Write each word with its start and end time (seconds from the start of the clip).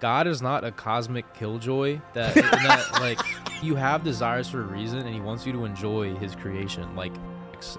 God 0.00 0.28
is 0.28 0.40
not 0.40 0.62
a 0.62 0.70
cosmic 0.70 1.34
killjoy 1.34 2.00
that, 2.12 2.32
that 2.32 2.88
like 3.00 3.18
you 3.64 3.74
have 3.74 4.04
desires 4.04 4.48
for 4.48 4.60
a 4.60 4.64
reason 4.64 5.00
and 5.00 5.12
he 5.12 5.20
wants 5.20 5.44
you 5.44 5.52
to 5.52 5.64
enjoy 5.64 6.14
his 6.16 6.36
creation 6.36 6.94
like 6.94 7.12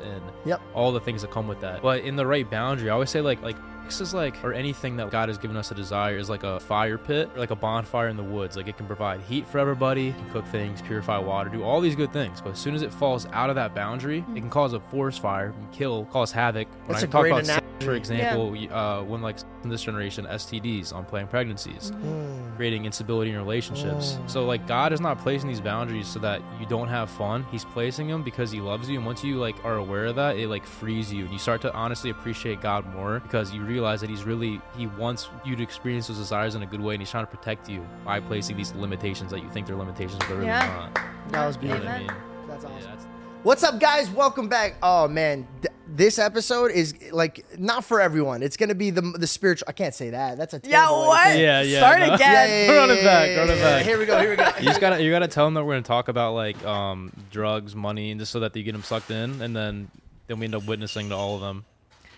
and 0.04 0.22
Yep. 0.44 0.60
all 0.74 0.92
the 0.92 1.00
things 1.00 1.22
that 1.22 1.32
come 1.32 1.48
with 1.48 1.62
that. 1.62 1.82
But 1.82 2.04
in 2.04 2.18
the 2.18 2.26
right 2.26 2.50
boundary, 2.50 2.90
I 2.90 2.94
always 2.94 3.10
say 3.10 3.22
like 3.22 3.42
like 3.42 3.56
this 3.86 4.02
is 4.02 4.14
like 4.14 4.44
or 4.44 4.52
anything 4.52 4.98
that 4.98 5.10
God 5.10 5.30
has 5.30 5.38
given 5.38 5.56
us 5.56 5.72
a 5.72 5.76
desire 5.76 6.18
is 6.18 6.30
like 6.30 6.44
a 6.44 6.60
fire 6.60 6.98
pit 6.98 7.30
or 7.34 7.40
like 7.40 7.52
a 7.52 7.56
bonfire 7.56 8.10
in 8.10 8.18
the 8.18 8.24
woods. 8.24 8.58
Like 8.58 8.68
it 8.68 8.76
can 8.76 8.86
provide 8.86 9.22
heat 9.22 9.48
for 9.48 9.58
everybody, 9.58 10.12
can 10.12 10.30
cook 10.32 10.46
things, 10.48 10.82
purify 10.82 11.18
water, 11.18 11.50
do 11.50 11.64
all 11.64 11.80
these 11.80 11.96
good 11.96 12.12
things. 12.12 12.42
But 12.42 12.52
as 12.52 12.60
soon 12.60 12.76
as 12.76 12.82
it 12.82 12.94
falls 12.94 13.26
out 13.28 13.50
of 13.50 13.56
that 13.56 13.74
boundary, 13.74 14.18
it 14.18 14.24
hmm. 14.24 14.36
can 14.36 14.50
cause 14.50 14.74
a 14.74 14.82
forest 14.82 15.22
fire, 15.22 15.54
can 15.54 15.72
kill, 15.72 16.04
cause 16.08 16.34
havoc. 16.34 16.68
When 16.68 16.90
That's 16.90 17.04
I 17.04 17.08
a 17.08 17.10
talk 17.10 17.22
great 17.22 17.32
about 17.32 17.44
analogy. 17.46 17.59
For 17.82 17.94
example, 17.94 18.52
y- 18.52 18.68
uh, 18.68 19.04
when 19.04 19.22
like 19.22 19.38
in 19.64 19.70
this 19.70 19.82
generation 19.84 20.26
STDs, 20.28 20.92
unplanned 20.98 21.30
pregnancies, 21.30 21.92
Mm. 21.92 22.56
creating 22.56 22.86
instability 22.86 23.32
in 23.32 23.38
relationships. 23.38 24.14
Mm. 24.22 24.30
So 24.30 24.46
like 24.46 24.68
God 24.68 24.94
is 24.94 25.02
not 25.02 25.20
placing 25.20 25.50
these 25.50 25.62
boundaries 25.62 26.08
so 26.08 26.20
that 26.20 26.42
you 26.60 26.66
don't 26.66 26.88
have 26.88 27.10
fun. 27.10 27.46
He's 27.52 27.66
placing 27.66 28.08
them 28.08 28.24
because 28.24 28.52
he 28.52 28.60
loves 28.62 28.90
you 28.90 28.98
and 28.98 29.06
once 29.06 29.24
you 29.24 29.38
like 29.38 29.56
are 29.66 29.76
aware 29.78 30.06
of 30.06 30.16
that, 30.18 30.38
it 30.38 30.48
like 30.50 30.66
frees 30.66 31.12
you 31.14 31.24
and 31.24 31.32
you 31.34 31.40
start 31.40 31.62
to 31.62 31.74
honestly 31.74 32.10
appreciate 32.10 32.62
God 32.62 32.86
more 32.94 33.20
because 33.22 33.54
you 33.54 33.62
realize 33.64 34.02
that 34.02 34.10
he's 34.10 34.24
really 34.24 34.62
he 34.78 34.88
wants 34.88 35.30
you 35.46 35.56
to 35.56 35.64
experience 35.64 36.08
those 36.08 36.18
desires 36.18 36.56
in 36.56 36.64
a 36.64 36.66
good 36.66 36.82
way 36.82 36.96
and 36.96 37.02
he's 37.02 37.12
trying 37.12 37.26
to 37.26 37.32
protect 37.36 37.70
you 37.70 37.86
by 38.06 38.20
placing 38.20 38.58
these 38.58 38.74
limitations 38.74 39.32
that 39.32 39.42
you 39.42 39.50
think 39.50 39.68
they're 39.68 39.76
limitations 39.76 40.18
but 40.20 40.28
they're 40.28 40.38
really 40.38 40.48
Yeah. 40.48 40.90
not. 40.94 41.00
That 41.32 41.46
was 41.48 41.56
You 41.58 41.70
know 41.70 41.76
beautiful. 41.76 41.86
what 41.86 41.96
I 41.96 42.00
mean? 42.00 42.12
That's 42.48 42.66
awesome. 42.66 42.78
Yeah, 42.80 42.84
that's- 42.86 43.06
What's 43.44 43.64
up, 43.64 43.80
guys? 43.80 44.10
Welcome 44.10 44.50
back. 44.50 44.76
Oh 44.84 45.08
man, 45.08 45.48
Th- 45.62 45.74
this 45.96 46.20
episode 46.20 46.72
is 46.72 46.94
like 47.12 47.46
not 47.60 47.84
for 47.84 48.00
everyone. 48.02 48.44
It's 48.44 48.58
gonna 48.58 48.76
be 48.76 48.90
the 48.92 49.02
the 49.02 49.28
spiritual. 49.28 49.66
I 49.68 49.72
can't 49.72 49.94
say 49.94 50.12
that. 50.12 50.38
That's 50.38 50.54
a 50.54 50.62
Yeah, 50.64 50.82
terrible 50.86 51.02
way 51.02 51.08
what? 51.08 51.28
say. 51.28 51.42
Yeah, 51.44 51.62
yeah, 51.62 51.78
Start 51.80 52.00
no. 52.00 52.14
again. 52.16 52.70
Run 52.78 52.92
it 52.92 53.04
back, 53.04 53.38
run 53.38 53.50
it 53.50 53.60
back. 53.62 53.86
Here 53.86 53.98
we 53.98 54.06
go. 54.06 54.20
Here 54.20 54.30
we 54.30 54.36
go. 54.36 54.46
you 54.60 54.66
just 54.66 54.80
gotta 54.82 55.02
you 55.04 55.12
gotta 55.12 55.28
tell 55.28 55.46
them 55.46 55.54
that 55.56 55.64
we're 55.66 55.74
gonna 55.74 55.82
talk 55.84 56.08
about 56.08 56.34
like 56.34 56.64
um 56.66 57.12
drugs, 57.32 57.76
money, 57.76 58.12
and 58.12 58.20
just 58.20 58.32
so 58.32 58.40
that 58.42 58.56
you 58.56 58.64
get 58.64 58.72
them 58.74 58.84
sucked 58.84 59.12
in, 59.12 59.42
and 59.42 59.56
then 59.56 59.90
then 60.28 60.40
we 60.40 60.46
end 60.46 60.56
up 60.56 60.66
witnessing 60.66 61.10
to 61.10 61.16
all 61.16 61.36
of 61.36 61.42
them. 61.42 61.66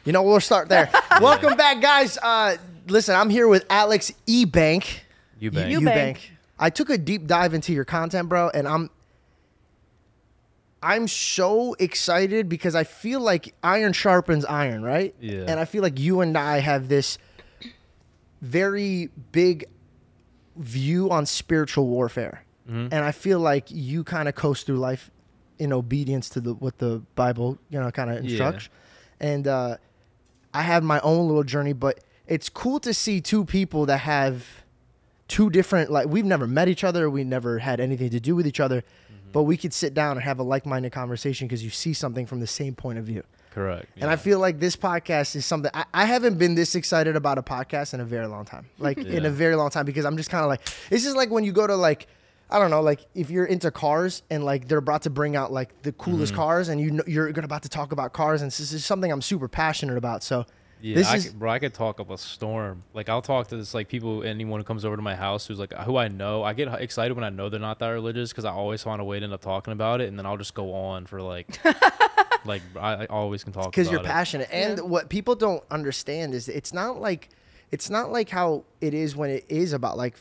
You 0.06 0.12
know, 0.14 0.24
we'll 0.24 0.40
start 0.40 0.68
there. 0.70 0.90
Welcome 1.22 1.56
back, 1.56 1.82
guys. 1.82 2.18
Uh, 2.18 2.58
listen, 2.88 3.16
I'm 3.16 3.30
here 3.30 3.48
with 3.48 3.66
Alex 3.70 4.12
Ebank. 4.28 5.00
You 5.40 5.52
bang. 5.52 5.72
You- 5.72 5.80
Eubank. 5.82 6.18
I 6.60 6.70
took 6.70 6.90
a 6.92 6.98
deep 6.98 7.26
dive 7.26 7.54
into 7.54 7.74
your 7.74 7.86
content, 7.86 8.30
bro, 8.30 8.50
and 8.54 8.68
I'm 8.68 8.90
I'm 10.84 11.08
so 11.08 11.74
excited 11.76 12.50
because 12.50 12.74
I 12.76 12.84
feel 12.84 13.20
like 13.20 13.54
iron 13.64 13.94
sharpens 13.94 14.46
iron, 14.46 14.82
right? 14.84 15.14
Yeah. 15.20 15.46
And 15.48 15.60
I 15.60 15.66
feel 15.66 15.84
like 15.84 16.00
you 16.00 16.22
and 16.22 16.36
I 16.38 16.60
have 16.60 16.88
this 16.88 17.18
very 18.42 19.10
big 19.32 19.66
view 20.56 21.10
on 21.12 21.26
spiritual 21.26 21.88
warfare. 21.88 22.44
Mhm. 22.70 22.90
And 22.92 23.06
I 23.06 23.12
feel 23.12 23.40
like 23.40 23.66
you 23.70 24.04
kind 24.04 24.28
of 24.28 24.36
coast 24.36 24.66
through 24.66 24.78
life 24.80 25.12
in 25.60 25.72
obedience 25.72 26.30
to 26.30 26.42
the 26.42 26.54
what 26.56 26.80
the 26.80 27.02
Bible, 27.16 27.58
you 27.70 27.80
know, 27.80 27.92
kind 27.92 28.10
of 28.10 28.18
Yeah. 28.18 28.22
instructs. 28.30 28.70
And 29.20 29.48
uh 29.48 29.78
I 30.54 30.64
have 30.64 30.84
my 30.84 31.00
own 31.02 31.28
little 31.28 31.44
journey, 31.44 31.74
but 31.74 32.00
it's 32.28 32.50
cool 32.50 32.80
to 32.82 32.94
see 32.94 33.22
two 33.22 33.46
people 33.46 33.86
that 33.86 34.00
have 34.00 34.46
two 35.28 35.50
different 35.50 35.92
like 35.92 36.08
we've 36.08 36.26
never 36.26 36.48
met 36.48 36.68
each 36.68 36.84
other, 36.84 37.10
we 37.10 37.24
never 37.24 37.60
had 37.60 37.80
anything 37.80 38.10
to 38.10 38.20
do 38.20 38.36
with 38.36 38.48
each 38.48 38.60
other, 38.60 38.82
Mm-hmm. 38.82 39.11
But 39.32 39.44
we 39.44 39.58
could 39.58 39.74
sit 39.74 39.94
down 39.94 40.18
and 40.18 40.24
have 40.24 40.40
a 40.40 40.44
like-minded 40.44 40.92
conversation 40.92 41.48
because 41.48 41.64
you 41.64 41.70
see 41.70 41.94
something 41.94 42.26
from 42.26 42.40
the 42.40 42.48
same 42.48 42.76
point 42.76 43.00
of 43.00 43.06
view. 43.06 43.24
Correct. 43.52 43.88
And 44.00 44.10
I 44.10 44.16
feel 44.16 44.40
like 44.40 44.60
this 44.60 44.76
podcast 44.78 45.36
is 45.36 45.46
something 45.46 45.70
I, 45.74 45.84
I 45.94 46.06
haven't 46.06 46.38
been 46.38 46.56
this 46.56 46.74
excited 46.76 47.16
about 47.18 47.38
a 47.38 47.44
podcast 47.44 47.94
in 47.94 48.00
a 48.00 48.06
very 48.06 48.28
long 48.28 48.46
time. 48.46 48.66
Like 48.80 48.98
in 49.18 49.26
a 49.26 49.30
very 49.30 49.56
long 49.56 49.70
time 49.70 49.86
because 49.86 50.06
I'm 50.06 50.16
just 50.16 50.30
kind 50.30 50.44
of 50.44 50.50
like 50.50 50.62
it's 50.90 51.04
just 51.04 51.18
like 51.18 51.30
when 51.30 51.44
you 51.44 51.52
go 51.52 51.68
to 51.68 51.76
like 51.76 52.08
I 52.50 52.60
don't 52.60 52.70
know 52.70 52.82
like 52.82 53.02
if 53.14 53.30
you're 53.30 53.46
into 53.46 53.70
cars 53.72 54.24
and 54.30 54.46
like 54.46 54.68
they're 54.70 54.78
about 54.78 55.02
to 55.04 55.10
bring 55.10 55.36
out 55.36 55.52
like 55.52 55.82
the 55.82 55.92
coolest 55.94 56.32
Mm-hmm. 56.34 56.42
cars 56.42 56.70
and 56.70 56.80
you 56.80 56.92
know, 56.92 57.04
you're 57.08 57.30
gonna 57.34 57.46
about 57.46 57.64
to 57.64 57.70
talk 57.70 57.92
about 57.92 58.14
cars 58.14 58.42
and 58.42 58.50
this 58.52 58.72
is 58.72 58.86
something 58.86 59.12
I'm 59.12 59.22
super 59.22 59.50
passionate 59.50 59.98
about. 59.98 60.24
So 60.24 60.46
Yeah, 60.82 60.96
this 60.96 61.08
I 61.08 61.16
is 61.18 61.26
could, 61.28 61.40
bro. 61.40 61.52
I 61.52 61.60
could 61.60 61.74
talk 61.74 62.00
up 62.00 62.10
a 62.10 62.18
storm. 62.18 62.84
Like 62.94 63.08
I'll 63.10 63.22
talk 63.22 63.48
to 63.50 63.58
this 63.58 63.74
like 63.74 63.88
people, 63.88 64.24
anyone 64.24 64.60
who 64.60 64.64
comes 64.64 64.84
over 64.86 64.96
to 64.96 65.02
my 65.02 65.16
house 65.16 65.46
who's 65.48 65.60
like 65.60 65.74
who 65.74 65.98
I 65.98 66.08
know. 66.08 66.44
I 66.44 66.54
get 66.54 66.68
excited 66.82 67.14
when 67.14 67.24
I 67.24 67.30
know 67.30 67.50
they're 67.50 67.60
not 67.60 67.80
that 67.80 67.90
religious 67.90 68.32
because 68.32 68.46
I 68.46 68.52
always 68.52 68.82
find 68.84 69.00
a 69.02 69.04
way 69.04 69.20
to 69.20 69.24
end 69.24 69.34
up 69.34 69.42
talking 69.42 69.74
about 69.74 70.02
it, 70.02 70.08
and 70.10 70.18
then 70.18 70.26
I'll 70.26 70.38
just 70.38 70.54
go 70.54 70.74
on 70.74 71.06
for 71.06 71.22
like, 71.22 71.60
like 72.46 72.62
I, 72.80 73.04
I 73.04 73.06
always 73.08 73.44
can 73.44 73.54
talk 73.54 73.72
because 73.72 73.88
you're 73.92 74.00
about 74.00 74.10
it. 74.10 74.14
passionate 74.14 74.50
and 74.52 74.78
Yeah. 74.80 74.84
what 74.84 75.10
people 75.10 75.36
don't 75.36 75.64
understand 75.70 76.34
is 76.34 76.50
it's 76.50 76.74
not 76.74 77.00
like 77.00 77.30
it's 77.72 77.90
not 77.90 78.12
like 78.12 78.30
how 78.30 78.64
it 78.82 78.94
is 78.94 79.16
when 79.16 79.30
it 79.30 79.46
is 79.50 79.74
about 79.74 79.98
like 79.98 80.16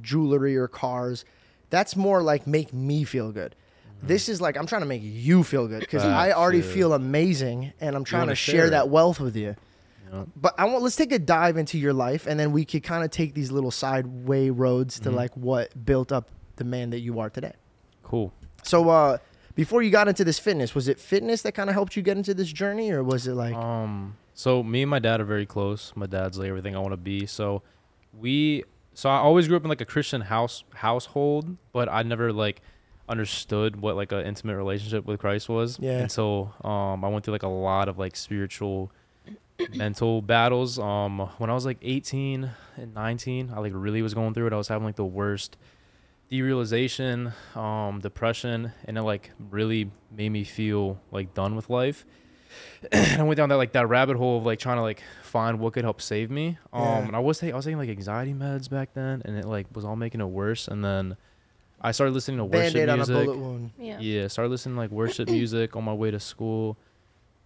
jewelry 0.00 0.56
or 0.56 0.68
cars 0.68 1.24
that's 1.68 1.96
more 1.96 2.22
like 2.22 2.46
make 2.46 2.72
me 2.72 3.04
feel 3.04 3.30
good 3.32 3.54
this 4.02 4.28
is 4.28 4.40
like 4.40 4.56
i'm 4.56 4.66
trying 4.66 4.82
to 4.82 4.86
make 4.86 5.02
you 5.02 5.42
feel 5.44 5.66
good 5.68 5.80
because 5.80 6.04
i 6.04 6.28
Mm-hmm. 6.30 6.38
Already 6.40 6.58
yeah. 6.58 6.74
feel 6.74 6.92
amazing 6.92 7.72
and 7.80 7.94
i'm 7.96 8.04
trying 8.04 8.22
wanna 8.22 8.32
to 8.32 8.36
share, 8.36 8.54
share 8.54 8.66
it. 8.66 8.70
that 8.70 8.88
wealth 8.88 9.20
with 9.20 9.36
you 9.36 9.54
Yeah. 10.12 10.24
but 10.36 10.54
i 10.58 10.64
want 10.64 10.82
let's 10.82 10.96
take 10.96 11.12
a 11.12 11.18
dive 11.18 11.56
into 11.56 11.78
your 11.78 11.92
life 11.92 12.26
and 12.26 12.38
then 12.38 12.52
we 12.52 12.64
could 12.64 12.82
kind 12.82 13.04
of 13.04 13.10
take 13.10 13.34
these 13.34 13.50
little 13.52 13.70
sideway 13.70 14.50
roads 14.50 14.98
to 15.00 15.10
Mhm. 15.10 15.14
like 15.14 15.36
what 15.36 15.84
built 15.86 16.10
up 16.12 16.28
the 16.56 16.64
man 16.64 16.90
that 16.90 17.00
you 17.00 17.20
are 17.20 17.30
today 17.30 17.52
Cool. 18.02 18.32
so 18.62 18.88
uh 18.90 19.18
before 19.54 19.82
you 19.82 19.90
got 19.90 20.08
into 20.08 20.24
this 20.24 20.38
fitness 20.38 20.74
was 20.74 20.88
it 20.88 20.98
fitness 20.98 21.42
that 21.42 21.52
kind 21.52 21.68
of 21.70 21.74
helped 21.74 21.94
you 21.96 22.02
get 22.02 22.16
into 22.16 22.32
this 22.34 22.50
journey 22.52 22.90
or 22.90 23.02
was 23.04 23.26
it 23.26 23.34
like 23.34 23.54
Um. 23.54 24.16
So 24.34 24.62
me 24.62 24.80
and 24.82 24.90
my 24.90 24.98
dad 24.98 25.20
are 25.20 25.24
very 25.26 25.44
close. 25.44 25.92
My 25.94 26.06
dad's 26.06 26.38
like 26.38 26.48
everything 26.48 26.74
I 26.74 26.78
want 26.78 26.92
to 26.94 26.96
be. 26.96 27.26
So 27.26 27.60
we. 28.18 28.64
So 28.94 29.10
I 29.10 29.18
always 29.18 29.46
grew 29.46 29.58
up 29.58 29.62
in 29.62 29.68
like 29.68 29.82
a 29.82 29.84
Christian 29.84 30.22
house 30.22 30.64
household, 30.74 31.58
but 31.72 31.86
I 31.90 32.02
never 32.02 32.32
like 32.32 32.62
understood 33.08 33.76
what 33.80 33.96
like 33.96 34.12
an 34.12 34.24
intimate 34.26 34.56
relationship 34.56 35.04
with 35.04 35.20
Christ 35.20 35.48
was. 35.48 35.78
Yeah. 35.80 35.98
And 35.98 36.10
so 36.12 36.52
um, 36.64 37.04
I 37.04 37.08
went 37.08 37.24
through 37.24 37.32
like 37.34 37.42
a 37.42 37.48
lot 37.48 37.88
of 37.88 37.98
like 37.98 38.16
spiritual, 38.16 38.90
mental 39.74 40.22
battles. 40.22 40.78
Um, 40.78 41.18
when 41.38 41.50
I 41.50 41.54
was 41.54 41.66
like 41.66 41.78
18 41.82 42.50
and 42.76 42.94
19, 42.94 43.50
I 43.54 43.60
like 43.60 43.72
really 43.74 44.02
was 44.02 44.14
going 44.14 44.34
through 44.34 44.46
it. 44.48 44.52
I 44.52 44.56
was 44.56 44.68
having 44.68 44.84
like 44.84 44.96
the 44.96 45.04
worst 45.04 45.56
derealization, 46.30 47.32
um, 47.56 48.00
depression, 48.00 48.72
and 48.86 48.96
it 48.98 49.02
like 49.02 49.30
really 49.50 49.90
made 50.10 50.30
me 50.30 50.44
feel 50.44 50.98
like 51.10 51.34
done 51.34 51.54
with 51.56 51.68
life. 51.70 52.04
and 52.90 53.20
I 53.20 53.24
went 53.24 53.36
down 53.36 53.48
that 53.50 53.56
like 53.56 53.72
that 53.72 53.88
rabbit 53.88 54.16
hole 54.16 54.38
of 54.38 54.46
like 54.46 54.58
trying 54.58 54.76
to 54.76 54.82
like 54.82 55.02
find 55.22 55.58
what 55.58 55.74
could 55.74 55.84
help 55.84 56.00
save 56.00 56.30
me. 56.30 56.58
Um, 56.72 56.82
Yeah. 56.82 56.98
and 57.08 57.16
I 57.16 57.18
was 57.18 57.38
taking 57.38 57.54
I 57.54 57.56
was 57.56 57.64
taking 57.66 57.78
like 57.78 57.90
anxiety 57.90 58.32
meds 58.34 58.70
back 58.70 58.94
then, 58.94 59.22
and 59.24 59.36
it 59.36 59.44
like 59.44 59.66
was 59.74 59.84
all 59.84 59.96
making 59.96 60.20
it 60.20 60.26
worse. 60.28 60.68
And 60.68 60.82
then 60.84 61.16
I 61.82 61.90
started 61.90 62.12
listening 62.14 62.38
to 62.38 62.44
worship 62.44 62.74
band-aid 62.74 62.88
on 62.88 62.94
a 62.94 62.96
music. 62.98 63.26
bullet 63.26 63.38
wound 63.38 63.70
Yeah. 63.78 63.98
Yeah, 63.98 64.28
started 64.28 64.50
listening 64.50 64.76
to 64.76 64.80
like 64.80 64.90
worship 64.90 65.28
music 65.38 65.74
on 65.74 65.84
my 65.84 65.92
way 65.92 66.10
to 66.10 66.20
school. 66.20 66.78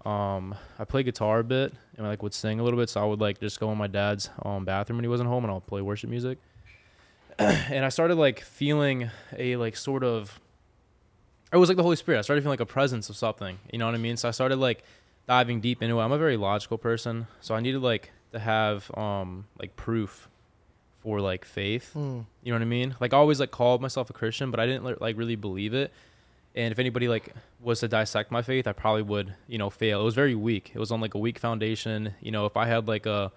Um, 0.05 0.55
I 0.79 0.85
play 0.85 1.03
guitar 1.03 1.41
a 1.41 1.45
bit 1.45 1.73
and 1.97 2.07
I 2.07 2.11
like 2.11 2.23
would 2.23 2.35
sing 2.35 2.61
a 2.61 2.63
little 2.63 2.79
bit, 2.79 2.91
so 2.91 3.03
I 3.03 3.07
would 3.07 3.21
like 3.21 3.41
just 3.41 3.59
go 3.59 3.73
in 3.73 3.79
my 3.79 3.87
dad's 3.87 4.31
um 4.45 4.65
bathroom 4.65 4.99
when 4.99 5.05
he 5.05 5.09
wasn't 5.09 5.29
home 5.29 5.45
and 5.45 5.51
I'll 5.51 5.61
play 5.61 5.81
worship 5.81 6.11
music. 6.11 6.39
and 7.39 7.85
I 7.85 7.89
started 7.89 8.17
like 8.17 8.41
feeling 8.41 9.11
a 9.37 9.57
like 9.57 9.77
sort 9.77 10.05
of 10.05 10.41
it 11.53 11.57
was 11.57 11.69
like 11.69 11.77
the 11.77 11.83
Holy 11.83 11.97
Spirit. 11.97 12.19
I 12.19 12.23
started 12.23 12.43
feeling 12.43 12.53
like 12.53 12.61
a 12.61 12.67
presence 12.67 13.09
of 13.09 13.17
something. 13.17 13.59
You 13.73 13.79
know 13.79 13.87
what 13.87 13.95
I 13.95 13.99
mean? 13.99 14.17
So 14.17 14.29
I 14.29 14.33
started 14.33 14.57
like 14.57 14.85
diving 15.27 15.61
deep 15.61 15.83
into 15.83 15.99
it. 15.99 16.03
I'm 16.03 16.13
a 16.13 16.19
very 16.19 16.37
logical 16.37 16.77
person, 16.79 17.27
so 17.41 17.55
I 17.55 17.61
needed 17.61 17.81
like 17.81 18.11
to 18.33 18.39
have 18.39 18.91
um 18.97 19.47
like 19.59 19.77
proof 19.77 20.29
for 21.07 21.21
like 21.21 21.45
faith. 21.45 21.93
Hmm. 21.93 22.23
You 22.43 22.51
know 22.51 22.57
what 22.57 22.63
I 22.63 22.65
mean? 22.65 22.97
Like 22.99 23.15
I 23.15 23.17
always 23.17 23.39
like 23.39 23.53
called 23.53 23.81
myself 23.81 24.11
a 24.11 24.13
Christian, 24.13 24.51
but 24.51 24.59
I 24.59 24.67
didn't 24.67 24.83
like, 24.83 25.01
like 25.01 25.17
really 25.17 25.37
believe 25.37 25.73
it. 25.73 25.93
And 26.57 26.73
if 26.73 26.81
anybody 26.81 27.07
like 27.07 27.33
was 27.61 27.79
to 27.81 27.87
dissect 27.87 28.33
my 28.33 28.43
faith, 28.43 28.67
I 28.67 28.73
probably 28.73 29.03
would, 29.03 29.33
you 29.47 29.57
know, 29.57 29.71
fail. 29.71 30.01
It 30.01 30.05
was 30.05 30.17
very 30.17 30.35
weak. 30.35 30.73
It 30.75 30.81
was 30.81 30.91
on 30.91 31.01
like 31.01 31.15
a 31.15 31.19
weak 31.19 31.39
foundation. 31.39 32.15
You 32.21 32.33
know, 32.33 32.45
if 32.45 32.57
I 32.57 32.67
had 32.67 32.89
like 32.89 33.07
a 33.07 33.31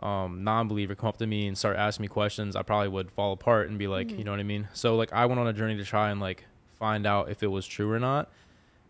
um, 0.00 0.44
non-believer 0.44 0.94
come 0.94 1.10
up 1.10 1.18
to 1.18 1.26
me 1.26 1.46
and 1.46 1.58
start 1.58 1.76
asking 1.76 2.04
me 2.04 2.08
questions, 2.08 2.56
I 2.56 2.62
probably 2.62 2.88
would 2.88 3.12
fall 3.12 3.34
apart 3.34 3.68
and 3.68 3.78
be 3.78 3.86
like, 3.86 4.10
you 4.10 4.24
know 4.24 4.30
what 4.30 4.40
I 4.40 4.44
mean? 4.44 4.68
So 4.72 4.96
like 4.96 5.12
I 5.12 5.26
went 5.26 5.38
on 5.38 5.46
a 5.46 5.52
journey 5.52 5.76
to 5.76 5.84
try 5.84 6.10
and 6.10 6.22
like 6.22 6.46
find 6.78 7.06
out 7.06 7.28
if 7.28 7.42
it 7.42 7.48
was 7.48 7.66
true 7.66 7.92
or 7.92 7.98
not 7.98 8.30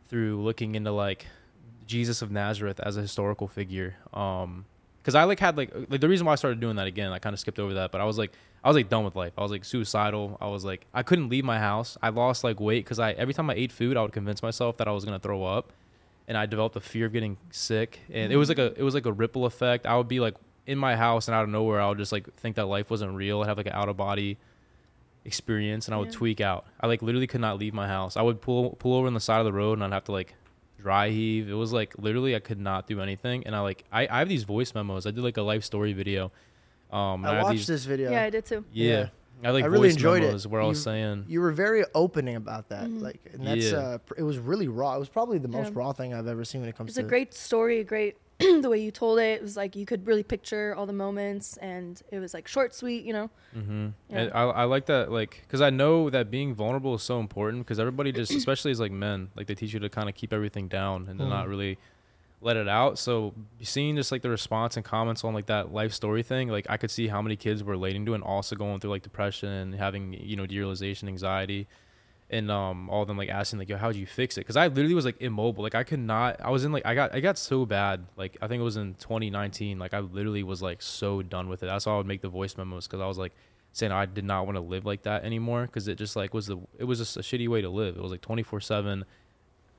through 0.07 0.41
looking 0.41 0.77
into 0.77 0.93
like 0.93 1.27
Jesus 1.85 2.23
of 2.23 2.31
Nazareth 2.31 2.79
as 2.79 2.97
a 2.97 3.01
historical 3.01 3.49
figure. 3.49 3.97
Um, 4.15 4.67
because 5.03 5.15
I 5.15 5.25
like 5.25 5.41
had 5.41 5.57
like 5.57 5.75
uh, 5.75 5.81
like 5.89 6.01
the 6.01 6.09
reason 6.09 6.27
why 6.27 6.33
I 6.33 6.37
started 6.37 6.61
doing 6.61 6.77
that 6.77 6.87
again, 6.87 7.11
I 7.13 7.19
kind 7.19 7.33
of 7.35 7.41
skipped 7.41 7.59
over 7.59 7.75
that, 7.75 7.91
but 7.93 8.01
I 8.01 8.05
was 8.05 8.19
like 8.19 8.33
I 8.63 8.69
was 8.69 8.77
like 8.77 8.89
done 8.89 9.05
with 9.05 9.17
life. 9.17 9.33
I 9.39 9.43
was 9.43 9.51
like 9.51 9.65
suicidal. 9.65 10.37
I 10.41 10.49
was 10.49 10.65
like 10.65 10.87
I 10.93 11.03
couldn't 11.03 11.29
leave 11.29 11.45
my 11.45 11.59
house. 11.59 11.97
I 12.03 12.11
lost 12.11 12.45
like 12.45 12.61
weight 12.61 12.85
because 12.85 12.99
I 12.99 13.13
every 13.13 13.35
time 13.35 13.49
I 13.51 13.55
ate 13.55 13.73
food, 13.73 13.97
I 13.97 14.03
would 14.03 14.13
convince 14.13 14.43
myself 14.43 14.77
that 14.79 14.89
I 14.89 14.93
was 14.93 15.05
gonna 15.05 15.19
throw 15.19 15.45
up, 15.45 15.73
and 16.29 16.37
I 16.37 16.47
developed 16.47 16.77
a 16.77 16.81
fear 16.81 17.07
of 17.07 17.13
getting 17.13 17.39
sick. 17.51 18.01
And 18.13 18.33
it 18.33 18.37
was 18.37 18.49
like 18.49 18.59
a 18.59 18.79
it 18.79 18.83
was 18.83 18.95
like 18.95 19.07
a 19.07 19.13
ripple 19.13 19.47
effect. 19.47 19.87
I 19.87 19.97
would 19.97 20.09
be 20.09 20.21
like 20.21 20.35
in 20.67 20.79
my 20.79 20.95
house 20.97 21.27
and 21.27 21.35
out 21.35 21.43
of 21.45 21.49
nowhere, 21.49 21.81
I 21.81 21.89
would 21.89 21.99
just 21.99 22.13
like 22.13 22.33
think 22.35 22.57
that 22.57 22.67
life 22.67 22.91
wasn't 22.91 23.15
real. 23.15 23.41
I'd 23.43 23.49
have 23.49 23.57
like 23.57 23.67
an 23.67 23.73
out 23.73 23.89
of 23.89 23.97
body 23.97 24.37
experience, 25.25 25.87
and 25.87 25.95
I 25.95 25.99
would 25.99 26.09
Yeah. 26.09 26.19
tweak 26.19 26.41
out. 26.41 26.67
I 26.81 26.87
like 26.87 27.03
literally 27.03 27.27
could 27.27 27.41
not 27.41 27.59
leave 27.59 27.75
my 27.75 27.87
house. 27.89 28.17
I 28.17 28.23
would 28.23 28.41
pull 28.41 28.71
pull 28.79 28.95
over 28.95 29.07
on 29.07 29.15
the 29.15 29.21
side 29.21 29.39
of 29.39 29.45
the 29.45 29.53
road, 29.53 29.75
and 29.75 29.85
I'd 29.85 29.93
have 29.93 30.05
to 30.05 30.13
like 30.13 30.35
dry 30.83 31.11
heave. 31.11 31.49
It 31.49 31.55
was 31.55 31.73
like 31.73 31.95
literally 31.99 32.35
I 32.35 32.41
could 32.41 32.61
not 32.61 32.87
do 32.87 33.01
anything. 33.01 33.47
And 33.47 33.55
I 33.55 33.61
like 33.61 33.85
I, 33.93 34.07
I 34.11 34.19
have 34.21 34.29
these 34.29 34.45
voice 34.45 34.75
memos. 34.75 35.07
I 35.07 35.11
did 35.11 35.23
like 35.23 35.37
a 35.37 35.43
life 35.43 35.65
story 35.65 35.93
video 35.93 36.33
Um, 36.91 37.25
and 37.25 37.27
I 37.39 37.43
watched 37.43 37.59
these- 37.59 37.67
this 37.67 37.85
video. 37.85 38.11
Yeah, 38.11 38.25
I 38.25 38.31
did 38.31 38.45
too. 38.45 38.65
Yeah. 38.73 38.91
Yeah. 38.93 39.09
I 39.43 39.51
like 39.53 39.65
I 39.65 39.69
really 39.69 39.89
voice 39.89 39.95
enjoyed 39.97 40.23
it. 40.23 40.27
memos 40.27 40.47
where 40.47 40.61
I 40.61 40.67
was 40.67 40.83
saying, 40.83 41.25
You 41.29 41.41
were 41.41 41.53
very 41.53 41.83
opening 41.95 42.37
about 42.37 42.69
that, 42.69 42.85
Mhm. 42.89 43.01
like, 43.01 43.21
and 43.33 43.47
that's 43.47 43.71
Yeah. 43.73 43.79
uh, 43.79 43.99
it 44.19 44.23
was 44.23 44.39
really 44.39 44.69
raw. 44.69 44.97
It 44.97 44.99
was 44.99 45.09
probably 45.09 45.39
the 45.39 45.49
most 45.49 45.69
Yeah. 45.73 45.79
raw 45.79 45.93
thing 45.93 46.13
I've 46.13 46.27
ever 46.27 46.45
seen 46.45 46.61
when 46.61 46.69
it 46.69 46.77
comes 46.77 46.89
It's 46.91 46.97
to 46.97 47.01
It's 47.01 47.07
a 47.07 47.09
great 47.09 47.33
story, 47.33 47.79
a 47.81 47.85
great 47.85 48.17
the 48.63 48.69
way 48.71 48.79
you 48.81 48.91
told 48.91 49.19
it. 49.19 49.35
It 49.41 49.43
was 49.43 49.57
like 49.57 49.77
you 49.77 49.87
could 49.87 50.07
really 50.07 50.23
picture 50.23 50.75
all 50.75 50.87
the 50.87 50.93
moments, 50.93 51.57
and 51.59 52.01
it 52.11 52.19
was 52.19 52.35
like 52.35 52.49
short, 52.49 52.75
sweet. 52.75 53.05
You 53.05 53.13
know. 53.13 53.31
Mm-hmm. 53.57 53.89
Yeah. 54.09 54.19
And 54.19 54.33
I, 54.33 54.43
I 54.43 54.65
like 54.65 54.87
that, 54.87 55.11
like, 55.13 55.43
because 55.47 55.61
I 55.61 55.71
know 55.71 56.09
that 56.11 56.31
being 56.31 56.55
vulnerable 56.55 56.95
is 56.95 57.03
so 57.03 57.21
important. 57.21 57.65
Because 57.65 57.79
everybody 57.79 58.13
just, 58.13 58.33
especially 58.43 58.71
as 58.71 58.81
like 58.81 58.93
men, 58.93 59.29
like 59.37 59.47
they 59.47 59.55
teach 59.55 59.73
you 59.73 59.81
to 59.81 59.89
kind 59.89 60.09
of 60.09 60.15
keep 60.15 60.33
everything 60.33 60.69
down 60.69 61.07
and 61.09 61.19
to 61.19 61.27
not 61.29 61.47
Mhm. 61.47 61.51
really 61.51 61.79
let 62.43 62.57
it 62.57 62.69
out. 62.69 62.99
So 62.99 63.35
seeing 63.61 63.97
just 63.97 64.11
like 64.11 64.23
the 64.23 64.31
response 64.31 64.77
and 64.77 64.85
comments 64.85 65.25
on 65.25 65.35
like 65.35 65.47
that 65.47 65.73
life 65.75 65.93
story 65.93 66.23
thing, 66.23 66.49
like 66.49 66.67
I 66.71 66.79
could 66.79 66.91
see 66.91 67.07
how 67.09 67.21
many 67.21 67.37
kids 67.37 67.63
were 67.63 67.73
relating 67.73 68.07
to 68.07 68.15
and 68.15 68.25
also 68.25 68.57
going 68.57 68.81
through 68.81 68.91
like 68.91 69.03
depression 69.03 69.49
and 69.51 69.75
having 69.75 70.15
you 70.15 70.37
know 70.37 70.47
derealization 70.47 71.07
anxiety. 71.09 71.67
And 72.33 72.49
um, 72.49 72.89
all 72.89 73.03
of 73.03 73.09
them 73.09 73.17
like 73.19 73.29
asking 73.29 73.59
like, 73.59 73.69
"Yo, 73.69 73.77
how'd 73.77 73.97
you 73.97 74.07
fix 74.07 74.37
it?" 74.39 74.43
Because 74.43 74.57
I 74.57 74.69
literally 74.69 74.95
was 74.95 75.05
like 75.05 75.21
immobile. 75.21 75.65
Like 75.65 75.75
I 75.75 75.83
could 75.83 75.99
not. 75.99 76.41
I 76.41 76.51
was 76.51 76.65
in 76.65 76.71
like 76.71 76.87
I 76.87 76.95
got 76.95 77.13
I 77.13 77.19
got 77.19 77.37
so 77.37 77.67
bad. 77.67 78.07
Like 78.17 78.37
I 78.41 78.47
think 78.47 78.61
it 78.61 78.65
was 78.65 78.77
in 78.77 78.95
2019. 78.95 79.81
Like 79.81 79.95
I 79.95 79.99
literally 79.99 80.45
was 80.45 80.63
like 80.63 80.81
so 80.81 81.23
done 81.23 81.49
with 81.49 81.65
it. 81.65 81.67
That's 81.67 81.87
why 81.87 81.95
I 81.95 81.97
would 81.97 82.07
make 82.07 82.23
the 82.23 82.29
voice 82.29 82.57
memos 82.57 82.87
because 82.87 83.01
I 83.01 83.07
was 83.07 83.19
like 83.19 83.33
saying 83.73 83.91
I 83.91 84.07
did 84.07 84.25
not 84.25 84.47
want 84.47 84.57
to 84.57 84.61
live 84.61 84.85
like 84.85 85.03
that 85.03 85.25
anymore 85.25 85.63
because 85.63 85.89
it 85.89 85.97
just 85.97 86.15
like 86.15 86.33
was 86.33 86.47
the 86.47 86.59
it 86.79 86.85
was 86.85 86.99
just 86.99 87.17
a 87.17 87.21
shitty 87.21 87.49
way 87.49 87.63
to 87.63 87.69
live. 87.69 87.97
It 87.97 88.03
was 88.03 88.13
like 88.13 88.21
24 88.21 88.61
seven 88.61 89.05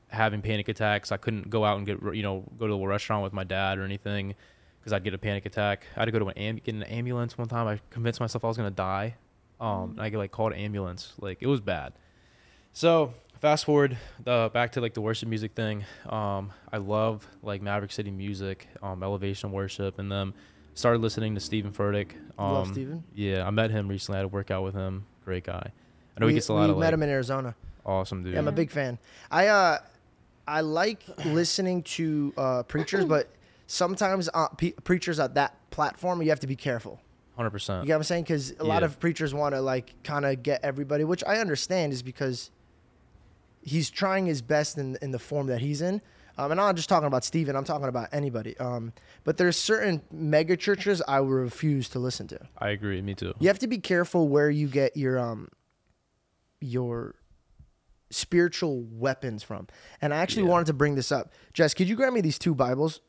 having 0.09 0.41
panic 0.41 0.67
attacks. 0.67 1.11
I 1.13 1.17
couldn't 1.17 1.49
go 1.49 1.63
out 1.63 1.77
and 1.77 1.85
get 1.85 1.99
you 2.13 2.23
know 2.23 2.43
go 2.57 2.67
to 2.67 2.73
a 2.73 2.87
restaurant 2.87 3.23
with 3.23 3.31
my 3.31 3.45
dad 3.45 3.79
or 3.79 3.83
anything 3.83 4.35
because 4.79 4.91
I'd 4.91 5.05
get 5.05 5.13
a 5.13 5.17
panic 5.17 5.45
attack. 5.45 5.85
I 5.95 6.01
had 6.01 6.05
to 6.05 6.11
go 6.11 6.19
to 6.19 6.27
an 6.27 6.57
amb- 6.57 6.63
get 6.63 6.75
an 6.75 6.83
ambulance 6.83 7.37
one 7.37 7.47
time. 7.47 7.67
I 7.67 7.79
convinced 7.89 8.19
myself 8.19 8.43
I 8.43 8.47
was 8.47 8.57
gonna 8.57 8.71
die. 8.71 9.15
Um, 9.61 9.91
and 9.91 10.01
I 10.01 10.09
get 10.09 10.17
like 10.17 10.31
called 10.31 10.53
an 10.53 10.59
ambulance. 10.59 11.13
Like 11.19 11.37
it 11.39 11.47
was 11.47 11.61
bad. 11.61 11.93
So 12.73 13.13
fast 13.39 13.65
forward 13.65 13.97
uh, 14.25 14.49
back 14.49 14.73
to 14.73 14.81
like 14.81 14.93
the 14.93 15.01
worship 15.01 15.29
music 15.29 15.53
thing. 15.53 15.83
Um, 16.07 16.51
I 16.71 16.77
love 16.77 17.27
like 17.43 17.61
Maverick 17.61 17.91
City 17.91 18.11
music, 18.11 18.67
um, 18.81 19.03
Elevation 19.03 19.51
Worship, 19.51 19.99
and 19.99 20.11
then 20.11 20.33
started 20.73 20.99
listening 20.99 21.35
to 21.35 21.41
Steven 21.41 21.71
Furtick. 21.71 22.11
Um, 22.37 22.53
Love 22.53 22.67
Steven. 22.69 23.03
Yeah, 23.13 23.45
I 23.45 23.49
met 23.49 23.71
him 23.71 23.87
recently. 23.87 24.17
I 24.17 24.19
had 24.19 24.25
a 24.25 24.29
workout 24.29 24.63
with 24.63 24.73
him. 24.73 25.05
Great 25.25 25.43
guy. 25.43 25.71
I 26.15 26.19
know 26.19 26.27
he 26.27 26.33
gets 26.33 26.49
a 26.49 26.53
lot 26.53 26.65
we 26.65 26.71
of 26.71 26.77
met 26.77 26.85
like 26.87 26.93
him 26.93 27.03
in 27.03 27.09
Arizona. 27.09 27.55
awesome 27.85 28.23
dude. 28.23 28.33
Yeah, 28.33 28.39
I'm 28.39 28.47
a 28.47 28.51
big 28.51 28.71
fan. 28.71 28.97
I 29.29 29.47
uh, 29.47 29.77
I 30.47 30.61
like 30.61 31.03
listening 31.25 31.83
to 31.83 32.33
uh, 32.37 32.63
preachers, 32.63 33.05
but 33.05 33.29
sometimes 33.67 34.29
uh, 34.33 34.47
pe- 34.49 34.71
preachers 34.71 35.19
at 35.19 35.35
that 35.35 35.55
platform, 35.71 36.21
you 36.21 36.29
have 36.29 36.39
to 36.41 36.47
be 36.47 36.55
careful. 36.55 36.99
Hundred 37.35 37.51
percent. 37.51 37.83
You 37.83 37.87
get 37.87 37.93
what 37.93 37.97
I'm 37.97 38.03
saying? 38.03 38.23
Because 38.23 38.53
a 38.59 38.63
lot 38.63 38.83
of 38.83 38.99
preachers 38.99 39.33
want 39.33 39.55
to 39.55 39.61
like 39.61 39.93
kind 40.03 40.25
of 40.25 40.43
get 40.43 40.63
everybody, 40.63 41.03
which 41.03 41.23
I 41.25 41.37
understand, 41.37 41.93
is 41.93 42.03
because 42.03 42.51
he's 43.61 43.89
trying 43.89 44.25
his 44.25 44.41
best 44.41 44.77
in 44.77 44.97
in 45.01 45.11
the 45.11 45.19
form 45.19 45.47
that 45.47 45.61
he's 45.61 45.81
in. 45.81 46.01
Um, 46.37 46.51
and 46.51 46.59
I'm 46.61 46.67
not 46.67 46.75
just 46.77 46.87
talking 46.89 47.07
about 47.07 47.23
Steven. 47.25 47.55
I'm 47.55 47.65
talking 47.65 47.87
about 47.89 48.07
anybody. 48.13 48.57
Um, 48.57 48.93
but 49.25 49.37
there's 49.37 49.57
certain 49.57 50.01
mega 50.11 50.55
churches 50.55 51.01
I 51.07 51.19
will 51.19 51.27
refuse 51.29 51.89
to 51.89 51.99
listen 51.99 52.27
to. 52.29 52.39
I 52.57 52.69
agree. 52.69 53.01
Me 53.01 53.13
too. 53.13 53.33
You 53.39 53.49
have 53.49 53.59
to 53.59 53.67
be 53.67 53.77
careful 53.79 54.27
where 54.29 54.49
you 54.49 54.67
get 54.67 54.95
your 54.97 55.19
um 55.19 55.49
your 56.61 57.15
spiritual 58.09 58.83
weapons 58.91 59.43
from. 59.43 59.67
And 60.01 60.13
I 60.13 60.17
actually 60.17 60.43
Yeah. 60.43 60.49
wanted 60.49 60.65
to 60.67 60.73
bring 60.73 60.95
this 60.95 61.11
up. 61.11 61.31
Jess, 61.53 61.73
could 61.73 61.87
you 61.87 61.95
grab 61.95 62.13
me 62.13 62.21
these 62.21 62.39
two 62.39 62.53
Bibles? 62.55 63.01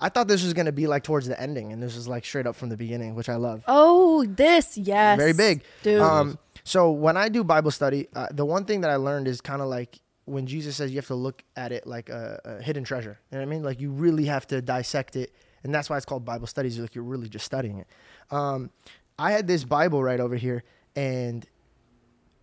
I 0.00 0.08
thought 0.08 0.26
this 0.28 0.42
was 0.42 0.52
gonna 0.52 0.72
be 0.72 0.86
like 0.86 1.04
towards 1.04 1.28
the 1.28 1.40
ending, 1.40 1.72
and 1.72 1.80
this 1.82 1.94
is 1.96 2.08
like 2.08 2.24
straight 2.24 2.46
up 2.46 2.56
from 2.56 2.68
the 2.70 2.76
beginning, 2.76 3.14
which 3.14 3.28
I 3.28 3.36
love. 3.36 3.62
Oh, 3.68 4.24
this 4.26 4.76
yes, 4.76 5.16
Very 5.18 5.32
big. 5.32 5.62
dude. 5.82 6.00
Um, 6.00 6.38
so 6.64 6.90
when 6.90 7.16
I 7.16 7.28
do 7.28 7.42
Bible 7.44 7.70
study, 7.70 8.08
uh, 8.14 8.28
the 8.30 8.44
one 8.44 8.64
thing 8.64 8.82
that 8.82 8.90
I 8.90 8.96
learned 8.96 9.28
is 9.28 9.40
kind 9.40 9.60
of 9.62 9.68
like 9.68 10.00
when 10.24 10.46
Jesus 10.46 10.76
says 10.76 10.90
you 10.90 10.96
have 10.96 11.06
to 11.08 11.14
look 11.14 11.42
at 11.56 11.72
it 11.72 11.86
like 11.86 12.08
a, 12.08 12.40
a 12.44 12.62
hidden 12.62 12.84
treasure. 12.84 13.18
You 13.30 13.38
know 13.38 13.44
what 13.44 13.48
I 13.48 13.50
mean? 13.50 13.62
Like 13.62 13.80
you 13.80 13.90
really 13.90 14.26
have 14.26 14.46
to 14.48 14.62
dissect 14.62 15.16
it, 15.16 15.32
and 15.64 15.74
that's 15.74 15.90
why 15.90 15.96
it's 15.96 16.06
called 16.06 16.24
Bible 16.24 16.46
studies. 16.46 16.78
Like 16.78 16.94
you're 16.94 17.04
really 17.04 17.28
just 17.28 17.44
studying 17.44 17.78
it. 17.78 17.86
Um, 18.30 18.70
I 19.18 19.32
had 19.32 19.46
this 19.46 19.64
Bible 19.64 20.02
right 20.02 20.20
over 20.20 20.36
here, 20.36 20.62
and 20.96 21.44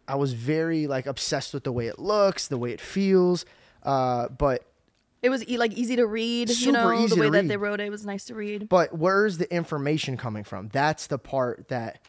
I 0.08 0.16
was 0.16 0.34
very 0.34 0.88
like 0.88 1.06
obsessed 1.06 1.54
with 1.54 1.64
the 1.64 1.72
way 1.72 1.88
it 1.88 2.00
looks, 2.00 2.48
the 2.48 2.58
way 2.58 2.72
it 2.72 2.82
feels. 2.82 3.46
Uh, 3.84 4.28
but 4.28 4.66
it 5.22 5.30
was 5.30 5.48
e- 5.48 5.58
like 5.58 5.74
easy 5.74 5.96
to 5.96 6.06
read. 6.06 6.50
Super 6.50 6.66
you 6.66 6.72
know, 6.72 7.08
the 7.08 7.16
way 7.22 7.30
that 7.30 7.48
they 7.48 7.58
wrote 7.58 7.80
it 7.80 7.90
was 7.90 8.06
nice 8.06 8.26
to 8.26 8.36
read. 8.36 8.68
but 8.70 8.98
where's 8.98 9.38
the 9.38 9.54
information 9.54 10.18
coming 10.18 10.44
from? 10.44 10.70
That's 10.70 11.08
the 11.08 11.18
part 11.18 11.70
that 11.70 12.02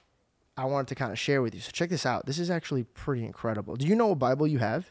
I 0.61 0.65
wanted 0.67 0.89
to 0.89 0.95
kind 0.95 1.11
of 1.11 1.19
share 1.19 1.41
with 1.41 1.55
you. 1.55 1.61
So 1.61 1.71
check 1.73 1.89
this 1.89 2.05
out. 2.05 2.27
This 2.27 2.39
is 2.39 2.51
actually 2.51 2.85
pretty 2.85 3.25
incredible. 3.25 3.77
Do 3.77 3.87
you 3.87 3.95
know 3.97 4.09
what 4.09 4.19
Bible 4.19 4.47
you 4.47 4.59
have? 4.59 4.91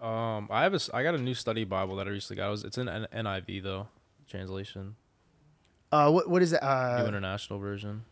Um, 0.00 0.46
I 0.50 0.62
have 0.62 0.72
a 0.72 0.76
s- 0.76 0.90
I 0.94 1.02
got 1.02 1.14
a 1.14 1.18
new 1.18 1.34
study 1.34 1.64
Bible 1.64 1.96
that 1.96 2.06
I 2.06 2.10
recently 2.10 2.36
got. 2.40 2.48
It 2.48 2.50
was, 2.50 2.64
it's 2.64 2.78
in 2.78 2.88
N- 2.88 3.08
NIV 3.12 3.62
though, 3.62 3.88
translation, 4.28 4.94
Uh, 5.90 6.10
what 6.12 6.28
what 6.30 6.42
is 6.42 6.50
that? 6.52 6.62
New 6.62 6.68
Uh, 6.68 7.08
International 7.08 7.58
Version. 7.58 8.04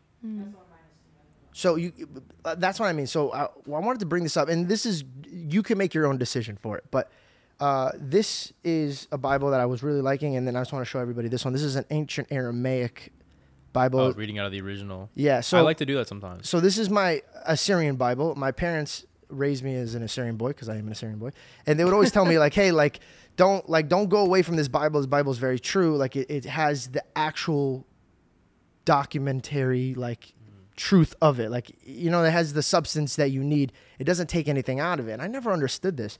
so 1.52 1.76
you, 1.76 1.92
uh, 2.44 2.54
that's 2.56 2.80
what 2.80 2.86
I 2.86 2.92
mean. 2.92 3.06
So 3.06 3.32
I, 3.32 3.48
well, 3.66 3.80
I 3.82 3.84
wanted 3.84 4.00
to 4.00 4.06
bring 4.06 4.22
this 4.24 4.36
up, 4.36 4.48
and 4.48 4.68
this 4.68 4.84
is 4.86 5.04
you 5.30 5.62
can 5.62 5.78
make 5.78 5.94
your 5.94 6.06
own 6.06 6.18
decision 6.18 6.56
for 6.56 6.76
it, 6.78 6.84
but. 6.90 7.10
Uh, 7.60 7.92
this 7.96 8.52
is 8.64 9.06
a 9.12 9.18
Bible 9.18 9.48
that 9.52 9.60
I 9.60 9.66
was 9.66 9.84
really 9.84 10.00
liking, 10.00 10.34
and 10.34 10.44
then 10.48 10.56
I 10.56 10.60
just 10.62 10.72
want 10.72 10.84
to 10.84 10.90
show 10.90 10.98
everybody 10.98 11.28
this 11.28 11.44
one. 11.44 11.52
This 11.52 11.62
is 11.62 11.76
an 11.76 11.84
ancient 11.90 12.26
Aramaic 12.32 13.12
Bible. 13.72 14.00
Oh, 14.00 14.12
reading 14.12 14.38
out 14.38 14.46
of 14.46 14.52
the 14.52 14.60
original. 14.60 15.10
yeah, 15.14 15.40
so 15.40 15.58
I 15.58 15.60
like 15.60 15.78
to 15.78 15.86
do 15.86 15.94
that 15.96 16.08
sometimes. 16.08 16.48
So 16.48 16.60
this 16.60 16.78
is 16.78 16.90
my 16.90 17.22
Assyrian 17.46 17.96
Bible. 17.96 18.34
My 18.34 18.52
parents 18.52 19.04
raised 19.28 19.64
me 19.64 19.74
as 19.74 19.94
an 19.94 20.02
Assyrian 20.02 20.36
boy 20.36 20.48
because 20.48 20.68
I 20.68 20.76
am 20.76 20.86
an 20.86 20.92
Assyrian 20.92 21.18
boy, 21.18 21.30
and 21.66 21.78
they 21.78 21.84
would 21.84 21.94
always 21.94 22.12
tell 22.12 22.24
me 22.24 22.38
like, 22.38 22.54
"Hey, 22.54 22.70
like, 22.70 23.00
don't 23.36 23.68
like 23.68 23.88
don't 23.88 24.08
go 24.08 24.18
away 24.24 24.42
from 24.42 24.56
this 24.56 24.68
Bible. 24.68 25.00
This 25.00 25.06
Bible 25.06 25.32
is 25.32 25.38
very 25.38 25.58
true. 25.58 25.96
Like, 25.96 26.16
it, 26.16 26.30
it 26.30 26.44
has 26.44 26.88
the 26.88 27.02
actual 27.16 27.86
documentary 28.84 29.94
like 29.94 30.34
truth 30.76 31.14
of 31.22 31.38
it. 31.38 31.50
Like, 31.50 31.70
you 31.84 32.10
know, 32.10 32.24
it 32.24 32.30
has 32.30 32.52
the 32.54 32.62
substance 32.62 33.16
that 33.16 33.30
you 33.30 33.42
need. 33.44 33.72
It 33.98 34.04
doesn't 34.04 34.28
take 34.28 34.48
anything 34.48 34.80
out 34.80 34.98
of 35.00 35.08
it. 35.08 35.12
And 35.12 35.22
I 35.22 35.26
never 35.26 35.52
understood 35.52 35.96
this. 35.96 36.18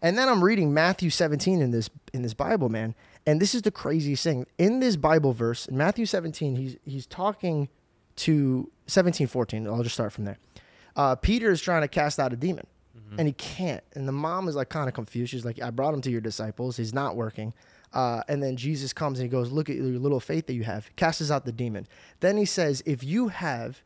And 0.00 0.18
then 0.18 0.28
I'm 0.28 0.42
reading 0.42 0.74
Matthew 0.74 1.10
17 1.10 1.60
in 1.60 1.70
this 1.70 1.88
in 2.12 2.22
this 2.22 2.34
Bible, 2.34 2.68
man. 2.68 2.94
And 3.26 3.40
this 3.40 3.54
is 3.54 3.62
the 3.62 3.70
craziest 3.70 4.24
thing. 4.24 4.46
In 4.58 4.80
this 4.80 4.96
Bible 4.96 5.32
verse, 5.32 5.66
in 5.66 5.76
Matthew 5.76 6.06
17, 6.06 6.56
he's 6.56 6.76
he's 6.84 7.06
talking 7.06 7.68
to 8.16 8.70
17, 8.86 9.26
14. 9.26 9.66
I'll 9.66 9.82
just 9.82 9.94
start 9.94 10.12
from 10.12 10.24
there. 10.24 10.38
Uh, 10.94 11.14
Peter 11.14 11.50
is 11.50 11.60
trying 11.60 11.82
to 11.82 11.88
cast 11.88 12.18
out 12.18 12.32
a 12.32 12.36
demon 12.36 12.66
mm-hmm. 12.96 13.18
and 13.18 13.28
he 13.28 13.32
can't. 13.32 13.82
And 13.94 14.06
the 14.06 14.12
mom 14.12 14.48
is 14.48 14.56
like 14.56 14.68
kind 14.68 14.88
of 14.88 14.94
confused. 14.94 15.30
She's 15.30 15.44
like, 15.44 15.60
I 15.60 15.70
brought 15.70 15.94
him 15.94 16.00
to 16.02 16.10
your 16.10 16.20
disciples. 16.20 16.76
He's 16.76 16.92
not 16.92 17.16
working. 17.16 17.54
Uh, 17.92 18.22
and 18.28 18.42
then 18.42 18.56
Jesus 18.56 18.92
comes 18.92 19.18
and 19.18 19.24
he 19.24 19.30
goes, 19.30 19.50
Look 19.50 19.68
at 19.68 19.76
your 19.76 19.84
little 19.84 20.20
faith 20.20 20.46
that 20.46 20.54
you 20.54 20.64
have, 20.64 20.94
casts 20.96 21.30
out 21.30 21.44
the 21.44 21.52
demon. 21.52 21.86
Then 22.20 22.36
he 22.36 22.44
says, 22.44 22.82
If 22.86 23.04
you 23.04 23.28
have 23.28 23.82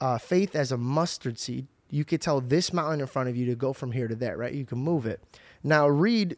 uh, 0.00 0.18
faith 0.18 0.56
as 0.56 0.72
a 0.72 0.76
mustard 0.76 1.38
seed, 1.38 1.66
you 1.88 2.04
could 2.04 2.20
tell 2.20 2.40
this 2.40 2.72
mountain 2.72 3.00
in 3.00 3.06
front 3.06 3.28
of 3.28 3.36
you 3.36 3.46
to 3.46 3.54
go 3.54 3.72
from 3.72 3.92
here 3.92 4.08
to 4.08 4.16
there, 4.16 4.36
right? 4.36 4.52
You 4.52 4.66
can 4.66 4.78
move 4.78 5.06
it. 5.06 5.22
Now 5.62 5.88
read 5.88 6.36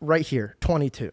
right 0.00 0.24
here, 0.24 0.56
22. 0.60 1.10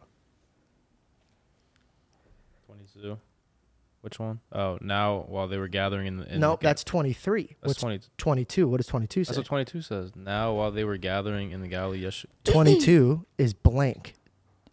Which 4.02 4.18
one? 4.18 4.40
Oh, 4.52 4.80
now 4.82 5.26
while 5.28 5.48
they 5.48 5.58
were 5.58 5.68
gathering 5.68 6.08
in 6.08 6.18
the. 6.18 6.34
In 6.34 6.40
nope, 6.40 6.60
the 6.60 6.68
that's 6.68 6.84
23. 6.84 7.56
That's 7.62 7.76
twenty 7.76 8.00
twenty 8.18 8.46
two. 8.46 8.64
22. 8.64 8.68
What 8.68 8.78
does 8.78 8.88
22 8.88 9.24
say? 9.24 9.30
That's 9.30 9.38
what 9.38 9.46
22 9.46 9.82
says. 9.82 10.12
Now 10.16 10.54
while 10.54 10.72
they 10.72 10.84
were 10.84 10.98
gathering 10.98 11.52
in 11.52 11.62
the 11.62 11.68
Galilee 11.68 12.00
yesterday. 12.00 12.34
22 12.46 13.26
is 13.38 13.54
blank. 13.54 14.16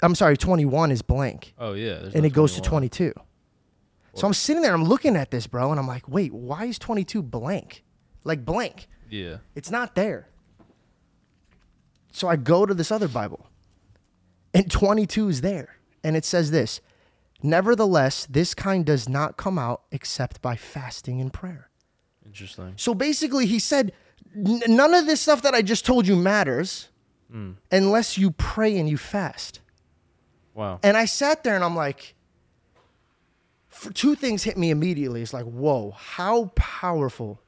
I'm 0.03 0.15
sorry, 0.15 0.37
21 0.37 0.93
is 0.93 1.03
blank. 1.03 1.55
Oh, 1.59 1.73
yeah. 1.75 1.97
And 1.97 2.03
no 2.03 2.07
it 2.07 2.13
21. 2.13 2.31
goes 2.31 2.55
to 2.55 2.61
22. 2.63 3.13
So 4.15 4.27
I'm 4.27 4.35
sitting 4.35 4.63
there, 4.63 4.73
I'm 4.75 4.85
looking 4.85 5.15
at 5.15 5.31
this, 5.31 5.47
bro, 5.47 5.71
and 5.71 5.79
I'm 5.79 5.87
like, 5.87 6.09
wait, 6.09 6.33
why 6.33 6.65
is 6.65 6.79
22 6.79 7.23
blank? 7.23 7.85
Like 8.25 8.45
blank. 8.45 8.89
Yeah. 9.11 9.39
It's 9.55 9.71
not 9.71 9.95
there. 9.95 10.29
So 12.13 12.27
I 12.29 12.37
go 12.37 12.67
to 12.67 12.75
this 12.75 12.91
other 12.91 13.07
Bible, 13.07 13.47
and 14.55 14.71
22 14.71 15.29
is 15.29 15.41
there. 15.43 15.77
And 16.03 16.17
it 16.17 16.25
says 16.25 16.51
this 16.51 16.81
Nevertheless, 17.43 18.27
this 18.27 18.55
kind 18.55 18.85
does 18.85 19.09
not 19.09 19.37
come 19.37 19.59
out 19.59 19.83
except 19.93 20.43
by 20.43 20.57
fasting 20.57 21.21
and 21.21 21.33
prayer. 21.33 21.71
Interesting. 22.27 22.75
So 22.77 22.95
basically, 22.95 23.47
he 23.47 23.59
said, 23.59 23.93
none 24.35 24.93
of 24.95 25.07
this 25.07 25.21
stuff 25.21 25.43
that 25.43 25.55
I 25.55 25.63
just 25.63 25.85
told 25.87 26.07
you 26.07 26.17
matters 26.17 26.89
Mm. 27.33 27.57
unless 27.71 28.17
you 28.17 28.31
pray 28.31 28.79
and 28.79 28.89
you 28.89 28.97
fast. 28.97 29.61
Wow. 30.55 30.81
And 30.83 30.97
I 30.97 31.05
sat 31.05 31.45
there 31.45 31.55
and 31.55 31.63
I'm 31.63 31.77
like, 31.77 32.15
two 33.95 34.15
things 34.15 34.45
hit 34.45 34.57
me 34.57 34.71
immediately. 34.71 35.21
It's 35.23 35.35
like, 35.35 35.45
whoa, 35.45 35.91
how 35.97 36.47
powerful 36.55 37.41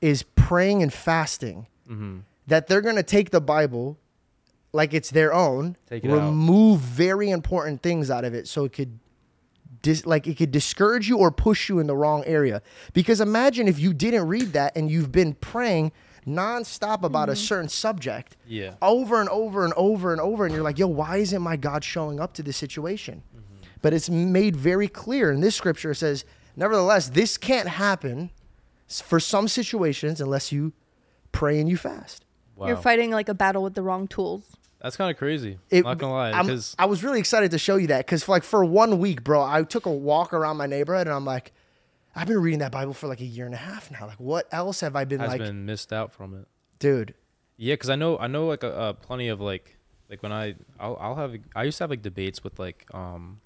is 0.00 0.22
praying 0.22 0.82
and 0.82 0.92
fasting 0.92 1.66
Mm-hmm. 1.90 2.18
that 2.46 2.68
they're 2.68 2.80
going 2.80 2.96
to 2.96 3.02
take 3.02 3.30
the 3.32 3.40
Bible 3.40 3.98
like 4.72 4.94
it's 4.94 5.10
their 5.10 5.34
own, 5.34 5.76
Take 5.90 6.04
it 6.06 6.10
out. 6.10 6.24
remove 6.24 6.80
very 6.80 7.28
important 7.28 7.82
things 7.82 8.10
out 8.10 8.24
of 8.24 8.32
it 8.32 8.48
so 8.48 8.64
it 8.64 8.72
could 8.72 8.98
dis- 9.82 10.06
like 10.06 10.26
it 10.26 10.36
could 10.36 10.50
discourage 10.50 11.08
you 11.08 11.18
or 11.18 11.30
push 11.30 11.68
you 11.68 11.78
in 11.78 11.86
the 11.86 11.96
wrong 11.96 12.24
area. 12.24 12.62
Because 12.92 13.20
imagine 13.20 13.68
if 13.68 13.78
you 13.78 13.92
didn't 13.92 14.26
read 14.26 14.52
that 14.52 14.76
and 14.76 14.90
you've 14.90 15.12
been 15.12 15.34
praying 15.34 15.92
nonstop 16.26 17.02
about 17.02 17.28
a 17.28 17.32
mm-hmm. 17.32 17.40
certain 17.40 17.68
subject 17.68 18.36
Yeah. 18.46 18.74
over 18.80 19.20
and 19.20 19.28
over 19.28 19.64
and 19.64 19.74
over 19.74 20.12
and 20.12 20.20
over, 20.20 20.44
and 20.46 20.54
you're 20.54 20.62
like, 20.62 20.78
yo, 20.78 20.86
why 20.86 21.16
isn't 21.18 21.42
my 21.42 21.56
God 21.56 21.84
showing 21.84 22.20
up 22.20 22.32
to 22.34 22.42
this 22.42 22.56
situation? 22.56 23.22
Mm-hmm. 23.36 23.66
But 23.82 23.92
it's 23.92 24.08
made 24.08 24.56
very 24.56 24.88
clear 24.88 25.32
in 25.32 25.40
this 25.40 25.56
scripture. 25.56 25.90
It 25.90 25.96
says, 25.96 26.24
nevertheless, 26.56 27.08
this 27.08 27.36
can't 27.36 27.68
happen 27.68 28.30
for 28.86 29.18
some 29.18 29.48
situations 29.48 30.20
unless 30.20 30.52
you 30.52 30.72
pray 31.32 31.58
and 31.58 31.68
you 31.68 31.76
fast. 31.76 32.24
Wow. 32.56 32.68
You're 32.68 32.76
fighting 32.76 33.10
like 33.10 33.28
a 33.28 33.34
battle 33.34 33.62
with 33.62 33.74
the 33.74 33.82
wrong 33.82 34.06
tools. 34.06 34.44
That's 34.82 34.96
kind 34.96 35.10
of 35.10 35.16
crazy. 35.16 35.58
It- 35.70 35.84
Not 35.84 35.98
gonna 35.98 36.12
lie, 36.12 36.42
because 36.42 36.74
I 36.78 36.86
was 36.86 37.04
really 37.04 37.20
excited 37.20 37.52
to 37.52 37.58
show 37.58 37.76
you 37.76 37.86
that 37.88 37.98
because, 38.04 38.28
like, 38.28 38.42
for 38.42 38.64
one 38.64 38.98
week, 38.98 39.22
bro, 39.22 39.42
I 39.42 39.62
took 39.62 39.86
a 39.86 39.92
walk 39.92 40.32
around 40.32 40.56
my 40.56 40.66
neighborhood 40.66 41.06
and 41.06 41.14
I'm 41.14 41.24
like, 41.24 41.52
I've 42.16 42.26
been 42.26 42.40
reading 42.42 42.58
that 42.58 42.72
Bible 42.72 42.92
for 42.92 43.06
like 43.06 43.20
a 43.20 43.24
year 43.24 43.46
and 43.46 43.54
a 43.54 43.58
half 43.58 43.90
now. 43.90 44.06
Like, 44.06 44.18
what 44.20 44.46
else 44.52 44.80
have 44.80 44.96
I 44.96 45.04
been 45.04 45.20
like, 45.20 45.38
been 45.40 45.64
missed 45.64 45.92
out 45.92 46.12
from 46.12 46.34
it. 46.34 46.46
dude? 46.78 47.14
Yeah, 47.56 47.74
because 47.74 47.90
I 47.90 47.94
know 47.96 48.18
I 48.18 48.26
know 48.26 48.46
like 48.46 48.64
a, 48.64 48.74
uh 48.74 48.92
plenty 48.94 49.28
of 49.28 49.40
like 49.40 49.78
like 50.10 50.22
when 50.22 50.32
I 50.32 50.56
I'll, 50.80 50.96
I'll 51.00 51.14
have 51.14 51.36
I 51.54 51.62
used 51.62 51.78
to 51.78 51.84
have 51.84 51.90
like 51.90 52.02
debates 52.02 52.42
with 52.42 52.58
like 52.58 52.84
um 52.92 53.40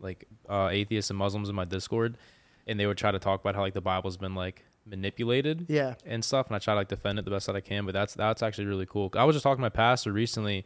like 0.00 0.26
uh, 0.50 0.68
atheists 0.72 1.10
and 1.10 1.18
Muslims 1.18 1.48
in 1.48 1.54
my 1.54 1.64
Discord, 1.64 2.18
and 2.66 2.78
they 2.80 2.86
would 2.86 2.98
try 2.98 3.10
to 3.12 3.18
talk 3.18 3.40
about 3.40 3.54
how 3.54 3.60
like 3.62 3.74
the 3.74 3.80
Bible's 3.80 4.16
been 4.16 4.34
like 4.34 4.64
manipulated 4.86 5.66
Yeah. 5.68 5.94
and 6.04 6.24
stuff, 6.24 6.46
and 6.48 6.56
I 6.56 6.58
try 6.58 6.74
to 6.74 6.78
like 6.78 6.88
defend 6.88 7.18
it 7.18 7.24
the 7.24 7.30
best 7.30 7.46
that 7.46 7.56
I 7.56 7.60
can. 7.60 7.84
But 7.86 7.92
that's 7.92 8.14
that's 8.14 8.42
actually 8.42 8.66
really 8.66 8.86
cool. 8.86 9.10
I 9.14 9.24
was 9.24 9.34
just 9.34 9.42
talking 9.42 9.58
to 9.58 9.62
my 9.62 9.68
pastor 9.70 10.12
recently, 10.12 10.64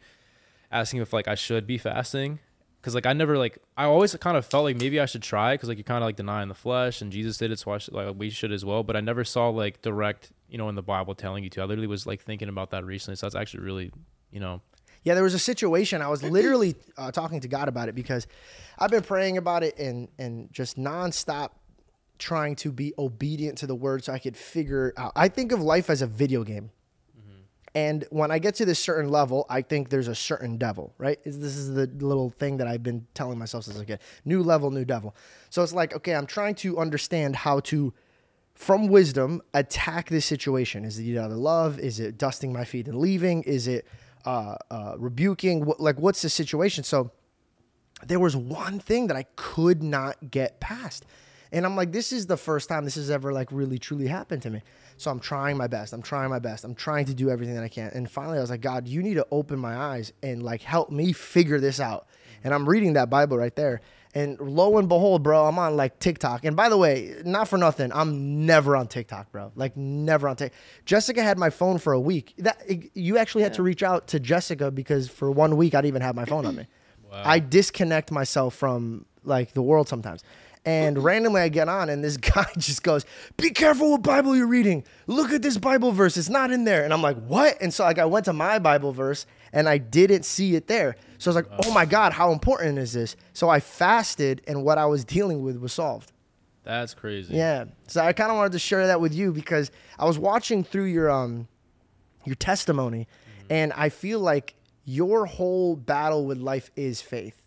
asking 0.71 1.01
if 1.01 1.13
like 1.13 1.29
I 1.29 1.35
should 1.35 1.67
be 1.67 1.79
fasting. 1.79 2.41
Cause 2.81 2.95
like 2.95 3.07
I 3.07 3.13
never 3.13 3.37
like 3.37 3.59
I 3.77 3.85
always 3.85 4.15
kind 4.17 4.37
of 4.37 4.47
felt 4.47 4.63
like 4.65 4.77
maybe 4.77 5.01
I 5.01 5.05
should 5.07 5.23
try 5.23 5.55
because 5.55 5.69
like 5.69 5.79
you're 5.79 5.83
kind 5.85 6.03
of 6.03 6.07
like 6.07 6.15
denying 6.17 6.49
the 6.49 6.55
flesh 6.55 7.03
and 7.03 7.11
Jesus 7.11 7.37
did 7.37 7.51
it 7.51 7.59
so 7.59 7.73
I 7.73 7.79
should, 7.79 7.93
like 7.93 8.15
we 8.17 8.31
should 8.31 8.53
as 8.53 8.65
well 8.65 8.85
but 8.85 8.95
I 8.97 9.01
never 9.01 9.25
saw 9.25 9.49
like 9.49 9.83
direct 9.83 10.31
you 10.49 10.59
know 10.59 10.69
in 10.69 10.77
the 10.77 10.83
Bible 10.83 11.15
telling 11.17 11.43
you 11.43 11.51
to 11.51 11.61
I 11.61 11.65
literally 11.65 11.89
was 11.89 12.07
like 12.07 12.23
thinking 12.23 12.49
about 12.49 12.71
that 12.71 12.85
recently 12.85 13.17
so 13.17 13.27
that's 13.27 13.35
actually 13.35 13.65
really 13.65 13.91
you 14.31 14.39
know 14.39 14.63
Yeah, 15.03 15.15
there 15.15 15.25
was 15.25 15.35
a 15.35 15.39
situation. 15.41 16.03
I 16.03 16.09
was 16.09 16.23
literally 16.23 16.77
uh, 16.97 17.11
talking 17.11 17.41
to 17.41 17.49
God 17.49 17.67
about 17.69 17.89
it 17.89 17.97
because 17.97 18.29
I've 18.79 18.91
been 18.93 19.03
praying 19.03 19.39
about 19.39 19.65
it 19.65 19.77
and 19.79 20.09
and 20.17 20.49
just 20.53 20.79
nonstop 20.79 21.51
trying 22.19 22.57
to 22.57 22.73
be 22.73 22.93
obedient 22.99 23.59
to 23.59 23.67
the 23.67 23.75
word 23.75 24.05
so 24.05 24.13
I 24.13 24.19
could 24.19 24.37
figure 24.37 24.93
out. 24.97 25.13
I 25.15 25.29
think 25.29 25.53
of 25.53 25.61
life 25.61 25.91
as 25.91 26.03
a 26.03 26.07
video 26.07 26.45
game. 26.45 26.71
And 27.75 28.05
when 28.11 28.31
I 28.31 28.39
get 28.39 28.57
to 28.57 28.65
this 28.65 28.79
certain 28.79 29.09
level, 29.11 29.47
I 29.49 29.63
think 29.63 29.91
there's 29.91 30.09
a 30.09 30.15
certain 30.15 30.57
devil, 30.57 30.95
right? 30.99 31.19
This 31.25 31.57
is 31.57 31.75
the 31.75 31.87
little 31.87 32.31
thing 32.31 32.57
that 32.57 32.67
I've 32.67 32.83
been 32.83 33.07
telling 33.15 33.39
myself 33.39 33.65
since 33.65 33.79
I 33.79 33.85
get. 33.85 34.01
New 34.25 34.43
level, 34.43 34.71
new 34.71 34.85
devil. 34.85 35.15
So 35.51 35.63
it's 35.63 35.75
like, 35.75 35.95
okay, 35.95 36.15
I'm 36.15 36.27
trying 36.27 36.55
to 36.57 36.79
understand 36.79 37.37
how 37.37 37.61
to, 37.61 37.93
from 38.55 38.89
wisdom, 38.89 39.43
attack 39.55 40.09
this 40.09 40.25
situation. 40.25 40.85
Is 40.85 40.99
it 40.99 41.17
out 41.17 41.31
of 41.31 41.37
love? 41.37 41.79
Is 41.79 42.01
it 42.01 42.19
dusting 42.19 42.53
my 42.53 42.65
feet 42.65 42.89
and 42.89 42.99
leaving? 42.99 43.43
Is 43.43 43.69
it 43.69 43.87
uh, 44.25 44.57
uh, 44.71 44.95
rebuking? 44.97 45.65
What, 45.65 45.79
like, 45.79 46.01
what's 46.01 46.23
the 46.23 46.31
situation? 46.31 46.85
So 46.85 47.13
there 48.07 48.19
was 48.19 48.35
one 48.35 48.81
thing 48.81 49.09
that 49.09 49.17
I 49.17 49.25
could 49.37 49.83
not 49.83 50.31
get 50.31 50.59
past. 50.59 51.05
And 51.52 51.64
I'm 51.64 51.76
like, 51.76 51.93
this 51.93 52.12
is 52.12 52.26
the 52.26 52.37
first 52.37 52.69
time 52.69 52.85
this 52.85 52.97
has 52.97 53.11
ever 53.11 53.33
like 53.33 53.50
really 53.50 53.78
truly 53.78 54.07
happened 54.07 54.43
to 54.43 54.50
me. 54.50 54.62
So 54.97 55.11
I'm 55.11 55.21
trying 55.21 55.57
my 55.57 55.67
best. 55.67 55.93
I'm 55.93 56.02
trying 56.02 56.31
my 56.31 56.38
best. 56.38 56.64
I'm 56.64 56.75
trying 56.75 57.07
to 57.07 57.14
do 57.14 57.31
everything 57.31 57.55
that 57.55 57.64
I 57.64 57.69
can. 57.69 57.90
And 57.95 58.11
finally 58.11 58.38
I 58.38 58.40
was 58.40 58.50
like, 58.50 58.61
God, 58.61 58.88
you 58.88 59.02
need 59.02 59.14
to 59.14 59.26
open 59.31 59.59
my 59.59 59.76
eyes 59.76 60.12
and 60.23 60.43
like 60.43 60.62
help 60.62 60.90
me 60.90 61.12
figure 61.12 61.61
this 61.61 61.81
out. 61.81 62.07
And 62.45 62.55
I'm 62.55 62.69
reading 62.69 62.95
that 62.95 63.11
Bible 63.11 63.37
right 63.37 63.55
there. 63.55 63.81
And 64.14 64.40
lo 64.40 64.78
and 64.78 64.88
behold, 64.88 65.23
bro, 65.23 65.47
I'm 65.47 65.59
on 65.59 65.76
like 65.76 65.99
TikTok. 65.99 66.45
And 66.45 66.57
by 66.57 66.69
the 66.69 66.76
way, 66.76 67.14
not 67.25 67.47
for 67.47 67.59
nothing, 67.59 67.93
I'm 67.93 68.47
never 68.47 68.75
on 68.75 68.88
TikTok, 68.88 69.31
bro. 69.31 69.52
Like 69.55 69.76
never 69.76 70.28
on 70.28 70.37
TikTok. 70.37 70.59
Jessica 70.85 71.23
had 71.23 71.38
my 71.38 71.50
phone 71.50 71.78
for 71.78 71.93
a 71.93 72.00
week. 72.00 72.35
That 72.38 72.62
you 72.95 73.19
actually 73.19 73.43
had 73.43 73.55
to 73.55 73.62
reach 73.62 73.83
out 73.83 74.09
to 74.09 74.21
Jessica 74.21 74.71
because 74.71 75.09
for 75.09 75.31
one 75.31 75.57
week 75.57 75.75
I 75.75 75.78
didn't 75.78 75.88
even 75.88 76.02
have 76.02 76.14
my 76.14 76.25
phone 76.25 76.47
on 76.47 76.57
me. 76.57 76.67
I 77.12 77.38
disconnect 77.38 78.11
myself 78.11 78.55
from 78.55 79.05
like 79.25 79.52
the 79.52 79.62
world 79.62 79.88
sometimes. 79.88 80.23
And 80.65 81.03
randomly 81.03 81.41
I 81.41 81.49
get 81.49 81.69
on 81.69 81.88
and 81.88 82.03
this 82.05 82.17
guy 82.35 82.47
just 82.59 82.83
goes, 82.83 83.05
Be 83.37 83.50
careful 83.50 83.93
what 83.93 84.03
Bible 84.03 84.37
you're 84.37 84.47
reading. 84.47 84.85
Look 85.07 85.33
at 85.33 85.43
this 85.43 85.57
Bible 85.57 85.93
verse. 85.93 86.17
It's 86.17 86.29
not 86.29 86.50
in 86.50 86.65
there. 86.65 86.85
And 86.85 86.93
I'm 86.93 87.03
like, 87.03 87.17
What? 87.27 87.57
And 87.61 87.73
so 87.73 87.85
like 87.85 87.99
I 87.99 88.05
went 88.05 88.25
to 88.27 88.33
my 88.33 88.59
Bible 88.59 88.93
verse 88.93 89.25
and 89.53 89.69
I 89.69 89.79
didn't 89.79 90.25
see 90.25 90.55
it 90.57 90.67
there. 90.67 90.97
So 91.19 91.31
I 91.31 91.35
was 91.35 91.37
like, 91.47 91.61
Oh 91.67 91.73
my 91.73 91.87
God, 91.87 92.12
how 92.12 92.33
important 92.33 92.79
is 92.79 92.93
this? 92.93 93.17
So 93.33 93.49
I 93.49 93.61
fasted 93.61 94.43
and 94.47 94.62
what 94.65 94.77
I 94.79 94.87
was 94.87 95.05
dealing 95.05 95.43
with 95.43 95.57
was 95.59 95.73
solved. 95.73 96.12
that's 96.65 96.93
crazy 96.93 97.35
Yeah. 97.37 97.65
So 97.87 98.03
I 98.03 98.12
kind 98.12 98.31
of 98.31 98.37
wanted 98.37 98.53
to 98.53 98.59
share 98.59 98.87
that 98.88 99.00
with 99.00 99.15
you 99.15 99.33
because 99.33 99.71
I 99.99 100.05
was 100.05 100.19
watching 100.19 100.65
through 100.65 100.85
your 100.87 101.09
um 101.11 101.49
your 102.25 102.35
testimony 102.37 103.07
and 103.49 103.73
I 103.75 103.88
feel 103.88 104.21
like 104.21 104.55
your 104.85 105.25
whole 105.27 105.77
battle 105.77 106.27
with 106.27 106.38
life 106.38 106.71
is 106.77 107.00
faith. 107.00 107.41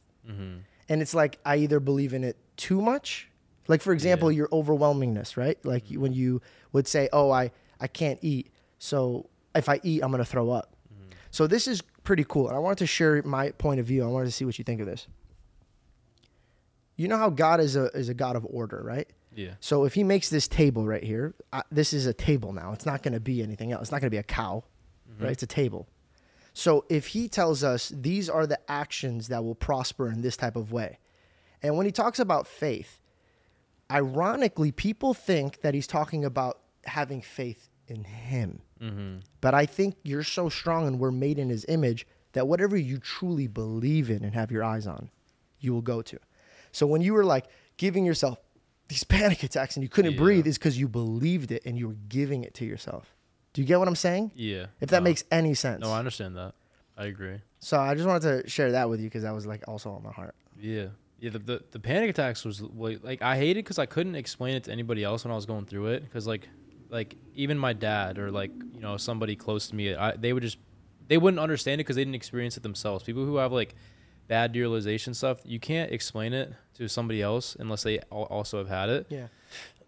And 0.90 1.02
it's 1.02 1.14
like 1.14 1.38
I 1.46 1.58
either 1.58 1.80
believe 1.80 2.14
in 2.14 2.24
it 2.24 2.38
too 2.62 2.82
much, 2.82 3.30
like 3.68 3.82
for 3.82 3.94
example, 3.94 4.32
your 4.32 4.48
overwhelmingness, 4.50 5.36
right? 5.36 5.58
Like 5.66 5.90
you- 5.90 6.00
when 6.00 6.14
you 6.14 6.42
would 6.74 6.88
say, 6.88 7.10
"Oh, 7.12 7.32
I 7.32 7.52
I 7.80 7.88
can't 7.88 8.20
eat, 8.22 8.52
so 8.78 9.30
if 9.56 9.68
I 9.68 9.80
eat, 9.84 10.04
I'm 10.04 10.12
gonna 10.12 10.26
throw 10.26 10.52
up." 10.52 10.68
Mm-hmm. 10.94 11.12
So 11.32 11.48
this 11.48 11.68
is 11.68 11.82
pretty 12.04 12.26
cool, 12.28 12.48
and 12.48 12.56
I 12.56 12.60
wanted 12.60 12.78
to 12.80 12.88
share 12.88 13.22
my 13.24 13.52
point 13.52 13.80
of 13.80 13.86
view. 13.86 14.04
I 14.04 14.08
wanted 14.08 14.28
to 14.28 14.32
see 14.32 14.46
what 14.46 14.58
you 14.60 14.64
think 14.64 14.80
of 14.82 14.88
this. 14.88 15.08
You 16.96 17.08
know 17.08 17.18
how 17.18 17.30
God 17.32 17.60
is 17.60 17.76
a 17.76 17.86
is 17.98 18.10
a 18.10 18.14
God 18.14 18.36
of 18.36 18.46
order, 18.50 18.82
right? 18.84 19.10
yeah 19.34 19.54
So 19.60 19.86
if 19.86 19.94
he 19.96 20.04
makes 20.04 20.30
this 20.30 20.48
table 20.48 20.86
right 20.86 21.04
here, 21.04 21.34
I, 21.52 21.62
this 21.72 21.94
is 21.94 22.06
a 22.06 22.14
table 22.14 22.54
now. 22.54 22.74
It's 22.74 22.86
not 22.86 23.02
going 23.02 23.14
to 23.14 23.20
be 23.20 23.42
anything 23.42 23.72
else. 23.72 23.84
It's 23.84 23.92
not 23.92 24.02
going 24.02 24.12
to 24.12 24.18
be 24.20 24.24
a 24.28 24.30
cow, 24.42 24.64
mm-hmm. 25.10 25.24
right? 25.24 25.32
It's 25.32 25.44
a 25.44 25.48
table. 25.48 25.88
So 26.54 26.86
if 26.90 27.08
he 27.08 27.30
tells 27.30 27.64
us 27.64 27.94
these 27.96 28.30
are 28.30 28.46
the 28.46 28.60
actions 28.70 29.30
that 29.30 29.44
will 29.44 29.56
prosper 29.56 30.10
in 30.10 30.22
this 30.22 30.36
type 30.36 30.58
of 30.58 30.72
way, 30.72 31.00
and 31.64 31.78
when 31.78 31.86
he 31.86 31.92
talks 31.92 32.20
about 32.20 32.48
faith, 32.48 33.00
ironically, 33.90 34.72
people 34.72 35.14
think 35.14 35.62
that 35.62 35.74
he's 35.74 35.88
talking 35.88 36.24
about 36.26 36.60
having 36.86 37.22
faith 37.22 37.70
in 37.88 38.04
him. 38.04 38.62
Mm-hmm. 38.82 39.18
But 39.42 39.54
I 39.54 39.66
think 39.66 39.96
you're 40.04 40.24
so 40.24 40.50
strong 40.50 40.88
and 40.88 41.00
we're 41.00 41.12
made 41.12 41.38
in 41.38 41.50
his 41.50 41.66
image 41.68 42.08
that 42.34 42.48
whatever 42.48 42.78
you 42.78 42.98
truly 42.98 43.48
believe 43.48 44.10
in 44.10 44.24
and 44.24 44.34
have 44.34 44.52
your 44.52 44.64
eyes 44.64 44.88
on, 44.88 45.10
you 45.60 45.74
will 45.74 45.82
go 45.82 46.02
to. 46.02 46.18
So 46.72 46.88
when 46.88 47.02
you 47.02 47.14
were 47.14 47.26
like 47.26 47.46
giving 47.78 48.06
yourself 48.06 48.40
these 48.88 49.04
panic 49.18 49.44
attacks 49.44 49.76
and 49.76 49.84
you 49.84 49.90
couldn't 49.90 50.14
Yeah. 50.14 50.18
breathe, 50.20 50.48
is 50.48 50.58
because 50.58 50.80
you 50.80 50.88
believed 50.88 51.52
it 51.52 51.64
and 51.66 51.78
you 51.78 51.90
were 51.90 51.98
giving 52.08 52.44
it 52.44 52.54
to 52.56 52.66
yourself. 52.66 53.14
Do 53.54 53.62
you 53.62 53.68
get 53.68 53.78
what 53.80 53.88
I'm 53.90 53.96
saying? 53.96 54.32
yeah 54.36 54.68
If 54.80 54.90
that 54.92 55.00
No. 55.02 55.10
makes 55.10 55.26
any 55.30 55.54
sense. 55.54 55.82
no 55.82 55.92
I 55.92 56.00
understand 56.00 56.38
that 56.38 56.54
I 56.98 57.06
agree 57.06 57.42
so 57.60 57.80
I 57.80 57.94
just 57.96 58.08
wanted 58.08 58.44
to 58.44 58.50
share 58.50 58.72
that 58.72 58.90
with 58.90 59.00
you 59.02 59.08
because 59.08 59.22
that 59.24 59.34
was 59.36 59.46
like 59.46 59.64
also 59.68 59.92
on 59.92 60.02
my 60.02 60.12
heart. 60.12 60.34
Yeah. 60.60 60.88
Yeah, 61.22 61.30
the, 61.30 61.40
the, 61.40 61.64
the 61.70 61.80
panic 61.80 62.10
attacks 62.10 62.44
was 62.44 62.62
like, 62.62 63.22
I 63.22 63.38
hated 63.38 63.64
because 63.64 63.78
I 63.78 63.86
couldn't 63.86 64.16
explain 64.16 64.56
it 64.56 64.64
to 64.64 64.72
anybody 64.72 65.04
else 65.04 65.24
when 65.24 65.32
I 65.32 65.36
was 65.36 65.46
going 65.46 65.66
through 65.66 65.88
it 65.88 66.04
because 66.04 66.26
like 66.26 66.50
like 66.90 67.16
even 67.36 67.58
my 67.58 67.74
dad 67.74 68.18
or 68.18 68.32
like 68.32 68.52
you 68.74 68.82
know 68.82 68.98
somebody 68.98 69.36
close 69.36 69.68
to 69.68 69.76
me 69.76 69.96
I, 69.96 70.16
they 70.18 70.34
would 70.34 70.44
just 70.44 70.58
they 71.08 71.20
wouldn't 71.20 71.40
understand 71.40 71.80
it 71.80 71.86
because 71.86 71.96
they 71.96 72.04
didn't 72.04 72.16
experience 72.16 72.58
it 72.58 72.64
themselves. 72.64 73.04
People 73.04 73.24
who 73.26 73.36
have 73.36 73.52
like 73.52 73.76
bad 74.28 74.52
derealization 74.54 75.16
stuff, 75.16 75.42
you 75.46 75.60
can't 75.60 75.92
explain 75.92 76.34
it 76.34 76.54
to 76.76 76.88
somebody 76.88 77.22
else 77.22 77.56
unless 77.60 77.84
they 77.84 78.00
also 78.10 78.58
have 78.58 78.68
had 78.68 78.90
it. 78.90 79.06
Yeah. 79.10 79.28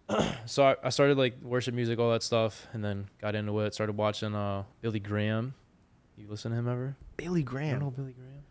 So 0.46 0.62
I, 0.62 0.76
I 0.84 0.90
started 0.90 1.16
like 1.16 1.40
worship 1.42 1.74
music, 1.74 1.98
all 1.98 2.12
that 2.12 2.22
stuff, 2.22 2.66
and 2.74 2.84
then 2.84 3.08
got 3.22 3.34
into 3.34 3.58
it. 3.60 3.72
Started 3.74 3.96
watching 3.96 4.34
uh 4.34 4.64
Billy 4.82 5.00
Graham. 5.00 5.54
You 6.16 6.28
listen 6.28 6.52
to 6.52 6.58
him 6.58 6.68
ever? 6.68 6.96
Billy 7.16 7.40
You 7.40 7.44
don't 7.46 7.80
know 7.80 7.90
Billy 7.90 8.12
Graham? 8.12 8.43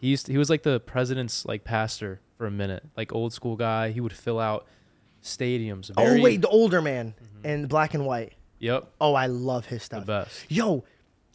He 0.00 0.08
used 0.08 0.26
to- 0.26 0.32
he 0.32 0.38
was 0.38 0.48
like 0.50 0.62
the 0.62 0.80
president's 0.80 1.44
like 1.44 1.62
pastor 1.64 2.20
for 2.38 2.46
a 2.46 2.50
minute, 2.50 2.82
like 2.96 3.12
old 3.12 3.32
school 3.32 3.56
guy. 3.56 3.90
He 3.90 4.00
would 4.00 4.12
fill 4.12 4.40
out 4.40 4.66
stadiums. 5.22 5.90
Oh 5.96 6.20
wait, 6.20 6.40
the 6.40 6.48
older 6.48 6.80
man 6.82 7.14
in 7.44 7.66
black 7.66 7.94
and 7.94 8.06
white. 8.06 8.32
Yep, 8.58 8.90
Oh, 9.00 9.14
I 9.14 9.26
love 9.26 9.66
his 9.66 9.80
the 9.80 9.84
stuff. 9.84 10.06
best. 10.06 10.44
Yo, 10.50 10.84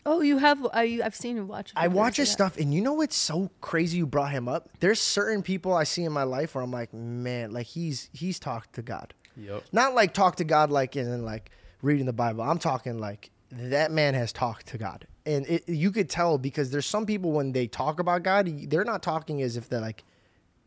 Oh, 0.07 0.21
you 0.21 0.37
have? 0.37 0.63
Uh, 0.63 0.69
I, 0.71 0.99
I've 1.03 1.15
seen 1.15 1.35
you 1.35 1.45
watch. 1.45 1.73
I 1.75 1.87
watch 1.87 2.17
his 2.17 2.29
stuff, 2.31 2.57
and 2.59 2.71
you 2.71 2.79
know 2.79 2.93
what's 2.93 3.15
so 3.15 3.49
crazy? 3.59 3.97
You 3.97 4.05
brought 4.05 4.29
him 4.31 4.47
up. 4.47 4.69
There's 4.79 4.99
certain 4.99 5.41
people 5.41 5.73
I 5.73 5.83
see 5.83 6.03
in 6.03 6.11
my 6.11 6.21
life 6.21 6.53
where 6.53 6.63
I'm 6.63 6.69
like, 6.69 6.93
man, 6.93 7.49
like 7.51 7.65
he's 7.65 8.11
he's 8.13 8.37
talked 8.37 8.73
to 8.73 8.83
God. 8.83 9.15
Yep. 9.35 9.63
Not 9.71 9.95
like 9.95 10.13
talk 10.13 10.35
to 10.35 10.43
God 10.43 10.69
like 10.69 10.95
in 10.95 11.25
like 11.25 11.49
reading 11.81 12.05
the 12.05 12.13
Bible. 12.13 12.43
I'm 12.43 12.59
talking 12.59 12.99
like 12.99 13.31
that 13.51 13.91
man 13.91 14.13
has 14.13 14.31
talked 14.31 14.67
to 14.67 14.77
God, 14.77 15.07
and 15.25 15.45
it, 15.47 15.67
you 15.67 15.91
could 15.91 16.09
tell 16.09 16.37
because 16.37 16.71
there's 16.71 16.85
some 16.85 17.05
people 17.05 17.31
when 17.31 17.51
they 17.51 17.67
talk 17.67 17.99
about 17.99 18.23
God, 18.23 18.69
they're 18.69 18.83
not 18.83 19.03
talking 19.03 19.41
as 19.41 19.57
if 19.57 19.69
they're 19.69 19.81
like 19.81 20.03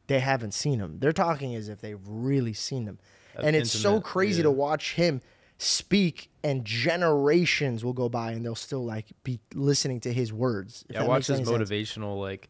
they 0.06 0.20
haven't 0.20 0.54
seen 0.54 0.80
him. 0.80 0.98
They're 0.98 1.12
talking 1.12 1.54
as 1.54 1.68
if 1.68 1.80
they've 1.80 2.00
really 2.06 2.54
seen 2.54 2.86
him, 2.86 2.98
That's 3.34 3.46
and 3.46 3.56
it's 3.56 3.72
so 3.72 4.00
crazy 4.00 4.38
yeah. 4.38 4.44
to 4.44 4.50
watch 4.50 4.94
him 4.94 5.20
speak 5.58 6.30
and 6.44 6.64
generations 6.64 7.84
will 7.84 7.92
go 7.92 8.08
by 8.08 8.30
and 8.30 8.44
they'll 8.44 8.54
still 8.54 8.84
like 8.84 9.06
be 9.24 9.40
listening 9.54 9.98
to 9.98 10.12
his 10.12 10.32
words 10.32 10.84
Yeah, 10.88 11.02
I 11.02 11.06
watch 11.06 11.26
his 11.26 11.40
motivational 11.40 12.20
like 12.20 12.48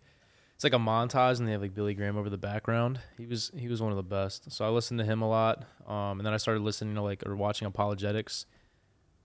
it's 0.58 0.64
like 0.64 0.74
a 0.74 0.78
montage 0.78 1.38
and 1.38 1.46
they 1.46 1.52
have 1.52 1.62
like 1.62 1.72
Billy 1.72 1.94
Graham 1.94 2.16
over 2.16 2.28
the 2.28 2.36
background. 2.36 2.98
He 3.16 3.26
was 3.26 3.52
he 3.56 3.68
was 3.68 3.80
one 3.80 3.92
of 3.92 3.96
the 3.96 4.02
best. 4.02 4.50
So 4.50 4.64
I 4.64 4.68
listened 4.70 4.98
to 4.98 5.06
him 5.06 5.22
a 5.22 5.28
lot. 5.28 5.64
Um, 5.86 6.18
and 6.18 6.26
then 6.26 6.34
I 6.34 6.36
started 6.36 6.64
listening 6.64 6.96
to 6.96 7.02
like 7.02 7.24
or 7.24 7.36
watching 7.36 7.66
apologetics. 7.66 8.44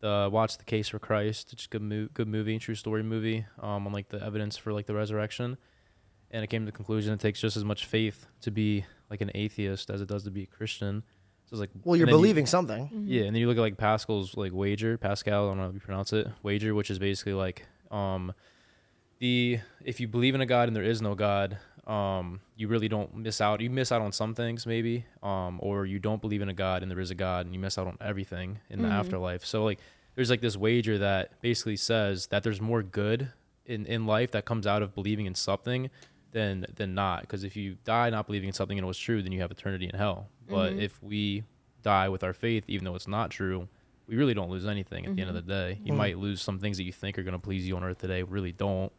The 0.03 0.29
watch 0.29 0.57
the 0.57 0.65
case 0.65 0.89
for 0.89 1.00
Christ, 1.00 1.53
It's 1.53 1.62
is 1.63 1.65
a 1.67 1.69
good 1.69 1.81
mo- 1.81 2.10
good 2.13 2.27
movie, 2.27 2.60
true 2.60 2.75
story 2.75 3.03
movie. 3.03 3.45
Um, 3.62 3.88
on 3.88 3.93
like 3.93 4.10
the 4.10 4.22
evidence 4.22 4.57
for 4.57 4.74
like 4.74 4.86
the 4.86 4.93
resurrection, 4.93 5.57
and 6.29 6.43
I 6.43 6.45
came 6.45 6.63
to 6.63 6.65
the 6.65 6.75
conclusion 6.75 7.13
it 7.13 7.22
takes 7.22 7.39
just 7.39 7.55
as 7.55 7.63
much 7.63 7.86
faith 7.86 8.25
to 8.41 8.51
be 8.51 8.83
like 9.10 9.22
an 9.22 9.31
atheist 9.33 9.89
as 9.89 10.01
it 10.01 10.10
does 10.10 10.24
to 10.25 10.31
be 10.31 10.43
a 10.43 10.45
Christian. 10.45 11.03
So 11.45 11.53
it's 11.53 11.62
like 11.62 11.69
Well, 11.86 11.95
you're 11.95 12.05
then 12.05 12.15
you- 12.15 12.19
believing 12.19 12.45
something. 12.45 13.05
yeah, 13.07 13.24
and 13.24 13.33
then 13.33 13.39
you 13.39 13.48
look 13.48 13.55
at 13.55 13.62
like 13.62 13.77
Pascal's 13.77 14.36
like 14.36 14.51
wager, 14.51 14.98
Pascal, 14.98 15.45
I 15.45 15.48
don't 15.51 15.57
know 15.57 15.63
how 15.67 15.72
you 15.72 15.79
pronounce 15.79 16.12
it, 16.12 16.27
wager, 16.43 16.75
which 16.75 16.91
is 16.91 17.00
basically 17.00 17.33
like 17.33 17.65
um 17.89 18.33
the 19.19 19.60
if 19.86 20.01
you 20.01 20.10
believe 20.10 20.36
in 20.36 20.41
a 20.41 20.45
God 20.45 20.67
and 20.67 20.75
there 20.75 20.83
is 20.83 21.01
no 21.01 21.15
God, 21.15 21.60
um, 21.88 22.40
you 22.56 22.68
really 22.68 22.88
don't 22.88 23.16
miss 23.16 23.42
out. 23.42 23.60
You 23.62 23.70
miss 23.70 23.92
out 23.92 24.02
on 24.02 24.12
some 24.12 24.34
things 24.36 24.66
maybe, 24.66 25.06
um, 25.22 25.60
or 25.62 25.86
you 25.86 26.00
don't 26.00 26.22
believe 26.22 26.42
in 26.42 26.50
a 26.50 26.54
God 26.54 26.82
and 26.82 26.90
there 26.92 27.00
is 27.00 27.12
a 27.12 27.16
God 27.16 27.46
and 27.46 27.54
you 27.54 27.60
miss 27.60 27.78
out 27.78 27.88
on 27.88 27.98
everything 28.00 28.60
in 28.70 28.82
the 28.82 28.88
afterlife. 28.88 29.46
So 29.46 29.63
like 29.63 29.80
there's 30.16 30.30
like 30.30 30.42
this 30.42 30.56
wager 30.56 30.98
that 31.00 31.42
basically 31.42 31.75
says 31.75 32.28
that 32.28 32.44
there's 32.44 32.62
more 32.62 32.84
good 32.84 33.30
in, 33.66 33.86
in 33.86 34.06
life 34.06 34.32
that 34.32 34.46
comes 34.46 34.66
out 34.68 34.82
of 34.82 34.94
believing 34.96 35.25
in 35.25 35.36
something 35.36 35.90
than 36.32 36.66
than 36.75 36.94
not. 36.96 37.22
Because 37.22 37.44
if 37.44 37.56
you 37.56 37.75
die 37.84 38.10
not 38.10 38.28
believing 38.28 38.48
in 38.50 38.54
something 38.54 38.78
and 38.78 38.86
it 38.86 38.88
was 38.88 38.98
true, 38.98 39.22
then 39.22 39.32
you 39.32 39.42
have 39.42 39.52
eternity 39.52 39.90
in 39.92 39.98
hell. 39.98 40.30
But 40.48 40.74
if 40.74 41.02
we 41.04 41.44
die 41.82 42.08
with 42.10 42.24
our 42.24 42.34
faith, 42.34 42.63
even 42.68 42.86
though 42.86 42.96
it's 42.96 43.08
not 43.08 43.30
true, 43.30 43.68
we 44.08 44.16
really 44.16 44.34
don't 44.34 44.50
lose 44.50 44.66
anything 44.66 45.06
at 45.06 45.16
the 45.16 45.22
end 45.22 45.30
of 45.30 45.36
the 45.36 45.42
day. 45.42 45.80
You 45.84 45.94
Mm. 45.94 45.98
might 45.98 46.18
lose 46.18 46.42
some 46.42 46.60
things 46.60 46.78
that 46.78 46.84
you 46.84 46.92
think 46.92 47.18
are 47.18 47.24
going 47.24 47.34
to 47.34 47.40
please 47.40 47.68
you 47.68 47.75
on 47.75 47.84
earth 47.84 47.98
today, 48.00 48.24
really 48.24 48.52
don't. 48.52 48.92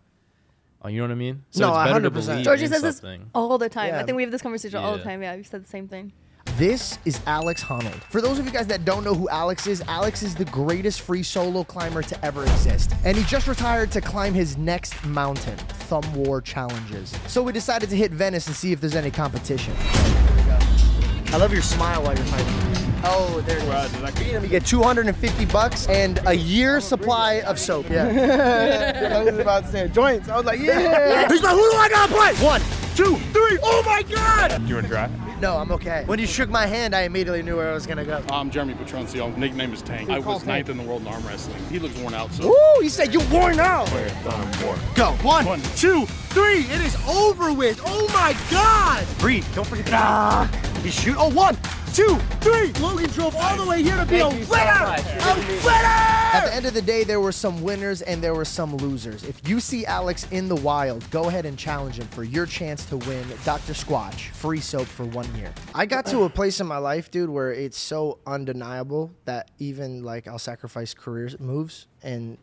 Uh, 0.85 0.89
you 0.89 0.99
know 0.99 1.05
what 1.05 1.13
I 1.13 1.15
mean? 1.15 1.45
No, 1.57 1.69
it's 1.81 1.91
better 1.93 2.11
100%. 2.11 2.13
believe 2.13 2.45
Georgie 2.45 2.65
in 2.65 2.71
says 2.71 2.83
this 2.83 2.99
something. 2.99 3.31
all 3.35 3.57
the 3.57 3.69
time. 3.69 3.89
Yeah. 3.89 4.01
I 4.01 4.03
think 4.03 4.17
we 4.17 4.23
have 4.23 4.33
this 4.33 4.43
conversation 4.43 4.79
all 4.79 4.97
the 4.97 5.03
time. 5.03 5.23
Yeah, 5.23 5.35
we've 5.37 5.47
said 5.47 5.65
the 5.65 5.69
same 5.69 5.89
thing. 5.89 6.13
This 6.57 6.99
is 7.05 7.19
Alex 7.27 7.65
Honnold. 7.65 8.01
For 8.11 8.21
those 8.21 8.39
of 8.39 8.45
you 8.45 8.53
guys 8.53 8.67
that 8.67 8.85
don't 8.85 9.03
know 9.03 9.15
who 9.15 9.29
Alex 9.31 9.67
is, 9.67 9.81
Alex 9.89 10.23
is 10.23 10.35
the 10.35 10.45
greatest 10.45 11.01
free 11.01 11.23
solo 11.23 11.65
climber 11.65 12.03
to 12.03 12.25
ever 12.25 12.43
exist. 12.43 12.93
And 13.05 13.17
he 13.17 13.25
just 13.25 13.49
retired 13.49 13.91
to 13.93 14.01
climb 14.01 14.35
his 14.35 14.57
next 14.59 15.05
mountain, 15.07 15.57
Thumb 15.57 16.15
War 16.15 16.41
Challenges. 16.43 17.17
So 17.27 17.43
we 17.43 17.53
decided 17.53 17.89
to 17.89 17.97
hit 17.97 18.13
Venice 18.13 18.47
and 18.47 18.55
see 18.55 18.73
if 18.73 18.81
there's 18.81 18.95
any 18.95 19.11
competition. 19.11 19.75
I 19.79 21.37
love 21.39 21.53
your 21.53 21.63
smile 21.63 22.03
while 22.03 22.15
you're 22.15 22.25
fighting. 22.27 22.74
Oh, 23.07 23.41
there 23.47 23.59
it 23.59 23.63
is. 23.63 24.23
You're 24.27 24.35
gonna 24.41 24.49
get 24.49 24.65
250 24.67 25.45
bucks 25.47 25.87
and 25.89 26.21
a 26.27 26.35
year 26.35 26.81
supply 26.81 27.41
of 27.43 27.59
soap. 27.59 27.87
Yeah. 27.95 29.13
I 29.21 29.23
was 29.23 29.39
about 29.39 29.65
to 29.65 29.71
say 29.71 29.89
joints. 29.89 30.29
I 30.29 30.37
was 30.37 30.47
like, 30.47 30.59
yeah. 30.61 31.29
He's 31.33 31.43
like, 31.43 31.53
who 31.55 31.71
do 31.71 31.77
I 31.77 31.89
gotta 31.89 32.13
play? 32.13 32.35
One, 32.45 32.61
two, 32.97 33.17
three. 33.33 33.59
Oh 33.63 33.83
my 33.85 34.03
God! 34.03 34.67
You 34.67 34.75
want 34.75 34.87
to 34.87 34.93
drive? 34.93 35.41
No, 35.41 35.57
I'm 35.59 35.71
okay. 35.73 36.05
When 36.07 36.19
you 36.19 36.27
shook 36.27 36.49
my 36.49 36.65
hand, 36.67 36.95
I 36.95 37.03
immediately 37.03 37.43
knew 37.43 37.57
where 37.57 37.71
I 37.71 37.75
was 37.75 37.87
gonna 37.87 38.05
go. 38.05 38.25
I'm 38.31 38.51
Jeremy 38.51 38.75
Petroncio. 38.75 39.37
Nickname 39.37 39.73
is 39.75 39.83
Tank. 39.83 40.09
I 40.11 40.19
was 40.19 40.45
ninth 40.47 40.71
in 40.71 40.77
the 40.79 40.83
world 40.83 41.03
in 41.03 41.09
arm 41.09 41.25
wrestling. 41.27 41.63
He 41.71 41.79
looks 41.79 41.97
worn 41.99 42.15
out, 42.15 42.33
so. 42.33 42.49
Woo! 42.49 42.83
He 42.83 42.89
said 42.89 43.13
you're 43.13 43.27
worn 43.29 43.61
out. 43.61 43.89
Four. 43.89 44.77
Go. 44.95 45.13
One, 45.23 45.45
One. 45.45 45.61
two, 45.77 46.07
three. 46.07 46.61
It 46.61 46.81
is 46.81 46.97
over 47.07 47.53
with. 47.53 47.81
Oh 47.85 48.09
my 48.15 48.35
God! 48.51 49.07
Breathe. 49.19 49.47
Don't 49.55 49.67
forget. 49.67 49.87
Ah. 49.93 50.49
He 50.83 50.91
shoot. 50.91 51.17
Oh, 51.19 51.31
one, 51.31 51.57
two, 51.95 52.19
three. 52.41 52.73
Logan 52.83 53.09
drove 53.11 53.37
all 53.37 53.57
the 53.57 53.65
way 53.65 53.81
here 53.81 53.97
to 53.97 54.05
be 54.05 54.19
a 54.19 54.29
winner. 54.29 54.43
a 54.49 55.37
winner. 55.65 56.25
At 56.35 56.47
the 56.47 56.55
end 56.55 56.67
of 56.67 56.75
the 56.75 56.83
day, 56.83 57.05
there 57.05 57.21
were 57.21 57.31
some 57.31 57.63
winners 57.63 58.03
and 58.03 58.21
there 58.21 58.35
were 58.35 58.45
some 58.45 58.77
losers. 58.79 59.23
If 59.23 59.49
you 59.49 59.61
see 59.61 59.87
Alex 59.87 60.27
in 60.33 60.49
the 60.49 60.57
wild, 60.57 61.09
go 61.13 61.29
ahead 61.29 61.47
and 61.47 61.57
challenge 61.57 62.01
him 62.01 62.09
for 62.09 62.25
your 62.25 62.47
chance 62.47 62.85
to 62.87 62.97
win 62.97 63.25
Dr. 63.45 63.75
Squatch 63.75 64.31
free 64.31 64.59
soap 64.59 64.89
for 64.89 65.05
one 65.05 65.33
year. 65.37 65.53
I 65.73 65.87
got 65.87 66.07
to 66.07 66.25
a 66.25 66.29
place 66.29 66.61
in 66.61 66.67
my 66.67 66.79
life, 66.79 67.13
dude, 67.13 67.31
where 67.31 67.53
it's 67.53 67.79
so 67.79 68.19
undeniable 68.27 69.13
that 69.25 69.53
even 69.61 70.03
like 70.03 70.27
I'll 70.27 70.41
sacrifice 70.41 70.95
career 70.95 71.31
moves 71.39 71.87
and 72.03 72.39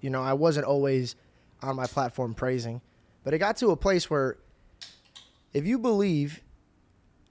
you 0.00 0.08
know, 0.08 0.22
I 0.22 0.32
wasn't 0.32 0.64
always 0.64 1.16
on 1.60 1.76
my 1.76 1.86
platform 1.86 2.32
praising, 2.32 2.80
but 3.24 3.34
it 3.34 3.38
got 3.38 3.58
to 3.58 3.72
a 3.72 3.76
place 3.76 4.08
where 4.08 4.38
if 5.52 5.66
you 5.66 5.78
believe, 5.78 6.40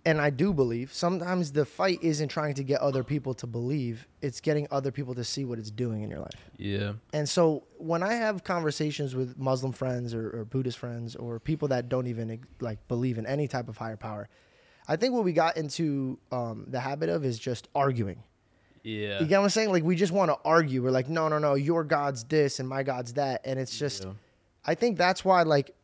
and 0.07 0.21
I 0.21 0.29
do 0.29 0.53
believe, 0.53 0.93
sometimes 0.93 1.51
the 1.51 1.65
fight 1.65 1.99
isn't 2.01 2.29
trying 2.29 2.53
to 2.53 2.63
get 2.63 2.79
other 2.79 3.03
people 3.03 3.33
to 3.33 3.45
believe, 3.45 4.07
it's 4.21 4.39
getting 4.39 4.65
other 4.71 4.89
people 4.89 5.13
to 5.15 5.23
see 5.25 5.43
what 5.43 5.59
it's 5.59 5.69
doing 5.69 6.01
in 6.01 6.09
your 6.09 6.21
life. 6.21 6.49
Yeah. 6.55 6.93
And 7.11 7.27
so 7.27 7.65
when 7.77 8.01
I 8.01 8.13
have 8.13 8.45
conversations 8.45 9.15
with 9.15 9.37
Muslim 9.37 9.73
friends 9.73 10.13
or, 10.13 10.29
or 10.29 10.45
Buddhist 10.45 10.77
friends 10.77 11.17
or 11.17 11.41
people 11.41 11.67
that 11.67 11.89
don't 11.89 12.07
even 12.07 12.39
like 12.61 12.87
believe 12.87 13.17
in 13.17 13.25
any 13.25 13.49
type 13.49 13.67
of 13.67 13.75
higher 13.75 13.97
power, 13.97 14.29
I 14.87 14.95
think 14.95 15.13
what 15.13 15.25
we 15.25 15.33
got 15.33 15.57
into 15.57 16.17
um, 16.31 16.63
the 16.69 16.79
habit 16.79 17.09
of 17.09 17.25
is 17.25 17.37
just 17.37 17.67
arguing. 17.75 18.23
Yeah. 18.83 19.19
You 19.19 19.25
get 19.25 19.39
what 19.39 19.43
I'm 19.43 19.49
saying? 19.49 19.71
Like 19.71 19.83
we 19.83 19.97
just 19.97 20.13
want 20.13 20.31
to 20.31 20.37
argue. 20.45 20.83
We're 20.83 20.91
like, 20.91 21.09
no, 21.09 21.27
no, 21.27 21.37
no, 21.37 21.55
your 21.55 21.83
God's 21.83 22.23
this 22.23 22.61
and 22.61 22.69
my 22.69 22.83
God's 22.83 23.15
that, 23.15 23.41
and 23.43 23.59
it's 23.59 23.77
just. 23.77 24.05
Yeah. 24.05 24.11
I 24.63 24.75
think 24.75 24.97
that's 24.97 25.25
why 25.25 25.43
like 25.43 25.75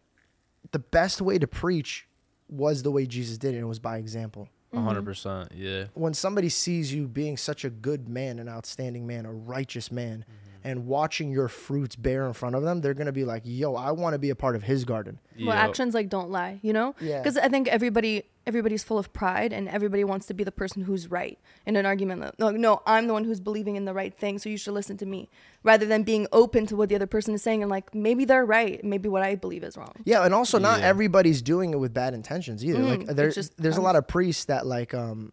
the 0.72 0.80
best 0.80 1.22
way 1.22 1.38
to 1.40 1.48
preach 1.48 2.08
was 2.54 2.84
the 2.84 2.92
way 2.92 3.06
Jesus 3.06 3.38
did 3.38 3.54
it. 3.54 3.58
And 3.58 3.64
it 3.64 3.68
was 3.68 3.80
by 3.80 3.98
example. 3.98 4.48
Hundred 4.74 5.00
mm-hmm. 5.00 5.06
percent. 5.06 5.52
Yeah. 5.54 5.86
When 5.94 6.14
somebody 6.16 6.50
sees 6.50 6.92
you 6.92 7.08
being 7.08 7.38
such 7.38 7.64
a 7.64 7.70
good 7.70 8.10
man, 8.10 8.40
an 8.40 8.50
outstanding 8.50 9.06
man, 9.06 9.28
a 9.28 9.32
righteous 9.32 9.92
man, 9.92 10.26
mm-hmm. 10.28 10.68
and 10.68 10.88
watching 10.88 11.30
your 11.30 11.48
fruits 11.48 11.96
bear 11.96 12.26
in 12.26 12.34
front 12.34 12.56
of 12.56 12.64
them, 12.64 12.82
they're 12.82 12.96
gonna 12.96 13.12
be 13.12 13.24
like, 13.24 13.44
"Yo, 13.46 13.76
I 13.76 13.92
want 13.92 14.16
to 14.16 14.20
be 14.20 14.32
a 14.32 14.36
part 14.36 14.56
of 14.56 14.64
His 14.64 14.84
garden." 14.84 15.20
Well, 15.38 15.50
Yeah. 15.50 15.64
actions 15.64 15.94
like 15.94 16.10
don't 16.10 16.32
lie, 16.32 16.60
you 16.64 16.74
know? 16.74 16.96
Yeah. 17.00 17.20
Because 17.20 17.38
I 17.38 17.50
think 17.50 17.68
everybody 17.68 18.24
everybody's 18.46 18.84
full 18.84 18.98
of 18.98 19.14
pride 19.14 19.54
and 19.54 19.70
everybody 19.70 20.04
wants 20.04 20.26
to 20.28 20.34
be 20.34 20.44
the 20.44 20.52
person 20.52 20.84
who's 20.84 21.10
right 21.10 21.40
in 21.66 21.76
an 21.78 21.86
argument. 21.86 22.22
that, 22.22 22.38
No, 22.40 22.50
no, 22.52 22.82
I'm 22.86 23.08
the 23.08 23.14
one 23.14 23.24
who's 23.24 23.40
believing 23.40 23.76
in 23.78 23.86
the 23.86 23.94
right 23.94 24.14
thing, 24.14 24.38
so 24.40 24.50
you 24.50 24.58
should 24.58 24.74
listen 24.74 24.98
to 24.98 25.06
me, 25.06 25.30
rather 25.64 25.86
than 25.86 26.04
being 26.04 26.28
open 26.32 26.66
to 26.68 26.76
what 26.76 26.90
the 26.90 26.96
other 26.96 27.08
person 27.08 27.34
is 27.34 27.42
saying 27.42 27.62
and 27.62 27.70
like 27.72 27.96
maybe 27.96 28.26
they're 28.26 28.46
right, 28.46 28.84
maybe 28.84 29.08
what 29.08 29.22
I 29.24 29.36
believe 29.36 29.64
is 29.64 29.78
wrong. 29.78 29.94
Yeah, 30.04 30.26
and 30.26 30.34
also 30.34 30.60
not 30.60 30.80
Yeah. 30.82 30.88
everybody's 30.88 31.42
doing 31.42 31.72
it 31.72 31.78
with 31.80 31.94
bad 31.94 32.14
intentions 32.14 32.64
either. 32.66 32.80
like 32.84 33.00
Mm, 33.02 33.10
it 33.12 33.16
there's 33.16 33.36
just 33.36 33.56
there's 33.58 33.78
a 33.78 33.82
lot 33.82 33.96
of 33.96 34.08
priests 34.08 34.46
that 34.46 34.66
like 34.66 34.94
um 34.94 35.32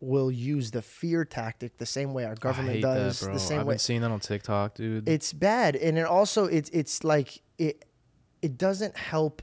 will 0.00 0.30
use 0.30 0.70
the 0.70 0.80
fear 0.82 1.24
tactic 1.24 1.76
the 1.78 1.86
same 1.86 2.12
way 2.14 2.24
our 2.24 2.32
I 2.32 2.34
government 2.36 2.74
hate 2.74 2.82
does, 2.82 3.18
that, 3.20 3.26
bro. 3.26 3.34
the 3.34 3.40
same 3.40 3.60
I've 3.60 3.66
way 3.66 3.72
been 3.74 3.78
seeing 3.80 4.00
that 4.02 4.10
on 4.12 4.20
TikTok, 4.20 4.74
dude. 4.74 5.08
it's 5.08 5.32
bad 5.32 5.74
and 5.76 5.96
it 5.98 6.06
also 6.06 6.44
it's 6.46 6.70
it's 6.70 7.02
like 7.04 7.40
it 7.58 7.84
it 8.42 8.56
doesn't 8.58 8.96
help 8.96 9.42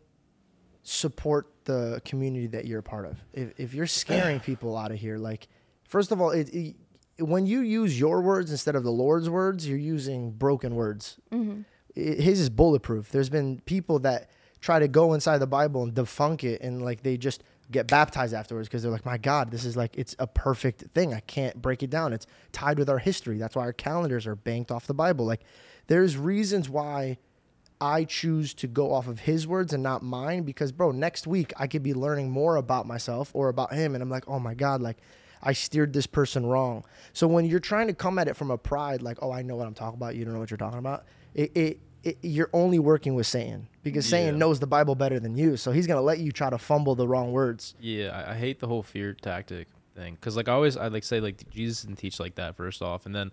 support 0.83 1.47
the 1.65 2.01
community 2.05 2.47
that 2.47 2.65
you're 2.65 2.79
a 2.79 2.83
part 2.83 3.05
of. 3.05 3.17
If, 3.33 3.59
if 3.59 3.73
you're 3.73 3.87
scaring 4.03 4.39
people 4.39 4.77
out 4.77 4.91
of 4.91 4.97
here 4.97 5.17
like 5.17 5.47
first 5.87 6.11
of 6.11 6.21
all 6.21 6.31
it, 6.31 6.49
it- 6.53 6.75
when 7.19 7.45
you 7.45 7.61
use 7.61 7.97
your 7.99 8.21
words 8.21 8.51
instead 8.51 8.75
of 8.75 8.83
the 8.83 8.91
lord's 8.91 9.29
words 9.29 9.67
you're 9.67 9.77
using 9.77 10.31
broken 10.31 10.75
words. 10.75 11.17
Mm-hmm. 11.31 11.61
I- 11.97 11.99
his 12.21 12.39
is 12.39 12.49
bulletproof. 12.49 13.09
There's 13.09 13.29
been 13.29 13.61
people 13.65 13.99
that 13.99 14.29
try 14.61 14.79
to 14.79 14.87
go 14.87 15.13
inside 15.13 15.37
the 15.39 15.47
bible 15.47 15.83
and 15.83 15.93
debunk 15.93 16.43
it 16.43 16.61
and 16.61 16.81
like 16.83 17.03
they 17.03 17.17
just 17.17 17.43
get 17.71 17.87
baptized 17.87 18.33
afterwards 18.33 18.67
because 18.67 18.83
they're 18.83 18.91
like 18.91 19.05
my 19.05 19.17
god 19.17 19.49
this 19.49 19.65
is 19.65 19.75
like 19.75 19.95
it's 19.97 20.15
a 20.19 20.27
perfect 20.27 20.83
thing. 20.93 21.13
I 21.13 21.19
can't 21.21 21.61
break 21.61 21.81
it 21.83 21.89
down. 21.89 22.13
It's 22.13 22.27
tied 22.51 22.77
with 22.79 22.89
our 22.89 22.99
history. 22.99 23.37
That's 23.37 23.55
why 23.55 23.63
our 23.63 23.73
calendars 23.73 24.27
are 24.27 24.35
banked 24.35 24.69
off 24.71 24.85
the 24.87 24.93
bible. 24.93 25.25
Like 25.25 25.41
there's 25.87 26.17
reasons 26.17 26.69
why 26.69 27.17
I 27.81 28.05
choose 28.05 28.53
to 28.55 28.67
go 28.67 28.93
off 28.93 29.07
of 29.07 29.19
his 29.21 29.47
words 29.47 29.73
and 29.73 29.83
not 29.83 30.01
mine 30.01 30.43
because, 30.43 30.71
bro, 30.71 30.91
next 30.91 31.27
week 31.27 31.53
I 31.57 31.67
could 31.67 31.83
be 31.83 31.93
learning 31.93 32.31
more 32.31 32.55
about 32.55 32.87
myself 32.87 33.31
or 33.33 33.49
about 33.49 33.73
him. 33.73 33.93
And 33.93 34.01
I'm 34.01 34.09
like, 34.09 34.27
oh 34.27 34.39
my 34.39 34.53
God, 34.53 34.81
like 34.81 34.97
I 35.43 35.53
steered 35.53 35.93
this 35.93 36.07
person 36.07 36.45
wrong. 36.45 36.85
So 37.13 37.27
when 37.27 37.45
you're 37.45 37.59
trying 37.59 37.87
to 37.87 37.93
come 37.93 38.17
at 38.17 38.27
it 38.27 38.35
from 38.35 38.51
a 38.51 38.57
pride, 38.57 39.01
like, 39.01 39.19
oh, 39.21 39.31
I 39.31 39.41
know 39.41 39.55
what 39.55 39.67
I'm 39.67 39.73
talking 39.73 39.97
about, 39.97 40.15
you 40.15 40.25
don't 40.25 40.33
know 40.33 40.39
what 40.39 40.49
you're 40.49 40.57
talking 40.57 40.79
about, 40.79 41.05
it, 41.33 41.51
it, 41.55 41.79
it 42.03 42.17
you're 42.21 42.49
only 42.53 42.79
working 42.79 43.13
with 43.15 43.27
Satan 43.27 43.67
because 43.83 44.05
Satan 44.05 44.37
knows 44.39 44.59
the 44.59 44.67
Bible 44.67 44.95
better 44.95 45.19
than 45.19 45.35
you. 45.35 45.57
So 45.57 45.71
he's 45.71 45.87
going 45.87 45.97
to 45.97 46.03
let 46.03 46.19
you 46.19 46.31
try 46.31 46.49
to 46.49 46.57
fumble 46.57 46.95
the 46.95 47.07
wrong 47.07 47.31
words. 47.31 47.75
Yeah, 47.79 48.09
I, 48.09 48.31
I 48.31 48.35
hate 48.35 48.59
the 48.59 48.67
whole 48.67 48.83
fear 48.83 49.13
tactic 49.13 49.67
thing 49.95 50.15
because, 50.15 50.35
like, 50.37 50.47
I 50.47 50.53
always 50.53 50.77
I 50.77 50.87
like 50.87 51.03
say 51.03 51.19
like 51.19 51.49
Jesus 51.49 51.81
didn't 51.81 51.97
teach 51.97 52.19
like 52.19 52.35
that 52.35 52.55
first 52.55 52.81
off, 52.81 53.05
and 53.05 53.15
then 53.15 53.31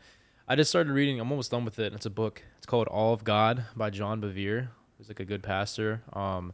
I 0.53 0.55
just 0.55 0.69
started 0.69 0.93
reading. 0.93 1.19
I'm 1.19 1.31
almost 1.31 1.51
done 1.51 1.65
with 1.65 1.79
it. 1.79 1.95
It's 1.95 2.05
a 2.05 2.11
book. 2.11 2.43
It's 2.59 2.67
called 2.67 2.87
Awe 2.91 3.15
of 3.15 3.25
God 3.25 3.65
by 3.75 3.89
John 3.89 4.21
Bevere. 4.21 4.69
He's 4.99 5.09
like 5.09 5.19
a 5.19 5.25
good 5.25 5.43
pastor. 5.43 6.03
Um, 6.13 6.53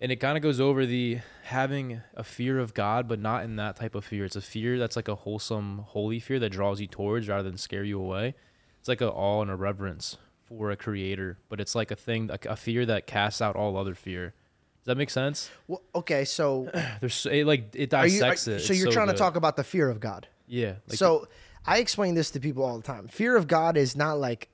and 0.00 0.12
it 0.12 0.16
kind 0.20 0.36
of 0.36 0.44
goes 0.44 0.60
over 0.60 0.86
the 0.86 1.18
having 1.42 2.02
a 2.14 2.22
fear 2.22 2.60
of 2.60 2.72
God, 2.72 3.08
but 3.08 3.18
not 3.18 3.42
in 3.42 3.56
that 3.56 3.74
type 3.74 3.96
of 3.96 4.04
fear. 4.04 4.24
It's 4.24 4.36
a 4.36 4.40
fear 4.40 4.78
that's 4.78 4.94
like 4.94 5.08
a 5.08 5.16
wholesome, 5.16 5.78
holy 5.88 6.20
fear 6.20 6.38
that 6.38 6.50
draws 6.50 6.80
you 6.80 6.86
towards 6.86 7.26
rather 7.26 7.42
than 7.42 7.58
scare 7.58 7.82
you 7.82 7.98
away. 8.00 8.36
It's 8.78 8.86
like 8.86 9.00
a 9.00 9.10
awe 9.10 9.42
and 9.42 9.50
a 9.50 9.56
reverence 9.56 10.18
for 10.46 10.70
a 10.70 10.76
creator, 10.76 11.36
but 11.48 11.60
it's 11.60 11.74
like 11.74 11.90
a 11.90 11.96
thing, 11.96 12.28
like 12.28 12.46
a 12.46 12.54
fear 12.54 12.86
that 12.86 13.08
casts 13.08 13.42
out 13.42 13.56
all 13.56 13.76
other 13.76 13.96
fear. 13.96 14.34
Does 14.82 14.86
that 14.92 14.96
make 14.98 15.10
sense? 15.10 15.50
Well, 15.66 15.82
okay, 15.96 16.24
so 16.24 16.70
There's 17.00 17.26
it, 17.28 17.44
like 17.44 17.74
it 17.74 17.92
are 17.92 18.06
you, 18.06 18.22
are- 18.22 18.34
it. 18.34 18.38
so 18.38 18.52
It's 18.52 18.70
you're 18.70 18.92
trying 18.92 19.06
good. 19.06 19.14
to 19.14 19.18
talk 19.18 19.34
about 19.34 19.56
the 19.56 19.64
fear 19.64 19.90
of 19.90 19.98
God. 19.98 20.28
Yeah. 20.46 20.74
Like 20.86 20.96
so 20.98 21.26
I 21.66 21.78
explain 21.78 22.14
this 22.14 22.30
to 22.32 22.40
people 22.40 22.64
all 22.64 22.76
the 22.76 22.82
time. 22.82 23.08
Fear 23.08 23.36
of 23.36 23.46
God 23.48 23.76
is 23.76 23.96
not 23.96 24.18
like, 24.18 24.48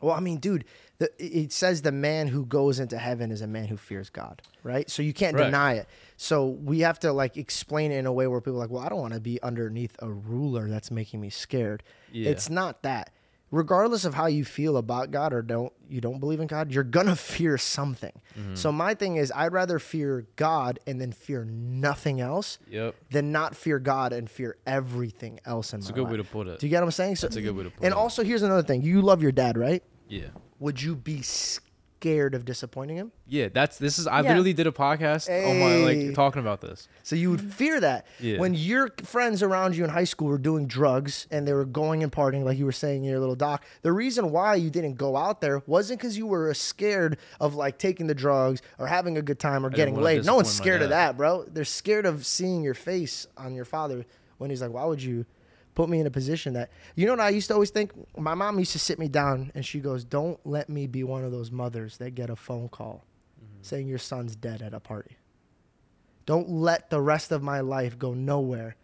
well, 0.00 0.14
I 0.14 0.20
mean, 0.20 0.38
dude, 0.38 0.64
the, 0.98 1.10
it 1.18 1.52
says 1.52 1.82
the 1.82 1.92
man 1.92 2.28
who 2.28 2.44
goes 2.44 2.78
into 2.78 2.98
heaven 2.98 3.30
is 3.30 3.40
a 3.40 3.46
man 3.46 3.66
who 3.68 3.76
fears 3.76 4.10
God, 4.10 4.42
right? 4.62 4.88
So 4.90 5.02
you 5.02 5.12
can't 5.12 5.36
Right. 5.36 5.44
deny 5.46 5.74
it. 5.74 5.88
So 6.16 6.46
we 6.46 6.80
have 6.80 6.98
to 7.00 7.12
like 7.12 7.36
explain 7.36 7.92
it 7.92 7.96
in 7.98 8.06
a 8.06 8.12
way 8.12 8.26
where 8.26 8.40
people 8.40 8.56
are 8.56 8.60
like, 8.60 8.70
well, 8.70 8.82
I 8.84 8.88
don't 8.88 9.00
want 9.00 9.14
to 9.14 9.20
be 9.20 9.40
underneath 9.42 9.96
a 10.00 10.10
ruler 10.10 10.68
that's 10.68 10.90
making 10.90 11.20
me 11.20 11.30
scared. 11.30 11.82
Yeah. 12.12 12.30
It's 12.30 12.50
not 12.50 12.82
that. 12.82 13.10
Regardless 13.50 14.04
of 14.04 14.12
how 14.14 14.26
you 14.26 14.44
feel 14.44 14.76
about 14.76 15.10
God 15.10 15.32
or 15.32 15.40
don't 15.40 15.72
you 15.88 16.02
don't 16.02 16.18
believe 16.20 16.38
in 16.40 16.46
God, 16.46 16.70
you're 16.70 16.84
gonna 16.84 17.16
fear 17.16 17.56
something. 17.56 18.12
Mm-hmm. 18.38 18.54
So 18.56 18.70
my 18.70 18.92
thing 18.94 19.16
is, 19.16 19.32
I'd 19.34 19.52
rather 19.54 19.78
fear 19.78 20.26
God 20.36 20.78
and 20.86 21.00
then 21.00 21.12
fear 21.12 21.44
nothing 21.46 22.20
else 22.20 22.58
Yep. 22.68 22.94
than 23.10 23.32
not 23.32 23.56
fear 23.56 23.78
God 23.78 24.12
and 24.12 24.28
fear 24.28 24.56
everything 24.66 25.40
else 25.46 25.72
in 25.72 25.78
It's 25.78 25.88
my 25.88 25.88
life. 25.88 25.88
It's 25.88 25.90
a 25.90 25.92
good 25.94 26.02
life. 26.02 26.10
way 26.10 26.16
to 26.18 26.24
put 26.24 26.46
it. 26.48 26.58
Do 26.60 26.66
you 26.66 26.70
get 26.70 26.80
what 26.80 26.86
I'm 26.88 26.90
saying? 26.90 27.16
So, 27.16 27.26
That's 27.26 27.36
a 27.36 27.42
good 27.42 27.56
way 27.56 27.64
to 27.64 27.70
put 27.70 27.84
And 27.84 27.92
it. 27.92 27.96
also, 27.96 28.22
here's 28.22 28.42
another 28.42 28.62
thing: 28.62 28.82
you 28.82 29.00
love 29.00 29.22
your 29.22 29.32
dad, 29.32 29.56
right? 29.56 29.82
Yeah. 30.08 30.26
Would 30.58 30.82
you 30.82 30.94
be 30.94 31.22
scared 31.22 31.64
of 32.04 32.44
disappointing 32.44 32.96
him? 32.96 33.12
Yeah, 33.26 33.48
that's 33.52 33.78
this 33.78 33.98
is 33.98 34.06
I 34.06 34.20
Yeah. 34.20 34.28
literally 34.28 34.52
did 34.52 34.66
a 34.66 34.72
podcast 34.72 35.28
on 35.28 35.58
my 35.60 35.76
like 35.76 36.14
talking 36.14 36.40
about 36.40 36.60
this. 36.60 36.88
So 37.02 37.16
you 37.16 37.30
would 37.30 37.40
fear 37.40 37.80
that 37.80 38.06
Yeah. 38.20 38.38
when 38.38 38.54
your 38.54 38.90
friends 39.04 39.42
around 39.42 39.76
you 39.76 39.84
in 39.84 39.90
high 39.90 40.04
school 40.04 40.28
were 40.28 40.38
doing 40.38 40.66
drugs 40.66 41.26
and 41.30 41.46
they 41.46 41.52
were 41.52 41.64
going 41.64 42.02
and 42.02 42.12
partying, 42.12 42.44
like 42.44 42.58
you 42.58 42.64
were 42.64 42.72
saying 42.72 43.04
in 43.04 43.10
your 43.10 43.20
little 43.20 43.34
doc. 43.34 43.64
The 43.82 43.92
reason 43.92 44.30
why 44.30 44.54
you 44.54 44.70
didn't 44.70 44.94
go 44.94 45.16
out 45.16 45.40
there 45.40 45.62
wasn't 45.66 46.00
because 46.00 46.16
you 46.16 46.26
were 46.26 46.50
uh, 46.50 46.54
scared 46.54 47.18
of 47.40 47.54
like 47.54 47.78
taking 47.78 48.06
the 48.06 48.14
drugs 48.14 48.62
or 48.78 48.86
having 48.86 49.16
a 49.18 49.22
good 49.22 49.38
time 49.38 49.64
or 49.66 49.70
didn't 49.70 49.76
getting 49.94 50.00
laid. 50.00 50.24
No 50.24 50.36
one's 50.36 50.50
scared 50.50 50.82
of 50.82 50.90
that, 50.90 51.16
bro. 51.16 51.44
They're 51.44 51.64
scared 51.64 52.06
of 52.06 52.24
seeing 52.26 52.62
your 52.62 52.74
face 52.74 53.26
on 53.36 53.54
your 53.54 53.64
father 53.64 54.06
when 54.38 54.50
he's 54.50 54.62
like, 54.62 54.70
"Why 54.72 54.84
would 54.84 55.02
you?" 55.02 55.26
Put 55.78 55.88
me 55.88 56.00
in 56.00 56.08
a 56.08 56.10
position 56.10 56.54
that 56.54 56.70
you 56.96 57.06
know 57.06 57.12
what 57.12 57.20
I 57.20 57.28
used 57.28 57.46
to 57.46 57.54
always 57.54 57.70
think. 57.70 57.92
My 58.18 58.34
mom 58.34 58.58
used 58.58 58.72
to 58.72 58.80
sit 58.80 58.98
me 58.98 59.06
down 59.06 59.52
and 59.54 59.64
she 59.64 59.78
goes, 59.78 60.02
"Don't 60.02 60.44
let 60.44 60.68
me 60.68 60.88
be 60.88 61.04
one 61.04 61.22
of 61.22 61.30
those 61.30 61.52
mothers 61.52 61.98
that 61.98 62.16
get 62.16 62.30
a 62.30 62.34
phone 62.34 62.68
call 62.68 63.04
Mm-hmm. 63.40 63.62
saying 63.62 63.86
your 63.86 63.98
son's 63.98 64.34
dead 64.34 64.60
at 64.60 64.74
a 64.74 64.80
party." 64.80 65.18
Don't 66.26 66.50
let 66.50 66.90
the 66.90 67.00
rest 67.00 67.30
of 67.30 67.44
my 67.44 67.60
life 67.60 67.96
go 67.96 68.12
nowhere 68.12 68.74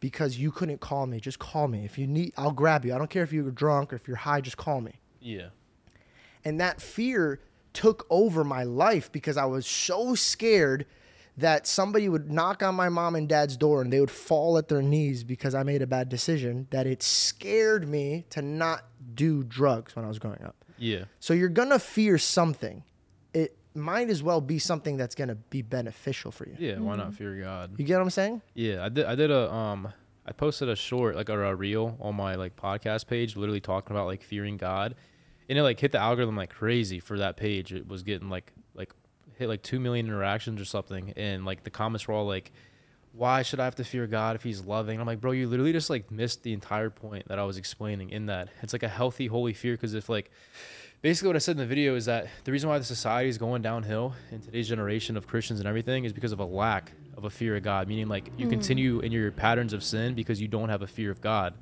because 0.00 0.38
you 0.38 0.50
couldn't 0.50 0.80
call 0.80 1.06
me. 1.06 1.20
Just 1.20 1.38
call 1.38 1.68
me. 1.68 1.84
If 1.84 1.98
you 1.98 2.06
need, 2.06 2.32
I'll 2.38 2.52
grab 2.52 2.86
you. 2.86 2.94
I 2.94 2.96
don't 2.96 3.10
care 3.10 3.22
if 3.22 3.34
you're 3.34 3.50
drunk 3.50 3.92
or 3.92 3.96
if 3.96 4.08
you're 4.08 4.16
high, 4.16 4.40
just 4.40 4.56
call 4.56 4.80
me. 4.80 4.94
Yeah. 5.20 5.48
And 6.42 6.58
that 6.58 6.80
fear 6.80 7.40
took 7.74 8.06
over 8.08 8.44
my 8.44 8.62
life 8.62 9.12
because 9.12 9.36
I 9.36 9.44
was 9.44 9.66
so 9.66 10.14
scared 10.14 10.86
that 11.36 11.66
somebody 11.66 12.08
would 12.08 12.30
knock 12.30 12.62
on 12.62 12.74
my 12.74 12.88
mom 12.88 13.14
and 13.14 13.28
dad's 13.28 13.56
door 13.56 13.80
and 13.82 13.92
they 13.92 14.00
would 14.00 14.10
fall 14.10 14.58
at 14.58 14.68
their 14.68 14.82
knees 14.82 15.24
because 15.24 15.54
I 15.54 15.62
made 15.62 15.82
a 15.82 15.86
bad 15.86 16.08
decision 16.08 16.66
that 16.70 16.86
it 16.86 17.02
scared 17.02 17.88
me 17.88 18.24
to 18.30 18.42
not 18.42 18.84
do 19.14 19.42
drugs 19.42 19.96
when 19.96 20.04
I 20.04 20.08
was 20.08 20.18
growing 20.18 20.42
up. 20.44 20.56
Yeah. 20.76 21.04
So 21.18 21.34
you're 21.34 21.48
going 21.48 21.70
to 21.70 21.78
fear 21.78 22.18
something. 22.18 22.82
It 23.32 23.56
might 23.74 24.10
as 24.10 24.22
well 24.22 24.40
be 24.40 24.58
something 24.58 24.96
that's 24.96 25.14
going 25.14 25.28
to 25.28 25.34
be 25.34 25.62
beneficial 25.62 26.30
for 26.30 26.48
you. 26.48 26.56
Yeah. 26.58 26.78
Why 26.78 26.96
not 26.96 27.14
fear 27.14 27.40
God? 27.40 27.72
You 27.76 27.84
get 27.84 27.94
what 27.96 28.02
I'm 28.02 28.10
saying? 28.10 28.42
Yeah, 28.54 28.84
I 28.84 28.88
did. 28.88 29.06
I 29.06 29.14
did 29.14 29.30
a 29.30 29.52
um. 29.52 29.92
I 30.26 30.32
posted 30.32 30.68
a 30.68 30.76
short 30.76 31.16
like 31.16 31.28
or 31.30 31.42
a 31.44 31.54
reel 31.54 31.96
on 32.00 32.14
my 32.14 32.34
like 32.36 32.54
podcast 32.54 33.06
page, 33.06 33.36
literally 33.36 33.60
talking 33.60 33.96
about 33.96 34.06
like 34.06 34.22
fearing 34.22 34.58
God, 34.58 34.94
and 35.48 35.58
it 35.58 35.62
like 35.62 35.80
hit 35.80 35.92
the 35.92 35.98
algorithm 35.98 36.36
like 36.36 36.50
crazy 36.50 37.00
for 37.00 37.18
that 37.18 37.36
page. 37.36 37.72
It 37.72 37.88
was 37.88 38.02
getting 38.02 38.28
like 38.28 38.52
like 38.54 38.59
hit 39.40 39.48
like 39.48 39.62
two 39.62 39.80
million 39.80 40.06
interactions 40.06 40.60
or 40.60 40.64
something, 40.64 41.12
and 41.16 41.44
like 41.44 41.64
the 41.64 41.70
comments 41.70 42.06
were 42.06 42.14
all 42.14 42.26
like, 42.26 42.52
"Why 43.12 43.42
should 43.42 43.58
I 43.58 43.64
have 43.64 43.74
to 43.76 43.84
fear 43.84 44.06
God 44.06 44.36
if 44.36 44.44
He's 44.44 44.64
loving?" 44.64 45.00
I'm 45.00 45.06
like, 45.06 45.20
bro, 45.20 45.32
you 45.32 45.48
literally 45.48 45.72
just 45.72 45.90
like 45.90 46.10
missed 46.10 46.44
the 46.44 46.52
entire 46.52 46.90
point 46.90 47.26
that 47.28 47.38
I 47.38 47.44
was 47.44 47.56
explaining 47.56 48.10
in 48.10 48.26
that. 48.26 48.50
It's 48.62 48.72
like 48.72 48.84
a 48.84 48.88
healthy, 48.88 49.26
holy 49.26 49.52
fear 49.52 49.74
because 49.74 49.94
if 49.94 50.08
like 50.08 50.30
basically 51.02 51.28
what 51.28 51.36
I 51.36 51.40
said 51.40 51.52
in 51.52 51.58
the 51.58 51.66
video 51.66 51.96
is 51.96 52.04
that 52.04 52.28
the 52.44 52.52
reason 52.52 52.68
why 52.68 52.78
the 52.78 52.84
society 52.84 53.28
is 53.28 53.38
going 53.38 53.62
downhill 53.62 54.14
in 54.30 54.40
today's 54.40 54.68
generation 54.68 55.16
of 55.16 55.26
Christians 55.26 55.58
and 55.58 55.68
everything 55.68 56.04
is 56.04 56.12
because 56.12 56.32
of 56.32 56.40
a 56.40 56.44
lack 56.44 56.92
of 57.16 57.24
a 57.24 57.30
fear 57.30 57.56
of 57.56 57.62
God. 57.62 57.88
Meaning, 57.88 58.08
like 58.08 58.30
you 58.36 58.46
continue 58.48 59.00
in 59.00 59.10
your 59.10 59.32
patterns 59.32 59.72
of 59.72 59.82
sin 59.82 60.14
because 60.14 60.40
you 60.40 60.48
don't 60.48 60.68
have 60.68 60.82
a 60.82 60.86
fear 60.86 61.10
of 61.10 61.20
God. 61.20 61.54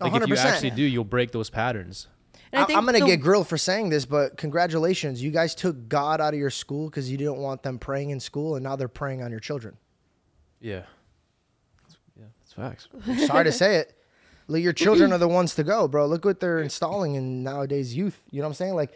Like 0.00 0.12
if 0.14 0.28
you 0.28 0.34
actually 0.36 0.70
do, 0.70 0.82
you'll 0.82 1.04
break 1.04 1.30
those 1.30 1.48
patterns. 1.50 2.08
And 2.52 2.60
I 2.60 2.62
I 2.62 2.66
think 2.66 2.76
am 2.76 2.84
gonna 2.86 3.00
get 3.00 3.20
grilled 3.20 3.48
for 3.48 3.56
saying 3.56 3.88
this, 3.88 4.04
but 4.04 4.36
congratulations, 4.36 5.22
you 5.22 5.30
guys 5.30 5.54
took 5.54 5.88
God 5.88 6.20
out 6.20 6.34
of 6.34 6.38
your 6.40 6.50
school 6.50 6.88
because 6.90 7.10
you 7.10 7.16
didn't 7.16 7.38
want 7.38 7.62
them 7.62 7.78
praying 7.78 8.10
in 8.10 8.20
school, 8.20 8.56
and 8.56 8.62
now 8.62 8.76
they're 8.76 8.88
praying 8.88 9.22
on 9.22 9.30
your 9.30 9.40
children. 9.40 9.76
Yeah. 10.60 10.82
Yeah, 12.18 12.26
that's 12.40 12.52
facts. 12.52 12.88
Sorry 13.26 13.44
to 13.44 13.52
say 13.52 13.76
it, 13.76 13.94
like, 14.48 14.62
your 14.62 14.72
children 14.72 15.12
are 15.12 15.18
the 15.18 15.28
ones 15.28 15.54
to 15.54 15.64
go, 15.64 15.88
bro. 15.88 16.06
Look 16.06 16.24
what 16.24 16.40
they're 16.40 16.60
installing 16.60 17.14
in 17.14 17.42
nowadays 17.42 17.96
youth. 17.96 18.20
You 18.30 18.42
know 18.42 18.48
what 18.48 18.50
I'm 18.50 18.54
saying? 18.54 18.74
Like, 18.74 18.92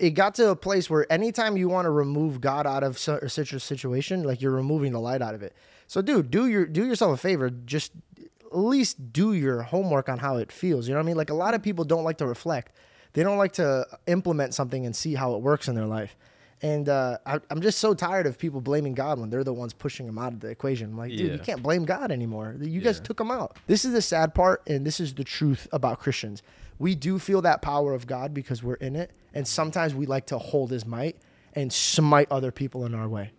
it 0.00 0.10
got 0.10 0.34
to 0.36 0.50
a 0.50 0.56
place 0.56 0.90
where 0.90 1.10
anytime 1.12 1.56
you 1.56 1.68
want 1.68 1.86
to 1.86 1.90
remove 1.90 2.40
God 2.40 2.66
out 2.66 2.82
of 2.82 2.98
su- 2.98 3.20
such 3.28 3.52
a 3.52 3.60
situation, 3.60 4.24
like 4.24 4.42
you're 4.42 4.50
removing 4.50 4.92
the 4.92 5.00
light 5.00 5.22
out 5.22 5.34
of 5.34 5.42
it. 5.42 5.54
So, 5.86 6.02
dude, 6.02 6.30
do 6.30 6.48
your 6.48 6.66
do 6.66 6.84
yourself 6.84 7.14
a 7.14 7.16
favor. 7.16 7.50
Just 7.50 7.92
at 8.18 8.58
least 8.58 9.12
do 9.12 9.32
your 9.32 9.62
homework 9.62 10.08
on 10.08 10.18
how 10.18 10.38
it 10.38 10.50
feels. 10.50 10.88
You 10.88 10.94
know 10.94 10.98
what 10.98 11.04
I 11.04 11.06
mean? 11.06 11.16
Like 11.16 11.30
a 11.30 11.34
lot 11.34 11.54
of 11.54 11.62
people 11.62 11.84
don't 11.84 12.02
like 12.02 12.18
to 12.18 12.26
reflect. 12.26 12.72
They 13.16 13.22
don't 13.22 13.38
like 13.38 13.54
to 13.54 13.86
implement 14.06 14.52
something 14.52 14.84
and 14.84 14.94
see 14.94 15.14
how 15.14 15.34
it 15.34 15.40
works 15.40 15.68
in 15.68 15.74
their 15.74 15.86
life. 15.86 16.14
And 16.60 16.86
uh, 16.88 17.16
I, 17.24 17.40
I'm 17.50 17.62
just 17.62 17.78
so 17.78 17.94
tired 17.94 18.26
of 18.26 18.38
people 18.38 18.60
blaming 18.60 18.92
God 18.94 19.18
when 19.18 19.30
they're 19.30 19.42
the 19.42 19.54
ones 19.54 19.72
pushing 19.72 20.06
him 20.06 20.18
out 20.18 20.34
of 20.34 20.40
the 20.40 20.48
equation. 20.48 20.90
I'm 20.90 20.98
like, 20.98 21.16
dude, 21.16 21.32
you 21.32 21.38
can't 21.38 21.62
blame 21.62 21.84
God 21.86 22.12
anymore. 22.12 22.54
You 22.60 22.80
guys 22.82 22.98
Yeah. 22.98 23.04
took 23.04 23.18
him 23.20 23.30
out. 23.30 23.56
This 23.66 23.86
is 23.86 23.92
the 23.94 24.02
sad 24.02 24.34
part, 24.34 24.62
and 24.66 24.86
this 24.86 25.00
is 25.00 25.14
the 25.14 25.24
truth 25.24 25.66
about 25.72 25.98
Christians. 25.98 26.42
We 26.78 26.94
do 26.94 27.18
feel 27.18 27.40
that 27.42 27.62
power 27.62 27.94
of 27.94 28.06
God 28.06 28.34
because 28.34 28.62
we're 28.62 28.74
in 28.74 28.96
it, 28.96 29.12
and 29.32 29.48
sometimes 29.48 29.94
we 29.94 30.04
like 30.04 30.26
to 30.26 30.36
hold 30.38 30.70
His 30.70 30.84
might 30.84 31.16
and 31.54 31.72
smite 31.72 32.28
other 32.30 32.52
people 32.52 32.84
in 32.84 32.94
our 32.94 33.08
way, 33.08 33.32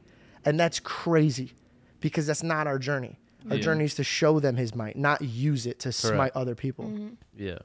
and 0.44 0.60
that's 0.60 0.80
crazy 0.80 1.54
because 2.00 2.26
that's 2.26 2.42
not 2.44 2.66
our 2.66 2.80
journey. 2.80 3.20
Our 3.50 3.58
Yeah. 3.58 3.62
journey 3.64 3.86
is 3.86 3.94
to 3.96 4.04
show 4.04 4.40
them 4.40 4.56
His 4.58 4.74
might, 4.76 4.96
not 4.98 5.22
use 5.22 5.68
it 5.68 5.80
to 5.82 5.92
smite 5.92 6.32
other 6.36 6.56
people. 6.56 6.92
Yeah. 7.36 7.60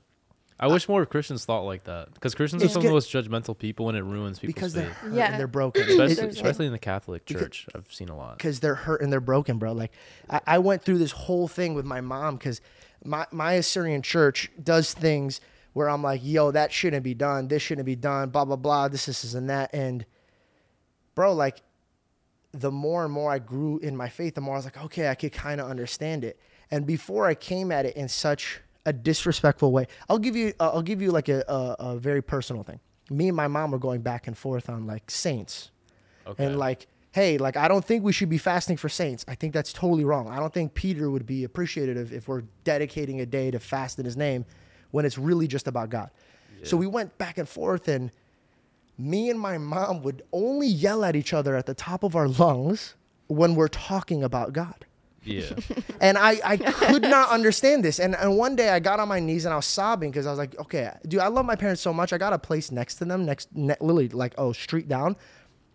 I 0.62 0.68
wish 0.68 0.88
more 0.88 1.04
Christians 1.04 1.44
thought 1.44 1.62
like 1.62 1.84
that 1.84 2.14
because 2.14 2.34
Christians 2.34 2.62
are 2.62 2.68
some 2.68 2.82
of 2.82 2.84
the 2.86 2.90
most 2.92 3.10
judgmental 3.12 3.58
people, 3.58 3.88
and 3.88 3.98
it 3.98 4.02
ruins 4.04 4.38
people's 4.38 4.54
Because 4.54 4.72
they're 4.74 4.86
faith. 4.86 4.96
hurt 4.96 5.12
Yeah. 5.14 5.30
and 5.32 5.40
they're 5.40 5.46
broken. 5.48 5.82
Especially, 5.82 6.28
especially 6.28 6.66
in 6.66 6.72
the 6.72 6.78
Catholic 6.78 7.26
Because- 7.26 7.42
Church, 7.42 7.66
I've 7.74 7.92
seen 7.92 8.08
a 8.08 8.16
lot. 8.16 8.38
because 8.38 8.60
they're 8.60 8.76
hurt 8.76 9.02
and 9.02 9.12
they're 9.12 9.20
broken, 9.20 9.58
bro. 9.58 9.72
Like 9.72 9.90
I, 10.30 10.40
I 10.46 10.58
went 10.58 10.84
through 10.84 10.98
this 10.98 11.10
whole 11.12 11.48
thing 11.48 11.74
with 11.74 11.84
my 11.84 12.00
mom 12.00 12.36
because 12.36 12.60
my 13.04 13.26
my 13.32 13.54
Assyrian 13.54 14.02
church 14.02 14.50
does 14.62 14.94
things 14.94 15.40
where 15.72 15.88
I'm 15.90 16.02
like, 16.02 16.20
yo, 16.22 16.52
that 16.52 16.70
shouldn't 16.70 17.02
be 17.02 17.14
done. 17.14 17.48
This 17.48 17.62
shouldn't 17.62 17.86
be 17.86 17.96
done. 17.96 18.28
Blah 18.30 18.44
blah 18.44 18.54
blah. 18.56 18.86
This 18.88 19.06
this, 19.06 19.22
this 19.22 19.34
and 19.34 19.50
that. 19.50 19.74
And 19.74 20.06
bro, 21.16 21.32
like 21.34 21.62
the 22.52 22.70
more 22.70 23.02
and 23.04 23.12
more 23.12 23.32
I 23.32 23.38
grew 23.40 23.78
in 23.78 23.96
my 23.96 24.08
faith, 24.08 24.34
the 24.36 24.40
more 24.42 24.54
I 24.54 24.58
was 24.58 24.66
like, 24.66 24.80
okay, 24.84 25.08
I 25.08 25.14
could 25.16 25.32
kind 25.32 25.60
of 25.60 25.68
understand 25.68 26.22
it. 26.22 26.38
And 26.70 26.86
before 26.86 27.26
I 27.26 27.34
came 27.34 27.72
at 27.72 27.84
it 27.86 27.96
in 27.96 28.08
such 28.08 28.60
a 28.86 28.92
disrespectful 28.92 29.72
way, 29.72 29.86
I'll 30.08 30.18
give 30.18 30.34
you, 30.36 30.52
uh, 30.60 30.70
I'll 30.72 30.82
give 30.82 31.00
you 31.02 31.10
like 31.10 31.28
a, 31.28 31.44
a, 31.48 31.76
a 31.92 31.98
very 31.98 32.22
personal 32.22 32.62
thing. 32.62 32.80
Me 33.10 33.28
and 33.28 33.36
my 33.36 33.48
mom 33.48 33.70
were 33.70 33.78
going 33.78 34.00
back 34.02 34.26
and 34.26 34.36
forth 34.36 34.68
on 34.68 34.86
like 34.86 35.10
saints, 35.10 35.70
Okay. 36.26 36.44
and 36.44 36.58
like, 36.58 36.86
hey, 37.10 37.36
like 37.38 37.56
I 37.56 37.66
don't 37.68 37.84
think 37.84 38.04
we 38.04 38.12
should 38.12 38.28
be 38.28 38.38
fasting 38.38 38.76
for 38.76 38.88
saints. 38.88 39.24
I 39.28 39.34
think 39.34 39.52
that's 39.52 39.72
totally 39.72 40.04
wrong. 40.04 40.28
I 40.28 40.36
don't 40.38 40.52
think 40.54 40.72
Peter 40.74 41.10
would 41.10 41.26
be 41.26 41.44
appreciative 41.44 42.12
if 42.12 42.28
we're 42.28 42.42
dedicating 42.64 43.20
a 43.20 43.26
day 43.26 43.50
to 43.50 43.58
fast 43.58 43.98
in 43.98 44.04
His 44.04 44.16
name, 44.16 44.44
when 44.92 45.04
it's 45.04 45.18
really 45.18 45.46
just 45.48 45.66
about 45.66 45.90
God. 45.90 46.10
So 46.64 46.76
we 46.76 46.86
went 46.86 47.18
back 47.18 47.38
and 47.38 47.48
forth, 47.48 47.88
and 47.88 48.12
me 48.96 49.30
and 49.30 49.38
my 49.40 49.58
mom 49.58 50.02
would 50.02 50.22
only 50.32 50.68
yell 50.68 51.04
at 51.04 51.16
each 51.16 51.32
other 51.32 51.56
at 51.56 51.66
the 51.66 51.74
top 51.74 52.04
of 52.04 52.14
our 52.14 52.28
lungs 52.28 52.94
when 53.26 53.56
we're 53.56 53.66
talking 53.68 54.22
about 54.22 54.52
God. 54.52 54.86
Yeah. 55.24 55.54
And 56.00 56.18
I, 56.18 56.40
I 56.44 56.56
could 56.56 57.02
not 57.02 57.28
understand 57.28 57.84
this. 57.84 58.00
And, 58.00 58.16
and 58.16 58.36
one 58.36 58.56
day 58.56 58.70
I 58.70 58.80
got 58.80 58.98
on 58.98 59.06
my 59.06 59.20
knees 59.20 59.44
and 59.44 59.52
I 59.52 59.56
was 59.56 59.66
sobbing 59.66 60.10
because 60.10 60.26
I 60.26 60.30
was 60.30 60.38
like, 60.38 60.58
okay, 60.58 60.90
dude, 61.06 61.20
I 61.20 61.28
love 61.28 61.46
my 61.46 61.54
parents 61.54 61.80
so 61.80 61.92
much. 61.92 62.12
I 62.12 62.18
got 62.18 62.32
a 62.32 62.38
place 62.38 62.72
next 62.72 62.96
to 62.96 63.04
them, 63.04 63.24
next, 63.24 63.48
ne- 63.54 63.76
literally 63.80 64.08
like, 64.08 64.34
oh, 64.36 64.52
street 64.52 64.88
down, 64.88 65.16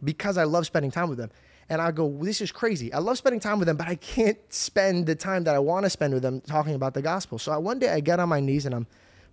because 0.04 0.38
I 0.38 0.44
love 0.44 0.66
spending 0.66 0.92
time 0.92 1.08
with 1.08 1.18
them. 1.18 1.32
And 1.70 1.82
I 1.82 1.92
go, 1.92 2.10
this 2.22 2.42
is 2.42 2.52
crazy. 2.52 2.94
I 2.94 3.00
love 3.00 3.18
spending 3.18 3.40
time 3.40 3.60
with 3.60 3.68
them, 3.68 3.78
but 3.78 3.88
I 3.88 3.96
can't 3.96 4.38
spend 4.54 5.06
the 5.06 5.16
time 5.16 5.44
that 5.46 5.56
I 5.56 5.60
want 5.60 5.86
to 5.86 5.90
spend 5.90 6.14
with 6.14 6.24
them 6.24 6.42
talking 6.42 6.76
about 6.76 6.94
the 6.94 7.02
gospel. 7.02 7.40
So 7.40 7.52
I, 7.52 7.58
one 7.58 7.80
day 7.80 7.90
I 7.90 8.00
get 8.00 8.20
on 8.20 8.30
my 8.30 8.40
knees 8.40 8.66
and 8.66 8.76
I'm 8.76 8.88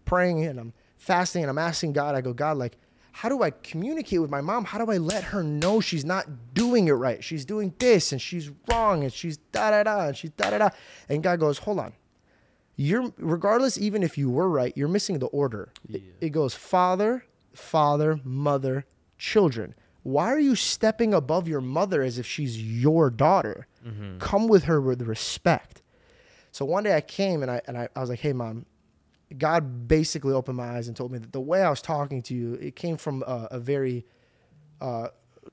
praying 0.05 0.45
and 0.45 0.59
I'm 0.59 0.73
fasting 0.97 1.43
and 1.43 1.51
I'm 1.51 1.59
asking 1.59 1.93
God, 1.93 2.15
I 2.15 2.21
go, 2.21 2.33
God, 2.33 2.57
like, 2.57 2.77
how 3.17 3.29
do 3.29 3.45
I 3.45 3.51
communicate 3.51 4.21
with 4.21 4.29
my 4.29 4.41
mom? 4.41 4.65
How 4.65 4.85
do 4.85 4.91
I 4.91 4.97
let 4.97 5.23
her 5.23 5.45
know 5.45 5.81
she's 5.81 6.05
not 6.05 6.53
doing 6.53 6.89
it 6.89 6.95
right? 6.95 7.23
She's 7.23 7.45
doing 7.45 7.73
this 7.79 8.11
and 8.11 8.21
she's 8.21 8.51
wrong 8.69 9.05
and 9.05 9.13
she's 9.13 9.37
da 9.37 9.71
da 9.71 9.85
da 9.85 10.09
and 10.09 10.17
she's 10.17 10.31
da 10.31 10.51
da 10.51 10.59
da. 10.59 10.71
And 11.09 11.23
God 11.23 11.39
goes, 11.39 11.59
hold 11.59 11.79
on. 11.79 11.93
You're 12.75 13.13
regardless, 13.17 13.79
even 13.79 14.03
if 14.03 14.19
you 14.19 14.31
were 14.31 14.51
right, 14.51 14.73
you're 14.77 14.89
missing 14.89 15.21
the 15.21 15.27
order. 15.27 15.73
It, 15.89 16.03
it 16.21 16.31
goes 16.31 16.57
father, 16.57 17.25
father, 17.53 18.19
mother, 18.25 18.85
children. 19.17 19.77
Why 20.03 20.33
are 20.33 20.41
you 20.41 20.57
stepping 20.57 21.15
above 21.15 21.47
your 21.47 21.61
mother 21.61 22.03
as 22.03 22.19
if 22.19 22.27
she's 22.27 22.61
your 22.61 23.11
daughter? 23.11 23.69
Mm-hmm. 23.87 24.19
Come 24.19 24.49
with 24.49 24.65
her 24.65 24.81
with 24.81 25.03
respect. 25.03 25.83
So 26.51 26.65
one 26.65 26.83
day 26.83 26.97
I 26.97 27.01
came 27.01 27.43
and 27.43 27.51
I 27.51 27.61
and 27.69 27.79
I, 27.79 27.89
I 27.95 28.01
was 28.01 28.11
like, 28.11 28.19
hey 28.19 28.33
mom, 28.33 28.67
God 29.39 29.89
basically 29.89 30.33
opened 30.33 30.57
my 30.57 30.77
eyes 30.77 30.89
and 30.89 30.97
told 30.97 31.13
me 31.13 31.19
that 31.19 31.33
the 31.33 31.41
way 31.41 31.63
I 31.63 31.71
was 31.71 31.83
talking 31.83 32.23
to 32.23 32.35
you, 32.35 32.55
it 32.55 32.77
came 32.77 32.97
from 32.97 33.23
a, 33.27 33.49
a 33.53 33.59
very 33.59 34.05
uh, 34.81 35.09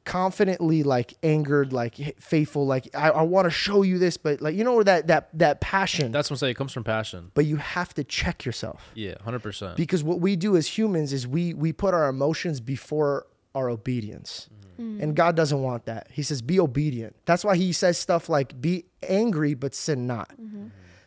confidently 0.05 0.83
like 0.83 1.13
angered, 1.23 1.73
like 1.73 1.95
faithful, 2.19 2.65
like 2.65 2.89
I, 2.95 3.09
I 3.09 3.21
want 3.23 3.45
to 3.45 3.51
show 3.51 3.81
you 3.83 3.99
this, 3.99 4.17
but 4.17 4.41
like 4.41 4.55
you 4.55 4.63
know 4.63 4.81
that 4.83 5.07
that 5.07 5.29
that 5.37 5.61
passion. 5.61 6.11
That's 6.11 6.29
what 6.29 6.35
I'm 6.35 6.39
saying. 6.39 6.51
It 6.51 6.57
comes 6.57 6.71
from 6.71 6.83
passion. 6.83 7.31
but 7.33 7.45
you 7.45 7.57
have 7.57 7.93
to 7.95 8.03
check 8.03 8.45
yourself 8.45 8.91
Yeah, 8.95 9.15
hundred 9.23 9.43
percent. 9.43 9.77
because 9.77 10.03
what 10.03 10.19
we 10.19 10.35
do 10.35 10.55
as 10.57 10.67
humans 10.77 11.13
is 11.13 11.27
we 11.27 11.53
we 11.53 11.71
put 11.73 11.93
our 11.93 12.07
emotions 12.09 12.59
before 12.59 13.27
our 13.55 13.69
obedience. 13.69 14.49
And 14.77 15.15
God 15.15 15.35
doesn't 15.35 15.61
want 15.61 15.85
that. 15.85 16.07
He 16.11 16.23
says, 16.23 16.41
be 16.41 16.59
obedient. 16.59 17.15
That's 17.25 17.45
why 17.45 17.55
he 17.55 17.71
says 17.71 17.99
stuff 17.99 18.29
like, 18.29 18.59
be 18.59 18.85
angry, 19.07 19.53
but 19.53 19.75
sin 19.75 20.07
not. 20.07 20.31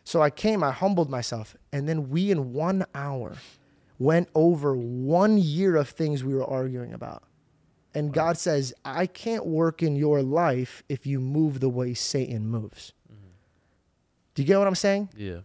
So 0.05 0.21
I 0.21 0.29
came, 0.29 0.63
I 0.63 0.71
humbled 0.71 1.09
myself. 1.09 1.57
And 1.73 1.89
then 1.89 2.09
we, 2.09 2.31
in 2.31 2.53
one 2.53 2.85
hour, 2.93 3.35
went 3.97 4.29
over 4.35 4.75
one 4.75 5.37
year 5.37 5.75
of 5.75 5.89
things 5.89 6.23
we 6.23 6.33
were 6.33 6.45
arguing 6.45 6.93
about. 6.93 7.23
And 7.93 8.13
God 8.13 8.37
says, 8.37 8.73
I 8.85 9.07
can't 9.07 9.45
work 9.45 9.81
in 9.81 9.95
your 9.95 10.21
life 10.21 10.83
if 10.87 11.07
you 11.07 11.19
move 11.19 11.59
the 11.59 11.69
way 11.69 11.93
Satan 11.95 12.47
moves. 12.47 12.93
Mm-hmm. 13.11 13.29
Do 14.35 14.41
you 14.41 14.45
get 14.47 14.59
what 14.59 14.67
I'm 14.67 14.75
saying? 14.75 15.09
Yeah, 15.17 15.39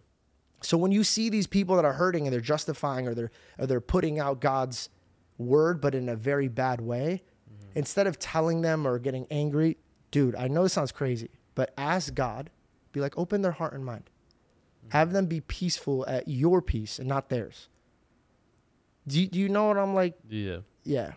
So 0.61 0.77
when 0.77 0.91
you 0.91 1.03
see 1.03 1.29
these 1.29 1.47
people 1.47 1.75
that 1.77 1.85
are 1.85 1.93
hurting 1.93 2.27
and 2.27 2.33
they're 2.33 2.39
justifying 2.39 3.07
or 3.07 3.15
they're 3.15 3.31
or 3.57 3.65
they're 3.65 3.81
putting 3.81 4.19
out 4.19 4.41
God's 4.41 4.89
word 5.39 5.81
but 5.81 5.95
in 5.95 6.07
a 6.07 6.15
very 6.15 6.49
bad 6.49 6.81
way, 6.81 7.23
mm-hmm. 7.51 7.79
instead 7.79 8.05
of 8.05 8.19
telling 8.19 8.61
them 8.61 8.85
or 8.85 8.99
getting 8.99 9.25
angry, 9.31 9.77
dude, 10.11 10.35
I 10.35 10.47
know 10.49 10.63
this 10.63 10.73
sounds 10.73 10.91
crazy, 10.91 11.31
but 11.55 11.73
ask 11.77 12.13
God, 12.13 12.51
be 12.91 12.99
like 12.99 13.17
open 13.17 13.41
their 13.41 13.53
heart 13.53 13.73
and 13.73 13.83
mind. 13.83 14.10
Have 14.91 15.13
them 15.13 15.25
be 15.25 15.39
peaceful 15.39 16.05
at 16.05 16.27
your 16.27 16.61
peace 16.61 16.99
and 16.99 17.07
not 17.07 17.29
theirs. 17.29 17.69
Do 19.07 19.21
you, 19.21 19.27
do 19.27 19.39
you 19.39 19.47
know 19.47 19.67
what 19.67 19.77
I'm 19.77 19.95
like? 19.95 20.15
yeah. 20.29 20.57
Yeah. 20.83 21.13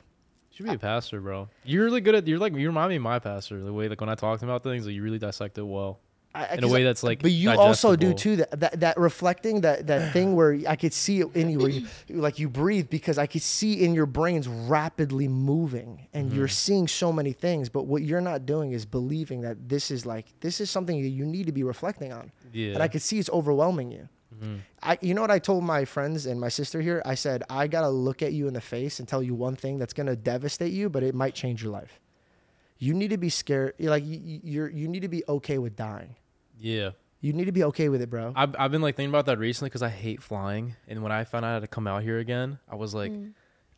You 0.50 0.58
should 0.58 0.66
be 0.66 0.74
a 0.74 0.78
pastor, 0.78 1.20
bro. 1.20 1.48
You're 1.64 1.84
really 1.84 2.00
good 2.00 2.14
at. 2.14 2.28
You're 2.28 2.38
like 2.38 2.54
you 2.54 2.68
remind 2.68 2.90
me 2.90 2.96
of 2.96 3.02
my 3.02 3.18
pastor. 3.18 3.60
The 3.60 3.72
way 3.72 3.88
like 3.88 4.00
when 4.00 4.08
I 4.08 4.14
talk 4.14 4.40
about 4.42 4.62
things, 4.62 4.86
like 4.86 4.94
you 4.94 5.02
really 5.02 5.18
dissect 5.18 5.58
it 5.58 5.64
well. 5.64 5.98
I- 6.36 6.56
In 6.56 6.64
a 6.64 6.68
way 6.68 6.82
that's, 6.82 7.02
like, 7.04 7.22
but 7.22 7.30
you 7.30 7.50
also 7.52 7.94
do 7.94 8.12
too 8.12 8.36
that, 8.36 8.58
that 8.60 8.80
that 8.80 8.98
reflecting 8.98 9.60
that 9.60 9.86
that 9.86 10.12
thing 10.12 10.34
where 10.34 10.58
i 10.68 10.74
could 10.74 10.92
see 10.92 11.20
it 11.20 11.28
in 11.36 11.48
you 11.50 11.58
where 11.60 11.68
you 11.68 11.86
like 12.10 12.38
you 12.40 12.48
breathe 12.48 12.88
because 12.90 13.18
i 13.18 13.26
could 13.26 13.42
see 13.42 13.84
in 13.84 13.94
your 13.94 14.06
brains 14.06 14.48
rapidly 14.48 15.28
moving 15.28 16.08
and 16.12 16.32
you're 16.32 16.46
Mm-hmm. 16.48 16.52
seeing 16.68 16.88
so 16.88 17.12
many 17.12 17.32
things 17.32 17.68
but 17.68 17.84
what 17.86 18.02
you're 18.02 18.20
not 18.20 18.46
doing 18.46 18.72
is 18.72 18.84
believing 18.84 19.42
that 19.42 19.68
this 19.68 19.90
is 19.90 20.04
like 20.04 20.26
this 20.40 20.60
is 20.60 20.70
something 20.70 21.00
that 21.02 21.08
you 21.10 21.24
need 21.24 21.46
to 21.46 21.52
be 21.52 21.62
reflecting 21.62 22.12
on 22.12 22.32
Yeah. 22.52 22.72
and 22.74 22.82
i 22.82 22.88
could 22.88 23.02
see 23.02 23.18
it's 23.18 23.30
overwhelming 23.30 23.90
you 23.92 24.08
Mm-hmm. 24.34 24.56
I, 24.82 24.98
you 25.00 25.14
know 25.14 25.20
what 25.20 25.30
I 25.30 25.38
told 25.38 25.62
my 25.62 25.84
friends 25.84 26.26
and 26.26 26.40
my 26.40 26.48
sister 26.48 26.80
here? 26.80 27.00
I 27.06 27.14
said, 27.14 27.44
I 27.48 27.68
got 27.68 27.82
to 27.82 27.88
look 27.88 28.20
at 28.20 28.32
you 28.32 28.48
in 28.48 28.54
the 28.54 28.60
face 28.60 28.98
and 28.98 29.06
tell 29.06 29.22
you 29.22 29.32
one 29.32 29.54
thing 29.54 29.78
that's 29.78 29.92
going 29.92 30.08
to 30.08 30.16
devastate 30.16 30.72
you, 30.72 30.88
but 30.90 31.04
it 31.04 31.14
might 31.14 31.36
change 31.36 31.62
your 31.62 31.70
life. 31.70 32.00
You 32.78 32.94
need 32.94 33.10
to 33.10 33.16
be 33.16 33.28
scared. 33.28 33.74
Like, 33.78 34.04
you- 34.04 34.40
you're, 34.42 34.68
you 34.68 34.88
need 34.88 35.02
to 35.02 35.08
be 35.08 35.22
okay 35.28 35.58
with 35.58 35.76
dying. 35.76 36.16
Yeah. 36.64 36.90
You 37.20 37.32
need 37.32 37.44
to 37.44 37.52
be 37.52 37.64
okay 37.64 37.88
with 37.88 38.00
it, 38.02 38.10
bro. 38.10 38.32
I've, 38.34 38.54
I've 38.58 38.70
been 38.70 38.82
like 38.82 38.96
thinking 38.96 39.10
about 39.10 39.26
that 39.26 39.38
recently 39.38 39.68
because 39.68 39.82
I 39.82 39.88
hate 39.90 40.22
flying, 40.22 40.76
and 40.88 41.02
when 41.02 41.12
I 41.12 41.24
found 41.24 41.44
out 41.44 41.50
I 41.50 41.54
had 41.54 41.62
to 41.62 41.68
come 41.68 41.86
out 41.86 42.02
here 42.02 42.18
again, 42.18 42.58
I 42.68 42.74
was 42.74 42.94
like, 42.94 43.12
mm. 43.12 43.32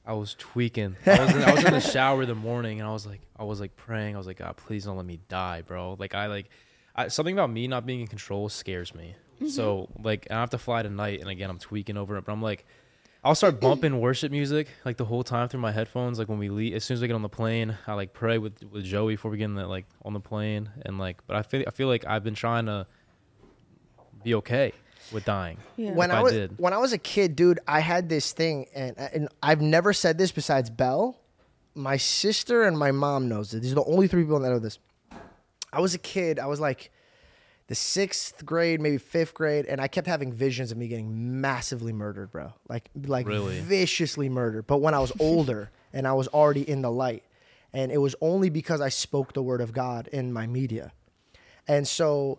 I 0.04 0.12
was 0.12 0.34
tweaking. 0.38 0.96
I 1.04 1.18
was, 1.18 1.34
in, 1.34 1.42
I 1.42 1.52
was 1.52 1.64
in 1.64 1.72
the 1.72 1.80
shower 1.80 2.26
the 2.26 2.34
morning, 2.34 2.80
and 2.80 2.88
I 2.88 2.92
was 2.92 3.06
like, 3.06 3.20
I 3.36 3.44
was 3.44 3.60
like 3.60 3.76
praying. 3.76 4.14
I 4.14 4.18
was 4.18 4.26
like, 4.26 4.38
God, 4.38 4.56
please 4.56 4.84
don't 4.84 4.96
let 4.96 5.06
me 5.06 5.20
die, 5.28 5.62
bro. 5.62 5.96
Like 5.98 6.14
I 6.14 6.26
like, 6.26 6.48
I, 6.94 7.08
something 7.08 7.34
about 7.34 7.50
me 7.50 7.66
not 7.66 7.86
being 7.86 8.00
in 8.00 8.06
control 8.06 8.48
scares 8.48 8.94
me. 8.94 9.14
So 9.48 9.88
mm-hmm. 9.92 10.02
like, 10.04 10.26
I 10.30 10.34
have 10.34 10.50
to 10.50 10.58
fly 10.58 10.82
tonight, 10.82 11.20
and 11.20 11.28
again, 11.28 11.50
I'm 11.50 11.58
tweaking 11.58 11.96
over 11.96 12.16
it. 12.16 12.24
But 12.24 12.32
I'm 12.32 12.42
like, 12.42 12.66
I'll 13.24 13.34
start 13.34 13.60
bumping 13.60 14.00
worship 14.00 14.30
music 14.30 14.68
like 14.84 14.96
the 14.96 15.04
whole 15.04 15.24
time 15.24 15.48
through 15.48 15.60
my 15.60 15.72
headphones. 15.72 16.18
Like 16.18 16.28
when 16.28 16.38
we 16.38 16.48
leave, 16.48 16.74
as 16.74 16.84
soon 16.84 16.96
as 16.96 17.00
we 17.00 17.08
get 17.08 17.14
on 17.14 17.22
the 17.22 17.28
plane, 17.28 17.76
I 17.86 17.94
like 17.94 18.12
pray 18.12 18.38
with 18.38 18.62
with 18.70 18.84
Joey 18.84 19.14
before 19.14 19.30
we 19.30 19.38
get 19.38 19.46
in 19.46 19.54
the 19.54 19.66
like 19.66 19.86
on 20.04 20.12
the 20.12 20.20
plane, 20.20 20.70
and 20.84 20.98
like, 20.98 21.26
but 21.26 21.36
I 21.36 21.42
feel 21.42 21.64
I 21.66 21.70
feel 21.70 21.88
like 21.88 22.04
I've 22.06 22.22
been 22.22 22.34
trying 22.34 22.66
to 22.66 22.86
be 24.22 24.34
okay 24.36 24.72
with 25.12 25.24
dying. 25.24 25.58
Yeah. 25.76 25.92
when 25.92 26.10
if 26.10 26.16
I 26.16 26.20
I 26.20 26.22
was 26.22 26.32
did. 26.32 26.58
when 26.58 26.72
I 26.72 26.78
was 26.78 26.92
a 26.92 26.98
kid, 26.98 27.36
dude, 27.36 27.58
I 27.66 27.80
had 27.80 28.08
this 28.08 28.32
thing, 28.32 28.66
and 28.74 28.96
and 28.98 29.28
I've 29.42 29.60
never 29.60 29.92
said 29.92 30.18
this 30.18 30.30
besides 30.32 30.70
Bell. 30.70 31.18
My 31.74 31.96
sister 31.96 32.62
and 32.64 32.78
my 32.78 32.90
mom 32.90 33.28
knows 33.28 33.52
it. 33.52 33.60
These 33.60 33.72
are 33.72 33.76
the 33.76 33.84
only 33.84 34.08
three 34.08 34.22
people 34.22 34.38
that 34.38 34.48
know 34.48 34.58
this. 34.58 34.78
I 35.72 35.80
was 35.80 35.94
a 35.94 35.98
kid. 35.98 36.38
I 36.38 36.46
was 36.46 36.58
like 36.60 36.90
the 37.68 37.74
sixth 37.74 38.44
grade, 38.46 38.80
maybe 38.80 38.98
fifth 38.98 39.34
grade, 39.34 39.66
and 39.66 39.80
I 39.80 39.88
kept 39.88 40.06
having 40.06 40.32
visions 40.32 40.70
of 40.70 40.78
me 40.78 40.86
getting 40.88 41.40
massively 41.40 41.92
murdered, 41.92 42.30
bro. 42.30 42.52
Like 42.68 42.90
like 43.06 43.26
Really? 43.26 43.60
viciously 43.60 44.28
murdered. 44.28 44.66
But 44.66 44.78
when 44.78 44.94
I 44.94 45.00
was 45.00 45.12
older 45.18 45.70
and 45.92 46.06
I 46.06 46.12
was 46.12 46.28
already 46.28 46.68
in 46.68 46.82
the 46.82 46.90
light, 46.90 47.24
and 47.72 47.90
it 47.90 47.98
was 47.98 48.14
only 48.20 48.50
because 48.50 48.80
I 48.80 48.88
spoke 48.88 49.32
the 49.32 49.42
word 49.42 49.60
of 49.60 49.72
God 49.72 50.08
in 50.12 50.32
my 50.32 50.46
media, 50.46 50.92
and 51.66 51.86
so 51.88 52.38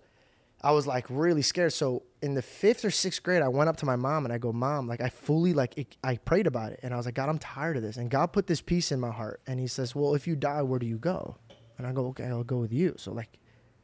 I 0.62 0.72
was 0.72 0.88
like 0.88 1.06
really 1.10 1.42
scared. 1.42 1.74
So 1.74 2.04
in 2.22 2.34
the 2.34 2.42
fifth 2.42 2.84
or 2.86 2.90
sixth 2.92 3.22
grade, 3.22 3.42
I 3.44 3.48
went 3.48 3.70
up 3.70 3.78
to 3.78 3.86
my 3.86 3.96
mom 3.96 4.26
and 4.26 4.34
I 4.34 4.38
go, 4.38 4.52
"Mom, 4.54 4.88
like 4.88 5.02
I 5.02 5.10
fully 5.10 5.54
like 5.54 5.78
it, 5.78 5.98
I 6.04 6.16
prayed 6.18 6.48
about 6.48 6.72
it, 6.72 6.80
and 6.84 6.94
I 6.94 6.98
was 6.98 7.06
like, 7.06 7.16
God, 7.16 7.28
I'm 7.30 7.38
tired 7.38 7.76
of 7.78 7.84
this." 7.84 7.98
And 7.98 8.10
God 8.10 8.28
put 8.34 8.48
this 8.48 8.62
peace 8.62 8.92
in 8.92 9.00
my 9.00 9.12
heart, 9.12 9.42
and 9.46 9.60
He 9.60 9.68
says, 9.68 9.94
"Well, 9.94 10.16
if 10.16 10.26
you 10.26 10.36
die, 10.38 10.62
where 10.62 10.80
do 10.80 10.88
you 10.88 10.98
go?" 10.98 11.36
And 11.78 11.86
I 11.86 11.92
go, 11.92 12.08
"Okay, 12.08 12.24
I'll 12.26 12.44
go 12.44 12.58
with 12.60 12.72
you." 12.74 12.96
So 12.98 13.12
like, 13.12 13.38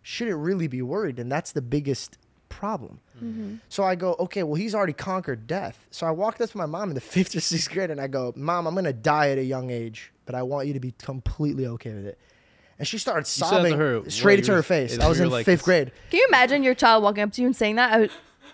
shouldn't 0.03 0.37
really 0.37 0.67
be 0.67 0.81
worried, 0.81 1.17
and 1.17 1.31
that's 1.31 1.51
the 1.51 1.61
biggest 1.61 2.17
problem. 2.49 2.99
Mm-hmm. 3.17 3.55
So 3.69 3.83
I 3.83 3.95
go, 3.95 4.15
"Okay, 4.19 4.43
well, 4.43 4.55
He's 4.55 4.75
already 4.75 4.93
conquered 4.93 5.47
death." 5.47 5.87
So 5.89 6.05
I 6.05 6.11
walked 6.11 6.39
up 6.41 6.49
to 6.51 6.57
my 6.57 6.67
mom 6.67 6.89
in 6.89 6.95
the 6.95 7.01
fifth 7.15 7.35
or 7.35 7.39
sixth 7.39 7.71
grade, 7.71 7.89
and 7.89 7.99
I 7.99 8.07
go, 8.07 8.33
"Mom, 8.35 8.67
I'm 8.67 8.75
gonna 8.75 8.93
die 8.93 9.29
at 9.31 9.39
a 9.39 9.43
young 9.43 9.71
age, 9.71 10.11
but 10.25 10.35
I 10.35 10.43
want 10.43 10.67
you 10.67 10.73
to 10.73 10.79
be 10.79 10.93
completely 11.01 11.65
okay 11.65 11.93
with 11.93 12.05
it." 12.05 12.19
And 12.77 12.87
she 12.87 12.97
started 12.97 13.25
sobbing 13.27 13.77
her, 13.77 14.09
straight 14.09 14.39
into 14.39 14.53
her 14.53 14.63
face. 14.63 14.93
is 14.93 14.99
I 14.99 15.07
was 15.07 15.19
in 15.19 15.29
like, 15.29 15.45
fifth 15.45 15.63
grade. 15.63 15.91
Can 16.09 16.19
you 16.19 16.25
imagine 16.27 16.63
your 16.63 16.75
child 16.75 17.03
walking 17.03 17.23
up 17.23 17.31
to 17.33 17.41
you 17.41 17.47
and 17.47 17.55
saying 17.55 17.75
that? 17.75 18.09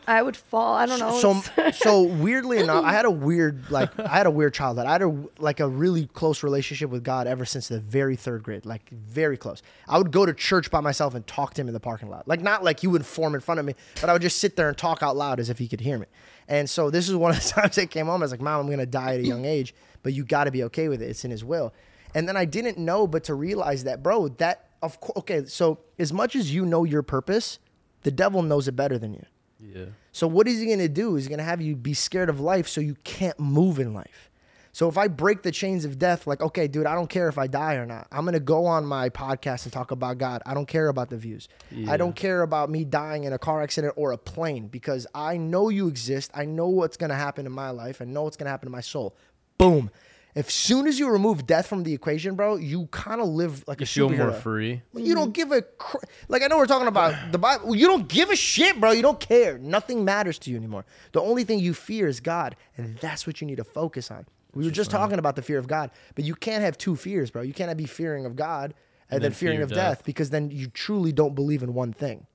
I 0.09 0.23
would, 0.23 0.35
fall. 0.35 0.73
I 0.73 0.87
don't 0.87 0.99
know. 0.99 1.19
So 1.19 1.71
so 1.71 2.01
weirdly 2.23 2.57
enough, 2.57 2.83
I 2.83 2.91
had 2.91 3.05
a 3.05 3.11
weird 3.11 3.69
like 3.69 3.97
I 3.99 4.17
had 4.17 4.25
a 4.25 4.31
weird 4.31 4.55
childhood. 4.55 4.87
I 4.87 4.93
had 4.93 5.03
a 5.03 5.15
like 5.37 5.59
a 5.59 5.67
really 5.67 6.07
close 6.07 6.41
relationship 6.41 6.89
with 6.89 7.03
God 7.03 7.27
ever 7.27 7.45
since 7.45 7.67
the 7.67 7.79
very 7.79 8.15
third 8.15 8.41
grade, 8.41 8.65
like 8.65 8.89
very 8.89 9.37
close. 9.37 9.61
I 9.87 9.99
would 9.99 10.11
go 10.11 10.25
to 10.25 10.33
church 10.33 10.71
by 10.71 10.79
myself 10.79 11.13
and 11.13 11.27
talk 11.27 11.53
to 11.53 11.61
him 11.61 11.67
in 11.67 11.75
the 11.75 11.79
parking 11.79 12.09
lot, 12.09 12.27
like 12.27 12.41
not 12.41 12.63
like 12.63 12.79
he 12.79 12.87
would 12.87 13.05
form 13.05 13.35
in 13.35 13.41
front 13.41 13.59
of 13.59 13.65
me, 13.67 13.75
but 14.01 14.09
I 14.09 14.13
would 14.13 14.23
just 14.23 14.39
sit 14.39 14.55
there 14.55 14.67
and 14.67 14.77
talk 14.77 15.03
out 15.03 15.15
loud 15.15 15.39
as 15.39 15.51
if 15.51 15.59
he 15.59 15.67
could 15.67 15.81
hear 15.81 15.99
me. 15.99 16.07
And 16.47 16.67
so 16.67 16.89
this 16.89 17.07
is 17.07 17.15
one 17.15 17.29
of 17.35 17.43
the 17.43 17.47
times 17.61 17.77
I 17.77 17.85
came 17.85 18.07
home. 18.07 18.21
I 18.21 18.25
was 18.25 18.31
like, 18.31 18.41
"Mom, 18.41 18.61
I'm 18.61 18.69
gonna 18.69 18.87
die 18.87 19.13
at 19.13 19.19
a 19.19 19.27
young 19.27 19.45
age, 19.45 19.75
but 20.01 20.13
you 20.13 20.25
got 20.25 20.45
to 20.45 20.51
be 20.51 20.63
okay 20.63 20.89
with 20.89 21.03
it. 21.03 21.09
It's 21.09 21.23
in 21.23 21.29
His 21.29 21.45
will." 21.45 21.71
And 22.15 22.27
then 22.27 22.35
I 22.35 22.45
didn't 22.45 22.79
know, 22.79 23.05
but 23.05 23.25
to 23.25 23.35
realize 23.35 23.83
that, 23.83 24.01
bro, 24.01 24.29
that 24.39 24.69
of 24.81 24.99
course, 24.99 25.17
okay. 25.17 25.45
So 25.45 25.79
as 25.99 26.11
much 26.11 26.35
as 26.35 26.51
you 26.51 26.65
know 26.65 26.83
your 26.83 27.03
purpose, 27.03 27.59
the 28.01 28.11
devil 28.11 28.41
knows 28.41 28.67
it 28.67 28.75
better 28.75 28.97
than 28.97 29.13
you. 29.13 29.25
Yeah. 29.59 29.85
So 30.11 30.27
what 30.27 30.47
is 30.47 30.59
he 30.59 30.65
going 30.65 30.79
to 30.79 30.89
do? 30.89 31.15
He's 31.15 31.27
going 31.27 31.39
to 31.39 31.43
have 31.43 31.61
you 31.61 31.75
be 31.75 31.93
scared 31.93 32.29
of 32.29 32.39
life 32.39 32.67
so 32.67 32.81
you 32.81 32.95
can't 33.03 33.39
move 33.39 33.79
in 33.79 33.93
life. 33.93 34.29
So 34.71 34.87
if 34.87 34.97
I 34.97 35.07
break 35.07 35.41
the 35.41 35.51
chains 35.51 35.83
of 35.83 35.97
death, 35.97 36.27
like, 36.27 36.41
okay, 36.41 36.67
dude, 36.67 36.85
I 36.85 36.93
don't 36.93 37.09
care 37.09 37.27
if 37.27 37.37
I 37.37 37.47
die 37.47 37.75
or 37.75 37.85
not. 37.85 38.07
I'm 38.11 38.21
going 38.21 38.33
to 38.33 38.39
go 38.39 38.65
on 38.65 38.85
my 38.85 39.09
podcast 39.09 39.63
and 39.63 39.73
talk 39.73 39.91
about 39.91 40.19
God. 40.19 40.41
I 40.45 40.53
don't 40.53 40.67
care 40.67 40.89
about 40.89 41.09
the 41.09 41.17
views. 41.17 41.49
I 41.87 41.97
don't 41.97 42.15
care 42.15 42.43
about 42.43 42.69
me 42.69 42.85
dying 42.85 43.23
in 43.23 43.33
a 43.33 43.39
car 43.39 43.61
accident 43.61 43.95
or 43.97 44.11
a 44.11 44.17
plane 44.17 44.67
because 44.67 45.07
I 45.13 45.37
know 45.37 45.69
you 45.69 45.87
exist. 45.87 46.31
I 46.33 46.45
know 46.45 46.67
what's 46.67 46.97
going 46.97 47.09
to 47.09 47.15
happen 47.15 47.45
in 47.45 47.51
my 47.51 47.71
life. 47.71 48.01
I 48.01 48.05
know 48.05 48.23
what's 48.23 48.37
going 48.37 48.45
to 48.45 48.51
happen 48.51 48.67
to 48.67 48.71
my 48.71 48.81
soul. 48.81 49.15
Boom. 49.57 49.91
As 50.35 50.47
soon 50.53 50.85
as 50.87 50.99
you 50.99 51.09
remove 51.09 51.47
death 51.47 51.65
from 51.67 51.83
the 51.83 51.93
equation, 51.93 52.35
bro, 52.35 52.55
you 52.57 52.85
kind 52.91 53.19
of 53.19 53.27
live 53.27 53.63
like 53.67 53.79
You 53.79 53.83
a 53.83 53.87
feel 53.87 54.09
more 54.09 54.17
superhero. 54.31 54.41
free. 54.41 54.81
You 54.95 55.15
don't 55.15 55.33
give 55.33 55.51
a 55.51 55.63
cr- 55.63 55.97
like. 56.27 56.43
I 56.43 56.47
know 56.47 56.57
we're 56.57 56.67
talking 56.67 56.87
about 56.87 57.31
the 57.31 57.39
Bible. 57.39 57.75
You 57.75 57.87
don't 57.87 58.07
give 58.07 58.29
a 58.29 58.35
shit, 58.35 58.79
bro. 58.79 58.91
You 58.91 59.01
don't 59.01 59.19
care. 59.19 59.57
Nothing 59.57 60.05
matters 60.05 60.37
to 60.39 60.51
you 60.51 60.55
anymore. 60.57 60.85
The 61.13 61.21
only 61.21 61.43
thing 61.43 61.59
you 61.59 61.73
fear 61.73 62.07
is 62.07 62.19
God, 62.19 62.55
and 62.77 62.97
that's 62.99 63.25
what 63.25 63.41
you 63.41 63.47
need 63.47 63.57
to 63.57 63.63
focus 63.63 64.11
on. 64.11 64.27
We 64.53 64.65
were 64.65 64.71
just 64.71 64.91
talking 64.91 65.17
about 65.19 65.35
the 65.35 65.41
fear 65.41 65.57
of 65.57 65.67
God, 65.67 65.89
but 66.15 66.25
you 66.25 66.35
can't 66.35 66.63
have 66.63 66.77
two 66.77 66.95
fears, 66.95 67.31
bro. 67.31 67.41
You 67.41 67.53
can't 67.53 67.75
be 67.77 67.85
fearing 67.85 68.25
of 68.25 68.35
God 68.35 68.73
and, 69.09 69.17
then, 69.17 69.21
then 69.23 69.31
fearing 69.33 69.57
fear 69.57 69.63
of 69.63 69.69
death. 69.71 69.97
death. 69.99 70.05
because 70.05 70.29
then 70.29 70.51
you 70.51 70.67
truly 70.67 71.11
don't 71.11 71.33
believe 71.35 71.63
in 71.63 71.73
one 71.73 71.91
thing. 71.93 72.25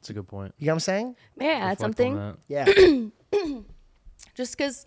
That's 0.00 0.10
a 0.10 0.12
good 0.14 0.28
point. 0.28 0.54
You 0.58 0.66
know 0.66 0.72
what 0.72 0.76
I'm 0.76 0.80
saying? 0.80 1.16
May 1.36 1.50
I 1.50 1.54
add 1.54 1.80
Reflect 1.80 1.82
on 1.82 1.92
something? 1.96 2.16
that. 2.16 3.10
Yeah. 3.32 3.56
Just 4.34 4.56
because 4.56 4.86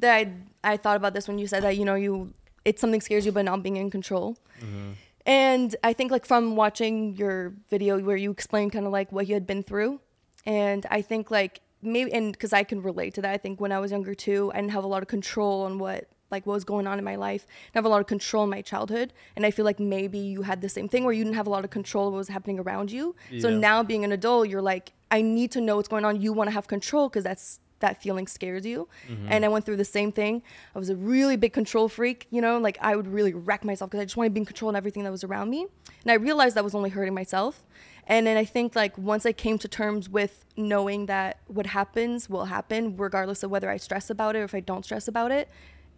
that 0.00 0.14
I 0.14 0.32
I 0.62 0.76
thought 0.76 0.96
about 0.96 1.14
this 1.14 1.28
when 1.28 1.38
you 1.38 1.46
said 1.46 1.62
that 1.62 1.76
you 1.76 1.84
know 1.84 1.94
you 1.94 2.32
it's 2.64 2.80
something 2.80 3.00
scares 3.00 3.26
you 3.26 3.32
but 3.32 3.44
not 3.44 3.62
being 3.62 3.76
in 3.76 3.90
control. 3.90 4.36
Mm-hmm. 4.60 4.92
And 5.26 5.76
I 5.82 5.92
think 5.92 6.10
like 6.10 6.26
from 6.26 6.56
watching 6.56 7.16
your 7.16 7.54
video 7.70 7.98
where 7.98 8.16
you 8.16 8.30
explained 8.30 8.72
kind 8.72 8.86
of 8.86 8.92
like 8.92 9.10
what 9.10 9.26
you 9.26 9.34
had 9.34 9.46
been 9.46 9.62
through, 9.62 10.00
and 10.44 10.86
I 10.90 11.02
think 11.02 11.30
like 11.30 11.60
maybe 11.82 12.12
and 12.12 12.32
because 12.32 12.52
I 12.52 12.62
can 12.64 12.82
relate 12.82 13.14
to 13.14 13.22
that. 13.22 13.32
I 13.32 13.38
think 13.38 13.60
when 13.60 13.72
I 13.72 13.78
was 13.78 13.90
younger 13.90 14.14
too, 14.14 14.50
I 14.54 14.56
didn't 14.56 14.72
have 14.72 14.84
a 14.84 14.88
lot 14.88 15.02
of 15.02 15.08
control 15.08 15.62
on 15.62 15.78
what 15.78 16.08
like 16.30 16.46
what 16.46 16.54
was 16.54 16.64
going 16.64 16.86
on 16.86 16.98
in 16.98 17.04
my 17.04 17.16
life. 17.16 17.46
I 17.74 17.78
have 17.78 17.84
a 17.84 17.88
lot 17.88 18.00
of 18.00 18.06
control 18.06 18.44
in 18.44 18.50
my 18.50 18.60
childhood, 18.60 19.12
and 19.36 19.46
I 19.46 19.50
feel 19.50 19.64
like 19.64 19.80
maybe 19.80 20.18
you 20.18 20.42
had 20.42 20.60
the 20.60 20.68
same 20.68 20.88
thing 20.88 21.04
where 21.04 21.12
you 21.12 21.24
didn't 21.24 21.36
have 21.36 21.46
a 21.46 21.50
lot 21.50 21.64
of 21.64 21.70
control 21.70 22.08
of 22.08 22.12
what 22.14 22.18
was 22.18 22.28
happening 22.28 22.58
around 22.58 22.90
you. 22.90 23.14
So 23.38 23.48
now 23.50 23.82
being 23.82 24.04
an 24.04 24.12
adult, 24.12 24.48
you're 24.48 24.62
like, 24.62 24.92
I 25.10 25.22
need 25.22 25.52
to 25.52 25.60
know 25.60 25.76
what's 25.76 25.88
going 25.88 26.04
on. 26.04 26.20
You 26.20 26.32
want 26.32 26.48
to 26.48 26.52
have 26.52 26.66
control 26.66 27.08
because 27.08 27.24
that's 27.24 27.60
that 27.84 28.02
feeling 28.02 28.26
scares 28.26 28.64
you. 28.64 28.88
Mm-hmm. 29.08 29.26
And 29.30 29.44
I 29.44 29.48
went 29.48 29.64
through 29.64 29.76
the 29.76 29.84
same 29.84 30.10
thing. 30.10 30.42
I 30.74 30.78
was 30.78 30.88
a 30.88 30.96
really 30.96 31.36
big 31.36 31.52
control 31.52 31.88
freak, 31.88 32.26
you 32.30 32.40
know, 32.40 32.58
like 32.58 32.78
I 32.80 32.96
would 32.96 33.06
really 33.06 33.34
wreck 33.34 33.64
myself 33.64 33.90
because 33.90 34.00
I 34.00 34.04
just 34.04 34.16
wanted 34.16 34.30
to 34.30 34.34
be 34.34 34.40
in 34.40 34.46
control 34.46 34.70
of 34.70 34.76
everything 34.76 35.04
that 35.04 35.10
was 35.10 35.22
around 35.22 35.50
me. 35.50 35.66
And 36.02 36.10
I 36.10 36.14
realized 36.14 36.56
that 36.56 36.64
was 36.64 36.74
only 36.74 36.90
hurting 36.90 37.14
myself. 37.14 37.64
And 38.06 38.26
then 38.26 38.36
I 38.36 38.44
think 38.44 38.74
like 38.74 38.96
once 38.98 39.24
I 39.26 39.32
came 39.32 39.58
to 39.58 39.68
terms 39.68 40.08
with 40.08 40.44
knowing 40.56 41.06
that 41.06 41.40
what 41.46 41.66
happens 41.66 42.28
will 42.28 42.46
happen, 42.46 42.96
regardless 42.96 43.42
of 43.42 43.50
whether 43.50 43.70
I 43.70 43.76
stress 43.76 44.10
about 44.10 44.36
it 44.36 44.40
or 44.40 44.44
if 44.44 44.54
I 44.54 44.60
don't 44.60 44.84
stress 44.84 45.08
about 45.08 45.30
it, 45.30 45.48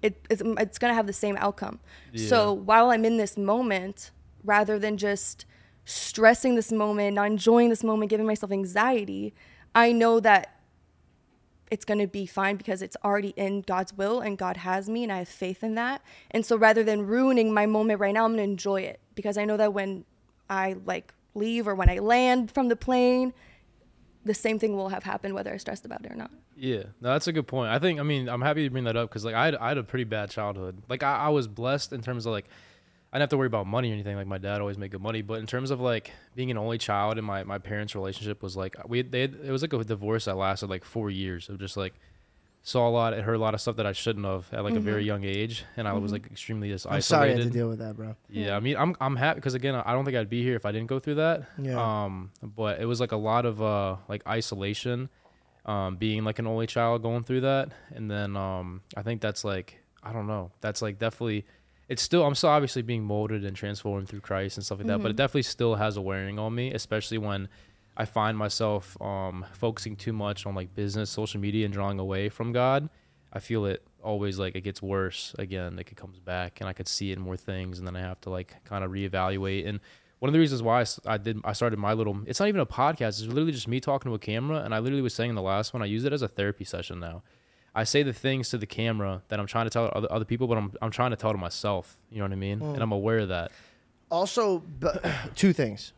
it 0.03 0.27
it's, 0.29 0.43
it's 0.45 0.79
gonna 0.79 0.95
have 0.95 1.07
the 1.07 1.13
same 1.13 1.37
outcome. 1.39 1.81
So 2.15 2.53
while 2.53 2.91
I'm 2.91 3.05
in 3.05 3.17
this 3.17 3.37
moment, 3.37 4.11
rather 4.45 4.79
than 4.79 4.97
just 4.97 5.45
stressing 5.85 6.55
this 6.55 6.73
moment, 6.73 7.15
not 7.15 7.27
enjoying 7.27 7.71
this 7.71 7.85
moment, 7.85 8.11
giving 8.11 8.27
myself 8.27 8.53
anxiety, 8.53 9.35
I 9.75 9.93
know 9.93 10.21
that 10.21 10.56
it's 11.71 11.85
going 11.85 11.99
to 11.99 12.07
be 12.07 12.27
fine 12.27 12.57
because 12.57 12.83
it's 12.83 12.97
already 13.05 13.35
in 13.37 13.63
God's 13.63 13.93
will 13.93 14.21
and 14.21 14.39
God 14.39 14.59
has 14.59 14.89
me 14.89 15.03
and 15.03 15.13
I 15.13 15.19
have 15.19 15.29
faith 15.29 15.65
in 15.65 15.75
that. 15.75 16.03
And 16.31 16.47
so 16.47 16.57
rather 16.57 16.85
than 16.85 17.07
ruining 17.07 17.53
my 17.53 17.67
moment 17.67 18.01
right 18.01 18.15
now, 18.15 18.25
I'm 18.25 18.37
going 18.37 18.47
to 18.47 18.51
enjoy 18.51 18.83
it 18.83 19.01
because 19.15 19.37
I 19.37 19.45
know 19.45 19.57
that 19.57 19.73
when 19.73 20.05
I 20.49 20.77
like 20.85 21.13
leave 21.35 21.67
or 21.67 21.75
when 21.75 21.89
I 21.89 21.99
land 21.99 22.53
from 22.53 22.69
the 22.69 22.77
plane, 22.77 23.33
the 24.25 24.35
same 24.35 24.59
thing 24.59 24.77
will 24.77 24.89
have 24.89 25.05
happened 25.05 25.35
whether 25.35 25.53
I 25.53 25.57
stressed 25.57 25.85
about 25.85 26.05
it 26.05 26.13
or 26.13 26.17
not. 26.17 26.31
Yeah, 26.57 26.85
no, 27.01 27.11
that's 27.11 27.27
a 27.29 27.33
good 27.33 27.47
point. 27.47 27.71
I 27.71 27.79
think, 27.79 28.01
I 28.01 28.03
mean, 28.03 28.29
I'm 28.29 28.41
happy 28.41 28.65
to 28.65 28.71
bring 28.71 28.85
that 28.85 28.97
up 28.97 29.11
because, 29.11 29.25
like, 29.25 29.35
I 29.35 29.45
had, 29.45 29.57
I 29.57 29.69
had 29.69 29.79
a 29.79 29.83
pretty 29.83 30.05
bad 30.05 30.31
childhood. 30.31 30.83
Like, 30.89 31.03
I, 31.03 31.17
I 31.17 31.29
was 31.29 31.47
blessed 31.47 31.93
in 31.93 32.01
terms 32.01 32.27
of, 32.27 32.33
like, 32.33 32.47
I 33.17 33.19
didn't 33.19 33.23
have 33.23 33.31
to 33.31 33.39
worry 33.39 33.47
about 33.47 33.67
money 33.67 33.91
or 33.91 33.95
anything. 33.95 34.15
Like, 34.15 34.27
my 34.27 34.37
dad 34.37 34.61
always 34.61 34.77
made 34.77 34.91
good 34.91 35.01
money. 35.01 35.23
But 35.23 35.39
in 35.41 35.47
terms 35.47 35.71
of, 35.71 35.81
like, 35.81 36.11
being 36.35 36.51
an 36.51 36.59
only 36.59 36.77
child 36.77 37.17
and 37.17 37.27
my, 37.27 37.45
my 37.45 37.57
parents' 37.59 37.95
relationship 37.95 38.43
was, 38.43 38.57
like, 38.59 38.77
we, 38.87 39.01
they, 39.01 39.23
had- 39.23 39.37
it 39.43 39.51
was 39.51 39.63
like 39.63 39.73
a 39.73 39.83
divorce 39.85 40.27
that 40.27 40.37
lasted, 40.37 40.69
like, 40.69 40.85
four 40.85 41.09
years 41.11 41.49
of 41.49 41.59
just, 41.59 41.79
like, 41.79 41.95
saw 42.63 42.87
a 42.87 42.91
lot, 42.91 43.15
and 43.15 43.23
heard 43.23 43.37
a 43.37 43.39
lot 43.39 43.55
of 43.55 43.61
stuff 43.63 43.77
that 43.77 43.87
I 43.87 43.93
shouldn't 43.93 44.27
have 44.27 44.53
at, 44.53 44.65
like, 44.65 44.75
a 44.75 44.81
very 44.81 45.05
young 45.05 45.25
age. 45.25 45.65
And 45.79 45.89
I 45.89 45.95
was, 45.95 46.13
like, 46.13 46.27
extremely 46.27 46.69
just 46.69 46.87
I'm 46.87 47.01
sorry 47.01 47.31
I 47.31 47.33
isolated. 47.33 47.45
had 47.45 47.53
to 47.53 47.59
deal 47.59 47.69
with 47.69 47.79
that, 47.79 47.97
bro. 47.97 48.17
Yeah, 48.29 48.55
I 48.55 48.61
mean, 48.61 48.77
I'm 48.77 48.95
I'm 49.01 49.17
happy 49.17 49.37
because 49.37 49.55
again, 49.55 49.75
I 49.77 49.93
don't 49.95 50.05
think 50.05 50.17
I'd 50.17 50.29
be 50.29 50.43
here 50.43 50.57
if 50.57 50.67
I 50.67 50.73
didn't 50.73 50.89
go 50.89 50.99
through 50.99 51.15
that. 51.15 51.45
Yeah. 51.59 51.81
Um, 52.05 52.33
but 52.43 52.81
it 52.81 52.85
was 52.87 53.01
like 53.01 53.13
a 53.13 53.17
lot 53.17 53.47
of 53.47 53.63
uh 53.63 53.97
like 54.09 54.27
isolation, 54.27 55.09
um, 55.65 55.97
being 55.97 56.23
like 56.25 56.39
an 56.39 56.47
only 56.47 56.67
child 56.67 57.03
going 57.03 57.23
through 57.23 57.43
that, 57.43 57.71
and 57.95 58.11
then 58.11 58.37
um, 58.37 58.83
I 58.97 59.03
think 59.03 59.21
that's 59.23 59.43
like 59.45 59.79
I 60.03 60.13
don't 60.13 60.27
know, 60.27 60.51
that's 60.61 60.83
like 60.83 60.99
definitely, 60.99 61.47
it's 61.89 62.03
still 62.03 62.25
I'm 62.25 62.35
still 62.35 62.51
obviously 62.51 62.83
being 62.83 63.05
molded 63.05 63.45
and 63.45 63.57
transformed 63.57 64.09
through 64.09 64.21
Christ 64.21 64.57
and 64.57 64.65
stuff 64.67 64.79
like 64.79 64.87
that, 64.89 65.03
but 65.03 65.11
it 65.11 65.17
definitely 65.17 65.43
still 65.43 65.77
has 65.77 65.97
a 65.97 66.01
wearing 66.01 66.39
on 66.39 66.55
me, 66.55 66.73
especially 66.73 67.19
when 67.19 67.49
I 67.97 68.05
find 68.05 68.37
myself 68.37 69.01
um 69.01 69.45
focusing 69.53 69.97
too 69.97 70.13
much 70.13 70.47
on 70.47 70.55
like 70.55 70.75
business, 70.75 71.11
social 71.11 71.41
media, 71.41 71.65
and 71.65 71.73
drawing 71.73 71.99
away 71.99 72.29
from 72.29 72.53
God. 72.53 72.89
I 73.33 73.39
feel 73.39 73.67
it 73.67 73.87
always 74.03 74.39
like 74.39 74.57
it 74.57 74.63
gets 74.63 74.81
worse 74.81 75.35
again. 75.39 75.77
Like 75.77 75.93
it 75.93 75.97
comes 75.97 76.19
back, 76.19 76.61
and 76.61 76.69
I 76.69 76.73
could 76.73 76.89
see 76.89 77.11
it 77.11 77.19
in 77.19 77.23
more 77.23 77.37
things, 77.37 77.79
and 77.79 77.87
then 77.87 77.97
I 77.97 78.01
have 78.01 78.21
to 78.23 78.31
like 78.31 78.65
kind 78.65 78.85
of 78.85 78.91
reevaluate. 78.91 79.69
And 79.69 79.81
one 80.19 80.29
of 80.29 80.33
the 80.33 80.39
reasons 80.39 80.63
why 80.63 80.85
I 81.07 81.19
did 81.19 81.41
I 81.45 81.53
started 81.53 81.79
my 81.79 81.93
little 81.93 82.19
it's 82.27 82.41
not 82.41 82.49
even 82.49 82.61
a 82.61 82.67
podcast. 82.67 83.21
It's 83.21 83.23
literally 83.23 83.53
just 83.53 83.69
me 83.69 83.81
talking 83.81 84.11
to 84.11 84.15
a 84.15 84.19
camera, 84.19 84.61
and 84.61 84.75
I 84.75 84.79
literally 84.79 85.03
was 85.03 85.15
saying 85.15 85.31
in 85.31 85.37
the 85.37 85.43
last 85.43 85.73
one 85.75 85.83
I 85.83 85.87
use 85.87 86.05
it 86.05 86.13
as 86.13 86.23
a 86.23 86.29
therapy 86.29 86.65
session 86.65 86.99
now. 87.01 87.23
I 87.77 87.85
say 87.85 88.03
the 88.03 88.13
things 88.13 88.49
to 88.51 88.59
the 88.59 88.67
camera 88.67 89.23
that 89.29 89.39
I'm 89.39 89.47
trying 89.47 89.67
to 89.67 89.71
tell 89.71 89.93
other, 89.95 90.11
other 90.11 90.25
people, 90.25 90.47
but 90.49 90.57
I'm 90.59 90.73
I'm 90.83 90.91
trying 90.91 91.11
to 91.11 91.17
tell 91.17 91.31
to 91.33 91.39
myself. 91.39 91.97
You 92.11 92.19
know 92.19 92.25
what 92.25 92.33
I 92.33 92.37
mean? 92.37 92.61
And 92.63 92.83
I'm 92.83 92.91
aware 92.93 93.19
of 93.19 93.29
that. 93.29 93.53
Also, 94.11 94.63
two 95.37 95.53
things. 95.53 95.93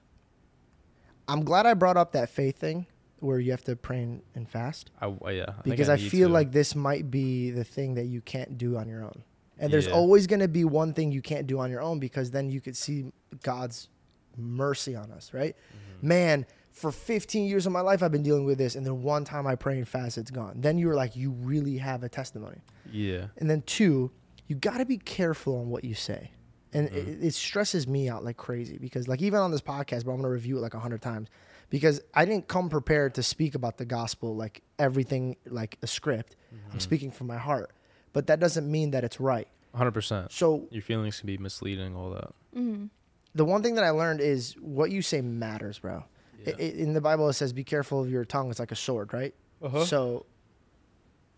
I'm 1.28 1.44
glad 1.44 1.66
I 1.66 1.74
brought 1.74 1.96
up 1.96 2.12
that 2.12 2.28
faith 2.30 2.56
thing 2.58 2.86
where 3.20 3.38
you 3.38 3.50
have 3.50 3.64
to 3.64 3.76
pray 3.76 4.02
and, 4.02 4.22
and 4.34 4.48
fast 4.48 4.90
I, 5.00 5.06
I- 5.24 5.30
yeah, 5.32 5.44
I 5.58 5.62
because 5.62 5.88
I, 5.88 5.96
need 5.96 6.10
feel 6.10 6.28
to. 6.28 6.34
like 6.34 6.52
this 6.52 6.74
might 6.74 7.10
be 7.10 7.50
the 7.50 7.64
thing 7.64 7.94
that 7.94 8.04
you 8.06 8.20
can't 8.20 8.56
do 8.56 8.76
on 8.76 8.88
your 8.88 9.02
own. 9.04 9.22
And 9.58 9.72
there's 9.72 9.86
Yeah. 9.86 9.92
always 9.92 10.26
going 10.28 10.40
to 10.40 10.48
be 10.48 10.64
one 10.64 10.94
thing 10.94 11.10
you 11.12 11.20
can't 11.20 11.46
do 11.46 11.58
on 11.58 11.70
your 11.70 11.82
own 11.82 11.98
because 11.98 12.30
then 12.30 12.48
you 12.48 12.60
could 12.60 12.76
see 12.76 13.12
God's 13.42 13.88
mercy 14.36 14.94
on 14.94 15.10
us, 15.10 15.34
right? 15.34 15.54
Mm-hmm. 15.56 16.08
Man, 16.08 16.46
for 16.78 16.92
15 16.92 17.46
years 17.46 17.66
of 17.66 17.72
my 17.72 17.80
life, 17.80 18.02
I've 18.02 18.12
been 18.12 18.22
dealing 18.22 18.44
with 18.44 18.56
this. 18.56 18.76
And 18.76 18.86
then 18.86 19.02
one 19.02 19.24
time 19.24 19.46
I 19.46 19.56
pray 19.56 19.78
and 19.78 19.88
fast, 19.88 20.16
it's 20.16 20.30
gone. 20.30 20.60
Then 20.60 20.78
you're 20.78 20.94
like, 20.94 21.16
you 21.16 21.32
really 21.32 21.78
have 21.78 22.04
a 22.04 22.08
testimony. 22.08 22.58
yeah, 22.90 23.26
And 23.36 23.50
then 23.50 23.62
two, 23.62 24.12
you 24.46 24.56
got 24.56 24.78
to 24.78 24.84
be 24.84 24.96
careful 24.96 25.58
on 25.58 25.68
what 25.68 25.84
you 25.84 25.94
say. 25.94 26.30
And 26.72 26.86
it, 26.88 27.06
mm-hmm. 27.06 27.26
it 27.26 27.34
stresses 27.34 27.88
me 27.88 28.08
out 28.08 28.24
like 28.24 28.36
crazy 28.36 28.78
because 28.78 29.08
like 29.08 29.22
even 29.22 29.40
on 29.40 29.50
this 29.50 29.60
podcast, 29.60 30.04
but 30.04 30.12
I'm 30.12 30.18
gonna 30.18 30.28
review 30.28 30.58
it 30.58 30.60
like 30.60 30.74
a 30.74 30.78
hundred 30.78 31.00
times 31.00 31.28
because 31.70 32.00
I 32.12 32.26
didn't 32.26 32.46
come 32.46 32.68
prepared 32.68 33.14
to 33.14 33.22
speak 33.22 33.54
about 33.54 33.78
the 33.78 33.86
gospel 33.86 34.36
like 34.36 34.62
everything 34.78 35.36
like 35.46 35.78
a 35.82 35.86
script. 35.86 36.36
I'm 36.52 36.58
mm-hmm. 36.58 36.78
speaking 36.78 37.10
from 37.10 37.26
my 37.26 37.38
heart, 37.38 37.72
but 38.12 38.26
that 38.26 38.38
doesn't 38.38 38.70
mean 38.70 38.90
that 38.90 39.02
it's 39.02 39.18
right. 39.18 39.48
100. 39.70 39.92
percent 39.92 40.32
So 40.32 40.68
Your 40.70 40.82
feelings 40.82 41.20
can 41.20 41.26
be 41.26 41.38
misleading, 41.38 41.96
all 41.96 42.10
that. 42.10 42.34
Mm-hmm. 42.54 42.86
the 43.34 43.44
one 43.46 43.62
thing 43.62 43.74
that 43.76 43.84
I 43.84 43.90
learned 43.90 44.20
is 44.20 44.54
what 44.60 44.90
you 44.90 45.00
say 45.00 45.22
matters, 45.22 45.78
bro. 45.78 46.04
Yeah. 46.44 46.54
I- 46.58 46.62
I- 46.62 46.64
in 46.64 46.92
the 46.92 47.00
Bible, 47.00 47.28
it 47.28 47.34
says, 47.34 47.52
"Be 47.52 47.64
careful 47.64 48.00
of 48.02 48.10
your 48.10 48.24
tongue; 48.24 48.50
it's 48.50 48.58
like 48.60 48.72
a 48.72 48.76
sword." 48.76 49.12
Right. 49.12 49.34
Uh-huh. 49.62 49.84
So, 49.84 50.26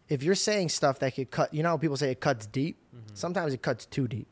if 0.08 0.22
you're 0.22 0.34
saying 0.34 0.68
stuff 0.70 0.98
that 1.00 1.14
could 1.14 1.30
cut, 1.30 1.54
you 1.54 1.62
know, 1.62 1.70
how 1.70 1.76
people 1.76 1.96
say 1.96 2.10
it 2.10 2.20
cuts 2.20 2.46
deep. 2.46 2.76
Mm-hmm. 2.94 3.14
Sometimes 3.14 3.52
it 3.54 3.62
cuts 3.62 3.86
too 3.86 4.08
deep, 4.08 4.26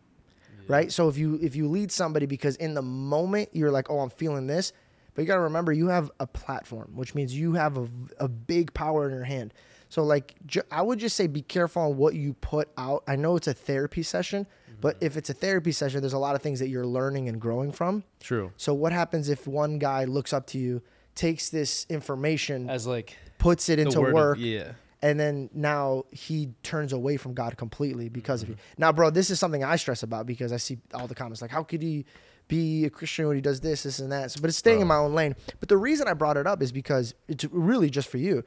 right? 0.66 0.90
So 0.92 1.08
if 1.08 1.16
you 1.16 1.38
if 1.40 1.54
you 1.56 1.68
lead 1.68 1.90
somebody 1.92 2.26
because 2.26 2.56
in 2.56 2.74
the 2.74 2.82
moment 2.82 3.48
you're 3.52 3.70
like, 3.70 3.88
"Oh, 3.90 4.00
I'm 4.00 4.10
feeling 4.10 4.46
this," 4.46 4.72
but 5.14 5.22
you 5.22 5.26
got 5.28 5.36
to 5.36 5.40
remember 5.42 5.72
you 5.72 5.88
have 5.88 6.10
a 6.20 6.26
platform, 6.26 6.92
which 6.94 7.14
means 7.14 7.34
you 7.34 7.52
have 7.54 7.78
a, 7.78 7.88
a 8.18 8.28
big 8.28 8.74
power 8.74 9.08
in 9.08 9.14
your 9.14 9.24
hand. 9.24 9.54
So 9.88 10.02
like, 10.04 10.34
ju- 10.46 10.62
I 10.70 10.82
would 10.82 10.98
just 10.98 11.16
say, 11.16 11.26
be 11.28 11.40
careful 11.40 11.80
on 11.82 11.96
what 11.96 12.14
you 12.14 12.34
put 12.34 12.68
out. 12.76 13.04
I 13.08 13.16
know 13.16 13.36
it's 13.36 13.46
a 13.48 13.54
therapy 13.54 14.02
session, 14.02 14.46
but 14.80 14.96
if 15.00 15.16
it's 15.16 15.30
a 15.30 15.34
therapy 15.34 15.72
session, 15.72 16.00
there's 16.00 16.12
a 16.12 16.18
lot 16.18 16.34
of 16.34 16.42
things 16.42 16.58
that 16.60 16.68
you're 16.68 16.86
learning 16.86 17.28
and 17.28 17.40
growing 17.40 17.72
from. 17.72 18.04
True. 18.20 18.52
So 18.56 18.74
what 18.74 18.92
happens 18.92 19.28
if 19.28 19.46
one 19.46 19.78
guy 19.78 20.04
looks 20.04 20.32
up 20.32 20.46
to 20.48 20.58
you, 20.58 20.82
takes 21.14 21.50
this 21.50 21.86
information, 21.88 22.70
As 22.70 22.86
like 22.86 23.16
puts 23.38 23.68
it 23.68 23.78
into 23.78 24.00
word 24.00 24.08
of- 24.08 24.14
work, 24.14 24.38
yeah. 24.40 24.72
and 25.02 25.18
then 25.18 25.50
now 25.52 26.04
he 26.12 26.50
turns 26.62 26.92
away 26.92 27.16
from 27.16 27.34
God 27.34 27.56
completely 27.56 28.08
because 28.08 28.42
Mm-hmm. 28.42 28.52
of 28.52 28.58
you. 28.58 28.64
Now, 28.78 28.92
bro, 28.92 29.10
this 29.10 29.30
is 29.30 29.38
something 29.40 29.64
I 29.64 29.76
stress 29.76 30.02
about 30.02 30.26
because 30.26 30.52
I 30.52 30.56
see 30.58 30.78
all 30.94 31.06
the 31.06 31.14
comments 31.14 31.42
like, 31.42 31.50
how 31.50 31.62
could 31.64 31.82
he 31.82 32.04
be 32.46 32.84
a 32.86 32.90
Christian 32.90 33.26
when 33.26 33.36
he 33.36 33.42
does 33.42 33.60
this, 33.60 33.82
this, 33.82 33.98
and 33.98 34.10
that? 34.12 34.30
So, 34.30 34.40
but 34.40 34.48
it's 34.48 34.56
staying 34.58 34.80
in 34.80 34.86
my 34.86 34.96
own 34.96 35.12
lane. 35.14 35.34
But 35.60 35.68
the 35.68 35.76
reason 35.76 36.08
I 36.08 36.14
brought 36.14 36.36
it 36.36 36.46
up 36.46 36.62
is 36.62 36.72
because 36.72 37.14
it's 37.28 37.44
really 37.50 37.90
just 37.90 38.08
for 38.08 38.18
you. 38.18 38.42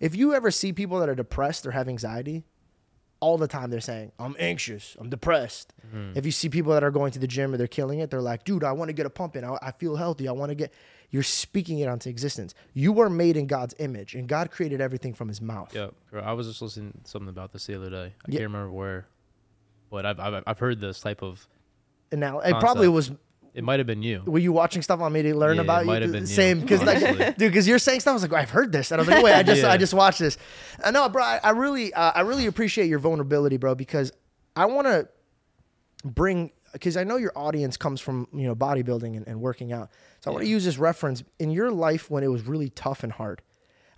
If 0.00 0.14
you 0.16 0.34
ever 0.34 0.50
see 0.50 0.72
people 0.72 0.98
that 1.00 1.08
are 1.08 1.14
depressed 1.14 1.64
or 1.66 1.70
have 1.70 1.88
anxiety, 1.88 2.44
all 3.20 3.38
the 3.38 3.48
time 3.48 3.70
they're 3.70 3.80
saying, 3.80 4.12
I'm 4.18 4.36
anxious, 4.38 4.96
I'm 4.98 5.08
depressed. 5.08 5.72
Mm-hmm. 5.86 6.18
If 6.18 6.26
you 6.26 6.32
see 6.32 6.48
people 6.48 6.72
that 6.72 6.84
are 6.84 6.90
going 6.90 7.12
to 7.12 7.18
the 7.18 7.26
gym 7.26 7.54
or 7.54 7.56
they're 7.56 7.66
killing 7.66 8.00
it, 8.00 8.10
they're 8.10 8.20
like, 8.20 8.44
dude, 8.44 8.64
I 8.64 8.72
want 8.72 8.88
to 8.88 8.92
get 8.92 9.06
a 9.06 9.10
pump 9.10 9.36
in. 9.36 9.44
I, 9.44 9.56
I 9.62 9.72
feel 9.72 9.96
healthy. 9.96 10.28
I 10.28 10.32
want 10.32 10.50
to 10.50 10.54
get. 10.54 10.72
You're 11.10 11.22
speaking 11.22 11.78
it 11.78 11.88
onto 11.88 12.10
existence. 12.10 12.52
You 12.74 12.92
were 12.92 13.08
made 13.08 13.36
in 13.36 13.46
God's 13.46 13.74
image, 13.78 14.14
and 14.14 14.28
God 14.28 14.50
created 14.50 14.80
everything 14.80 15.14
from 15.14 15.28
his 15.28 15.40
mouth. 15.40 15.74
Yep. 15.74 15.94
I 16.22 16.32
was 16.32 16.48
just 16.48 16.60
listening 16.60 16.98
to 17.04 17.10
something 17.10 17.28
about 17.28 17.52
this 17.52 17.66
the 17.66 17.76
other 17.76 17.90
day. 17.90 18.12
I 18.26 18.30
can't 18.30 18.42
remember 18.42 18.70
where, 18.70 19.06
but 19.90 20.04
I've, 20.04 20.18
I've 20.18 20.42
I've 20.46 20.58
heard 20.58 20.80
this 20.80 21.00
type 21.00 21.22
of. 21.22 21.46
And 22.10 22.20
now 22.20 22.40
it 22.40 22.58
probably 22.60 22.88
was. 22.88 23.12
It 23.56 23.64
might 23.64 23.80
have 23.80 23.86
been 23.86 24.02
you. 24.02 24.22
Were 24.26 24.38
you 24.38 24.52
watching 24.52 24.82
stuff 24.82 25.00
on 25.00 25.12
me 25.14 25.22
to 25.22 25.34
learn 25.34 25.56
Yeah, 25.56 25.62
it 25.62 25.64
about 25.64 25.80
you? 25.80 25.86
might 25.86 26.02
have 26.02 26.12
been 26.12 26.26
Same, 26.26 26.60
because 26.60 26.82
like, 26.82 26.98
dude, 27.38 27.50
because 27.50 27.66
you're 27.66 27.78
saying 27.78 28.00
stuff. 28.00 28.12
I 28.12 28.14
was 28.14 28.22
like, 28.22 28.32
I've 28.34 28.50
heard 28.50 28.70
this, 28.70 28.90
and 28.92 29.00
I 29.00 29.02
was 29.02 29.08
like, 29.08 29.24
wait, 29.24 29.32
I 29.34 29.42
just, 29.42 29.62
Yeah. 29.62 29.70
I 29.72 29.78
just 29.78 29.94
watched 29.94 30.18
this. 30.18 30.36
Uh, 30.84 30.90
no, 30.90 31.08
bro, 31.08 31.22
I, 31.24 31.40
I 31.42 31.50
really, 31.50 31.92
uh, 31.94 32.12
I 32.14 32.20
really 32.20 32.44
appreciate 32.44 32.88
your 32.88 32.98
vulnerability, 32.98 33.56
bro, 33.56 33.74
because 33.74 34.12
I 34.54 34.66
want 34.66 34.86
to 34.88 35.08
bring, 36.04 36.50
because 36.74 36.98
I 36.98 37.04
know 37.04 37.16
your 37.16 37.32
audience 37.34 37.78
comes 37.78 38.00
from 38.00 38.28
you 38.34 38.46
know 38.46 38.54
bodybuilding 38.54 39.16
and, 39.16 39.26
and 39.26 39.40
working 39.40 39.72
out, 39.72 39.90
so 40.20 40.30
I 40.30 40.34
want 40.34 40.44
to 40.44 40.50
use 40.50 40.64
this 40.66 40.76
reference 40.76 41.24
in 41.38 41.50
your 41.50 41.70
life 41.70 42.10
when 42.10 42.22
it 42.22 42.28
was 42.28 42.42
really 42.46 42.68
tough 42.68 43.02
and 43.02 43.12
hard. 43.12 43.40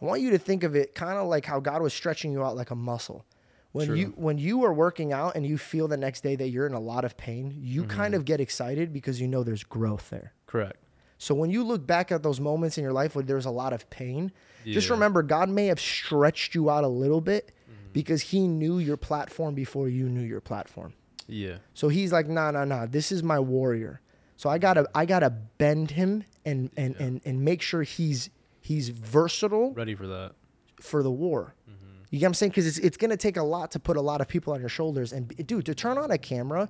I 0.01 0.05
want 0.05 0.21
you 0.21 0.31
to 0.31 0.39
think 0.39 0.63
of 0.63 0.77
it 0.77 0.95
kind 0.95 1.19
of 1.19 1.27
like 1.27 1.45
how 1.45 1.59
God 1.59 1.83
was 1.83 1.93
stretching 1.93 2.31
you 2.31 2.45
out 2.45 2.55
like 2.55 2.71
a 2.71 2.77
muscle. 2.77 3.27
When 3.73 3.87
True. 3.89 3.97
you 3.97 4.07
when 4.17 4.39
you 4.39 4.65
are 4.65 4.73
working 4.73 5.13
out 5.13 5.37
and 5.37 5.47
you 5.47 5.59
feel 5.59 5.89
the 5.89 5.97
next 5.97 6.23
day 6.23 6.37
that 6.37 6.49
you're 6.49 6.67
in 6.67 6.73
a 6.73 6.81
lot 6.81 7.05
of 7.05 7.17
pain, 7.17 7.55
you 7.57 7.83
Mm-hmm. 7.83 7.91
kind 7.97 8.15
of 8.15 8.25
get 8.25 8.41
excited 8.41 8.93
because 8.93 9.21
you 9.21 9.29
know 9.29 9.43
there's 9.43 9.63
growth 9.65 10.09
there. 10.11 10.33
Correct. 10.47 10.77
So 11.19 11.35
when 11.35 11.51
you 11.51 11.63
look 11.65 11.87
back 11.87 12.11
at 12.13 12.23
those 12.23 12.41
moments 12.41 12.79
in 12.79 12.85
your 12.85 12.93
life 12.93 13.15
where 13.15 13.25
there's 13.25 13.45
a 13.47 13.51
lot 13.51 13.73
of 13.73 13.89
pain, 13.91 14.33
just 14.65 14.89
remember 14.89 15.23
God 15.23 15.49
may 15.49 15.67
have 15.67 15.81
stretched 15.81 16.55
you 16.55 16.71
out 16.71 16.85
a 16.85 16.89
little 16.89 17.21
bit 17.21 17.53
because 17.93 18.23
he 18.23 18.47
knew 18.47 18.79
your 18.79 18.97
platform 18.97 19.55
before 19.55 19.89
you 19.89 20.09
knew 20.09 20.23
your 20.23 20.41
platform. 20.41 20.93
Yeah. 21.27 21.57
So 21.75 21.89
he's 21.89 22.13
like, 22.13 22.29
nah, 22.29 22.51
nah, 22.53 22.65
nah, 22.65 22.87
this 22.87 23.11
is 23.13 23.23
my 23.23 23.39
warrior. 23.41 24.01
So 24.37 24.49
I 24.49 24.59
gotta 24.59 24.87
I 24.95 25.05
gotta 25.07 25.31
bend 25.31 25.91
him 25.93 26.25
and 26.45 26.71
and, 26.77 26.95
and, 26.97 27.21
and 27.25 27.45
make 27.45 27.61
sure 27.63 27.83
he's 27.83 28.31
he's 28.61 28.89
versatile 28.91 29.73
Ready 29.75 29.95
for 29.95 30.07
that. 30.07 30.33
for 30.81 31.03
the 31.03 31.11
war. 31.11 31.55
You 32.11 32.19
get 32.19 32.27
what 32.27 32.29
I'm 32.31 32.35
saying? 32.35 32.51
Because 32.51 32.67
it's, 32.67 32.79
it's 32.79 32.97
going 32.97 33.11
to 33.11 33.17
take 33.17 33.37
a 33.37 33.43
lot 33.43 33.71
to 33.73 33.79
put 33.79 33.97
a 33.97 34.01
lot 34.01 34.21
of 34.21 34.29
people 34.29 34.53
on 34.55 34.61
your 34.61 34.69
shoulders. 34.69 35.13
And 35.13 35.29
dude, 35.47 35.67
to 35.67 35.75
turn 35.75 35.99
on 35.99 36.11
a 36.11 36.19
camera 36.19 36.69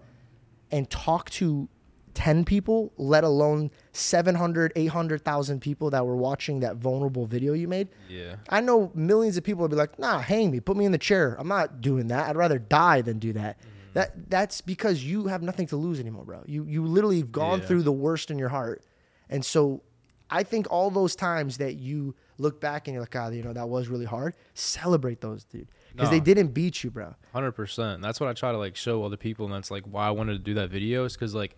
and 0.72 0.88
talk 0.90 1.30
to 1.30 1.68
10 2.14 2.44
people, 2.44 2.92
let 2.96 3.22
alone 3.22 3.70
700, 3.92 4.72
800,000 4.74 5.60
people 5.60 5.90
that 5.90 6.04
were 6.04 6.16
watching 6.16 6.60
that 6.60 6.76
vulnerable 6.76 7.26
video 7.26 7.52
you 7.52 7.68
made. 7.68 7.88
Yeah. 8.08 8.36
I 8.48 8.60
know 8.60 8.90
millions 8.94 9.36
of 9.36 9.44
people 9.44 9.62
would 9.62 9.70
be 9.70 9.76
like, 9.76 9.98
"Nah, 9.98 10.18
hang 10.18 10.50
me, 10.50 10.58
put 10.58 10.76
me 10.76 10.84
in 10.84 10.90
the 10.92 10.98
chair. 10.98 11.36
I'm 11.38 11.46
not 11.46 11.80
doing 11.80 12.08
that. 12.08 12.28
I'd 12.28 12.36
rather 12.36 12.58
die 12.58 13.02
than 13.02 13.18
do 13.20 13.32
that." 13.34 13.58
Mm-hmm. 13.60 13.68
That 13.94 14.30
that's 14.30 14.60
because 14.60 15.04
you 15.04 15.28
have 15.28 15.42
nothing 15.42 15.66
to 15.68 15.76
lose 15.76 16.00
anymore, 16.00 16.24
bro. 16.24 16.42
You 16.46 16.64
you 16.64 16.84
literally 16.84 17.18
have 17.20 17.30
gone 17.30 17.60
Yeah. 17.60 17.66
through 17.66 17.82
the 17.82 17.92
worst 17.92 18.30
in 18.32 18.38
your 18.38 18.48
heart, 18.48 18.82
and 19.30 19.44
so 19.44 19.82
I 20.28 20.42
think 20.42 20.66
all 20.70 20.90
those 20.90 21.14
times 21.14 21.58
that 21.58 21.76
you 21.76 22.14
look 22.38 22.60
back 22.60 22.86
and 22.86 22.94
you're 22.94 23.02
like, 23.02 23.10
"God, 23.10 23.34
you 23.34 23.42
know 23.42 23.52
that 23.52 23.68
was 23.68 23.88
really 23.88 24.04
hard." 24.04 24.34
Celebrate 24.54 25.20
those, 25.20 25.44
dude, 25.44 25.68
because 25.92 26.10
they 26.10 26.20
didn't 26.20 26.48
beat 26.48 26.82
you, 26.82 26.90
bro. 26.90 27.14
Hundred 27.32 27.52
percent. 27.52 28.02
That's 28.02 28.20
what 28.20 28.28
I 28.28 28.32
try 28.32 28.52
to 28.52 28.58
like 28.58 28.76
show 28.76 29.04
other 29.04 29.16
people, 29.16 29.46
and 29.46 29.54
that's 29.54 29.70
like 29.70 29.84
why 29.84 30.06
I 30.06 30.10
wanted 30.10 30.32
to 30.34 30.38
do 30.38 30.54
that 30.54 30.70
video. 30.70 31.04
Is 31.04 31.14
because 31.14 31.34
like 31.34 31.56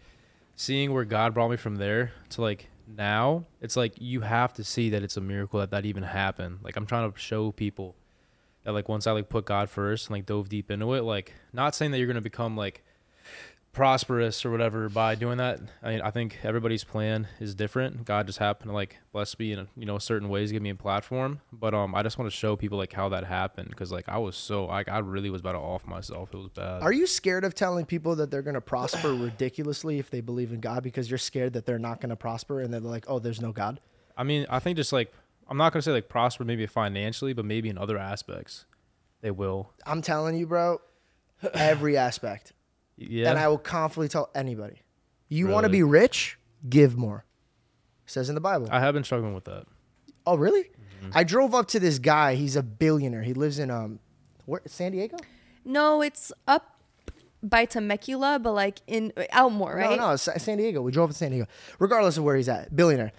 seeing 0.56 0.92
where 0.92 1.04
God 1.04 1.34
brought 1.34 1.50
me 1.50 1.56
from 1.56 1.76
there 1.76 2.12
to 2.30 2.42
like 2.42 2.68
now, 2.86 3.44
it's 3.60 3.76
like 3.76 3.94
you 3.98 4.20
have 4.22 4.52
to 4.54 4.64
see 4.64 4.90
that 4.90 5.02
it's 5.02 5.16
a 5.16 5.20
miracle 5.20 5.60
that 5.60 5.70
that 5.70 5.84
even 5.86 6.02
happened. 6.02 6.58
Like 6.62 6.76
I'm 6.76 6.86
trying 6.86 7.10
to 7.10 7.18
show 7.18 7.52
people 7.52 7.96
that 8.64 8.72
like 8.72 8.88
once 8.88 9.06
I 9.06 9.12
like 9.12 9.28
put 9.28 9.44
God 9.44 9.70
first 9.70 10.08
and 10.08 10.16
like 10.16 10.26
dove 10.26 10.48
deep 10.48 10.70
into 10.70 10.94
it, 10.94 11.02
like 11.02 11.34
not 11.52 11.74
saying 11.74 11.92
that 11.92 11.98
you're 11.98 12.06
gonna 12.06 12.20
become 12.20 12.56
like 12.56 12.84
prosperous 13.72 14.44
or 14.44 14.50
whatever 14.50 14.88
by 14.88 15.14
doing 15.14 15.38
that. 15.38 15.60
I 15.82 15.90
mean, 15.90 16.00
I 16.00 16.10
think 16.10 16.38
everybody's 16.42 16.84
plan 16.84 17.28
is 17.38 17.54
different. 17.54 18.04
God 18.04 18.26
just 18.26 18.38
happened 18.38 18.70
to 18.70 18.74
like 18.74 18.98
bless 19.12 19.38
me 19.38 19.52
in 19.52 19.68
you 19.76 19.86
know 19.86 19.98
certain 19.98 20.28
ways, 20.28 20.50
give 20.52 20.62
me 20.62 20.70
a 20.70 20.74
platform. 20.74 21.40
But 21.52 21.74
um, 21.74 21.94
I 21.94 22.02
just 22.02 22.18
want 22.18 22.30
to 22.30 22.36
show 22.36 22.56
people 22.56 22.78
like 22.78 22.92
how 22.92 23.08
that 23.10 23.24
happened 23.24 23.70
because 23.70 23.92
like 23.92 24.08
I 24.08 24.18
was 24.18 24.36
so 24.36 24.66
like 24.66 24.88
I 24.88 24.98
really 24.98 25.30
was 25.30 25.40
about 25.40 25.52
to 25.52 25.58
off 25.58 25.86
myself. 25.86 26.30
It 26.32 26.38
was 26.38 26.48
bad. 26.48 26.82
Are 26.82 26.92
you 26.92 27.06
scared 27.06 27.44
of 27.44 27.54
telling 27.54 27.86
people 27.86 28.16
that 28.16 28.30
they're 28.30 28.42
going 28.42 28.54
to 28.54 28.60
prosper 28.60 29.14
ridiculously 29.14 29.98
if 29.98 30.10
they 30.10 30.20
believe 30.20 30.52
in 30.52 30.60
God 30.60 30.82
because 30.82 31.10
you're 31.10 31.18
scared 31.18 31.52
that 31.52 31.66
they're 31.66 31.78
not 31.78 32.00
going 32.00 32.10
to 32.10 32.16
prosper 32.16 32.60
and 32.60 32.72
they're 32.72 32.80
like, 32.80 33.04
"Oh, 33.08 33.18
there's 33.18 33.40
no 33.40 33.52
God." 33.52 33.80
I 34.16 34.24
mean, 34.24 34.46
I 34.50 34.58
think 34.58 34.76
just 34.76 34.92
like 34.92 35.12
I'm 35.48 35.56
not 35.56 35.72
gonna 35.72 35.82
say 35.82 35.92
like 35.92 36.08
prosper 36.08 36.44
maybe 36.44 36.66
financially, 36.66 37.32
but 37.32 37.44
maybe 37.44 37.68
in 37.68 37.78
other 37.78 37.98
aspects, 37.98 38.66
they 39.20 39.30
will. 39.30 39.72
I'm 39.86 40.02
telling 40.02 40.36
you, 40.36 40.46
bro, 40.46 40.80
every 41.54 41.96
aspect. 41.96 42.52
Yeah. 43.00 43.30
And 43.30 43.38
I 43.38 43.48
will 43.48 43.58
confidently 43.58 44.08
tell 44.08 44.30
anybody, 44.34 44.82
you 45.28 45.48
want 45.48 45.64
to 45.64 45.70
be 45.70 45.82
rich, 45.82 46.38
give 46.68 46.96
more. 46.96 47.24
says 48.06 48.28
in 48.28 48.34
the 48.34 48.40
Bible. 48.40 48.68
I 48.70 48.80
have 48.80 48.94
been 48.94 49.04
struggling 49.04 49.34
with 49.34 49.44
that. 49.44 49.64
oh, 50.26 50.36
really? 50.36 50.64
Mm-hmm. 50.64 51.10
I 51.14 51.24
drove 51.24 51.54
up 51.54 51.68
to 51.68 51.80
this 51.80 51.98
guy. 51.98 52.34
He's 52.34 52.56
a 52.56 52.62
billionaire. 52.62 53.22
He 53.22 53.32
lives 53.32 53.58
in 53.58 53.70
um, 53.70 54.00
where 54.44 54.60
San 54.66 54.92
Diego? 54.92 55.16
No, 55.64 56.02
it's 56.02 56.32
up 56.46 56.80
by 57.42 57.64
Temecula, 57.64 58.38
but 58.38 58.52
like 58.52 58.80
in 58.86 59.12
Outmore, 59.32 59.76
right? 59.76 59.98
No, 59.98 60.10
no, 60.10 60.16
San 60.16 60.58
Diego. 60.58 60.82
We 60.82 60.92
drove 60.92 61.08
up 61.08 61.12
to 61.12 61.16
San 61.16 61.30
Diego. 61.30 61.46
Regardless 61.78 62.18
of 62.18 62.24
where 62.24 62.36
he's 62.36 62.48
at, 62.48 62.74
billionaire, 62.74 63.12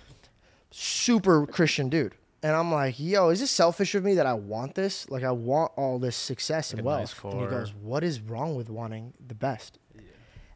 super 0.70 1.48
Christian 1.48 1.90
dude. 1.90 2.14
And 2.44 2.56
I'm 2.56 2.72
like, 2.72 3.00
yo, 3.00 3.30
is 3.30 3.40
this 3.40 3.52
selfish 3.52 3.94
of 3.94 4.04
me 4.04 4.16
that 4.16 4.26
I 4.26 4.34
want 4.34 4.74
this? 4.74 5.10
Like, 5.10 5.24
I 5.24 5.32
want 5.32 5.72
all 5.76 6.00
this 6.00 6.16
success 6.16 6.72
and 6.72 6.80
Like 6.80 6.84
a 6.84 6.88
wealth. 6.88 7.24
nice 7.24 7.34
and 7.34 7.42
he 7.42 7.48
goes, 7.48 7.74
what 7.74 8.04
is 8.04 8.20
wrong 8.20 8.56
with 8.56 8.70
wanting 8.70 9.14
the 9.28 9.36
best? 9.36 9.78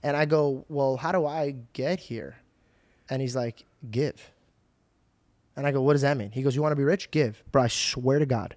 And 0.02 0.18
I 0.18 0.26
go, 0.26 0.66
well, 0.68 0.98
how 0.98 1.12
do 1.12 1.26
I 1.26 1.56
get 1.74 2.00
here? 2.00 2.38
And 3.10 3.22
he's 3.22 3.36
like, 3.36 3.66
give. 3.90 4.32
And 5.56 5.66
I 5.66 5.72
go, 5.72 5.82
what 5.82 5.94
does 5.94 6.02
that 6.02 6.18
mean? 6.18 6.32
He 6.32 6.42
goes, 6.42 6.56
you 6.56 6.62
want 6.62 6.74
to 6.74 6.76
be 6.76 6.84
rich? 6.84 7.12
Give. 7.12 7.42
Bro, 7.52 7.64
I 7.64 7.68
swear 7.68 8.20
to 8.20 8.26
God. 8.26 8.56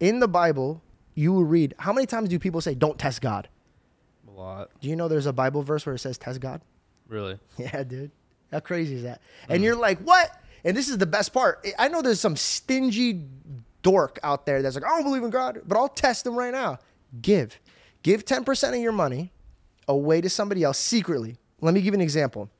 In 0.00 0.20
the 0.20 0.28
Bible, 0.28 0.82
you 1.14 1.32
will 1.32 1.44
read, 1.44 1.74
how 1.78 1.92
many 1.92 2.06
times 2.06 2.28
do 2.28 2.38
people 2.38 2.60
say, 2.60 2.74
don't 2.74 2.98
test 2.98 3.20
God? 3.20 3.48
A 4.28 4.30
lot, 4.30 4.70
Do 4.80 4.88
you 4.88 4.94
know 4.94 5.08
there's 5.08 5.26
a 5.26 5.32
Bible 5.32 5.62
verse 5.62 5.84
where 5.84 5.94
it 5.94 5.98
says, 5.98 6.18
test 6.18 6.40
God? 6.40 6.60
really. 7.08 7.38
Yeah, 7.58 7.82
dude. 7.82 8.10
How 8.52 8.60
crazy 8.60 8.96
is 8.96 9.02
that? 9.02 9.20
And 9.48 9.58
hmm. 9.58 9.64
you're 9.64 9.76
like, 9.76 9.98
what? 10.00 10.30
And 10.64 10.76
this 10.76 10.88
is 10.88 10.98
the 10.98 11.06
best 11.06 11.32
part. 11.32 11.66
I 11.78 11.88
know 11.88 12.02
there's 12.02 12.20
some 12.20 12.36
stingy 12.36 13.24
dork 13.82 14.18
out 14.22 14.44
there 14.46 14.60
that's 14.62 14.74
like, 14.74 14.84
I 14.84 14.88
don't 14.88 15.04
believe 15.04 15.22
in 15.22 15.30
God, 15.30 15.60
but 15.66 15.76
I'll 15.78 15.88
test 15.88 16.24
them 16.24 16.36
right 16.36 16.52
now. 16.52 16.78
Give. 17.22 17.58
Give 18.02 18.24
10% 18.24 18.68
of 18.70 18.76
your 18.80 18.92
money 18.92 19.32
away 19.86 20.20
to 20.20 20.28
somebody 20.28 20.62
else 20.64 20.78
secretly. 20.78 21.36
Let 21.60 21.74
me 21.74 21.80
give 21.80 21.94
you 21.94 21.98
an 21.98 22.00
example. 22.02 22.50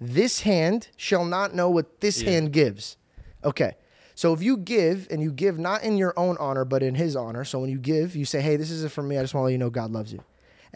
This 0.00 0.40
hand 0.40 0.88
shall 0.96 1.24
not 1.24 1.54
know 1.54 1.70
what 1.70 2.00
this 2.00 2.22
Yeah. 2.22 2.30
hand 2.30 2.52
gives. 2.52 2.96
Okay. 3.44 3.74
So 4.14 4.32
if 4.32 4.42
you 4.42 4.56
give 4.56 5.08
and 5.10 5.22
you 5.22 5.30
give 5.32 5.58
not 5.58 5.82
in 5.82 5.96
your 5.98 6.14
own 6.18 6.36
honor, 6.38 6.64
but 6.64 6.82
in 6.82 6.94
his 6.94 7.16
honor. 7.16 7.44
So 7.44 7.58
when 7.58 7.68
you 7.70 7.78
give, 7.78 8.16
you 8.16 8.24
say, 8.24 8.40
hey, 8.40 8.56
this 8.56 8.70
isn't 8.70 8.92
for 8.92 9.02
me. 9.02 9.18
I 9.18 9.22
just 9.22 9.34
want 9.34 9.42
to 9.42 9.46
let 9.46 9.52
you 9.52 9.58
know 9.58 9.68
God 9.70 9.90
loves 9.90 10.12
you. 10.12 10.22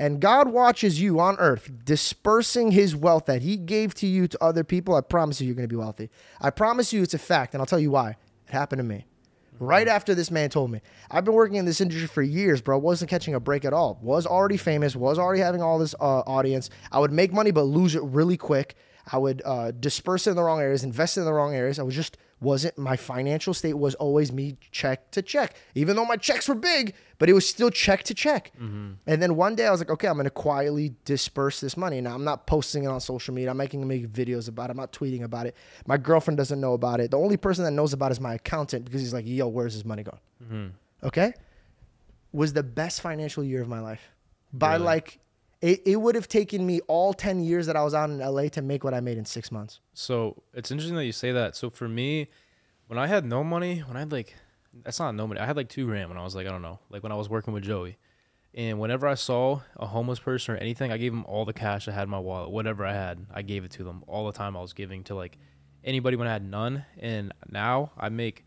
And 0.01 0.19
God 0.19 0.49
watches 0.49 0.99
you 0.99 1.21
on 1.21 1.37
earth 1.39 1.71
dispersing 1.85 2.71
his 2.71 2.97
wealth 2.97 3.27
that 3.27 3.43
he 3.43 3.59
gave 3.59 3.93
to 3.97 4.07
you 4.07 4.27
to 4.29 4.43
other 4.43 4.65
people. 4.65 4.95
I 4.95 5.03
promise 5.03 5.43
you, 5.43 5.47
you're 5.47 5.55
going 5.55 5.69
to 5.69 5.73
be 5.73 5.77
wealthy. 5.77 6.09
I 6.41 6.49
promise 6.49 6.91
you, 6.91 7.03
it's 7.03 7.13
a 7.13 7.19
fact. 7.19 7.53
And 7.53 7.61
I'll 7.61 7.67
tell 7.67 7.79
you 7.79 7.91
why. 7.91 8.17
It 8.49 8.53
happened 8.53 8.79
to 8.79 8.83
me. 8.83 9.05
Right 9.59 9.87
after 9.87 10.15
this 10.15 10.31
man 10.31 10.49
told 10.49 10.71
me, 10.71 10.81
I've 11.11 11.27
been 11.27 11.35
working 11.35 11.57
in 11.57 11.67
this 11.67 11.83
industry 11.83 12.07
for 12.07 12.23
years, 12.23 12.63
bro. 12.63 12.79
Wasn't 12.79 13.11
catching 13.11 13.35
a 13.35 13.41
break 13.41 13.67
at 13.67 13.75
all. 13.75 13.99
Was 14.01 14.25
already 14.25 14.57
famous. 14.57 14.97
Was 14.97 15.19
already 15.19 15.43
having 15.43 15.61
all 15.61 15.79
this 15.79 15.95
uh, 16.01 16.21
audience. 16.21 16.71
I 16.91 16.99
would 16.99 17.13
make 17.13 17.35
money, 17.35 17.51
but 17.51 17.65
lose 17.65 17.95
it 17.95 18.03
really 18.03 18.39
quick. 18.39 18.77
I 19.13 19.19
would 19.19 19.43
uh, 19.45 19.73
disperse 19.73 20.27
it 20.27 20.31
in 20.31 20.37
the 20.37 20.43
wrong 20.43 20.61
areas, 20.61 20.83
invest 20.83 21.19
in 21.19 21.27
the 21.27 21.33
wrong 21.35 21.55
areas. 21.55 21.79
I 21.79 21.83
was 21.83 21.95
just 21.95 22.17
wasn't 22.41 22.79
my 22.79 22.97
financial 22.97 23.53
state 23.53 23.75
was 23.75 23.95
always 23.97 24.33
me 24.33 24.57
check 24.71 25.11
to 25.11 25.21
check, 25.23 25.55
even 25.75 25.95
though 25.97 26.05
my 26.07 26.17
checks 26.17 26.49
were 26.49 26.55
big, 26.55 26.95
but 27.19 27.29
it 27.29 27.35
was 27.35 27.47
still 27.47 27.71
check 27.71 28.03
to 28.05 28.15
check. 28.15 28.51
Mm-hmm. 28.57 28.93
And 29.07 29.23
then 29.23 29.37
one 29.37 29.55
day 29.55 29.67
I 29.67 29.71
was 29.71 29.81
like, 29.81 29.91
okay, 29.91 30.09
I'm 30.09 30.17
gonna 30.17 30.31
quietly 30.31 30.95
disperse 31.05 31.61
this 31.61 31.77
money. 31.77 32.01
Now 32.01 32.15
I'm 32.15 32.25
not 32.25 32.47
posting 32.47 32.85
it 32.85 32.87
on 32.87 33.01
social 33.01 33.35
media. 33.35 33.51
I'm 33.51 33.59
making 33.59 33.87
make 33.87 34.09
videos 34.09 34.49
about 34.49 34.71
it. 34.71 34.73
I'm 34.73 34.77
not 34.79 34.93
tweeting 34.93 35.23
about 35.23 35.47
it. 35.47 35.55
My 35.87 35.99
girlfriend 35.99 36.39
doesn't 36.39 36.61
know 36.61 36.73
about 36.73 37.01
it. 37.01 37.11
The 37.11 37.19
only 37.19 37.37
person 37.37 37.65
that 37.65 37.73
knows 37.73 37.93
about 37.93 38.11
it 38.11 38.13
is 38.13 38.21
my 38.21 38.35
accountant 38.35 38.87
because 38.87 39.01
he's 39.01 39.13
like, 39.13 39.27
yo, 39.27 39.49
where's 39.49 39.75
his 39.75 39.85
money 39.85 40.03
going? 40.03 40.21
Mm-hmm. 40.43 41.07
Okay, 41.07 41.35
was 42.33 42.53
the 42.53 42.63
best 42.63 43.01
financial 43.01 43.45
year 43.45 43.61
of 43.61 43.69
my 43.69 43.81
life 43.81 44.03
by 44.53 44.73
Really? 44.75 44.85
like. 44.85 45.19
It, 45.61 45.83
it 45.85 45.97
would 45.97 46.15
have 46.15 46.29
taken 46.29 46.65
me 46.65 46.81
all 46.89 47.13
10 47.13 47.43
years 47.43 47.67
that 47.67 47.77
I 47.77 47.85
was 47.85 47.93
out 47.93 48.09
in 48.09 48.19
LA 48.19 48.49
to 48.49 48.63
make 48.63 48.83
what 48.83 48.95
I 48.95 49.01
made 49.01 49.19
in 49.19 49.25
six 49.27 49.53
months. 49.53 49.81
So 49.93 50.43
it's 50.55 50.71
interesting 50.71 50.97
that 50.97 51.05
you 51.05 51.13
say 51.13 51.33
that. 51.33 51.55
So 51.55 51.69
for 51.69 51.89
me, 51.89 52.29
when 52.87 52.99
I 52.99 53.07
had 53.07 53.25
no 53.25 53.45
money, 53.45 53.81
when 53.81 53.97
I 53.97 54.01
had 54.01 54.13
like, 54.13 54.35
that's 54.85 54.99
not 54.99 55.15
no 55.15 55.27
money. 55.27 55.41
I 55.41 55.47
had 55.47 55.57
like 55.57 55.69
two 55.69 55.87
grand 55.87 56.09
when 56.09 56.19
I 56.19 56.25
was 56.25 56.35
like, 56.35 56.47
I 56.47 56.51
don't 56.51 56.63
know, 56.63 56.79
like 56.89 57.03
when 57.03 57.13
I 57.13 57.17
was 57.17 57.29
working 57.29 57.53
with 57.53 57.63
Joey. 57.63 57.99
And 58.55 58.81
whenever 58.81 59.07
I 59.07 59.15
saw 59.15 59.61
a 59.77 59.87
homeless 59.87 60.19
person 60.19 60.55
or 60.55 60.59
anything, 60.59 60.91
I 60.91 60.97
gave 60.97 61.13
them 61.13 61.25
all 61.27 61.45
the 61.45 61.53
cash 61.53 61.87
I 61.87 61.93
had 61.93 62.05
in 62.05 62.11
my 62.11 62.19
wallet, 62.19 62.51
whatever 62.51 62.85
I 62.85 62.93
had, 62.93 63.27
I 63.33 63.43
gave 63.43 63.65
it 63.65 63.71
to 63.73 63.85
them 63.85 64.03
all 64.09 64.27
the 64.27 64.33
time. 64.33 64.57
I 64.57 64.61
was 64.61 64.73
giving 64.73 65.05
to 65.05 65.15
like 65.15 65.39
anybody 65.85 66.17
when 66.17 66.27
I 66.27 66.33
had 66.33 66.45
none. 66.45 66.85
And 66.99 67.33
now 67.49 67.93
I 67.97 68.09
make 68.09 68.45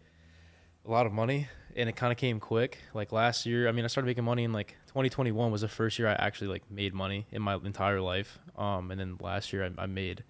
a 0.85 0.91
lot 0.91 1.05
of 1.05 1.13
money 1.13 1.47
and 1.75 1.87
it 1.87 1.95
kind 1.95 2.11
of 2.11 2.17
came 2.17 2.39
quick. 2.39 2.79
Like 2.93 3.11
last 3.11 3.45
year, 3.45 3.69
I 3.69 3.71
mean, 3.71 3.85
I 3.85 3.87
started 3.87 4.07
making 4.07 4.25
money 4.25 4.43
in 4.43 4.51
like 4.51 4.75
2021 4.93 5.51
was 5.51 5.61
the 5.61 5.67
first 5.67 5.97
year 5.97 6.07
I 6.07 6.13
actually 6.13 6.47
like 6.47 6.69
made 6.69 6.93
money 6.93 7.25
in 7.31 7.41
my 7.41 7.55
entire 7.55 7.99
life. 7.99 8.37
Um, 8.55 8.91
and 8.91 8.99
then 8.99 9.17
last 9.19 9.51
year 9.51 9.65
I, 9.65 9.83
I 9.83 9.85
made 9.87 10.23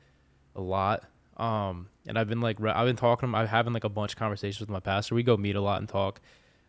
a 0.55 0.61
lot. 0.61 1.03
Um, 1.35 1.89
and 2.07 2.17
I've 2.17 2.29
been 2.29 2.39
like, 2.39 2.61
re- 2.61 2.71
I've 2.71 2.87
been 2.87 2.95
talking, 2.95 3.35
I'm 3.35 3.47
having 3.47 3.73
like 3.73 3.83
a 3.83 3.89
bunch 3.89 4.13
of 4.13 4.19
conversations 4.19 4.61
with 4.61 4.69
my 4.69 4.79
pastor. 4.79 5.15
We 5.15 5.23
go 5.23 5.35
meet 5.35 5.57
a 5.57 5.61
lot 5.61 5.79
and 5.79 5.89
talk 5.89 6.21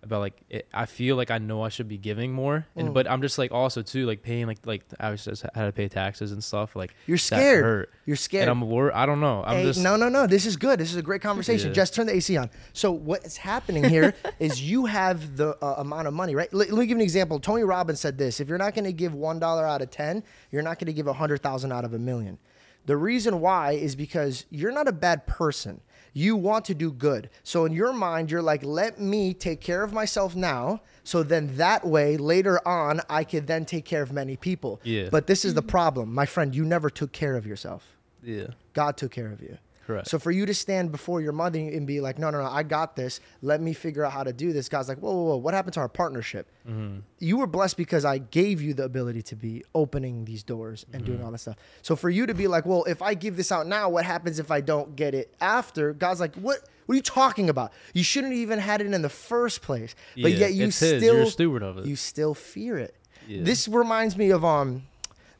about 0.05 0.21
like, 0.21 0.41
it, 0.49 0.69
I 0.73 0.87
feel 0.87 1.17
like 1.17 1.31
I 1.31 1.39
know 1.39 1.63
I 1.63 1.69
should 1.69 1.89
be 1.89 1.99
giving 1.99 2.33
more. 2.33 2.67
And, 2.77 2.89
Mm. 2.91 2.95
but 2.95 3.11
I'm 3.11 3.21
just 3.23 3.39
like 3.39 3.53
also 3.53 3.83
too, 3.83 4.07
like 4.07 4.23
paying 4.23 4.47
like, 4.47 4.65
like 4.67 4.85
I 5.01 5.11
was 5.11 5.25
just 5.25 5.43
had 5.55 5.65
to 5.67 5.73
pay 5.73 5.89
taxes 5.89 6.33
and 6.33 6.43
stuff. 6.43 6.77
Like 6.77 6.95
You're 7.07 7.19
scared. 7.19 7.65
hurt. 7.65 7.91
You're 8.07 8.17
scared. 8.17 8.43
And 8.49 8.51
I'm 8.51 8.69
worried. 8.69 8.95
I 8.95 9.07
don't 9.07 9.21
know. 9.21 9.43
I'm 9.45 9.57
Hey, 9.59 9.63
just, 9.65 9.83
no, 9.83 9.97
no, 9.97 10.09
no. 10.09 10.27
This 10.27 10.47
is 10.47 10.57
good. 10.57 10.79
This 10.79 10.91
is 10.91 10.97
a 10.97 11.03
great 11.03 11.23
conversation. 11.23 11.69
Yeah. 11.69 11.75
Just 11.75 11.95
turn 11.95 12.07
the 12.07 12.15
AC 12.15 12.37
on. 12.37 12.51
So 12.73 12.93
what's 12.93 13.37
happening 13.37 13.85
here 13.85 14.15
is 14.39 14.63
you 14.63 14.87
have 14.87 15.37
the 15.37 15.57
uh, 15.65 15.75
amount 15.79 16.07
of 16.09 16.15
money, 16.15 16.35
right? 16.35 16.53
Let, 16.55 16.71
let 16.71 16.79
me 16.79 16.87
give 16.87 16.91
you 16.97 16.97
an 16.97 17.03
example. 17.03 17.41
Tony 17.41 17.65
Robbins 17.65 18.01
said 18.01 18.19
this: 18.19 18.41
If 18.41 18.49
you're 18.49 18.59
not 18.59 18.75
going 18.75 18.85
to 18.85 18.93
give 18.93 19.15
one 19.15 19.39
dollar 19.39 19.67
out 19.67 19.83
of 19.83 19.91
ten, 19.91 20.23
you're 20.51 20.63
not 20.63 20.79
going 20.79 20.87
to 20.87 20.93
give 20.93 21.07
a 21.07 21.13
hundred 21.13 21.43
thousand 21.43 21.73
out 21.73 21.85
of 21.85 21.95
a 21.95 21.99
million. 21.99 22.39
The 22.87 22.97
reason 22.99 23.41
why 23.41 23.73
is 23.73 23.97
because 23.97 24.45
you're 24.51 24.71
not 24.73 24.87
a 24.89 24.93
bad 24.93 25.27
person. 25.27 25.81
You 26.15 26.37
want 26.37 26.65
to 26.67 26.75
do 26.75 26.91
good. 26.93 27.29
So 27.43 27.65
in 27.67 27.73
your 27.73 27.93
mind, 27.93 28.31
you're 28.31 28.41
like, 28.41 28.65
let 28.65 29.01
me 29.01 29.35
take 29.35 29.61
care 29.61 29.83
of 29.83 29.93
myself 29.93 30.35
now. 30.35 30.81
So 31.03 31.23
then 31.23 31.57
that 31.57 31.85
way, 31.85 32.17
later 32.17 32.67
on, 32.67 33.01
I 33.11 33.25
could 33.25 33.47
then 33.47 33.65
take 33.67 33.85
care 33.85 34.01
of 34.03 34.13
many 34.13 34.37
people. 34.37 34.81
Yeah. 34.85 35.09
But 35.11 35.27
this 35.27 35.45
is 35.45 35.55
the 35.55 35.63
problem, 35.63 36.15
my 36.15 36.25
friend. 36.25 36.55
You 36.55 36.65
never 36.65 36.89
took 36.89 37.13
care 37.13 37.37
of 37.37 37.47
yourself. 37.47 37.85
yeah. 38.23 38.47
God 38.73 38.97
took 38.97 39.13
care 39.13 39.31
of 39.31 39.41
you. 39.41 39.59
Correct. 39.87 40.09
So 40.09 40.19
for 40.19 40.31
you 40.31 40.47
to 40.47 40.55
stand 40.55 40.91
before 40.93 41.21
your 41.21 41.33
mother 41.33 41.59
and 41.59 41.87
be 41.87 42.01
like, 42.01 42.19
no, 42.19 42.31
no, 42.31 42.39
no, 42.43 42.49
I 42.51 42.63
got 42.63 42.97
this. 42.97 43.21
Let 43.43 43.61
me 43.61 43.73
figure 43.75 44.05
out 44.05 44.13
how 44.13 44.25
to 44.25 44.33
do 44.33 44.53
this. 44.53 44.69
God's 44.69 44.89
like, 44.89 44.99
whoa, 44.99 45.13
whoa, 45.13 45.23
whoa. 45.25 45.37
What 45.37 45.53
happened 45.55 45.75
to 45.75 45.81
our 45.81 45.89
partnership? 45.89 46.51
Mm-hmm. 46.69 47.01
You 47.19 47.37
were 47.37 47.47
blessed 47.47 47.77
because 47.77 48.05
I 48.05 48.19
gave 48.19 48.63
you 48.63 48.73
the 48.75 48.85
ability 48.85 49.23
to 49.23 49.37
be 49.37 49.63
opening 49.75 50.25
these 50.25 50.43
doors 50.43 50.87
and 50.93 51.03
Mm-hmm. 51.03 51.13
doing 51.13 51.25
all 51.25 51.31
this 51.33 51.43
stuff. 51.43 51.57
So 51.83 51.97
for 51.97 52.09
you 52.09 52.27
to 52.27 52.35
be 52.35 52.47
like, 52.49 52.65
well, 52.65 52.85
if 52.85 53.03
I 53.03 53.15
give 53.15 53.37
this 53.37 53.53
out 53.53 53.67
now, 53.67 53.89
what 53.91 54.05
happens 54.05 54.39
if 54.39 54.51
I 54.51 54.61
don't 54.63 54.97
get 54.97 55.15
it 55.15 55.35
after? 55.41 55.93
God's 55.93 56.21
like, 56.21 56.35
what? 56.37 56.61
What 56.87 56.93
are 56.93 56.97
you 56.97 57.03
talking 57.03 57.49
about? 57.49 57.73
You 57.95 58.03
shouldn't 58.05 58.35
even 58.35 58.59
had 58.59 58.83
it 58.83 58.93
in 58.93 59.01
the 59.01 59.09
first 59.09 59.63
place. 59.63 59.95
But 60.21 60.33
Yeah, 60.33 60.49
yet 60.49 60.53
you 60.53 60.71
still 60.71 61.27
steward 61.31 61.63
of 61.63 61.79
it. 61.79 61.87
You 61.87 61.97
still 61.97 62.35
fear 62.35 62.77
it. 62.77 62.95
Yeah. 63.27 63.43
This 63.43 63.69
reminds 63.69 64.19
me 64.19 64.31
of 64.31 64.45
um 64.45 64.83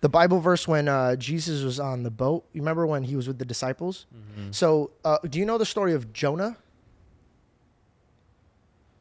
the 0.05 0.09
Bible 0.11 0.39
verse 0.39 0.69
when 0.69 0.87
uh, 0.87 1.17
Jesus 1.17 1.63
was 1.65 1.81
on 1.81 2.03
the 2.03 2.11
boat. 2.11 2.45
You 2.53 2.61
remember 2.61 2.87
when 2.87 3.05
he 3.05 3.17
was 3.17 3.27
with 3.27 3.39
the 3.39 3.45
disciples? 3.47 4.05
Mm-hmm. 4.15 4.51
So, 4.51 4.91
uh, 5.03 5.17
do 5.27 5.39
you 5.39 5.47
know 5.47 5.57
the 5.57 5.65
story 5.65 5.95
of 5.95 6.13
Jonah? 6.13 6.59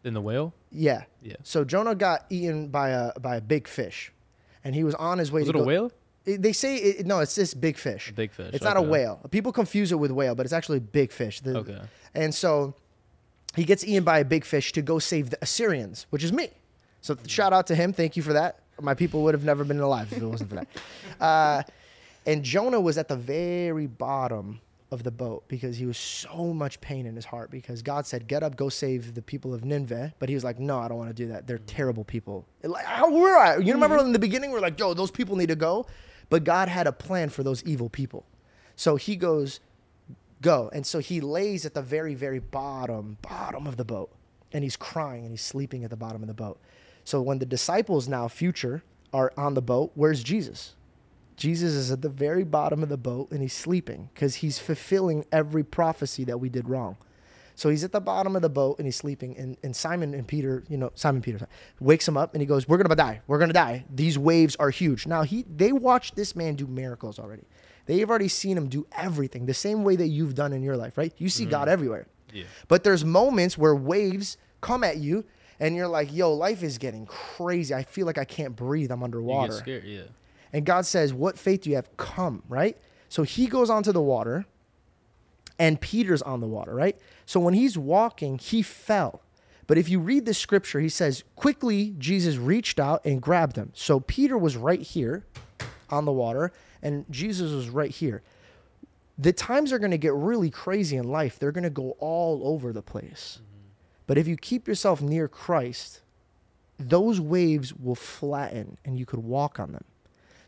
In 0.06 0.14
the 0.14 0.22
whale? 0.22 0.54
Yeah. 0.72 1.04
Yeah. 1.22 1.36
So 1.44 1.66
Jonah 1.66 1.94
got 1.94 2.26
eaten 2.30 2.70
by 2.70 2.90
a 2.92 3.12
by 3.20 3.36
a 3.36 3.42
big 3.42 3.68
fish, 3.68 4.14
and 4.64 4.74
he 4.74 4.86
was 4.86 4.96
on 4.96 5.18
his 5.18 5.30
way. 5.30 5.42
Was 5.42 5.50
to 5.50 5.58
it 5.58 5.60
a 5.60 5.60
go- 5.60 5.66
whale? 5.66 5.92
It- 6.26 6.42
They 6.42 6.54
say 6.54 6.78
it, 6.78 7.06
no, 7.06 7.20
it's 7.20 7.36
this 7.36 7.54
big 7.54 7.78
fish. 7.78 8.10
A 8.10 8.14
big 8.14 8.32
fish, 8.32 8.52
It's 8.54 8.64
not 8.64 8.78
a 8.78 8.82
whale. 8.82 9.20
People 9.30 9.52
confuse 9.52 9.92
it 9.92 10.00
with 10.00 10.12
whale, 10.12 10.36
but 10.36 10.46
it's 10.46 10.54
actually 10.54 10.78
a 10.78 10.88
big 11.00 11.12
fish. 11.12 11.42
The- 11.42 11.58
Okay. 11.58 11.82
And 12.16 12.34
so 12.34 12.76
he 13.58 13.66
gets 13.66 13.84
eaten 13.84 14.06
by 14.06 14.20
a 14.20 14.26
big 14.26 14.46
fish 14.46 14.72
to 14.72 14.82
go 14.82 15.00
save 15.00 15.32
the 15.32 15.38
Assyrians, 15.42 16.06
which 16.12 16.24
is 16.24 16.32
me. 16.32 16.48
So 17.02 17.18
shout 17.28 17.52
out 17.52 17.68
to 17.68 17.76
him. 17.76 17.92
Thank 17.92 18.16
you 18.16 18.24
for 18.24 18.32
that. 18.32 18.60
My 18.84 18.94
people 18.94 19.24
would 19.24 19.34
have 19.34 19.46
never 19.46 19.64
been 19.64 19.80
alive 19.80 20.12
if 20.12 20.22
it 20.22 20.26
wasn't 20.26 20.50
for 20.50 20.56
that. 20.58 20.68
Uh, 21.22 21.64
and 22.26 22.44
Jonah 22.44 22.82
was 22.82 22.98
at 22.98 23.08
the 23.08 23.16
very 23.16 23.88
bottom 23.88 24.60
of 24.92 25.04
the 25.04 25.12
boat 25.12 25.44
because 25.48 25.78
he 25.78 25.86
was 25.86 25.98
so 25.98 26.54
much 26.54 26.80
pain 26.82 27.06
in 27.06 27.16
his 27.16 27.26
heart 27.26 27.50
because 27.50 27.82
God 27.82 28.06
said, 28.06 28.28
"Get 28.28 28.44
up, 28.44 28.56
go 28.56 28.70
save 28.70 29.16
the 29.16 29.22
people 29.22 29.54
of 29.54 29.64
Nineveh." 29.64 30.14
But 30.20 30.30
he 30.30 30.36
was 30.36 30.44
like, 30.44 30.60
"No, 30.60 30.80
I 30.80 30.88
don't 30.88 30.98
want 30.98 31.10
to 31.10 31.14
do 31.14 31.28
that. 31.30 31.48
They're 31.48 31.58
terrible 31.60 32.04
people." 32.04 32.46
Like 32.62 32.86
how 32.86 33.12
were 33.12 33.36
I? 33.36 33.58
You 33.58 33.74
remember 33.74 33.98
in 34.00 34.12
the 34.12 34.20
beginning 34.20 34.52
we're 34.52 34.60
like, 34.60 34.80
"Yo, 34.80 34.94
those 34.94 35.12
people 35.12 35.36
need 35.36 35.50
to 35.50 35.56
go," 35.56 35.86
but 36.30 36.44
God 36.44 36.68
had 36.68 36.88
a 36.88 36.92
plan 36.92 37.30
for 37.30 37.44
those 37.44 37.64
evil 37.64 37.90
people. 37.90 38.26
So 38.76 38.96
he 38.96 39.16
goes, 39.16 39.60
"Go," 40.42 40.70
and 40.74 40.86
so 40.86 41.00
he 41.00 41.22
lays 41.22 41.66
at 41.66 41.74
the 41.74 41.82
very, 41.82 42.16
very 42.16 42.40
bottom, 42.40 43.18
bottom 43.22 43.66
of 43.66 43.78
the 43.78 43.86
boat, 43.86 44.12
and 44.52 44.64
he's 44.64 44.76
crying 44.78 45.24
and 45.24 45.32
he's 45.32 45.42
sleeping 45.42 45.84
at 45.84 45.90
the 45.90 45.98
bottom 45.98 46.22
of 46.22 46.28
the 46.28 46.34
boat. 46.34 46.60
So 47.04 47.22
when 47.22 47.40
the 47.40 47.46
disciples 47.46 48.08
now, 48.08 48.28
future, 48.28 48.84
are 49.14 49.32
on 49.38 49.54
the 49.54 49.62
boat, 49.62 49.92
where's 49.96 50.24
Jesus? 50.24 50.74
Jesus 51.36 51.74
is 51.74 51.92
at 51.92 52.02
the 52.02 52.10
very 52.10 52.44
bottom 52.44 52.84
of 52.84 52.90
the 52.90 52.98
boat 52.98 53.32
and 53.32 53.42
he's 53.42 53.54
sleeping 53.54 54.10
because 54.14 54.36
he's 54.36 54.60
fulfilling 54.60 55.26
every 55.32 55.64
prophecy 55.64 56.24
that 56.26 56.40
we 56.40 56.50
did 56.50 56.70
wrong. 56.70 56.98
So 57.56 57.70
he's 57.70 57.84
at 57.84 57.92
the 57.92 58.02
bottom 58.02 58.36
of 58.36 58.42
the 58.42 58.50
boat 58.50 58.78
and 58.80 58.88
he's 58.88 58.96
sleeping. 58.96 59.38
And, 59.38 59.58
and 59.64 59.76
Simon 59.76 60.14
and 60.14 60.28
Peter, 60.28 60.64
you 60.70 60.78
know, 60.78 60.92
Simon 60.96 61.22
Peter 61.22 61.48
wakes 61.80 62.08
him 62.08 62.18
up 62.18 62.34
and 62.34 62.42
he 62.42 62.48
goes, 62.48 62.68
We're 62.68 62.82
to 62.82 62.96
die. 62.96 63.22
We're 63.28 63.46
to 63.46 63.54
die. 63.54 63.86
These 63.94 64.18
waves 64.18 64.56
are 64.56 64.70
huge. 64.70 65.06
Now, 65.06 65.24
he 65.24 65.46
they 65.56 65.72
watched 65.72 66.16
this 66.16 66.36
man 66.36 66.56
do 66.56 66.66
miracles 66.66 67.20
already. 67.20 67.44
They've 67.86 68.10
already 68.10 68.30
seen 68.30 68.58
him 68.58 68.70
do 68.70 68.88
everything 68.94 69.46
the 69.46 69.54
same 69.54 69.84
way 69.84 69.96
that 69.98 70.08
you've 70.08 70.36
done 70.36 70.54
in 70.54 70.64
your 70.64 70.78
life, 70.78 70.98
right? 70.98 71.14
You 71.18 71.30
see 71.30 71.44
mm-hmm. 71.44 71.52
God 71.52 71.70
everywhere. 71.70 72.08
Yeah. 72.32 72.46
But 72.68 72.84
there's 72.84 73.06
moments 73.06 73.58
where 73.58 73.76
waves 73.76 74.38
come 74.62 74.84
at 74.84 74.98
you 74.98 75.26
and 75.64 75.78
you're 75.78 75.88
like, 75.88 76.14
Yo, 76.14 76.34
life 76.34 76.62
is 76.62 76.78
getting 76.78 77.06
crazy. 77.06 77.74
I 77.74 77.84
feel 77.84 78.06
like 78.06 78.18
I 78.18 78.26
can't 78.26 78.54
breathe. 78.54 78.92
I'm 78.92 79.02
underwater. 79.02 79.54
scared, 79.54 79.86
yeah. 79.86 80.02
And 80.52 80.66
God 80.66 80.86
says, 80.86 81.14
What 81.14 81.40
faith 81.40 81.62
do 81.62 81.70
you 81.70 81.78
have? 81.78 81.96
Come, 81.96 82.44
right? 82.50 82.78
So 83.08 83.24
he 83.24 83.48
goes 83.48 83.70
onto 83.70 83.94
the 83.94 84.02
water, 84.02 84.46
and 85.58 85.80
Peter's 85.80 86.22
on 86.22 86.42
the 86.42 86.48
water, 86.48 86.76
right? 86.76 86.98
So 87.26 87.40
when 87.40 87.54
he's 87.54 87.78
walking, 87.78 88.40
he 88.40 88.62
fell. 88.62 89.22
But 89.66 89.78
if 89.78 89.88
you 89.88 90.00
read 90.00 90.26
the 90.26 90.34
scripture, 90.34 90.82
he 90.82 90.90
says, 90.90 91.24
Quickly, 91.38 91.96
Jesus 91.98 92.36
reached 92.36 92.78
out 92.78 93.06
and 93.06 93.22
grabbed 93.22 93.56
him. 93.56 93.72
So 93.74 94.02
Peter 94.02 94.38
was 94.38 94.58
right 94.58 94.82
here 94.82 95.26
on 95.90 96.04
the 96.04 96.12
water, 96.12 96.52
and 96.82 97.06
Jesus 97.10 97.54
was 97.54 97.70
right 97.70 97.92
here. 97.92 98.22
The 99.18 99.32
times 99.32 99.72
are 99.72 99.80
going 99.80 99.92
to 99.92 99.98
get 99.98 100.14
really 100.14 100.50
crazy 100.50 100.98
in 100.98 101.08
life, 101.08 101.40
they're 101.40 101.54
going 101.54 101.64
to 101.64 101.70
go 101.70 101.92
all 102.00 102.42
over 102.44 102.74
the 102.74 102.82
place. 102.82 103.40
But 104.08 104.18
if 104.18 104.28
you 104.28 104.36
keep 104.38 104.68
yourself 104.68 105.02
near 105.02 105.28
Christ, 105.28 106.02
those 106.78 107.20
waves 107.22 107.74
will 107.74 107.96
flatten 107.96 108.78
and 108.84 108.98
you 108.98 109.06
could 109.06 109.20
walk 109.24 109.60
on 109.60 109.72
them. 109.72 109.84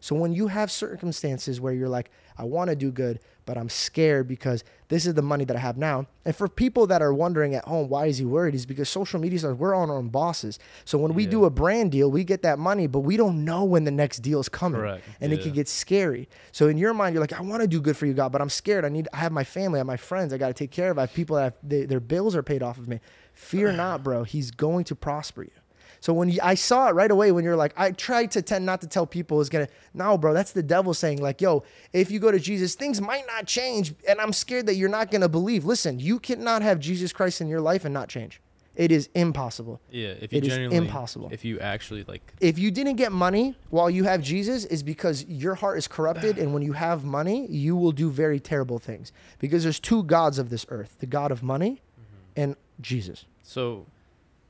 So 0.01 0.15
when 0.15 0.33
you 0.33 0.47
have 0.47 0.69
circumstances 0.69 1.59
where 1.59 1.73
you're 1.73 1.89
like, 1.89 2.11
I 2.37 2.43
want 2.43 2.69
to 2.69 2.75
do 2.75 2.91
good, 2.91 3.19
but 3.45 3.57
I'm 3.57 3.69
scared 3.69 4.27
because 4.27 4.63
this 4.87 5.07
is 5.07 5.15
the 5.15 5.21
money 5.23 5.45
that 5.45 5.55
I 5.55 5.59
have 5.59 5.77
now. 5.77 6.05
And 6.25 6.35
for 6.35 6.47
people 6.47 6.85
that 6.87 7.01
are 7.01 7.13
wondering 7.13 7.55
at 7.55 7.65
home, 7.65 7.89
why 7.89 8.05
is 8.07 8.19
he 8.19 8.25
worried? 8.25 8.53
Is 8.53 8.67
because 8.67 8.87
social 8.87 9.19
media 9.19 9.39
says 9.39 9.53
we're 9.55 9.73
on 9.73 9.89
our 9.89 9.97
own 9.97 10.09
bosses. 10.09 10.59
So 10.83 10.99
when 10.99 11.15
we 11.15 11.23
Yeah. 11.23 11.29
do 11.31 11.45
a 11.45 11.49
brand 11.49 11.91
deal, 11.91 12.11
we 12.11 12.23
get 12.23 12.43
that 12.43 12.59
money, 12.59 12.85
but 12.85 12.99
we 12.99 13.17
don't 13.17 13.43
know 13.45 13.63
when 13.63 13.83
the 13.83 13.91
next 13.91 14.19
deal 14.19 14.39
is 14.39 14.49
coming. 14.49 14.79
Correct. 14.81 15.03
And 15.21 15.33
it 15.33 15.37
Yeah. 15.37 15.43
can 15.43 15.53
get 15.53 15.67
scary. 15.67 16.27
So 16.51 16.67
in 16.67 16.77
your 16.77 16.93
mind, 16.93 17.13
you're 17.15 17.21
like, 17.21 17.33
I 17.33 17.41
want 17.41 17.61
to 17.63 17.67
do 17.67 17.81
good 17.81 17.97
for 17.97 18.05
you, 18.05 18.13
God, 18.13 18.31
but 18.31 18.41
I'm 18.41 18.49
scared. 18.49 18.85
I 18.85 18.89
need, 18.89 19.07
I 19.11 19.17
have 19.17 19.31
my 19.31 19.43
family, 19.43 19.77
I 19.77 19.81
have 19.81 19.87
my 19.87 19.97
friends, 19.97 20.33
I 20.33 20.37
got 20.37 20.47
to 20.49 20.53
take 20.53 20.71
care 20.71 20.91
of. 20.91 20.99
I 20.99 21.01
have 21.01 21.13
people 21.13 21.35
that 21.37 21.43
have, 21.43 21.53
they, 21.63 21.85
their 21.85 21.99
bills 21.99 22.35
are 22.35 22.43
paid 22.43 22.61
off 22.61 22.77
of 22.77 22.87
me. 22.87 22.99
Fear 23.36 23.73
not, 23.73 24.03
bro. 24.03 24.23
He's 24.23 24.49
going 24.49 24.86
to 24.86 24.95
prosper 24.95 25.43
you. 25.43 25.51
So 25.99 26.13
when 26.13 26.29
you, 26.29 26.39
I 26.41 26.55
saw 26.55 26.88
it 26.88 26.91
right 26.91 27.09
away, 27.09 27.31
when 27.31 27.43
you're 27.43 27.55
like, 27.55 27.73
I 27.75 27.91
tried 27.91 28.31
to 28.31 28.41
tend 28.41 28.65
not 28.65 28.81
to 28.81 28.88
tell 28.88 29.05
people 29.05 29.41
is 29.41 29.49
gonna. 29.49 29.67
No, 29.93 30.17
bro, 30.17 30.33
that's 30.33 30.51
the 30.51 30.63
devil 30.63 30.93
saying 30.93 31.21
like, 31.21 31.41
yo, 31.41 31.63
if 31.93 32.11
you 32.11 32.19
go 32.19 32.31
to 32.31 32.39
Jesus, 32.39 32.75
things 32.75 33.01
might 33.01 33.25
not 33.27 33.47
change, 33.47 33.93
and 34.07 34.21
I'm 34.21 34.31
scared 34.31 34.67
that 34.67 34.75
you're 34.75 34.89
not 34.89 35.09
gonna 35.09 35.29
believe. 35.29 35.65
Listen, 35.65 35.99
you 35.99 36.19
cannot 36.19 36.61
have 36.61 36.79
Jesus 36.79 37.11
Christ 37.11 37.41
in 37.41 37.47
your 37.47 37.61
life 37.61 37.86
and 37.86 37.93
not 37.93 38.07
change. 38.07 38.39
It 38.75 38.91
is 38.91 39.09
impossible. 39.15 39.81
Yeah, 39.89 40.09
if 40.09 40.33
you 40.33 40.38
It 40.38 40.43
is 40.43 40.49
genuinely 40.49 40.77
impossible. 40.77 41.29
If 41.31 41.45
you 41.45 41.59
actually 41.59 42.03
like 42.03 42.33
If 42.39 42.59
you 42.59 42.71
didn't 42.71 42.97
get 42.97 43.11
money 43.11 43.57
while 43.69 43.89
you 43.89 44.03
have 44.03 44.21
Jesus, 44.21 44.65
is 44.65 44.83
because 44.83 45.25
your 45.25 45.55
heart 45.55 45.77
is 45.77 45.88
corrupted, 45.88 46.38
and 46.38 46.53
when 46.53 46.61
you 46.61 46.73
have 46.73 47.03
money, 47.03 47.47
you 47.47 47.75
will 47.75 47.93
do 47.93 48.11
very 48.11 48.39
terrible 48.39 48.77
things. 48.77 49.11
Because 49.39 49.63
there's 49.63 49.79
two 49.79 50.03
gods 50.03 50.38
of 50.38 50.49
this 50.49 50.65
earth: 50.69 50.97
the 50.99 51.05
God 51.05 51.31
of 51.31 51.41
money 51.41 51.81
mm-hmm. 51.99 52.41
and 52.41 52.55
Jesus. 52.82 53.26
so 53.43 53.86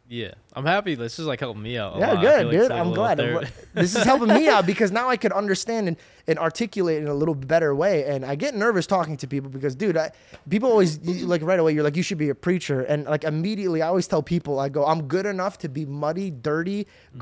yeah. 0.07 0.33
I'm 0.53 0.65
happy 0.65 0.93
this 0.93 1.17
is 1.17 1.25
like 1.25 1.39
helping 1.39 1.63
me 1.63 1.77
out. 1.77 1.97
Yeah, 1.97 2.13
lot. 2.13 2.21
Good, 2.21 2.51
dude. 2.51 2.69
like, 2.69 2.71
I'm 2.79 2.93
glad. 2.93 3.19
I'm- 3.19 3.47
this 3.73 3.95
is 3.95 4.03
helping 4.03 4.27
me 4.27 4.47
out 4.47 4.65
because 4.71 4.91
now 4.91 5.09
I 5.09 5.17
could 5.17 5.31
understand 5.31 5.87
and, 5.87 5.97
and 6.27 6.37
articulate 6.37 7.01
in 7.01 7.07
a 7.07 7.13
little 7.13 7.33
better 7.33 7.73
way. 7.73 8.05
And 8.05 8.23
I 8.23 8.35
get 8.35 8.53
nervous 8.55 8.85
talking 8.85 9.17
to 9.17 9.27
people 9.27 9.49
because, 9.49 9.75
dude, 9.75 9.97
I, 9.97 10.11
people 10.47 10.69
always 10.69 10.99
like 11.23 11.41
right 11.41 11.59
away. 11.59 11.73
You're 11.73 11.83
like, 11.83 11.95
you 11.95 12.03
should 12.03 12.19
be 12.19 12.29
a 12.29 12.35
preacher, 12.35 12.81
and 12.81 13.05
like 13.05 13.23
immediately, 13.23 13.81
I 13.81 13.87
always 13.87 14.07
tell 14.07 14.21
people, 14.21 14.59
I 14.59 14.69
go, 14.69 14.85
I'm 14.85 15.07
good 15.07 15.25
enough 15.25 15.57
to 15.59 15.69
be 15.69 15.85
muddy, 15.85 16.29
dirty, 16.29 16.85
Mm-hmm. 16.85 17.19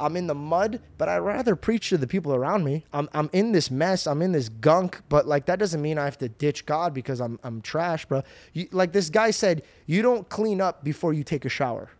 I'm 0.00 0.16
in 0.16 0.26
the 0.26 0.34
mud, 0.34 0.80
but 0.98 1.08
I'd 1.08 1.18
rather 1.18 1.54
preach 1.54 1.90
to 1.90 1.98
the 1.98 2.06
people 2.06 2.34
around 2.34 2.64
me. 2.64 2.84
I'm, 2.92 3.08
I'm 3.12 3.30
in 3.32 3.52
this 3.52 3.70
mess. 3.70 4.06
I'm 4.06 4.22
in 4.22 4.32
this 4.32 4.48
gunk, 4.48 5.00
but 5.08 5.28
like 5.28 5.46
that 5.46 5.58
doesn't 5.58 5.82
mean 5.82 5.98
I 5.98 6.04
have 6.04 6.18
to 6.18 6.28
ditch 6.28 6.66
God 6.66 6.94
because 6.94 7.20
I'm 7.20 7.38
I'm 7.44 7.60
trash, 7.60 8.06
bro. 8.06 8.22
You, 8.52 8.68
like 8.72 8.92
this 8.92 9.10
guy 9.10 9.30
said, 9.30 9.62
you 9.86 10.02
don't 10.02 10.28
clean 10.28 10.60
up 10.60 10.82
before 10.82 11.12
you 11.12 11.22
take 11.22 11.44
a 11.44 11.48
shower. 11.48 11.90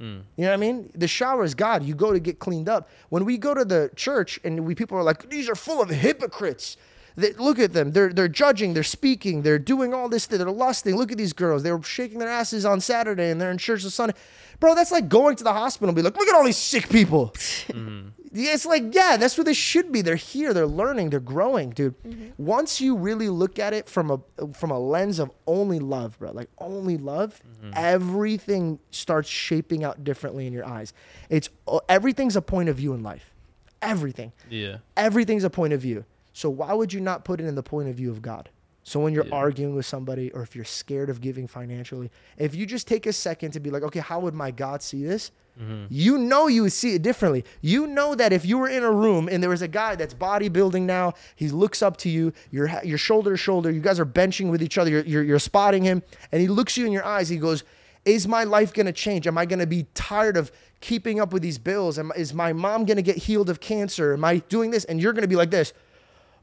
Mm. 0.00 0.22
You 0.36 0.44
know 0.44 0.48
what 0.48 0.54
I 0.54 0.56
mean? 0.56 0.90
The 0.94 1.08
shower 1.08 1.44
is 1.44 1.54
God. 1.54 1.82
You 1.82 1.94
go 1.94 2.12
to 2.12 2.20
get 2.20 2.38
cleaned 2.38 2.68
up. 2.68 2.88
When 3.08 3.24
we 3.24 3.38
go 3.38 3.54
to 3.54 3.64
the 3.64 3.90
church 3.96 4.38
and 4.44 4.66
we 4.66 4.74
people 4.74 4.98
are 4.98 5.02
like, 5.02 5.30
these 5.30 5.48
are 5.48 5.54
full 5.54 5.80
of 5.80 5.88
hypocrites. 5.88 6.76
They, 7.16 7.32
look 7.32 7.58
at 7.58 7.72
them. 7.72 7.92
They're 7.92 8.12
they're 8.12 8.28
judging. 8.28 8.74
They're 8.74 8.82
speaking. 8.82 9.42
They're 9.42 9.58
doing 9.58 9.94
all 9.94 10.08
this. 10.08 10.26
They're 10.26 10.44
lusting. 10.50 10.96
Look 10.96 11.10
at 11.10 11.18
these 11.18 11.32
girls. 11.32 11.62
They 11.62 11.72
were 11.72 11.82
shaking 11.82 12.18
their 12.18 12.28
asses 12.28 12.66
on 12.66 12.80
Saturday 12.80 13.30
and 13.30 13.40
they're 13.40 13.50
in 13.50 13.58
church 13.58 13.84
on 13.84 13.90
Sunday. 13.90 14.14
Bro, 14.60 14.74
that's 14.74 14.92
like 14.92 15.08
going 15.08 15.36
to 15.36 15.44
the 15.44 15.52
hospital 15.52 15.88
and 15.88 15.96
be 15.96 16.02
like, 16.02 16.16
look 16.16 16.28
at 16.28 16.34
all 16.34 16.44
these 16.44 16.56
sick 16.56 16.88
people. 16.88 17.32
Yeah, 17.34 17.40
mm-hmm. 17.74 18.08
It's 18.32 18.66
like, 18.66 18.94
yeah, 18.94 19.16
that's 19.16 19.36
what 19.36 19.46
they 19.46 19.54
should 19.54 19.92
be. 19.92 20.02
They're 20.02 20.16
here, 20.16 20.52
they're 20.52 20.66
learning, 20.66 21.10
they're 21.10 21.20
growing, 21.20 21.70
dude. 21.70 22.00
Mm-hmm. 22.02 22.42
Once 22.42 22.80
you 22.80 22.96
really 22.96 23.28
look 23.28 23.58
at 23.58 23.72
it 23.72 23.88
from 23.88 24.10
a 24.10 24.52
from 24.52 24.70
a 24.70 24.78
lens 24.78 25.18
of 25.18 25.30
only 25.46 25.78
love, 25.78 26.18
bro, 26.18 26.32
like 26.32 26.50
only 26.58 26.96
love, 26.96 27.40
mm-hmm. 27.62 27.72
everything 27.74 28.78
starts 28.90 29.28
shaping 29.28 29.84
out 29.84 30.04
differently 30.04 30.46
in 30.46 30.52
your 30.52 30.66
eyes. 30.66 30.92
It's 31.30 31.48
everything's 31.88 32.36
a 32.36 32.42
point 32.42 32.68
of 32.68 32.76
view 32.76 32.92
in 32.92 33.02
life. 33.02 33.32
Everything. 33.80 34.32
Yeah. 34.50 34.78
Everything's 34.96 35.44
a 35.44 35.50
point 35.50 35.72
of 35.72 35.80
view. 35.80 36.04
So 36.36 36.50
why 36.50 36.74
would 36.74 36.92
you 36.92 37.00
not 37.00 37.24
put 37.24 37.40
it 37.40 37.46
in 37.46 37.54
the 37.54 37.62
point 37.62 37.88
of 37.88 37.94
view 37.94 38.10
of 38.10 38.20
God? 38.20 38.50
So 38.82 39.00
when 39.00 39.14
you're 39.14 39.24
Yeah. 39.24 39.34
arguing 39.34 39.74
with 39.74 39.86
somebody 39.86 40.30
or 40.32 40.42
if 40.42 40.54
you're 40.54 40.66
scared 40.66 41.08
of 41.08 41.22
giving 41.22 41.46
financially, 41.46 42.10
if 42.36 42.54
you 42.54 42.66
just 42.66 42.86
take 42.86 43.06
a 43.06 43.12
second 43.14 43.52
to 43.52 43.60
be 43.60 43.70
like, 43.70 43.82
okay, 43.84 44.00
how 44.00 44.20
would 44.20 44.34
my 44.34 44.50
God 44.50 44.82
see 44.82 45.02
this? 45.02 45.30
Mm-hmm. 45.58 45.86
You 45.88 46.18
know 46.18 46.46
you 46.46 46.64
would 46.64 46.74
see 46.74 46.92
it 46.92 47.00
differently. 47.00 47.42
You 47.62 47.86
know 47.86 48.14
that 48.14 48.34
if 48.34 48.44
you 48.44 48.58
were 48.58 48.68
in 48.68 48.82
a 48.84 48.92
room 48.92 49.30
and 49.32 49.42
there 49.42 49.48
was 49.48 49.62
a 49.62 49.66
guy 49.68 49.94
that's 49.96 50.12
bodybuilding 50.12 50.82
now, 50.82 51.14
he 51.36 51.48
looks 51.48 51.80
up 51.80 51.96
to 51.98 52.10
you, 52.10 52.34
you're 52.50 52.70
you're 52.84 52.98
shoulder 52.98 53.30
to 53.30 53.36
shoulder, 53.38 53.70
you 53.70 53.80
guys 53.80 53.98
are 53.98 54.04
benching 54.04 54.50
with 54.50 54.62
each 54.62 54.76
other, 54.76 54.90
you're, 54.90 55.04
you're, 55.06 55.22
you're 55.22 55.38
spotting 55.38 55.84
him, 55.84 56.02
and 56.30 56.42
he 56.42 56.48
looks 56.48 56.76
you 56.76 56.84
in 56.84 56.92
your 56.92 57.06
eyes, 57.06 57.30
he 57.30 57.38
goes, 57.38 57.64
is 58.04 58.28
my 58.28 58.44
life 58.44 58.74
going 58.74 58.86
to 58.86 58.92
change? 58.92 59.26
Am 59.26 59.38
I 59.38 59.46
going 59.46 59.58
to 59.58 59.66
be 59.66 59.86
tired 59.94 60.36
of 60.36 60.52
keeping 60.80 61.18
up 61.18 61.32
with 61.32 61.40
these 61.40 61.58
bills? 61.58 61.98
Am, 61.98 62.12
is 62.14 62.34
my 62.34 62.52
mom 62.52 62.84
going 62.84 62.98
to 62.98 63.02
get 63.02 63.16
healed 63.16 63.48
of 63.48 63.58
cancer? 63.58 64.12
Am 64.12 64.24
I 64.24 64.38
doing 64.50 64.70
this? 64.70 64.84
And 64.84 65.00
you're 65.00 65.14
going 65.14 65.22
to 65.22 65.28
be 65.28 65.34
like 65.36 65.50
this. 65.50 65.72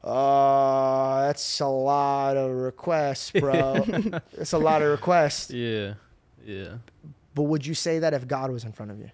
Uh, 0.04 1.26
that's 1.26 1.60
a 1.60 1.66
lot 1.66 2.36
of 2.36 2.50
requests, 2.50 3.30
bro. 3.30 3.78
that's 4.36 4.52
a 4.52 4.58
lot 4.58 4.82
of 4.82 4.90
requests. 4.90 5.50
Yeah. 5.50 5.94
Yeah. 6.44 6.74
But 7.34 7.44
would 7.44 7.66
you 7.66 7.74
say 7.74 7.98
that 8.00 8.12
if 8.12 8.28
God 8.28 8.50
was 8.50 8.64
in 8.64 8.72
front 8.72 8.92
of 8.92 8.98
you? 8.98 9.10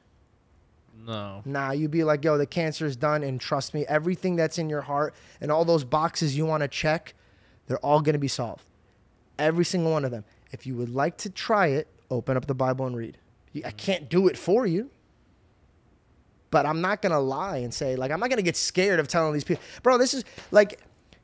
No. 1.06 1.42
Nah, 1.44 1.70
you'd 1.70 1.92
be 1.92 2.04
like, 2.04 2.24
yo, 2.24 2.36
the 2.36 2.46
cancer 2.46 2.86
is 2.86 2.96
done, 2.96 3.22
and 3.22 3.40
trust 3.40 3.72
me, 3.72 3.86
everything 3.88 4.36
that's 4.36 4.58
in 4.58 4.68
your 4.68 4.82
heart 4.82 5.14
and 5.40 5.50
all 5.50 5.64
those 5.64 5.84
boxes 5.84 6.36
you 6.36 6.44
want 6.44 6.62
to 6.62 6.68
check, 6.68 7.14
they're 7.66 7.78
all 7.78 8.00
going 8.00 8.14
to 8.14 8.18
be 8.18 8.28
solved. 8.28 8.64
Every 9.38 9.64
single 9.64 9.92
one 9.92 10.04
of 10.04 10.10
them. 10.10 10.24
If 10.52 10.66
you 10.66 10.74
would 10.74 10.90
like 10.90 11.16
to 11.18 11.30
try 11.30 11.68
it, 11.68 11.86
open 12.10 12.36
up 12.36 12.46
the 12.46 12.54
Bible 12.54 12.86
and 12.86 12.96
read. 12.96 13.16
I 13.64 13.70
can't 13.70 14.08
do 14.08 14.26
it 14.28 14.36
for 14.36 14.66
you. 14.66 14.90
But 16.50 16.66
I'm 16.66 16.80
not 16.80 17.02
gonna 17.02 17.20
lie 17.20 17.58
and 17.58 17.72
say 17.72 17.96
like 17.96 18.10
I'm 18.10 18.20
not 18.20 18.30
gonna 18.30 18.42
get 18.42 18.56
scared 18.56 19.00
of 19.00 19.08
telling 19.08 19.32
these 19.32 19.44
people, 19.44 19.62
bro. 19.82 19.98
This 19.98 20.14
is 20.14 20.24
like, 20.50 20.80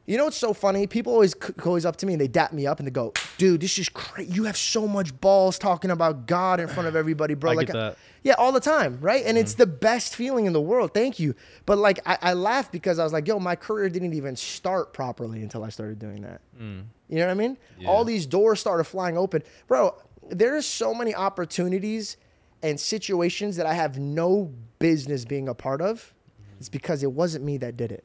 you 0.07 0.16
know 0.16 0.24
what's 0.24 0.37
so 0.37 0.53
funny? 0.53 0.87
People 0.87 1.12
always 1.12 1.35
always 1.64 1.85
up 1.85 1.97
to 1.97 2.07
me 2.07 2.14
and 2.14 2.20
they 2.20 2.29
dap 2.29 2.53
me 2.53 2.66
up 2.66 2.79
and 2.79 2.87
they 2.87 2.93
go, 2.93 3.12
"Dude, 3.39 3.61
this 3.61 3.79
is 3.79 3.89
crazy. 3.89 4.33
You 4.33 4.45
have 4.45 4.57
so 4.57 4.87
much 4.87 5.18
balls 5.20 5.59
talking 5.59 5.91
about 5.91 6.27
God 6.27 6.61
in 6.61 6.68
front 6.68 6.89
of 6.89 6.97
everybody, 6.97 7.35
bro." 7.35 7.53
I 7.53 7.55
like, 7.55 7.97
yeah, 8.27 8.35
all 8.39 8.51
the 8.51 8.61
time, 8.61 8.99
right? 9.01 9.24
And 9.24 9.39
it's 9.39 9.53
mm-hmm. 9.53 9.61
the 9.61 9.66
best 9.66 10.16
feeling 10.16 10.47
in 10.47 10.53
the 10.53 10.61
world. 10.61 10.93
Thank 10.93 11.20
you. 11.20 11.37
But 11.64 11.79
like, 11.79 12.01
I, 12.05 12.18
I 12.20 12.33
laughed 12.33 12.72
because 12.72 12.99
I 12.99 13.05
was 13.05 13.12
like, 13.12 13.29
yo, 13.29 13.39
my 13.39 13.55
career 13.55 13.89
didn't 13.89 14.14
even 14.14 14.35
start 14.35 14.93
properly 14.93 15.43
until 15.43 15.62
I 15.62 15.68
started 15.68 16.01
doing 16.01 16.22
that. 16.22 16.41
Mm. 16.61 16.87
You 17.09 17.18
know 17.18 17.27
what 17.27 17.31
I 17.31 17.35
mean? 17.35 17.57
Yeah. 17.79 17.89
All 17.89 18.05
these 18.05 18.27
doors 18.27 18.59
started 18.59 18.83
flying 18.83 19.16
open, 19.16 19.45
bro. 19.68 19.95
There's 20.29 20.66
so 20.66 20.93
many 20.93 21.14
opportunities 21.14 22.16
and 22.62 22.78
situations 22.80 23.57
that 23.57 23.66
I 23.66 23.74
have 23.74 23.98
no 23.98 24.52
business 24.78 25.24
being 25.24 25.48
a 25.48 25.54
part 25.54 25.80
of. 25.80 26.12
It's 26.59 26.68
because 26.68 27.02
it 27.02 27.12
wasn't 27.12 27.44
me 27.44 27.59
that 27.59 27.76
did 27.76 27.92
it. 27.92 28.04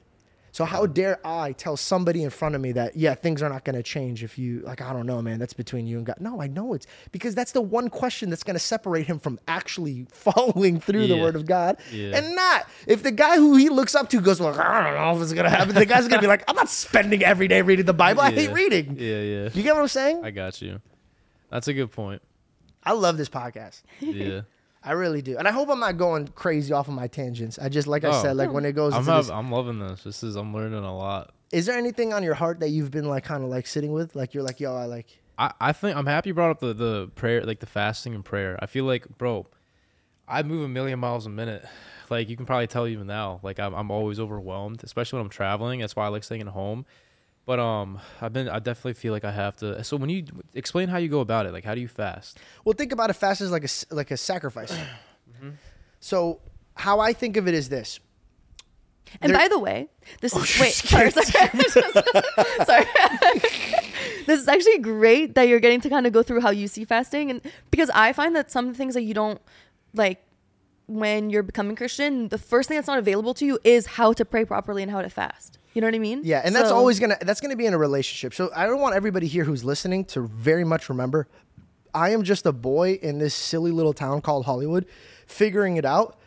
So 0.54 0.66
how 0.66 0.86
dare 0.86 1.26
I 1.26 1.54
tell 1.54 1.78
somebody 1.78 2.24
in 2.24 2.30
front 2.30 2.56
of 2.56 2.60
me 2.62 2.74
that 2.74 2.98
yeah 2.98 3.16
things 3.16 3.42
are 3.42 3.48
not 3.48 3.64
going 3.64 3.78
to 3.78 3.82
change 3.84 4.22
if 4.22 4.38
you 4.38 4.60
like 4.66 4.82
I 4.82 4.92
don't 4.92 5.06
know 5.06 5.22
man 5.22 5.40
that's 5.40 5.54
between 5.54 5.88
you 5.88 5.96
and 5.96 6.06
God. 6.06 6.18
No, 6.20 6.42
I 6.42 6.48
know 6.48 6.74
it's 6.74 6.86
because 7.14 7.34
that's 7.34 7.54
the 7.54 7.62
one 7.62 7.88
question 7.90 8.30
that's 8.30 8.44
going 8.44 8.56
to 8.56 8.60
separate 8.60 9.08
him 9.08 9.18
from 9.18 9.40
actually 9.48 10.08
following 10.12 10.82
through 10.82 11.08
the 11.08 11.16
word 11.16 11.38
of 11.38 11.46
God 11.46 11.78
Yeah. 11.94 12.18
and 12.18 12.36
not 12.36 12.68
if 12.86 13.02
the 13.02 13.12
guy 13.14 13.38
who 13.38 13.56
he 13.56 13.70
looks 13.70 13.96
up 13.96 14.10
to 14.10 14.20
goes 14.20 14.42
well 14.42 14.54
I 14.60 14.84
don't 14.84 14.96
know 14.96 15.16
if 15.16 15.22
it's 15.24 15.32
going 15.32 15.50
to 15.50 15.50
happen. 15.50 15.74
The 15.74 15.86
guy's 15.86 16.10
going 16.10 16.20
to 16.20 16.22
be 16.22 16.28
like 16.28 16.44
I'm 16.50 16.58
not 16.58 16.68
spending 16.68 17.24
every 17.24 17.48
day 17.48 17.62
reading 17.62 17.86
the 17.86 17.94
Bible. 17.94 18.20
I 18.20 18.32
hate 18.32 18.52
reading. 18.52 18.98
Yeah, 19.00 19.22
yeah. 19.22 19.50
You 19.54 19.64
get 19.64 19.74
what 19.74 19.84
I'm 19.84 19.88
saying? 19.88 20.26
I 20.26 20.32
got 20.32 20.62
you. 20.62 20.82
That's 21.50 21.70
a 21.70 21.74
good 21.74 21.94
point. 21.94 22.22
I 22.84 22.94
love 22.94 23.18
this 23.18 23.30
podcast. 23.30 23.82
Yeah. 24.00 24.42
I 24.84 24.94
really 24.94 25.22
do, 25.22 25.38
and 25.38 25.48
I 25.48 25.52
hope 25.52 25.70
I'm 25.70 25.80
not 25.80 25.98
going 25.98 26.28
crazy 26.30 26.74
off 26.74 26.88
of 26.88 26.96
my 26.96 27.06
tangents. 27.08 27.60
I 27.60 27.70
just 27.70 27.88
like 27.88 28.04
I 28.04 28.10
Oh. 28.10 28.22
said, 28.24 28.36
like 28.36 28.52
when 28.52 28.66
it 28.66 28.72
goes. 28.72 28.94
I'm 28.94 29.06
have, 29.06 29.26
this- 29.26 29.30
I'm 29.30 29.52
loving 29.52 29.78
this. 29.80 30.04
This 30.04 30.24
is 30.24 30.36
I'm 30.36 30.56
learning 30.56 30.84
a 30.84 30.98
lot. 30.98 31.34
is 31.52 31.68
there 31.68 31.78
anything 31.78 32.14
on 32.14 32.24
your 32.24 32.34
heart 32.34 32.62
that 32.62 32.70
you've 32.70 32.90
been 32.90 33.08
like 33.08 33.24
kind 33.24 33.44
of 33.44 33.50
like 33.52 33.68
sitting 33.68 33.92
with? 33.92 34.16
Like 34.16 34.34
you're 34.34 34.42
like, 34.42 34.60
yo, 34.60 34.76
I 34.76 34.86
like. 34.86 35.20
I, 35.38 35.54
I 35.62 35.72
think 35.74 35.96
I'm 35.96 36.08
happy 36.08 36.30
you 36.30 36.34
brought 36.34 36.50
up 36.50 36.60
the, 36.62 36.74
the 36.74 37.12
prayer, 37.14 37.44
like 37.44 37.60
the 37.60 37.66
fasting 37.68 38.16
and 38.16 38.26
prayer. 38.26 38.58
I 38.60 38.66
feel 38.66 38.86
like, 38.86 39.08
bro, 39.20 39.46
I 40.28 40.42
move 40.42 40.64
a 40.64 40.68
million 40.68 40.98
miles 41.00 41.26
a 41.28 41.30
minute. 41.30 41.64
Like 42.10 42.28
you 42.30 42.36
can 42.36 42.46
probably 42.48 42.66
tell 42.68 42.88
even 42.88 43.06
now, 43.06 43.40
like 43.44 43.60
I'm, 43.60 43.76
I'm 43.76 43.92
always 43.92 44.20
overwhelmed, 44.20 44.84
especially 44.84 45.18
when 45.18 45.26
I'm 45.28 45.30
traveling. 45.32 45.80
That's 45.82 45.96
why 45.96 46.06
I 46.06 46.08
like 46.10 46.24
staying 46.24 46.42
at 46.42 46.48
home. 46.48 46.86
But 47.46 47.60
um, 47.60 48.00
I've 48.22 48.32
been, 48.34 48.48
I 48.48 48.60
definitely 48.60 48.94
feel 48.94 49.12
like 49.14 49.26
I 49.26 49.32
have 49.32 49.56
to. 49.58 49.84
So 49.84 49.98
when 49.98 50.10
you 50.10 50.26
explain 50.54 50.88
how 50.90 50.98
you 50.98 51.10
go 51.10 51.20
about 51.22 51.46
it, 51.48 51.54
like 51.54 51.64
how 51.66 51.74
do 51.76 51.82
you 51.82 51.88
fast? 51.88 52.38
Well, 52.64 52.74
think 52.74 52.92
about 52.92 53.10
it 53.10 53.14
fast 53.14 53.42
as 53.42 53.52
like 53.52 53.64
a 53.64 53.66
s- 53.66 53.86
like 53.90 54.12
a 54.12 54.18
sacrifice. 54.18 54.72
Mm-hmm. 55.42 55.56
So 56.00 56.40
how 56.76 57.00
I 57.00 57.14
think 57.14 57.36
of 57.38 57.48
it 57.48 57.54
is 57.56 57.70
this. 57.70 58.00
And 59.22 59.32
There- 59.32 59.40
by 59.40 59.48
the 59.48 59.58
way, 59.58 59.88
this 60.20 60.36
is 60.36 60.56
you're 60.56 60.60
wait, 60.62 60.74
sorry, 60.74 61.10
sorry, 61.10 61.50
sorry. 62.66 62.86
this 64.28 64.40
is 64.42 64.48
actually 64.48 64.78
great 64.80 65.34
that 65.36 65.48
you're 65.48 65.60
getting 65.60 65.82
to 65.82 65.90
kind 65.90 66.06
of 66.06 66.14
go 66.14 66.22
through 66.22 66.42
how 66.42 66.52
you 66.52 66.68
see 66.68 66.86
fasting, 66.86 67.32
and 67.32 67.42
because 67.72 67.90
I 67.94 68.14
find 68.14 68.36
that 68.36 68.52
some 68.52 68.68
of 68.68 68.74
the 68.74 68.78
things 68.78 68.94
that 68.94 69.02
you 69.02 69.14
don't 69.16 69.42
like 69.96 70.22
when 70.88 71.30
you're 71.32 71.44
becoming 71.44 71.76
Christian, 71.76 72.28
the 72.28 72.38
first 72.38 72.68
thing 72.68 72.78
that's 72.78 72.88
not 72.88 73.00
available 73.00 73.34
to 73.36 73.46
you 73.46 73.58
is 73.64 73.86
how 73.98 74.14
to 74.14 74.24
pray 74.26 74.46
properly 74.46 74.84
and 74.84 74.92
how 74.92 75.02
to 75.02 75.10
fast. 75.10 75.58
You 75.74 75.82
know 75.82 75.88
what 75.88 75.96
I 75.96 76.00
mean? 76.00 76.22
Yeah, 76.24 76.42
and 76.44 76.54
that's 76.54 76.72
always 76.72 77.00
gonna 77.00 77.18
that's 77.22 77.40
gonna 77.40 77.56
be 77.56 77.66
in 77.66 77.74
a 77.74 77.78
relationship. 77.78 78.34
So 78.34 78.52
I 78.56 78.66
don't 78.66 78.82
want 78.82 78.96
everybody 78.96 79.28
here 79.28 79.44
who's 79.46 79.64
listening 79.64 80.06
to 80.06 80.22
very 80.28 80.66
much 80.66 80.90
remember, 80.90 81.28
I 81.94 82.10
am 82.10 82.24
just 82.24 82.46
a 82.46 82.52
boy 82.52 83.00
in 83.02 83.20
this 83.20 83.34
silly 83.34 83.72
little 83.72 83.94
town 83.94 84.22
called 84.22 84.46
Hollywood, 84.46 84.86
figuring 85.28 85.78
it 85.78 85.86
out. 85.86 86.18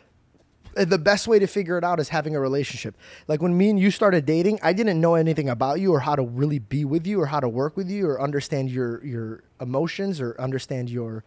The 0.75 0.97
best 0.97 1.25
way 1.25 1.39
to 1.39 1.47
figure 1.47 1.77
it 1.77 1.85
out 1.85 2.01
is 2.01 2.09
having 2.09 2.35
a 2.35 2.39
relationship. 2.39 2.97
Like 3.29 3.41
when 3.41 3.57
me 3.57 3.69
and 3.69 3.79
you 3.79 3.91
started 3.91 4.25
dating, 4.25 4.59
I 4.61 4.73
didn't 4.73 4.99
know 4.99 5.15
anything 5.15 5.47
about 5.47 5.79
you 5.79 5.93
or 5.93 6.01
how 6.01 6.15
to 6.17 6.23
really 6.23 6.59
be 6.59 6.83
with 6.83 7.07
you 7.07 7.21
or 7.21 7.27
how 7.27 7.39
to 7.39 7.47
work 7.47 7.77
with 7.77 7.89
you 7.89 8.09
or 8.09 8.21
understand 8.21 8.69
your 8.69 9.03
your 9.05 9.43
emotions 9.61 10.19
or 10.19 10.35
understand 10.39 10.89
your 10.89 11.23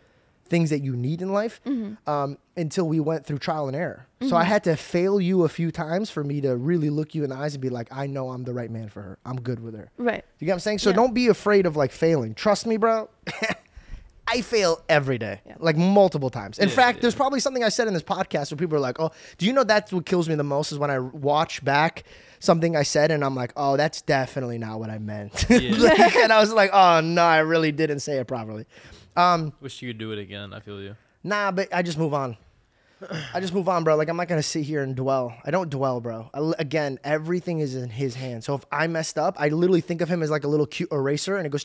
things 0.49 0.70
that 0.70 0.80
you 0.80 0.96
need 0.96 1.20
in 1.22 1.32
life 1.32 1.61
um, 2.07 2.38
until 2.57 2.88
we 2.88 3.01
went 3.01 3.26
through 3.26 3.38
trial 3.38 3.66
and 3.68 3.76
error. 3.76 4.07
So 4.28 4.34
I 4.36 4.44
had 4.44 4.64
to 4.64 4.76
fail 4.76 5.20
you 5.20 5.44
a 5.44 5.49
few 5.49 5.70
times 5.70 6.11
for 6.11 6.24
me 6.24 6.40
to 6.40 6.57
really 6.57 6.90
look 6.90 7.14
you 7.14 7.22
in 7.24 7.30
the 7.30 7.36
eyes 7.36 7.55
and 7.55 7.62
be 7.62 7.68
like, 7.68 7.88
I 7.92 8.07
know 8.07 8.30
I'm 8.30 8.44
the 8.44 8.53
right 8.55 8.70
man 8.70 8.88
for 8.88 9.01
her. 9.03 9.18
I'm 9.24 9.40
good 9.40 9.61
with 9.61 9.74
her. 9.76 9.90
right. 9.99 10.24
You 10.38 10.46
get 10.46 10.53
what 10.53 10.57
I'm 10.57 10.61
saying? 10.61 10.78
So 10.78 10.90
Yeah. 10.90 10.96
don't 10.96 11.14
be 11.14 11.28
afraid 11.28 11.66
of 11.66 11.76
like 11.76 11.92
failing. 11.92 12.34
Trust 12.34 12.66
me, 12.66 12.76
bro. 12.78 13.09
I 14.30 14.42
fail 14.42 14.82
every 14.90 15.16
day, 15.16 15.40
Yeah. 15.46 15.55
like 15.59 15.76
multiple 15.78 16.28
times. 16.28 16.59
In 16.59 16.68
Yeah, 16.68 16.74
fact, 16.74 16.99
yeah. 16.99 17.03
there's 17.03 17.14
probably 17.14 17.40
something 17.40 17.64
I 17.64 17.70
said 17.70 17.88
in 17.88 17.94
this 17.94 18.03
podcast 18.03 18.51
where 18.51 18.59
people 18.59 18.76
are 18.76 18.80
like, 18.80 19.01
"Oh, 19.01 19.11
do 19.38 19.46
you 19.46 19.55
know 19.55 19.64
that's 19.64 19.90
what 19.90 20.05
kills 20.05 20.28
me 20.28 20.34
the 20.34 20.44
most 20.44 20.70
is 20.70 20.78
when 20.78 20.90
I 20.90 20.99
watch 20.99 21.64
back 21.64 22.05
something 22.38 22.76
I 22.76 22.82
said 22.82 23.11
and 23.11 23.24
I'm 23.24 23.34
like, 23.34 23.53
oh, 23.57 23.78
that's 23.78 24.03
definitely 24.03 24.59
not 24.59 24.80
what 24.80 24.90
I 24.90 24.99
meant." 24.99 25.46
Like, 25.51 26.14
and 26.16 26.30
I 26.30 26.40
was 26.40 26.53
like, 26.53 26.70
"Oh 26.74 27.01
no, 27.01 27.22
I 27.22 27.38
really 27.38 27.72
didn't 27.72 28.01
say 28.01 28.18
it 28.18 28.26
properly." 28.26 28.66
Um, 29.19 29.53
Wish 29.61 29.83
you 29.83 29.91
could 29.91 29.99
do 29.99 30.12
it 30.12 30.19
again. 30.19 30.53
I 30.55 30.61
feel 30.61 30.81
you. 30.81 30.97
Nah, 31.25 31.51
but 31.51 31.75
I 31.75 31.83
just 31.83 31.99
move 31.99 32.14
on. 32.14 32.37
I 33.33 33.41
just 33.41 33.55
move 33.55 33.69
on, 33.69 33.85
bro. 33.85 33.97
Like 33.97 34.09
I'm 34.09 34.16
not 34.16 34.29
gonna 34.29 34.43
sit 34.43 34.64
here 34.64 34.83
and 34.83 34.95
dwell. 34.95 35.37
I 35.45 35.51
don't 35.51 35.71
dwell, 35.71 36.01
bro. 36.01 36.31
I, 36.35 36.53
again, 36.59 36.99
everything 37.05 37.61
is 37.61 37.75
in 37.75 37.91
his 37.91 38.14
hands. 38.14 38.47
So 38.47 38.55
if 38.55 38.64
I 38.73 38.87
messed 38.87 39.19
up, 39.19 39.37
I 39.39 39.49
literally 39.49 39.81
think 39.81 40.01
of 40.01 40.09
him 40.09 40.23
as 40.23 40.31
like 40.31 40.45
a 40.45 40.49
little 40.49 40.66
cute 40.66 40.91
eraser, 40.91 41.37
and 41.37 41.47
it 41.47 41.51
goes 41.51 41.64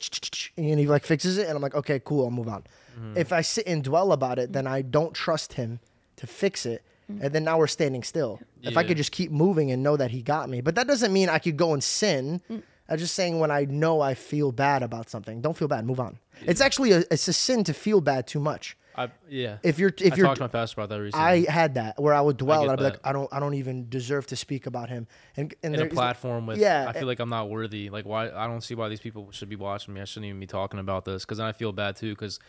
and 0.58 0.80
he 0.80 0.88
like 0.88 1.04
fixes 1.04 1.38
it, 1.38 1.48
and 1.48 1.56
I'm 1.56 1.62
like, 1.62 1.76
okay, 1.76 2.00
cool, 2.04 2.26
I'll 2.26 2.32
move 2.32 2.48
on. 2.48 2.64
Mm-hmm. 2.96 3.18
If 3.18 3.34
I 3.34 3.42
sit 3.42 3.66
and 3.68 3.84
dwell 3.84 4.12
about 4.12 4.38
it, 4.38 4.54
then 4.54 4.68
I 4.68 4.82
don't 4.82 5.14
trust 5.14 5.54
him 5.54 5.80
to 6.18 6.28
fix 6.28 6.66
it, 6.66 6.84
and 7.08 7.34
then 7.34 7.44
now 7.44 7.58
we're 7.58 7.68
standing 7.68 8.04
still. 8.04 8.40
If 8.62 8.78
I 8.78 8.84
could 8.84 8.98
just 8.98 9.12
keep 9.12 9.32
moving 9.32 9.72
and 9.72 9.82
know 9.82 9.98
that 9.98 10.12
he 10.12 10.22
got 10.22 10.50
me, 10.50 10.62
but 10.62 10.76
that 10.76 10.88
doesn't 10.88 11.12
mean 11.12 11.30
I 11.30 11.40
could 11.40 11.58
go 11.58 11.74
and 11.74 11.84
sin. 11.84 12.42
Mm. 12.50 12.64
I'm 12.90 12.98
just 12.98 13.16
saying 13.16 13.40
when 13.40 13.52
I 13.52 13.66
know 13.66 14.02
I 14.02 14.14
feel 14.14 14.52
bad 14.52 14.84
about 14.84 15.10
something, 15.10 15.42
don't 15.42 15.56
feel 15.56 15.68
bad. 15.68 15.86
Move 15.86 16.00
on. 16.00 16.20
It's 16.42 16.62
actually 16.62 16.92
a, 16.92 17.04
it's 17.10 17.28
a 17.28 17.34
sin 17.34 17.64
to 17.66 17.74
feel 17.74 18.02
bad 18.02 18.28
too 18.28 18.40
much. 18.40 18.78
I 18.96 19.10
yeah. 19.28 19.58
If 19.64 19.80
you're 19.80 19.94
if 19.98 20.14
I 20.14 20.16
you're 20.16 20.26
talked 20.28 20.38
to 20.38 20.44
my 20.44 20.48
pastor 20.48 20.82
about 20.82 20.90
that 20.90 21.02
recently. 21.02 21.48
I 21.48 21.52
had 21.52 21.76
that 21.76 22.00
where 22.00 22.14
I 22.14 22.22
would 22.22 22.38
dwell 22.38 22.64
and 22.64 22.72
I'd 22.72 22.78
be 22.78 22.84
like. 22.84 23.00
I 23.04 23.12
don't, 23.12 23.32
I 23.34 23.40
don't 23.40 23.56
even 23.56 23.90
deserve 23.90 24.28
to 24.28 24.36
speak 24.36 24.66
about 24.66 24.90
him. 24.90 25.08
And 25.36 25.54
and 25.64 25.74
in 25.74 25.82
a 25.82 25.86
platform 25.88 26.46
with 26.46 26.60
yeah, 26.60 26.86
I 26.88 26.94
feel 26.94 27.08
like 27.08 27.20
I'm 27.20 27.30
not 27.30 27.50
worthy. 27.50 27.90
Like 27.90 28.06
why 28.06 28.30
I 28.30 28.48
don't 28.48 28.62
see 28.62 28.76
why 28.76 28.90
these 28.90 29.00
people 29.00 29.32
should 29.32 29.50
be 29.50 29.56
watching 29.56 29.94
me. 29.94 30.02
I 30.02 30.06
shouldn't 30.06 30.28
even 30.28 30.40
be 30.40 30.48
talking 30.48 30.80
about 30.80 31.06
this 31.06 31.26
because 31.26 31.40
then 31.40 31.48
I 31.48 31.54
feel 31.54 31.72
bad 31.72 31.96
too 31.96 32.12
because 32.12 32.40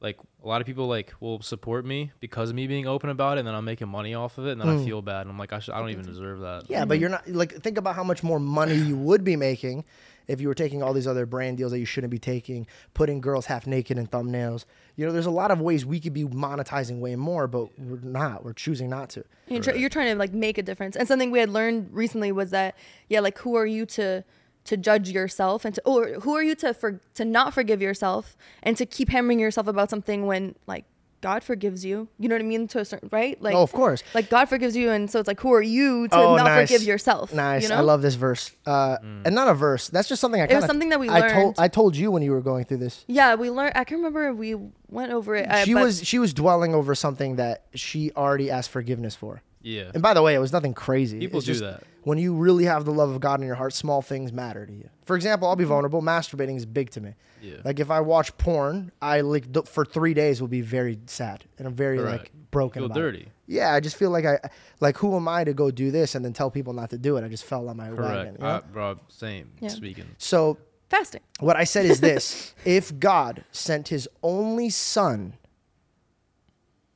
like 0.00 0.18
a 0.42 0.48
lot 0.48 0.60
of 0.60 0.66
people 0.66 0.86
like 0.86 1.14
will 1.20 1.40
support 1.40 1.84
me 1.84 2.12
because 2.20 2.50
of 2.50 2.56
me 2.56 2.66
being 2.66 2.86
open 2.86 3.10
about 3.10 3.36
it 3.36 3.40
and 3.40 3.48
then 3.48 3.54
I'm 3.54 3.64
making 3.64 3.88
money 3.88 4.14
off 4.14 4.38
of 4.38 4.46
it 4.46 4.52
and 4.52 4.60
then 4.60 4.68
I 4.68 4.84
feel 4.84 5.02
bad 5.02 5.22
and 5.22 5.30
I'm 5.30 5.38
like 5.38 5.52
I 5.52 5.58
should 5.58 5.74
I 5.74 5.80
don't 5.80 5.90
even 5.90 6.04
deserve 6.04 6.40
that. 6.40 6.64
Mm. 6.64 6.70
yeah, 6.70 6.84
but 6.84 6.98
you're 6.98 7.10
not 7.10 7.26
like 7.28 7.52
think 7.62 7.78
about 7.78 7.96
how 7.96 8.04
much 8.04 8.22
more 8.22 8.38
money 8.38 8.74
you 8.74 8.96
would 8.96 9.24
be 9.24 9.36
making 9.36 9.84
if 10.26 10.40
you 10.40 10.48
were 10.48 10.54
taking 10.54 10.82
all 10.82 10.92
these 10.92 11.06
other 11.06 11.26
brand 11.26 11.58
deals 11.58 11.72
that 11.72 11.78
you 11.78 11.84
shouldn't 11.84 12.10
be 12.10 12.18
taking, 12.18 12.66
putting 12.94 13.20
girls 13.20 13.46
half 13.46 13.66
naked 13.66 13.98
in 13.98 14.06
thumbnails. 14.06 14.64
You 14.96 15.06
know, 15.06 15.12
there's 15.12 15.26
a 15.26 15.30
lot 15.30 15.50
of 15.50 15.60
ways 15.60 15.84
we 15.84 16.00
could 16.00 16.14
be 16.14 16.24
monetizing 16.24 16.98
way 16.98 17.16
more, 17.16 17.46
but 17.46 17.78
we're 17.78 17.98
not. 18.02 18.44
We're 18.44 18.54
choosing 18.54 18.88
not 18.88 19.10
to. 19.10 19.24
You're, 19.48 19.62
try- 19.62 19.74
you're 19.74 19.90
trying 19.90 20.12
to 20.12 20.18
like 20.18 20.32
make 20.32 20.56
a 20.56 20.62
difference. 20.62 20.96
And 20.96 21.06
something 21.06 21.30
we 21.30 21.40
had 21.40 21.50
learned 21.50 21.90
recently 21.92 22.32
was 22.32 22.50
that 22.50 22.74
yeah, 23.08 23.20
like 23.20 23.38
who 23.38 23.54
are 23.56 23.66
you 23.66 23.84
to 23.86 24.24
to 24.64 24.76
judge 24.76 25.10
yourself 25.10 25.64
and 25.64 25.74
to 25.74 25.82
or 25.84 26.08
who 26.22 26.34
are 26.34 26.42
you 26.42 26.54
to 26.56 26.72
for 26.74 27.00
to 27.14 27.24
not 27.24 27.52
forgive 27.54 27.82
yourself 27.82 28.36
and 28.62 28.76
to 28.76 28.86
keep 28.86 29.08
hammering 29.10 29.38
yourself 29.38 29.66
about 29.66 29.90
something 29.90 30.26
when 30.26 30.54
like 30.66 30.84
God 31.20 31.42
forgives 31.42 31.86
you. 31.86 32.08
You 32.18 32.28
know 32.28 32.34
what 32.34 32.42
I 32.42 32.44
mean? 32.44 32.68
To 32.68 32.80
a 32.80 32.84
certain 32.84 33.08
right? 33.10 33.40
Like 33.40 33.54
Oh, 33.54 33.62
of 33.62 33.72
course. 33.72 34.02
Like 34.14 34.28
God 34.28 34.46
forgives 34.46 34.76
you 34.76 34.90
and 34.90 35.10
so 35.10 35.18
it's 35.20 35.26
like 35.26 35.40
who 35.40 35.52
are 35.54 35.62
you 35.62 36.06
to 36.08 36.16
Oh, 36.16 36.36
not 36.36 36.44
nice. 36.44 36.68
forgive 36.70 36.86
yourself? 36.86 37.32
Nice. 37.32 37.62
You 37.62 37.70
know? 37.70 37.76
I 37.76 37.80
love 37.80 38.02
this 38.02 38.14
verse. 38.14 38.50
Uh, 38.66 38.98
And 39.24 39.34
not 39.34 39.48
a 39.48 39.54
verse. 39.54 39.88
That's 39.88 40.06
just 40.08 40.20
something 40.20 40.40
I. 40.40 40.44
was 40.44 40.50
kinda- 40.52 40.66
something 40.66 40.88
that 40.90 41.00
we 41.00 41.08
I 41.08 41.20
told. 41.20 41.32
learned. 41.44 41.54
I 41.58 41.68
told 41.68 41.96
you 41.96 42.10
when 42.10 42.22
you 42.22 42.32
were 42.32 42.42
going 42.42 42.64
through 42.66 42.78
this. 42.78 43.04
Yeah, 43.06 43.34
we 43.36 43.48
learned 43.50 43.72
I 43.74 43.84
can 43.84 43.98
remember 43.98 44.34
we 44.34 44.54
went 44.90 45.12
over 45.12 45.34
it. 45.34 45.50
uh, 45.50 45.64
She 45.64 45.72
but- 45.74 45.82
was 45.84 46.04
she 46.04 46.18
was 46.18 46.34
dwelling 46.34 46.74
over 46.74 46.94
something 46.94 47.36
that 47.36 47.64
she 47.74 48.12
already 48.16 48.50
asked 48.50 48.70
forgiveness 48.70 49.14
for. 49.14 49.42
Yeah. 49.64 49.90
And 49.94 50.02
by 50.02 50.14
the 50.14 50.22
way, 50.22 50.34
it 50.34 50.38
was 50.38 50.52
nothing 50.52 50.74
crazy. 50.74 51.18
People 51.18 51.38
It's 51.38 51.46
do 51.46 51.52
just 51.52 51.62
that. 51.64 51.82
When 52.02 52.18
you 52.18 52.34
really 52.34 52.66
have 52.66 52.84
the 52.84 52.92
love 52.92 53.08
of 53.10 53.20
God 53.20 53.40
in 53.40 53.46
your 53.46 53.56
heart, 53.56 53.72
small 53.72 54.02
things 54.02 54.30
matter 54.30 54.66
to 54.66 54.72
you. 54.72 54.90
For 55.06 55.16
example, 55.16 55.48
I'll 55.48 55.56
be 55.56 55.64
vulnerable. 55.64 56.02
Masturbating 56.02 56.54
is 56.56 56.66
big 56.66 56.90
to 56.90 57.00
me. 57.00 57.14
Yeah. 57.40 57.54
Like 57.64 57.80
if 57.80 57.90
I 57.90 58.00
watch 58.00 58.36
porn, 58.36 58.92
I 59.00 59.22
like 59.22 59.50
th- 59.52 59.66
for 59.66 59.86
three 59.86 60.12
days 60.12 60.40
will 60.42 60.48
be 60.48 60.60
very 60.60 60.98
sad 61.06 61.44
and 61.58 61.66
I'm 61.66 61.74
very 61.74 61.98
like 61.98 62.20
Correct. 62.20 62.50
broken. 62.50 62.80
Feel 62.80 62.86
about 62.86 62.98
it. 62.98 63.00
dirty. 63.00 63.28
Yeah, 63.46 63.72
I 63.72 63.80
just 63.80 63.96
feel 63.96 64.10
like 64.10 64.26
I 64.26 64.38
like 64.80 64.98
who 64.98 65.16
am 65.16 65.26
I 65.28 65.44
to 65.44 65.54
go 65.54 65.70
do 65.70 65.90
this 65.90 66.14
and 66.14 66.22
then 66.24 66.34
tell 66.34 66.50
people 66.50 66.74
not 66.74 66.90
to 66.90 66.98
do 66.98 67.16
it? 67.16 67.24
I 67.24 67.28
just 67.28 67.44
fell 67.44 67.68
on 67.70 67.76
my 67.78 67.90
wagon. 67.90 67.96
Correct. 68.04 68.32
you 68.32 68.38
know? 68.38 68.46
Uh, 68.46 68.60
bro, 68.72 69.00
same 69.08 69.50
Yeah. 69.60 69.68
speaking. 69.68 70.04
so 70.18 70.58
fasting. 70.90 71.22
what 71.40 71.56
I 71.56 71.64
said 71.64 71.86
is 71.86 72.00
this: 72.00 72.54
if 72.66 72.98
God 72.98 73.44
sent 73.50 73.88
His 73.88 74.08
only 74.22 74.68
Son 74.68 75.34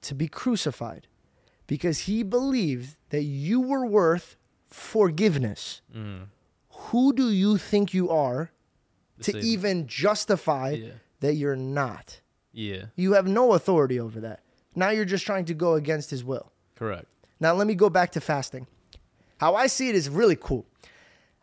to 0.03 0.15
be 0.15 0.29
crucified 0.29 1.07
because 1.69 2.01
He 2.01 2.25
believed 2.25 2.97
that 3.11 3.23
you 3.23 3.61
were 3.61 3.87
worth 3.87 4.35
forgiveness, 4.67 5.81
mm. 5.97 6.25
who 6.71 7.13
do 7.13 7.31
you 7.31 7.57
think 7.57 7.95
you 7.95 8.11
are 8.11 8.51
to 9.23 9.33
save- 9.33 9.45
even 9.45 9.87
justify 9.87 10.71
Yeah. 10.71 10.91
that 11.21 11.35
you're 11.35 11.57
not? 11.57 12.21
Yeah. 12.53 12.87
You 12.97 13.13
have 13.13 13.27
no 13.29 13.53
authority 13.53 14.01
over 14.01 14.19
that. 14.21 14.41
Now 14.75 14.91
you're 14.91 15.05
just 15.05 15.25
trying 15.25 15.45
to 15.47 15.55
go 15.55 15.75
against 15.75 16.11
His 16.11 16.25
will. 16.25 16.51
Correct. 16.75 17.07
Now 17.41 17.53
let 17.55 17.67
me 17.67 17.75
go 17.75 17.89
back 17.91 18.11
to 18.13 18.21
fasting. 18.21 18.67
How 19.39 19.55
I 19.55 19.69
see 19.69 19.89
it 19.89 19.95
is 19.95 20.09
really 20.09 20.37
cool. 20.37 20.67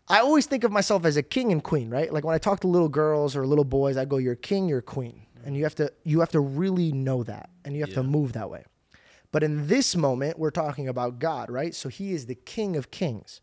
I 0.08 0.20
always 0.20 0.46
think 0.46 0.64
of 0.64 0.72
myself 0.72 1.06
as 1.06 1.18
a 1.18 1.24
king 1.24 1.52
and 1.52 1.64
queen, 1.64 1.90
right? 1.90 2.12
Like 2.14 2.24
when 2.24 2.36
I 2.36 2.38
talk 2.38 2.60
to 2.62 2.68
little 2.68 2.90
girls 2.90 3.36
or 3.36 3.48
little 3.48 3.64
boys, 3.64 3.98
I 3.98 4.06
go, 4.06 4.18
"You're 4.18 4.36
king, 4.36 4.68
you're 4.70 4.82
queen," 4.82 5.22
and 5.46 5.56
you 5.58 5.64
have 5.64 5.76
to 5.76 5.92
you 6.04 6.20
have 6.20 6.30
to 6.32 6.40
really 6.40 6.92
know 6.92 7.24
that, 7.24 7.50
and 7.64 7.74
you 7.76 7.82
have 7.82 7.94
to 7.96 8.04
move 8.04 8.34
that 8.34 8.50
way. 8.50 8.66
But 9.36 9.44
in 9.44 9.68
this 9.68 9.98
moment, 9.98 10.40
we're 10.40 10.50
talking 10.50 10.88
about 10.88 11.20
God, 11.20 11.52
right? 11.52 11.76
So 11.76 11.90
He 11.90 12.14
is 12.14 12.26
the 12.26 12.36
King 12.36 12.78
of 12.78 12.90
Kings. 12.90 13.42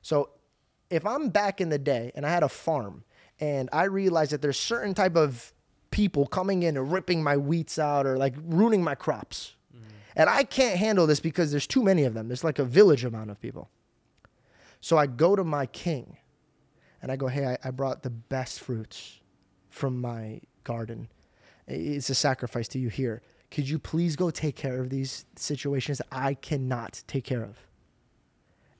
So 0.00 0.30
if 0.88 1.04
I'm 1.04 1.28
back 1.28 1.60
in 1.60 1.68
the 1.68 1.78
day 1.78 2.12
and 2.14 2.24
I 2.24 2.30
had 2.30 2.42
a 2.42 2.48
farm 2.48 3.04
and 3.38 3.68
I 3.70 3.84
realized 3.84 4.32
that 4.32 4.40
there's 4.40 4.58
certain 4.58 4.94
type 4.94 5.16
of 5.16 5.52
people 5.90 6.26
coming 6.26 6.62
in 6.62 6.78
and 6.78 6.90
ripping 6.90 7.22
my 7.22 7.36
wheats 7.36 7.78
out 7.78 8.06
or 8.06 8.16
like 8.16 8.34
ruining 8.42 8.82
my 8.82 8.94
crops. 8.94 9.54
Mm. 9.76 9.80
And 10.16 10.30
I 10.30 10.44
can't 10.44 10.78
handle 10.78 11.06
this 11.06 11.20
because 11.20 11.50
there's 11.50 11.66
too 11.66 11.82
many 11.82 12.04
of 12.04 12.14
them. 12.14 12.26
There's 12.26 12.42
like 12.42 12.58
a 12.58 12.64
village 12.64 13.04
amount 13.04 13.30
of 13.30 13.38
people. 13.38 13.68
So 14.80 14.96
I 14.96 15.06
go 15.06 15.36
to 15.36 15.44
my 15.44 15.66
king 15.66 16.16
and 17.02 17.12
I 17.12 17.16
go, 17.16 17.26
hey, 17.26 17.48
I, 17.48 17.68
I 17.68 17.70
brought 17.70 18.02
the 18.02 18.08
best 18.08 18.60
fruits 18.60 19.20
from 19.68 20.00
my 20.00 20.40
garden. 20.62 21.08
It's 21.68 22.08
a 22.08 22.14
sacrifice 22.14 22.66
to 22.68 22.78
you 22.78 22.88
here. 22.88 23.20
Could 23.54 23.68
you 23.68 23.78
please 23.78 24.16
go 24.16 24.30
take 24.30 24.56
care 24.56 24.80
of 24.80 24.90
these 24.90 25.26
situations 25.36 25.98
that 25.98 26.08
I 26.10 26.34
cannot 26.34 27.04
take 27.06 27.22
care 27.22 27.44
of? 27.44 27.56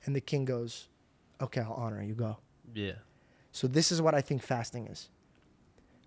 And 0.03 0.13
the 0.13 0.19
king 0.19 0.43
goes, 0.43 0.89
okay, 1.39 1.61
I'll 1.61 1.71
honor 1.71 2.03
you. 2.03 2.13
Go. 2.13 2.39
Yeah. 2.73 2.95
So 3.53 3.67
this 3.67 3.89
is 3.89 4.01
what 4.01 4.13
I 4.13 4.19
think 4.19 4.43
fasting 4.43 4.87
is. 4.87 5.07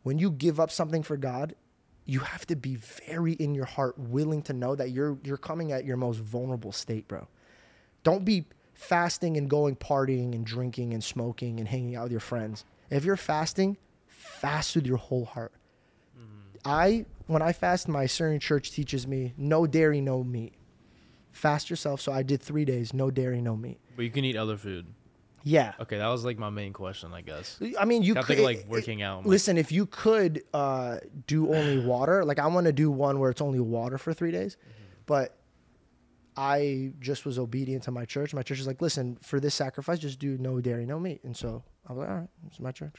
When 0.02 0.18
you 0.18 0.30
give 0.30 0.60
up 0.60 0.70
something 0.70 1.02
for 1.02 1.16
God, 1.16 1.54
you 2.04 2.20
have 2.20 2.46
to 2.48 2.56
be 2.56 2.76
very 2.76 3.32
in 3.32 3.54
your 3.54 3.64
heart 3.64 3.98
willing 3.98 4.42
to 4.42 4.52
know 4.52 4.74
that 4.74 4.90
you're 4.90 5.16
you're 5.24 5.38
coming 5.38 5.72
at 5.72 5.86
your 5.86 5.96
most 5.96 6.20
vulnerable 6.20 6.72
state, 6.72 7.08
bro. 7.08 7.26
Don't 8.02 8.26
be 8.26 8.44
fasting 8.74 9.38
and 9.38 9.48
going 9.48 9.76
partying 9.76 10.34
and 10.34 10.44
drinking 10.44 10.92
and 10.92 11.02
smoking 11.02 11.58
and 11.58 11.68
hanging 11.68 11.96
out 11.96 12.02
with 12.04 12.12
your 12.12 12.20
friends. 12.20 12.66
If 12.90 13.06
you're 13.06 13.16
fasting, 13.16 13.78
fast 14.08 14.76
with 14.76 14.86
your 14.86 14.98
whole 14.98 15.24
heart. 15.24 15.52
Mm-hmm. 16.18 16.58
I 16.66 17.06
when 17.28 17.42
I 17.42 17.52
fast, 17.52 17.86
my 17.86 18.04
Assyrian 18.04 18.40
church 18.40 18.72
teaches 18.72 19.06
me 19.06 19.34
no 19.36 19.66
dairy, 19.66 20.00
no 20.00 20.24
meat. 20.24 20.54
Fast 21.30 21.70
yourself. 21.70 22.00
So 22.00 22.10
I 22.10 22.22
did 22.22 22.42
three 22.42 22.64
days, 22.64 22.92
no 22.92 23.10
dairy, 23.10 23.40
no 23.40 23.56
meat. 23.56 23.78
But 23.94 24.02
you 24.02 24.10
can 24.10 24.24
eat 24.24 24.36
other 24.36 24.56
food. 24.56 24.86
Yeah. 25.44 25.74
Okay, 25.78 25.98
that 25.98 26.08
was 26.08 26.24
like 26.24 26.38
my 26.38 26.50
main 26.50 26.72
question, 26.72 27.12
I 27.12 27.20
guess. 27.20 27.60
I 27.78 27.84
mean, 27.84 28.02
you 28.02 28.16
I 28.16 28.22
could 28.22 28.38
think 28.38 28.40
like 28.40 28.66
working 28.68 29.02
out. 29.02 29.18
I'm 29.18 29.24
like, 29.24 29.30
Listen, 29.30 29.56
if 29.56 29.70
you 29.70 29.86
could 29.86 30.42
uh, 30.52 30.98
do 31.26 31.54
only 31.54 31.78
water, 31.86 32.24
like 32.24 32.38
I 32.38 32.46
want 32.48 32.66
to 32.66 32.72
do 32.72 32.90
one 32.90 33.20
where 33.20 33.30
it's 33.30 33.40
only 33.40 33.60
water 33.60 33.98
for 33.98 34.12
three 34.12 34.32
days, 34.32 34.56
but 35.06 35.36
I 36.36 36.92
just 37.00 37.24
was 37.24 37.38
obedient 37.38 37.84
to 37.84 37.90
my 37.90 38.04
church. 38.04 38.34
My 38.34 38.42
church 38.42 38.60
is 38.60 38.66
like, 38.66 38.80
listen, 38.80 39.16
for 39.22 39.38
this 39.38 39.54
sacrifice, 39.54 39.98
just 39.98 40.18
do 40.18 40.38
no 40.38 40.60
dairy, 40.60 40.86
no 40.86 40.98
meat. 40.98 41.20
And 41.24 41.36
so 41.36 41.62
I 41.86 41.92
was 41.92 42.00
like, 42.00 42.08
all 42.08 42.16
right, 42.16 42.28
it's 42.46 42.60
my 42.60 42.72
church. 42.72 42.94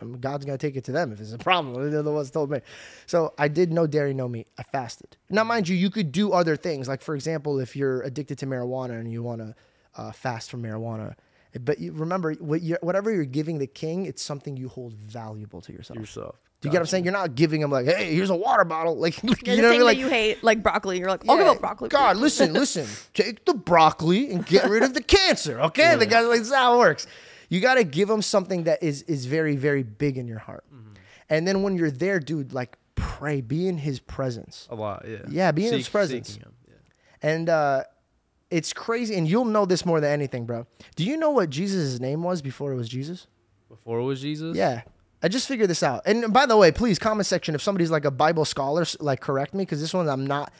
I 0.00 0.04
mean, 0.04 0.20
God's 0.20 0.44
gonna 0.44 0.58
take 0.58 0.76
it 0.76 0.84
to 0.84 0.92
them 0.92 1.12
if 1.12 1.20
it's 1.20 1.32
a 1.32 1.38
problem. 1.38 1.74
They're 1.90 2.02
the 2.02 2.10
ones 2.12 2.30
told 2.30 2.50
me. 2.50 2.60
So 3.06 3.34
I 3.38 3.48
did 3.48 3.72
no 3.72 3.86
dairy, 3.86 4.14
no 4.14 4.28
meat. 4.28 4.48
I 4.58 4.62
fasted. 4.62 5.16
Now, 5.28 5.44
mind 5.44 5.68
you, 5.68 5.76
you 5.76 5.90
could 5.90 6.12
do 6.12 6.32
other 6.32 6.56
things. 6.56 6.88
Like 6.88 7.02
for 7.02 7.14
example, 7.14 7.60
if 7.60 7.76
you're 7.76 8.02
addicted 8.02 8.38
to 8.38 8.46
marijuana 8.46 9.00
and 9.00 9.10
you 9.10 9.22
want 9.22 9.40
to 9.40 9.54
uh, 9.96 10.12
fast 10.12 10.50
from 10.50 10.62
marijuana, 10.62 11.14
but 11.58 11.80
you 11.80 11.92
remember, 11.92 12.34
what 12.34 12.62
you're, 12.62 12.78
whatever 12.80 13.12
you're 13.12 13.24
giving 13.24 13.58
the 13.58 13.66
king, 13.66 14.06
it's 14.06 14.22
something 14.22 14.56
you 14.56 14.68
hold 14.68 14.94
valuable 14.94 15.60
to 15.62 15.72
yourself. 15.72 15.98
yourself. 15.98 16.36
Do 16.60 16.68
you 16.68 16.72
get 16.72 16.78
what 16.78 16.82
I'm 16.82 16.86
saying? 16.86 17.04
You're 17.04 17.12
not 17.14 17.34
giving 17.34 17.62
him 17.62 17.70
like, 17.70 17.86
hey, 17.86 18.14
here's 18.14 18.28
a 18.28 18.36
water 18.36 18.64
bottle. 18.64 18.96
Like, 19.00 19.22
like, 19.24 19.46
Yeah, 19.46 19.54
you 19.54 19.62
know 19.62 19.68
what 19.68 19.74
I 19.74 19.78
mean? 19.78 19.86
Like, 19.86 19.96
that 19.96 20.02
you 20.02 20.08
hate, 20.08 20.44
like 20.44 20.62
broccoli, 20.62 20.98
you're 20.98 21.08
like, 21.08 21.26
I'll 21.26 21.38
give 21.38 21.46
up 21.46 21.60
broccoli. 21.60 21.88
God, 21.88 22.18
listen, 22.18 22.52
listen. 22.52 22.86
Take 23.14 23.46
the 23.46 23.54
broccoli 23.54 24.30
and 24.30 24.44
get 24.44 24.68
rid 24.68 24.82
of 24.82 24.92
the 24.92 25.02
cancer. 25.02 25.58
Okay, 25.62 25.96
the 25.96 26.04
guy's 26.04 26.26
like, 26.26 26.40
that's 26.40 26.52
how 26.52 26.74
it 26.74 26.78
works. 26.78 27.06
You 27.50 27.60
got 27.60 27.74
to 27.74 27.84
give 27.84 28.08
them 28.08 28.22
something 28.22 28.64
that 28.64 28.82
is 28.82 29.02
is 29.02 29.26
very 29.26 29.56
very 29.56 29.82
big 29.82 30.16
in 30.16 30.26
your 30.26 30.38
heart, 30.38 30.64
Mm-hmm. 30.74 30.92
and 31.28 31.46
then 31.46 31.62
when 31.62 31.76
you're 31.76 31.90
there, 31.90 32.18
dude, 32.20 32.52
like 32.54 32.78
pray, 32.94 33.40
be 33.42 33.68
in 33.68 33.76
His 33.78 34.00
presence, 34.00 34.66
A 34.70 34.74
lot, 34.74 35.04
yeah. 35.06 35.18
Yeah, 35.28 35.52
be 35.52 35.66
in 35.66 35.74
his 35.74 35.88
presence. 35.88 36.36
him, 36.36 36.52
yeah. 36.66 36.74
and 37.30 37.48
uh, 37.48 37.82
it's 38.50 38.72
crazy. 38.72 39.14
And 39.16 39.28
you'll 39.28 39.44
know 39.56 39.66
this 39.66 39.84
more 39.84 40.00
than 40.00 40.10
anything, 40.12 40.46
bro. 40.46 40.66
Do 40.96 41.04
you 41.04 41.16
know 41.16 41.30
what 41.30 41.50
Jesus' 41.50 42.00
name 42.00 42.22
was 42.22 42.40
before 42.42 42.72
it 42.72 42.76
was 42.76 42.88
Jesus? 42.88 43.26
Before 43.68 43.98
it 44.00 44.04
was 44.04 44.20
Jesus? 44.20 44.56
Yeah. 44.56 44.82
I 45.22 45.28
just 45.28 45.46
figured 45.46 45.68
this 45.68 45.82
out. 45.82 46.02
And 46.06 46.32
by 46.32 46.46
the 46.46 46.56
way, 46.56 46.72
please 46.72 46.98
comment 46.98 47.26
section 47.26 47.54
if 47.54 47.60
somebody's 47.62 47.90
like 47.90 48.06
a 48.06 48.10
Bible 48.10 48.44
scholar, 48.46 48.86
like 49.00 49.20
correct 49.20 49.52
me 49.54 49.62
because 49.64 49.80
this 49.80 49.92
one 49.92 50.08
I'm 50.08 50.26
not 50.26 50.50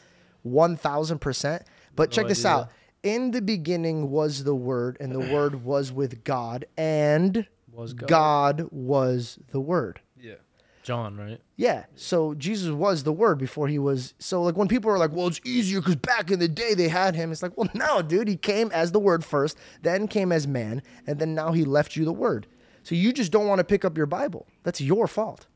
one 0.43 0.75
thousand 0.77 1.19
percent. 1.19 1.63
But 1.95 2.11
check 2.11 2.27
this 2.27 2.45
idea. 2.45 2.57
out. 2.63 2.69
In 3.03 3.31
the 3.31 3.41
beginning 3.41 4.11
was 4.11 4.43
the 4.43 4.55
Word, 4.55 4.97
and 4.99 5.11
the 5.11 5.19
Word 5.19 5.63
was 5.63 5.91
with 5.91 6.23
God, 6.23 6.65
and 6.77 7.47
Was 7.73 7.93
God. 7.93 8.07
God 8.07 8.67
was 8.71 9.39
the 9.51 9.59
Word. 9.59 10.01
Yeah. 10.19 10.35
John, 10.83 11.15
right? 11.17 11.39
Yeah. 11.55 11.85
So 11.95 12.33
Jesus 12.33 12.71
was 12.71 13.03
the 13.03 13.13
Word 13.13 13.37
before 13.37 13.67
he 13.67 13.79
was. 13.79 14.13
So 14.19 14.43
like 14.43 14.55
when 14.55 14.67
people 14.67 14.91
are 14.91 14.97
like, 14.97 15.11
"Well, 15.11 15.27
it's 15.27 15.41
easier 15.43 15.79
because 15.79 15.95
back 15.95 16.31
in 16.31 16.39
the 16.39 16.47
day 16.47 16.73
they 16.73 16.89
had 16.89 17.15
him," 17.15 17.31
it's 17.31 17.43
like, 17.43 17.57
well, 17.57 17.69
no, 17.73 18.01
dude. 18.01 18.27
He 18.27 18.35
came 18.35 18.71
as 18.71 18.91
the 18.91 18.99
Word 18.99 19.23
first, 19.23 19.57
then 19.81 20.07
came 20.07 20.31
as 20.31 20.47
man, 20.47 20.81
and 21.07 21.19
then 21.19 21.33
now 21.35 21.51
he 21.51 21.63
left 21.63 21.95
you 21.95 22.05
the 22.05 22.13
Word. 22.13 22.47
So 22.83 22.95
you 22.95 23.13
just 23.13 23.31
don't 23.31 23.47
want 23.47 23.59
to 23.59 23.63
pick 23.63 23.85
up 23.85 23.95
your 23.97 24.07
Bible. 24.07 24.47
That's 24.63 24.81
your 24.81 25.07
fault. 25.07 25.47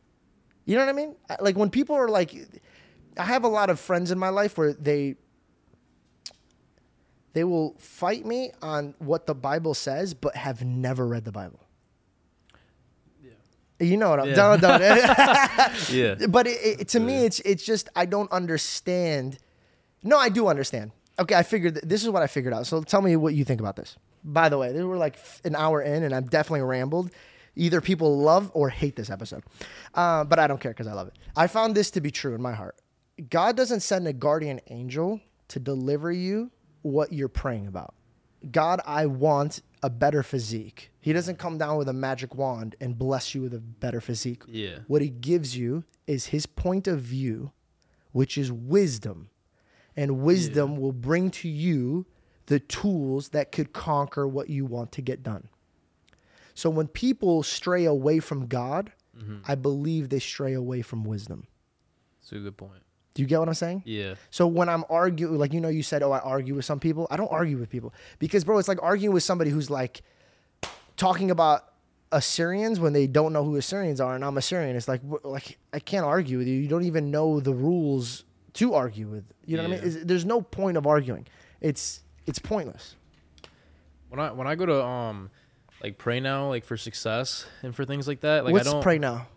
You 0.66 0.76
know 0.76 0.82
what 0.82 0.90
I 0.90 0.94
mean? 0.94 1.16
Like 1.40 1.56
when 1.58 1.70
people 1.70 1.96
are 1.96 2.08
like, 2.08 2.36
I 3.18 3.24
have 3.24 3.44
a 3.44 3.48
lot 3.48 3.70
of 3.70 3.80
friends 3.80 4.12
in 4.12 4.20
my 4.20 4.30
life 4.30 4.58
where 4.58 4.74
they 4.74 5.16
they 7.36 7.44
will 7.44 7.76
fight 7.78 8.26
me 8.26 8.52
on 8.62 8.96
what 8.98 9.28
the 9.28 9.36
Bible 9.36 9.74
says, 9.74 10.14
but 10.14 10.36
have 10.38 10.64
never 10.64 11.06
read 11.06 11.26
the 11.26 11.32
Bible. 11.34 11.60
You 13.78 13.98
know 13.98 14.10
what 14.10 14.22
I'm 14.22 14.30
Yeah. 14.30 14.36
done, 14.36 14.60
done. 14.62 14.82
Yeah. 15.92 16.16
but 16.30 16.48
it, 16.48 16.80
it, 16.82 16.88
to 16.90 17.00
me 17.02 17.26
it's 17.26 17.42
it's 17.42 17.64
just 17.64 17.90
i 17.96 18.06
don't 18.06 18.32
understand. 18.32 19.38
No 20.02 20.18
i 20.18 20.30
do 20.30 20.48
understand. 20.48 20.92
Okay 21.20 21.36
i 21.36 21.44
figured 21.44 21.76
this 21.84 22.02
is 22.02 22.10
what 22.10 22.24
i 22.24 22.28
figured 22.28 22.54
out. 22.54 22.66
So 22.68 22.82
tell 22.84 23.02
me 23.02 23.16
what 23.18 23.34
you 23.34 23.44
think 23.44 23.60
about 23.60 23.76
this. 23.76 23.98
By 24.24 24.48
the 24.48 24.58
way 24.58 24.72
they 24.72 24.82
were 24.84 24.96
like 24.98 25.18
an 25.44 25.56
hour 25.58 25.82
in 25.82 26.04
and 26.04 26.16
i've 26.16 26.30
definitely 26.30 26.62
rambled. 26.62 27.12
Either 27.58 27.82
people 27.82 28.18
love 28.18 28.50
or 28.54 28.70
hate 28.70 28.96
this 28.96 29.10
episode. 29.10 29.44
Uh, 29.94 30.24
but 30.24 30.40
i 30.40 30.48
don't 30.48 30.62
care 30.62 30.72
because 30.72 30.88
i 30.88 30.94
love 30.94 31.10
it. 31.10 31.16
I 31.36 31.48
found 31.48 31.76
this 31.76 31.92
to 31.92 32.00
be 32.02 32.12
true 32.12 32.34
in 32.34 32.42
my 32.42 32.54
heart. 32.54 32.78
God 33.30 33.58
doesn't 33.58 33.82
send 33.82 34.08
a 34.08 34.14
guardian 34.14 34.62
angel 34.70 35.20
to 35.50 35.60
deliver 35.60 36.14
you 36.14 36.50
what 36.86 37.12
you're 37.12 37.28
praying 37.28 37.66
about 37.68 37.96
god 38.52 38.80
i 38.86 39.06
want 39.06 39.62
a 39.82 39.90
better 39.90 40.22
physique 40.22 40.92
he 41.02 41.12
doesn't 41.14 41.38
come 41.40 41.58
down 41.58 41.78
with 41.78 41.90
a 41.90 41.94
magic 41.94 42.36
wand 42.36 42.76
and 42.80 42.98
bless 42.98 43.34
you 43.34 43.42
with 43.42 43.54
a 43.54 43.60
better 43.60 44.00
physique 44.02 44.44
Yeah. 44.48 44.80
what 44.88 45.02
he 45.02 45.10
gives 45.10 45.58
you 45.58 45.84
is 46.08 46.28
his 46.28 46.46
point 46.46 46.88
of 46.88 47.00
view, 47.02 47.52
which 48.12 48.38
is 48.38 48.52
wisdom. 48.52 49.30
And 49.96 50.20
wisdom 50.22 50.78
will 50.78 50.92
bring 50.92 51.32
to 51.32 51.50
you 51.50 52.06
the 52.46 52.60
tools 52.60 53.30
that 53.30 53.52
could 53.52 53.74
conquer 53.74 54.28
what 54.28 54.50
you 54.50 54.66
want 54.66 54.92
to 54.94 55.02
get 55.02 55.24
done. 55.24 55.48
So 56.54 56.70
when 56.70 56.88
people 56.88 57.42
stray 57.44 57.86
away 57.86 58.20
from 58.20 58.46
God, 58.46 58.92
mm-hmm. 59.18 59.38
I 59.48 59.56
believe 59.56 60.10
they 60.10 60.20
stray 60.20 60.54
away 60.54 60.82
from 60.84 61.04
wisdom. 61.04 61.48
That's 62.22 62.34
a 62.34 62.40
good 62.40 62.58
point. 62.58 62.84
Do 63.16 63.22
you 63.24 63.28
get 63.28 63.40
what 63.40 63.48
I'm 63.48 63.54
saying? 63.56 63.82
Yeah. 63.86 64.16
So 64.30 64.46
when 64.46 64.70
I'm 64.70 64.84
arguing, 64.90 65.38
like 65.40 65.52
you 65.54 65.62
know, 65.62 65.70
you 65.70 65.82
said, 65.84 66.04
"Oh, 66.04 66.12
I 66.12 66.20
argue 66.20 66.54
with 66.54 66.66
some 66.66 66.80
people." 66.80 67.08
I 67.10 67.16
don't 67.18 67.32
argue 67.32 67.58
with 67.58 67.70
people 67.70 67.94
because, 68.20 68.44
bro, 68.44 68.58
it's 68.60 68.68
like 68.68 68.84
arguing 68.84 69.14
with 69.14 69.24
somebody 69.24 69.50
who's 69.50 69.70
like 69.70 70.02
talking 70.98 71.32
about 71.32 71.66
Assyrians 72.12 72.80
when 72.80 72.94
they 72.94 73.08
don't 73.08 73.34
know 73.34 73.44
who 73.44 73.56
Assyrians 73.56 74.00
are, 74.00 74.16
and 74.16 74.24
I'm 74.24 74.38
Assyrian. 74.38 74.76
It's 74.76 74.88
like, 74.88 75.02
like 75.24 75.58
I 75.74 75.80
can't 75.80 76.06
argue 76.06 76.38
with 76.38 76.48
you. 76.48 76.56
You 76.56 76.68
don't 76.68 76.84
even 76.84 77.10
know 77.10 77.40
the 77.40 77.54
rules 77.54 78.26
to 78.54 78.74
argue 78.74 79.08
with. 79.08 79.24
You 79.46 79.58
know 79.58 79.64
what 79.64 79.72
I 79.72 79.76
mean? 79.82 79.88
It's- 79.88 80.04
there's 80.06 80.26
no 80.26 80.42
point 80.42 80.78
of 80.78 80.86
arguing. 80.86 81.26
It's 81.62 82.04
it's 82.26 82.40
pointless. 82.40 82.96
When 84.10 84.20
I 84.20 84.32
when 84.32 84.46
I 84.48 84.56
go 84.56 84.66
to 84.66 84.84
um 84.84 85.30
like 85.82 85.98
pray 85.98 86.20
now 86.20 86.50
like 86.50 86.66
for 86.66 86.78
success 86.78 87.46
and 87.64 87.74
for 87.76 87.86
things 87.86 88.08
like 88.08 88.22
that, 88.22 88.44
like 88.44 88.54
What's 88.54 88.68
I 88.68 88.72
don't 88.72 88.84
pray 88.84 88.98
now? 89.00 89.28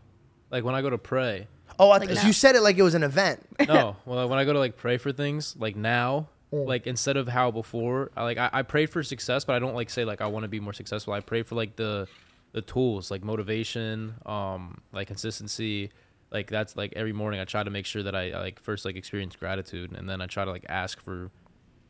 like 0.51 0.65
when 0.65 0.75
I 0.75 0.83
go 0.83 0.91
to 0.91 0.99
pray. 0.99 1.47
Oh, 1.79 1.91
I 1.91 1.99
Like 1.99 2.09
th- 2.11 2.25
you 2.25 2.33
said 2.33 2.57
it 2.57 2.61
like 2.63 2.77
it 2.79 2.83
was 2.83 2.95
an 2.95 3.03
event. 3.05 3.41
No, 3.69 3.97
well 4.05 4.29
when 4.29 4.39
I 4.39 4.45
go 4.45 4.53
to 4.53 4.59
like 4.59 4.77
pray 4.77 4.97
for 4.99 5.13
things 5.13 5.55
like 5.59 5.77
now, 5.77 6.29
Mm. 6.51 6.67
like 6.67 6.87
instead 6.87 7.19
of 7.19 7.29
how 7.29 7.51
before, 7.51 8.11
I 8.17 8.23
like 8.25 8.39
I, 8.39 8.49
I 8.51 8.63
pray 8.63 8.87
for 8.87 9.03
success, 9.03 9.45
but 9.45 9.55
I 9.55 9.59
don't 9.59 9.75
like 9.75 9.91
say 9.91 10.07
like 10.07 10.23
I 10.23 10.27
want 10.29 10.45
to 10.45 10.49
be 10.49 10.61
more 10.61 10.73
successful. 10.73 11.13
I 11.13 11.21
pray 11.21 11.43
for 11.43 11.55
like 11.57 11.77
the 11.77 12.09
the 12.53 12.63
tools 12.63 13.11
like 13.11 13.23
motivation, 13.23 14.15
um, 14.25 14.81
like 14.91 15.09
consistency. 15.09 15.91
Like 16.31 16.49
that's 16.51 16.75
like 16.75 16.95
every 16.97 17.13
morning 17.13 17.39
I 17.41 17.45
try 17.45 17.63
to 17.63 17.71
make 17.71 17.85
sure 17.85 18.03
that 18.03 18.15
I, 18.15 18.31
I 18.31 18.41
like 18.41 18.61
first 18.61 18.87
like 18.87 18.97
experience 18.97 19.37
gratitude 19.37 19.93
and 19.93 20.09
then 20.09 20.23
I 20.23 20.27
try 20.27 20.47
to 20.47 20.51
like 20.51 20.65
ask 20.71 20.99
for 21.01 21.31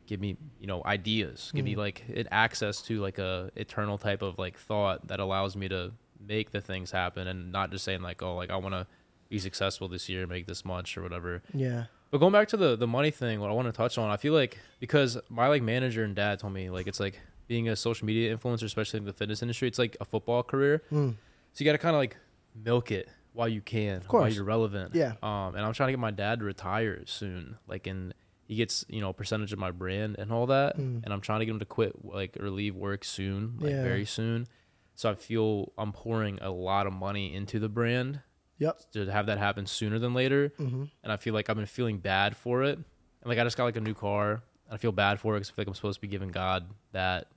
give 0.07 0.19
me 0.19 0.35
you 0.59 0.67
know 0.67 0.81
ideas 0.85 1.51
give 1.55 1.63
me 1.63 1.75
like 1.75 2.03
it 2.09 2.27
access 2.31 2.81
to 2.81 2.99
like 2.99 3.17
a 3.19 3.51
eternal 3.55 3.97
type 3.97 4.21
of 4.21 4.37
like 4.39 4.57
thought 4.57 5.07
that 5.07 5.19
allows 5.21 5.55
me 5.55 5.69
to 5.69 5.91
make 6.27 6.51
the 6.51 6.59
things 6.61 6.89
happen 6.91 7.27
and 7.27 7.51
not 7.51 7.69
just 7.71 7.85
saying 7.85 8.01
like 8.01 8.21
oh 8.23 8.35
like 8.35 8.49
i 8.49 8.55
want 8.57 8.73
to 8.73 8.87
be 9.29 9.39
successful 9.39 9.87
this 9.87 10.09
year 10.09 10.25
make 10.27 10.47
this 10.47 10.65
much 10.65 10.97
or 10.97 11.01
whatever 11.03 11.41
Yeah. 11.53 11.85
But 12.11 12.17
going 12.17 12.33
back 12.33 12.47
to 12.49 12.57
the 12.57 12.75
the 12.75 12.87
money 12.87 13.11
thing, 13.11 13.39
what 13.39 13.51
I 13.51 13.53
want 13.53 13.67
to 13.67 13.71
touch 13.71 13.99
on, 13.99 14.09
I 14.09 14.17
feel 14.17 14.33
like 14.33 14.57
because 14.79 15.17
my 15.29 15.47
like 15.47 15.61
manager 15.61 16.03
and 16.03 16.15
dad 16.15 16.39
told 16.39 16.53
me 16.53 16.71
like 16.71 16.87
it's 16.87 16.99
like 16.99 17.19
being 17.47 17.69
a 17.69 17.75
social 17.75 18.07
media 18.07 18.35
influencer, 18.35 18.63
especially 18.63 18.97
in 18.99 19.05
the 19.05 19.13
fitness 19.13 19.43
industry, 19.43 19.67
it's 19.67 19.77
like 19.77 19.95
a 20.01 20.05
football 20.05 20.41
career. 20.41 20.81
Mm. 20.91 21.13
So 21.53 21.63
you 21.63 21.65
got 21.65 21.73
to 21.73 21.77
kind 21.77 21.95
of 21.95 21.99
like 21.99 22.17
milk 22.55 22.91
it 22.91 23.07
while 23.33 23.47
you 23.47 23.61
can, 23.61 23.97
of 23.97 24.07
course. 24.07 24.21
while 24.21 24.31
you're 24.31 24.43
relevant. 24.43 24.95
Yeah. 24.95 25.13
Um, 25.21 25.53
and 25.55 25.59
I'm 25.63 25.71
trying 25.73 25.89
to 25.89 25.93
get 25.93 25.99
my 25.99 26.09
dad 26.09 26.39
to 26.39 26.45
retire 26.45 27.03
soon, 27.05 27.57
like 27.67 27.85
and 27.85 28.15
he 28.47 28.55
gets 28.55 28.83
you 28.89 29.01
know 29.01 29.09
a 29.09 29.13
percentage 29.13 29.53
of 29.53 29.59
my 29.59 29.69
brand 29.69 30.15
and 30.17 30.31
all 30.33 30.47
that, 30.47 30.77
Mm. 30.79 31.03
and 31.05 31.13
I'm 31.13 31.21
trying 31.21 31.41
to 31.41 31.45
get 31.45 31.51
him 31.51 31.59
to 31.59 31.65
quit 31.65 32.03
like 32.03 32.37
or 32.39 32.49
leave 32.49 32.75
work 32.75 33.03
soon, 33.05 33.57
like 33.59 33.69
Yeah. 33.69 33.83
very 33.83 34.05
soon. 34.05 34.47
So 34.95 35.11
I 35.11 35.13
feel 35.13 35.71
I'm 35.77 35.91
pouring 35.91 36.39
a 36.41 36.49
lot 36.49 36.87
of 36.87 36.93
money 36.93 37.35
into 37.35 37.59
the 37.59 37.69
brand 37.69 38.21
Yep. 38.59 38.91
to 38.91 39.05
have 39.11 39.25
that 39.27 39.37
happen 39.37 39.65
sooner 39.65 39.99
than 39.99 40.13
later 40.13 40.51
hmm 40.57 40.83
and 41.03 41.11
I 41.11 41.15
feel 41.17 41.33
like 41.33 41.49
I've 41.49 41.55
been 41.55 41.65
feeling 41.65 41.97
bad 41.97 42.35
for 42.37 42.63
it. 42.63 42.75
And 42.77 42.85
like 43.25 43.39
I 43.39 43.43
just 43.43 43.57
got 43.57 43.63
like 43.65 43.75
a 43.77 43.81
new 43.81 43.93
car, 43.93 44.31
and 44.31 44.41
I 44.71 44.77
feel 44.77 44.91
bad 44.93 45.19
for 45.19 45.35
it 45.35 45.39
because 45.39 45.49
I 45.49 45.53
feel 45.55 45.63
like 45.63 45.67
I'm 45.69 45.73
supposed 45.75 45.97
to 45.97 46.01
be 46.01 46.07
giving 46.07 46.29
God 46.29 46.69
that, 46.93 47.27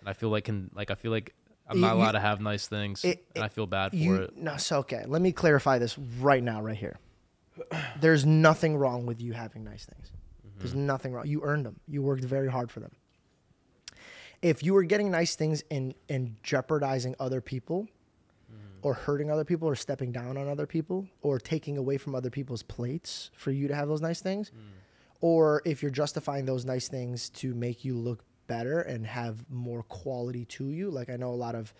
and 0.00 0.08
I 0.08 0.12
feel 0.12 0.28
like 0.30 0.44
can 0.44 0.70
like 0.74 0.90
I 0.90 0.94
feel 0.96 1.10
like 1.12 1.34
I'm 1.68 1.80
not 1.80 1.94
you- 1.94 2.02
allowed 2.02 2.12
to 2.12 2.20
have 2.20 2.40
nice 2.42 2.66
things, 2.66 3.04
It- 3.04 3.24
and 3.34 3.42
I 3.44 3.48
feel 3.48 3.66
bad 3.66 3.90
for 3.92 3.96
You 3.96 4.14
it. 4.16 4.36
no, 4.36 4.56
so 4.58 4.78
okay. 4.80 5.04
Let 5.06 5.22
me 5.22 5.32
clarify 5.32 5.78
this 5.78 5.96
right 6.20 6.42
now, 6.42 6.60
right 6.60 6.76
here. 6.76 6.98
There's 8.00 8.26
nothing 8.26 8.76
wrong 8.76 9.06
with 9.06 9.20
you 9.22 9.32
having 9.32 9.64
nice 9.64 9.84
things. 9.86 10.10
Mm-hmm. 10.46 10.58
There's 10.58 10.74
nothing 10.74 11.12
wrong. 11.14 11.26
You 11.26 11.42
earned 11.42 11.64
them. 11.64 11.80
You 11.88 12.02
worked 12.02 12.24
very 12.24 12.50
hard 12.50 12.70
for 12.70 12.80
them. 12.80 12.90
If 14.42 14.62
you 14.62 14.74
were 14.74 14.82
getting 14.82 15.10
nice 15.10 15.36
things 15.36 15.62
and 15.70 15.94
and 16.08 16.36
jeopardizing 16.42 17.14
other 17.18 17.40
people, 17.40 17.82
Mm-hmm. 17.84 17.93
Or 18.84 18.94
hurting 18.94 19.30
other 19.30 19.44
people, 19.44 19.66
or 19.66 19.74
stepping 19.74 20.12
down 20.12 20.36
on 20.36 20.46
other 20.48 20.66
people, 20.66 21.08
or 21.22 21.38
taking 21.40 21.76
away 21.78 21.96
from 21.96 22.14
other 22.14 22.30
people's 22.30 22.62
plates 22.62 23.30
for 23.34 23.50
you 23.50 23.66
to 23.66 23.74
have 23.74 23.88
those 23.88 24.00
nice 24.02 24.20
things, 24.20 24.50
Mm. 24.50 24.60
or 25.20 25.62
if 25.64 25.82
you're 25.82 25.90
justifying 25.90 26.44
those 26.44 26.64
nice 26.64 26.86
things 26.88 27.30
to 27.30 27.54
make 27.54 27.84
you 27.84 27.96
look 27.96 28.22
better 28.46 28.80
and 28.80 29.06
have 29.06 29.48
more 29.50 29.82
quality 29.84 30.44
to 30.44 30.68
you, 30.70 30.90
like 30.90 31.08
I 31.08 31.16
know 31.16 31.32
a 31.32 31.34
lot 31.46 31.54
of 31.54 31.72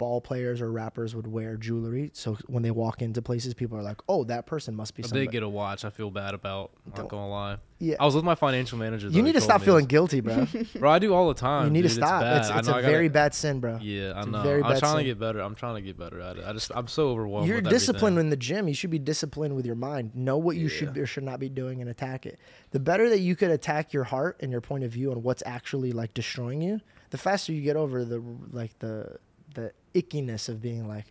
ball 0.00 0.20
players 0.20 0.62
or 0.62 0.72
rappers 0.72 1.14
would 1.14 1.26
wear 1.26 1.56
jewelry, 1.58 2.10
so 2.14 2.36
when 2.46 2.62
they 2.62 2.70
walk 2.70 3.02
into 3.02 3.20
places, 3.20 3.52
people 3.52 3.76
are 3.76 3.82
like, 3.82 4.00
"Oh, 4.08 4.24
that 4.24 4.46
person 4.46 4.74
must 4.74 4.94
be 4.96 5.04
I 5.04 5.06
somebody." 5.08 5.26
did 5.26 5.32
get 5.32 5.42
a 5.42 5.48
watch. 5.48 5.84
I 5.84 5.90
feel 5.90 6.10
bad 6.10 6.32
about. 6.34 6.70
Not 6.86 6.96
Don't- 6.96 7.08
gonna 7.08 7.28
lie. 7.28 7.56
Yeah. 7.82 7.96
I 8.00 8.04
was 8.04 8.14
with 8.14 8.24
my 8.24 8.34
financial 8.34 8.76
manager. 8.78 9.08
you 9.08 9.22
need 9.22 9.32
to 9.32 9.40
stop 9.40 9.62
feeling 9.62 9.84
this. 9.86 9.90
guilty, 9.90 10.20
bro. 10.20 10.46
Bro, 10.78 10.90
I 10.90 10.98
do 10.98 11.14
all 11.14 11.28
the 11.28 11.34
time. 11.34 11.64
you 11.64 11.70
need 11.70 11.82
dude. 11.82 11.90
to 11.92 11.94
stop. 11.96 12.22
It's, 12.22 12.40
It's, 12.40 12.48
bad. 12.50 12.58
it's, 12.58 12.68
I 12.68 12.70
know 12.70 12.76
a 12.76 12.78
I 12.78 12.82
gotta- 12.82 12.92
very 12.92 13.08
bad 13.08 13.34
sin, 13.34 13.60
bro. 13.60 13.78
Yeah, 13.80 14.12
I 14.14 14.18
It's 14.18 14.26
a 14.26 14.30
know. 14.30 14.42
very 14.42 14.62
I'm 14.62 14.78
trying 14.78 14.90
sin. 14.92 14.98
to 14.98 15.04
get 15.04 15.18
better. 15.20 15.40
I'm 15.40 15.54
trying 15.54 15.76
to 15.76 15.80
get 15.82 15.96
better 15.98 16.20
at 16.20 16.36
it. 16.36 16.44
I 16.46 16.52
just 16.52 16.70
I'm 16.74 16.88
so 16.88 17.08
overwhelmed. 17.08 17.48
You're 17.48 17.60
disciplined 17.62 18.14
everything. 18.18 18.26
in 18.26 18.30
the 18.30 18.36
gym. 18.36 18.68
You 18.68 18.74
should 18.74 18.90
be 18.90 18.98
disciplined 18.98 19.54
with 19.56 19.64
your 19.64 19.76
mind. 19.76 20.14
Know 20.14 20.36
what 20.38 20.56
you 20.56 20.68
should 20.68 20.88
Yeah. 20.88 20.92
be 20.94 21.00
or 21.00 21.06
should 21.06 21.24
not 21.24 21.40
be 21.40 21.48
doing 21.48 21.80
and 21.80 21.88
attack 21.88 22.26
it. 22.26 22.38
The 22.72 22.80
better 22.80 23.08
that 23.08 23.20
you 23.20 23.34
could 23.36 23.50
attack 23.50 23.92
your 23.94 24.04
heart 24.04 24.36
and 24.40 24.50
your 24.52 24.60
point 24.60 24.84
of 24.84 24.90
view 24.92 25.10
on 25.12 25.22
what's 25.22 25.42
actually 25.46 25.92
like 25.92 26.12
destroying 26.12 26.60
you, 26.60 26.80
the 27.10 27.18
faster 27.18 27.52
you 27.52 27.62
get 27.62 27.76
over 27.76 28.04
the 28.04 28.22
like 28.52 28.78
the 28.80 29.16
ickiness 29.94 30.48
of 30.48 30.60
being 30.60 30.88
like, 30.88 31.06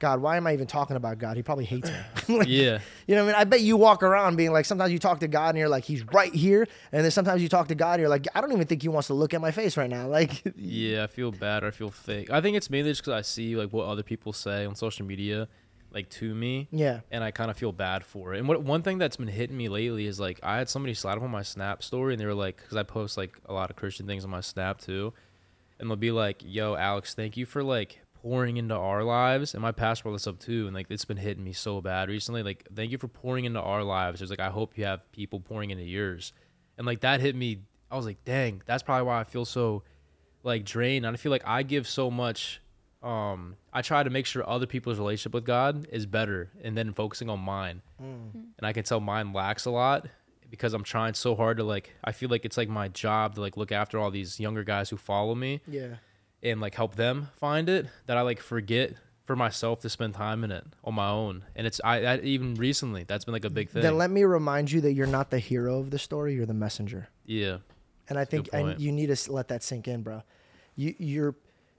God, 0.00 0.22
why 0.22 0.38
am 0.38 0.46
I 0.46 0.54
even 0.54 0.66
talking 0.66 0.96
about 0.96 1.18
God? 1.18 1.36
He 1.36 1.42
probably 1.42 1.66
hates 1.66 1.90
me. 1.90 1.96
Like, 2.38 2.48
Yeah. 2.48 2.78
You 3.06 3.16
know 3.16 3.24
what 3.24 3.34
I 3.34 3.38
mean? 3.38 3.40
I 3.42 3.44
bet 3.44 3.60
you 3.60 3.76
walk 3.76 4.02
around 4.02 4.36
being 4.36 4.52
like, 4.52 4.64
sometimes 4.64 4.92
you 4.92 4.98
talk 4.98 5.20
to 5.20 5.28
God 5.28 5.50
and 5.50 5.58
you're 5.58 5.68
like, 5.68 5.84
He's 5.84 6.02
right 6.06 6.34
here. 6.34 6.66
And 6.90 7.04
then 7.04 7.10
sometimes 7.10 7.42
you 7.42 7.48
talk 7.48 7.68
to 7.68 7.74
God 7.74 7.94
and 7.94 8.00
you're 8.00 8.08
like, 8.08 8.26
I 8.34 8.40
don't 8.40 8.50
even 8.52 8.66
think 8.66 8.82
He 8.82 8.88
wants 8.88 9.08
to 9.08 9.14
look 9.14 9.34
at 9.34 9.40
my 9.40 9.50
face 9.50 9.76
right 9.76 9.90
now. 9.90 10.08
Like, 10.10 10.42
Yeah, 10.56 11.04
I 11.04 11.06
feel 11.06 11.30
bad 11.30 11.64
or 11.64 11.68
I 11.68 11.70
feel 11.70 11.90
fake. 11.90 12.30
I 12.30 12.40
think 12.40 12.56
it's 12.56 12.70
mainly 12.70 12.90
just 12.90 13.02
because 13.02 13.12
I 13.12 13.22
see 13.22 13.56
like 13.56 13.72
what 13.72 13.86
other 13.86 14.02
people 14.02 14.32
say 14.32 14.64
on 14.64 14.74
social 14.74 15.04
media, 15.04 15.48
like 15.92 16.08
to 16.10 16.34
me, 16.34 16.68
yeah. 16.70 17.00
and 17.10 17.22
I 17.22 17.30
kind 17.30 17.50
of 17.50 17.56
feel 17.56 17.72
bad 17.72 18.04
for 18.04 18.34
it. 18.34 18.38
And 18.38 18.48
what 18.48 18.62
one 18.62 18.82
thing 18.82 18.98
that's 18.98 19.16
been 19.16 19.28
hitting 19.28 19.56
me 19.56 19.68
lately 19.68 20.06
is 20.06 20.18
like 20.18 20.40
I 20.42 20.58
had 20.58 20.68
somebody 20.68 20.94
slide 20.94 21.16
up 21.18 21.22
on 21.22 21.30
my 21.30 21.42
Snap 21.42 21.82
story, 21.82 22.14
and 22.14 22.20
they 22.20 22.26
were 22.26 22.34
like, 22.34 22.56
because 22.56 22.76
I 22.76 22.82
post 22.84 23.16
like 23.16 23.36
a 23.46 23.52
lot 23.52 23.70
of 23.70 23.76
Christian 23.76 24.06
things 24.06 24.24
on 24.24 24.30
my 24.30 24.40
Snap 24.40 24.80
too, 24.80 25.12
and 25.78 25.90
they'll 25.90 25.96
be 25.96 26.10
like, 26.10 26.42
"Yo, 26.44 26.74
Alex, 26.74 27.14
thank 27.14 27.36
you 27.36 27.44
for 27.46 27.62
like 27.62 27.99
pouring 28.22 28.56
into 28.56 28.74
our 28.74 29.02
lives." 29.02 29.54
And 29.54 29.62
my 29.62 29.72
pastor 29.72 30.04
brought 30.04 30.12
this 30.12 30.26
up 30.26 30.38
too, 30.38 30.66
and 30.66 30.74
like 30.74 30.86
it's 30.90 31.04
been 31.04 31.16
hitting 31.16 31.44
me 31.44 31.52
so 31.52 31.80
bad 31.80 32.08
recently. 32.08 32.42
Like, 32.42 32.66
thank 32.74 32.90
you 32.90 32.98
for 32.98 33.08
pouring 33.08 33.44
into 33.44 33.60
our 33.60 33.82
lives. 33.82 34.20
It's 34.22 34.30
like 34.30 34.40
I 34.40 34.50
hope 34.50 34.76
you 34.76 34.84
have 34.84 35.10
people 35.12 35.40
pouring 35.40 35.70
into 35.70 35.84
yours, 35.84 36.32
and 36.78 36.86
like 36.86 37.00
that 37.00 37.20
hit 37.20 37.34
me. 37.36 37.62
I 37.90 37.96
was 37.96 38.06
like, 38.06 38.24
dang, 38.24 38.62
that's 38.66 38.82
probably 38.82 39.06
why 39.06 39.20
I 39.20 39.24
feel 39.24 39.44
so 39.44 39.82
like 40.42 40.64
drained. 40.64 41.04
And 41.04 41.14
I 41.14 41.16
feel 41.16 41.30
like 41.32 41.42
I 41.46 41.62
give 41.62 41.88
so 41.88 42.10
much. 42.10 42.60
Um, 43.02 43.56
I 43.72 43.80
try 43.82 44.02
to 44.02 44.10
make 44.10 44.26
sure 44.26 44.46
other 44.48 44.66
people's 44.66 44.98
relationship 44.98 45.32
with 45.32 45.44
God 45.44 45.86
is 45.90 46.04
better, 46.06 46.50
and 46.62 46.76
then 46.76 46.92
focusing 46.92 47.30
on 47.30 47.40
mine. 47.40 47.82
And 47.98 48.52
I 48.62 48.72
can 48.72 48.84
tell 48.84 49.00
mine 49.00 49.32
lacks 49.32 49.64
a 49.64 49.70
lot 49.70 50.06
because 50.50 50.74
I'm 50.74 50.84
trying 50.84 51.14
so 51.14 51.34
hard 51.34 51.56
to 51.56 51.64
like. 51.64 51.94
I 52.04 52.12
feel 52.12 52.28
like 52.28 52.44
it's 52.44 52.56
like 52.58 52.68
my 52.68 52.88
job 52.88 53.34
to 53.36 53.40
like 53.40 53.56
look 53.56 53.72
after 53.72 53.98
all 53.98 54.10
these 54.10 54.38
younger 54.38 54.64
guys 54.64 54.90
who 54.90 54.96
follow 54.98 55.34
me 55.34 55.62
Yeah. 55.66 55.94
And 56.42 56.60
like 56.60 56.74
help 56.74 56.96
them 56.96 57.28
find 57.36 57.68
it. 57.68 57.86
That 58.06 58.16
I 58.16 58.22
like 58.22 58.40
forget 58.40 58.94
for 59.24 59.36
myself 59.36 59.80
to 59.80 59.88
spend 59.88 60.14
time 60.14 60.42
in 60.42 60.50
it 60.50 60.64
on 60.82 60.94
my 60.94 61.08
own. 61.08 61.44
And 61.54 61.66
it's 61.66 61.80
I, 61.84 62.04
I 62.04 62.18
even 62.20 62.54
recently 62.54 63.04
that's 63.04 63.24
been 63.24 63.32
like 63.32 63.44
a 63.44 63.50
big 63.50 63.70
thing. 63.70 63.82
Then 63.82 63.96
let 63.96 64.10
me 64.10 64.24
remind 64.24 64.72
you 64.72 64.80
that 64.82 64.92
you're 64.92 65.06
not 65.06 65.30
the 65.30 65.38
hero 65.38 65.78
of 65.78 65.90
the 65.90 65.98
story, 65.98 66.34
you're 66.34 66.46
the 66.46 66.54
messenger. 66.54 67.08
yeah, 67.24 67.58
And 68.08 68.18
I 68.18 68.24
think 68.24 68.48
and 68.52 68.80
you 68.80 68.90
need 68.92 69.14
to 69.14 69.32
let 69.32 69.48
that 69.48 69.62
sink 69.62 69.86
in, 69.86 70.02
bro. 70.02 70.22
You 70.74 70.94
you're 70.98 71.36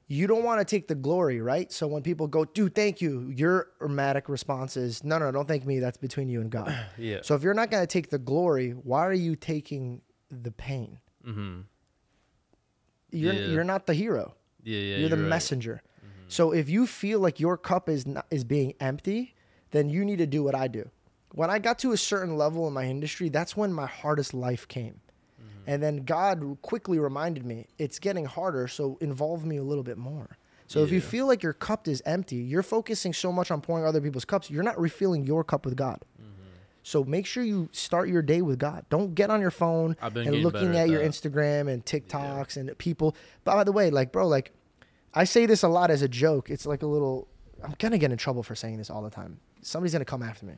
you 0.07 0.27
don't 0.27 0.43
want 0.43 0.59
to 0.59 0.65
take 0.65 0.89
the 0.89 0.95
glory, 0.95 1.39
right? 1.39 1.71
So 1.71 1.87
when 1.87 2.03
people 2.03 2.27
go, 2.27 2.43
dude, 2.43 2.75
thank 2.75 2.99
you, 2.99 3.31
your 3.33 3.67
ermatic 3.79 4.27
response 4.27 4.75
is, 4.75 5.05
no, 5.05 5.17
no, 5.17 5.31
don't 5.31 5.47
thank 5.47 5.65
me. 5.65 5.79
That's 5.79 5.97
between 5.97 6.27
you 6.27 6.41
and 6.41 6.49
God. 6.49 6.77
yeah. 6.97 7.19
so 7.23 7.33
if 7.33 7.43
you're 7.43 7.53
not 7.53 7.71
going 7.71 7.81
to 7.81 7.87
take 7.87 8.09
the 8.09 8.17
glory, 8.17 8.71
why 8.71 9.05
are 9.05 9.13
you 9.13 9.35
taking 9.37 10.01
the 10.29 10.51
pain? 10.51 10.99
mm-hmm. 11.25 11.61
You're 13.11 13.33
Yeah. 13.33 13.47
you're 13.47 13.63
not 13.63 13.87
the 13.87 13.93
hero. 13.93 14.35
Yeah, 14.63 14.79
yeah. 14.79 14.97
you're 14.97 15.09
the 15.09 15.15
right. 15.15 15.21
Mm-hmm. 15.21 15.29
messenger. 15.29 15.81
So 16.27 16.51
if 16.53 16.69
you 16.69 16.87
feel 16.87 17.19
like 17.19 17.39
your 17.39 17.57
cup 17.57 17.89
is 17.89 18.07
not, 18.07 18.25
is 18.31 18.43
being 18.43 18.73
empty, 18.79 19.35
then 19.71 19.89
you 19.89 20.05
need 20.05 20.19
to 20.19 20.27
do 20.27 20.43
what 20.43 20.55
I 20.55 20.67
do. 20.67 20.89
When 21.33 21.49
I 21.49 21.59
got 21.59 21.79
to 21.79 21.91
a 21.91 21.97
certain 21.97 22.37
level 22.37 22.67
in 22.67 22.73
my 22.73 22.85
industry, 22.85 23.29
that's 23.29 23.57
when 23.57 23.73
my 23.73 23.85
hardest 23.85 24.33
life 24.33 24.67
came. 24.67 25.01
Mm-hmm. 25.41 25.63
And 25.67 25.83
then 25.83 25.97
God 26.05 26.57
quickly 26.61 26.99
reminded 26.99 27.45
me, 27.45 27.67
it's 27.77 27.99
getting 27.99 28.25
harder, 28.25 28.67
so 28.67 28.97
involve 29.01 29.45
me 29.45 29.57
a 29.57 29.63
little 29.63 29.83
bit 29.83 29.97
more. 29.97 30.37
So 30.67 30.83
if 30.85 30.91
you 30.91 31.01
feel 31.01 31.27
like 31.27 31.43
your 31.43 31.51
cup 31.51 31.85
is 31.85 32.01
empty, 32.05 32.37
you're 32.37 32.63
focusing 32.63 33.11
so 33.11 33.33
much 33.33 33.51
on 33.51 33.59
pouring 33.59 33.85
other 33.85 33.99
people's 33.99 34.23
cups, 34.23 34.49
you're 34.49 34.63
not 34.63 34.79
refilling 34.79 35.25
your 35.25 35.43
cup 35.43 35.65
with 35.65 35.75
God. 35.75 35.99
Mm-hmm. 36.83 36.87
So 36.87 37.03
make 37.03 37.25
sure 37.25 37.43
you 37.43 37.69
start 37.71 38.09
your 38.09 38.21
day 38.21 38.41
with 38.41 38.59
God. 38.59 38.85
Don't 38.89 39.13
get 39.13 39.29
on 39.29 39.41
your 39.41 39.51
phone 39.51 39.95
and 40.01 40.35
looking 40.43 40.69
at 40.69 40.83
at 40.83 40.89
your. 40.89 41.01
Instagram 41.01 41.69
and 41.69 41.85
TikToks 41.85 42.57
and 42.57 42.75
people. 42.77 43.15
By 43.43 43.63
the 43.63 43.71
way, 43.71 43.89
like 43.89 44.11
bro, 44.11 44.27
like 44.27 44.51
I 45.13 45.25
say 45.25 45.45
this 45.45 45.63
a 45.63 45.67
lot 45.67 45.91
as 45.91 46.01
a 46.01 46.07
joke. 46.07 46.49
It's 46.49 46.65
like 46.65 46.81
a 46.81 46.87
little. 46.87 47.27
I'm 47.63 47.75
gonna 47.77 47.97
get 47.97 48.11
in 48.11 48.17
trouble 48.17 48.43
for 48.43 48.55
saying 48.55 48.77
this 48.77 48.89
all 48.89 49.01
the 49.01 49.09
time. 49.09 49.39
Somebody's 49.61 49.93
gonna 49.93 50.05
come 50.05 50.23
after 50.23 50.45
me. 50.45 50.53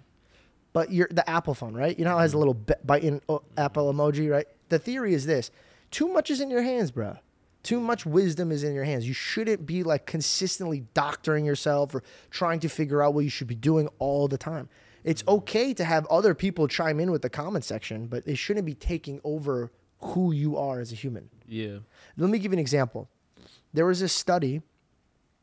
But 0.72 0.92
you're 0.92 1.10
the 1.12 1.28
Apple 1.30 1.54
phone, 1.54 1.76
right? 1.76 1.98
You 1.98 2.06
know 2.06 2.12
how 2.12 2.18
it 2.18 2.22
has 2.22 2.34
a 2.34 2.38
little 2.38 2.56
bi- 2.56 2.76
biting 2.84 3.22
uh, 3.30 3.40
Apple 3.58 3.94
emoji, 3.94 4.30
right? 4.32 4.48
The 4.70 4.80
theory 4.80 5.14
is 5.14 5.26
this: 5.26 5.52
too 5.92 6.08
much 6.08 6.32
is 6.32 6.42
in 6.42 6.50
your 6.50 6.64
hands, 6.64 6.92
bro. 6.92 7.18
Too 7.62 7.80
much 7.80 8.06
wisdom 8.06 8.52
is 8.52 8.64
in 8.64 8.74
your 8.74 8.84
hands. 8.84 9.08
You 9.08 9.14
shouldn't 9.14 9.66
be 9.66 9.84
like 9.84 10.06
consistently 10.06 10.84
doctoring 10.94 11.46
yourself 11.46 11.96
or 11.96 12.04
trying 12.30 12.60
to 12.62 12.70
figure 12.70 13.02
out 13.02 13.14
what 13.14 13.24
you 13.24 13.30
should 13.30 13.48
be 13.48 13.56
doing 13.56 13.88
all 14.00 14.28
the 14.28 14.38
time. 14.38 14.68
It's 15.04 15.24
okay 15.28 15.74
to 15.74 15.84
have 15.84 16.06
other 16.08 16.34
people 16.34 16.68
chime 16.68 17.00
in 17.00 17.12
with 17.12 17.22
the 17.22 17.30
comment 17.30 17.66
section, 17.66 18.08
but 18.08 18.26
they 18.26 18.36
shouldn't 18.36 18.66
be 18.66 18.74
taking 18.74 19.20
over 19.24 19.72
who 20.00 20.32
you 20.32 20.58
are 20.58 20.80
as 20.80 20.92
a 20.92 20.96
human. 20.96 21.30
Yeah. 21.48 21.80
Let 22.18 22.30
me 22.30 22.40
give 22.40 22.52
you 22.52 22.58
an 22.58 22.60
example. 22.60 23.10
There 23.74 23.86
was 23.86 24.00
this 24.00 24.14
study 24.14 24.62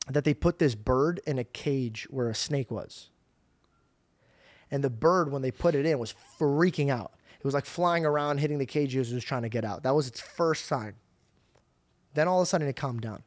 that 0.09 0.25
they 0.25 0.35
put 0.35 0.59
this 0.59 0.75
bird 0.75 1.21
in 1.27 1.39
a 1.39 1.45
cage 1.45 2.07
where 2.11 2.29
a 2.29 2.35
snake 2.35 2.71
was. 2.71 3.11
And 4.71 4.85
the 4.85 4.91
bird, 4.91 5.33
when 5.33 5.43
they 5.43 5.51
put 5.51 5.75
it 5.75 5.85
in, 5.85 5.99
was 5.99 6.15
freaking 6.39 6.91
out. 6.91 7.13
It 7.39 7.45
was 7.45 7.55
like 7.55 7.67
flying 7.67 8.05
around, 8.05 8.39
hitting 8.39 8.59
the 8.59 8.67
cages, 8.67 9.11
it 9.11 9.15
was 9.15 9.25
trying 9.25 9.43
to 9.43 9.49
get 9.49 9.65
out. 9.65 9.83
That 9.83 9.95
was 9.95 10.07
its 10.07 10.21
first 10.21 10.67
sign. 10.67 10.95
Then 12.15 12.29
all 12.29 12.41
of 12.41 12.45
a 12.45 12.47
sudden 12.47 12.69
it 12.69 12.77
calmed 12.77 13.01
down. 13.01 13.23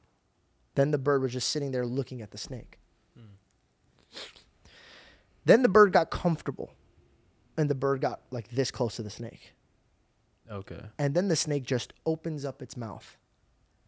Then 0.75 0.91
the 0.91 0.97
bird 0.97 1.21
was 1.21 1.33
just 1.33 1.49
sitting 1.49 1.71
there 1.71 1.85
looking 1.85 2.21
at 2.21 2.31
the 2.31 2.37
snake. 2.37 2.79
Hmm. 3.17 4.17
Then 5.45 5.61
the 5.61 5.69
bird 5.69 5.91
got 5.91 6.09
comfortable. 6.09 6.73
And 7.57 7.69
the 7.69 7.75
bird 7.75 8.01
got 8.01 8.21
like 8.31 8.49
this 8.49 8.71
close 8.71 8.95
to 8.95 9.03
the 9.03 9.09
snake. 9.09 9.53
Okay. 10.51 10.81
And 10.97 11.13
then 11.13 11.27
the 11.27 11.35
snake 11.35 11.65
just 11.65 11.93
opens 12.05 12.45
up 12.45 12.61
its 12.61 12.75
mouth. 12.75 13.17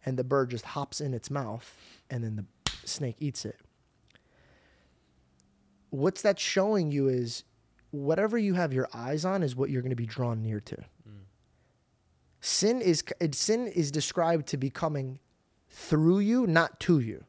And 0.06 0.18
the 0.18 0.24
bird 0.24 0.52
just 0.52 0.66
hops 0.66 1.02
in 1.02 1.14
its 1.14 1.32
mouth. 1.32 1.76
And 2.10 2.24
then 2.24 2.36
the 2.36 2.72
snake 2.88 3.16
eats 3.20 3.46
it. 3.46 3.60
What's 5.90 6.22
that 6.22 6.40
showing 6.40 6.92
you 6.92 7.08
is 7.08 7.44
whatever 7.92 8.38
you 8.38 8.54
have 8.54 8.74
your 8.74 8.88
eyes 8.94 9.26
on 9.26 9.42
is 9.42 9.56
what 9.56 9.70
you're 9.70 9.82
going 9.82 9.92
to 9.92 9.96
be 9.96 10.06
drawn 10.06 10.42
near 10.42 10.60
to. 10.60 10.76
Mm. 10.76 11.24
Sin 12.42 12.82
is 12.82 13.04
sin 13.32 13.68
is 13.68 13.92
described 13.92 14.48
to 14.48 14.58
be 14.58 14.70
coming 14.70 15.20
through 15.70 16.20
you, 16.20 16.46
not 16.46 16.80
to 16.82 17.00
you. 17.00 17.24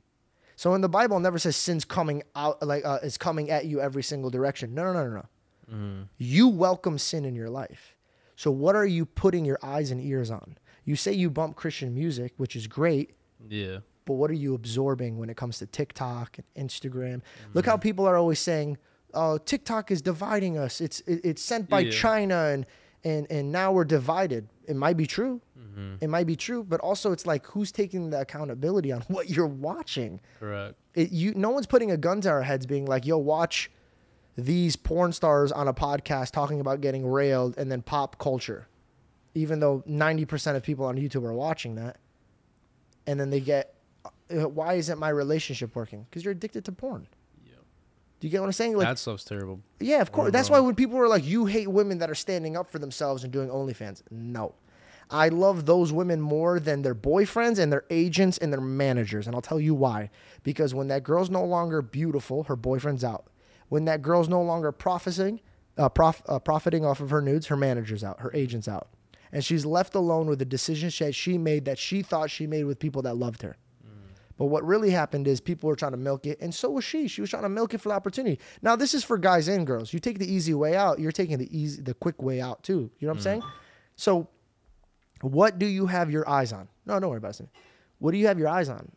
So 0.57 0.75
in 0.75 0.81
the 0.81 0.89
Bible, 0.89 1.19
it 1.19 1.21
never 1.21 1.39
says 1.39 1.55
sin's 1.57 1.85
coming 1.85 2.23
out 2.35 2.63
like 2.67 2.85
uh, 2.85 2.99
is 3.03 3.17
coming 3.19 3.51
at 3.51 3.67
you 3.67 3.81
every 3.81 4.03
single 4.03 4.31
direction. 4.31 4.75
No, 4.75 4.85
no, 4.93 4.93
no, 4.93 5.11
no, 5.11 5.23
no. 5.69 6.05
You 6.19 6.49
welcome 6.49 6.99
sin 6.99 7.25
in 7.25 7.35
your 7.35 7.51
life. 7.51 7.97
So 8.37 8.51
what 8.51 8.75
are 8.77 8.87
you 8.87 9.05
putting 9.07 9.45
your 9.45 9.59
eyes 9.63 9.91
and 9.91 10.01
ears 10.01 10.31
on? 10.31 10.59
You 10.85 10.97
say 10.97 11.13
you 11.13 11.31
bump 11.31 11.57
Christian 11.57 11.95
music, 11.95 12.33
which 12.37 12.55
is 12.57 12.67
great, 12.67 13.15
Yeah. 13.49 13.79
but 14.05 14.15
what 14.15 14.31
are 14.31 14.35
you 14.35 14.55
absorbing 14.55 15.19
when 15.19 15.29
it 15.31 15.37
comes 15.37 15.59
to 15.59 15.67
TikTok 15.67 16.39
and 16.39 16.69
Instagram? 16.69 17.23
Look 17.55 17.67
how 17.67 17.77
people 17.77 18.07
are 18.07 18.17
always 18.17 18.39
saying, 18.39 18.79
"Oh, 19.13 19.39
TikTok 19.39 19.91
is 19.91 20.01
dividing 20.03 20.57
us. 20.57 20.81
It's 20.81 21.01
it, 21.01 21.21
it's 21.25 21.43
sent 21.43 21.69
by 21.69 21.81
Yeah. 21.81 21.91
China 21.91 22.37
and 22.47 22.67
and 23.07 23.27
and 23.31 23.53
now 23.53 23.73
we're 23.73 23.85
divided." 23.85 24.49
It 24.67 24.77
might 24.77 24.97
be 24.97 25.07
true. 25.07 25.41
Mm-hmm. 25.59 25.95
It 26.01 26.09
might 26.09 26.27
be 26.27 26.37
true, 26.37 26.65
but 26.65 26.81
also 26.81 27.13
it's 27.13 27.25
like 27.25 27.47
who's 27.47 27.71
taking 27.71 28.11
the 28.11 28.21
accountability 28.21 28.93
on 28.93 29.01
what 29.09 29.31
you're 29.31 29.47
watching? 29.47 30.21
Correct. 30.41 30.75
It, 30.95 31.13
you 31.13 31.33
no 31.35 31.51
one's 31.51 31.67
putting 31.67 31.91
a 31.91 31.97
gun 31.97 32.21
to 32.23 32.31
our 32.31 32.43
heads 32.43 32.67
being 32.67 32.87
like, 32.87 33.07
"Yo, 33.07 33.19
watch 33.19 33.71
these 34.37 34.77
porn 34.77 35.13
stars 35.13 35.53
on 35.53 35.69
a 35.69 35.75
podcast 35.75 36.33
talking 36.33 36.61
about 36.61 36.81
getting 36.81 37.07
railed 37.07 37.57
and 37.57 37.71
then 37.71 37.83
pop 37.83 38.19
culture." 38.19 38.69
Even 39.35 39.61
though 39.61 39.85
90% 39.87 40.57
of 40.57 40.63
people 40.63 40.87
on 40.87 40.97
YouTube 40.97 41.23
are 41.25 41.35
watching 41.35 41.75
that. 41.75 41.99
And 43.07 43.21
then 43.21 43.29
they 43.29 43.41
get 43.41 43.77
uh, 44.31 44.49
why 44.49 44.75
isn't 44.75 44.99
my 44.99 45.09
relationship 45.09 45.75
working? 45.77 46.07
Because 46.09 46.25
you're 46.25 46.33
addicted 46.33 46.65
to 46.65 46.73
porn. 46.73 47.07
Do 48.21 48.27
you 48.27 48.31
get 48.31 48.41
what 48.41 48.47
I'm 48.47 48.53
saying? 48.53 48.77
Like, 48.77 48.87
that 48.87 48.99
stuff's 48.99 49.25
terrible. 49.25 49.61
yeah, 49.79 50.01
of 50.01 50.11
course. 50.11 50.33
That's 50.33 50.49
why 50.49 50.61
when 50.61 50.75
people 50.75 50.97
are 50.99 51.09
like, 51.09 51.25
"You 51.25 51.45
hate 51.47 51.69
women 51.69 51.99
that 51.99 52.11
are 52.11 52.15
standing 52.15 52.57
up 52.57 52.71
for 52.71 52.79
themselves 52.79 53.25
and 53.25 53.33
doing 53.33 53.49
OnlyFans," 53.51 54.03
no, 54.11 54.55
I 55.11 55.29
love 55.29 55.67
those 55.67 55.93
women 55.93 56.21
more 56.21 56.59
than 56.59 56.83
their 56.83 56.95
boyfriends 56.95 57.59
and 57.59 57.71
their 57.71 57.85
agents 57.91 58.39
and 58.39 58.53
their 58.53 58.61
managers, 58.61 59.27
and 59.27 59.37
I'll 59.37 59.43
tell 59.43 59.61
you 59.61 59.75
why. 59.75 60.11
Because 60.43 60.75
when 60.75 60.89
that 60.89 61.03
girl's 61.05 61.29
no 61.31 61.45
longer 61.45 61.83
beautiful, 61.83 62.45
her 62.45 62.57
boyfriend's 62.57 63.05
out. 63.05 63.27
When 63.69 63.85
that 63.85 64.01
girl's 64.01 64.29
no 64.29 64.41
longer 64.43 64.73
profiting, 64.73 65.41
uh, 65.77 65.89
prof, 65.89 66.23
uh, 66.27 66.39
profiting 66.39 66.85
off 66.87 67.01
of 67.01 67.11
her 67.11 67.21
nudes, 67.21 67.49
her 67.49 67.57
manager's 67.57 68.03
out, 68.03 68.21
her 68.21 68.31
agent's 68.33 68.69
out, 68.69 68.89
and 69.33 69.45
she's 69.45 69.67
left 69.67 69.95
alone 69.95 70.27
with 70.27 70.39
the 70.39 70.45
decisions 70.45 70.99
that 71.01 71.15
she 71.15 71.37
made 71.37 71.65
that 71.67 71.79
she 71.79 72.01
thought 72.01 72.31
she 72.31 72.47
made 72.47 72.65
with 72.65 72.79
people 72.79 73.03
that 73.03 73.17
loved 73.17 73.43
her. 73.43 73.57
But 74.39 74.47
what 74.47 74.65
really 74.65 74.91
happened 74.91 75.27
is 75.27 75.41
people 75.41 75.69
were 75.69 75.77
trying 75.77 75.93
to 75.93 75.99
milk 75.99 76.27
it, 76.27 76.39
and 76.41 76.55
so 76.55 76.71
was 76.71 76.85
she. 76.85 77.09
She 77.09 77.21
was 77.21 77.31
trying 77.31 77.45
to 77.45 77.49
milk 77.49 77.73
it 77.73 77.81
for 77.81 77.89
the 77.89 77.95
opportunity. 77.95 78.39
Now, 78.61 78.77
this 78.77 78.93
is 78.93 79.03
for 79.03 79.17
guys 79.17 79.49
and 79.49 79.67
girls. 79.67 79.93
You 79.93 79.99
take 79.99 80.19
the 80.19 80.31
easy 80.31 80.53
way 80.53 80.77
out, 80.77 80.99
you're 80.99 81.13
taking 81.13 81.39
the 81.39 81.57
easy, 81.57 81.81
the 81.81 81.95
quick 81.95 82.23
way 82.23 82.41
out 82.41 82.63
too. 82.63 82.91
You 82.99 83.07
know 83.07 83.13
what 83.13 83.15
I'm 83.15 83.21
mm. 83.21 83.25
saying? 83.25 83.43
So, 83.97 84.29
what 85.23 85.59
do 85.59 85.67
you 85.67 85.87
have 85.87 86.11
your 86.11 86.29
eyes 86.29 86.53
on? 86.53 86.69
No, 86.85 87.01
don't 87.01 87.09
worry 87.09 87.19
about 87.19 87.41
it. 87.41 87.49
What 87.99 88.13
do 88.13 88.19
you 88.19 88.27
have 88.27 88.39
your 88.39 88.49
eyes 88.49 88.69
on? 88.69 88.91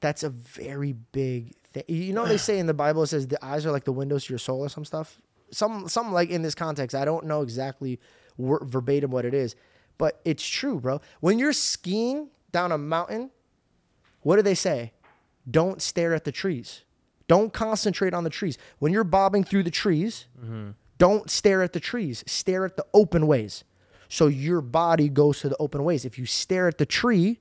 That's 0.00 0.22
a 0.22 0.30
very 0.30 0.92
big 0.92 1.54
thing. 1.72 1.84
You 1.88 2.12
know, 2.12 2.26
they 2.26 2.36
say 2.36 2.58
in 2.60 2.66
the 2.66 2.74
Bible 2.74 3.02
it 3.02 3.08
says 3.08 3.26
the 3.26 3.44
eyes 3.44 3.66
are 3.66 3.72
like 3.72 3.84
the 3.84 3.92
windows 3.92 4.26
to 4.26 4.32
your 4.32 4.38
soul 4.38 4.60
or 4.60 4.68
some 4.68 4.84
stuff. 4.84 5.20
Some, 5.50 5.88
some 5.88 6.12
like 6.12 6.30
in 6.30 6.42
this 6.42 6.54
context, 6.54 6.94
I 6.94 7.04
don't 7.04 7.26
know 7.26 7.42
exactly 7.42 7.98
verbatim 8.38 9.10
what 9.10 9.24
it 9.24 9.34
is, 9.34 9.56
but 9.98 10.20
it's 10.24 10.46
true, 10.46 10.78
bro. 10.78 11.00
When 11.20 11.38
you're 11.38 11.52
skiing 11.52 12.28
down 12.52 12.70
a 12.70 12.78
mountain, 12.78 13.30
what 14.26 14.34
do 14.34 14.42
they 14.42 14.56
say? 14.56 14.92
Don't 15.48 15.80
stare 15.80 16.12
at 16.12 16.24
the 16.24 16.32
trees. 16.32 16.82
Don't 17.28 17.52
concentrate 17.52 18.12
on 18.12 18.24
the 18.24 18.30
trees. 18.30 18.58
When 18.80 18.92
you're 18.92 19.04
bobbing 19.04 19.44
through 19.44 19.62
the 19.62 19.70
trees, 19.70 20.26
don't 20.98 21.30
stare 21.30 21.62
at 21.62 21.72
the 21.72 21.78
trees. 21.78 22.24
Stare 22.26 22.64
at 22.64 22.76
the 22.76 22.84
open 22.92 23.28
ways. 23.28 23.62
So 24.08 24.26
your 24.26 24.60
body 24.60 25.08
goes 25.08 25.38
to 25.42 25.48
the 25.48 25.56
open 25.60 25.84
ways. 25.84 26.04
If 26.04 26.18
you 26.18 26.26
stare 26.26 26.66
at 26.66 26.78
the 26.78 26.86
tree, 26.86 27.38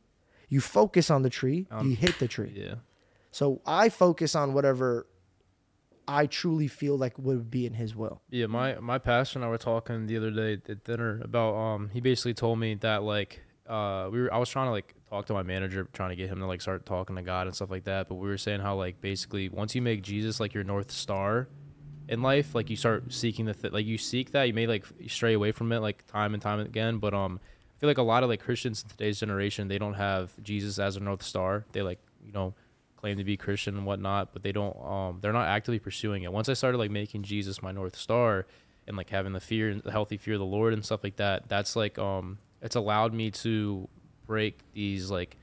you 0.47 0.61
focus 0.61 1.09
on 1.09 1.23
the 1.23 1.29
tree, 1.31 1.65
you 1.81 1.95
hit 1.95 2.19
the 2.19 2.27
tree. 2.27 2.53
Yeah. 2.55 2.75
So 3.31 3.61
I 3.65 3.89
focus 3.89 4.35
on 4.35 4.53
whatever 4.53 5.07
I 6.07 6.27
truly 6.27 6.67
feel 6.67 6.97
like 6.99 7.17
would 7.17 7.49
be 7.49 7.65
in 7.65 7.73
his 7.73 7.95
will. 7.95 8.21
Yeah, 8.29 8.45
my 8.45 8.75
my 8.75 8.99
pastor 8.99 9.39
and 9.39 9.45
I 9.45 9.49
were 9.49 9.57
talking 9.57 10.05
the 10.05 10.17
other 10.17 10.29
day 10.29 10.61
at 10.69 10.83
dinner 10.83 11.19
about 11.23 11.55
um 11.55 11.89
he 11.93 11.99
basically 11.99 12.35
told 12.35 12.59
me 12.59 12.75
that 12.75 13.01
like 13.01 13.41
uh 13.67 14.09
we 14.11 14.21
were 14.21 14.33
I 14.33 14.37
was 14.37 14.49
trying 14.49 14.67
to 14.67 14.71
like 14.71 14.93
talk 15.09 15.25
to 15.27 15.33
my 15.33 15.43
manager 15.43 15.87
trying 15.93 16.09
to 16.09 16.15
get 16.15 16.29
him 16.29 16.39
to 16.39 16.45
like 16.45 16.61
start 16.61 16.85
talking 16.85 17.15
to 17.15 17.21
God 17.21 17.47
and 17.47 17.55
stuff 17.55 17.71
like 17.71 17.85
that, 17.85 18.07
but 18.07 18.15
we 18.15 18.27
were 18.27 18.37
saying 18.37 18.61
how 18.61 18.75
like 18.75 19.01
basically 19.01 19.49
once 19.49 19.75
you 19.75 19.81
make 19.81 20.01
Jesus 20.03 20.39
like 20.39 20.53
your 20.53 20.63
north 20.63 20.91
star 20.91 21.47
in 22.07 22.21
life, 22.21 22.53
like 22.53 22.69
you 22.69 22.75
start 22.75 23.11
seeking 23.11 23.45
the 23.45 23.53
th- 23.53 23.73
like 23.73 23.85
you 23.85 23.97
seek 23.97 24.31
that, 24.31 24.43
you 24.43 24.53
may 24.53 24.67
like 24.67 24.85
stray 25.07 25.33
away 25.33 25.51
from 25.51 25.71
it 25.71 25.79
like 25.79 26.05
time 26.07 26.33
and 26.33 26.41
time 26.41 26.59
again, 26.59 26.97
but 26.97 27.13
um 27.13 27.39
I 27.43 27.79
feel 27.79 27.89
like 27.89 27.97
a 27.97 28.03
lot 28.03 28.23
of 28.23 28.29
like 28.29 28.41
Christians 28.41 28.83
in 28.83 28.89
today's 28.89 29.19
generation, 29.19 29.67
they 29.67 29.77
don't 29.77 29.95
have 29.95 30.31
Jesus 30.41 30.79
as 30.79 30.95
a 30.95 31.01
north 31.01 31.23
star. 31.23 31.65
They 31.73 31.81
like, 31.81 31.99
you 32.25 32.31
know, 32.31 32.53
claim 32.95 33.17
to 33.17 33.23
be 33.23 33.35
Christian 33.35 33.75
and 33.75 33.85
whatnot, 33.85 34.31
but 34.33 34.43
they 34.43 34.51
don't 34.51 34.77
um 34.83 35.19
they're 35.21 35.33
not 35.33 35.47
actively 35.47 35.79
pursuing 35.79 36.23
it. 36.23 36.31
Once 36.31 36.49
I 36.49 36.53
started 36.53 36.77
like 36.77 36.91
making 36.91 37.23
Jesus 37.23 37.61
my 37.61 37.71
north 37.71 37.95
star 37.95 38.45
and 38.87 38.95
like 38.95 39.09
having 39.09 39.33
the 39.33 39.39
fear 39.39 39.69
and 39.69 39.81
the 39.81 39.91
healthy 39.91 40.17
fear 40.17 40.35
of 40.35 40.39
the 40.39 40.45
Lord 40.45 40.73
and 40.73 40.85
stuff 40.85 41.03
like 41.03 41.17
that, 41.17 41.49
that's 41.49 41.75
like 41.75 41.97
um 41.99 42.37
it's 42.65 42.75
allowed 42.75 43.13
me 43.13 43.31
to 43.31 43.87
break 44.25 44.59
these 44.73 45.11
like 45.11 45.37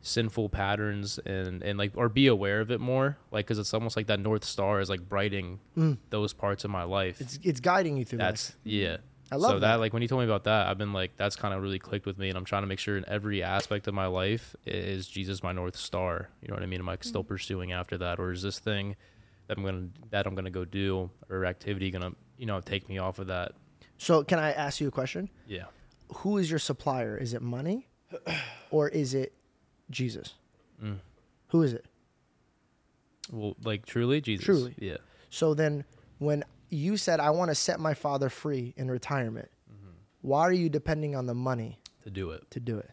sinful 0.00 0.48
patterns 0.48 1.18
and 1.26 1.62
and 1.62 1.78
like 1.78 1.92
or 1.94 2.08
be 2.08 2.26
aware 2.26 2.60
of 2.60 2.70
it 2.70 2.80
more 2.80 3.16
like 3.30 3.46
because 3.46 3.58
it's 3.58 3.72
almost 3.74 3.96
like 3.96 4.06
that 4.06 4.18
north 4.18 4.44
star 4.44 4.80
is 4.80 4.90
like 4.90 5.08
brightening 5.08 5.60
mm. 5.76 5.96
those 6.10 6.32
parts 6.32 6.64
of 6.64 6.70
my 6.70 6.82
life 6.82 7.20
It's 7.20 7.38
it's 7.42 7.60
guiding 7.60 7.96
you 7.96 8.04
through 8.04 8.18
that's 8.18 8.50
life. 8.50 8.58
yeah. 8.64 8.96
I 9.30 9.36
love 9.36 9.52
so 9.52 9.58
that. 9.60 9.80
Like 9.80 9.94
when 9.94 10.02
you 10.02 10.08
told 10.08 10.20
me 10.20 10.26
about 10.26 10.44
that, 10.44 10.66
I've 10.66 10.76
been 10.76 10.92
like, 10.92 11.16
that's 11.16 11.36
kind 11.36 11.54
of 11.54 11.62
really 11.62 11.78
clicked 11.78 12.04
with 12.04 12.18
me, 12.18 12.28
and 12.28 12.36
I'm 12.36 12.44
trying 12.44 12.64
to 12.64 12.66
make 12.66 12.78
sure 12.78 12.98
in 12.98 13.08
every 13.08 13.42
aspect 13.42 13.88
of 13.88 13.94
my 13.94 14.04
life 14.04 14.54
is 14.66 15.08
Jesus 15.08 15.42
my 15.42 15.52
north 15.52 15.74
star. 15.74 16.28
You 16.42 16.48
know 16.48 16.54
what 16.54 16.62
I 16.62 16.66
mean? 16.66 16.80
Am 16.80 16.88
I 16.90 16.98
still 17.00 17.24
mm. 17.24 17.28
pursuing 17.28 17.72
after 17.72 17.96
that, 17.96 18.20
or 18.20 18.30
is 18.30 18.42
this 18.42 18.58
thing 18.58 18.94
that 19.46 19.56
I'm 19.56 19.64
gonna 19.64 19.88
that 20.10 20.26
I'm 20.26 20.34
gonna 20.34 20.50
go 20.50 20.66
do 20.66 21.08
or 21.30 21.46
activity 21.46 21.90
gonna 21.90 22.12
you 22.36 22.44
know 22.44 22.60
take 22.60 22.90
me 22.90 22.98
off 22.98 23.18
of 23.20 23.28
that? 23.28 23.52
So 23.96 24.22
can 24.22 24.38
I 24.38 24.52
ask 24.52 24.82
you 24.82 24.88
a 24.88 24.90
question? 24.90 25.30
Yeah. 25.46 25.64
Who 26.16 26.38
is 26.38 26.50
your 26.50 26.58
supplier? 26.58 27.16
Is 27.16 27.34
it 27.34 27.42
money 27.42 27.88
or 28.70 28.88
is 28.88 29.14
it 29.14 29.32
Jesus? 29.90 30.34
Mm. 30.82 30.98
Who 31.48 31.62
is 31.62 31.72
it? 31.72 31.84
Well, 33.30 33.56
like 33.62 33.86
truly, 33.86 34.20
Jesus. 34.20 34.44
Truly. 34.44 34.74
Yeah. 34.78 34.98
So 35.30 35.54
then 35.54 35.84
when 36.18 36.44
you 36.70 36.96
said 36.96 37.20
I 37.20 37.30
want 37.30 37.50
to 37.50 37.54
set 37.54 37.80
my 37.80 37.94
father 37.94 38.28
free 38.28 38.74
in 38.76 38.90
retirement, 38.90 39.48
Mm-hmm. 39.72 39.90
why 40.22 40.40
are 40.42 40.52
you 40.52 40.68
depending 40.68 41.14
on 41.16 41.26
the 41.26 41.34
money 41.34 41.78
To 42.04 42.10
do 42.10 42.30
it. 42.30 42.50
to 42.50 42.60
do 42.60 42.78
it? 42.78 42.90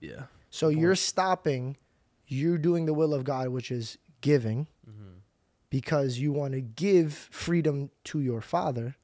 Yeah. 0.00 0.24
So 0.50 0.68
you're 0.68 0.94
stopping 0.94 1.76
you're 2.28 2.58
doing 2.58 2.86
the 2.86 2.94
will 2.94 3.14
of 3.14 3.22
God, 3.24 3.48
which 3.48 3.70
is 3.70 3.98
giving, 4.20 4.66
Mm-hmm. 4.88 5.18
because 5.70 6.18
you 6.18 6.32
want 6.32 6.52
to 6.54 6.60
give 6.60 7.12
freedom 7.30 7.90
to 8.04 8.20
your 8.20 8.40
father, 8.40 8.96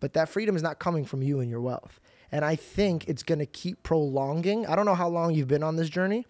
but 0.00 0.14
that 0.14 0.28
freedom 0.28 0.56
is 0.56 0.62
not 0.62 0.78
coming 0.78 1.04
from 1.04 1.22
you 1.22 1.40
and 1.40 1.50
your 1.50 1.60
wealth. 1.60 2.00
And 2.32 2.44
I 2.44 2.56
think 2.56 3.08
it's 3.08 3.22
going 3.22 3.38
to 3.38 3.46
keep 3.46 3.82
prolonging. 3.82 4.66
I 4.66 4.76
don't 4.76 4.86
know 4.86 4.94
how 4.94 5.08
long 5.08 5.34
you've 5.34 5.48
been 5.48 5.62
on 5.62 5.76
this 5.76 5.88
journey, 5.88 6.26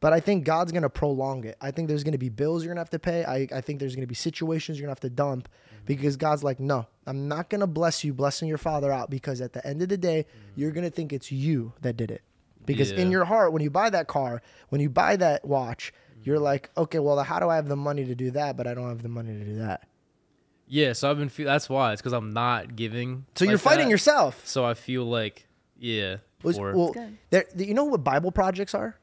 but 0.00 0.12
I 0.12 0.20
think 0.20 0.44
God's 0.44 0.72
going 0.72 0.82
to 0.82 0.90
prolong 0.90 1.44
it. 1.44 1.56
I 1.60 1.70
think 1.70 1.88
there's 1.88 2.04
going 2.04 2.12
to 2.12 2.18
be 2.18 2.28
bills 2.28 2.64
you're 2.64 2.74
going 2.74 2.76
to 2.76 2.80
have 2.80 2.90
to 2.90 2.98
pay. 2.98 3.24
I, 3.24 3.46
I 3.56 3.60
think 3.60 3.78
there's 3.78 3.94
going 3.94 4.02
to 4.02 4.08
be 4.08 4.14
situations 4.14 4.78
you're 4.78 4.86
going 4.86 4.96
to 4.96 4.98
have 4.98 5.10
to 5.10 5.14
dump 5.14 5.48
mm-hmm. 5.48 5.84
because 5.86 6.16
God's 6.16 6.42
like, 6.42 6.58
no, 6.58 6.86
I'm 7.06 7.28
not 7.28 7.50
going 7.50 7.60
to 7.60 7.66
bless 7.66 8.02
you, 8.02 8.12
blessing 8.12 8.48
your 8.48 8.58
father 8.58 8.90
out 8.90 9.10
because 9.10 9.40
at 9.40 9.52
the 9.52 9.64
end 9.66 9.82
of 9.82 9.88
the 9.88 9.98
day, 9.98 10.26
mm-hmm. 10.28 10.60
you're 10.60 10.72
going 10.72 10.84
to 10.84 10.90
think 10.90 11.12
it's 11.12 11.30
you 11.30 11.74
that 11.82 11.96
did 11.96 12.10
it. 12.10 12.22
Because 12.64 12.92
in 12.92 13.10
your 13.10 13.24
heart, 13.24 13.52
when 13.52 13.60
you 13.60 13.70
buy 13.70 13.90
that 13.90 14.06
car, 14.06 14.40
when 14.68 14.80
you 14.80 14.88
buy 14.88 15.16
that 15.16 15.44
watch, 15.44 15.92
you're 16.22 16.36
mm-hmm. 16.36 16.44
like, 16.44 16.70
okay, 16.76 17.00
well, 17.00 17.20
how 17.22 17.40
do 17.40 17.48
I 17.48 17.56
have 17.56 17.68
the 17.68 17.76
money 17.76 18.04
to 18.04 18.14
do 18.14 18.30
that, 18.30 18.56
but 18.56 18.66
I 18.66 18.74
don't 18.74 18.88
have 18.88 19.02
the 19.02 19.08
money 19.08 19.36
to 19.36 19.44
do 19.44 19.56
that? 19.56 19.86
Yeah. 20.72 20.94
So 20.94 21.10
I've 21.10 21.18
been. 21.18 21.28
Fe- 21.28 21.44
that's 21.44 21.68
why 21.68 21.92
it's 21.92 22.00
because 22.00 22.14
I'm 22.14 22.30
not 22.30 22.76
giving. 22.76 23.26
So 23.34 23.44
you're 23.44 23.54
like 23.54 23.60
fighting 23.60 23.86
that. 23.88 23.90
yourself. 23.90 24.40
So 24.46 24.64
I 24.64 24.72
feel 24.72 25.04
like 25.04 25.46
yeah. 25.78 26.16
Was- 26.42 26.56
for 26.56 26.74
well, 26.74 26.92
good. 26.92 27.18
there, 27.28 27.44
you 27.56 27.74
know 27.74 27.84
what 27.84 28.02
Bible 28.02 28.32
projects 28.32 28.74
are? 28.74 28.96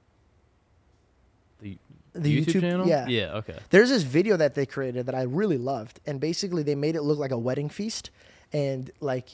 the, 1.62 1.78
the 2.14 2.42
YouTube, 2.42 2.46
YouTube- 2.46 2.62
channel. 2.62 2.88
yeah. 2.88 3.08
Yeah. 3.08 3.34
Okay. 3.36 3.58
There's 3.70 3.90
this 3.90 4.02
video 4.04 4.36
that 4.38 4.56
they 4.56 4.66
created 4.66 5.06
that 5.06 5.16
I 5.16 5.22
really 5.24 5.58
loved, 5.60 6.00
and 6.08 6.20
basically 6.20 6.64
they 6.64 6.76
made 6.76 6.96
it 6.96 7.04
look 7.04 7.20
like 7.20 7.32
a 7.32 7.38
wedding 7.38 7.70
feast, 7.70 8.10
and 8.52 8.90
like 9.00 9.30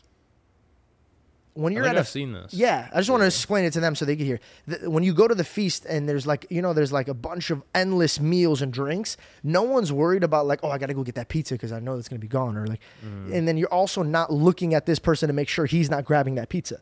when 1.55 1.73
you're 1.73 1.85
at 1.85 1.95
a 1.95 1.99
I've 1.99 2.07
seen 2.07 2.33
this. 2.33 2.53
Yeah, 2.53 2.89
I 2.93 2.97
just 2.97 3.09
want 3.09 3.21
to 3.21 3.27
explain 3.27 3.65
it 3.65 3.73
to 3.73 3.79
them 3.79 3.95
so 3.95 4.05
they 4.05 4.15
can 4.15 4.25
hear. 4.25 4.39
The, 4.67 4.89
when 4.89 5.03
you 5.03 5.13
go 5.13 5.27
to 5.27 5.33
the 5.33 5.43
feast 5.43 5.85
and 5.85 6.07
there's 6.07 6.27
like, 6.27 6.45
you 6.49 6.61
know, 6.61 6.73
there's 6.73 6.91
like 6.93 7.07
a 7.07 7.13
bunch 7.13 7.49
of 7.49 7.63
endless 7.73 8.19
meals 8.19 8.61
and 8.61 8.71
drinks. 8.71 9.17
No 9.41 9.63
one's 9.63 9.91
worried 9.91 10.23
about 10.23 10.45
like, 10.45 10.59
oh, 10.63 10.69
I 10.69 10.77
got 10.77 10.87
to 10.87 10.93
go 10.93 11.03
get 11.03 11.15
that 11.15 11.29
pizza 11.29 11.55
because 11.55 11.71
I 11.71 11.79
know 11.79 11.97
it's 11.97 12.07
gonna 12.07 12.19
be 12.19 12.27
gone, 12.27 12.55
or 12.55 12.67
like, 12.67 12.81
mm. 13.03 13.33
and 13.33 13.47
then 13.47 13.57
you're 13.57 13.73
also 13.73 14.03
not 14.03 14.31
looking 14.31 14.73
at 14.73 14.85
this 14.85 14.99
person 14.99 15.27
to 15.27 15.33
make 15.33 15.49
sure 15.49 15.65
he's 15.65 15.89
not 15.89 16.05
grabbing 16.05 16.35
that 16.35 16.49
pizza, 16.49 16.79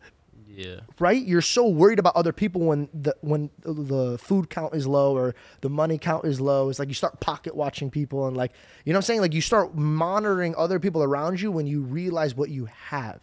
Yeah. 0.48 0.82
right? 1.00 1.24
You're 1.24 1.42
so 1.42 1.68
worried 1.68 2.00
about 2.00 2.16
other 2.16 2.34
people 2.34 2.62
when 2.62 2.90
the 2.94 3.16
when 3.22 3.52
the 3.64 4.18
food 4.18 4.50
count 4.50 4.74
is 4.76 4.86
low 4.88 5.16
or 5.16 5.36
the 5.62 5.70
money 5.70 5.98
count 5.98 6.26
is 6.26 6.42
low. 6.42 6.70
It's 6.70 6.80
like 6.80 6.88
you 6.88 6.94
start 6.94 7.20
pocket 7.20 7.56
watching 7.56 7.90
people 7.90 8.28
and 8.28 8.36
like, 8.36 8.52
you 8.86 8.94
know 8.94 8.98
what 8.98 9.04
I'm 9.04 9.08
saying? 9.08 9.22
Like 9.22 9.34
you 9.34 9.42
start 9.42 9.76
monitoring 9.76 10.56
other 10.58 10.80
people 10.80 11.04
around 11.04 11.40
you 11.42 11.52
when 11.52 11.68
you 11.68 11.82
realize 11.82 12.36
what 12.36 12.50
you 12.50 12.66
have. 12.90 13.22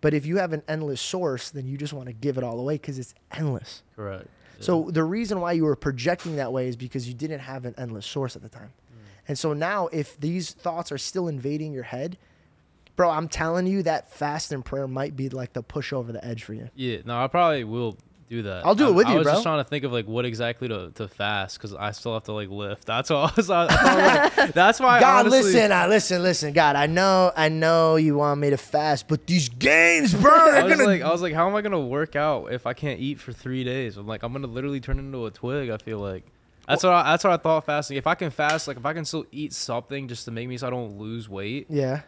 But 0.00 0.14
if 0.14 0.26
you 0.26 0.36
have 0.36 0.52
an 0.52 0.62
endless 0.68 1.00
source, 1.00 1.50
then 1.50 1.66
you 1.66 1.76
just 1.76 1.92
want 1.92 2.08
to 2.08 2.12
give 2.12 2.38
it 2.38 2.44
all 2.44 2.58
away 2.58 2.74
because 2.74 2.98
it's 2.98 3.14
endless. 3.32 3.82
Correct. 3.94 4.28
So 4.60 4.90
the 4.90 5.04
reason 5.04 5.40
why 5.40 5.52
you 5.52 5.64
were 5.64 5.76
projecting 5.76 6.36
that 6.36 6.52
way 6.52 6.68
is 6.68 6.76
because 6.76 7.06
you 7.06 7.14
didn't 7.14 7.40
have 7.40 7.64
an 7.64 7.74
endless 7.76 8.06
source 8.06 8.36
at 8.36 8.42
the 8.42 8.48
time. 8.48 8.72
Mm. 8.90 9.28
And 9.28 9.38
so 9.38 9.52
now 9.52 9.88
if 9.88 10.18
these 10.18 10.52
thoughts 10.52 10.90
are 10.90 10.98
still 10.98 11.28
invading 11.28 11.72
your 11.72 11.82
head, 11.82 12.16
bro, 12.96 13.10
I'm 13.10 13.28
telling 13.28 13.66
you 13.66 13.82
that 13.82 14.10
fast 14.10 14.52
and 14.52 14.64
prayer 14.64 14.88
might 14.88 15.14
be 15.14 15.28
like 15.28 15.52
the 15.52 15.62
push 15.62 15.92
over 15.92 16.10
the 16.12 16.24
edge 16.24 16.42
for 16.42 16.54
you. 16.54 16.70
Yeah, 16.74 16.98
no, 17.04 17.22
I 17.22 17.26
probably 17.26 17.64
will 17.64 17.98
do 18.28 18.42
that. 18.42 18.66
I'll 18.66 18.74
do 18.74 18.88
it 18.88 18.92
with 18.92 19.06
I 19.06 19.10
you, 19.10 19.14
I 19.16 19.18
was 19.18 19.24
bro. 19.24 19.32
just 19.34 19.42
trying 19.44 19.58
to 19.62 19.68
think 19.68 19.84
of 19.84 19.92
like 19.92 20.06
what 20.06 20.24
exactly 20.24 20.68
to, 20.68 20.90
to 20.92 21.08
fast 21.08 21.58
because 21.58 21.74
I 21.74 21.92
still 21.92 22.14
have 22.14 22.24
to 22.24 22.32
like 22.32 22.48
lift. 22.48 22.84
That's 22.86 23.10
all. 23.10 23.26
I 23.26 23.32
was, 23.36 23.50
I 23.50 23.66
thought, 23.66 24.36
like, 24.36 24.52
that's 24.54 24.80
why. 24.80 25.00
God, 25.00 25.26
honestly, 25.26 25.52
listen, 25.52 25.72
I 25.72 25.86
listen, 25.86 26.22
listen, 26.22 26.52
God. 26.52 26.76
I 26.76 26.86
know, 26.86 27.32
I 27.36 27.48
know 27.48 27.96
you 27.96 28.16
want 28.16 28.40
me 28.40 28.50
to 28.50 28.56
fast, 28.56 29.08
but 29.08 29.26
these 29.26 29.48
games, 29.48 30.14
bro, 30.14 30.32
I 30.34 30.62
was 30.64 30.76
gonna. 30.76 30.88
like, 30.88 31.02
I 31.02 31.10
was 31.10 31.22
like, 31.22 31.34
how 31.34 31.48
am 31.48 31.54
I 31.54 31.62
gonna 31.62 31.80
work 31.80 32.16
out 32.16 32.52
if 32.52 32.66
I 32.66 32.74
can't 32.74 33.00
eat 33.00 33.20
for 33.20 33.32
three 33.32 33.64
days? 33.64 33.96
I'm 33.96 34.06
like, 34.06 34.22
I'm 34.22 34.32
gonna 34.32 34.46
literally 34.46 34.80
turn 34.80 34.98
into 34.98 35.26
a 35.26 35.30
twig. 35.30 35.70
I 35.70 35.78
feel 35.78 35.98
like. 35.98 36.24
That's 36.68 36.82
what 36.82 36.92
I, 36.94 37.10
that's 37.12 37.22
what 37.22 37.32
I 37.32 37.36
thought 37.36 37.64
fasting. 37.64 37.96
If 37.96 38.08
I 38.08 38.16
can 38.16 38.30
fast, 38.30 38.66
like 38.66 38.76
if 38.76 38.84
I 38.84 38.92
can 38.92 39.04
still 39.04 39.24
eat 39.30 39.52
something 39.52 40.08
just 40.08 40.24
to 40.24 40.32
make 40.32 40.48
me 40.48 40.56
so 40.56 40.66
I 40.66 40.70
don't 40.70 40.98
lose 40.98 41.28
weight, 41.28 41.66
yeah. 41.70 42.00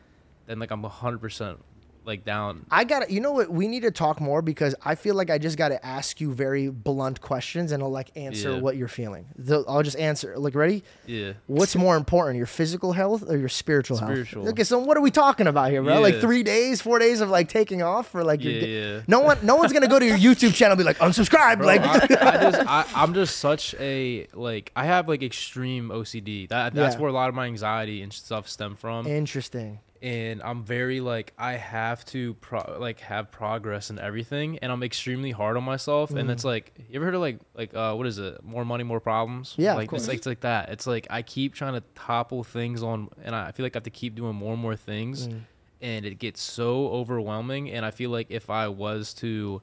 then 0.47 0.59
like 0.59 0.73
I'm 0.73 0.83
100 0.83 1.21
percent 1.21 1.61
like 2.09 2.25
down. 2.25 2.67
I 2.71 2.83
got 2.83 3.05
to 3.07 3.13
You 3.13 3.21
know 3.21 3.31
what? 3.33 3.51
We 3.51 3.69
need 3.69 3.83
to 3.83 3.93
talk 3.93 4.21
more 4.21 4.43
because 4.43 4.75
I 4.85 4.97
feel 4.97 5.15
like 5.15 5.31
I 5.31 5.39
just 5.39 5.57
got 5.57 5.69
to 5.69 5.87
ask 5.87 6.21
you 6.21 6.33
very 6.33 6.69
blunt 6.69 7.21
questions 7.21 7.71
and 7.71 7.83
I'll 7.83 7.91
like 7.91 8.11
answer 8.17 8.55
Yeah. 8.55 8.59
what 8.61 8.77
you're 8.77 8.89
feeling. 8.89 9.27
The- 9.37 9.63
I'll 9.69 9.83
just 9.85 9.97
answer. 9.99 10.37
Like, 10.37 10.57
ready? 10.57 10.83
Yeah. 11.07 11.35
What's 11.47 11.77
more 11.77 11.97
important, 11.97 12.37
your 12.39 12.47
physical 12.47 12.93
health 12.95 13.23
or 13.29 13.37
your 13.37 13.49
spiritual, 13.49 13.99
Spiritual. 13.99 14.43
health? 14.43 14.53
Okay, 14.55 14.65
so 14.65 14.79
what 14.81 14.97
are 14.97 15.01
we 15.01 15.11
talking 15.13 15.47
about 15.47 15.71
here, 15.71 15.83
bro? 15.83 16.01
Like 16.01 16.19
three 16.21 16.43
days, 16.43 16.81
four 16.81 16.99
days 16.99 17.21
of 17.21 17.29
like 17.31 17.49
taking 17.49 17.83
off 17.83 18.09
for 18.09 18.25
like 18.25 18.43
your. 18.43 18.55
Yeah, 18.55 18.67
yeah. 18.97 19.01
No 19.07 19.21
one, 19.21 19.39
no 19.45 19.55
one's 19.57 19.73
gonna 19.73 19.87
go 19.87 19.99
to 20.01 20.07
your 20.07 20.17
YouTube 20.19 20.55
channel 20.55 20.73
and 20.73 20.79
be 20.79 20.85
like 20.85 20.99
unsubscribe. 20.99 21.59
Bro, 21.59 21.67
like, 21.67 21.83
I, 21.83 21.95
I 21.95 22.51
just, 22.51 22.67
I, 22.67 22.85
I'm 22.95 23.15
just 23.15 23.37
such 23.39 23.75
a 23.79 24.27
like 24.33 24.73
I 24.75 24.87
have 24.87 25.07
like 25.09 25.23
extreme 25.23 25.91
OCD. 25.91 26.49
That 26.49 26.73
that's 26.75 26.95
Yeah. 26.95 27.01
where 27.01 27.11
a 27.11 27.13
lot 27.13 27.29
of 27.29 27.35
my 27.35 27.45
anxiety 27.47 28.03
and 28.03 28.13
stuff 28.13 28.49
stem 28.49 28.75
from. 28.77 29.07
interesting. 29.07 29.81
And 30.03 30.43
I'm 30.43 30.63
very 30.65 31.01
like 31.01 31.33
I 31.39 31.53
have 31.55 32.05
to 32.07 32.35
pro- 32.35 32.79
like 32.79 33.01
have 33.01 33.31
progress 33.31 33.91
and 33.91 33.99
everything, 33.99 34.59
and 34.59 34.71
I'm 34.71 34.83
extremely 34.83 35.31
hard 35.31 35.57
on 35.57 35.65
myself. 35.65 36.11
And 36.13 36.31
it's 36.31 36.45
like 36.45 36.73
you 36.89 36.97
ever 36.97 37.05
heard 37.07 37.15
of 37.15 37.21
like 37.21 37.39
like 37.55 37.75
uh 37.75 37.95
what 37.95 38.07
is 38.07 38.19
it? 38.19 38.43
More 38.45 38.65
money, 38.65 38.85
more 38.85 39.01
problems. 39.01 39.55
Yeah, 39.57 39.73
of 39.73 39.79
like 39.79 39.89
course. 39.91 40.03
it's 40.03 40.09
like, 40.09 40.17
it's 40.19 40.27
like 40.27 40.41
that. 40.41 40.69
It's 40.71 40.87
like 40.87 41.07
I 41.11 41.23
keep 41.23 41.55
trying 41.55 41.75
to 41.75 41.83
topple 41.95 42.45
things 42.45 42.83
on, 42.83 43.09
and 43.25 43.35
I 43.35 43.53
feel 43.53 43.65
like 43.65 43.75
I 43.75 43.79
have 43.79 43.83
to 43.85 43.91
keep 43.91 44.15
doing 44.15 44.35
more 44.35 44.53
and 44.53 44.63
more 44.63 44.77
things, 44.77 45.29
Mm. 45.29 45.41
and 45.81 46.07
it 46.07 46.19
gets 46.19 46.41
so 46.41 46.89
overwhelming. 46.89 47.71
And 47.71 47.85
I 47.85 47.91
feel 47.91 48.11
like 48.11 48.27
if 48.31 48.51
I 48.51 48.69
was 48.69 49.13
to 49.15 49.63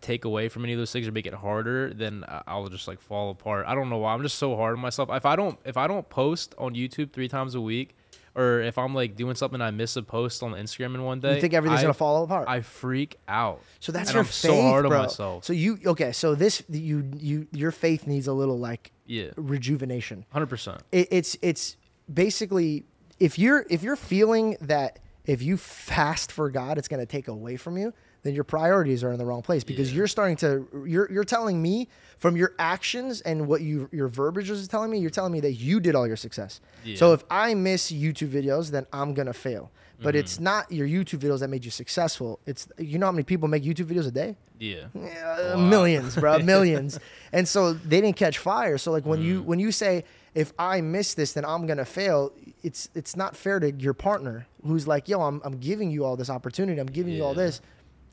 take 0.00 0.24
away 0.24 0.48
from 0.48 0.62
any 0.64 0.72
of 0.74 0.78
those 0.78 0.92
things 0.92 1.08
or 1.08 1.12
make 1.12 1.26
it 1.26 1.34
harder, 1.34 1.92
then 1.92 2.24
I'll 2.46 2.68
just 2.68 2.86
like 2.86 3.00
fall 3.00 3.30
apart. 3.30 3.64
I 3.66 3.74
don't 3.74 3.88
know 3.90 3.98
why. 3.98 4.12
I'm 4.14 4.22
just 4.22 4.38
so 4.38 4.54
hard 4.56 4.74
on 4.76 4.80
myself. 4.80 5.08
If 5.10 5.26
I 5.26 5.34
don't 5.34 5.58
if 5.64 5.76
I 5.76 5.86
don't 5.86 6.08
post 6.08 6.54
on 6.58 6.74
YouTube 6.74 7.12
three 7.12 7.26
times 7.28 7.54
a 7.54 7.60
week, 7.60 7.96
or 8.38 8.60
if 8.60 8.78
I'm 8.78 8.94
like 8.94 9.16
doing 9.16 9.34
something 9.34 9.60
I 9.60 9.70
miss 9.72 9.96
a 9.96 10.02
post 10.02 10.42
on 10.42 10.52
Instagram 10.52 10.94
in 10.94 11.02
one 11.02 11.20
day, 11.20 11.34
You 11.34 11.40
think 11.40 11.54
everything's 11.54 11.80
I, 11.80 11.82
gonna 11.82 11.94
fall 11.94 12.22
apart? 12.24 12.48
I 12.48 12.60
freak 12.60 13.18
out. 13.26 13.62
so 13.80 13.92
that's 13.92 14.10
and 14.10 14.14
your 14.14 14.20
I'm 14.20 14.26
faith, 14.26 14.34
so 14.34 14.62
hard 14.62 14.86
bro. 14.86 14.96
on 14.98 15.02
myself. 15.04 15.44
So 15.44 15.52
you 15.52 15.78
okay? 15.86 16.12
So 16.12 16.34
this 16.34 16.62
you 16.68 17.10
you 17.16 17.46
your 17.52 17.72
faith 17.72 18.06
needs 18.06 18.26
a 18.28 18.32
little 18.32 18.58
like 18.58 18.92
Yeah, 19.06 19.30
rejuvenation. 19.36 20.24
hundred 20.30 20.46
percent. 20.46 20.82
it's 20.92 21.36
it's 21.42 21.76
basically 22.12 22.84
if 23.18 23.38
you're 23.38 23.66
if 23.68 23.82
you're 23.82 23.96
feeling 23.96 24.56
that 24.60 24.98
if 25.26 25.42
you 25.42 25.56
fast 25.58 26.32
for 26.32 26.48
God, 26.50 26.78
it's 26.78 26.88
to 27.00 27.06
take 27.06 27.28
away 27.28 27.56
from 27.56 27.76
you, 27.76 27.92
then 28.22 28.34
your 28.34 28.44
priorities 28.44 29.02
are 29.04 29.12
in 29.12 29.18
the 29.18 29.24
wrong 29.24 29.42
place 29.42 29.64
because 29.64 29.90
Yeah. 29.90 29.98
you're 29.98 30.06
starting 30.08 30.36
to 30.38 30.66
you're 30.86 31.10
you're 31.10 31.24
telling 31.24 31.60
me 31.62 31.88
from 32.18 32.36
your 32.36 32.52
actions 32.58 33.20
and 33.22 33.46
what 33.46 33.60
you 33.62 33.88
your 33.92 34.08
verbiage 34.08 34.50
is 34.50 34.66
telling 34.68 34.90
me, 34.90 34.98
you're 34.98 35.10
telling 35.10 35.32
me 35.32 35.40
that 35.40 35.52
you 35.52 35.80
did 35.80 35.94
all 35.94 36.06
your 36.06 36.16
success. 36.16 36.60
So 36.94 37.12
if 37.12 37.22
I 37.30 37.54
miss 37.54 37.92
YouTube 37.92 38.30
videos, 38.30 38.70
then 38.70 38.86
I'm 38.92 39.14
gonna 39.14 39.32
fail. 39.32 39.70
But 40.00 40.14
Mm-hmm. 40.14 40.20
it's 40.20 40.38
not 40.38 40.70
your 40.70 40.86
YouTube 40.86 41.18
videos 41.18 41.40
that 41.40 41.48
made 41.48 41.64
you 41.64 41.72
successful. 41.72 42.38
It's 42.46 42.68
you 42.78 42.98
know 42.98 43.06
how 43.06 43.12
many 43.12 43.24
people 43.24 43.48
make 43.48 43.64
YouTube 43.64 43.86
videos 43.86 44.06
a 44.06 44.12
day? 44.12 44.36
Yeah, 44.60 44.86
Yeah, 44.94 45.54
Wow. 45.54 45.56
millions, 45.56 46.16
bro, 46.16 46.38
millions. 46.40 46.98
And 47.32 47.46
so 47.48 47.72
they 47.72 48.00
didn't 48.00 48.16
catch 48.16 48.38
fire. 48.38 48.78
So 48.78 48.90
like 48.92 49.04
when 49.06 49.20
Mm. 49.20 49.24
you 49.24 49.42
when 49.42 49.58
you 49.60 49.70
say 49.72 50.04
if 50.34 50.52
I 50.58 50.80
miss 50.80 51.14
this, 51.14 51.32
then 51.32 51.44
I'm 51.44 51.66
gonna 51.66 51.84
fail. 51.84 52.32
It's 52.62 52.88
it's 52.94 53.16
not 53.16 53.36
fair 53.36 53.58
to 53.60 53.72
your 53.72 53.94
partner 53.94 54.46
who's 54.64 54.86
like, 54.86 55.08
yo, 55.08 55.20
I'm 55.22 55.40
I'm 55.44 55.58
giving 55.58 55.90
you 55.90 56.04
all 56.04 56.16
this 56.16 56.30
opportunity. 56.30 56.80
I'm 56.80 56.86
giving 56.98 57.14
you 57.14 57.24
all 57.24 57.34
this, 57.34 57.60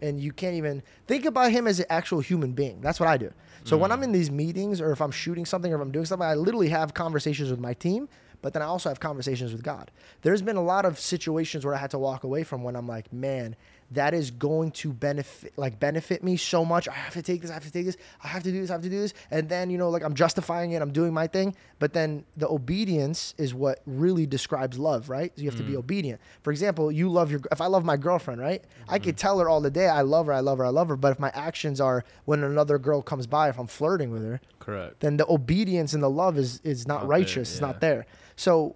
and 0.01 0.19
you 0.19 0.31
can't 0.31 0.55
even 0.55 0.83
think 1.07 1.25
about 1.25 1.51
him 1.51 1.67
as 1.67 1.79
an 1.79 1.85
actual 1.89 2.19
human 2.19 2.51
being. 2.53 2.81
That's 2.81 2.99
what 2.99 3.07
I 3.09 3.17
do. 3.17 3.31
So 3.63 3.77
when 3.77 3.91
I'm 3.91 4.01
Mm. 4.01 4.05
in 4.05 4.11
these 4.11 4.29
meetings, 4.29 4.79
or 4.79 4.91
if 4.91 5.01
I'm 5.01 5.11
shooting 5.11 5.45
something, 5.45 5.71
or 5.73 5.77
if 5.77 5.81
I'm 5.81 5.91
doing 5.91 6.05
something, 6.05 6.27
I 6.27 6.35
literally 6.35 6.69
have 6.69 6.93
conversations 6.93 7.49
with 7.49 7.59
my 7.59 7.73
team. 7.73 8.07
But 8.41 8.53
then 8.53 8.61
I 8.61 8.65
also 8.65 8.89
have 8.89 8.99
conversations 8.99 9.51
with 9.53 9.63
God. 9.63 9.89
There's 10.21 10.43
been 10.43 10.55
a 10.57 10.61
lot 10.63 10.85
of 10.85 10.99
situations 10.99 11.65
where 11.65 11.73
I 11.73 11.77
had 11.79 11.89
to 11.91 11.97
walk 11.97 12.23
away 12.23 12.43
from 12.43 12.61
when 12.61 12.75
I'm 12.75 12.87
like, 12.87 13.11
man, 13.11 13.55
that 13.95 14.13
is 14.13 14.31
going 14.31 14.71
to 14.71 14.93
benefit 14.93 15.53
like 15.57 15.79
benefit 15.79 16.23
me 16.23 16.37
so 16.37 16.63
much. 16.63 16.87
I 16.87 16.93
have 16.93 17.13
to 17.13 17.21
take 17.21 17.41
this, 17.41 17.51
I 17.51 17.55
have 17.55 17.65
to 17.65 17.71
take 17.71 17.85
this, 17.85 17.97
I 18.23 18.27
have 18.27 18.43
to 18.43 18.51
do 18.51 18.61
this, 18.61 18.69
I 18.69 18.73
have 18.73 18.81
to 18.83 18.89
do 18.89 18.99
this. 18.99 19.13
And 19.31 19.49
then, 19.49 19.69
you 19.69 19.77
know, 19.77 19.89
like 19.89 20.03
I'm 20.03 20.13
justifying 20.13 20.71
it, 20.71 20.81
I'm 20.81 20.91
doing 20.91 21.13
my 21.13 21.27
thing. 21.27 21.55
But 21.79 21.93
then 21.93 22.25
the 22.37 22.47
obedience 22.47 23.33
is 23.37 23.53
what 23.53 23.81
really 23.85 24.25
describes 24.25 24.77
love, 24.77 25.09
right? 25.09 25.31
So 25.35 25.41
you 25.41 25.49
have 25.49 25.57
to 25.59 25.63
be 25.63 25.73
mm. 25.73 25.79
obedient. 25.79 26.21
For 26.43 26.51
example, 26.51 26.91
you 26.91 27.09
love 27.09 27.31
your 27.31 27.41
if 27.51 27.61
I 27.61 27.67
love 27.67 27.85
my 27.85 27.97
girlfriend, 27.97 28.41
right? 28.41 28.63
I 28.87 28.99
could 28.99 29.15
mm-hmm. 29.15 29.21
tell 29.21 29.39
her 29.39 29.49
all 29.49 29.61
the 29.61 29.71
day 29.71 29.87
I 29.87 30.01
love 30.01 30.27
her, 30.27 30.33
I 30.33 30.41
love 30.41 30.59
her, 30.59 30.65
I 30.65 30.69
love 30.69 30.89
her. 30.89 30.95
But 30.95 31.11
if 31.13 31.19
my 31.19 31.31
actions 31.33 31.81
are 31.81 32.03
when 32.25 32.43
another 32.43 32.77
girl 32.77 33.01
comes 33.01 33.27
by, 33.27 33.49
if 33.49 33.59
I'm 33.59 33.67
flirting 33.67 34.11
with 34.11 34.23
her, 34.23 34.41
correct. 34.59 34.99
then 34.99 35.17
the 35.17 35.29
obedience 35.29 35.93
and 35.93 36.03
the 36.03 36.09
love 36.09 36.37
is 36.37 36.61
is 36.63 36.87
not 36.87 36.95
Not 36.95 37.01
there, 37.01 37.09
righteous. 37.09 37.51
It's 37.51 37.61
not 37.61 37.81
there. 37.81 38.05
So 38.35 38.75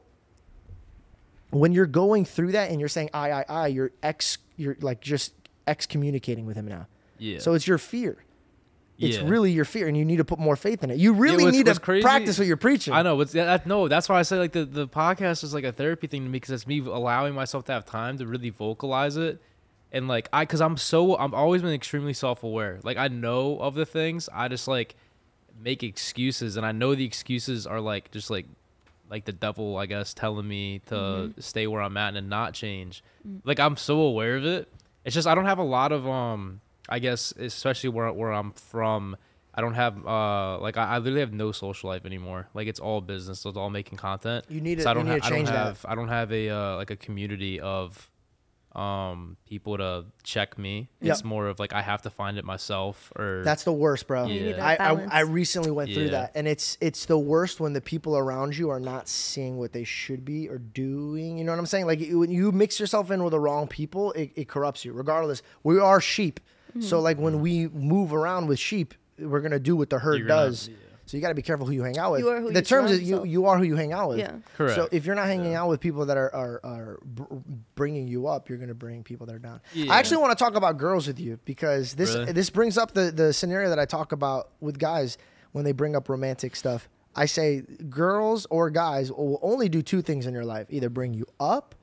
when 1.52 1.72
you're 1.74 1.86
going 1.88 2.26
through 2.26 2.52
that 2.54 2.70
and 2.72 2.80
you're 2.80 2.90
saying 2.90 3.10
I 3.14 3.32
I 3.32 3.46
I, 3.50 3.68
you're 3.68 3.92
ex 4.04 4.38
you're 4.58 4.78
like 4.82 5.02
just 5.02 5.34
excommunicating 5.68 6.46
with 6.46 6.56
him 6.56 6.68
now. 6.68 6.88
Yeah. 7.18 7.40
So 7.40 7.54
it's 7.54 7.68
your 7.68 7.78
fear. 7.78 8.24
It's 8.98 9.16
Yeah. 9.18 9.30
really 9.30 9.52
your 9.54 9.64
fear, 9.64 9.88
and 9.88 9.96
you 9.96 10.04
need 10.04 10.18
to 10.18 10.26
put 10.26 10.40
more 10.40 10.58
faith 10.58 10.84
in 10.84 10.92
it. 10.92 10.98
You 10.98 11.14
really 11.14 11.46
what's- 11.46 11.56
need 11.56 11.68
to 11.68 11.80
crazy- 11.80 12.02
practice 12.04 12.38
what 12.38 12.48
you're 12.48 12.58
preaching. 12.58 12.94
I 12.94 13.02
know, 13.02 13.16
but 13.16 13.32
that, 13.32 13.66
no, 13.66 13.88
that's 13.88 14.10
why 14.10 14.20
I 14.20 14.24
say 14.24 14.38
like 14.38 14.52
the, 14.52 14.66
the 14.66 14.90
podcast 14.90 15.42
is 15.44 15.54
like 15.54 15.64
a 15.64 15.72
therapy 15.72 16.08
thing 16.08 16.24
to 16.24 16.28
me 16.28 16.34
because 16.34 16.50
it's 16.52 16.68
me 16.68 16.80
allowing 16.80 17.34
myself 17.34 17.64
to 17.66 17.72
have 17.72 17.86
time 17.86 18.18
to 18.18 18.28
really 18.28 18.50
vocalize 18.50 19.16
it, 19.16 19.42
and 19.94 20.10
like 20.10 20.28
I, 20.34 20.44
because 20.44 20.60
I'm 20.60 20.76
so 20.76 21.18
I'm 21.18 21.34
always 21.34 21.62
been 21.62 21.74
extremely 21.74 22.12
self 22.14 22.44
aware. 22.44 22.80
Like 22.84 22.98
I 22.98 23.08
know 23.08 23.58
of 23.60 23.74
the 23.76 23.86
things, 23.86 24.28
I 24.34 24.50
just 24.50 24.68
like 24.68 24.96
make 25.64 25.82
excuses, 25.82 26.58
and 26.58 26.66
I 26.66 26.74
know 26.74 26.94
the 26.94 27.06
excuses 27.06 27.66
are 27.66 27.80
like 27.80 28.12
just 28.12 28.30
like 28.30 28.48
like 29.10 29.26
the 29.26 29.32
devil, 29.32 29.78
I 29.78 29.86
guess, 29.86 30.14
telling 30.14 30.48
me 30.48 30.80
to 30.88 30.96
Mm-hmm. 30.96 31.42
stay 31.42 31.68
where 31.68 31.82
I'm 31.82 31.98
at 31.98 32.16
and 32.16 32.30
not 32.30 32.54
change. 32.54 33.04
Like 33.44 33.60
I'm 33.60 33.76
so 33.78 34.00
aware 34.02 34.36
of 34.38 34.46
it. 34.46 34.68
It's 35.06 35.16
just 35.16 35.28
I 35.28 35.36
don't 35.36 35.46
have 35.46 35.60
a 35.60 35.64
lot 35.64 35.92
of 35.92 36.08
um. 36.08 36.62
I 36.88 37.00
guess 37.00 37.32
especially 37.38 37.90
where 37.92 38.12
where 38.12 38.32
I'm 38.34 38.52
from. 38.54 39.16
I 39.54 39.62
don't 39.62 39.74
have 39.76 40.06
uh 40.08 40.58
like 40.60 40.78
I, 40.78 40.96
I 40.96 40.98
literally 41.00 41.20
have 41.22 41.34
no 41.34 41.52
social 41.52 41.90
life 41.90 42.06
anymore. 42.06 42.48
Like 42.54 42.68
it's 42.68 42.80
all 42.80 43.02
business. 43.02 43.40
So 43.42 43.50
it's 43.50 43.58
all 43.58 43.70
making 43.70 43.98
content. 43.98 44.46
You 44.50 44.62
need 44.62 44.76
to- 44.78 44.84
So 44.84 44.90
I 44.90 44.94
you 44.94 44.96
don't 44.96 45.06
need 45.06 45.12
ha- 45.12 45.18
to 45.20 45.26
I 45.26 45.30
don't 45.30 45.38
change 45.38 45.50
that. 45.50 45.56
have 45.66 45.86
I 45.88 45.96
don't 45.96 46.08
have 46.08 46.32
a 46.32 46.50
uh, 46.50 46.76
like 46.78 46.90
a 46.92 46.96
community 46.96 47.60
of 47.60 48.10
um 48.76 49.36
people 49.48 49.78
to 49.78 50.06
check 50.24 50.58
me. 50.58 50.90
Yep. 51.02 51.12
It's 51.14 51.24
more 51.24 51.48
of 51.48 51.60
like 51.60 51.74
I 51.74 51.82
have 51.82 52.04
to 52.04 52.10
find 52.10 52.38
it 52.38 52.46
myself 52.46 53.12
or 53.16 53.42
That's 53.44 53.64
the 53.64 53.74
worst, 53.74 54.08
bro. 54.08 54.28
You 54.28 54.42
need 54.42 54.56
that 54.58 54.80
I, 54.82 54.92
I. 54.94 55.08
I 55.10 55.20
recently 55.22 55.72
went 55.72 55.92
through 55.92 56.10
that, 56.12 56.32
and 56.36 56.48
it's 56.48 56.78
it's 56.80 57.06
the 57.06 57.18
worst 57.18 57.60
when 57.60 57.74
the 57.74 57.82
people 57.82 58.16
around 58.16 58.56
you 58.58 58.70
are 58.70 58.80
not 58.80 59.08
seeing 59.08 59.58
what 59.58 59.74
they 59.74 59.84
should 59.84 60.24
be 60.24 60.48
or 60.48 60.60
doing. 60.60 61.38
You 61.40 61.44
know 61.46 61.52
what 61.52 61.60
I'm 61.60 61.66
saying? 61.66 61.88
Like 61.88 62.00
you- 62.00 62.20
when 62.20 62.32
you 62.32 62.52
mix 62.52 62.80
yourself 62.80 63.10
in 63.10 63.24
with 63.24 63.32
the 63.32 63.40
wrong 63.40 63.68
people, 63.68 64.12
it, 64.14 64.32
it 64.36 64.48
corrupts 64.48 64.86
you. 64.86 64.94
Regardless, 64.94 65.42
we 65.64 65.80
are 65.80 66.00
sheep, 66.00 66.40
so 66.80 67.00
like 67.00 67.18
when 67.18 67.42
we 67.42 67.68
move 67.70 68.14
around 68.14 68.48
with 68.48 68.60
sheep, 68.60 68.94
we're 69.18 69.42
gonna 69.42 69.58
do 69.60 69.76
what 69.76 69.90
the 69.90 69.98
herd 70.00 70.20
You're 70.20 70.28
gonna- 70.28 70.46
does. 70.48 70.68
yeah. 70.70 70.76
So 71.10 71.18
you 71.18 71.22
got 71.22 71.30
to 71.30 71.34
be 71.34 71.42
careful 71.42 71.66
who 71.66 71.72
you 71.74 71.82
hang 71.82 71.98
out 71.98 72.12
with. 72.12 72.22
You 72.22 72.30
are 72.30 72.40
who 72.40 72.52
the 72.52 72.60
you 72.60 72.62
terms 72.62 72.68
surround 72.68 72.90
is 72.92 73.02
you 73.02 73.08
yourself. 73.08 73.28
you 73.28 73.46
are 73.48 73.58
who 73.58 73.64
you 73.64 73.76
hang 73.76 73.94
out 73.94 74.10
with. 74.10 74.20
Yeah. 74.20 74.34
Correct. 74.56 74.76
So 74.76 74.88
if 74.92 75.08
you're 75.08 75.16
not 75.16 75.26
hanging 75.26 75.54
Yeah. 75.54 75.64
out 75.64 75.70
with 75.70 75.80
people 75.80 76.06
that 76.06 76.18
are 76.18 76.32
are, 76.36 76.60
are 76.64 77.00
bringing 77.74 78.08
you 78.08 78.28
up, 78.28 78.48
you're 78.48 78.60
gonna 78.60 78.76
bring 78.76 79.02
people 79.04 79.26
that 79.26 79.36
are 79.36 79.40
down. 79.40 79.60
Yeah. 79.74 79.92
I 79.92 79.98
actually 79.98 80.18
want 80.18 80.38
to 80.38 80.44
talk 80.44 80.54
about 80.56 80.78
girls 80.78 81.08
with 81.08 81.20
you 81.20 81.40
because 81.46 81.96
this 81.96 82.14
Really? 82.14 82.32
this 82.34 82.52
brings 82.52 82.78
up 82.78 82.94
the 82.94 83.10
the 83.12 83.34
scenario 83.34 83.70
that 83.70 83.80
I 83.80 83.86
talk 83.86 84.12
about 84.12 84.50
with 84.60 84.78
guys 84.78 85.18
when 85.52 85.66
they 85.66 85.72
bring 85.72 85.96
up 85.96 86.10
romantic 86.10 86.56
stuff. 86.56 86.88
I 87.16 87.26
say 87.26 87.64
girls 87.90 88.46
or 88.52 88.70
guys 88.70 89.12
will 89.12 89.40
only 89.42 89.68
do 89.68 89.82
two 89.82 90.04
things 90.04 90.28
in 90.28 90.34
your 90.36 90.46
life: 90.46 90.68
either 90.70 90.90
bring 90.92 91.16
you 91.16 91.26
up 91.40 91.74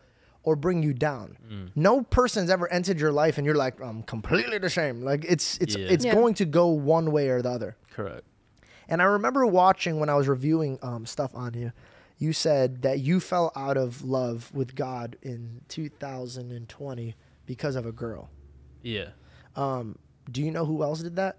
or 0.45 0.55
bring 0.55 0.85
you 0.85 0.95
down. 0.95 1.37
Mm. 1.51 1.71
No 1.75 2.03
person's 2.03 2.49
ever 2.49 2.73
entered 2.73 3.01
your 3.01 3.11
life 3.11 3.37
and 3.39 3.45
you're 3.45 3.57
like, 3.57 3.81
I'm 3.81 4.05
completely 4.05 4.59
the 4.59 4.71
same. 4.71 5.03
Like 5.03 5.25
it's 5.25 5.59
it's 5.59 5.75
Yeah. 5.75 5.89
it's 5.91 6.05
Yeah. 6.05 6.15
going 6.15 6.35
to 6.35 6.45
go 6.45 6.69
one 6.69 7.11
way 7.11 7.29
or 7.31 7.43
the 7.43 7.51
other. 7.51 7.77
correct. 7.93 8.23
And 8.89 9.03
I 9.03 9.05
remember 9.07 9.47
watching 9.47 9.99
when 9.99 10.09
I 10.09 10.15
was 10.15 10.29
reviewing 10.29 10.79
um, 10.83 11.07
stuff 11.07 11.35
on 11.35 11.55
you, 11.55 11.73
you 12.19 12.33
said 12.33 12.83
that 12.83 13.01
you 13.01 13.21
fell 13.21 13.53
out 13.55 13.77
of 13.77 14.05
love 14.05 14.53
with 14.55 14.75
God 14.75 15.17
in 15.23 15.61
2020 15.69 17.15
because 17.45 17.77
of 17.77 17.87
a 17.87 17.93
girl. 17.93 18.31
Yeah. 18.83 19.09
Um, 19.55 19.99
do 20.31 20.43
you 20.43 20.51
know 20.51 20.65
who 20.65 20.83
else 20.83 21.03
did 21.03 21.17
that? 21.17 21.39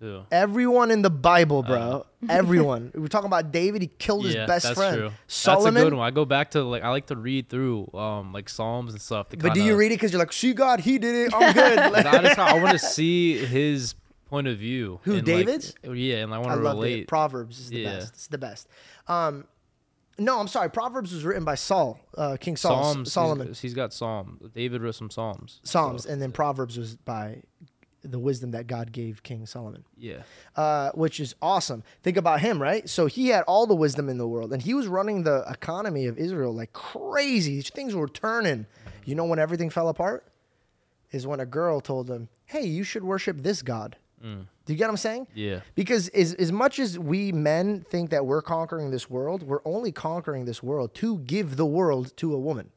Who? 0.00 0.22
Everyone 0.30 0.90
in 0.90 1.00
the 1.00 1.10
Bible, 1.10 1.62
bro. 1.62 2.06
Everyone. 2.28 2.92
We're 2.94 3.08
talking 3.08 3.28
about 3.28 3.50
David. 3.50 3.80
He 3.80 3.88
killed 3.88 4.26
his 4.26 4.34
best 4.34 4.66
that's 4.66 4.78
friend. 4.78 4.96
true. 4.96 5.10
Solomon. 5.26 5.74
That's 5.74 5.86
a 5.86 5.86
good 5.86 5.96
one. 5.96 6.06
I 6.06 6.10
go 6.10 6.26
back 6.26 6.50
to 6.50 6.62
like 6.62 6.82
I 6.82 6.90
like 6.90 7.06
to 7.06 7.16
read 7.16 7.48
through 7.48 7.90
um 7.94 8.32
like 8.34 8.50
Psalms 8.50 8.92
and 8.92 9.00
stuff. 9.00 9.28
But 9.30 9.54
do 9.54 9.62
you 9.62 9.74
read 9.74 9.92
it 9.92 9.94
because 9.94 10.12
you're 10.12 10.18
like, 10.18 10.34
see 10.34 10.52
God, 10.52 10.80
he 10.80 10.98
did 10.98 11.28
it. 11.28 11.34
I'm 11.34 11.52
good. 11.54 11.92
Like, 11.92 12.04
I 12.04 12.22
just 12.22 12.38
I 12.38 12.58
want 12.58 12.72
to 12.72 12.78
see 12.78 13.38
his 13.38 13.94
point 14.26 14.46
of 14.48 14.58
view. 14.58 15.00
Who, 15.04 15.12
and, 15.16 15.26
like, 15.28 15.46
David's? 15.46 15.74
yeah, 15.84 16.16
and 16.16 16.34
I 16.34 16.38
want 16.38 16.50
to 16.52 16.56
love 16.56 16.76
relate. 16.76 17.00
it. 17.02 17.08
Proverbs 17.08 17.58
is 17.60 17.70
the 17.70 17.78
Yeah. 17.80 17.94
best. 17.98 18.14
It's 18.14 18.26
the 18.26 18.38
best. 18.38 18.68
Um, 19.08 19.46
no, 20.18 20.38
I'm 20.40 20.48
sorry. 20.48 20.70
Proverbs 20.70 21.12
was 21.12 21.24
written 21.24 21.44
by 21.44 21.54
Saul, 21.56 21.98
uh, 22.16 22.36
King 22.40 22.56
Saul, 22.56 22.82
Psalms. 22.94 23.12
Solomon. 23.12 23.48
He's, 23.48 23.60
he's 23.60 23.74
got 23.74 23.92
Psalms. 23.92 24.40
David 24.54 24.82
wrote 24.82 24.94
some 24.94 25.10
Psalms. 25.10 25.60
Psalms, 25.62 26.04
So, 26.04 26.10
and 26.10 26.20
then 26.22 26.32
Proverbs 26.32 26.78
was 26.78 26.96
by 26.96 27.42
the 28.02 28.18
wisdom 28.18 28.52
that 28.52 28.66
God 28.68 28.92
gave 28.92 29.22
King 29.24 29.46
Solomon. 29.46 29.84
yeah, 29.96 30.22
uh, 30.54 30.90
which 30.92 31.18
is 31.18 31.34
awesome. 31.42 31.82
Think 32.04 32.16
about 32.16 32.40
him, 32.40 32.62
right? 32.62 32.88
So 32.88 33.06
he 33.06 33.28
had 33.28 33.42
all 33.48 33.66
the 33.66 33.74
wisdom 33.74 34.08
in 34.08 34.16
the 34.16 34.28
world, 34.28 34.52
and 34.52 34.62
he 34.62 34.74
was 34.74 34.86
running 34.86 35.24
the 35.24 35.44
economy 35.50 36.06
of 36.06 36.16
Israel 36.16 36.54
like 36.54 36.72
crazy. 36.72 37.60
Things 37.62 37.94
were 37.96 38.06
turning. 38.08 38.66
You 39.04 39.16
know 39.16 39.24
when 39.24 39.38
everything 39.40 39.70
fell 39.70 39.88
apart 39.88 40.24
is 41.10 41.26
when 41.26 41.40
a 41.40 41.46
girl 41.46 41.80
told 41.80 42.08
him, 42.08 42.28
"Hey, 42.44 42.64
you 42.66 42.84
should 42.84 43.02
worship 43.04 43.38
this 43.42 43.60
God." 43.62 43.96
Mm. 44.26 44.46
Do 44.64 44.72
you 44.72 44.76
get 44.76 44.86
what 44.86 44.90
I'm 44.90 44.96
saying? 44.96 45.28
yeah. 45.34 45.60
Because 45.76 46.08
as, 46.08 46.34
as 46.34 46.50
much 46.50 46.78
as 46.80 46.98
we 46.98 47.30
men 47.30 47.86
think 47.88 48.10
that 48.10 48.26
we're 48.26 48.42
conquering 48.42 48.90
this 48.90 49.08
world, 49.08 49.44
we're 49.44 49.60
only 49.64 49.92
conquering 49.92 50.44
this 50.44 50.62
world 50.62 50.94
to 50.94 51.18
give 51.20 51.56
the 51.56 51.66
world 51.66 52.16
to 52.16 52.34
a 52.34 52.38
woman. 52.38 52.70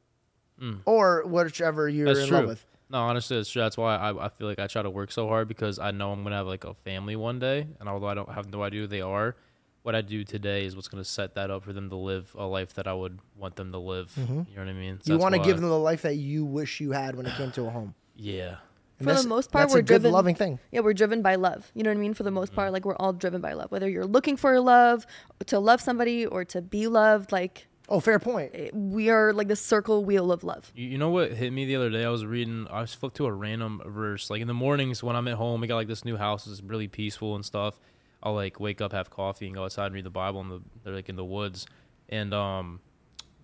Mm. 0.62 0.82
Or 0.86 1.24
whichever 1.26 1.90
you're 1.90 2.06
That's 2.06 2.20
in 2.20 2.28
true. 2.28 2.38
love 2.38 2.48
with. 2.48 2.66
No, 2.92 3.00
honestly, 3.00 3.38
that's 3.38 3.50
true. 3.50 3.62
That's 3.62 3.78
why 3.78 3.96
I, 3.96 4.26
I 4.26 4.30
feel 4.30 4.48
like 4.48 4.60
I 4.60 4.68
try 4.68 4.82
to 4.82 4.90
work 4.90 5.12
so 5.12 5.28
hard 5.28 5.48
because 5.48 5.80
I 5.80 5.92
know 5.92 6.12
I'm 6.12 6.24
gonna 6.24 6.36
have 6.36 6.48
like 6.48 6.64
a 6.64 6.74
family 6.74 7.16
one 7.16 7.40
day, 7.40 7.68
and 7.80 7.88
although 7.88 8.08
I 8.08 8.14
don't 8.16 8.30
have 8.32 8.52
no 8.52 8.64
idea 8.64 8.82
who 8.82 8.88
they 8.88 9.02
are, 9.02 9.36
what 9.84 9.96
I 9.96 10.02
do 10.02 10.24
today 10.24 10.66
is 10.66 10.76
what's 10.76 10.88
gonna 10.88 11.04
set 11.04 11.36
that 11.36 11.50
up 11.52 11.64
for 11.64 11.72
them 11.72 11.90
to 11.90 11.96
live 11.96 12.36
a 12.38 12.46
life 12.46 12.74
that 12.74 12.88
I 12.88 12.94
would 12.94 13.20
want 13.36 13.56
them 13.56 13.72
to 13.72 13.78
live. 13.78 14.12
Mm-hmm. 14.20 14.34
You 14.50 14.56
know 14.56 14.62
what 14.64 14.70
I 14.70 14.74
mean? 14.74 15.00
So 15.04 15.14
You 15.14 15.20
want 15.20 15.36
to 15.36 15.42
give 15.42 15.60
them 15.62 15.70
the 15.70 15.78
life 15.80 16.02
that 16.02 16.16
you 16.16 16.46
wish 16.46 16.80
you 16.82 16.92
had 16.92 17.16
when 17.16 17.26
it 17.28 17.36
came 17.36 17.52
to 17.54 17.66
a 17.66 17.70
home. 17.70 17.96
Yeah, 18.22 18.58
And 19.00 19.06
For 19.06 19.12
that's- 19.12 19.24
the 19.24 19.30
most 19.30 19.52
part, 19.52 19.64
that's 19.64 19.74
we're 19.74 19.80
a 19.80 19.82
good, 19.84 19.88
driven. 20.02 20.12
loving 20.12 20.36
thing. 20.36 20.60
Yeah, 20.72 20.82
we're 20.82 20.94
driven 20.94 21.22
by 21.22 21.36
love. 21.36 21.72
You 21.74 21.84
know 21.84 21.90
what 21.90 21.98
I 21.98 22.02
mean? 22.02 22.14
For 22.14 22.24
the 22.24 22.32
most 22.32 22.50
Mm-hmm. 22.50 22.56
part, 22.56 22.74
like 22.74 22.86
we're 22.86 22.98
all 22.98 23.14
driven 23.14 23.40
by 23.42 23.54
love. 23.54 23.72
Whether 23.72 23.90
you're 23.90 24.06
looking 24.06 24.36
for 24.38 24.60
love, 24.60 25.06
to 25.48 25.58
love 25.60 25.80
somebody, 25.82 26.26
or 26.26 26.44
to 26.46 26.62
be 26.62 26.88
loved, 26.88 27.32
like 27.32 27.68
Oh, 27.92 28.00
fair 28.00 28.20
point. 28.20 28.52
eh, 28.54 28.70
we 28.74 29.10
are 29.10 29.34
like 29.34 29.48
the 29.48 29.56
circle 29.56 30.06
wheel 30.06 30.32
of 30.32 30.44
love. 30.44 30.72
You, 30.76 30.90
you 30.90 30.98
know 31.00 31.10
what 31.10 31.32
hit 31.32 31.52
me 31.52 31.66
the 31.66 31.76
other 31.78 31.90
day? 31.90 32.04
I 32.06 32.10
was 32.10 32.24
reading. 32.26 32.68
I 32.70 32.82
was 32.82 32.94
flipped 32.94 33.16
to 33.18 33.26
a 33.26 33.32
random 33.32 33.82
verse. 33.86 34.30
Like 34.30 34.42
in 34.42 34.48
the 34.48 34.54
mornings 34.54 35.02
when 35.02 35.16
I'm 35.16 35.28
at 35.28 35.36
home, 35.36 35.62
we 35.62 35.68
got 35.68 35.76
like 35.78 35.88
this 35.88 36.06
new 36.06 36.18
house. 36.18 36.46
It's 36.46 36.62
really 36.62 36.88
peaceful 36.88 37.36
and 37.36 37.44
stuff. 37.46 37.80
I'll 38.22 38.36
like 38.36 38.60
wake 38.60 38.82
up, 38.82 38.92
have 38.92 39.10
coffee, 39.10 39.46
and 39.48 39.56
go 39.56 39.64
outside 39.64 39.86
and 39.88 39.96
read 39.96 40.04
the 40.04 40.10
Bible. 40.12 40.42
In 40.42 40.50
the 40.50 40.62
they're 40.84 40.94
like 40.94 41.08
in 41.10 41.16
the 41.16 41.24
woods, 41.26 41.66
and 42.10 42.32
um, 42.34 42.82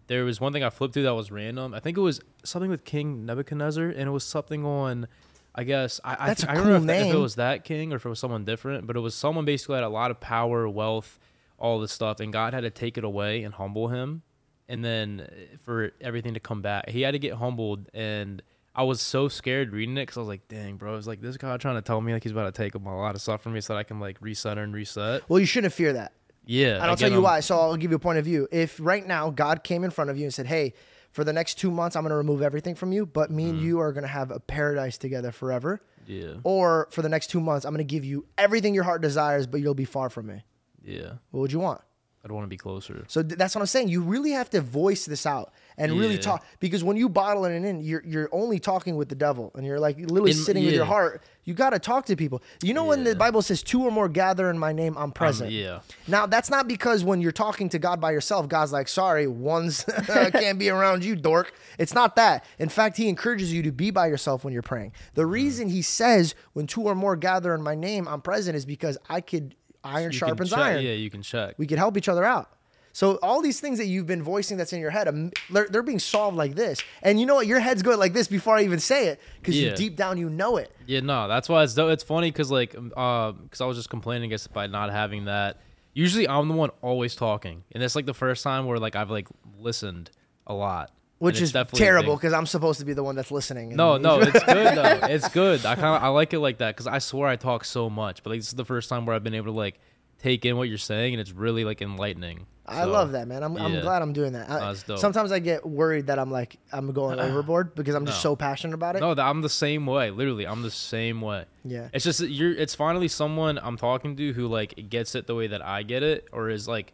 there 0.07 0.25
was 0.25 0.39
one 0.39 0.53
thing 0.53 0.63
I 0.63 0.69
flipped 0.69 0.93
through 0.93 1.03
that 1.03 1.15
was 1.15 1.31
random. 1.31 1.73
I 1.73 1.79
think 1.79 1.97
it 1.97 2.01
was 2.01 2.19
something 2.43 2.69
with 2.69 2.83
King 2.83 3.25
Nebuchadnezzar, 3.25 3.85
and 3.85 4.01
it 4.01 4.11
was 4.11 4.25
something 4.25 4.63
on. 4.65 5.07
I 5.55 5.63
guess 5.63 5.99
I 6.03 6.17
I, 6.19 6.27
That's 6.27 6.43
a 6.43 6.51
I 6.51 6.53
don't 6.55 6.67
know 6.67 6.79
cool 6.79 6.89
if, 6.89 7.07
if 7.07 7.13
it 7.15 7.17
was 7.17 7.35
that 7.35 7.63
king 7.63 7.93
or 7.93 7.95
if 7.95 8.05
it 8.05 8.09
was 8.09 8.19
someone 8.19 8.43
different, 8.45 8.85
but 8.85 8.95
it 8.95 8.99
was 8.99 9.15
someone 9.15 9.45
basically 9.45 9.75
had 9.75 9.83
a 9.83 9.89
lot 9.89 10.11
of 10.11 10.19
power, 10.19 10.67
wealth, 10.67 11.19
all 11.57 11.79
this 11.79 11.91
stuff, 11.91 12.19
and 12.19 12.33
God 12.33 12.53
had 12.53 12.61
to 12.61 12.69
take 12.69 12.97
it 12.97 13.03
away 13.03 13.43
and 13.43 13.53
humble 13.53 13.87
him 13.87 14.21
and 14.67 14.83
then 14.83 15.27
uh, 15.29 15.57
for 15.63 15.91
everything 16.01 16.33
to 16.33 16.39
come 16.39 16.61
back, 16.61 16.89
he 16.89 17.01
had 17.01 17.11
to 17.11 17.19
get 17.19 17.33
humbled. 17.33 17.89
And 17.93 18.41
I 18.75 18.83
was 18.83 19.01
so 19.01 19.27
scared 19.27 19.71
reading 19.71 19.97
it 19.97 20.03
because 20.03 20.17
I 20.17 20.21
was 20.21 20.29
like, 20.29 20.47
"Dang, 20.47 20.77
bro!" 20.77 20.93
I 20.93 20.95
was 20.95 21.07
like, 21.07 21.21
"This 21.21 21.37
guy 21.37 21.55
trying 21.57 21.75
to 21.75 21.81
tell 21.81 22.01
me 22.01 22.13
like 22.13 22.23
he's 22.23 22.31
about 22.31 22.53
to 22.53 22.63
take 22.63 22.75
a 22.75 22.77
lot 22.77 23.15
of 23.15 23.21
stuff 23.21 23.41
from 23.41 23.53
me 23.53 23.61
so 23.61 23.73
that 23.73 23.79
I 23.79 23.83
can 23.83 23.99
like 23.99 24.19
recenter 24.19 24.63
and 24.63 24.73
reset." 24.73 25.27
Well, 25.29 25.39
you 25.39 25.45
shouldn't 25.45 25.73
fear 25.73 25.93
that. 25.93 26.13
Yeah, 26.47 26.75
And 26.75 26.83
I'll 26.83 26.95
tell 26.95 27.09
you 27.09 27.17
him. 27.17 27.23
why. 27.23 27.39
So 27.39 27.59
I'll 27.59 27.75
give 27.75 27.89
you 27.89 27.97
a 27.97 27.99
point 27.99 28.19
of 28.19 28.25
view. 28.25 28.47
If 28.51 28.79
right 28.79 29.05
now 29.05 29.31
God 29.31 29.63
came 29.63 29.83
in 29.83 29.89
front 29.89 30.11
of 30.11 30.17
you 30.17 30.25
and 30.25 30.33
said, 30.33 30.45
"Hey, 30.47 30.73
for 31.15 31.23
the 31.23 31.31
next 31.31 31.55
two 31.55 31.71
months, 31.71 31.95
I'm 31.95 32.03
going 32.03 32.11
to 32.11 32.17
remove 32.17 32.41
everything 32.41 32.75
from 32.75 32.91
you, 32.91 33.05
but 33.05 33.31
me 33.31 33.45
and 33.45 33.53
mm-hmm. 33.55 33.65
you 33.65 33.79
are 33.79 33.93
going 33.93 34.03
to 34.03 34.09
have 34.09 34.31
a 34.31 34.39
paradise 34.39 34.97
together 34.97 35.31
forever," 35.31 35.81
Yeah, 36.05 36.33
or 36.43 36.89
for 36.91 37.01
the 37.01 37.07
next 37.09 37.27
two 37.27 37.39
months, 37.39 37.65
I'm 37.65 37.71
going 37.73 37.87
to 37.87 37.95
give 37.95 38.03
you 38.03 38.25
everything 38.37 38.75
your 38.75 38.83
heart 38.83 39.01
desires, 39.01 39.47
but 39.47 39.61
you'll 39.61 39.73
be 39.73 39.85
far 39.85 40.09
from 40.09 40.27
me. 40.27 40.43
yeah. 40.83 41.13
What 41.31 41.39
would 41.39 41.53
you 41.53 41.59
want? 41.59 41.79
I'd 42.23 42.31
want 42.31 42.43
to 42.43 42.49
be 42.49 42.57
closer. 42.57 43.05
So 43.07 43.23
th- 43.23 43.37
that's 43.37 43.55
what 43.55 43.61
I'm 43.61 43.67
saying. 43.67 43.87
You 43.87 44.01
really 44.01 44.31
have 44.31 44.49
to 44.49 44.59
voice 44.59 45.05
this 45.05 45.25
out 45.25 45.53
and 45.77 45.93
really 45.93 46.17
talk 46.17 46.45
because 46.59 46.83
when 46.83 46.97
you 46.97 47.09
bottle 47.09 47.45
it 47.45 47.51
in, 47.53 47.81
you're 47.81 48.03
you're 48.05 48.29
only 48.31 48.59
talking 48.59 48.95
with 48.95 49.09
the 49.09 49.15
devil 49.15 49.51
and 49.55 49.65
you're 49.65 49.79
like 49.79 49.97
literally 49.97 50.31
In- 50.31 50.37
sitting 50.37 50.65
with 50.65 50.73
your 50.73 50.85
heart. 50.85 51.21
You 51.43 51.53
got 51.53 51.71
to 51.71 51.79
talk 51.79 52.05
to 52.07 52.15
people. 52.15 52.41
You 52.63 52.73
know 52.73 52.85
when 52.85 53.03
the 53.03 53.15
Bible 53.15 53.43
says 53.43 53.61
two 53.61 53.83
or 53.83 53.91
more 53.91 54.09
gather 54.09 54.49
in 54.49 54.57
my 54.57 54.73
name, 54.73 54.97
I'm 54.97 55.11
present. 55.11 55.51
yeah. 55.51 55.81
Now 56.07 56.25
that's 56.25 56.49
not 56.49 56.67
because 56.67 57.03
when 57.03 57.21
you're 57.21 57.31
talking 57.31 57.69
to 57.69 57.79
God 57.79 58.01
by 58.01 58.11
yourself, 58.11 58.49
God's 58.49 58.71
like, 58.73 58.87
sorry, 58.87 59.27
one's 59.27 59.85
can't 60.07 60.57
be 60.57 60.69
around 60.69 61.03
you, 61.03 61.15
dork. 61.15 61.53
It's 61.77 61.93
not 61.93 62.15
that. 62.15 62.45
In 62.57 62.69
fact, 62.69 62.97
He 62.97 63.07
encourages 63.09 63.53
you 63.53 63.61
to 63.63 63.71
be 63.71 63.91
by 63.91 64.07
yourself 64.07 64.43
when 64.43 64.53
you're 64.53 64.63
praying. 64.63 64.93
The 65.13 65.21
mm-hmm. 65.21 65.31
reason 65.31 65.69
He 65.69 65.81
says 65.81 66.33
when 66.53 66.65
two 66.65 66.81
or 66.81 66.95
more 66.95 67.15
gather 67.15 67.53
in 67.53 67.61
my 67.61 67.75
name, 67.75 68.07
I'm 68.07 68.21
present 68.21 68.55
is 68.55 68.65
because 68.65 68.97
I 69.07 69.21
could 69.21 69.55
iron 69.83 70.11
You 70.11 70.17
sharpens 70.17 70.49
check- 70.49 70.59
iron. 70.59 70.83
Yeah, 70.83 70.93
you 70.93 71.09
can 71.09 71.21
check. 71.21 71.55
We 71.57 71.67
could 71.67 71.77
help 71.77 71.95
each 71.95 72.09
other 72.09 72.23
out. 72.25 72.49
So 72.95 73.15
all 73.21 73.41
these 73.41 73.59
things 73.59 73.77
that 73.79 73.87
you've 73.87 74.07
been 74.07 74.23
voicing 74.23 74.55
that's 74.55 74.71
in 74.71 74.79
your 74.79 74.89
head, 74.89 75.09
um, 75.09 75.29
they're, 75.49 75.67
they're 75.69 75.83
being 75.83 75.99
solved 75.99 76.37
like 76.37 76.55
this. 76.55 76.81
And 77.03 77.19
you 77.19 77.25
know 77.25 77.35
what? 77.35 77.45
Your 77.45 77.59
head's 77.59 77.81
going 77.81 77.99
like 77.99 78.13
this 78.13 78.29
before 78.29 78.55
I 78.55 78.63
even 78.63 78.79
say 78.79 79.07
it 79.09 79.19
because 79.37 79.53
you 79.53 79.67
Yeah. 79.67 79.75
deep 79.75 79.97
down 79.97 80.17
you 80.17 80.29
know 80.29 80.55
it. 80.55 80.73
Yeah, 80.85 81.01
no, 81.01 81.27
that's 81.27 81.49
why 81.49 81.63
it's. 81.63 81.77
It's 81.77 82.03
funny 82.03 82.31
because 82.31 82.51
like, 82.51 82.73
um, 82.73 82.93
uh, 82.95 83.33
because 83.33 83.59
I 83.59 83.65
was 83.65 83.75
just 83.75 83.89
complaining 83.89 84.27
against 84.29 84.53
by 84.53 84.67
not 84.67 84.91
having 84.91 85.25
that. 85.25 85.59
Usually, 85.93 86.25
I'm 86.25 86.47
the 86.47 86.53
one 86.53 86.69
always 86.81 87.15
talking, 87.15 87.65
and 87.73 87.83
it's 87.83 87.97
like 87.97 88.05
the 88.05 88.13
first 88.13 88.45
time 88.45 88.65
where 88.65 88.79
like 88.79 88.95
I've 88.95 89.11
like 89.11 89.27
listened 89.59 90.09
a 90.47 90.53
lot, 90.53 90.91
Which 91.17 91.41
is 91.41 91.51
terrible 91.73 92.15
because 92.15 92.31
I'm 92.31 92.45
supposed 92.45 92.79
to 92.79 92.85
be 92.85 92.93
the 92.93 93.03
one 93.03 93.17
that's 93.17 93.29
listening. 93.29 93.75
No, 93.75 93.97
no, 93.97 94.19
it's 94.21 94.31
good 94.45 94.77
though. 94.77 94.99
It's 95.07 95.27
good. 95.27 95.65
I 95.65 95.75
kind 95.75 95.97
of 95.97 96.01
I 96.01 96.07
like 96.07 96.31
it 96.33 96.39
like 96.39 96.59
that 96.59 96.77
because 96.77 96.87
I 96.87 96.99
swear 96.99 97.27
I 97.27 97.35
talk 97.35 97.65
so 97.65 97.89
much, 97.89 98.23
but 98.23 98.29
like 98.29 98.39
this 98.39 98.47
is 98.47 98.55
the 98.55 98.63
first 98.63 98.87
time 98.87 99.05
where 99.05 99.17
I've 99.17 99.23
been 99.23 99.33
able 99.33 99.51
to 99.51 99.59
like 99.59 99.81
take 100.19 100.45
in 100.45 100.57
what 100.57 100.67
you're 100.69 100.77
saying, 100.77 101.13
and 101.13 101.21
it's 101.21 101.31
really 101.31 101.63
like 101.65 101.81
enlightening. 101.81 102.45
I 102.67 102.81
So, 102.83 102.89
love 102.89 103.11
that, 103.11 103.27
man. 103.27 103.43
I'm, 103.43 103.55
I'm 103.57 103.79
glad 103.81 104.01
I'm 104.01 104.11
doing 104.11 104.33
that. 104.33 104.49
I- 104.49 104.73
sometimes 104.95 105.31
I 105.31 105.37
get 105.37 105.65
worried 105.67 106.07
that 106.07 106.17
I'm 106.17 106.31
like 106.31 106.57
I'm 106.73 106.91
going 106.93 107.19
overboard 107.19 107.75
because 107.75 107.93
I'm 107.93 108.07
just 108.07 108.17
No. 108.23 108.31
so 108.31 108.35
passionate 108.35 108.73
about 108.73 108.95
it. 108.95 109.01
No, 109.01 109.11
I'm 109.11 109.41
the 109.41 109.49
same 109.49 109.85
way. 109.85 110.09
Literally, 110.09 110.47
I'm 110.47 110.63
the 110.63 110.71
same 110.71 111.21
way. 111.21 111.45
Yeah. 111.63 111.89
It's 111.93 112.03
just 112.03 112.21
you're. 112.21 112.53
It's 112.55 112.73
finally 112.73 113.07
someone 113.07 113.59
I'm 113.61 113.77
talking 113.77 114.15
to 114.17 114.33
who 114.33 114.47
like 114.47 114.89
gets 114.89 115.13
it 115.13 115.27
the 115.27 115.35
way 115.35 115.45
that 115.47 115.63
I 115.63 115.83
get 115.83 116.01
it, 116.01 116.27
or 116.31 116.49
is 116.49 116.67
like, 116.67 116.93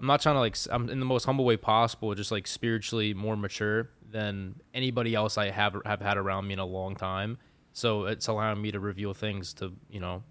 I'm 0.00 0.06
not 0.06 0.20
trying 0.20 0.34
to 0.34 0.40
like. 0.40 0.56
I'm 0.70 0.88
in 0.88 0.98
the 0.98 1.06
most 1.06 1.26
humble 1.26 1.44
way 1.44 1.56
possible, 1.56 2.12
just 2.16 2.32
like 2.32 2.48
spiritually 2.48 3.14
more 3.14 3.36
mature 3.36 3.90
than 4.10 4.56
anybody 4.72 5.14
else 5.14 5.38
I 5.38 5.50
have 5.50 5.76
have 5.86 6.00
had 6.00 6.16
around 6.16 6.48
me 6.48 6.54
in 6.54 6.58
a 6.58 6.66
long 6.66 6.96
time. 6.96 7.38
So 7.72 8.06
it's 8.06 8.26
allowing 8.26 8.60
me 8.62 8.72
to 8.72 8.80
reveal 8.80 9.14
things 9.14 9.52
to 9.54 9.72
you 9.88 10.00
know 10.00 10.24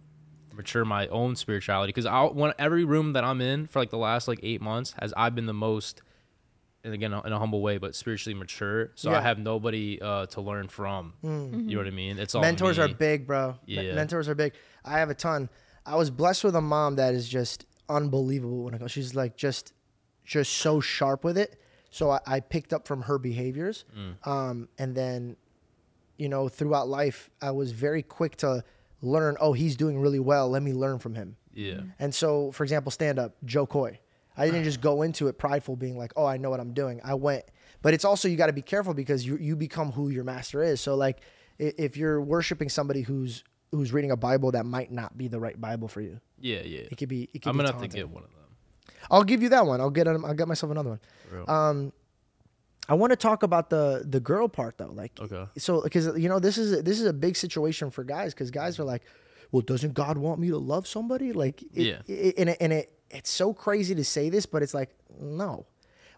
mature 0.54 0.86
my 0.86 1.08
own 1.08 1.36
spirituality 1.36 1.90
because 1.90 2.06
I 2.06 2.24
when 2.26 2.54
every 2.60 2.86
room 2.86 3.14
that 3.14 3.24
I'm 3.24 3.42
in 3.42 3.68
for 3.68 3.80
like 3.80 3.90
the 3.90 3.98
last 3.98 4.28
like 4.28 4.40
eight 4.44 4.62
months 4.62 4.94
has 5.00 5.14
I've 5.18 5.34
been 5.36 5.46
the 5.48 5.54
most 5.54 6.02
and 6.84 6.94
again 6.94 7.14
in 7.14 7.32
a 7.34 7.40
humble 7.40 7.62
way 7.62 7.78
but 7.78 7.96
spiritually 7.96 8.34
mature 8.38 8.92
so 8.96 9.12
I 9.14 9.22
have 9.22 9.40
nobody 9.40 10.00
uh, 10.02 10.26
to 10.28 10.42
learn 10.42 10.68
from 10.68 11.14
you 11.24 11.30
know 11.76 11.78
what 11.78 11.88
I 11.88 11.92
mean 11.92 12.20
it's 12.20 12.36
all 12.36 12.42
mentors 12.42 12.78
are 12.80 12.88
big, 12.88 13.26
bro. 13.26 13.56
Me- 13.68 13.88
Yeah. 13.88 13.96
mentors 13.96 14.28
are 14.30 14.36
big. 14.36 14.54
I 14.86 15.00
have 15.00 15.10
a 15.10 15.16
ton. 15.16 15.50
I 15.86 15.96
was 15.96 16.10
blessed 16.12 16.44
with 16.44 16.56
a 16.56 16.62
mom 16.62 16.96
that 16.98 17.14
is 17.14 17.28
just 17.28 17.66
unbelievable 17.90 18.64
when 18.64 18.74
it 18.74 18.80
comes. 18.80 18.92
She's 18.92 19.16
like 19.16 19.36
just, 19.36 19.74
just 20.24 20.54
so 20.54 20.80
sharp 20.80 21.24
with 21.24 21.38
it. 21.38 21.60
So 21.90 22.10
I, 22.10 22.20
I 22.26 22.40
picked 22.40 22.74
up 22.74 22.88
from 22.88 23.02
her 23.04 23.18
behaviors, 23.20 23.86
Mm. 23.98 24.28
um, 24.28 24.70
and 24.78 24.96
then, 24.96 25.36
you 26.18 26.28
know, 26.30 26.48
throughout 26.50 26.88
life, 26.88 27.30
I 27.42 27.52
was 27.52 27.72
very 27.72 28.02
quick 28.02 28.36
to 28.38 28.64
learn. 29.04 29.38
Oh, 29.40 29.54
he's 29.54 29.76
doing 29.76 30.00
really 30.00 30.20
well. 30.20 30.50
Let 30.50 30.64
me 30.64 30.74
learn 30.74 30.98
from 30.98 31.14
him. 31.14 31.36
yeah 31.54 31.82
And 32.00 32.16
so, 32.16 32.52
for 32.52 32.64
example, 32.64 32.92
stand 32.92 33.20
up, 33.20 33.36
Jo 33.46 33.68
Koy. 33.68 34.00
I 34.36 34.46
didn't 34.48 34.64
just 34.64 34.82
go 34.82 35.04
into 35.04 35.28
it 35.28 35.38
prideful, 35.38 35.76
being 35.76 35.96
like, 35.96 36.12
"Oh, 36.16 36.26
I 36.26 36.38
know 36.38 36.50
what 36.50 36.60
I'm 36.60 36.74
doing." 36.74 37.00
I 37.04 37.14
went, 37.14 37.44
but 37.84 37.94
it's 37.94 38.04
also 38.04 38.28
you 38.28 38.36
got 38.36 38.48
to 38.48 38.54
be 38.54 38.64
careful 38.64 38.96
because 38.96 39.24
you 39.24 39.38
you 39.38 39.56
become 39.56 39.92
who 39.92 40.10
your 40.10 40.24
master 40.24 40.64
is. 40.64 40.82
So, 40.82 40.96
like, 40.96 41.20
if 41.60 41.98
you're 41.98 42.20
worshiping 42.20 42.70
somebody 42.70 43.02
who's 43.02 43.44
who's 43.70 43.94
reading 43.94 44.10
a 44.10 44.18
Bible 44.18 44.52
that 44.54 44.66
might 44.66 44.92
not 44.92 45.16
be 45.16 45.28
the 45.28 45.40
right 45.40 45.60
Bible 45.62 45.88
for 45.88 46.02
you, 46.02 46.20
yeah 46.40 46.62
yeah 46.62 46.88
it 46.92 46.98
could 46.98 47.10
be. 47.10 47.30
It 47.36 47.44
could 47.44 47.50
I'm 47.50 47.58
be 47.58 47.64
gonna 47.64 47.74
have 47.74 47.82
to 47.84 47.88
get 47.88 48.10
one 48.10 48.24
of 48.24 48.32
them 48.32 48.44
I'll 49.12 49.24
give 49.24 49.42
you 49.42 49.50
that 49.50 49.66
one. 49.66 49.82
I'll 49.82 49.90
get. 49.90 50.08
I'll 50.08 50.34
get 50.34 50.48
myself 50.48 50.72
another 50.72 50.90
one. 50.92 51.50
Um, 51.50 51.94
I 52.90 52.96
want 52.96 53.12
to 53.12 53.16
talk 53.16 53.44
about 53.44 53.70
the 53.70 54.04
the 54.08 54.20
girl 54.20 54.48
part 54.48 54.78
though. 54.78 54.92
Like, 54.92 55.14
Okay. 55.20 55.46
So, 55.58 55.82
because 55.82 56.18
you 56.18 56.28
know, 56.30 56.40
this 56.40 56.58
is 56.58 56.84
this 56.84 57.00
is 57.00 57.06
a 57.06 57.14
big 57.14 57.36
situation 57.36 57.90
for 57.92 58.04
guys 58.04 58.34
because 58.34 58.52
guys 58.52 58.78
are 58.80 58.84
like, 58.84 59.04
well, 59.52 59.62
doesn't 59.62 59.94
God 59.94 60.18
want 60.18 60.40
me 60.40 60.50
to 60.50 60.58
love 60.58 60.86
somebody? 60.88 61.32
Like, 61.32 61.62
it, 61.62 61.70
Yeah. 61.74 62.02
it- 62.08 62.36
and 62.38 62.50
it, 62.50 62.58
and 62.60 62.74
it 62.74 62.92
it's 63.10 63.30
so 63.30 63.54
crazy 63.54 63.94
to 63.96 64.04
say 64.04 64.30
this, 64.30 64.46
but 64.46 64.64
it's 64.64 64.74
like, 64.74 64.90
no. 65.20 65.66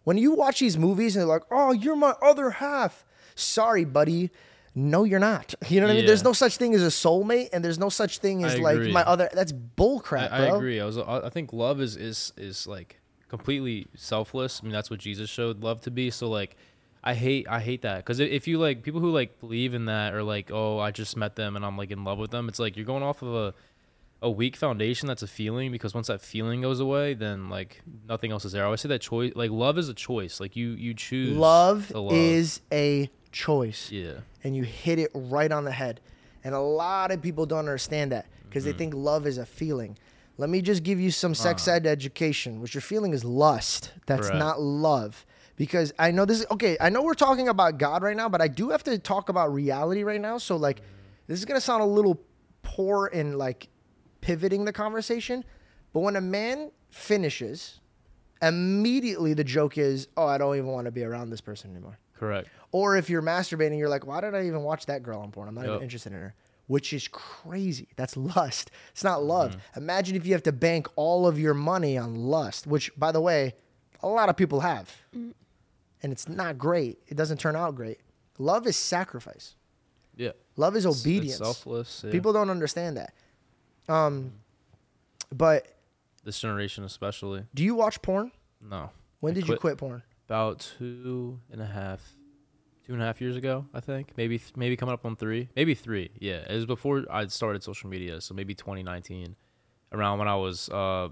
When 0.05 0.17
you 0.17 0.31
watch 0.33 0.59
these 0.59 0.77
movies 0.77 1.15
and 1.15 1.21
they're 1.21 1.27
like, 1.27 1.43
oh, 1.51 1.71
you're 1.73 1.95
my 1.97 2.13
other 2.21 2.49
half. 2.51 3.05
Sorry, 3.35 3.83
buddy. 3.85 4.29
No, 4.73 5.03
you're 5.03 5.19
not. 5.19 5.53
You 5.69 5.81
know 5.81 5.87
what 5.87 5.93
I 5.93 5.95
mean? 5.97 6.05
There's 6.05 6.23
no 6.23 6.33
such 6.33 6.57
thing 6.57 6.73
as 6.73 6.81
a 6.83 6.87
soulmate, 6.87 7.49
and 7.53 7.63
there's 7.63 7.79
no 7.79 7.89
such 7.89 8.19
thing 8.19 8.43
as 8.43 8.57
like 8.59 8.77
my 8.93 9.03
other. 9.03 9.29
That's 9.33 9.51
bullcrap. 9.51 10.31
I, 10.31 10.47
I 10.47 10.55
agree. 10.55 10.79
I 10.81 10.85
was. 10.85 10.97
I 10.97 11.29
think 11.29 11.53
love 11.53 11.79
is 11.81 11.95
is 11.95 12.33
is 12.37 12.65
like 12.67 12.99
completely 13.29 13.87
selfless. 13.95 14.59
I 14.61 14.65
mean, 14.65 14.73
that's 14.73 14.89
what 14.89 14.99
Jesus 14.99 15.29
showed 15.29 15.61
love 15.63 15.81
to 15.81 15.91
be. 15.91 16.09
So 16.11 16.29
like, 16.29 16.55
I 17.03 17.13
hate 17.13 17.47
I 17.47 17.59
hate 17.59 17.81
that 17.83 17.97
because 17.97 18.19
if 18.19 18.47
you 18.47 18.57
like 18.57 18.81
people 18.83 18.99
who 19.01 19.11
like 19.11 19.39
believe 19.39 19.73
in 19.73 19.85
that 19.85 20.13
or 20.13 20.23
like, 20.23 20.49
oh, 20.51 20.79
I 20.79 20.91
just 20.91 21.15
met 21.17 21.35
them 21.35 21.55
and 21.55 21.63
I'm 21.65 21.77
like 21.77 21.91
in 21.91 22.03
love 22.03 22.17
with 22.17 22.31
them. 22.31 22.49
It's 22.49 22.59
like 22.59 22.75
you're 22.75 22.85
going 22.85 23.03
off 23.03 23.21
of 23.21 23.33
a 23.33 23.53
a 24.21 24.31
weak 24.31 24.55
foundation 24.55 25.07
that's 25.07 25.21
a 25.21 25.27
feeling 25.27 25.71
because 25.71 25.93
once 25.93 26.07
that 26.07 26.19
feeling 26.21 26.61
goes 26.61 26.79
away, 26.79 27.13
then 27.13 27.49
like 27.49 27.81
nothing 28.07 28.31
else 28.31 28.43
is 28.45 28.53
there. 28.53 28.63
I 28.63 28.65
always 28.65 28.81
say 28.81 28.89
that 28.89 29.01
choice, 29.01 29.33
like 29.35 29.51
love 29.51 29.77
is 29.77 29.87
a 29.89 29.93
choice. 29.93 30.39
Like 30.39 30.55
you 30.55 30.69
you 30.69 30.93
choose 30.95 31.37
Love, 31.37 31.91
love. 31.91 32.11
is 32.13 32.61
a 32.71 33.09
choice. 33.31 33.91
yeah. 33.91 34.19
and 34.43 34.55
you 34.55 34.63
hit 34.63 34.97
it 34.97 35.11
right 35.13 35.51
on 35.51 35.65
the 35.65 35.71
head. 35.71 35.99
And 36.43 36.55
a 36.55 36.59
lot 36.59 37.11
of 37.11 37.21
people 37.21 37.45
don't 37.45 37.59
understand 37.59 38.11
that 38.13 38.25
because 38.47 38.63
Mm-hmm. 38.63 38.71
they 38.71 38.77
think 38.77 38.93
love 38.95 39.27
is 39.27 39.37
a 39.37 39.45
feeling. 39.45 39.97
Let 40.37 40.49
me 40.49 40.61
just 40.61 40.83
give 40.83 40.99
you 40.99 41.11
some 41.11 41.33
sex 41.33 41.67
ed 41.67 41.85
education. 41.87 42.59
What 42.61 42.73
you're 42.73 42.81
feeling 42.81 43.13
is 43.13 43.23
lust. 43.23 43.91
That's 44.05 44.27
Correct. 44.27 44.39
not 44.39 44.61
love. 44.61 45.25
Because 45.55 45.93
I 45.97 46.11
know 46.11 46.25
this 46.25 46.41
is 46.41 46.45
okay. 46.51 46.75
I 46.81 46.89
know 46.89 47.01
we're 47.03 47.13
talking 47.13 47.47
about 47.47 47.77
God 47.77 48.03
right 48.03 48.17
now, 48.17 48.27
but 48.27 48.41
I 48.41 48.49
do 48.49 48.69
have 48.71 48.83
to 48.83 48.97
talk 48.99 49.29
about 49.29 49.53
reality 49.53 50.03
right 50.03 50.19
now. 50.19 50.37
So 50.37 50.57
like, 50.57 50.81
this 51.27 51.39
is 51.39 51.45
gonna 51.45 51.61
sound 51.61 51.81
a 51.81 51.85
little 51.85 52.21
poor 52.63 53.07
in 53.07 53.37
like 53.37 53.69
pivoting 54.19 54.65
the 54.65 54.73
conversation, 54.73 55.45
but 55.93 56.01
when 56.01 56.17
a 56.17 56.21
man 56.21 56.71
finishes, 56.89 57.79
immediately 58.41 59.33
the 59.33 59.43
joke 59.43 59.77
is, 59.77 60.07
"Oh, 60.17 60.25
I 60.27 60.37
don't 60.37 60.55
even 60.55 60.67
want 60.69 60.85
to 60.85 60.91
be 60.91 61.03
around 61.03 61.29
this 61.29 61.41
person 61.41 61.71
anymore." 61.71 61.97
Correct. 62.17 62.49
Or 62.71 62.97
if 62.97 63.09
you're 63.09 63.21
masturbating, 63.21 63.77
you're 63.77 63.89
like, 63.89 64.05
why 64.05 64.21
did 64.21 64.35
I 64.35 64.45
even 64.47 64.63
watch 64.63 64.85
that 64.87 65.03
girl 65.03 65.19
on 65.19 65.31
porn? 65.31 65.47
I'm 65.47 65.55
not 65.55 65.61
even 65.61 65.73
Yep. 65.75 65.81
interested 65.83 66.11
in 66.13 66.19
her. 66.19 66.33
Which 66.67 66.93
is 66.93 67.07
crazy. 67.07 67.89
That's 67.95 68.17
lust. 68.17 68.71
It's 68.91 69.03
not 69.03 69.23
love. 69.23 69.51
Mm-hmm. 69.51 69.79
Imagine 69.79 70.15
if 70.15 70.25
you 70.25 70.33
have 70.33 70.43
to 70.43 70.51
bank 70.51 70.87
all 70.95 71.27
of 71.27 71.39
your 71.39 71.53
money 71.53 71.97
on 71.97 72.15
lust, 72.15 72.65
which, 72.65 72.91
by 72.97 73.11
the 73.11 73.21
way, 73.21 73.53
a 74.01 74.07
lot 74.07 74.29
of 74.29 74.35
people 74.35 74.61
have. 74.61 74.95
And 75.13 75.33
it's 76.11 76.27
not 76.27 76.57
great. 76.57 76.99
It 77.07 77.15
doesn't 77.15 77.39
turn 77.39 77.55
out 77.55 77.75
great. 77.75 77.99
Love 78.39 78.65
is 78.67 78.75
sacrifice. 78.77 79.55
Yeah. 80.15 80.31
Love 80.57 80.75
is 80.75 80.85
It's- 80.85 80.97
it's 80.97 81.05
obedience. 81.05 81.37
selfless. 81.37 82.03
yeah. 82.03 82.11
People 82.11 82.33
don't 82.33 82.49
understand 82.49 82.97
that. 82.97 83.13
Um, 83.87 84.33
but 85.31 85.67
this 86.23 86.39
generation 86.39 86.83
especially. 86.83 87.45
do 87.53 87.63
you 87.63 87.75
watch 87.75 88.01
porn? 88.01 88.31
No. 88.61 88.89
When 89.19 89.31
I 89.31 89.35
did 89.35 89.47
you 89.47 89.57
quit 89.57 89.77
porn? 89.77 90.01
about 90.27 90.59
two 90.79 91.39
and 91.51 91.61
a 91.61 91.65
half, 91.67 92.13
two 92.85 92.93
and 92.93 93.01
a 93.01 93.05
half 93.05 93.19
years 93.21 93.35
ago, 93.35 93.65
I 93.73 93.79
think. 93.79 94.11
Maybe 94.17 94.37
th- 94.37 94.55
maybe 94.55 94.75
coming 94.75 94.93
up 94.93 95.05
on 95.05 95.15
three, 95.15 95.49
maybe 95.55 95.73
three. 95.75 96.11
Yeah, 96.19 96.37
it 96.49 96.53
was 96.53 96.65
before 96.65 97.05
I 97.09 97.25
started 97.27 97.63
social 97.63 97.89
media, 97.89 98.21
so 98.21 98.33
maybe 98.33 98.53
2019, 98.55 99.35
around 99.91 100.19
when 100.19 100.27
I 100.27 100.35
was. 100.35 100.69
Uh, 100.69 101.09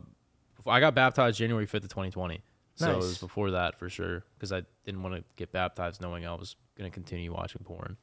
before- 0.56 0.74
I 0.74 0.80
got 0.80 0.94
baptized 0.96 1.38
January 1.40 1.66
5th 1.66 1.84
of 1.84 1.90
2020, 1.90 2.42
so 2.76 2.86
it 2.92 2.96
was 2.98 3.18
before 3.18 3.52
that 3.52 3.78
for 3.78 3.90
sure 3.90 4.24
because 4.36 4.52
I 4.54 4.64
didn't 4.86 5.02
want 5.04 5.16
to 5.16 5.24
get 5.36 5.52
baptized 5.52 6.02
knowing 6.02 6.26
I 6.26 6.34
was 6.36 6.56
gonna 6.78 6.90
continue 6.92 7.34
watching 7.34 7.64
porn. 7.64 7.98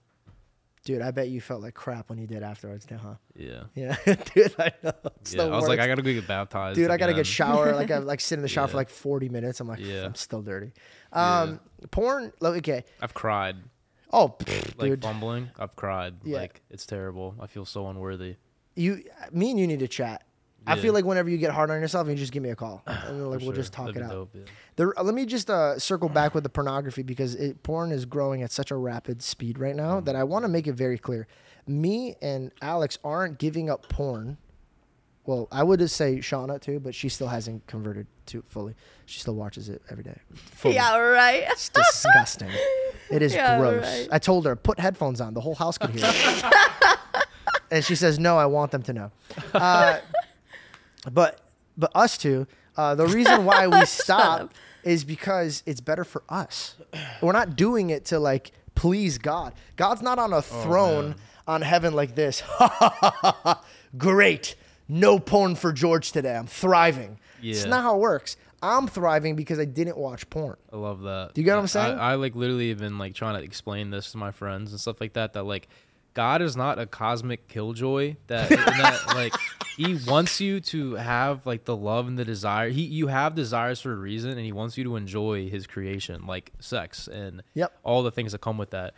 Dude, 0.85 1.03
I 1.03 1.11
bet 1.11 1.29
you 1.29 1.41
felt 1.43 1.61
like 1.61 1.75
crap 1.75 2.09
when 2.09 2.19
you 2.19 2.27
did 2.27 2.43
afterwards, 2.43 2.87
too, 2.87 2.97
huh? 2.97 3.15
Yeah. 3.37 3.65
Yeah, 3.75 3.97
dude, 4.35 4.55
I 4.59 4.73
know. 4.83 4.93
It's 5.21 5.35
yeah, 5.35 5.43
I 5.43 5.49
was 5.49 5.69
like. 5.69 5.79
I 5.79 5.87
gotta 5.87 6.01
go 6.03 6.13
get 6.13 6.27
baptized. 6.27 6.77
dude 6.77 6.91
i 6.91 6.97
gotta 6.97 7.11
again. 7.13 7.21
get 7.21 7.27
shower 7.27 7.75
like 7.75 7.91
i 7.97 7.99
like 7.99 8.21
sit 8.21 8.37
in 8.37 8.43
the 8.43 8.49
shower 8.49 8.67
for 8.69 8.77
like 8.79 8.89
40 8.89 9.29
minutes 9.29 9.61
i'm 9.61 9.69
like 9.69 9.79
Yeah. 9.81 10.05
i'm 10.05 10.15
still 10.15 10.41
dirty 10.43 10.73
um 11.13 11.61
porn 11.91 12.33
okay 12.43 12.85
I've 13.01 13.13
cried, 13.15 13.57
oh 14.13 14.35
pfft, 14.39 14.79
like 14.79 14.89
dude 14.91 15.03
fumbling. 15.03 15.51
I've 15.59 15.77
cried. 15.77 16.15
Yeah. 16.25 16.39
Like 16.39 16.63
it's 16.71 16.87
terrible. 16.87 17.35
I 17.41 17.47
feel 17.47 17.65
so 17.67 17.89
unworthy. 17.89 18.37
you 18.75 19.03
me 19.33 19.51
and 19.51 19.61
you 19.61 19.67
need 19.67 19.81
to 19.81 19.89
chat 19.89 20.25
i 20.67 20.77
feel 20.79 20.93
like 20.93 21.05
whenever 21.05 21.29
you 21.31 21.37
get 21.39 21.51
hard 21.51 21.71
on 21.71 21.81
yourself 21.81 22.07
you 22.09 22.15
just 22.15 22.33
give 22.33 22.43
me 22.43 22.51
a 22.51 22.57
call 22.57 22.83
and 22.87 23.31
like 23.31 23.41
For 23.41 23.47
we'll 23.47 23.55
sure. 23.55 23.55
just 23.55 23.73
talk 23.73 23.87
That'd 23.87 24.03
it 24.03 24.05
out 24.05 24.11
dope, 24.11 24.31
yeah. 24.35 24.41
There, 24.77 24.93
let 25.03 25.15
me 25.15 25.27
just 25.27 25.51
uh, 25.51 25.79
circle 25.79 26.09
back 26.09 26.35
with 26.35 26.43
the 26.43 26.49
pornography 26.49 27.03
because 27.03 27.35
it, 27.35 27.63
porn 27.63 27.93
is 27.93 28.07
growing 28.07 28.43
at 28.43 28.51
such 28.51 28.71
a 28.71 28.77
rapid 28.77 29.21
speed 29.23 29.59
right 29.59 29.77
now 29.77 30.01
that 30.01 30.17
I 30.17 30.25
want 30.25 30.45
to 30.45 30.49
make 30.49 30.67
it 30.67 30.73
very 30.73 30.97
clear. 30.97 31.27
Me 31.67 32.17
and 32.23 32.51
Alex 32.63 32.99
aren't 33.05 33.39
giving 33.39 33.69
up 33.69 33.89
porn. 33.91 34.39
Well, 35.27 35.49
I 35.53 35.63
would 35.65 35.81
just 35.81 35.97
say 35.97 36.17
Shawna 36.17 36.59
too, 36.63 36.81
but 36.81 36.95
she 36.95 37.11
still 37.11 37.29
hasn't 37.29 37.67
converted 37.67 38.07
to 38.27 38.43
fully. 38.49 38.75
She 39.05 39.21
still 39.21 39.35
watches 39.35 39.69
it 39.69 39.83
every 39.91 40.03
day. 40.05 40.17
Fully. 40.35 40.75
Yeah, 40.77 40.97
right. 40.97 41.45
It's 41.49 41.69
disgusting. 41.69 42.49
It 43.11 43.21
is 43.21 43.35
Yeah, 43.35 43.59
gross. 43.59 43.85
right. 43.85 44.09
I 44.11 44.19
told 44.19 44.47
her 44.47 44.57
put 44.57 44.81
headphones 44.81 45.21
on. 45.21 45.35
The 45.35 45.41
whole 45.43 45.55
house 45.57 45.77
could 45.77 45.91
hear 45.91 46.05
it. 46.07 46.45
and 47.71 47.85
she 47.85 47.95
says, 47.97 48.19
"No, 48.19 48.39
I 48.39 48.47
want 48.47 48.71
them 48.73 48.83
to 48.85 48.93
know." 48.95 49.11
Uh, 49.53 49.99
but 51.11 51.41
but 51.77 51.91
us 51.95 52.19
two, 52.19 52.47
uh, 52.77 52.95
the 52.95 53.07
reason 53.07 53.45
why 53.45 53.67
we 53.69 53.85
stop 53.87 54.53
is 54.83 55.05
because 55.05 55.63
it's 55.67 55.81
better 55.81 56.05
for 56.05 56.23
us. 56.29 56.75
We're 57.23 57.33
not 57.33 57.57
doing 57.57 57.91
it 57.91 58.07
to 58.07 58.19
like 58.19 58.53
please 58.75 59.19
God. 59.19 59.55
God's 59.77 60.03
not 60.03 60.19
Oh, 60.19 60.23
on 60.23 60.33
a 60.33 60.43
throne 60.43 61.15
on 61.47 61.63
heaven 61.63 61.95
like 61.95 62.15
this. 62.15 62.43
Great. 63.99 64.55
No 64.89 65.19
porn 65.19 65.55
for 65.55 65.73
George 65.73 66.13
today. 66.13 66.35
I'm 66.37 66.47
thriving. 66.47 67.19
Yeah. 67.41 67.53
It's 67.55 67.65
not 67.67 67.83
how 67.83 67.97
it 67.97 68.01
works. 68.01 68.37
I'm 68.63 68.87
thriving 68.89 69.37
because 69.37 69.59
I 69.59 69.65
didn't 69.65 69.97
watch 69.97 70.29
porn. 70.29 70.57
I 70.73 70.77
love 70.77 71.01
that. 71.03 71.31
Do 71.35 71.41
you 71.41 71.45
get 71.45 71.55
what 71.55 71.61
I'm 71.63 71.67
saying? 71.69 71.99
I, 71.99 72.13
I 72.13 72.15
like 72.17 72.35
literally 72.35 72.69
have 72.69 72.79
been 72.79 72.99
like 72.99 73.15
trying 73.15 73.37
to 73.39 73.43
explain 73.43 73.91
this 73.91 74.13
to 74.13 74.19
my 74.19 74.33
friends 74.33 74.73
and 74.73 74.81
stuff 74.81 75.01
like 75.01 75.15
that. 75.15 75.33
That 75.33 75.45
like 75.45 75.69
God 76.15 76.43
is 76.43 76.57
not 76.57 76.79
a 76.79 76.87
cosmic 76.87 77.49
killjoy. 77.49 78.17
That, 78.27 78.49
that 78.49 79.03
like 79.15 79.35
He 79.77 79.99
wants 80.07 80.41
you 80.41 80.61
to 80.61 80.95
have 80.95 81.47
like 81.47 81.65
the 81.65 81.77
love 81.77 82.09
and 82.09 82.19
the 82.19 82.25
desire. 82.25 82.69
He 82.71 82.83
you 82.83 83.09
have 83.09 83.35
desires 83.35 83.81
for 83.81 83.93
a 83.93 83.97
reason, 83.97 84.31
and 84.31 84.41
He 84.41 84.53
wants 84.53 84.77
you 84.79 84.85
to 84.85 84.97
enjoy 84.97 85.49
His 85.49 85.67
creation, 85.67 86.27
like 86.27 86.53
sex 86.61 87.09
and 87.09 87.43
Yep. 87.55 87.73
all 87.83 88.03
the 88.03 88.11
things 88.11 88.33
that 88.33 88.41
come 88.41 88.59
with 88.59 88.71
that. 88.71 88.95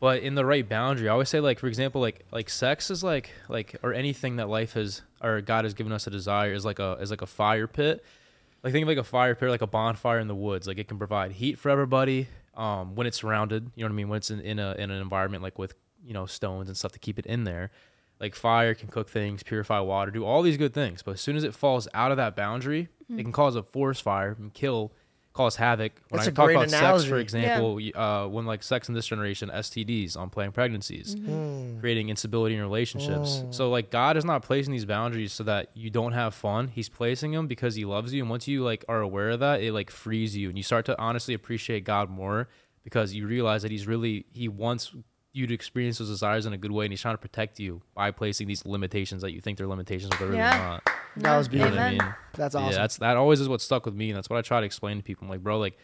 But 0.00 0.22
in 0.22 0.34
the 0.34 0.46
right 0.46 0.66
boundary, 0.66 1.08
I 1.08 1.12
always 1.12 1.28
say 1.28 1.40
like 1.40 1.58
for 1.58 1.66
example, 1.66 2.00
like 2.00 2.24
like 2.32 2.48
sex 2.48 2.90
is 2.90 3.04
like 3.04 3.30
like 3.48 3.76
or 3.82 3.92
anything 3.92 4.36
that 4.36 4.48
life 4.48 4.72
has 4.74 5.02
or 5.22 5.40
God 5.40 5.64
has 5.64 5.74
given 5.74 5.92
us 5.92 6.06
a 6.06 6.10
desire 6.10 6.52
is 6.52 6.64
like 6.64 6.78
a 6.78 6.92
is 7.00 7.10
like 7.10 7.22
a 7.22 7.26
fire 7.26 7.66
pit 7.66 8.04
like 8.62 8.72
think 8.72 8.82
of 8.82 8.88
like 8.88 8.98
a 8.98 9.04
fire 9.04 9.34
pit, 9.34 9.48
like 9.48 9.62
a 9.62 9.66
bonfire 9.66 10.18
in 10.18 10.28
the 10.28 10.34
woods. 10.34 10.66
Like 10.66 10.78
it 10.78 10.88
can 10.88 10.98
provide 10.98 11.32
heat 11.32 11.58
for 11.58 11.70
everybody 11.70 12.28
um, 12.54 12.94
when 12.94 13.06
it's 13.06 13.18
surrounded. 13.18 13.70
You 13.74 13.84
know 13.84 13.88
what 13.88 13.94
I 13.94 13.96
mean? 13.96 14.08
When 14.08 14.16
it's 14.18 14.30
in, 14.30 14.40
in 14.40 14.58
a 14.58 14.74
in 14.74 14.90
an 14.90 15.00
environment 15.00 15.42
like 15.42 15.58
with 15.58 15.74
you 16.04 16.14
know 16.14 16.26
stones 16.26 16.68
and 16.68 16.76
stuff 16.76 16.92
to 16.92 16.98
keep 16.98 17.18
it 17.18 17.26
in 17.26 17.44
there. 17.44 17.70
Like 18.20 18.34
fire 18.34 18.74
can 18.74 18.88
cook 18.88 19.08
things, 19.08 19.42
purify 19.42 19.80
water, 19.80 20.10
do 20.10 20.24
all 20.24 20.42
these 20.42 20.58
good 20.58 20.74
things. 20.74 21.02
But 21.02 21.12
as 21.12 21.20
soon 21.22 21.36
as 21.36 21.44
it 21.44 21.54
falls 21.54 21.88
out 21.94 22.10
of 22.10 22.18
that 22.18 22.36
boundary, 22.36 22.88
mm-hmm. 23.04 23.18
it 23.18 23.22
can 23.22 23.32
cause 23.32 23.56
a 23.56 23.62
forest 23.62 24.02
fire 24.02 24.36
and 24.38 24.52
kill, 24.52 24.92
cause 25.32 25.56
havoc. 25.56 25.92
When 26.10 26.18
That's 26.18 26.28
I 26.28 26.30
a 26.30 26.34
talk 26.34 26.46
great 26.46 26.56
about 26.56 26.70
sex, 26.70 27.04
for 27.04 27.16
example, 27.16 27.76
y- 27.76 27.92
uh, 27.94 28.26
when 28.28 28.44
like 28.44 28.62
sex 28.62 28.88
in 28.88 28.94
this 28.94 29.06
generation, 29.06 29.48
STDs, 29.48 30.16
on 30.16 30.24
unplanned 30.24 30.52
pregnancies, 30.52 31.16
mm-hmm. 31.16 31.32
hmm. 31.32 31.80
creating 31.80 32.10
instability 32.10 32.56
in 32.56 32.60
relationships. 32.60 33.40
Hmm. 33.40 33.52
So 33.52 33.70
like 33.70 33.90
God 33.90 34.18
is 34.18 34.24
not 34.24 34.42
placing 34.42 34.72
these 34.72 34.84
boundaries 34.84 35.32
so 35.32 35.44
that 35.44 35.70
you 35.74 35.88
don't 35.88 36.12
have 36.12 36.34
fun. 36.34 36.68
He's 36.68 36.90
placing 36.90 37.32
them 37.32 37.46
because 37.46 37.74
He 37.74 37.86
loves 37.86 38.12
you, 38.12 38.22
and 38.22 38.28
once 38.28 38.46
you 38.46 38.62
like 38.62 38.84
are 38.86 39.00
aware 39.00 39.30
of 39.30 39.40
that, 39.40 39.62
it 39.62 39.72
like 39.72 39.90
frees 39.90 40.36
you, 40.36 40.50
and 40.50 40.58
you 40.58 40.64
start 40.64 40.84
to 40.86 41.00
honestly 41.00 41.32
appreciate 41.32 41.84
God 41.84 42.10
more 42.10 42.48
because 42.84 43.14
you 43.14 43.26
realize 43.26 43.62
that 43.62 43.70
He's 43.70 43.86
really 43.86 44.26
He 44.32 44.48
wants 44.48 44.94
you 45.32 45.46
to 45.46 45.54
experience 45.54 45.98
those 45.98 46.08
desires 46.08 46.46
in 46.46 46.52
a 46.52 46.58
good 46.58 46.72
way, 46.72 46.84
and 46.84 46.92
He's 46.92 47.00
trying 47.00 47.14
to 47.14 47.18
protect 47.20 47.60
you 47.60 47.82
by 47.94 48.10
placing 48.10 48.48
these 48.48 48.64
limitations 48.66 49.22
that 49.22 49.32
you 49.32 49.40
think 49.40 49.58
they're 49.58 49.66
limitations, 49.66 50.10
but 50.10 50.18
they're 50.18 50.28
really 50.28 50.40
not. 50.40 50.82
That 51.16 51.36
was 51.36 51.48
You 51.52 51.58
know 51.58 51.64
beautiful. 51.66 51.84
I 51.84 51.90
mean? 51.90 52.14
That's 52.34 52.54
awesome. 52.54 52.72
Yeah, 52.72 52.78
that's 52.78 52.96
that 52.98 53.16
always 53.16 53.40
is 53.40 53.48
what 53.48 53.60
stuck 53.60 53.84
with 53.84 53.94
me, 53.94 54.10
and 54.10 54.16
that's 54.16 54.28
what 54.30 54.38
I 54.38 54.42
try 54.42 54.60
to 54.60 54.66
explain 54.66 54.96
to 54.96 55.02
people. 55.02 55.24
I'm 55.24 55.30
like, 55.30 55.42
bro, 55.42 55.58
like 55.58 55.76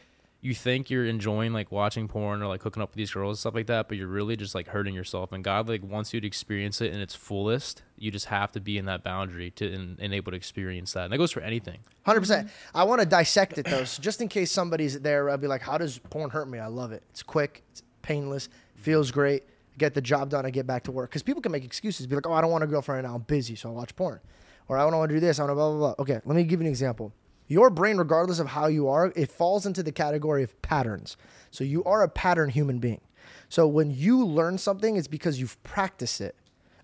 you 0.43 0.55
think 0.55 0.91
you're 0.91 1.07
enjoying 1.07 1.53
like 1.53 1.73
watching 1.73 2.07
porn 2.07 2.43
or 2.43 2.47
like 2.47 2.63
hooking 2.63 2.83
up 2.83 2.91
with 2.91 2.97
these 2.97 3.11
girls 3.11 3.37
and 3.37 3.41
stuff 3.41 3.55
like 3.55 3.67
that, 3.67 3.89
but 3.89 3.97
you're 3.97 4.07
really 4.07 4.37
just 4.37 4.55
like 4.55 4.69
hurting 4.69 4.95
yourself. 4.95 5.33
And 5.33 5.43
God 5.43 5.69
like 5.69 5.83
wants 5.83 6.13
you 6.15 6.21
to 6.21 6.27
experience 6.27 6.81
it 6.81 6.93
in 6.93 7.01
its 7.01 7.15
fullest. 7.15 7.83
You 7.99 8.11
just 8.11 8.27
have 8.27 8.53
to 8.53 8.61
be 8.61 8.79
in 8.79 8.85
that 8.85 9.03
boundary 9.03 9.51
to 9.53 9.73
en- 9.73 9.97
enable 9.99 10.31
to 10.33 10.37
experience 10.37 10.93
that. 10.93 11.05
And 11.05 11.13
that 11.13 11.19
goes 11.19 11.33
for 11.33 11.41
anything. 11.41 11.79
Hundred 12.05 12.21
percent. 12.21 12.51
I 12.75 12.85
want 12.85 13.01
to 13.01 13.07
dissect 13.07 13.59
it 13.59 13.67
though, 13.67 13.85
so 13.85 14.01
just 14.03 14.21
in 14.21 14.29
case 14.29 14.53
somebody's 14.53 15.01
there, 15.01 15.29
I'll 15.31 15.39
be 15.39 15.49
like, 15.49 15.63
"How 15.63 15.79
does 15.79 15.99
porn 15.99 16.31
hurt 16.31 16.49
me?" 16.49 16.59
I 16.59 16.67
love 16.67 16.93
it. 16.93 17.03
It's 17.11 17.23
quick, 17.23 17.65
it's 17.73 17.83
painless, 18.03 18.49
feels 18.77 19.11
great. 19.11 19.45
Get 19.79 19.95
the 19.95 20.01
job 20.01 20.31
done. 20.31 20.47
I 20.47 20.51
get 20.51 20.67
back 20.67 20.85
to 20.85 20.93
work 20.93 21.11
because 21.11 21.23
people 21.23 21.43
can 21.43 21.53
make 21.53 21.65
excuses. 21.65 22.07
Be 22.07 22.15
like, 22.15 22.27
"Oh, 22.27 22.33
I 22.33 22.41
don't 22.41 22.51
want 22.51 22.65
a 22.65 22.67
girlfriend 22.67 23.03
right 23.03 23.09
now. 23.11 23.17
I'm 23.17 23.23
busy, 23.23 23.57
so 23.57 23.69
I 23.69 23.73
watch 23.73 23.95
porn," 23.95 24.21
or 24.69 24.79
"I 24.79 24.83
don't 24.83 24.97
want 24.97 25.11
to 25.11 25.17
do 25.17 25.21
this. 25.21 25.39
I 25.39 25.43
want 25.43 25.51
to 25.51 25.55
blah 25.55 25.71
blah 25.71 25.79
blah." 25.79 25.95
Okay, 25.99 26.21
let 26.25 26.37
me 26.37 26.45
give 26.45 26.61
you 26.61 26.67
an 26.67 26.71
example. 26.71 27.13
Your 27.49 27.71
brain, 27.71 27.97
regardless 27.97 28.39
of 28.39 28.49
how 28.49 28.67
you 28.67 28.89
are, 28.89 29.13
it 29.15 29.31
falls 29.31 29.67
into 29.67 29.83
the 29.83 29.93
category 29.93 30.43
of 30.43 30.61
patterns. 30.63 31.17
So 31.51 31.63
you 31.63 31.85
are 31.85 32.03
a 32.03 32.09
pattern 32.09 32.51
human 32.51 32.79
being. 32.79 33.01
So 33.49 33.69
when 33.69 33.91
you 33.91 34.25
learn 34.25 34.59
something, 34.59 34.97
it's 34.97 35.07
because 35.07 35.39
you've 35.39 35.63
practiced 35.63 36.21
it. 36.21 36.35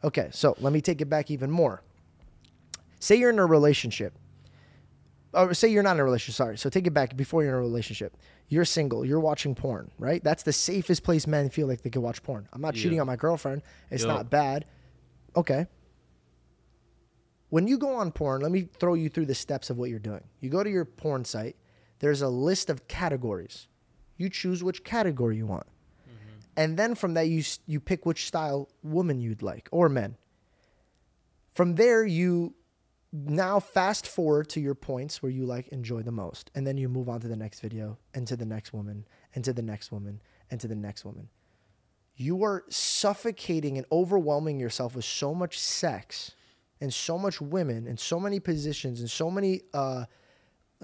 Okay, 0.05 0.28
so 0.32 0.55
let 0.60 0.73
me 0.73 0.81
take 0.81 1.01
it 1.01 1.06
back 1.06 1.31
even 1.31 1.51
more. 1.51 1.82
Say 3.01 3.16
you're 3.16 3.31
in 3.31 3.39
a 3.39 3.47
relationship 3.47 4.12
or 5.34 5.54
say 5.54 5.68
you're 5.68 5.82
not 5.82 5.96
in 5.96 6.00
a 6.00 6.04
relationship. 6.04 6.36
Sorry. 6.36 6.59
So 6.59 6.68
take 6.68 6.86
it 6.86 6.92
back. 6.92 7.16
Before 7.16 7.42
you're 7.42 7.52
in 7.52 7.59
a 7.59 7.60
relationship, 7.60 8.16
you're 8.48 8.64
single. 8.64 9.04
You're 9.04 9.20
watching 9.20 9.54
porn, 9.54 9.90
right? 9.98 10.22
That's 10.22 10.42
the 10.42 10.52
safest 10.52 11.02
place 11.02 11.26
men 11.26 11.48
feel 11.48 11.66
like 11.66 11.82
they 11.82 11.90
can 11.90 12.02
watch 12.02 12.22
porn. 12.22 12.48
I'm 12.52 12.60
not 12.60 12.74
cheating 12.74 13.00
on 13.00 13.06
my 13.06 13.16
girlfriend. 13.16 13.62
It's 13.90 14.04
not 14.04 14.30
bad. 14.30 14.66
Okay. 15.36 15.66
When 17.48 17.66
you 17.68 17.76
go 17.76 17.94
on 17.96 18.12
porn, 18.12 18.40
let 18.40 18.50
me 18.50 18.68
throw 18.78 18.94
you 18.94 19.10
through 19.10 19.26
the 19.26 19.34
steps 19.34 19.68
of 19.68 19.76
what 19.76 19.90
you're 19.90 19.98
doing. 19.98 20.24
You 20.40 20.48
go 20.48 20.64
to 20.64 20.70
your 20.70 20.86
porn 20.86 21.24
site. 21.24 21.56
There's 21.98 22.22
a 22.22 22.28
list 22.28 22.70
of 22.70 22.88
categories. 22.88 23.68
You 24.16 24.30
choose 24.30 24.64
which 24.64 24.84
category 24.84 25.36
you 25.36 25.46
want, 25.46 25.66
mm-hmm. 25.66 26.38
and 26.56 26.78
then 26.78 26.94
from 26.94 27.14
that 27.14 27.28
you 27.28 27.42
you 27.66 27.78
pick 27.78 28.06
which 28.06 28.26
style 28.26 28.68
woman 28.82 29.20
you'd 29.20 29.42
like 29.42 29.68
or 29.70 29.88
men. 29.88 30.16
From 31.52 31.74
there, 31.74 32.04
you 32.04 32.54
now 33.12 33.60
fast 33.60 34.06
forward 34.06 34.48
to 34.48 34.60
your 34.60 34.74
points 34.74 35.22
where 35.22 35.30
you 35.30 35.44
like 35.44 35.68
enjoy 35.68 36.02
the 36.02 36.12
most 36.12 36.51
and 36.55 36.66
then 36.66 36.78
you 36.78 36.89
move 36.89 37.09
on 37.09 37.20
to 37.20 37.28
the 37.28 37.36
next 37.36 37.60
video 37.60 37.98
and 38.14 38.26
to 38.26 38.36
the 38.36 38.47
next 38.47 38.72
woman 38.72 39.06
and 39.34 39.44
to 39.44 39.52
the 39.52 39.62
next 39.62 39.93
woman 39.93 40.22
and 40.51 40.60
to 40.60 40.68
the 40.68 40.74
next 40.74 41.05
woman. 41.05 41.28
You 42.16 42.43
are 42.44 42.64
suffocating 42.68 43.76
and 43.76 43.86
overwhelming 43.93 44.59
yourself 44.59 44.97
with 44.97 45.05
so 45.05 45.34
much 45.34 45.59
sex 45.59 46.32
and 46.80 46.93
so 46.93 47.18
much 47.18 47.40
women 47.40 47.86
and 47.86 48.01
so 48.01 48.18
many 48.18 48.40
positions 48.40 49.01
and 49.01 49.10
so 49.10 49.30
many 49.30 49.62
uh 49.74 50.06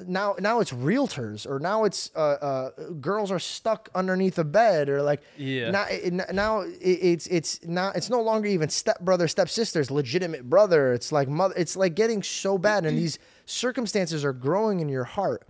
now 0.06 0.34
now 0.38 0.60
it's 0.60 0.70
realtors 0.72 1.46
or 1.48 1.58
now 1.58 1.84
it's 1.84 2.10
uh, 2.14 2.20
uh 2.20 2.70
girls 3.00 3.30
are 3.30 3.38
stuck 3.38 3.88
underneath 3.94 4.38
a 4.38 4.44
bed 4.44 4.88
or 4.88 5.02
like 5.02 5.22
Yeah. 5.36 5.70
now 5.70 5.86
it, 5.90 6.12
now 6.32 6.60
it, 6.60 6.76
it's 6.80 7.26
it's 7.26 7.66
not 7.66 7.96
it's 7.96 8.08
no 8.10 8.20
longer 8.22 8.48
even 8.48 8.68
step 8.68 9.00
brother 9.00 9.28
step 9.28 9.48
sisters 9.48 9.90
legitimate 9.90 10.48
brother 10.48 10.92
it's 10.92 11.10
like 11.12 11.28
mother 11.28 11.54
it's 11.56 11.76
like 11.76 11.94
getting 11.94 12.22
so 12.22 12.58
bad 12.58 12.84
and 12.86 12.96
these 12.98 13.18
circumstances 13.46 14.24
are 14.24 14.32
growing 14.32 14.80
in 14.80 14.88
your 14.88 15.04
heart 15.04 15.46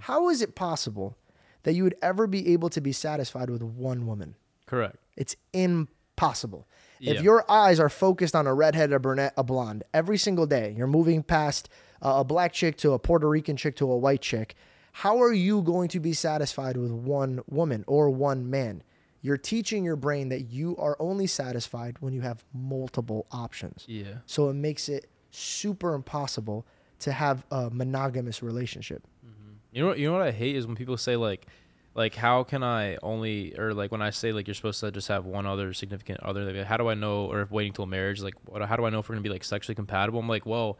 How 0.00 0.28
is 0.28 0.40
it 0.42 0.54
possible 0.54 1.16
that 1.64 1.74
you 1.74 1.82
would 1.82 1.96
ever 2.00 2.26
be 2.26 2.52
able 2.52 2.70
to 2.70 2.80
be 2.80 2.92
satisfied 2.92 3.50
with 3.50 3.62
one 3.62 4.06
woman 4.06 4.36
Correct. 4.66 4.96
it's 5.16 5.34
impossible. 5.52 6.66
If 7.00 7.22
your 7.22 7.48
eyes 7.50 7.78
are 7.78 7.88
focused 7.88 8.34
on 8.34 8.46
a 8.48 8.54
redhead, 8.54 8.92
a 8.92 8.98
brunette, 8.98 9.32
a 9.36 9.44
blonde 9.44 9.84
every 9.94 10.18
single 10.18 10.46
day, 10.46 10.74
you're 10.76 10.88
moving 10.88 11.22
past 11.22 11.68
a 12.02 12.24
black 12.24 12.52
chick 12.52 12.76
to 12.78 12.92
a 12.92 12.98
Puerto 12.98 13.28
Rican 13.28 13.56
chick 13.56 13.76
to 13.76 13.90
a 13.90 13.96
white 13.96 14.22
chick. 14.22 14.54
How 14.92 15.22
are 15.22 15.32
you 15.32 15.62
going 15.62 15.88
to 15.90 16.00
be 16.00 16.12
satisfied 16.12 16.76
with 16.76 16.90
one 16.90 17.40
woman 17.48 17.84
or 17.86 18.10
one 18.10 18.50
man? 18.50 18.82
You're 19.20 19.36
teaching 19.36 19.84
your 19.84 19.96
brain 19.96 20.28
that 20.28 20.50
you 20.50 20.76
are 20.76 20.96
only 21.00 21.26
satisfied 21.26 21.96
when 22.00 22.12
you 22.12 22.20
have 22.20 22.44
multiple 22.54 23.26
options. 23.30 23.84
Yeah. 23.88 24.18
So 24.26 24.48
it 24.48 24.54
makes 24.54 24.88
it 24.88 25.10
super 25.30 25.94
impossible 25.94 26.66
to 27.00 27.12
have 27.12 27.44
a 27.50 27.70
monogamous 27.70 28.42
relationship. 28.42 29.06
Mm-hmm. 29.24 29.52
You 29.72 29.82
know 29.82 29.88
what? 29.88 29.98
You 29.98 30.08
know 30.08 30.18
what 30.18 30.26
I 30.26 30.30
hate 30.30 30.56
is 30.56 30.66
when 30.66 30.76
people 30.76 30.96
say 30.96 31.16
like, 31.16 31.46
like 31.94 32.14
how 32.14 32.44
can 32.44 32.62
I 32.62 32.96
only 33.02 33.58
or 33.58 33.74
like 33.74 33.90
when 33.90 34.02
I 34.02 34.10
say 34.10 34.32
like 34.32 34.46
you're 34.46 34.54
supposed 34.54 34.80
to 34.80 34.90
just 34.92 35.08
have 35.08 35.26
one 35.26 35.46
other 35.46 35.72
significant 35.74 36.20
other. 36.20 36.44
Like, 36.44 36.64
how 36.64 36.76
do 36.76 36.88
I 36.88 36.94
know 36.94 37.26
or 37.26 37.40
if 37.40 37.50
waiting 37.50 37.72
till 37.72 37.86
marriage? 37.86 38.22
Like, 38.22 38.34
what, 38.46 38.62
how 38.62 38.76
do 38.76 38.84
I 38.84 38.90
know 38.90 39.00
if 39.00 39.08
we're 39.08 39.16
gonna 39.16 39.22
be 39.22 39.30
like 39.30 39.44
sexually 39.44 39.74
compatible? 39.74 40.20
I'm 40.20 40.28
like, 40.28 40.46
well, 40.46 40.78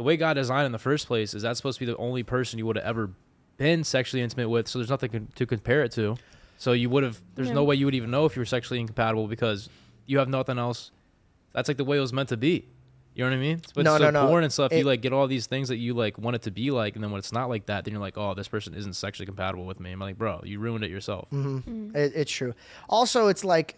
the 0.00 0.04
way 0.04 0.16
God 0.16 0.32
designed 0.34 0.64
in 0.64 0.72
the 0.72 0.78
first 0.78 1.06
place 1.06 1.34
is 1.34 1.42
that's 1.42 1.58
supposed 1.58 1.78
to 1.78 1.84
be 1.84 1.92
the 1.92 1.98
only 1.98 2.22
person 2.22 2.58
you 2.58 2.64
would 2.64 2.76
have 2.76 2.86
ever 2.86 3.10
been 3.58 3.84
sexually 3.84 4.22
intimate 4.22 4.48
with. 4.48 4.66
So 4.66 4.78
there's 4.78 4.88
nothing 4.88 5.10
con- 5.10 5.28
to 5.34 5.44
compare 5.44 5.82
it 5.84 5.92
to. 5.92 6.16
So 6.56 6.72
you 6.72 6.88
would 6.88 7.02
have. 7.02 7.20
There's 7.34 7.50
no 7.50 7.64
way 7.64 7.74
you 7.74 7.84
would 7.84 7.94
even 7.94 8.10
know 8.10 8.24
if 8.24 8.34
you 8.34 8.40
were 8.40 8.46
sexually 8.46 8.80
incompatible 8.80 9.26
because 9.26 9.68
you 10.06 10.16
have 10.16 10.30
nothing 10.30 10.56
else. 10.58 10.90
That's 11.52 11.68
like 11.68 11.76
the 11.76 11.84
way 11.84 11.98
it 11.98 12.00
was 12.00 12.14
meant 12.14 12.30
to 12.30 12.38
be. 12.38 12.66
You 13.14 13.24
know 13.24 13.30
what 13.32 13.36
I 13.36 13.40
mean? 13.40 13.60
But 13.74 13.84
No, 13.84 13.98
so 13.98 14.04
no, 14.04 14.10
no. 14.22 14.26
porn 14.28 14.42
and 14.44 14.50
stuff, 14.50 14.72
It- 14.72 14.78
you 14.78 14.84
like 14.84 15.02
get 15.02 15.12
all 15.12 15.26
these 15.26 15.46
things 15.46 15.68
that 15.68 15.76
you 15.76 15.92
like 15.92 16.16
want 16.16 16.34
it 16.36 16.42
to 16.42 16.50
be 16.50 16.70
like, 16.70 16.94
and 16.94 17.04
then 17.04 17.10
when 17.10 17.18
it's 17.18 17.32
not 17.32 17.50
like 17.50 17.66
that, 17.66 17.84
then 17.84 17.92
you're 17.92 18.00
like, 18.00 18.16
oh, 18.16 18.32
this 18.32 18.48
person 18.48 18.72
isn't 18.72 18.94
sexually 18.94 19.26
compatible 19.26 19.66
with 19.66 19.80
me. 19.80 19.92
I'm 19.92 20.00
like, 20.00 20.16
bro, 20.16 20.40
you 20.44 20.60
ruined 20.60 20.82
it 20.82 20.90
yourself. 20.90 21.28
Mm-hmm. 21.30 21.94
It, 21.94 22.12
it's 22.14 22.32
true. 22.32 22.54
Also, 22.88 23.28
it's 23.28 23.44
like 23.44 23.76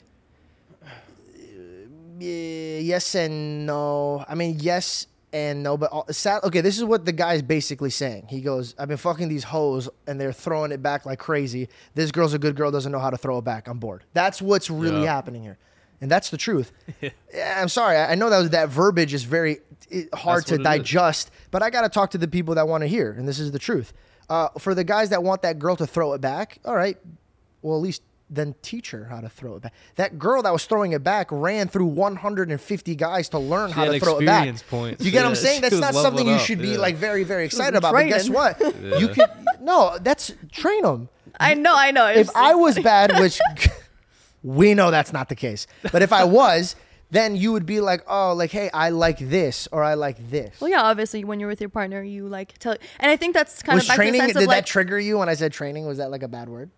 yes 2.21 3.15
and 3.17 3.67
no. 3.67 4.25
I 4.29 4.37
mean, 4.37 4.59
yes 4.61 5.09
and 5.33 5.63
no, 5.63 5.77
but 5.77 5.91
all, 5.91 6.07
sad, 6.11 6.43
okay. 6.45 6.61
This 6.61 6.77
is 6.79 6.85
what 6.85 7.05
the 7.05 7.13
guy's 7.13 7.43
basically 7.43 7.91
saying. 7.91 8.27
He 8.29 8.41
goes, 8.41 8.75
"I've 8.79 8.89
been 8.89 8.97
fucking 8.97 9.29
these 9.29 9.45
hoes, 9.45 9.89
and 10.07 10.21
they're 10.21 10.33
throwing 10.33 10.73
it 10.73 10.83
back 10.83 11.07
like 11.07 11.19
crazy. 11.19 11.69
This 11.95 12.11
girl's 12.11 12.35
a 12.35 12.39
good 12.39 12.55
girl, 12.57 12.71
doesn't 12.71 12.93
know 12.93 12.99
how 12.99 13.11
to 13.11 13.17
throw 13.17 13.39
it 13.39 13.45
back. 13.45 13.69
I'm 13.69 13.79
bored. 13.79 14.05
That's 14.15 14.43
what's 14.43 14.69
really 14.71 15.03
Yeah. 15.05 15.15
happening 15.15 15.43
here." 15.43 15.59
And 16.01 16.11
that's 16.11 16.31
the 16.31 16.37
truth. 16.37 16.73
Yeah, 17.35 17.61
I'm 17.63 17.69
sorry. 17.69 17.97
I 17.97 18.15
know 18.15 18.29
that 18.29 18.39
was, 18.39 18.51
that 18.51 18.69
verbiage 18.69 19.15
is 19.15 19.23
very 19.25 19.61
it, 19.89 20.13
hard 20.15 20.39
That's 20.41 20.49
to 20.49 20.55
what 20.55 20.61
it 20.61 20.61
is. 20.61 20.65
digest, 20.81 21.31
but 21.51 21.63
I 21.63 21.71
got 21.71 21.83
to 21.83 21.89
talk 21.89 22.11
to 22.11 22.19
the 22.19 22.29
people 22.29 22.55
that 22.57 22.69
want 22.69 22.83
to 22.83 22.87
hear, 22.89 23.13
and 23.13 23.27
this 23.27 23.39
is 23.39 23.53
the 23.53 23.59
truth. 23.59 23.93
Uh, 24.29 24.49
for 24.59 24.75
the 24.75 24.85
guys 24.85 25.09
that 25.11 25.23
want 25.23 25.43
that 25.43 25.59
girl 25.59 25.77
to 25.77 25.87
throw 25.87 26.13
it 26.13 26.21
back, 26.21 26.59
all 26.65 26.75
right, 26.77 26.99
well, 27.63 27.77
at 27.77 27.83
least 27.83 28.03
then 28.33 28.55
teach 28.63 28.91
her 28.91 29.05
how 29.05 29.21
to 29.21 29.29
throw 29.29 29.57
it 29.57 29.63
back. 29.63 29.75
That 29.97 30.19
girl 30.19 30.43
that 30.43 30.53
was 30.53 30.65
throwing 30.65 30.93
it 30.93 31.05
back 31.05 31.29
ran 31.31 31.69
through 31.69 31.87
150 31.87 32.95
guys 32.97 33.29
to 33.31 33.39
learn 33.39 33.71
how 33.71 33.85
to 33.85 34.01
throw 34.01 34.19
it 34.19 34.27
back. 34.27 34.55
points. 34.69 35.05
You 35.05 35.11
get 35.11 35.23
what 35.23 35.31
I'm 35.31 35.35
saying? 35.35 35.61
That's 35.61 35.77
not 35.77 35.95
something 35.95 36.27
you 36.27 36.35
up, 36.35 36.41
should 36.41 36.61
be 36.61 36.71
yeah. 36.71 36.79
like 36.79 36.97
very, 36.97 37.25
very 37.25 37.45
excited 37.45 37.75
in 37.75 37.77
about. 37.77 37.93
But 37.93 38.09
guess 38.09 38.27
training. 38.27 38.35
what? 38.35 39.01
You 39.01 39.09
could 39.09 39.29
no. 39.61 39.99
That's 40.01 40.33
train 40.51 40.83
them. 40.83 41.09
I 41.39 41.55
know, 41.55 41.75
I 41.77 41.91
know. 41.91 42.07
If 42.07 42.35
I 42.35 42.55
was 42.55 42.79
bad, 42.79 43.19
which 43.21 43.41
we 44.43 44.75
know 44.75 44.91
that's 44.91 45.13
not 45.13 45.29
the 45.29 45.35
case, 45.35 45.67
but 45.91 46.03
if 46.03 46.13
I 46.13 46.25
was, 46.25 46.77
then 47.11 47.37
you 47.37 47.53
would 47.53 47.67
be 47.67 47.81
like, 47.81 48.03
oh, 48.07 48.33
like, 48.33 48.51
hey, 48.51 48.71
I 48.73 48.89
like 48.91 49.19
this 49.19 49.69
or 49.71 49.83
I 49.85 49.95
like 49.95 50.31
this. 50.31 50.61
well, 50.61 50.71
yeah, 50.71 50.83
obviously, 50.83 51.25
when 51.25 51.41
you're 51.41 51.49
with 51.49 51.61
your 51.61 51.71
partner, 51.71 52.03
you 52.03 52.27
like 52.27 52.59
tell, 52.59 52.77
and 52.99 53.11
I 53.11 53.17
think 53.17 53.35
that's 53.35 53.63
kind 53.63 53.77
was 53.77 53.85
of 53.85 53.89
back 53.89 53.97
to 53.97 53.99
the 53.99 54.05
training? 54.05 54.21
sense 54.21 54.33
Did 54.33 54.43
of 54.45 54.49
that 54.49 54.57
like, 54.57 54.67
trigger 54.67 54.99
you 54.99 55.19
when 55.19 55.29
I 55.29 55.35
said 55.35 55.53
training? 55.53 55.87
Was 55.87 55.99
that 55.99 56.11
like 56.11 56.23
a 56.23 56.29
bad 56.29 56.49
word? 56.49 56.71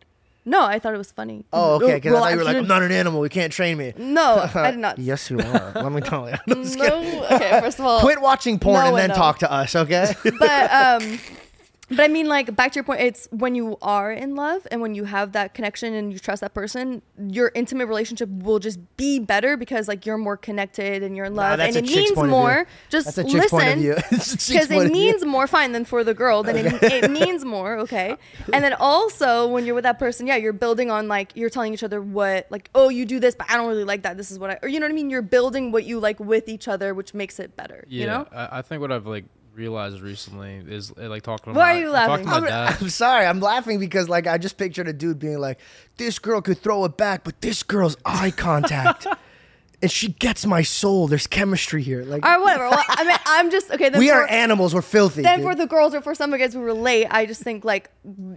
No, 0.45 0.63
I 0.65 0.79
thought 0.79 0.95
it 0.95 0.99
was 0.99 1.11
funny. 1.13 1.45
Oh, 1.53 1.77
okay. 1.77 1.95
Because 1.95 2.13
Well, 2.13 2.23
I 2.23 2.27
thought 2.29 2.33
you 2.33 2.39
were 2.39 2.45
like, 2.45 2.57
I'm 2.57 2.67
not 2.67 2.83
an 2.83 2.93
animal. 2.93 3.25
You 3.25 3.31
can't 3.31 3.53
train 3.53 3.79
me. 3.79 3.93
No, 3.97 4.49
I 4.55 4.71
did 4.71 4.79
not. 4.87 4.99
Yes, 4.99 5.31
you 5.31 5.39
are. 5.41 5.73
Let 5.75 5.93
me 5.93 6.01
tell 6.01 6.29
you. 6.29 6.37
I'm 6.49 6.63
just 6.65 6.77
no, 6.79 7.25
okay. 7.31 7.61
First 7.61 7.79
of 7.79 7.87
all, 7.87 8.01
Quit 8.01 8.21
watching 8.21 8.59
porn 8.59 8.81
no 8.81 8.89
and 8.89 8.97
then 8.99 9.09
knows. 9.09 9.17
talk 9.19 9.39
to 9.41 9.51
us, 9.51 9.75
okay? 9.75 10.15
but 10.39 10.71
um 10.73 11.19
but 11.91 12.01
i 12.01 12.09
mean 12.09 12.29
like 12.29 12.55
back 12.57 12.73
to 12.73 12.77
your 12.77 12.85
point 12.85 13.01
it's 13.01 13.29
when 13.31 13.55
you 13.55 13.77
are 13.83 14.11
in 14.11 14.35
love 14.35 14.67
and 14.71 14.81
when 14.81 14.95
you 14.95 15.05
have 15.05 15.33
that 15.33 15.55
connection 15.55 15.93
and 15.95 16.13
you 16.13 16.19
trust 16.19 16.41
that 16.41 16.55
person 16.55 17.03
your 17.29 17.51
intimate 17.55 17.87
relationship 17.87 18.29
will 18.29 18.59
just 18.59 18.79
be 18.97 19.19
better 19.19 19.57
because 19.57 19.87
like 19.89 20.07
you're 20.07 20.19
more 20.19 20.37
connected 20.37 21.03
and 21.03 21.17
you're 21.17 21.27
in 21.27 21.35
love. 21.35 21.59
that's 21.59 21.77
and 21.77 21.85
a 21.85 21.89
it 21.89 21.93
chick's 21.93 21.97
means 21.97 22.13
point 22.13 22.27
of 22.27 22.31
view. 22.31 22.39
more. 22.39 22.67
Just 22.89 23.07
That's 23.07 23.19
a 23.19 23.25
chick's 23.25 23.51
point 23.51 23.69
of 23.69 23.79
listen 23.79 23.81
view. 23.81 23.95
It's 24.11 24.33
a 24.33 24.37
chick's 24.37 24.49
because 24.49 24.67
point 24.69 24.83
it 24.83 24.87
of 24.87 24.93
view. 24.93 25.13
means 25.13 25.25
more 25.25 25.47
fine 25.47 25.73
than 25.73 25.85
for 25.85 26.03
the 26.05 26.15
girl. 26.15 26.43
Then 26.43 26.57
it, 26.57 26.83
it 26.83 27.11
means 27.21 27.45
more 27.45 27.79
okay? 27.79 28.17
And 28.53 28.65
then 28.65 28.73
also 28.75 29.47
when 29.49 29.65
you're 29.67 29.75
with 29.75 29.85
that 29.85 29.99
person 29.99 30.27
yeah 30.27 30.37
you're 30.37 30.53
building 30.53 30.91
on 30.91 31.09
like 31.09 31.33
you're 31.35 31.51
telling 31.51 31.73
each 31.75 31.83
other 31.83 32.01
what 32.01 32.47
like 32.51 32.71
oh 32.75 32.89
you 32.89 33.05
do 33.07 33.21
this 33.21 33.35
but 33.35 33.51
i 33.51 33.57
don't 33.57 33.69
really 33.69 33.85
like 33.85 34.03
that. 34.03 34.17
This 34.17 34.31
is 34.31 34.39
what 34.39 34.51
i 34.51 34.59
or 34.63 34.69
you 34.69 34.81
know 34.81 34.87
what 34.87 34.93
i 34.93 34.95
mean? 34.95 35.11
You're 35.11 35.23
building 35.23 35.71
what 35.73 35.85
you 35.85 36.01
like 36.01 36.19
with 36.21 36.49
each 36.49 36.67
other 36.69 36.95
which 36.95 37.15
makes 37.15 37.39
it 37.39 37.57
better 37.57 37.85
Yeah, 37.89 38.01
you 38.01 38.07
know? 38.07 38.27
I, 38.33 38.59
I 38.59 38.63
think 38.63 38.81
what 38.81 38.91
I've 38.93 39.07
like 39.07 39.25
realized 39.55 40.01
recently 40.01 40.63
is 40.67 40.93
uh, 40.93 41.09
like 41.09 41.23
talking. 41.23 41.53
About, 41.53 41.61
Why 41.61 41.77
are 41.77 41.81
you 41.81 41.91
laughing? 41.91 42.25
to 42.25 42.31
my 42.41 42.49
I'm. 42.49 42.77
I'm 42.81 42.89
sorry. 42.91 43.27
I'm 43.27 43.41
laughing 43.41 43.79
because 43.79 44.09
like 44.09 44.27
I 44.27 44.39
just 44.39 44.57
pictured 44.57 44.89
a 44.89 44.93
dude 44.93 45.19
being 45.19 45.39
like, 45.39 45.61
"This 45.97 46.19
girl 46.19 46.41
could 46.41 46.59
throw 46.59 46.85
it 46.85 46.97
back, 46.97 47.25
but 47.25 47.41
this 47.41 47.63
girl's 47.63 47.97
eye 48.05 48.31
contact, 48.31 49.07
and 49.83 49.91
she 49.91 50.09
gets 50.09 50.45
my 50.47 50.63
soul. 50.63 51.07
There's 51.09 51.27
chemistry 51.27 51.83
here. 51.83 52.03
Like 52.05 52.25
or 52.25 52.41
whatever 52.43 52.69
well, 52.71 52.85
i 52.89 53.05
mean 53.05 53.17
i'm 53.27 53.51
just 53.51 53.71
okay 53.71 53.89
then 53.89 53.99
we 53.99 54.09
for- 54.09 54.15
are 54.17 54.27
animals. 54.27 54.75
We're 54.75 54.83
filthy. 54.83 55.23
then 55.23 55.41
dude. 55.41 55.49
for 55.49 55.55
the 55.55 55.67
girls 55.67 55.95
or 55.95 56.01
for 56.01 56.15
some 56.15 56.33
of 56.33 56.41
guys 56.41 56.55
who 56.55 56.61
relate, 56.63 57.07
I 57.11 57.27
just 57.27 57.43
think 57.43 57.65
like, 57.65 57.91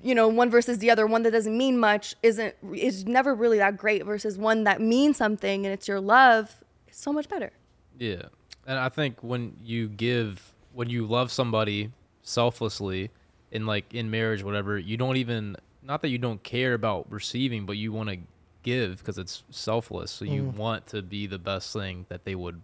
you 0.04 0.14
know, 0.16 0.28
one 0.28 0.50
versus 0.50 0.80
the 0.80 0.92
other, 0.92 1.08
one 1.08 1.24
that 1.24 1.32
doesn't 1.32 1.58
mean 1.58 1.78
much 1.78 2.16
isn't 2.24 2.56
is 2.74 3.06
never 3.06 3.34
really 3.34 3.58
that 3.58 3.78
great 3.78 4.06
versus 4.06 4.38
one 4.38 4.64
that 4.66 4.82
means 4.82 5.18
something 5.18 5.66
and 5.66 5.74
it's 5.74 5.88
your 5.88 6.00
love. 6.00 6.64
It's 6.88 7.00
so 7.00 7.12
much 7.14 7.28
better. 7.30 7.52
Yeah. 7.98 8.24
And 8.66 8.78
I 8.78 8.90
think 8.90 9.24
when 9.24 9.56
you 9.64 9.88
give, 9.88 10.54
when 10.78 10.92
you 10.92 11.08
love 11.08 11.32
somebody 11.32 11.92
selflessly 12.22 13.10
in 13.52 13.66
like 13.66 13.96
in 13.96 14.12
marriage, 14.12 14.44
whatever, 14.44 14.78
you 14.78 14.96
don't 14.96 15.18
even, 15.18 15.58
not 15.82 16.04
that 16.04 16.10
you 16.10 16.20
don't 16.20 16.44
care 16.44 16.76
about 16.76 17.12
receiving, 17.12 17.66
but 17.66 17.78
you 17.78 17.92
want 17.92 18.10
to 18.10 18.18
give 18.62 19.00
because 19.00 19.18
it's 19.18 19.42
selfless. 19.50 20.12
So 20.12 20.24
you 20.24 20.44
mm-hmm. 20.44 20.56
want 20.56 20.86
to 20.88 21.02
be 21.02 21.26
the 21.26 21.40
best 21.40 21.74
thing 21.74 22.06
that 22.10 22.26
they 22.26 22.36
would, 22.36 22.62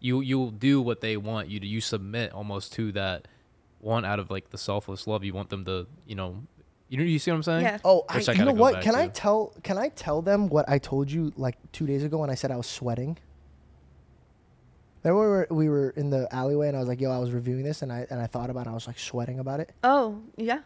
you, 0.00 0.22
you'll 0.22 0.50
do 0.50 0.82
what 0.82 1.02
they 1.02 1.16
want 1.16 1.50
you 1.50 1.60
to, 1.60 1.66
you 1.66 1.80
submit 1.80 2.32
almost 2.32 2.72
to 2.72 2.90
that 2.92 3.28
one 3.78 4.04
out 4.04 4.18
of 4.18 4.28
like 4.28 4.50
the 4.50 4.58
selfless 4.58 5.06
love. 5.06 5.22
You 5.22 5.32
want 5.32 5.50
them 5.50 5.64
to, 5.66 5.86
you 6.04 6.16
know, 6.16 6.42
you 6.88 6.98
know, 6.98 7.04
you 7.04 7.20
see 7.20 7.30
what 7.30 7.36
I'm 7.36 7.42
saying? 7.44 7.62
Yeah. 7.62 7.78
Oh, 7.84 8.04
I, 8.08 8.24
I 8.26 8.32
you 8.32 8.44
know 8.44 8.52
what? 8.52 8.74
back 8.74 8.82
Can 8.82 8.96
I 8.96 9.06
tell? 9.06 9.54
Can 9.62 9.78
I 9.78 9.88
tell 9.88 10.20
them 10.20 10.48
what 10.48 10.68
I 10.68 10.78
told 10.78 11.10
you 11.10 11.32
like 11.36 11.56
two 11.70 11.86
days 11.86 12.02
ago 12.02 12.18
when 12.18 12.28
I 12.28 12.34
said 12.34 12.50
I 12.50 12.56
was 12.56 12.66
sweating? 12.66 13.16
Remember 15.04 15.20
we 15.20 15.26
were, 15.28 15.46
we 15.50 15.68
were 15.68 15.90
in 15.90 16.10
the 16.10 16.32
alleyway 16.34 16.68
and 16.68 16.76
I 16.76 16.80
was 16.80 16.88
like, 16.88 17.00
"Yo, 17.00 17.10
I 17.10 17.18
was 17.18 17.32
reviewing 17.32 17.64
this 17.64 17.82
and 17.82 17.92
I 17.92 18.06
and 18.10 18.20
I 18.20 18.26
thought 18.26 18.50
about 18.50 18.66
it. 18.66 18.70
I 18.70 18.74
was 18.74 18.86
like 18.86 18.98
sweating 18.98 19.38
about 19.40 19.60
it." 19.60 19.72
Oh 19.82 20.20
yeah. 20.36 20.60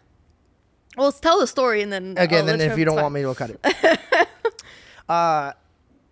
Well, 0.96 1.06
let's 1.06 1.20
tell 1.20 1.38
the 1.40 1.46
story 1.46 1.82
and 1.82 1.92
then 1.92 2.14
Again, 2.16 2.40
I'll 2.40 2.56
then 2.56 2.60
if 2.70 2.78
you 2.78 2.84
don't 2.84 2.94
it's 2.98 3.02
want 3.02 3.14
me, 3.14 3.24
we'll 3.24 3.34
cut 3.34 3.50
it. 3.50 3.98
uh, 5.08 5.52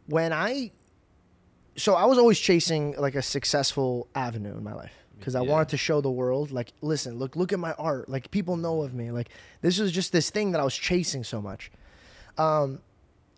when 0.06 0.32
I, 0.32 0.70
so 1.76 1.94
I 1.94 2.04
was 2.04 2.18
always 2.18 2.38
chasing 2.38 2.94
like 2.98 3.14
a 3.14 3.22
successful 3.22 4.08
avenue 4.14 4.54
in 4.56 4.62
my 4.62 4.74
life. 4.74 4.92
because 5.18 5.34
I 5.34 5.40
Yeah. 5.42 5.50
wanted 5.52 5.68
to 5.70 5.76
show 5.78 6.02
the 6.02 6.10
world, 6.10 6.50
like, 6.50 6.72
listen, 6.82 7.18
look, 7.18 7.34
look 7.34 7.50
at 7.52 7.58
my 7.58 7.72
art. 7.78 8.10
Like 8.10 8.30
people 8.30 8.56
know 8.58 8.82
of 8.82 8.92
me. 8.92 9.10
Like 9.10 9.30
this 9.62 9.78
was 9.78 9.90
just 9.90 10.12
this 10.12 10.28
thing 10.28 10.52
that 10.52 10.60
I 10.60 10.64
was 10.64 10.76
chasing 10.76 11.24
so 11.24 11.40
much. 11.40 11.70
Um, 12.36 12.80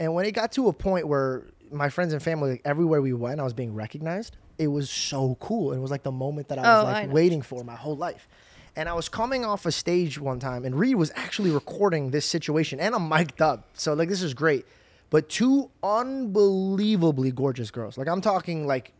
and 0.00 0.14
when 0.14 0.26
it 0.26 0.32
got 0.32 0.50
to 0.52 0.66
a 0.68 0.72
point 0.72 1.06
where 1.06 1.44
my 1.70 1.88
friends 1.90 2.12
and 2.12 2.20
family, 2.20 2.50
like, 2.52 2.62
everywhere 2.64 3.00
we 3.00 3.12
went, 3.12 3.38
I 3.40 3.44
was 3.44 3.52
being 3.54 3.72
recognized. 3.74 4.36
It 4.58 4.68
was 4.68 4.90
so 4.90 5.36
cool. 5.40 5.72
It 5.72 5.78
was 5.78 5.90
like 5.90 6.02
the 6.02 6.12
moment 6.12 6.48
that 6.48 6.58
I 6.58 6.62
was 6.62 6.84
Oh, 6.84 6.90
like 6.92 7.08
know. 7.08 7.14
waiting 7.14 7.42
for 7.42 7.62
my 7.64 7.74
whole 7.74 7.96
life. 7.96 8.28
And 8.74 8.88
I 8.88 8.94
was 8.94 9.08
coming 9.08 9.44
off 9.44 9.64
a 9.66 9.72
stage 9.72 10.18
one 10.20 10.38
time, 10.38 10.64
and 10.66 10.74
Reed 10.78 10.96
was 10.96 11.10
actually 11.14 11.50
recording 11.50 12.10
this 12.10 12.26
situation, 12.26 12.78
and 12.78 12.94
I'm 12.94 13.08
mic'd 13.08 13.40
up. 13.40 13.68
So 13.74 13.94
like 13.94 14.08
this 14.08 14.22
is 14.22 14.34
great. 14.34 14.66
But 15.08 15.28
two 15.28 15.70
unbelievably 15.82 17.32
gorgeous 17.32 17.70
girls. 17.70 17.96
Like 17.98 18.08
I'm 18.08 18.20
talking 18.20 18.66
like 18.66 18.92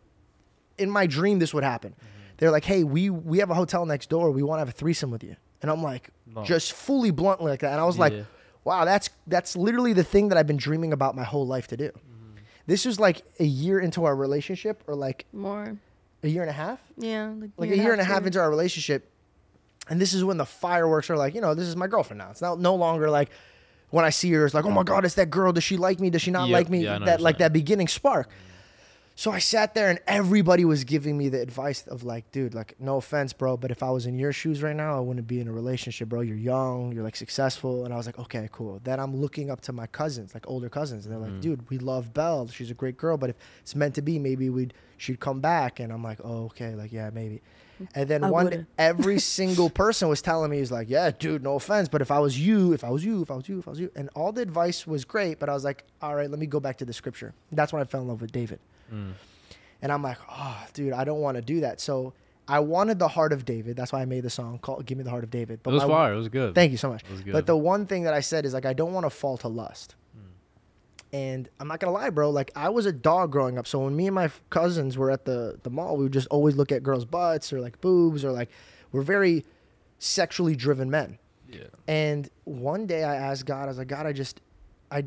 in 0.77 0.89
my 0.89 1.05
dream 1.07 1.39
this 1.39 1.53
would 1.53 1.63
happen. 1.63 1.91
Mm-hmm. 1.91 2.33
They're 2.37 2.51
like, 2.51 2.65
"Hey, 2.65 2.83
we 2.83 3.09
we 3.09 3.39
have 3.39 3.49
a 3.49 3.55
hotel 3.55 3.85
next 3.85 4.09
door. 4.09 4.31
We 4.31 4.43
want 4.43 4.57
to 4.57 4.61
have 4.61 4.69
a 4.69 4.71
threesome 4.71 5.11
with 5.11 5.23
you." 5.23 5.35
And 5.61 5.71
I'm 5.71 5.81
like, 5.81 6.09
No. 6.27 6.43
just 6.43 6.73
fully 6.73 7.09
bluntly 7.11 7.49
like 7.49 7.61
that. 7.61 7.71
And 7.71 7.81
I 7.81 7.85
was 7.85 7.97
like, 7.97 8.13
"Wow, 8.63 8.85
that's 8.85 9.09
that's 9.25 9.55
literally 9.55 9.93
the 9.93 10.03
thing 10.03 10.29
that 10.29 10.37
I've 10.37 10.45
been 10.47 10.57
dreaming 10.57 10.93
about 10.93 11.15
my 11.15 11.23
whole 11.23 11.45
life 11.47 11.67
to 11.69 11.77
do." 11.77 11.89
Mm. 11.89 12.01
This 12.67 12.85
was 12.85 12.99
like 12.99 13.23
a 13.39 13.43
year 13.45 13.79
into 13.79 14.03
our 14.05 14.15
relationship, 14.15 14.83
or 14.87 14.93
like 14.95 15.25
More. 15.33 15.77
a 16.21 16.27
year 16.27 16.41
and 16.41 16.49
a 16.49 16.53
half 16.53 16.79
Yeah. 16.97 17.33
Like, 17.39 17.49
like 17.57 17.69
a 17.71 17.77
year 17.77 17.91
and 17.93 18.01
a 18.01 18.03
half 18.03 18.25
into 18.25 18.39
our 18.39 18.49
relationship, 18.49 19.09
and 19.89 19.99
this 19.99 20.13
is 20.13 20.23
when 20.23 20.37
the 20.37 20.45
fireworks 20.45 21.09
are 21.09 21.17
like, 21.17 21.33
you 21.33 21.41
know, 21.41 21.53
this 21.55 21.67
is 21.67 21.75
my 21.75 21.87
girlfriend 21.87 22.19
now. 22.19 22.29
It's 22.29 22.41
not 22.41 22.59
no 22.59 22.75
longer 22.75 23.09
like 23.09 23.29
when 23.89 24.03
I 24.03 24.09
see 24.09 24.29
her, 24.33 24.45
it's 24.45 24.53
like, 24.53 24.65
oh 24.65 24.69
my 24.71 24.83
god, 24.83 25.05
it's 25.05 25.15
that 25.15 25.29
girl. 25.29 25.53
Does 25.53 25.63
she 25.63 25.77
like 25.77 25.99
me? 26.01 26.09
Does 26.09 26.21
she 26.21 26.29
not 26.31 26.49
Yep. 26.49 26.53
like 26.53 26.69
me? 26.69 26.83
Yeah, 26.83 26.95
I 26.95 26.97
know 26.97 26.99
what 26.99 27.05
that 27.05 27.21
like 27.21 27.37
that 27.37 27.53
beginning 27.53 27.87
spark. 27.87 28.29
So 29.19 29.31
I 29.31 29.39
sat 29.39 29.73
there 29.73 29.89
and 29.89 29.97
everybody 30.05 30.63
was 30.63 30.83
giving 30.83 31.17
me 31.17 31.27
the 31.29 31.41
advice 31.41 31.81
of 31.87 32.03
like, 32.03 32.31
dude, 32.31 32.53
like 32.53 32.75
no 32.79 32.97
offense, 32.97 33.33
bro, 33.33 33.57
but 33.57 33.71
if 33.71 33.81
I 33.81 33.89
was 33.89 34.05
in 34.05 34.19
your 34.19 34.31
shoes 34.31 34.61
right 34.61 34.75
now, 34.75 34.95
I 34.95 34.99
wouldn't 34.99 35.25
be 35.25 35.39
in 35.39 35.47
a 35.47 35.51
relationship, 35.51 36.09
bro. 36.09 36.21
You're 36.21 36.37
young, 36.37 36.91
you're 36.91 37.03
like 37.03 37.15
successful, 37.15 37.83
and 37.83 37.91
I 37.91 37.97
was 37.97 38.05
like, 38.05 38.19
okay, 38.19 38.47
cool. 38.51 38.79
Then 38.83 38.99
I'm 38.99 39.15
looking 39.15 39.49
up 39.49 39.61
to 39.61 39.73
my 39.73 39.87
cousins, 39.87 40.35
like 40.35 40.47
older 40.47 40.69
cousins, 40.69 41.07
and 41.07 41.11
they're 41.15 41.19
Mm. 41.19 41.31
like, 41.33 41.41
dude, 41.41 41.67
we 41.71 41.79
love 41.79 42.13
Bell. 42.13 42.47
She's 42.47 42.69
a 42.69 42.75
great 42.75 42.95
girl, 42.95 43.17
but 43.17 43.31
if 43.31 43.35
it's 43.61 43.75
meant 43.75 43.95
to 43.95 44.03
be, 44.03 44.19
maybe 44.19 44.51
we'd 44.51 44.71
she'd 44.97 45.19
come 45.19 45.41
back. 45.41 45.79
And 45.79 45.91
I'm 45.91 46.03
like, 46.03 46.19
oh, 46.23 46.45
okay, 46.45 46.75
like 46.75 46.91
yeah, 46.93 47.09
maybe. 47.11 47.41
And 47.95 48.07
then 48.07 48.23
I 48.23 48.29
one 48.29 48.45
would've. 48.45 48.65
every 48.77 49.17
single 49.37 49.71
person 49.71 50.09
was 50.09 50.21
telling 50.21 50.51
me, 50.51 50.59
he's 50.59 50.71
like, 50.71 50.91
yeah, 50.91 51.09
dude, 51.09 51.41
no 51.41 51.55
offense, 51.55 51.89
but 51.89 52.03
if 52.03 52.11
I 52.11 52.19
was 52.19 52.39
you, 52.39 52.71
if 52.71 52.83
I 52.83 52.91
was 52.91 53.03
you, 53.03 53.23
if 53.23 53.31
I 53.31 53.35
was 53.35 53.49
you, 53.49 53.57
if 53.57 53.67
I 53.67 53.71
was 53.71 53.79
you, 53.79 53.91
and 53.95 54.11
all 54.13 54.31
the 54.31 54.43
advice 54.43 54.85
was 54.85 55.05
great, 55.05 55.39
but 55.39 55.49
I 55.49 55.55
was 55.55 55.63
like, 55.63 55.85
all 56.03 56.13
right, 56.13 56.29
let 56.29 56.37
me 56.37 56.45
go 56.45 56.59
back 56.59 56.77
to 56.77 56.85
the 56.85 56.93
scripture. 56.93 57.33
That's 57.51 57.73
when 57.73 57.81
I 57.81 57.85
fell 57.85 58.01
in 58.01 58.07
love 58.07 58.21
with 58.21 58.31
David. 58.31 58.59
Mm. 58.91 59.13
And 59.81 59.91
I'm 59.91 60.01
like, 60.01 60.17
oh, 60.29 60.65
dude, 60.73 60.93
I 60.93 61.03
don't 61.03 61.19
want 61.21 61.35
to 61.35 61.41
do 61.41 61.59
that. 61.61 61.79
So 61.79 62.13
I 62.47 62.59
wanted 62.59 62.97
the 62.99 63.07
heart 63.07 63.31
of 63.33 63.45
David. 63.45 63.75
That's 63.75 63.91
why 63.91 64.01
I 64.01 64.05
made 64.05 64.23
the 64.23 64.29
song 64.29 64.57
called 64.59 64.85
"Give 64.85 64.97
Me 64.97 65.03
the 65.03 65.09
Heart 65.09 65.23
of 65.25 65.29
David." 65.29 65.59
It 65.65 65.69
was 65.69 65.83
my- 65.83 65.87
fire. 65.89 66.13
It 66.13 66.17
was 66.17 66.29
good. 66.29 66.55
Thank 66.55 66.71
you 66.71 66.77
so 66.77 66.89
much. 66.89 67.03
It 67.03 67.11
was 67.11 67.21
good. 67.21 67.33
But 67.33 67.45
the 67.45 67.57
one 67.57 67.85
thing 67.85 68.03
that 68.03 68.13
I 68.13 68.21
said 68.21 68.45
is 68.45 68.53
like, 68.53 68.65
I 68.65 68.73
don't 68.73 68.93
want 68.93 69.05
to 69.05 69.09
fall 69.09 69.37
to 69.39 69.47
lust. 69.47 69.95
And 71.13 71.47
I'm 71.59 71.69
not 71.69 71.79
gonna 71.79 71.93
lie, 71.93 72.09
bro. 72.09 72.29
Like 72.29 72.51
I 72.55 72.67
was 72.67 72.85
a 72.85 72.91
dog 72.91 73.31
growing 73.31 73.57
up. 73.57 73.65
So 73.65 73.79
when 73.79 73.95
me 73.95 74.07
and 74.07 74.15
my 74.15 74.29
cousins 74.49 74.97
were 74.97 75.09
at 75.09 75.23
the 75.23 75.57
the 75.63 75.69
mall, 75.69 75.95
we 75.95 76.03
would 76.03 76.11
just 76.13 76.27
always 76.27 76.55
look 76.57 76.71
at 76.71 76.83
girls' 76.83 77.05
butts 77.05 77.53
or 77.53 77.61
like 77.61 77.79
boobs 77.79 78.25
or 78.25 78.31
like 78.33 78.49
we're 78.91 79.01
very 79.03 79.45
sexually 79.99 80.55
driven 80.55 80.89
men. 80.91 81.17
Yeah. 81.49 81.63
And 81.87 82.29
one 82.43 82.87
day 82.87 83.05
I 83.05 83.15
asked 83.15 83.45
God, 83.45 83.63
I 83.63 83.67
was 83.67 83.77
like, 83.77 83.87
God, 83.87 84.05
I 84.05 84.11
just, 84.11 84.41
I, 84.91 85.05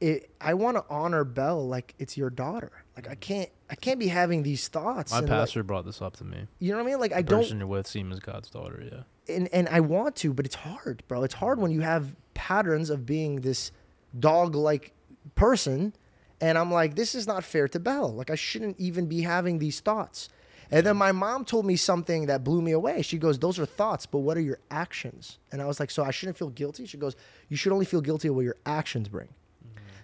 it, 0.00 0.30
I 0.40 0.54
want 0.54 0.78
to 0.78 0.84
honor 0.88 1.24
Bell 1.24 1.68
like 1.68 1.94
it's 1.98 2.16
your 2.16 2.30
daughter. 2.30 2.72
Like 3.00 3.10
I 3.10 3.14
can't, 3.14 3.48
I 3.70 3.74
can't 3.76 3.98
be 3.98 4.08
having 4.08 4.42
these 4.42 4.68
thoughts. 4.68 5.10
My 5.12 5.18
and, 5.18 5.28
like, 5.28 5.38
pastor 5.38 5.62
brought 5.62 5.86
this 5.86 6.02
up 6.02 6.16
to 6.16 6.24
me. 6.24 6.46
you 6.58 6.70
know 6.72 6.76
what 6.78 6.82
I 6.84 6.86
mean? 6.86 7.00
Like 7.00 7.12
I 7.12 7.22
The 7.22 7.30
don't, 7.30 7.40
person 7.40 7.58
you're 7.58 7.66
with 7.66 7.86
seem 7.86 8.12
as 8.12 8.20
God's 8.20 8.50
daughter. 8.50 8.82
Yeah. 8.92 9.34
and 9.34 9.48
and 9.52 9.68
I 9.68 9.80
want 9.80 10.16
to, 10.16 10.34
but 10.34 10.44
it's 10.44 10.56
hard, 10.56 11.02
bro. 11.08 11.22
It's 11.22 11.34
hard 11.34 11.58
when 11.58 11.70
you 11.70 11.80
have 11.80 12.14
patterns 12.34 12.90
of 12.90 13.06
being 13.06 13.40
this 13.40 13.72
dog-like 14.18 14.92
person, 15.34 15.94
and 16.40 16.58
I'm 16.58 16.70
like, 16.70 16.94
this 16.94 17.14
is 17.14 17.26
not 17.26 17.42
fair 17.44 17.68
to 17.68 17.80
Bell. 17.80 18.12
Like 18.12 18.28
I 18.30 18.34
shouldn't 18.34 18.78
even 18.78 19.06
be 19.06 19.22
having 19.22 19.58
these 19.60 19.80
thoughts. 19.80 20.28
And 20.72 20.86
then 20.86 20.96
my 20.96 21.10
mom 21.10 21.44
told 21.44 21.66
me 21.66 21.74
something 21.74 22.26
that 22.26 22.44
blew 22.44 22.62
me 22.62 22.70
away. 22.72 23.02
She 23.02 23.18
goes, 23.18 23.38
"Those 23.38 23.58
are 23.58 23.66
thoughts, 23.66 24.06
but 24.06 24.18
what 24.18 24.36
are 24.36 24.40
your 24.42 24.60
actions?" 24.70 25.38
And 25.50 25.60
I 25.60 25.64
was 25.64 25.80
like, 25.80 25.90
"So 25.90 26.04
I 26.04 26.10
shouldn't 26.12 26.36
feel 26.38 26.50
guilty?" 26.50 26.86
She 26.86 26.96
goes, 26.98 27.16
"You 27.48 27.56
should 27.56 27.72
only 27.72 27.86
feel 27.86 28.00
guilty 28.02 28.28
of 28.28 28.34
what 28.36 28.44
your 28.44 28.56
actions 28.66 29.08
bring." 29.08 29.30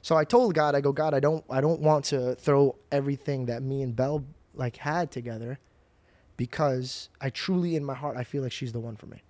So 0.07 0.17
I 0.17 0.23
told 0.25 0.55
God, 0.55 0.77
I 0.77 0.81
go, 0.81 0.93
God, 0.93 1.15
I 1.15 1.19
don't, 1.19 1.45
I 1.51 1.61
don't 1.61 1.81
want 1.81 2.05
to 2.05 2.37
throw 2.37 2.77
everything 2.93 3.47
that 3.47 3.61
me 3.65 3.83
and 3.83 3.97
Bell 3.97 4.25
like 4.55 4.77
had 4.77 5.11
together, 5.11 5.59
because 6.37 7.09
I 7.21 7.29
truly, 7.31 7.75
in 7.75 7.85
my 7.85 7.95
heart, 7.95 8.17
I 8.17 8.23
feel 8.23 8.45
like 8.45 8.53
she's 8.53 8.71
the 8.73 8.79
one 8.79 8.95
for 8.95 9.07
me. 9.07 9.25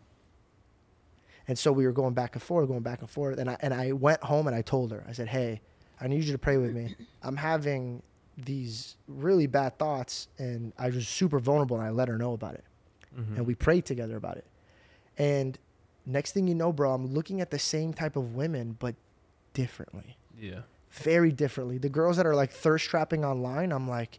And 1.49 1.59
so 1.59 1.73
we 1.73 1.87
were 1.87 1.93
going 1.93 2.13
back 2.13 2.35
and 2.35 2.43
forth, 2.43 2.69
going 2.69 2.83
back 2.83 3.01
and 3.01 3.09
forth, 3.09 3.39
and 3.39 3.49
I 3.49 3.57
and 3.61 3.73
I 3.73 3.93
went 3.93 4.23
home 4.25 4.49
and 4.49 4.55
I 4.55 4.61
told 4.61 4.93
her, 4.93 5.03
I 5.09 5.13
said, 5.13 5.29
Hey, 5.29 5.63
I 5.99 6.09
need 6.09 6.25
you 6.25 6.33
to 6.33 6.39
pray 6.39 6.59
with 6.59 6.75
me. 6.75 6.95
I'm 7.23 7.37
having 7.37 8.03
these 8.37 8.97
really 9.09 9.47
bad 9.47 9.79
thoughts, 9.79 10.29
and 10.37 10.75
I 10.77 10.91
was 10.91 11.09
super 11.09 11.39
vulnerable, 11.39 11.79
and 11.79 11.87
I 11.87 11.91
let 11.91 12.09
her 12.09 12.19
know 12.19 12.35
about 12.35 12.53
it, 12.53 12.65
Mhm. 13.19 13.39
and 13.39 13.47
we 13.47 13.55
prayed 13.55 13.87
together 13.87 14.17
about 14.19 14.37
it. 14.37 14.45
And 15.17 15.59
next 16.05 16.33
thing 16.33 16.47
you 16.47 16.55
know, 16.55 16.71
bro, 16.71 16.93
I'm 16.93 17.07
looking 17.07 17.41
at 17.41 17.51
the 17.51 17.59
same 17.59 17.95
type 17.95 18.15
of 18.15 18.35
women, 18.35 18.77
but 18.79 18.95
differently 19.55 20.19
Yeah. 20.39 20.61
very 20.91 21.33
differently. 21.33 21.79
The 21.79 21.89
girls 21.89 22.17
that 22.17 22.27
are 22.27 22.35
like 22.35 22.51
thirst 22.51 22.89
trapping 22.89 23.25
online, 23.25 23.73
I'm 23.73 23.89
like, 23.89 24.19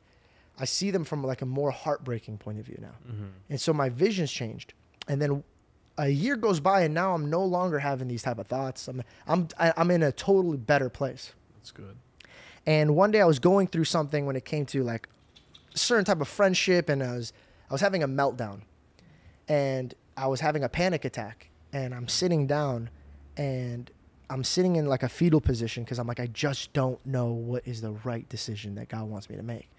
I 0.60 0.66
see 0.66 0.92
them 0.92 1.04
from 1.04 1.24
like 1.24 1.42
a 1.42 1.46
more 1.46 1.72
heartbreaking 1.72 2.40
point 2.40 2.60
of 2.60 2.66
view 2.66 2.78
now. 2.82 2.96
Mm-hmm. 3.12 3.26
And 3.50 3.62
so 3.62 3.74
my 3.74 3.90
vision's 3.90 4.32
changed. 4.32 4.74
And 5.08 5.22
then 5.22 5.44
a 5.98 6.10
year 6.10 6.36
goes 6.36 6.60
by 6.60 6.82
and 6.82 6.94
now 6.94 7.14
I'm 7.14 7.30
no 7.30 7.44
longer 7.44 7.80
having 7.80 8.08
these 8.08 8.24
type 8.24 8.38
of 8.40 8.48
thoughts. 8.48 8.88
I'm 8.88 9.04
I'm 9.28 9.48
I'm 9.60 9.92
in 9.92 10.04
a 10.04 10.12
totally 10.12 10.58
better 10.58 10.90
place. 10.90 11.34
That's 11.56 11.72
good. 11.72 11.96
And 12.66 12.96
one 12.96 13.12
day 13.12 13.22
I 13.22 13.26
was 13.26 13.40
going 13.40 13.68
through 13.68 13.86
something 13.86 14.26
when 14.26 14.36
it 14.36 14.46
came 14.46 14.66
to 14.68 14.84
like 14.84 15.08
a 15.74 15.78
certain 15.78 16.06
type 16.06 16.22
of 16.22 16.28
friendship 16.28 16.90
and 16.90 17.02
I 17.04 17.16
was 17.16 17.34
I 17.70 17.74
was 17.74 17.82
having 17.82 18.04
a 18.04 18.08
meltdown. 18.08 18.62
And 19.48 19.94
I 20.18 20.28
was 20.28 20.42
having 20.42 20.64
a 20.64 20.70
panic 20.70 21.06
attack 21.06 21.50
and 21.72 21.94
I'm 21.94 22.08
sitting 22.08 22.48
down 22.48 22.90
and 23.38 23.90
I'm 24.30 24.44
sitting 24.44 24.76
in 24.76 24.88
like 24.88 25.04
a 25.04 25.10
fetal 25.10 25.42
position 25.42 25.84
because 25.84 26.00
I'm 26.00 26.08
like 26.08 26.20
I 26.20 26.28
just 26.28 26.74
don't 26.74 27.04
know 27.06 27.28
what 27.28 27.68
is 27.68 27.82
the 27.82 27.92
right 28.04 28.28
decision 28.30 28.76
that 28.76 28.90
God 28.90 29.04
wants 29.04 29.30
me 29.30 29.36
to 29.38 29.44
make. 29.44 29.70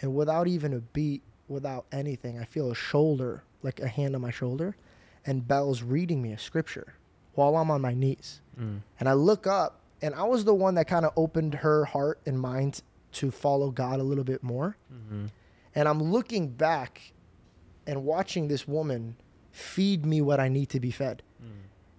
And 0.00 0.14
without 0.14 0.46
even 0.46 0.72
a 0.72 0.80
beat, 0.80 1.22
without 1.48 1.86
anything, 1.92 2.38
I 2.38 2.44
feel 2.44 2.70
a 2.70 2.74
shoulder, 2.74 3.42
like 3.62 3.80
a 3.80 3.88
hand 3.88 4.14
on 4.14 4.22
my 4.22 4.30
shoulder, 4.30 4.76
and 5.26 5.46
Bell's 5.46 5.82
reading 5.82 6.22
me 6.22 6.32
a 6.32 6.38
scripture 6.38 6.94
while 7.34 7.56
I'm 7.56 7.70
on 7.70 7.80
my 7.80 7.94
knees. 7.94 8.40
Mm. 8.58 8.80
And 8.98 9.08
I 9.08 9.12
look 9.12 9.46
up, 9.46 9.80
and 10.00 10.14
I 10.14 10.22
was 10.22 10.44
the 10.44 10.54
one 10.54 10.74
that 10.76 10.86
kind 10.86 11.04
of 11.04 11.12
opened 11.16 11.56
her 11.56 11.84
heart 11.84 12.20
and 12.24 12.40
mind 12.40 12.82
to 13.12 13.30
follow 13.30 13.70
God 13.70 14.00
a 14.00 14.02
little 14.02 14.24
bit 14.24 14.42
more. 14.42 14.76
Mm-hmm. 14.92 15.26
And 15.74 15.88
I'm 15.88 16.02
looking 16.02 16.48
back 16.48 17.12
and 17.86 18.04
watching 18.04 18.48
this 18.48 18.66
woman 18.66 19.16
feed 19.50 20.06
me 20.06 20.20
what 20.20 20.40
I 20.40 20.48
need 20.48 20.68
to 20.70 20.80
be 20.80 20.90
fed. 20.90 21.22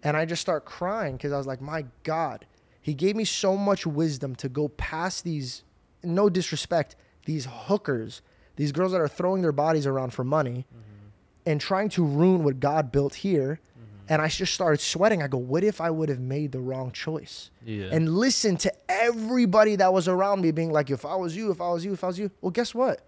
And 0.04 0.18
I 0.18 0.26
just 0.26 0.42
start 0.42 0.66
crying 0.66 1.18
because 1.18 1.32
I 1.32 1.38
was 1.38 1.48
like, 1.48 1.62
my 1.62 1.86
God, 2.04 2.46
he 2.82 2.94
gave 2.94 3.16
me 3.16 3.24
so 3.26 3.56
much 3.56 3.86
wisdom 3.86 4.36
to 4.36 4.50
go 4.50 4.68
past 4.70 5.24
these, 5.24 5.64
no 6.04 6.30
disrespect, 6.30 6.96
these 7.26 7.48
hookers, 7.50 8.22
these 8.56 8.72
girls 8.72 8.92
that 8.92 9.02
are 9.02 9.08
throwing 9.08 9.42
their 9.42 9.52
bodies 9.52 9.86
around 9.86 10.12
for 10.14 10.24
money 10.24 10.66
mm-hmm. 10.70 11.08
and 11.46 11.62
trying 11.62 11.90
to 11.90 12.04
ruin 12.04 12.44
what 12.44 12.60
God 12.60 12.92
built 12.92 13.16
here. 13.16 13.60
Mm-hmm. 13.78 14.14
And 14.14 14.22
I 14.22 14.28
just 14.28 14.54
started 14.54 14.82
sweating. 14.82 15.22
I 15.22 15.28
go, 15.28 15.38
what 15.38 15.64
if 15.64 15.80
I 15.80 15.92
would 15.92 16.10
have 16.10 16.20
made 16.20 16.52
the 16.52 16.60
wrong 16.60 16.92
choice? 16.92 17.52
Yeah. 17.64 17.90
and 17.92 18.18
listen 18.18 18.58
to 18.58 18.74
everybody 18.90 19.76
that 19.76 19.94
was 19.94 20.08
around 20.08 20.42
me 20.42 20.52
being 20.52 20.72
like, 20.72 20.90
if 20.90 21.06
I 21.06 21.16
was 21.16 21.36
you, 21.36 21.52
if 21.52 21.62
I 21.62 21.70
was 21.70 21.86
you, 21.86 21.94
if 21.94 22.04
I 22.04 22.08
was 22.08 22.18
you. 22.18 22.32
Well, 22.42 22.52
guess 22.52 22.74
what? 22.74 23.02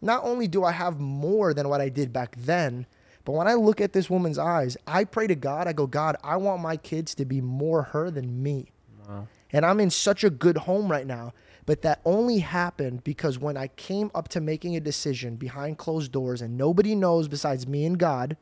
Not 0.00 0.24
only 0.24 0.48
do 0.48 0.64
I 0.64 0.72
have 0.72 0.98
more 0.98 1.52
than 1.52 1.68
what 1.68 1.82
I 1.82 1.90
did 1.90 2.12
back 2.12 2.34
then, 2.38 2.86
but 3.24 3.32
when 3.32 3.46
I 3.46 3.54
look 3.54 3.80
at 3.80 3.92
this 3.92 4.08
woman's 4.08 4.38
eyes, 4.38 4.76
I 4.86 5.04
pray 5.04 5.26
to 5.26 5.34
God, 5.34 5.66
I 5.66 5.72
go, 5.72 5.86
God, 5.86 6.16
I 6.24 6.36
want 6.36 6.62
my 6.62 6.76
kids 6.76 7.14
to 7.16 7.24
be 7.24 7.40
more 7.40 7.82
her 7.82 8.10
than 8.10 8.42
me. 8.42 8.72
Wow. 9.08 9.28
And 9.52 9.66
I'm 9.66 9.80
in 9.80 9.90
such 9.90 10.24
a 10.24 10.30
good 10.30 10.56
home 10.58 10.90
right 10.90 11.06
now. 11.06 11.32
But 11.66 11.82
that 11.82 12.00
only 12.04 12.38
happened 12.38 13.04
because 13.04 13.38
when 13.38 13.56
I 13.56 13.68
came 13.68 14.10
up 14.14 14.28
to 14.28 14.40
making 14.40 14.74
a 14.74 14.80
decision 14.80 15.36
behind 15.36 15.78
closed 15.78 16.10
doors 16.10 16.42
and 16.42 16.56
nobody 16.56 16.94
knows 16.94 17.28
besides 17.28 17.66
me 17.66 17.84
and 17.84 17.98
God, 17.98 18.36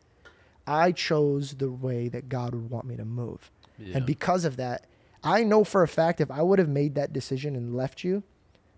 I 0.66 0.92
chose 0.92 1.54
the 1.54 1.70
way 1.70 2.08
that 2.08 2.28
God 2.28 2.54
would 2.54 2.70
want 2.70 2.86
me 2.86 2.96
to 2.96 3.04
move. 3.04 3.50
Yeah. 3.78 3.96
And 3.98 4.06
because 4.06 4.44
of 4.44 4.56
that, 4.56 4.86
I 5.22 5.42
know 5.42 5.64
for 5.64 5.82
a 5.82 5.88
fact 5.88 6.20
if 6.20 6.30
I 6.30 6.42
would 6.42 6.58
have 6.58 6.68
made 6.68 6.94
that 6.94 7.12
decision 7.12 7.56
and 7.56 7.74
left 7.74 8.04
you 8.04 8.22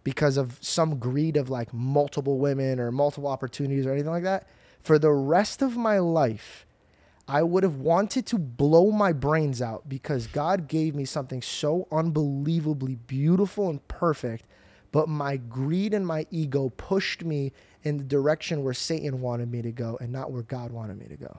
because 0.02 0.36
of 0.36 0.58
some 0.60 0.98
greed 0.98 1.36
of 1.36 1.50
like 1.50 1.72
multiple 1.74 2.38
women 2.38 2.80
or 2.80 2.90
multiple 2.90 3.28
opportunities 3.28 3.86
or 3.86 3.92
anything 3.92 4.10
like 4.10 4.24
that, 4.24 4.48
for 4.82 4.98
the 4.98 5.12
rest 5.12 5.62
of 5.62 5.76
my 5.76 5.98
life, 5.98 6.66
I 7.28 7.42
would 7.42 7.62
have 7.62 7.76
wanted 7.76 8.26
to 8.26 8.38
blow 8.38 8.90
my 8.90 9.12
brains 9.12 9.62
out 9.62 9.88
because 9.88 10.26
God 10.26 10.66
gave 10.66 10.94
me 10.94 11.04
something 11.04 11.42
so 11.42 11.86
unbelievably 11.92 12.96
beautiful 13.06 13.70
and 13.70 13.86
perfect, 13.86 14.46
but 14.90 15.08
my 15.08 15.36
greed 15.36 15.94
and 15.94 16.04
my 16.04 16.26
ego 16.30 16.70
pushed 16.70 17.24
me 17.24 17.52
in 17.84 17.98
the 17.98 18.04
direction 18.04 18.64
where 18.64 18.74
Satan 18.74 19.20
wanted 19.20 19.50
me 19.50 19.62
to 19.62 19.70
go 19.70 19.96
and 20.00 20.10
not 20.10 20.32
where 20.32 20.42
God 20.42 20.72
wanted 20.72 20.98
me 20.98 21.06
to 21.06 21.16
go. 21.16 21.38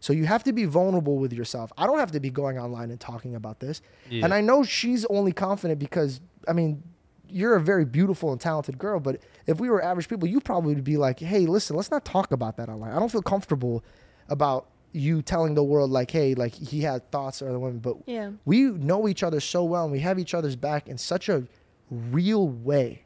So 0.00 0.12
you 0.12 0.24
have 0.24 0.44
to 0.44 0.52
be 0.52 0.64
vulnerable 0.64 1.18
with 1.18 1.32
yourself. 1.32 1.72
I 1.76 1.86
don't 1.86 1.98
have 1.98 2.12
to 2.12 2.20
be 2.20 2.30
going 2.30 2.58
online 2.58 2.90
and 2.90 3.00
talking 3.00 3.34
about 3.34 3.60
this. 3.60 3.82
Yeah. 4.08 4.24
And 4.24 4.32
I 4.32 4.40
know 4.40 4.62
she's 4.62 5.04
only 5.06 5.32
confident 5.32 5.78
because 5.78 6.20
I 6.48 6.52
mean, 6.52 6.82
you're 7.28 7.56
a 7.56 7.60
very 7.60 7.84
beautiful 7.84 8.32
and 8.32 8.40
talented 8.40 8.78
girl, 8.78 9.00
but 9.00 9.20
if 9.46 9.60
we 9.60 9.70
were 9.70 9.82
average 9.82 10.08
people, 10.08 10.28
you 10.28 10.40
probably 10.40 10.74
would 10.74 10.84
be 10.84 10.96
like, 10.96 11.20
"Hey, 11.20 11.46
listen, 11.46 11.76
let's 11.76 11.90
not 11.90 12.04
talk 12.04 12.32
about 12.32 12.56
that 12.56 12.68
online. 12.68 12.92
I 12.92 12.98
don't 12.98 13.10
feel 13.10 13.22
comfortable 13.22 13.84
about 14.28 14.68
you 14.92 15.20
telling 15.20 15.54
the 15.54 15.62
world 15.62 15.90
like, 15.90 16.10
hey, 16.10 16.34
like 16.34 16.54
he 16.54 16.80
had 16.80 17.10
thoughts 17.10 17.42
or 17.42 17.48
other 17.50 17.58
women, 17.58 17.78
but 17.78 17.96
Yeah. 18.06 18.30
we 18.46 18.62
know 18.62 19.06
each 19.06 19.22
other 19.22 19.40
so 19.40 19.62
well 19.62 19.84
and 19.84 19.92
we 19.92 20.00
have 20.00 20.18
each 20.18 20.32
other's 20.32 20.56
back 20.56 20.88
in 20.88 20.96
such 20.96 21.28
a 21.28 21.44
real 21.90 22.48
way 22.48 23.02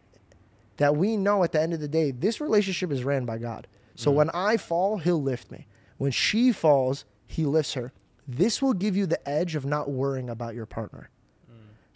that 0.76 0.97
we 0.97 1.16
know 1.16 1.42
at 1.42 1.52
the 1.52 1.60
end 1.60 1.74
of 1.74 1.80
the 1.80 1.88
day 1.88 2.12
this 2.12 2.40
relationship 2.40 2.92
is 2.92 3.02
ran 3.02 3.24
by 3.24 3.38
God. 3.38 3.66
So 3.97 4.10
mm-hmm. 4.10 4.18
when 4.18 4.30
I 4.30 4.56
fall, 4.56 4.98
he'll 4.98 5.20
lift 5.20 5.51
me. 5.51 5.66
When 5.98 6.12
she 6.12 6.52
falls, 6.52 7.05
he 7.26 7.44
lifts 7.44 7.74
her. 7.74 7.92
This 8.26 8.62
will 8.62 8.72
give 8.72 8.97
you 8.97 9.06
the 9.06 9.28
edge 9.28 9.56
of 9.56 9.66
not 9.66 9.90
worrying 9.90 10.30
about 10.30 10.55
your 10.55 10.66
partner. 10.66 11.10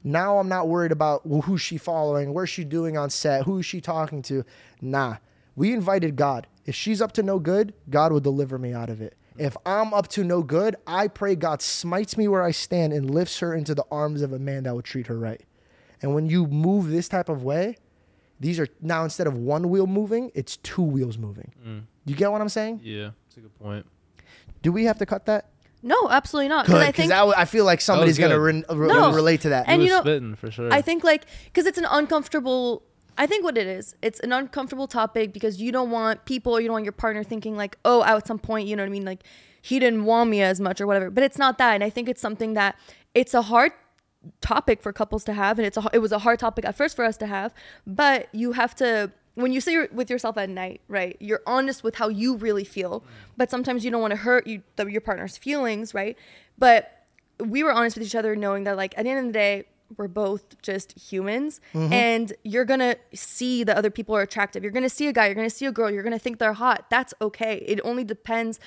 Now 0.04 0.38
I'm 0.38 0.48
not 0.48 0.68
worried 0.68 0.92
about 0.92 1.26
well, 1.26 1.40
who's 1.40 1.62
she 1.62 1.78
following, 1.78 2.34
where's 2.34 2.50
she 2.50 2.62
doing 2.62 2.96
on 2.98 3.08
set, 3.08 3.44
who 3.44 3.58
is 3.58 3.66
she 3.66 3.80
talking 3.80 4.20
to. 4.22 4.44
Nah, 4.80 5.16
we 5.56 5.72
invited 5.72 6.14
God. 6.14 6.46
If 6.66 6.74
she's 6.74 7.00
up 7.00 7.12
to 7.12 7.22
no 7.22 7.38
good, 7.38 7.72
God 7.88 8.12
will 8.12 8.20
deliver 8.20 8.58
me 8.58 8.72
out 8.72 8.90
of 8.90 9.00
it. 9.00 9.16
If 9.36 9.56
I'm 9.66 9.92
up 9.92 10.08
to 10.08 10.22
no 10.22 10.42
good, 10.42 10.76
I 10.86 11.08
pray 11.08 11.34
God 11.34 11.60
smites 11.60 12.16
me 12.16 12.28
where 12.28 12.42
I 12.42 12.52
stand 12.52 12.92
and 12.92 13.10
lifts 13.10 13.40
her 13.40 13.54
into 13.54 13.74
the 13.74 13.84
arms 13.90 14.22
of 14.22 14.32
a 14.32 14.38
man 14.38 14.62
that 14.64 14.74
will 14.74 14.82
treat 14.82 15.08
her 15.08 15.18
right. 15.18 15.42
And 16.02 16.14
when 16.14 16.26
you 16.26 16.46
move 16.46 16.90
this 16.90 17.08
type 17.08 17.28
of 17.28 17.42
way, 17.42 17.76
these 18.38 18.60
are 18.60 18.68
now 18.80 19.04
instead 19.04 19.26
of 19.26 19.36
one 19.36 19.70
wheel 19.70 19.86
moving, 19.86 20.30
it's 20.34 20.58
two 20.58 20.82
wheels 20.82 21.18
moving. 21.18 21.52
Mm. 21.66 21.82
You 22.04 22.14
get 22.14 22.30
what 22.30 22.40
I'm 22.40 22.48
saying? 22.48 22.80
Yeah, 22.82 23.10
that's 23.26 23.38
a 23.38 23.40
good 23.40 23.58
point. 23.58 23.86
Do 24.62 24.70
we 24.70 24.84
have 24.84 24.98
to 24.98 25.06
cut 25.06 25.26
that? 25.26 25.50
No, 25.86 26.08
absolutely 26.10 26.48
not. 26.48 26.64
'Cause 26.66 26.74
Good, 26.74 26.82
I 26.82 26.86
because 26.86 27.08
think 27.08 27.12
I, 27.12 27.42
I 27.42 27.44
feel 27.44 27.64
like 27.64 27.80
somebody's 27.80 28.18
gonna 28.18 28.40
re- 28.40 28.64
re- 28.70 28.88
No. 28.88 29.12
relate 29.12 29.42
to 29.42 29.50
that. 29.50 29.66
And 29.68 29.82
He 29.82 29.88
you 29.88 29.94
know- 29.94 30.00
spitting 30.00 30.34
for 30.34 30.50
sure. 30.50 30.72
I 30.72 30.80
think 30.80 31.04
like 31.04 31.26
because 31.44 31.66
it's 31.66 31.78
an 31.78 31.86
uncomfortable. 31.88 32.82
I 33.16 33.26
think 33.26 33.44
what 33.44 33.56
it 33.56 33.66
is, 33.68 33.94
it's 34.02 34.18
an 34.20 34.32
uncomfortable 34.32 34.88
topic 34.88 35.32
because 35.32 35.60
you 35.60 35.70
don't 35.70 35.90
want 35.90 36.24
people, 36.24 36.58
you 36.60 36.66
don't 36.66 36.72
want 36.72 36.84
your 36.84 36.92
partner 36.92 37.22
thinking 37.22 37.56
like, 37.56 37.78
oh, 37.84 38.02
at 38.02 38.26
some 38.26 38.40
point, 38.40 38.66
you 38.66 38.74
know 38.74 38.82
what 38.82 38.88
I 38.88 38.90
mean, 38.90 39.04
like 39.04 39.20
he 39.62 39.78
didn't 39.78 40.04
want 40.04 40.30
me 40.30 40.42
as 40.42 40.58
much 40.60 40.80
or 40.80 40.86
whatever. 40.86 41.10
But 41.10 41.22
it's 41.22 41.38
not 41.38 41.58
that, 41.58 41.74
and 41.74 41.84
I 41.84 41.90
think 41.90 42.08
it's 42.08 42.20
something 42.20 42.54
that 42.54 42.76
it's 43.14 43.32
a 43.34 43.42
hard 43.42 43.70
topic 44.40 44.82
for 44.82 44.92
couples 44.92 45.22
to 45.24 45.32
have, 45.34 45.58
and 45.58 45.66
it's 45.66 45.76
a 45.76 45.84
it 45.92 45.98
was 45.98 46.12
a 46.12 46.18
hard 46.20 46.38
topic 46.38 46.64
at 46.64 46.74
first 46.74 46.96
for 46.96 47.04
us 47.04 47.16
to 47.18 47.26
have, 47.26 47.52
but 47.86 48.28
you 48.32 48.52
have 48.52 48.74
to. 48.76 49.12
When 49.34 49.52
you 49.52 49.60
say 49.60 49.88
with 49.92 50.10
yourself 50.10 50.38
at 50.38 50.48
night, 50.48 50.80
right? 50.86 51.16
You're 51.18 51.42
honest 51.46 51.82
with 51.82 51.96
how 51.96 52.08
you 52.08 52.36
really 52.36 52.64
feel, 52.64 53.00
mm. 53.00 53.04
but 53.36 53.50
sometimes 53.50 53.84
you 53.84 53.90
don't 53.90 54.00
want 54.00 54.12
to 54.12 54.16
hurt 54.16 54.46
you, 54.46 54.62
the, 54.76 54.86
your 54.86 55.00
partner's 55.00 55.36
feelings, 55.36 55.92
right? 55.92 56.16
But 56.56 57.04
we 57.40 57.62
were 57.62 57.72
honest 57.72 57.96
with 57.96 58.06
each 58.06 58.14
other 58.14 58.36
knowing 58.36 58.64
that 58.64 58.76
like 58.76 58.94
at 58.96 59.04
the 59.04 59.10
end 59.10 59.18
of 59.20 59.26
the 59.26 59.32
day 59.32 59.64
we're 59.96 60.08
both 60.08 60.60
just 60.62 60.98
humans 60.98 61.60
mm-hmm. 61.72 61.92
and 61.92 62.32
you're 62.42 62.64
gonna 62.64 62.96
see 63.12 63.64
that 63.64 63.76
other 63.76 63.90
people 63.90 64.16
are 64.16 64.22
attractive. 64.22 64.62
You're 64.62 64.72
gonna 64.72 64.88
see 64.88 65.08
a 65.08 65.12
guy 65.12 65.26
you're 65.26 65.34
gonna 65.34 65.50
see 65.50 65.66
a 65.66 65.72
girl 65.72 65.90
you're 65.90 66.02
gonna 66.02 66.18
think 66.18 66.38
they're 66.38 66.52
hot. 66.52 66.86
That's 66.90 67.14
okay. 67.20 67.56
It 67.66 67.80
only 67.84 68.04
depends 68.04 68.60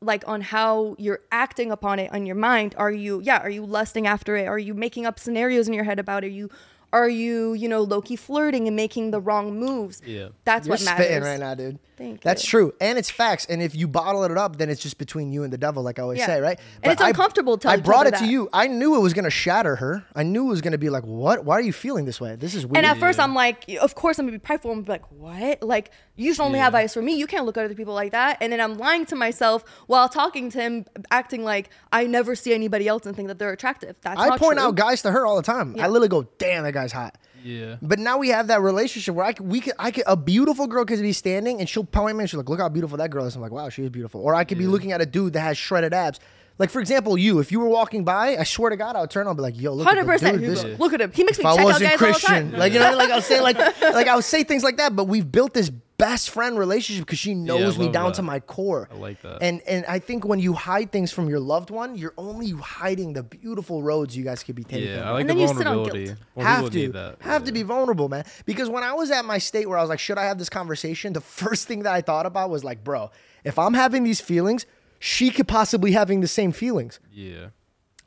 like 0.00 0.26
on 0.28 0.42
how 0.42 0.96
you're 0.98 1.20
acting 1.32 1.70
upon 1.70 1.98
it 1.98 2.12
on 2.12 2.26
your 2.26 2.36
mind. 2.36 2.74
Are 2.78 2.90
you 2.90 3.20
yeah 3.20 3.38
are 3.38 3.50
you 3.50 3.64
lusting 3.64 4.06
after 4.06 4.36
it? 4.36 4.46
Are 4.46 4.58
you 4.58 4.74
making 4.74 5.06
up 5.06 5.18
scenarios 5.18 5.66
in 5.66 5.74
your 5.74 5.84
head 5.84 5.98
about 5.98 6.24
it? 6.24 6.28
Are 6.28 6.30
you 6.30 6.50
are 6.98 7.08
you 7.08 7.54
you 7.54 7.68
know 7.68 7.82
low-key 7.82 8.16
flirting 8.16 8.66
and 8.68 8.76
making 8.76 9.10
the 9.10 9.20
wrong 9.20 9.58
moves 9.58 10.00
Yeah. 10.06 10.28
that's 10.44 10.66
You're 10.66 10.74
what 10.76 10.84
matters 10.84 11.06
spitting 11.06 11.24
right 11.24 11.40
now, 11.40 11.54
dude. 11.54 11.78
Thank 11.96 12.22
That's 12.22 12.42
you. 12.42 12.50
true, 12.50 12.74
and 12.80 12.98
it's 12.98 13.08
facts. 13.08 13.46
And 13.48 13.62
if 13.62 13.72
you 13.76 13.86
bottle 13.86 14.24
it 14.24 14.36
up, 14.36 14.56
then 14.58 14.68
it's 14.68 14.82
just 14.82 14.98
between 14.98 15.30
you 15.30 15.44
and 15.44 15.52
the 15.52 15.58
devil, 15.58 15.80
like 15.84 16.00
I 16.00 16.02
always 16.02 16.18
Yeah. 16.18 16.26
say, 16.26 16.40
right? 16.40 16.58
And 16.82 16.92
it's 16.92 17.00
I- 17.00 17.08
uncomfortable 17.10 17.56
to 17.58 17.68
I 17.70 17.76
each 17.76 17.84
brought 17.84 18.06
other 18.08 18.16
it 18.16 18.18
to 18.18 18.24
that. 18.24 18.30
you. 18.30 18.48
I 18.52 18.66
knew 18.66 18.96
it 18.96 18.98
was 19.00 19.12
gonna 19.14 19.30
shatter 19.30 19.76
her. 19.76 20.04
I 20.14 20.24
knew 20.24 20.46
it 20.46 20.50
was 20.50 20.60
gonna 20.60 20.76
be 20.78 20.90
like, 20.90 21.04
what? 21.04 21.44
Why 21.44 21.54
are 21.54 21.60
you 21.60 21.72
feeling 21.72 22.04
this 22.04 22.20
way? 22.20 22.34
This 22.34 22.54
is 22.56 22.66
weird. 22.66 22.78
And 22.78 22.86
at 22.86 22.98
first, 22.98 23.20
I'm 23.20 23.32
like, 23.34 23.64
of 23.80 23.94
course, 23.94 24.18
I'm 24.18 24.26
gonna 24.26 24.38
be 24.38 24.42
prideful. 24.42 24.72
I'm 24.72 24.82
gonna 24.82 24.86
be 24.86 24.92
like, 25.04 25.12
what? 25.12 25.62
Like, 25.62 25.92
you 26.16 26.32
should 26.34 26.42
only 26.44 26.58
have 26.58 26.74
eyes 26.74 26.94
for 26.94 27.02
me. 27.02 27.14
You 27.16 27.26
can't 27.26 27.44
look 27.44 27.56
at 27.56 27.64
other 27.64 27.74
people 27.74 27.94
like 27.94 28.12
that. 28.12 28.38
And 28.40 28.52
then 28.52 28.60
I'm 28.60 28.78
lying 28.78 29.04
to 29.06 29.16
myself 29.16 29.64
while 29.86 30.08
talking 30.08 30.50
to 30.50 30.60
him, 30.60 30.84
acting 31.10 31.42
like 31.44 31.70
I 31.92 32.06
never 32.06 32.34
see 32.36 32.54
anybody 32.54 32.86
else 32.86 33.04
and 33.06 33.16
think 33.16 33.28
that 33.28 33.38
they're 33.38 33.52
attractive. 33.52 33.96
That's 34.02 34.20
I 34.20 34.28
not 34.28 34.38
point 34.38 34.58
true. 34.58 34.68
out 34.68 34.74
guys 34.76 35.02
to 35.02 35.10
her 35.10 35.26
all 35.26 35.36
the 35.36 35.42
time. 35.42 35.74
I 35.78 35.88
literally 35.88 36.08
go, 36.08 36.28
damn, 36.38 36.62
that 36.64 36.72
guy's 36.72 36.92
hot. 36.92 37.18
yeah. 37.42 37.76
But 37.82 37.98
now 37.98 38.18
we 38.18 38.28
have 38.28 38.46
that 38.46 38.60
relationship 38.60 39.14
where 39.14 39.26
I 39.26 39.32
could, 39.32 39.46
we 39.46 39.60
could, 39.60 39.72
I 39.78 39.90
could, 39.90 40.04
a 40.06 40.16
beautiful 40.16 40.66
girl 40.68 40.84
could 40.84 41.00
be 41.00 41.12
standing 41.12 41.58
and 41.60 41.68
she'll 41.68 41.84
point 41.84 42.16
me 42.16 42.22
and 42.22 42.30
she's 42.30 42.38
like, 42.38 42.48
look 42.48 42.60
how 42.60 42.68
beautiful 42.68 42.96
that 42.98 43.10
girl 43.10 43.26
is. 43.26 43.34
I'm 43.34 43.42
like, 43.42 43.50
wow, 43.52 43.68
she 43.68 43.82
is 43.82 43.90
beautiful. 43.90 44.20
Or 44.20 44.34
I 44.34 44.44
could 44.44 44.58
be 44.58 44.66
looking 44.68 44.92
at 44.92 45.00
a 45.00 45.06
dude 45.06 45.32
that 45.32 45.40
has 45.40 45.58
shredded 45.58 45.92
abs. 45.92 46.20
Like, 46.56 46.70
for 46.70 46.78
example, 46.78 47.18
you, 47.18 47.40
if 47.40 47.50
you 47.50 47.58
were 47.58 47.66
walking 47.68 48.04
by, 48.04 48.36
I 48.36 48.44
swear 48.44 48.70
to 48.70 48.76
God, 48.76 48.94
I 48.94 49.00
would 49.00 49.10
turn 49.10 49.26
on 49.26 49.30
and 49.32 49.36
be 49.38 49.42
like, 49.42 49.60
yo, 49.60 49.72
look 49.74 49.88
Hundred 49.88 50.08
at 50.08 50.20
the 50.20 50.30
dude. 50.38 50.40
percent. 50.46 50.68
This, 50.70 50.78
Look 50.78 50.92
at 50.92 51.00
him. 51.00 51.10
He 51.10 51.24
makes 51.24 51.36
me 51.40 51.44
if 51.44 51.50
check 51.50 51.58
out 51.60 51.64
wasn't 51.64 51.90
guys 51.90 51.98
Christian, 51.98 52.32
all 52.32 52.40
the 52.44 52.50
time. 52.52 52.58
like, 52.60 52.72
you 52.72 52.78
know, 52.78 52.96
like 52.96 53.10
I'll 53.10 53.20
say, 53.22 53.40
like, 53.40 53.56
like 53.58 54.06
I 54.06 54.14
would 54.14 54.22
say 54.24 54.44
things 54.44 54.62
like 54.62 54.76
that, 54.76 54.94
but 54.94 55.06
we've 55.08 55.30
built 55.30 55.52
this 55.52 55.72
best 55.96 56.30
friend 56.30 56.58
relationship 56.58 57.06
because 57.06 57.18
she 57.18 57.34
knows 57.34 57.78
me 57.78 57.88
down 57.88 58.06
that. 58.06 58.14
to 58.14 58.22
my 58.22 58.40
core. 58.40 58.88
I 58.90 58.94
like 58.96 59.22
that. 59.22 59.38
And 59.42 59.62
and 59.62 59.84
I 59.86 59.98
think 59.98 60.24
when 60.24 60.40
you 60.40 60.52
hide 60.52 60.90
things 60.92 61.12
from 61.12 61.28
your 61.28 61.40
loved 61.40 61.70
one, 61.70 61.96
you're 61.96 62.14
only 62.18 62.50
hiding 62.50 63.12
the 63.12 63.22
beautiful 63.22 63.82
roads 63.82 64.16
you 64.16 64.24
guys 64.24 64.42
could 64.42 64.54
be 64.56 64.64
taking. 64.64 64.88
Yeah, 64.88 65.08
I 65.08 65.12
like 65.12 65.20
And 65.22 65.30
the 65.30 65.34
then 65.34 65.40
you 65.42 65.48
sit 65.48 65.58
on 65.58 65.64
vulnerability. 65.76 66.04
guilt. 66.06 66.18
More 66.36 66.44
have 66.44 66.70
to 66.70 66.92
that. 66.92 67.16
have 67.20 67.42
yeah. 67.42 67.46
to 67.46 67.52
be 67.52 67.62
vulnerable, 67.62 68.08
man. 68.08 68.24
Because 68.44 68.68
when 68.68 68.82
I 68.82 68.92
was 68.92 69.10
at 69.10 69.24
my 69.24 69.38
state 69.38 69.68
where 69.68 69.78
I 69.78 69.80
was 69.80 69.90
like, 69.90 70.00
should 70.00 70.18
I 70.18 70.24
have 70.24 70.38
this 70.38 70.48
conversation? 70.50 71.12
The 71.12 71.20
first 71.20 71.68
thing 71.68 71.84
that 71.84 71.92
I 71.92 72.00
thought 72.00 72.26
about 72.26 72.50
was 72.50 72.64
like, 72.64 72.82
bro, 72.82 73.10
if 73.44 73.58
I'm 73.58 73.74
having 73.74 74.04
these 74.04 74.20
feelings, 74.20 74.66
she 74.98 75.30
could 75.30 75.46
possibly 75.48 75.92
having 75.92 76.20
the 76.20 76.28
same 76.28 76.50
feelings. 76.52 76.98
Yeah. 77.12 77.48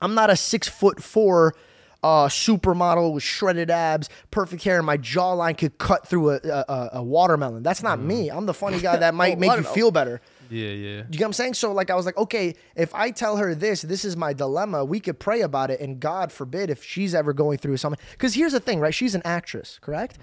I'm 0.02 0.14
not 0.14 0.30
a 0.30 0.36
six 0.36 0.68
foot 0.68 1.02
four 1.02 1.56
uh, 2.04 2.28
supermodel 2.28 3.14
with 3.14 3.24
shredded 3.24 3.70
abs, 3.72 4.10
perfect 4.32 4.64
hair, 4.64 4.78
and 4.78 4.86
my 4.86 4.98
jawline 4.98 5.58
could 5.58 5.78
cut 5.78 6.08
through 6.08 6.32
a, 6.32 6.36
a, 6.44 6.66
a- 6.68 6.90
a 6.94 7.04
watermelon. 7.04 7.64
That's 7.64 7.84
not 7.84 8.00
me. 8.00 8.30
I'm 8.30 8.46
the 8.46 8.54
funny 8.54 8.80
guy 8.80 8.98
that 8.98 9.14
might 9.14 9.38
make 9.40 9.48
you 9.48 9.52
watermelon. 9.52 9.76
feel 9.76 9.92
better. 9.92 10.22
Yeah, 10.50 10.70
yeah. 10.70 10.98
You 10.98 11.04
get 11.10 11.20
what 11.22 11.26
I'm 11.26 11.34
saying? 11.34 11.56
So 11.56 11.74
like 11.74 11.90
I 11.90 11.96
was 11.96 12.06
like, 12.06 12.16
okay, 12.18 12.56
if 12.76 12.96
I 12.96 13.12
tell 13.12 13.36
her 13.36 13.54
this, 13.54 13.82
this 13.82 14.06
is 14.06 14.16
my 14.16 14.32
dilemma. 14.32 14.86
We 14.86 15.02
could 15.02 15.20
pray 15.20 15.42
about 15.42 15.72
it, 15.72 15.82
and 15.82 16.00
God 16.00 16.32
forbid 16.32 16.70
if 16.70 16.82
she's 16.82 17.14
ever 17.14 17.34
going 17.34 17.58
through 17.58 17.76
something. 17.78 18.00
Because 18.12 18.34
here's 18.34 18.54
the 18.54 18.62
thing, 18.62 18.80
right? 18.80 18.94
She's 18.94 19.14
an 19.14 19.24
actress, 19.26 19.78
correct? 19.82 20.20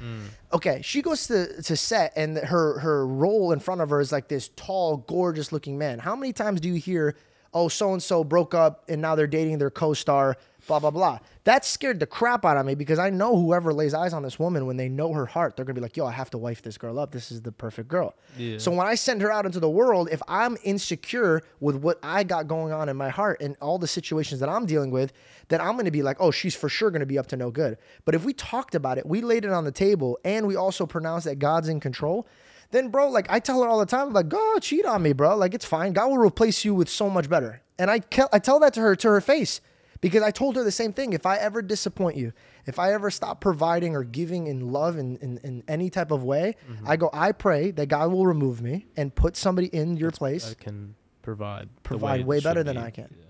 Okay, 0.53 0.81
she 0.83 1.03
goes 1.03 1.27
to 1.27 1.61
to 1.63 1.77
set, 1.77 2.13
and 2.17 2.39
her 2.39 2.79
her 2.79 3.07
role 3.07 3.53
in 3.53 3.59
front 3.61 3.83
of 3.83 3.91
her 3.91 4.01
is 4.01 4.13
like 4.13 4.29
this 4.29 4.49
tall, 4.57 4.97
gorgeous 4.99 5.53
looking 5.53 5.77
man. 5.77 5.99
How 5.99 6.17
many 6.17 6.33
times 6.33 6.61
do 6.61 6.69
you 6.69 6.77
hear, 6.77 7.17
oh, 7.53 7.69
so 7.69 7.93
and 7.93 8.03
so 8.03 8.25
broke 8.25 8.55
up, 8.55 8.85
and 8.89 9.03
now 9.03 9.17
they're 9.17 9.27
dating 9.27 9.59
their 9.59 9.71
co-star? 9.71 10.37
Blah 10.67 10.81
blah 10.81 10.91
blah. 10.91 11.19
That 11.45 11.65
scared 11.65 12.01
the 12.01 12.07
crap 12.07 12.45
out 12.45 12.57
of 12.57 12.65
me 12.65 12.75
because 12.75 12.99
I 12.99 13.11
know 13.11 13.37
whoever 13.37 13.73
lays 13.75 13.93
eyes 13.93 14.15
on 14.15 14.23
this 14.23 14.39
woman, 14.39 14.65
when 14.67 14.79
they 14.79 14.89
know 14.89 15.13
her 15.13 15.27
heart, 15.27 15.57
they're 15.57 15.65
gonna 15.65 15.75
be 15.75 15.83
like, 15.83 15.97
"Yo, 15.97 16.07
I 16.07 16.13
have 16.13 16.31
to 16.31 16.39
wife 16.39 16.63
this 16.63 16.79
girl 16.79 16.99
up. 16.99 17.13
This 17.13 17.31
is 17.31 17.43
the 17.43 17.53
perfect 17.53 17.89
girl." 17.89 18.15
Yeah. 18.39 18.57
So 18.59 18.71
when 18.71 18.87
I 18.87 18.95
send 18.95 19.21
her 19.21 19.31
out 19.31 19.45
into 19.45 19.61
the 19.61 19.69
world, 19.69 20.09
if 20.11 20.23
I'm 20.27 20.57
insecure 20.65 21.43
with 21.61 21.77
what 21.77 21.99
I 22.03 22.25
got 22.25 22.49
going 22.49 22.73
on 22.73 22.89
in 22.89 22.97
my 22.97 23.11
heart 23.11 23.43
and 23.43 23.57
all 23.61 23.79
the 23.79 23.87
situations 23.87 24.41
that 24.41 24.49
I'm 24.49 24.65
dealing 24.65 24.91
with, 24.91 25.13
then 25.49 25.61
I'm 25.61 25.77
to 25.85 25.91
be 25.91 26.03
like, 26.03 26.17
oh, 26.21 26.31
she's 26.31 26.55
for 26.55 26.69
sure 26.69 26.91
to 26.91 27.05
be 27.05 27.19
up 27.19 27.27
to 27.27 27.37
no 27.37 27.51
good. 27.51 27.77
But 28.05 28.15
if 28.15 28.25
we 28.25 28.33
talked 28.33 28.75
about 28.75 28.97
it, 28.97 29.05
we 29.05 29.21
laid 29.21 29.45
it 29.45 29.51
on 29.51 29.65
the 29.65 29.73
table, 29.73 30.19
and 30.25 30.47
we 30.47 30.57
also 30.57 30.87
pronounced 30.87 31.27
that 31.27 31.39
God's 31.39 31.69
in 31.69 31.81
control, 31.81 32.27
then, 32.71 32.89
bro, 32.89 33.09
like 33.11 33.27
I 33.31 33.39
tell 33.41 33.63
her 33.63 33.69
all 33.69 33.79
the 33.79 33.87
time, 33.87 34.13
like, 34.13 34.29
God, 34.29 34.63
cheat 34.63 34.87
on 34.87 35.03
me, 35.03 35.13
bro. 35.13 35.37
Like, 35.37 35.53
it's 35.53 35.65
fine. 35.65 35.93
God 35.93 36.09
will 36.09 36.19
replace 36.19 36.65
you 36.65 36.75
with 36.75 36.89
so 36.89 37.11
much 37.11 37.29
better. 37.29 37.61
And 37.79 37.91
I, 37.91 37.99
ke- 37.99 38.29
I 38.33 38.39
tell 38.39 38.59
that 38.61 38.73
to 38.75 38.81
her 38.81 38.97
to 38.97 39.09
her 39.09 39.21
face 39.21 39.61
because 40.05 40.23
I 40.23 40.31
told 40.31 40.57
her 40.57 40.63
the 40.63 40.71
same 40.71 40.93
thing. 40.93 41.15
If 41.15 41.25
I 41.25 41.39
ever 41.39 41.63
disappoint 41.63 42.19
you, 42.19 42.35
if 42.67 42.79
I 42.79 42.93
ever 42.93 43.11
stop 43.11 43.41
providing 43.41 43.97
or 43.97 44.05
giving 44.05 44.49
in 44.49 44.71
love 44.71 44.99
in, 44.99 45.17
in, 45.17 45.39
in 45.43 45.65
any 45.67 45.89
type 45.89 46.11
of 46.11 46.23
way, 46.23 46.57
mm-hmm. 46.71 46.87
I 46.87 46.97
go, 46.97 47.09
I 47.15 47.33
pray 47.33 47.71
that 47.71 47.87
God 47.87 48.13
will 48.13 48.27
remove 48.27 48.61
me 48.61 48.85
and 48.99 49.15
put 49.15 49.35
somebody 49.35 49.69
in 49.69 49.97
your 49.97 50.11
place. 50.11 50.51
I 50.51 50.63
can 50.63 50.95
provide. 51.23 51.71
Provide 51.85 52.27
way 52.27 52.37
should 52.37 52.45
better 52.45 52.63
than 52.63 52.77
be. 52.77 52.83
I 52.83 52.91
can. 52.91 53.17
Yeah. 53.19 53.25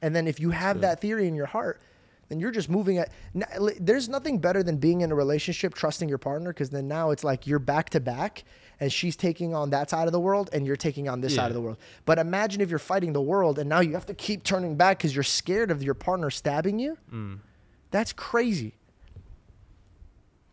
And 0.00 0.16
then 0.16 0.26
if 0.26 0.40
you 0.40 0.52
have 0.52 0.80
that 0.80 1.02
theory 1.02 1.28
in 1.28 1.34
your 1.34 1.44
heart, 1.44 1.82
then 2.30 2.40
you're 2.40 2.50
just 2.50 2.70
moving 2.70 2.96
at. 2.96 3.12
There's 3.78 4.08
nothing 4.08 4.38
better 4.38 4.62
than 4.62 4.78
being 4.78 5.02
in 5.02 5.12
a 5.12 5.14
relationship, 5.14 5.74
trusting 5.74 6.08
your 6.08 6.16
partner, 6.16 6.50
because 6.50 6.70
then 6.70 6.88
now 6.88 7.10
it's 7.10 7.24
like 7.24 7.46
you're 7.46 7.58
back 7.58 7.90
to 7.90 8.00
back, 8.00 8.44
and 8.80 8.92
she's 8.92 9.16
taking 9.16 9.54
on 9.54 9.70
that 9.70 9.90
side 9.90 10.06
of 10.06 10.12
the 10.12 10.20
world, 10.20 10.50
and 10.52 10.66
you're 10.66 10.76
taking 10.76 11.08
on 11.08 11.20
this 11.20 11.34
side 11.34 11.48
of 11.48 11.54
the 11.54 11.60
world. 11.60 11.78
But 12.04 12.18
imagine 12.18 12.60
if 12.60 12.70
you're 12.70 12.78
fighting 12.78 13.12
the 13.12 13.22
world, 13.22 13.58
and 13.58 13.68
now 13.68 13.80
you 13.80 13.92
have 13.94 14.06
to 14.06 14.14
keep 14.14 14.42
turning 14.44 14.76
back 14.76 14.98
because 14.98 15.14
you're 15.14 15.22
scared 15.24 15.70
of 15.70 15.82
your 15.82 15.94
partner 15.94 16.30
stabbing 16.30 16.78
you. 16.78 16.98
Mm. 17.12 17.38
That's 17.90 18.12
crazy. 18.12 18.74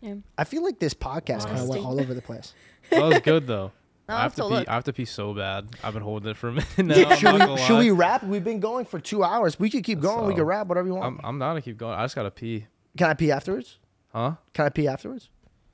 Yeah. 0.01 0.15
I 0.37 0.43
feel 0.43 0.63
like 0.63 0.79
this 0.79 0.93
podcast 0.93 1.45
kind 1.47 1.59
of 1.59 1.67
went 1.69 1.85
all 1.85 1.99
over 1.99 2.13
the 2.13 2.21
place. 2.21 2.53
That 2.89 3.01
was 3.03 3.19
good 3.19 3.47
though. 3.47 3.71
No, 4.09 4.15
I 4.17 4.23
have 4.23 4.35
to 4.35 4.41
pee. 4.43 4.49
look. 4.49 4.67
I 4.67 4.73
have 4.73 4.83
to 4.83 4.91
pee 4.91 5.05
so 5.05 5.33
bad. 5.33 5.65
I've 5.81 5.93
been 5.93 6.03
holding 6.03 6.29
it 6.29 6.35
for 6.35 6.49
a 6.49 6.51
minute 6.77 6.77
now. 6.77 7.09
I'm 7.09 7.17
should 7.17 7.49
we, 7.49 7.57
should, 7.61 7.77
we, 7.79 7.91
wrap? 7.91 8.21
We've 8.21 8.43
been 8.43 8.59
going 8.59 8.83
for 8.83 8.99
two 8.99 9.23
hours. 9.23 9.57
We 9.57 9.69
could 9.69 9.85
keep 9.85 10.01
going. 10.01 10.25
we 10.27 10.33
So, 10.33 10.39
could 10.39 10.43
wrap 10.47 10.67
whatever 10.67 10.89
you 10.89 10.95
want. 10.95 11.19
I'm 11.21 11.25
I'm 11.25 11.39
down 11.39 11.55
to 11.55 11.61
keep 11.61 11.77
going. 11.77 11.97
I 11.97 12.03
just 12.03 12.13
gotta 12.13 12.29
pee. 12.29 12.67
Can 12.97 13.09
I 13.09 13.13
pee 13.13 13.31
afterwards? 13.31 13.79
Huh? 14.11 14.33
Can 14.53 14.65
I 14.65 14.69
pee 14.69 14.89
afterwards? 14.89 15.29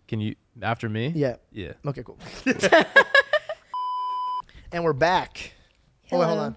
Can 0.09 0.19
you 0.19 0.35
after 0.59 0.89
me? 0.89 1.13
Yeah. 1.15 1.35
Yeah. 1.51 1.73
Okay, 1.85 2.01
cool. 2.01 2.17
and 4.71 4.83
we're 4.83 4.91
back. 4.91 5.53
Oh, 6.11 6.17
wait, 6.17 6.25
hold 6.25 6.37
Hello. 6.39 6.45
on. 6.47 6.55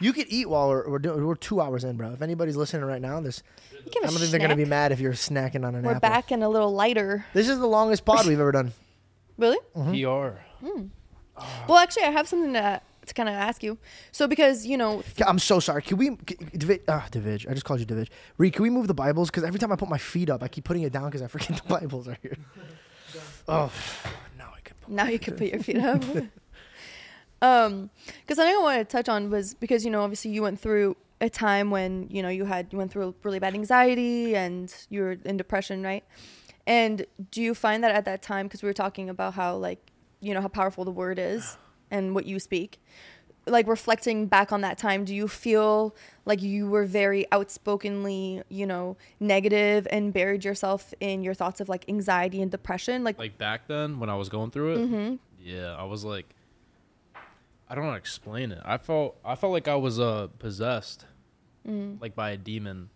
You 0.00 0.12
could 0.12 0.26
eat 0.28 0.50
while 0.50 0.68
we're 0.68 0.86
we're, 0.90 0.98
doing, 0.98 1.24
we're 1.26 1.34
two 1.34 1.62
hours 1.62 1.82
in, 1.82 1.96
bro. 1.96 2.10
If 2.10 2.20
anybody's 2.20 2.56
listening 2.56 2.84
right 2.84 3.00
now, 3.00 3.20
this 3.20 3.42
You 3.72 3.90
can 3.90 4.04
I 4.04 4.08
don't 4.08 4.16
a 4.16 4.18
think 4.18 4.32
they're 4.32 4.40
gonna 4.40 4.54
be 4.54 4.64
snack. 4.64 4.68
mad 4.68 4.92
if 4.92 5.00
you're 5.00 5.14
snacking 5.14 5.66
on 5.66 5.74
an 5.74 5.76
apple. 5.76 5.82
We're 5.82 5.90
apple. 5.92 6.00
back 6.10 6.30
and 6.30 6.44
a 6.44 6.48
little 6.50 6.74
lighter. 6.74 7.24
This 7.32 7.48
is 7.48 7.58
the 7.58 7.66
longest 7.66 8.04
pod 8.04 8.26
we've 8.26 8.38
ever 8.38 8.52
done. 8.52 8.72
Really? 9.38 9.56
Mm-hmm. 9.74 9.92
PR. 10.62 10.66
Hmm. 10.66 10.86
Well, 11.66 11.78
actually, 11.78 12.02
I 12.02 12.10
have 12.10 12.28
something 12.28 12.52
to 12.52 12.82
to 13.06 13.14
kind 13.14 13.28
of 13.28 13.34
ask 13.34 13.62
you. 13.62 13.78
So 14.12 14.26
because 14.26 14.66
you 14.66 14.76
know, 14.76 15.02
I'm 15.26 15.38
so 15.38 15.60
sorry. 15.60 15.82
Can 15.82 15.96
we, 15.98 16.16
can, 16.16 16.50
David, 16.56 16.82
uh, 16.88 17.02
David, 17.10 17.46
I 17.48 17.54
just 17.54 17.64
called 17.64 17.80
you 17.80 17.86
David. 17.86 18.10
Reed, 18.38 18.52
can 18.52 18.62
we 18.62 18.70
move 18.70 18.86
the 18.86 18.94
Bibles? 18.94 19.30
Because 19.30 19.44
every 19.44 19.58
time 19.58 19.72
I 19.72 19.76
put 19.76 19.88
my 19.88 19.98
feet 19.98 20.30
up, 20.30 20.42
I 20.42 20.48
keep 20.48 20.64
putting 20.64 20.82
it 20.82 20.92
down 20.92 21.06
because 21.06 21.22
I 21.22 21.26
forget 21.26 21.56
the 21.62 21.68
Bibles 21.68 22.08
are 22.08 22.18
here. 22.22 22.36
Oh, 23.46 23.70
now 24.38 24.50
I 24.56 24.60
can. 24.60 24.74
Put 24.80 24.88
now 24.90 25.04
you 25.04 25.18
can 25.18 25.36
put 25.36 25.48
your 25.48 25.62
feet 25.62 25.78
up. 25.78 26.02
um, 27.42 27.90
because 28.22 28.38
I 28.38 28.46
think 28.46 28.58
I 28.58 28.62
wanted 28.62 28.88
to 28.88 28.96
touch 28.96 29.08
on 29.08 29.30
was 29.30 29.54
because 29.54 29.84
you 29.84 29.90
know 29.90 30.00
obviously 30.00 30.30
you 30.30 30.42
went 30.42 30.58
through 30.58 30.96
a 31.20 31.28
time 31.28 31.70
when 31.70 32.08
you 32.10 32.22
know 32.22 32.28
you 32.28 32.44
had 32.44 32.68
you 32.72 32.78
went 32.78 32.90
through 32.90 33.14
really 33.22 33.38
bad 33.38 33.54
anxiety 33.54 34.34
and 34.34 34.74
you 34.88 35.02
were 35.02 35.16
in 35.24 35.36
depression, 35.36 35.82
right? 35.82 36.04
And 36.66 37.06
do 37.30 37.42
you 37.42 37.54
find 37.54 37.84
that 37.84 37.94
at 37.94 38.04
that 38.06 38.22
time 38.22 38.46
because 38.46 38.62
we 38.62 38.68
were 38.68 38.72
talking 38.72 39.10
about 39.10 39.34
how 39.34 39.56
like 39.56 39.90
you 40.20 40.34
know 40.34 40.40
how 40.40 40.48
powerful 40.48 40.84
the 40.84 40.90
word 40.90 41.18
is 41.18 41.56
and 41.94 42.14
what 42.14 42.24
you 42.26 42.38
speak, 42.38 42.70
like 43.46 43.66
reflecting 43.66 44.26
back 44.26 44.52
on 44.52 44.60
that 44.62 44.76
time, 44.78 45.04
do 45.04 45.14
you 45.14 45.28
feel 45.28 45.94
like 46.24 46.40
you 46.42 46.68
were 46.74 46.86
very 46.86 47.22
outspokenly 47.30 48.42
you 48.48 48.66
know 48.66 48.96
negative 49.20 49.86
and 49.90 50.12
buried 50.12 50.44
yourself 50.44 50.92
in 51.00 51.22
your 51.22 51.34
thoughts 51.34 51.60
of 51.60 51.68
like 51.68 51.84
anxiety 51.88 52.40
and 52.42 52.50
depression, 52.50 53.04
like 53.04 53.18
Like 53.18 53.36
back 53.38 53.66
then 53.68 54.00
when 54.00 54.08
I 54.10 54.16
was 54.16 54.28
going 54.28 54.50
through 54.50 54.70
it. 54.74 54.78
Mm-hmm. 54.78 55.14
Yeah, 55.42 55.76
I 55.76 55.84
was 55.84 56.04
like, 56.04 56.26
I 57.68 57.74
don't 57.74 57.84
know 57.84 57.90
how 57.90 57.96
to 57.96 58.00
explain 58.00 58.52
it. 58.52 58.60
I 58.64 58.78
felt 58.78 59.16
I 59.24 59.34
felt 59.34 59.52
like 59.52 59.68
I 59.68 59.76
was 59.76 59.98
uh 60.00 60.28
possessed, 60.38 61.06
Mm. 61.68 62.00
like 62.00 62.14
by 62.14 62.30
a 62.30 62.36
demon. 62.36 62.90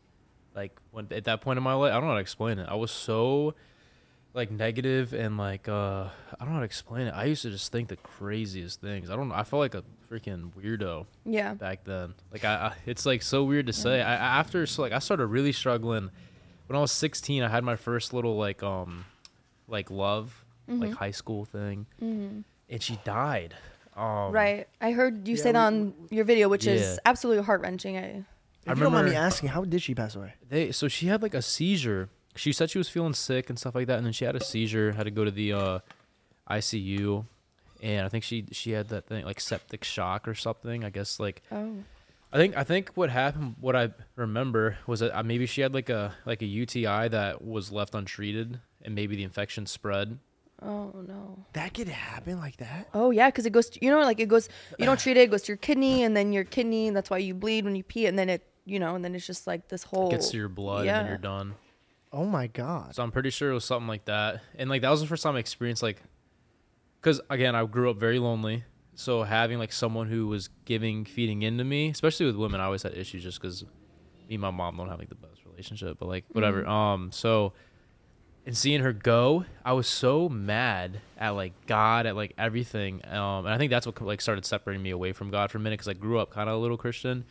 Like 0.55 0.79
when 0.91 1.07
at 1.11 1.25
that 1.25 1.41
point 1.41 1.57
in 1.57 1.63
my 1.63 1.75
life, 1.75 1.91
I 1.91 1.95
don't 1.95 2.05
know 2.05 2.09
how 2.11 2.15
to 2.15 2.21
explain 2.21 2.59
it. 2.59 2.69
I 2.69 2.75
was 2.75 2.91
so 2.91 3.55
like 4.39 4.51
negative 4.51 5.13
and 5.13 5.37
like 5.37 5.69
uh 5.69 6.05
I 6.39 6.39
don't 6.41 6.49
know 6.49 6.55
how 6.55 6.59
to 6.61 6.65
explain 6.65 7.07
it. 7.09 7.11
I 7.11 7.25
used 7.25 7.43
to 7.43 7.51
just 7.51 7.71
think 7.73 7.89
the 7.89 7.97
craziest 7.97 8.81
things. 8.81 9.11
I 9.11 9.17
don't 9.17 9.29
know. 9.29 9.35
I 9.35 9.43
felt 9.45 9.61
like 9.61 9.75
a 9.75 9.83
freaking 10.11 10.51
weirdo 10.55 11.07
yeah. 11.27 11.55
back 11.55 11.85
then. 11.85 12.15
Like 12.33 12.45
I, 12.45 12.55
I 12.55 12.73
it's 12.87 13.05
like 13.05 13.23
so 13.23 13.45
weird 13.45 13.67
to 13.67 13.73
say. 13.73 14.01
I, 14.01 14.15
I 14.15 14.39
after 14.41 14.65
so 14.67 14.83
like 14.83 14.93
I 14.93 15.01
started 15.01 15.27
really 15.27 15.53
struggling 15.53 16.11
when 16.67 16.77
I 16.77 16.81
was 16.81 16.93
16. 16.93 17.43
I 17.43 17.49
had 17.49 17.65
my 17.65 17.77
first 17.77 18.15
little 18.15 18.37
like 18.37 18.63
um 18.63 19.05
like 19.67 19.91
love 19.91 20.45
like 20.69 20.93
high 20.93 21.11
school 21.13 21.45
thing, 21.47 21.87
and 22.01 22.45
she 22.81 22.99
died. 23.05 23.55
Um, 23.97 24.31
Right. 24.33 24.69
I 24.81 24.93
heard 24.93 25.27
you 25.27 25.35
Yeah, 25.37 25.43
say 25.43 25.53
that 25.53 25.73
we- 25.73 25.77
on 25.79 25.95
your 26.11 26.25
video, 26.25 26.49
which 26.49 26.67
Yeah. 26.67 26.75
is 26.75 27.01
absolutely 27.05 27.43
heart 27.43 27.63
wrenching. 27.63 27.97
I 27.97 28.01
If 28.03 28.25
I 28.69 28.73
you 28.75 28.81
don't 28.83 28.93
mind 28.93 29.07
me 29.07 29.11
remember- 29.13 29.27
asking, 29.27 29.49
how 29.49 29.65
did 29.65 29.83
she 29.83 29.95
pass 29.95 30.15
away? 30.15 30.35
They 30.49 30.71
so 30.73 30.87
she 30.87 31.07
had 31.07 31.23
like 31.23 31.35
a 31.35 31.43
seizure. 31.43 32.11
She 32.39 32.53
said 32.53 32.71
she 32.71 32.79
was 32.79 32.89
feeling 32.89 33.15
sick 33.15 33.51
and 33.51 33.59
stuff 33.59 33.75
like 33.75 33.87
that, 33.89 33.99
and 33.99 34.07
then 34.07 34.13
she 34.13 34.25
had 34.25 34.37
a 34.37 34.43
seizure. 34.43 34.93
Had 34.93 35.05
to 35.05 35.11
go 35.11 35.25
to 35.25 35.31
the 35.31 35.53
uh, 35.53 35.79
ICU, 36.51 37.25
and 37.83 38.07
I 38.07 38.09
think 38.09 38.25
she 38.25 38.47
she 38.53 38.73
had 38.73 38.89
that 38.89 39.07
thing 39.07 39.25
like 39.25 39.41
septic 39.41 39.85
shock 39.85 40.29
or 40.29 40.35
something. 40.35 40.85
I 40.85 40.91
guess 40.91 41.21
like 41.21 41.43
oh 41.53 41.85
I 42.33 42.37
think 42.37 42.57
I 42.57 42.65
think 42.65 42.91
what 42.95 43.11
happened, 43.11 43.57
what 43.61 43.75
I 43.75 43.91
remember 44.17 44.79
was 44.87 45.01
that 45.01 45.19
uh, 45.19 45.23
maybe 45.23 45.47
she 45.47 45.63
had 45.63 45.73
like 45.73 45.89
a 45.89 46.15
like 46.27 46.43
a 46.43 46.47
UTI 46.47 47.09
that 47.09 47.43
was 47.43 47.73
left 47.73 47.95
untreated, 47.95 48.61
and 48.83 48.95
maybe 48.95 49.17
the 49.17 49.25
infection 49.25 49.65
spread. 49.67 50.19
oh 50.61 50.93
no. 51.07 51.47
That 51.55 51.73
could 51.73 51.89
happen 51.89 52.39
like 52.39 52.59
that. 52.59 52.89
Oh 52.93 53.11
yeah, 53.11 53.29
because 53.29 53.47
it 53.47 53.51
goes. 53.51 53.71
To, 53.71 53.85
you 53.85 53.91
know, 53.91 54.01
like 54.01 54.21
it 54.21 54.29
goes. 54.29 54.51
You 54.79 54.85
don't 54.85 55.01
treat 55.01 55.17
it. 55.17 55.23
It 55.23 55.31
goes 55.31 55.43
to 55.43 55.53
your 55.53 55.57
kidney, 55.57 56.03
and 56.03 56.15
then 56.15 56.33
your 56.33 56.45
kidney. 56.45 56.89
And 56.89 56.97
that's 56.97 57.09
why 57.09 57.19
you 57.19 57.33
bleed 57.33 57.65
when 57.65 57.77
you 57.77 57.83
pee, 57.83 58.07
and 58.07 58.19
then 58.19 58.29
it. 58.29 58.45
You 58.67 58.79
know, 58.79 58.95
and 58.95 59.03
then 59.03 59.15
it's 59.15 59.27
just 59.27 59.47
like 59.47 59.69
this 59.69 59.83
whole. 59.83 60.11
Gets 60.11 60.31
to 60.31 60.37
your 60.37 60.51
blood, 60.51 60.81
and 60.81 60.87
yeah. 60.87 60.99
then 60.99 61.07
you're 61.09 61.17
done. 61.17 61.55
Oh 62.13 62.25
my 62.25 62.47
god. 62.47 62.95
So 62.95 63.03
I'm 63.03 63.11
pretty 63.11 63.31
sure 63.31 63.51
it 63.51 63.55
was 63.55 63.65
something 63.65 63.89
like 63.89 64.07
that. 64.07 64.41
And 64.57 64.71
like 64.71 64.83
that 64.83 64.91
was 64.91 65.01
the 65.01 65.07
first 65.07 65.23
time 65.23 65.37
I 65.37 65.41
experienced 65.41 65.83
like, 65.83 66.03
because 67.01 67.21
again 67.29 67.55
I 67.55 67.65
grew 67.65 67.91
up 67.91 67.99
very 67.99 68.19
lonely. 68.19 68.65
So 68.95 69.23
having 69.23 69.59
like 69.59 69.73
someone 69.73 70.09
who 70.09 70.27
was 70.27 70.49
giving, 70.65 71.05
feeding 71.05 71.43
into 71.43 71.65
me, 71.65 71.89
especially 71.91 72.27
with 72.27 72.37
women, 72.37 72.61
I 72.61 72.65
always 72.65 72.83
had 72.83 72.95
issues 72.95 73.23
just 73.23 73.41
because 73.41 73.65
me 74.29 74.35
and 74.35 74.41
my 74.43 74.51
mom 74.51 74.77
don't 74.77 74.89
have 74.89 74.99
like 74.99 75.09
the 75.09 75.15
best 75.15 75.45
relationship. 75.47 75.99
But 75.99 76.09
like 76.09 76.25
whatever. 76.33 76.67
Um. 76.67 77.13
So, 77.13 77.53
and 78.45 78.57
seeing 78.57 78.81
her 78.81 78.93
go, 78.93 79.45
I 79.65 79.73
was 79.73 79.87
so 79.87 80.29
mad 80.29 81.01
at 81.17 81.31
like 81.31 81.53
God, 81.67 82.07
at 82.07 82.17
like 82.17 82.35
everything. 82.39 83.03
Um. 83.07 83.47
And 83.47 83.55
I 83.55 83.59
think 83.59 83.71
that's 83.71 83.87
what 83.87 84.01
like 84.03 84.21
started 84.21 84.45
separating 84.45 84.83
me 84.83 84.91
away 84.91 85.13
from 85.13 85.31
God 85.31 85.51
for 85.51 85.59
a 85.59 85.61
minute 85.61 85.79
because 85.79 85.89
I 85.89 85.95
grew 85.95 86.19
up 86.19 86.31
kind 86.31 86.49
of 86.49 86.57
a 86.57 86.59
little 86.59 86.77
Christian. 86.77 87.25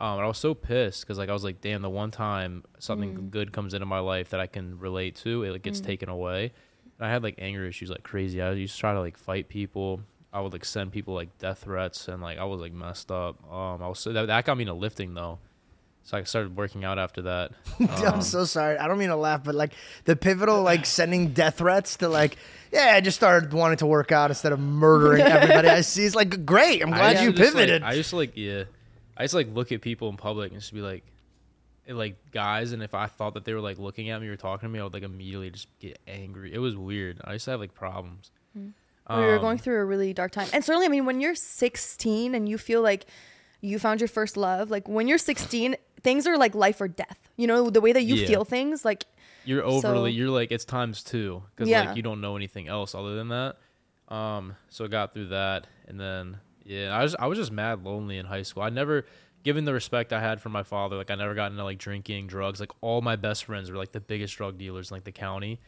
Um, 0.00 0.18
I 0.18 0.26
was 0.26 0.38
so 0.38 0.54
pissed 0.54 1.02
because 1.02 1.18
like 1.18 1.28
I 1.28 1.32
was 1.32 1.44
like, 1.44 1.60
damn, 1.60 1.82
the 1.82 1.90
one 1.90 2.10
time 2.10 2.64
something 2.78 3.30
good 3.30 3.52
comes 3.52 3.74
into 3.74 3.86
my 3.86 4.00
life 4.00 4.30
that 4.30 4.40
I 4.40 4.46
can 4.48 4.78
relate 4.78 5.14
to, 5.16 5.44
it 5.44 5.52
like, 5.52 5.62
gets 5.62 5.80
taken 5.80 6.08
away. 6.08 6.52
And 6.98 7.06
I 7.06 7.10
had 7.10 7.22
like 7.22 7.36
anger 7.38 7.64
issues 7.66 7.90
like 7.90 8.02
crazy. 8.02 8.42
I 8.42 8.50
used 8.52 8.74
to 8.74 8.80
try 8.80 8.92
to 8.92 9.00
like 9.00 9.16
fight 9.16 9.48
people. 9.48 10.00
I 10.32 10.40
would 10.40 10.52
like 10.52 10.64
send 10.64 10.90
people 10.90 11.14
like 11.14 11.38
death 11.38 11.60
threats 11.64 12.08
and 12.08 12.20
like 12.20 12.38
I 12.38 12.44
was 12.44 12.60
like 12.60 12.72
messed 12.72 13.12
up. 13.12 13.38
Um, 13.52 13.82
I 13.82 13.88
was 13.88 14.00
so 14.00 14.12
that, 14.12 14.26
that 14.26 14.44
got 14.44 14.56
me 14.56 14.62
into 14.62 14.74
lifting 14.74 15.14
though. 15.14 15.38
So 16.02 16.18
I 16.18 16.24
started 16.24 16.54
working 16.56 16.84
out 16.84 16.98
after 16.98 17.22
that. 17.22 17.52
I'm 17.80 18.14
Um, 18.14 18.20
so 18.20 18.44
sorry. 18.44 18.76
I 18.76 18.88
don't 18.88 18.98
mean 18.98 19.08
to 19.08 19.16
laugh, 19.16 19.42
but 19.44 19.54
like 19.54 19.72
the 20.04 20.16
pivotal, 20.16 20.60
like 20.62 20.84
sending 20.86 21.28
death 21.32 21.58
threats 21.58 21.96
to 21.98 22.08
like, 22.08 22.36
yeah, 22.72 22.92
I 22.94 23.00
just 23.00 23.16
started 23.16 23.52
wanting 23.52 23.78
to 23.78 23.86
work 23.86 24.10
out 24.12 24.30
instead 24.30 24.52
of 24.52 24.58
murdering 24.58 25.22
everybody 25.22 25.68
I 25.68 25.80
see. 25.82 26.04
It's 26.04 26.16
like 26.16 26.44
great. 26.44 26.82
I'm 26.82 26.90
glad 26.90 27.24
you 27.24 27.32
just, 27.32 27.54
like- 27.54 27.66
pivoted. 27.66 27.82
I 27.84 27.92
used 27.92 28.10
to 28.10 28.16
like 28.16 28.32
yeah, 28.36 28.64
I 29.16 29.22
used 29.22 29.32
to 29.32 29.38
like 29.38 29.54
look 29.54 29.72
at 29.72 29.80
people 29.80 30.08
in 30.08 30.16
public 30.16 30.50
and 30.52 30.60
just 30.60 30.72
be 30.74 30.80
like, 30.80 31.04
eh, 31.88 31.94
like 31.94 32.16
guys, 32.32 32.72
and 32.72 32.82
if 32.82 32.94
I 32.94 33.06
thought 33.06 33.34
that 33.34 33.44
they 33.44 33.52
were 33.54 33.60
like 33.60 33.78
looking 33.78 34.10
at 34.10 34.20
me 34.20 34.28
or 34.28 34.36
talking 34.36 34.68
to 34.68 34.72
me, 34.72 34.80
I 34.80 34.84
would 34.84 34.92
like 34.94 35.02
immediately 35.02 35.50
just 35.50 35.68
get 35.78 35.98
angry. 36.06 36.52
It 36.52 36.58
was 36.58 36.76
weird. 36.76 37.20
I 37.24 37.34
used 37.34 37.44
to 37.46 37.52
have 37.52 37.60
like 37.60 37.74
problems. 37.74 38.30
we 38.54 38.72
were 39.08 39.34
Um, 39.36 39.40
going 39.40 39.58
through 39.58 39.80
a 39.80 39.84
really 39.84 40.12
dark 40.14 40.32
time, 40.32 40.48
and 40.52 40.64
certainly, 40.64 40.86
I 40.86 40.88
mean, 40.88 41.04
when 41.04 41.20
you're 41.20 41.34
16 41.34 42.34
and 42.34 42.48
you 42.48 42.56
feel 42.58 42.80
like 42.82 43.06
you 43.60 43.78
found 43.78 44.00
your 44.00 44.08
first 44.08 44.36
love, 44.36 44.70
like 44.70 44.88
when 44.88 45.08
you're 45.08 45.18
16, 45.18 45.76
things 46.02 46.26
are 46.26 46.36
like 46.38 46.54
life 46.54 46.80
or 46.80 46.88
death. 46.88 47.18
You 47.36 47.46
know, 47.46 47.70
the 47.70 47.80
way 47.80 47.92
that 47.92 48.02
you 48.02 48.14
Yeah. 48.16 48.26
feel 48.26 48.44
things, 48.44 48.84
like 48.84 49.04
You're 49.46 49.62
So- 49.62 49.88
overly. 49.90 50.12
you're 50.12 50.30
like 50.30 50.50
it's 50.52 50.64
times 50.64 51.02
two 51.02 51.42
because 51.54 51.68
Yeah. 51.68 51.84
like 51.88 51.96
you 51.96 52.02
don't 52.02 52.20
know 52.22 52.34
anything 52.36 52.66
else 52.68 52.94
other 52.94 53.14
than 53.14 53.28
that. 53.28 53.56
Um, 54.08 54.56
so 54.70 54.84
I 54.86 54.88
got 54.88 55.12
through 55.14 55.28
that, 55.28 55.66
and 55.86 55.98
then 56.00 56.38
yeah, 56.64 56.96
I 56.96 57.02
was 57.02 57.14
I 57.18 57.26
was 57.26 57.38
just 57.38 57.52
mad 57.52 57.84
lonely 57.84 58.18
in 58.18 58.26
high 58.26 58.42
school. 58.42 58.62
I 58.62 58.70
never, 58.70 59.06
given 59.42 59.64
the 59.64 59.72
respect 59.74 60.12
I 60.12 60.20
had 60.20 60.40
for 60.40 60.48
my 60.48 60.62
father, 60.62 60.96
like 60.96 61.10
I 61.10 61.14
never 61.14 61.34
got 61.34 61.50
into 61.50 61.64
like 61.64 61.78
drinking, 61.78 62.26
drugs. 62.26 62.60
Like 62.60 62.72
all 62.80 63.00
my 63.02 63.16
best 63.16 63.44
friends 63.44 63.70
were 63.70 63.76
like 63.76 63.92
the 63.92 64.00
biggest 64.00 64.36
drug 64.36 64.58
dealers 64.58 64.90
in 64.90 64.96
like 64.96 65.04
the 65.04 65.12
county. 65.12 65.60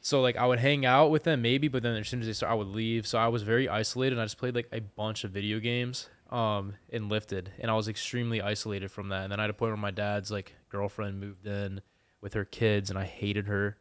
So 0.00 0.20
like 0.20 0.36
I 0.36 0.46
would 0.46 0.58
hang 0.58 0.84
out 0.84 1.10
with 1.10 1.22
them 1.24 1.42
maybe, 1.42 1.68
but 1.68 1.82
then 1.82 1.96
as 1.96 2.08
soon 2.08 2.20
as 2.20 2.26
they 2.26 2.32
start, 2.32 2.52
I 2.52 2.54
would 2.54 2.68
leave. 2.68 3.06
So 3.06 3.18
I 3.18 3.28
was 3.28 3.42
very 3.42 3.68
isolated. 3.68 4.12
And 4.14 4.20
I 4.20 4.24
just 4.24 4.38
played 4.38 4.54
like 4.54 4.68
a 4.72 4.80
bunch 4.80 5.24
of 5.24 5.30
video 5.30 5.60
games, 5.60 6.08
um, 6.30 6.74
and 6.92 7.08
lifted, 7.08 7.52
and 7.58 7.70
I 7.70 7.74
was 7.74 7.88
extremely 7.88 8.42
isolated 8.42 8.90
from 8.90 9.08
that. 9.10 9.22
And 9.22 9.32
then 9.32 9.38
I 9.40 9.44
had 9.44 9.50
a 9.50 9.54
point 9.54 9.70
where 9.70 9.76
my 9.76 9.90
dad's 9.90 10.30
like 10.30 10.54
girlfriend 10.68 11.20
moved 11.20 11.46
in 11.46 11.80
with 12.20 12.34
her 12.34 12.44
kids, 12.44 12.90
and 12.90 12.98
I 12.98 13.04
hated 13.04 13.46
her. 13.46 13.76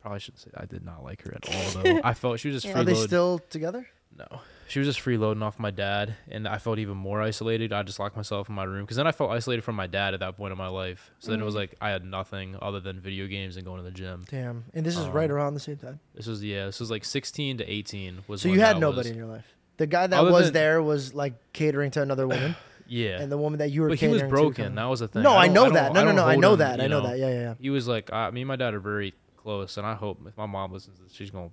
Probably 0.00 0.20
shouldn't 0.20 0.40
say 0.40 0.50
I 0.56 0.64
did 0.64 0.84
not 0.84 1.04
like 1.04 1.22
her 1.22 1.34
at 1.34 1.48
all 1.54 1.82
though. 1.82 2.00
I 2.04 2.14
felt 2.14 2.40
she 2.40 2.48
was 2.48 2.62
just 2.62 2.72
Yeah. 2.72 2.80
Are 2.80 2.84
they 2.84 2.94
still 2.94 3.40
together? 3.50 3.86
No, 4.16 4.40
she 4.68 4.78
was 4.78 4.86
just 4.88 5.00
freeloading 5.04 5.42
off 5.42 5.58
my 5.58 5.70
dad, 5.70 6.14
and 6.30 6.46
I 6.46 6.58
felt 6.58 6.78
even 6.78 6.96
more 6.96 7.20
isolated. 7.22 7.72
I 7.72 7.82
just 7.82 7.98
locked 7.98 8.16
myself 8.16 8.48
in 8.48 8.54
my 8.54 8.64
room 8.64 8.84
because 8.84 8.96
then 8.96 9.06
I 9.06 9.12
felt 9.12 9.30
isolated 9.30 9.62
from 9.62 9.74
my 9.76 9.86
dad 9.86 10.14
at 10.14 10.20
that 10.20 10.36
point 10.36 10.52
in 10.52 10.58
my 10.58 10.68
life. 10.68 11.10
So 11.18 11.30
then 11.30 11.40
it 11.40 11.44
was 11.44 11.54
Mm. 11.54 11.58
like 11.58 11.74
I 11.80 11.90
had 11.90 12.04
nothing 12.04 12.56
other 12.60 12.78
than 12.80 13.00
video 13.00 13.26
games 13.26 13.56
and 13.56 13.64
going 13.64 13.78
to 13.78 13.82
the 13.84 13.90
gym. 13.90 14.24
Damn. 14.30 14.64
And 14.74 14.84
this 14.86 14.96
is 14.96 15.06
right 15.08 15.30
Um, 15.30 15.36
around 15.36 15.54
the 15.54 15.60
same 15.60 15.76
time. 15.76 16.00
This 16.14 16.26
was 16.26 16.44
yeah, 16.44 16.66
this 16.66 16.80
was 16.80 16.90
like 16.90 17.04
16 17.04 17.58
to 17.58 17.64
18 17.70 18.18
was. 18.28 18.42
So 18.42 18.48
you 18.48 18.60
had 18.60 18.78
nobody 18.78 18.98
was. 18.98 19.06
in 19.10 19.16
your 19.16 19.26
life. 19.26 19.46
The 19.78 19.86
guy 19.86 20.06
that 20.06 20.18
Other 20.18 20.32
was 20.32 20.46
than- 20.46 20.54
there 20.54 20.82
was 20.82 21.14
like 21.14 21.34
catering 21.52 21.90
to 21.92 22.02
another 22.02 22.26
woman, 22.26 22.56
Yeah, 22.88 23.20
and 23.20 23.30
the 23.30 23.38
woman 23.38 23.58
that 23.60 23.70
you 23.70 23.82
were 23.82 23.88
but 23.90 23.98
he 23.98 24.08
was 24.08 24.22
catering 24.22 24.30
to 24.30 24.34
broken. 24.36 24.74
That 24.74 24.84
was 24.86 25.00
the 25.00 25.08
thing. 25.08 25.22
No, 25.22 25.32
I, 25.34 25.46
don't- 25.46 25.54
know 25.54 25.64
don't- 25.66 25.74
that. 25.74 25.92
No, 25.92 26.04
no, 26.04 26.12
no. 26.12 26.24
I 26.24 26.36
know 26.36 26.52
him, 26.54 26.58
that. 26.60 26.80
I 26.80 26.84
you 26.84 26.88
know 26.88 27.02
that. 27.02 27.18
Yeah, 27.18 27.28
yeah, 27.28 27.40
yeah. 27.40 27.54
He 27.60 27.70
was 27.70 27.86
like, 27.86 28.12
uh, 28.12 28.30
me 28.32 28.40
and 28.42 28.48
my 28.48 28.56
dad 28.56 28.74
are 28.74 28.80
very 28.80 29.14
close, 29.36 29.76
and 29.76 29.86
I 29.86 29.94
hope 29.94 30.20
if 30.26 30.36
my 30.36 30.46
mom 30.46 30.72
listens, 30.72 30.98
she's 31.12 31.30
gonna 31.30 31.50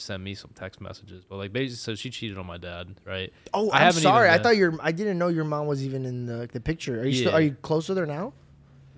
send 0.00 0.24
me 0.24 0.34
some 0.34 0.50
text 0.54 0.80
messages. 0.80 1.24
But 1.28 1.36
like, 1.36 1.52
basically, 1.52 1.76
so 1.76 1.94
she 1.94 2.10
cheated 2.10 2.38
on 2.38 2.46
my 2.46 2.58
dad, 2.58 2.96
right? 3.06 3.32
Oh, 3.54 3.70
I 3.70 3.78
I'm 3.78 3.82
haven't 3.86 4.02
sorry. 4.02 4.28
I 4.28 4.38
thought 4.38 4.56
your. 4.56 4.74
I 4.80 4.92
didn't 4.92 5.18
know 5.18 5.28
your 5.28 5.44
mom 5.44 5.66
was 5.66 5.84
even 5.84 6.04
in 6.04 6.26
the, 6.26 6.48
the 6.52 6.60
picture. 6.60 7.00
Are 7.00 7.06
you 7.06 7.14
still? 7.14 7.34
Are 7.34 7.40
you 7.40 7.56
close 7.62 7.88
with 7.88 7.98
her 7.98 8.06
now? 8.06 8.32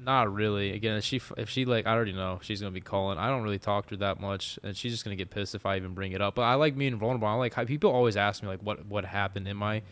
Not 0.05 0.35
really. 0.35 0.73
Again, 0.73 0.97
if 0.97 1.05
she 1.05 1.21
if 1.37 1.49
she 1.49 1.65
like, 1.65 1.87
I 1.87 1.93
already 1.93 2.13
know 2.13 2.41
she's 2.43 2.61
gonna 2.61 2.73
be 2.73 2.81
calling. 2.81 3.19
I 3.19 3.29
don't 3.29 3.43
really 3.43 3.59
talk 3.59 3.87
to 3.87 3.95
her 3.95 3.99
that 3.99 4.21
much, 4.21 4.59
and 4.63 4.77
she's 4.77 4.93
just 4.93 5.05
gonna 5.05 5.17
get 5.17 5.31
pissed 5.31 5.55
if 5.55 5.65
I 5.65 5.77
even 5.77 5.95
bring 5.95 6.13
it 6.13 6.21
up. 6.21 6.35
But 6.35 6.43
I 6.43 6.55
like 6.55 6.77
being 6.77 6.97
vulnerable. 6.97 7.29
I 7.29 7.35
like 7.35 7.55
how 7.55 7.65
people 7.65 7.91
always 7.91 8.17
ask 8.17 8.43
me 8.43 8.49
like, 8.49 8.61
what 8.61 8.85
what 8.87 9.05
happened 9.05 9.47
in 9.47 9.57
my 9.57 9.83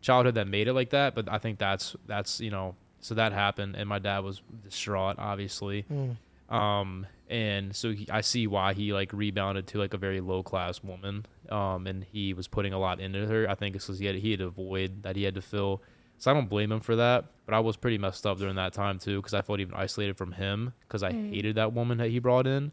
childhood 0.00 0.34
that 0.34 0.48
made 0.48 0.66
it 0.66 0.72
like 0.72 0.90
that. 0.90 1.14
But 1.14 1.30
I 1.30 1.38
think 1.38 1.58
that's 1.58 1.94
that's 2.06 2.40
you 2.40 2.50
know, 2.50 2.74
so 3.00 3.14
that 3.14 3.32
happened, 3.32 3.76
and 3.76 3.88
my 3.88 3.98
dad 3.98 4.20
was 4.20 4.42
distraught, 4.64 5.16
obviously. 5.18 5.84
Mm. 5.92 6.16
Um, 6.54 7.06
and 7.30 7.74
so 7.74 7.92
he, 7.92 8.06
I 8.10 8.20
see 8.22 8.46
why 8.48 8.74
he 8.74 8.92
like 8.92 9.12
rebounded 9.12 9.68
to 9.68 9.78
like 9.78 9.94
a 9.94 9.98
very 9.98 10.20
low 10.20 10.42
class 10.42 10.82
woman. 10.82 11.24
Um, 11.48 11.86
and 11.86 12.02
he 12.04 12.34
was 12.34 12.48
putting 12.48 12.72
a 12.72 12.78
lot 12.78 13.00
into 13.00 13.26
her. 13.26 13.48
I 13.48 13.54
think 13.54 13.76
it's 13.76 13.86
because 13.86 14.00
he 14.00 14.06
had 14.06 14.16
he 14.16 14.32
had 14.32 14.40
a 14.40 14.48
void 14.50 15.04
that 15.04 15.14
he 15.16 15.22
had 15.22 15.36
to 15.36 15.40
fill. 15.42 15.80
So 16.18 16.30
I 16.30 16.34
don't 16.34 16.50
blame 16.50 16.70
him 16.70 16.80
for 16.80 16.96
that. 16.96 17.24
But 17.46 17.54
I 17.54 17.60
was 17.60 17.76
pretty 17.76 17.98
messed 17.98 18.26
up 18.26 18.38
during 18.38 18.56
that 18.56 18.72
time 18.72 18.98
too, 18.98 19.16
because 19.16 19.32
I 19.32 19.42
felt 19.42 19.58
even 19.60 19.74
isolated 19.74 20.16
from 20.18 20.32
him 20.32 20.72
because 20.80 21.02
I 21.02 21.12
hated 21.12 21.54
that 21.56 21.72
woman 21.72 21.98
that 21.98 22.10
he 22.10 22.18
brought 22.18 22.46
in. 22.46 22.72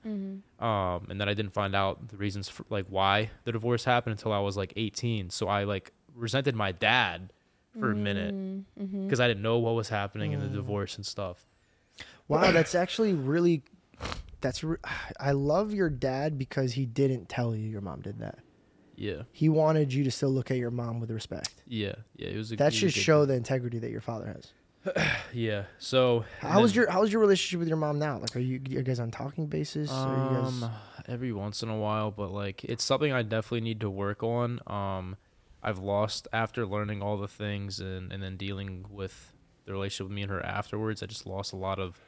Um, 0.59 1.07
and 1.09 1.21
then 1.21 1.29
I 1.29 1.33
didn't 1.33 1.53
find 1.53 1.75
out 1.75 2.09
the 2.09 2.17
reasons 2.17 2.49
for 2.49 2.65
like 2.69 2.85
why 2.89 3.29
the 3.45 3.51
divorce 3.51 3.83
happened 3.85 4.11
until 4.13 4.33
I 4.33 4.39
was 4.39 4.57
like 4.57 4.73
18. 4.75 5.29
So 5.29 5.47
I 5.47 5.63
like 5.63 5.93
resented 6.15 6.55
my 6.55 6.71
dad 6.71 7.31
for 7.79 7.91
a 7.91 7.95
minute 7.95 8.33
because 9.03 9.19
I 9.19 9.27
didn't 9.27 9.43
know 9.43 9.59
what 9.59 9.75
was 9.75 9.89
happening 9.89 10.31
in 10.31 10.39
the 10.39 10.47
divorce 10.47 10.95
and 10.97 11.05
stuff. 11.05 11.45
Wow, 12.27 12.51
that's 12.51 12.73
actually 12.75 13.13
really. 13.13 13.61
That's. 14.41 14.63
Re- 14.63 14.77
I 15.19 15.31
love 15.31 15.73
your 15.73 15.89
dad 15.89 16.37
because 16.37 16.73
he 16.73 16.85
didn't 16.85 17.29
tell 17.29 17.55
you 17.55 17.67
your 17.69 17.81
mom 17.81 18.01
did 18.01 18.19
that. 18.19 18.39
Yeah, 18.99 19.23
He 19.31 19.47
wanted 19.47 19.93
you 19.93 20.03
to 20.05 20.09
still 20.11 20.31
look 20.31 20.49
at 20.49 20.57
your 20.57 20.71
mom 20.71 20.99
with 20.99 21.11
respect. 21.11 21.53
yeah, 21.67 21.93
yeah. 22.15 22.29
It 22.29 22.37
was 22.37 22.51
a, 22.51 22.55
That 22.55 22.63
it 22.63 22.65
was 22.67 22.75
a 22.75 22.77
should 22.79 22.93
show 22.93 23.25
the 23.27 23.35
integrity 23.35 23.77
that 23.77 23.91
your 23.91 24.01
father 24.01 24.25
has. 24.25 24.51
Yeah. 25.33 25.65
So 25.77 26.25
How 26.39 26.61
was 26.61 26.73
then- 26.73 26.83
your 26.83 26.91
How's 26.91 27.11
your 27.11 27.21
relationship 27.21 27.59
with 27.59 27.67
your 27.67 27.77
mom 27.77 27.99
now? 27.99 28.17
Like, 28.17 28.35
are 28.35 28.39
you, 28.39 28.55
are 28.65 28.71
you 28.71 28.81
guys 28.81 28.99
on 28.99 29.11
talking 29.11 29.45
basis? 29.45 29.91
you 29.91 29.95
guys? 29.95 30.63
Um, 30.63 30.71
every 31.07 31.31
once 31.31 31.61
in 31.61 31.69
a 31.69 31.77
while, 31.77 32.09
but 32.09 32.31
like 32.31 32.63
it's 32.63 32.83
something 32.83 33.13
I 33.13 33.21
definitely 33.21 33.61
need 33.61 33.81
to 33.81 33.89
work 33.89 34.23
on. 34.23 34.61
Um, 34.65 35.15
I've 35.61 35.77
lost 35.79 36.27
after 36.33 36.65
learning 36.65 37.03
all 37.03 37.17
the 37.17 37.27
things 37.27 37.79
and 37.79 38.11
and 38.11 38.23
then 38.23 38.35
dealing 38.35 38.85
with 38.89 39.31
the 39.65 39.73
relationship 39.73 40.07
with 40.07 40.15
me 40.15 40.23
and 40.23 40.31
her 40.31 40.43
afterwards. 40.43 41.03
I 41.03 41.05
just 41.05 41.27
lost 41.27 41.53
a 41.53 41.57
lot 41.57 41.77
of 41.77 41.99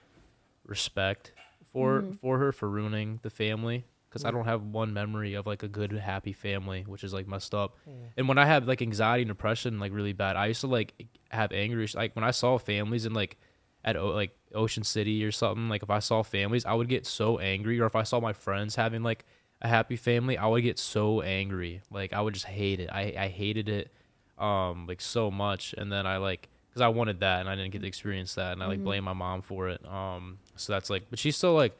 respect 0.65 1.33
for 1.73 2.01
for 2.21 2.37
her 2.39 2.51
for 2.51 2.69
ruining 2.69 3.19
the 3.23 3.29
family 3.29 3.85
because 4.09 4.25
I 4.25 4.31
don't 4.31 4.45
have 4.45 4.63
one 4.63 4.91
memory 4.93 5.35
of 5.35 5.45
like 5.45 5.61
a 5.63 5.67
good 5.67 5.91
happy 5.91 6.33
family, 6.33 6.83
which 6.87 7.03
is 7.03 7.13
like 7.13 7.27
messed 7.27 7.53
up. 7.53 7.77
And 8.17 8.27
when 8.27 8.37
I 8.39 8.45
had 8.45 8.65
like 8.67 8.81
anxiety 8.81 9.21
and 9.23 9.29
depression 9.29 9.79
like 9.79 9.93
really 9.93 10.13
bad, 10.13 10.35
I 10.35 10.47
used 10.47 10.61
to 10.61 10.67
like 10.67 10.93
have 11.29 11.51
anger. 11.51 11.85
Like 11.93 12.15
when 12.15 12.25
I 12.25 12.31
saw 12.31 12.57
families 12.57 13.05
in 13.05 13.13
like 13.13 13.37
at 13.85 13.95
o- 13.95 14.09
like 14.09 14.31
Ocean 14.53 14.83
City 14.83 15.23
or 15.23 15.31
something, 15.31 15.69
like 15.69 15.83
if 15.83 15.89
I 15.91 15.99
saw 15.99 16.23
families, 16.23 16.65
I 16.65 16.73
would 16.73 16.89
get 16.89 17.05
so 17.05 17.37
angry. 17.39 17.79
Or 17.79 17.85
if 17.85 17.95
I 17.95 18.03
saw 18.03 18.19
my 18.19 18.33
friends 18.33 18.75
having 18.75 19.03
like 19.03 19.25
a 19.61 19.67
happy 19.67 19.95
family, 19.95 20.37
I 20.37 20.47
would 20.47 20.63
get 20.63 20.79
so 20.79 21.21
angry. 21.21 21.81
Like 21.91 22.11
I 22.13 22.21
would 22.21 22.33
just 22.33 22.47
hate 22.47 22.79
it. 22.79 22.89
I 22.91 23.13
I 23.17 23.27
hated 23.27 23.69
it 23.69 23.91
um 24.37 24.87
like 24.87 25.01
so 25.01 25.29
much 25.29 25.75
and 25.77 25.91
then 25.91 26.07
I 26.07 26.17
like 26.17 26.49
cuz 26.73 26.81
I 26.81 26.87
wanted 26.87 27.19
that 27.19 27.41
and 27.41 27.49
I 27.49 27.55
didn't 27.55 27.71
get 27.71 27.81
to 27.81 27.87
experience 27.87 28.35
that 28.35 28.53
and 28.53 28.63
I 28.63 28.67
like 28.67 28.79
blame 28.83 29.03
my 29.03 29.13
mom 29.13 29.41
for 29.41 29.69
it. 29.69 29.85
Um 29.85 30.39
so 30.59 30.73
that's 30.73 30.89
like 30.89 31.03
but 31.09 31.19
she's 31.19 31.35
still 31.35 31.53
like 31.53 31.77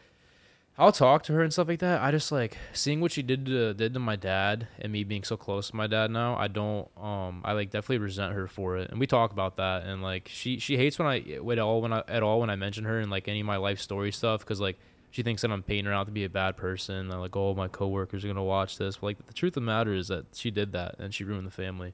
I'll 0.78 0.94
talk 0.94 1.24
to 1.24 1.34
her 1.34 1.44
and 1.44 1.52
stuff 1.52 1.68
like 1.68 1.80
that. 1.80 2.02
I 2.02 2.10
just 2.10 2.32
like 2.32 2.58
seeing 2.72 3.02
what 3.02 3.12
she 3.12 3.22
did 3.22 3.46
to 3.48 3.74
did 3.74 3.94
to 3.94 4.00
my 4.00 4.16
dad 4.16 4.70
and 4.80 4.94
me 4.94 5.04
being 5.04 5.26
so 5.26 5.36
close 5.36 5.72
to 5.72 5.76
my 5.76 5.88
dad 5.88 6.10
now. 6.10 6.38
I 6.38 6.48
don't 6.48 6.88
um 6.98 7.42
I 7.44 7.52
like 7.52 7.70
definitely 7.70 7.98
resent 7.98 8.34
her 8.34 8.48
for 8.48 8.78
it. 8.78 8.90
And 8.90 8.98
we 8.98 9.06
talk 9.06 9.34
about 9.34 9.58
that 9.58 9.84
and 9.84 10.02
like 10.02 10.30
she 10.32 10.58
she 10.58 10.78
hates 10.78 10.98
when 10.98 11.08
I 11.08 11.20
at 11.20 11.60
all 11.60 11.82
when 11.82 11.92
I 11.92 12.04
at 12.08 12.24
all 12.24 12.40
when 12.40 12.50
I 12.50 12.56
mention 12.56 12.86
her 12.86 12.98
and 13.00 13.12
like 13.12 13.28
any 13.28 13.42
of 13.42 13.46
my 13.46 13.58
life 13.58 13.82
story 13.82 14.14
stuff 14.14 14.46
cuz 14.46 14.62
like 14.62 14.80
she 15.12 15.24
thinks 15.24 15.42
that 15.42 15.52
I'm 15.52 15.64
painting 15.64 15.86
her 15.86 15.94
out 15.94 16.06
to 16.06 16.12
be 16.12 16.24
a 16.24 16.30
bad 16.30 16.56
person. 16.56 17.12
I'm 17.12 17.20
like, 17.20 17.36
oh, 17.36 17.56
my 17.56 17.68
coworkers 17.68 18.24
are 18.24 18.28
gonna 18.28 18.44
watch 18.44 18.78
this. 18.78 18.98
But 18.98 19.08
like 19.08 19.28
the 19.28 19.34
truth 19.34 19.58
of 19.58 19.64
the 19.64 19.68
matter 19.68 19.94
is 19.94 20.08
that 20.10 20.28
she 20.34 20.52
did 20.52 20.72
that 20.74 20.96
and 21.00 21.14
she 21.14 21.24
ruined 21.24 21.48
the 21.48 21.52
family, 21.52 21.94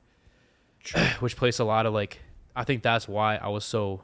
which 1.19 1.35
placed 1.35 1.59
a 1.59 1.65
lot 1.65 1.85
of 1.85 1.93
like. 1.93 2.19
I 2.57 2.63
think 2.63 2.83
that's 2.83 3.05
why 3.05 3.35
I 3.35 3.49
was 3.49 3.65
so 3.65 4.03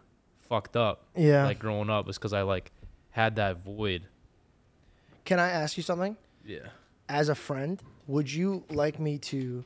fucked 0.52 0.76
up. 0.76 1.06
Yeah. 1.15 1.45
Like 1.45 1.60
growing 1.60 1.90
up 1.90 2.06
was 2.06 2.18
because 2.18 2.34
I 2.34 2.41
like 2.41 2.72
had 3.11 3.38
that 3.38 3.64
void. 3.64 4.03
Can 5.23 5.40
I 5.40 5.49
ask 5.49 5.78
you 5.78 5.84
something? 5.84 6.18
Yeah. 6.45 6.68
As 7.07 7.30
a 7.30 7.36
friend, 7.36 7.82
would 8.07 8.32
you 8.32 8.65
like 8.69 8.99
me 8.99 9.18
to 9.19 9.64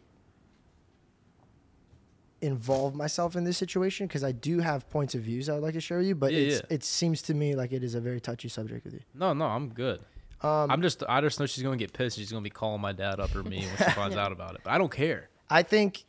involve 2.41 2.93
myself 2.93 3.35
in 3.35 3.43
this 3.43 3.57
situation? 3.57 4.05
Because 4.07 4.23
I 4.23 4.31
do 4.31 4.59
have 4.59 4.87
points 4.89 5.15
of 5.15 5.21
views 5.21 5.49
I 5.49 5.53
would 5.53 5.63
like 5.63 5.73
to 5.73 5.81
share 5.81 5.97
with 5.97 6.07
you, 6.07 6.15
but 6.15 6.31
Yeah, 6.31 6.39
it's, 6.39 6.55
yeah. 6.57 6.75
it 6.75 6.83
seems 6.83 7.21
to 7.23 7.33
me 7.33 7.55
like 7.55 7.71
it 7.71 7.83
is 7.83 7.95
a 7.95 8.01
very 8.01 8.19
touchy 8.21 8.47
subject 8.49 8.85
with 8.85 8.93
you. 8.93 9.01
No, 9.13 9.33
no, 9.33 9.45
I'm 9.45 9.69
good. 9.69 10.01
Um, 10.41 10.69
I'm 10.69 10.81
just 10.81 11.01
I 11.09 11.21
just 11.21 11.39
know 11.39 11.45
she's 11.47 11.63
gonna 11.63 11.77
get 11.77 11.93
pissed. 11.93 12.17
She's 12.17 12.29
gonna 12.31 12.43
be 12.43 12.49
calling 12.51 12.81
my 12.81 12.91
dad 12.91 13.19
up 13.19 13.33
or 13.35 13.41
me 13.41 13.65
when 13.65 13.77
she 13.77 13.95
finds 13.95 14.15
out 14.23 14.31
about 14.31 14.53
it. 14.55 14.61
But 14.63 14.73
I 14.73 14.77
don't 14.77 14.91
care. 14.91 15.29
I 15.49 15.63
think 15.63 16.03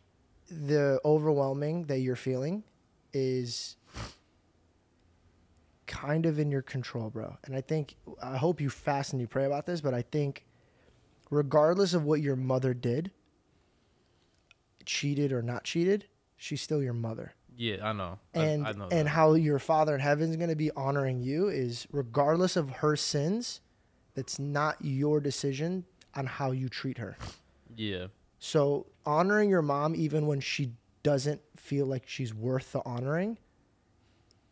the 0.50 1.00
overwhelming 1.04 1.84
that 1.84 1.98
you're 2.00 2.16
feeling 2.16 2.64
is 3.14 3.76
kind 5.86 6.26
of 6.26 6.38
in 6.38 6.50
your 6.50 6.62
control, 6.62 7.10
bro. 7.10 7.36
And 7.44 7.54
I 7.54 7.60
think 7.60 7.96
I 8.22 8.36
hope 8.36 8.60
you 8.60 8.70
fast 8.70 9.12
and 9.12 9.20
you 9.20 9.26
pray 9.26 9.44
about 9.44 9.66
this, 9.66 9.80
but 9.80 9.94
I 9.94 10.02
think 10.02 10.44
regardless 11.30 11.94
of 11.94 12.04
what 12.04 12.20
your 12.20 12.36
mother 12.36 12.74
did, 12.74 13.10
cheated 14.84 15.32
or 15.32 15.42
not 15.42 15.64
cheated, 15.64 16.06
she's 16.36 16.60
still 16.60 16.82
your 16.82 16.92
mother. 16.92 17.34
Yeah, 17.56 17.76
I 17.82 17.92
know. 17.92 18.18
And 18.34 18.66
I, 18.66 18.72
know 18.72 18.88
and 18.90 19.06
that. 19.06 19.08
how 19.08 19.34
your 19.34 19.58
father 19.58 19.94
in 19.94 20.00
heaven 20.00 20.30
is 20.30 20.36
going 20.36 20.50
to 20.50 20.56
be 20.56 20.70
honoring 20.72 21.22
you 21.22 21.48
is 21.48 21.86
regardless 21.90 22.56
of 22.56 22.68
her 22.70 22.96
sins, 22.96 23.60
that's 24.14 24.38
not 24.38 24.76
your 24.80 25.20
decision 25.20 25.84
on 26.14 26.26
how 26.26 26.50
you 26.50 26.68
treat 26.68 26.98
her. 26.98 27.16
yeah, 27.76 28.06
So 28.38 28.86
honoring 29.04 29.48
your 29.50 29.62
mom 29.62 29.94
even 29.94 30.26
when 30.26 30.40
she 30.40 30.72
doesn't 31.02 31.40
feel 31.56 31.86
like 31.86 32.04
she's 32.06 32.34
worth 32.34 32.72
the 32.72 32.82
honoring 32.84 33.38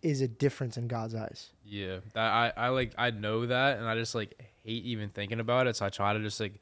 is 0.04 0.20
a 0.20 0.28
difference 0.28 0.76
in 0.76 0.86
God's 0.88 1.14
eyes. 1.14 1.50
yeah. 1.64 1.98
That 2.12 2.30
I 2.30 2.52
I 2.56 2.68
like 2.68 2.92
I 2.98 3.10
know 3.10 3.46
that, 3.46 3.78
and 3.78 3.86
I 3.88 3.94
just 3.96 4.14
like 4.14 4.38
hate 4.64 4.84
even 4.84 5.08
thinking 5.10 5.40
about 5.40 5.66
it. 5.66 5.76
So 5.76 5.86
I 5.86 5.88
try 5.90 6.12
to 6.12 6.20
just 6.20 6.38
like 6.40 6.60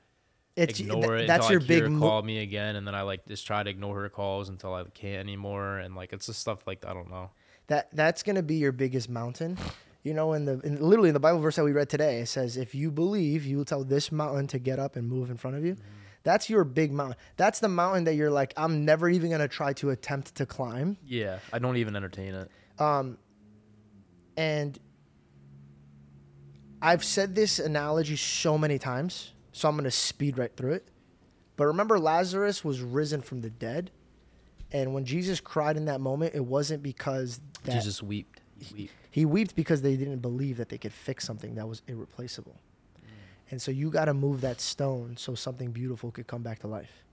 It's 0.57 0.81
ignore 0.81 1.17
th- 1.17 1.25
it 1.25 1.27
that's 1.27 1.51
your 1.51 1.61
I 1.61 1.65
big 1.67 1.99
call 1.99 2.23
me 2.23 2.39
again, 2.39 2.77
and 2.77 2.87
then 2.87 2.95
I 2.95 3.03
like 3.03 3.27
just 3.27 3.47
try 3.47 3.63
to 3.63 3.69
ignore 3.71 4.01
her 4.03 4.09
calls 4.09 4.49
until 4.49 4.75
I 4.75 4.85
can't 4.85 5.21
anymore, 5.21 5.79
and 5.79 5.95
like 5.95 6.13
it's 6.13 6.27
just 6.27 6.41
stuff 6.41 6.67
like 6.67 6.85
I 6.87 6.95
don't 6.95 7.11
know. 7.11 7.31
that 7.69 7.89
that's 7.95 8.23
going 8.23 8.37
to 8.37 8.43
be 8.43 8.57
your 8.57 8.73
biggest 8.73 9.09
mountain. 9.09 9.57
You 10.05 10.15
know, 10.15 10.33
in 10.33 10.45
the 10.47 10.59
in, 10.61 10.81
literally 10.83 11.11
in 11.11 11.15
the 11.15 11.21
Bible 11.21 11.39
verse 11.41 11.57
that 11.57 11.65
we 11.65 11.73
read 11.73 11.89
today, 11.89 12.21
it 12.21 12.27
says, 12.27 12.57
"If 12.57 12.75
you 12.75 12.91
believe, 12.91 13.45
you 13.47 13.57
will 13.57 13.65
tell 13.65 13.85
this 13.85 14.11
mountain 14.11 14.47
to 14.49 14.59
get 14.59 14.79
up 14.81 14.97
and 14.97 15.09
move 15.09 15.31
in 15.31 15.37
front 15.37 15.57
of 15.57 15.65
you." 15.65 15.75
Mm-hmm. 15.75 15.85
That's 16.25 16.49
your 16.51 16.65
big 16.65 16.93
mountain. 16.93 17.17
That's 17.37 17.59
the 17.61 17.69
mountain 17.69 18.05
that 18.05 18.15
you're 18.15 18.31
like, 18.31 18.53
I'm 18.57 18.85
never 18.85 19.09
even 19.09 19.31
going 19.31 19.41
to 19.41 19.49
try 19.49 19.73
to 19.75 19.91
attempt 19.91 20.37
to 20.37 20.47
climb. 20.47 20.97
Yeah, 21.05 21.39
I 21.53 21.59
don't 21.59 21.77
even 21.79 21.97
entertain 21.97 22.35
it. 22.35 22.49
Um, 22.81 23.19
And 24.37 24.79
I've 26.81 27.05
said 27.05 27.35
this 27.35 27.59
analogy 27.59 28.17
so 28.17 28.59
many 28.59 28.79
times, 28.79 29.33
so 29.53 29.69
I'm 29.69 29.77
going 29.77 29.85
to 29.85 29.91
speed 29.91 30.39
right 30.39 30.55
through 30.57 30.73
it. 30.73 30.89
But 31.57 31.67
remember, 31.67 31.99
Lazarus 31.99 32.65
was 32.65 32.81
risen 32.81 33.21
from 33.21 33.41
the 33.41 33.51
dead. 33.51 33.91
And 34.73 34.95
when 34.95 35.05
Jesus 35.05 35.39
cried 35.39 35.77
in 35.77 35.85
that 35.85 36.01
moment, 36.01 36.35
it 36.35 36.45
wasn't 36.45 36.83
because 36.83 37.41
that 37.65 37.73
Jesus 37.73 38.03
wept. 38.03 38.41
He 38.59 38.83
wept. 38.83 38.93
he 39.11 39.25
wept 39.25 39.55
because 39.55 39.83
they 39.83 39.97
didn't 39.97 40.21
believe 40.21 40.57
that 40.57 40.71
they 40.71 40.79
could 40.79 40.93
fix 40.93 41.25
something 41.25 41.55
that 41.57 41.69
was 41.69 41.83
irreplaceable. 41.87 42.57
Mm. 42.99 43.11
And 43.51 43.63
so 43.63 43.71
you 43.71 43.91
got 43.91 44.07
to 44.07 44.15
move 44.15 44.41
that 44.41 44.61
stone 44.61 45.17
so 45.17 45.35
something 45.35 45.73
beautiful 45.73 46.11
could 46.11 46.27
come 46.27 46.43
back 46.43 46.61
to 46.61 46.67
life. 46.67 47.05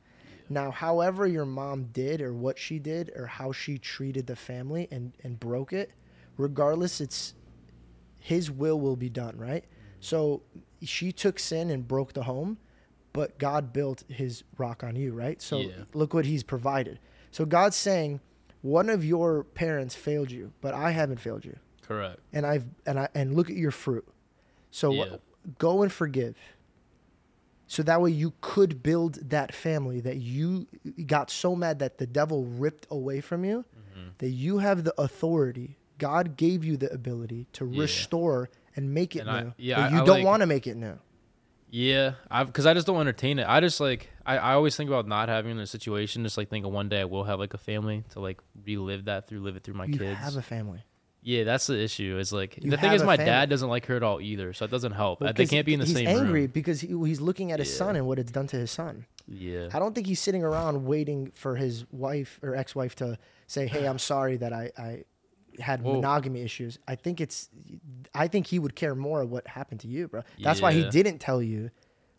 Now, 0.49 0.71
however 0.71 1.27
your 1.27 1.45
mom 1.45 1.89
did 1.93 2.21
or 2.21 2.33
what 2.33 2.57
she 2.57 2.79
did 2.79 3.11
or 3.15 3.27
how 3.27 3.51
she 3.51 3.77
treated 3.77 4.25
the 4.25 4.35
family 4.35 4.87
and, 4.89 5.13
and 5.23 5.39
broke 5.39 5.73
it, 5.73 5.91
regardless, 6.39 6.99
it's 7.01 7.33
his 8.17 8.49
will 8.49 8.79
will 8.79 8.95
be 8.95 9.09
done, 9.09 9.37
right? 9.37 9.65
So 9.99 10.41
she 10.81 11.11
took 11.11 11.37
sin 11.37 11.69
and 11.69 11.87
broke 11.87 12.13
the 12.13 12.23
home, 12.23 12.57
but 13.13 13.37
God 13.37 13.73
built 13.73 14.03
his 14.07 14.43
rock 14.57 14.83
on 14.83 14.95
you, 14.95 15.11
right? 15.13 15.41
So 15.41 15.59
Yeah. 15.59 15.83
look 15.93 16.13
what 16.13 16.25
he's 16.25 16.43
provided. 16.43 16.99
So 17.31 17.45
God's 17.45 17.75
saying, 17.75 18.21
one 18.61 18.89
of 18.89 19.03
your 19.05 19.43
parents 19.43 19.95
failed 19.95 20.31
you, 20.31 20.53
but 20.61 20.73
I 20.73 20.91
haven't 20.91 21.19
failed 21.19 21.45
you 21.45 21.57
Correct. 21.81 22.19
and 22.33 22.45
I've 22.45 22.65
and 22.85 22.99
I 22.99 23.09
and 23.13 23.35
look 23.35 23.49
at 23.49 23.55
your 23.55 23.71
fruit. 23.71 24.07
So 24.71 24.93
Yeah. 24.93 25.17
go 25.57 25.81
and 25.81 25.91
forgive. 25.91 26.35
So 27.67 27.83
that 27.83 28.01
way 28.01 28.11
you 28.11 28.33
could 28.41 28.81
build 28.81 29.29
that 29.29 29.53
family 29.53 29.99
that 30.01 30.17
you 30.17 30.67
got 31.05 31.29
so 31.29 31.55
mad 31.55 31.79
that 31.79 31.97
the 31.99 32.07
devil 32.07 32.45
ripped 32.45 32.87
away 32.89 33.21
from 33.21 33.43
you 33.45 33.65
Mm-hmm. 33.77 34.09
that 34.19 34.29
you 34.29 34.57
have 34.59 34.83
the 34.83 34.93
authority. 35.01 35.77
God 35.99 36.35
gave 36.37 36.65
you 36.65 36.75
the 36.77 36.91
ability 36.91 37.45
to 37.53 37.69
Yeah. 37.69 37.81
restore 37.81 38.49
and 38.75 38.91
make 38.93 39.15
it 39.15 39.19
And 39.19 39.29
I- 39.29 39.41
new. 39.43 39.53
yeah, 39.57 39.75
but 39.83 39.91
you 39.91 40.01
I 40.01 40.05
don't 40.05 40.15
like- 40.17 40.25
want 40.25 40.41
to 40.41 40.47
make 40.47 40.65
it 40.65 40.75
new. 40.75 40.97
Yeah, 41.71 42.13
I 42.31 42.43
because 42.45 42.65
I 42.65 42.73
just 42.73 42.87
don't 42.87 42.99
entertain 42.99 43.37
it. 43.37 43.45
I 43.47 43.59
just 43.59 43.79
like 43.79 44.09
I, 44.25 44.37
I 44.37 44.53
always 44.53 44.75
think 44.75 44.89
about 44.89 45.07
not 45.07 45.29
having 45.29 45.59
a 45.59 45.67
situation. 45.67 46.23
Just 46.23 46.35
like 46.35 46.49
thinking 46.49 46.71
one 46.73 46.89
day 46.89 47.01
I 47.01 47.05
will 47.05 47.25
have 47.25 47.37
like 47.39 47.53
a 47.53 47.59
family 47.59 48.03
to 48.13 48.19
like 48.19 48.39
relive 48.65 49.05
that 49.05 49.27
through, 49.27 49.41
live 49.41 49.55
it 49.55 49.63
through 49.63 49.75
my 49.75 49.85
You 49.85 49.99
kids. 49.99 50.17
have 50.19 50.35
a 50.35 50.41
family. 50.41 50.83
yeah, 51.21 51.43
that's 51.43 51.67
the 51.67 51.79
issue. 51.79 52.17
Is 52.17 52.33
like 52.33 52.57
You 52.63 52.71
the 52.71 52.77
thing 52.77 52.93
is 52.93 53.03
my 53.03 53.17
family. 53.17 53.29
dad 53.31 53.49
doesn't 53.51 53.69
like 53.69 53.85
her 53.85 53.95
at 53.97 54.01
all 54.01 54.19
either, 54.19 54.51
so 54.53 54.65
it 54.65 54.71
doesn't 54.71 54.93
help. 54.93 55.21
Uh, 55.21 55.31
they 55.31 55.45
can't 55.45 55.63
be 55.65 55.75
in 55.75 55.79
the 55.79 55.85
he's 55.85 55.93
same 55.95 56.07
angry 56.07 56.41
room. 56.43 56.51
because 56.51 56.81
he, 56.81 56.87
he's 56.87 57.21
looking 57.21 57.51
at 57.51 57.59
his 57.59 57.69
Yeah. 57.69 57.77
son 57.77 57.95
and 57.97 58.07
what 58.07 58.17
it's 58.17 58.31
done 58.31 58.47
to 58.47 58.57
his 58.57 58.71
son. 58.71 59.05
Yeah, 59.27 59.67
I 59.71 59.77
don't 59.77 59.93
think 59.93 60.07
he's 60.07 60.19
sitting 60.19 60.43
around 60.43 60.85
waiting 60.85 61.31
for 61.35 61.55
his 61.55 61.85
wife 61.91 62.39
or 62.41 62.55
ex-wife 62.55 62.95
to 62.95 63.19
say, 63.45 63.67
"Hey, 63.67 63.85
I'm 63.87 63.99
sorry 63.99 64.37
that 64.37 64.53
I, 64.53 64.71
I 64.75 65.03
had 65.59 65.81
Whoa. 65.81 65.95
monogamy 65.95 66.41
issues. 66.41 66.79
I 66.87 66.95
think 66.95 67.21
it's, 67.21 67.49
I 68.13 68.27
think 68.27 68.47
he 68.47 68.59
would 68.59 68.75
care 68.75 68.95
more 68.95 69.25
what 69.25 69.47
happened 69.47 69.81
to 69.81 69.87
you, 69.87 70.07
bro. 70.07 70.23
That's 70.41 70.61
why 70.61 70.73
he 70.73 70.89
didn't 70.89 71.19
tell 71.19 71.41
you 71.41 71.71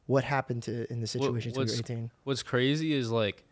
what 0.06 0.24
happened 0.24 0.64
to 0.64 0.90
in 0.92 1.00
the 1.00 1.06
situation 1.06 1.52
you're 1.54 1.60
what's- 1.62 1.78
18. 1.78 2.10
What's 2.24 2.42
crazy 2.42 2.92
is 2.92 3.10
like 3.10 3.44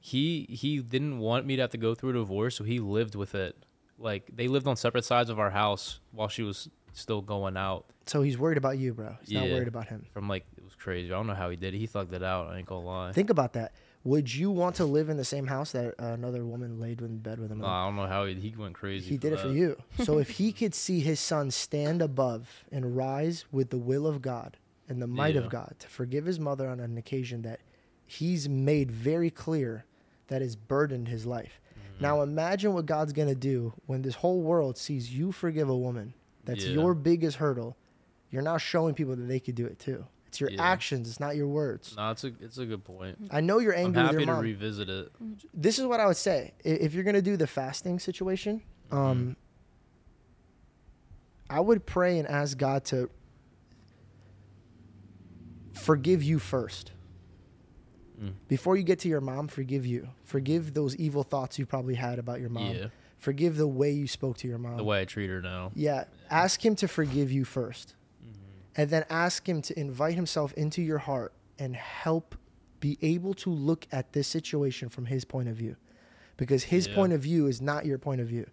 he 0.00 0.46
he 0.50 0.80
didn't 0.80 1.18
want 1.18 1.46
me 1.46 1.56
to 1.56 1.62
have 1.62 1.70
to 1.70 1.78
go 1.78 1.94
through 1.94 2.10
a 2.10 2.12
divorce, 2.14 2.56
so 2.56 2.64
he 2.64 2.78
lived 2.78 3.14
with 3.14 3.34
it. 3.34 3.56
Like 3.98 4.28
they 4.34 4.48
lived 4.48 4.66
on 4.66 4.76
separate 4.76 5.04
sides 5.04 5.30
of 5.30 5.38
our 5.38 5.50
house 5.50 6.00
while 6.12 6.28
she 6.28 6.42
was 6.42 6.68
still 6.92 7.22
going 7.22 7.56
out. 7.56 7.86
So 8.06 8.22
he's 8.22 8.36
worried 8.38 8.58
about 8.58 8.76
you, 8.78 8.92
bro. 8.92 9.16
He's 9.20 9.32
not 9.32 9.44
worried 9.44 9.68
about 9.68 9.88
him. 9.88 10.06
From 10.12 10.28
like 10.28 10.44
it 10.56 10.64
was 10.64 10.74
crazy. 10.74 11.12
I 11.12 11.16
don't 11.16 11.26
know 11.26 11.34
how 11.34 11.48
he 11.48 11.56
did 11.56 11.74
it. 11.74 11.78
He 11.78 11.86
thugged 11.86 12.12
it 12.12 12.22
out. 12.22 12.48
I 12.48 12.58
ain't 12.58 12.66
gonna 12.66 12.84
lie. 12.84 13.12
Think 13.12 13.30
about 13.30 13.54
that. 13.54 13.72
Would 14.04 14.34
you 14.34 14.50
want 14.50 14.76
to 14.76 14.84
live 14.84 15.08
in 15.08 15.16
the 15.16 15.24
same 15.24 15.46
house 15.46 15.72
that 15.72 15.94
uh, 15.98 16.08
another 16.08 16.44
woman 16.44 16.78
laid 16.78 17.00
in 17.00 17.18
bed 17.18 17.40
with 17.40 17.50
him? 17.50 17.60
Nah, 17.60 17.84
I 17.84 17.86
don't 17.86 17.96
know 17.96 18.06
how 18.06 18.26
he, 18.26 18.34
he 18.34 18.54
went 18.54 18.74
crazy. 18.74 19.08
he 19.08 19.16
did 19.16 19.32
it 19.32 19.40
for 19.40 19.48
you. 19.48 19.76
So 20.04 20.18
if 20.18 20.28
he 20.38 20.52
could 20.52 20.74
see 20.74 21.00
his 21.00 21.18
son 21.18 21.50
stand 21.50 22.02
above 22.02 22.64
and 22.70 22.94
rise 22.96 23.46
with 23.50 23.70
the 23.70 23.78
will 23.78 24.06
of 24.06 24.20
God 24.20 24.58
and 24.88 25.00
the 25.00 25.06
might 25.06 25.36
of 25.36 25.48
God 25.48 25.76
to 25.78 25.88
forgive 25.88 26.26
his 26.26 26.38
mother 26.38 26.68
on 26.68 26.80
an 26.80 26.98
occasion 26.98 27.40
that 27.42 27.60
he's 28.06 28.46
made 28.48 28.90
very 28.90 29.30
clear 29.30 29.86
that 30.28 30.42
has 30.42 30.54
burdened 30.54 31.08
his 31.08 31.24
life. 31.24 31.60
Mm-hmm. 31.70 32.02
Now 32.02 32.20
imagine 32.20 32.74
what 32.74 32.84
God's 32.84 33.14
going 33.14 33.28
to 33.28 33.34
do 33.34 33.72
when 33.86 34.02
this 34.02 34.16
whole 34.16 34.42
world 34.42 34.76
sees 34.76 35.14
you 35.16 35.32
forgive 35.32 35.70
a 35.70 35.76
woman. 35.76 36.12
That's 36.44 36.66
Yeah. 36.66 36.74
your 36.74 36.92
biggest 36.94 37.38
hurdle. 37.38 37.78
You're 38.30 38.42
now 38.42 38.58
showing 38.58 38.94
people 38.94 39.16
that 39.16 39.22
they 39.28 39.40
could 39.40 39.54
do 39.54 39.64
it 39.64 39.78
too. 39.78 40.04
It's 40.34 40.40
your 40.40 40.50
Yeah. 40.50 40.62
actions, 40.64 41.08
it's 41.08 41.20
not 41.20 41.36
your 41.36 41.46
words. 41.46 41.94
No, 41.96 42.10
it's 42.10 42.24
a 42.24 42.32
it's 42.40 42.58
a 42.58 42.66
good 42.66 42.82
point. 42.82 43.16
I 43.30 43.40
know 43.40 43.60
you're 43.60 43.72
angry. 43.72 44.00
I'm 44.02 44.06
angry 44.08 44.18
with 44.22 44.26
happy 44.26 44.26
your 44.26 44.26
to 44.26 44.32
mom 44.32 44.42
revisit 44.42 44.88
it. 44.88 45.12
this 45.54 45.78
is 45.78 45.86
what 45.86 46.00
I 46.00 46.06
would 46.08 46.16
say. 46.16 46.54
If 46.64 46.92
you're 46.92 47.04
gonna 47.04 47.22
do 47.22 47.36
the 47.36 47.46
fasting 47.46 48.00
situation, 48.00 48.60
um, 48.90 49.36
I 51.48 51.60
would 51.60 51.86
pray 51.86 52.18
and 52.18 52.26
ask 52.26 52.58
God 52.58 52.84
to 52.86 53.10
forgive 55.72 56.20
you 56.24 56.40
first. 56.40 56.90
Mm. 58.20 58.32
Before 58.48 58.76
you 58.76 58.82
get 58.82 58.98
to 59.00 59.08
your 59.08 59.20
mom, 59.20 59.46
forgive 59.46 59.86
you. 59.86 60.08
Forgive 60.24 60.74
those 60.74 60.96
evil 60.96 61.22
thoughts 61.22 61.60
you 61.60 61.66
probably 61.66 61.94
had 61.94 62.18
about 62.18 62.40
your 62.40 62.48
mom. 62.50 62.74
Yeah, 62.74 62.86
Forgive 63.18 63.56
the 63.56 63.66
way 63.68 63.90
you 63.92 64.06
spoke 64.08 64.36
to 64.38 64.48
your 64.48 64.58
mom. 64.58 64.76
the 64.78 64.84
way 64.84 65.00
I 65.00 65.04
treat 65.04 65.30
her 65.30 65.40
now. 65.40 65.70
Yeah. 65.76 66.04
Ask 66.28 66.64
him 66.64 66.74
to 66.76 66.88
forgive 66.88 67.30
you 67.30 67.44
1st 67.44 67.94
And 68.76 68.90
then 68.90 69.04
ask 69.08 69.48
him 69.48 69.62
to 69.62 69.78
invite 69.78 70.14
himself 70.14 70.52
into 70.54 70.82
your 70.82 70.98
heart 70.98 71.32
and 71.58 71.76
help 71.76 72.34
be 72.80 72.98
able 73.02 73.34
to 73.34 73.50
look 73.50 73.86
at 73.92 74.12
this 74.12 74.26
situation 74.28 74.88
from 74.88 75.06
his 75.06 75.24
point 75.24 75.48
of 75.48 75.56
view. 75.56 75.76
Because 76.36 76.64
his 76.64 76.88
Yeah. 76.88 76.94
point 76.96 77.12
of 77.12 77.20
view 77.22 77.46
is 77.46 77.62
not 77.62 77.86
your 77.86 77.98
point 77.98 78.20
of 78.20 78.26
view. 78.26 78.46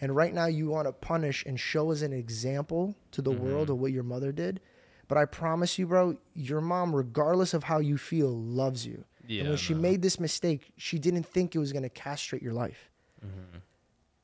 And 0.00 0.14
right 0.14 0.34
now 0.34 0.46
you 0.46 0.68
want 0.68 0.86
to 0.86 0.92
punish 0.92 1.44
and 1.46 1.58
show 1.58 1.90
as 1.90 2.02
an 2.02 2.12
example 2.12 2.96
to 3.12 3.22
the 3.22 3.32
world 3.32 3.70
of 3.70 3.78
what 3.78 3.92
your 3.92 4.02
mother 4.02 4.32
did. 4.32 4.60
But 5.06 5.18
I 5.18 5.24
promise 5.24 5.78
you, 5.78 5.86
bro, 5.86 6.18
your 6.34 6.60
mom, 6.60 6.94
regardless 6.94 7.54
of 7.54 7.64
how 7.64 7.78
you 7.78 7.96
feel, 7.96 8.30
loves 8.30 8.86
you. 8.86 9.04
Yeah, 9.26 9.40
and 9.42 9.48
when 9.50 9.58
she 9.58 9.74
made 9.74 10.02
this 10.02 10.18
mistake, 10.20 10.72
she 10.76 10.98
didn't 10.98 11.24
think 11.24 11.54
it 11.54 11.58
was 11.58 11.72
going 11.72 11.82
to 11.82 11.88
castrate 11.88 12.42
your 12.42 12.52
life. 12.52 12.90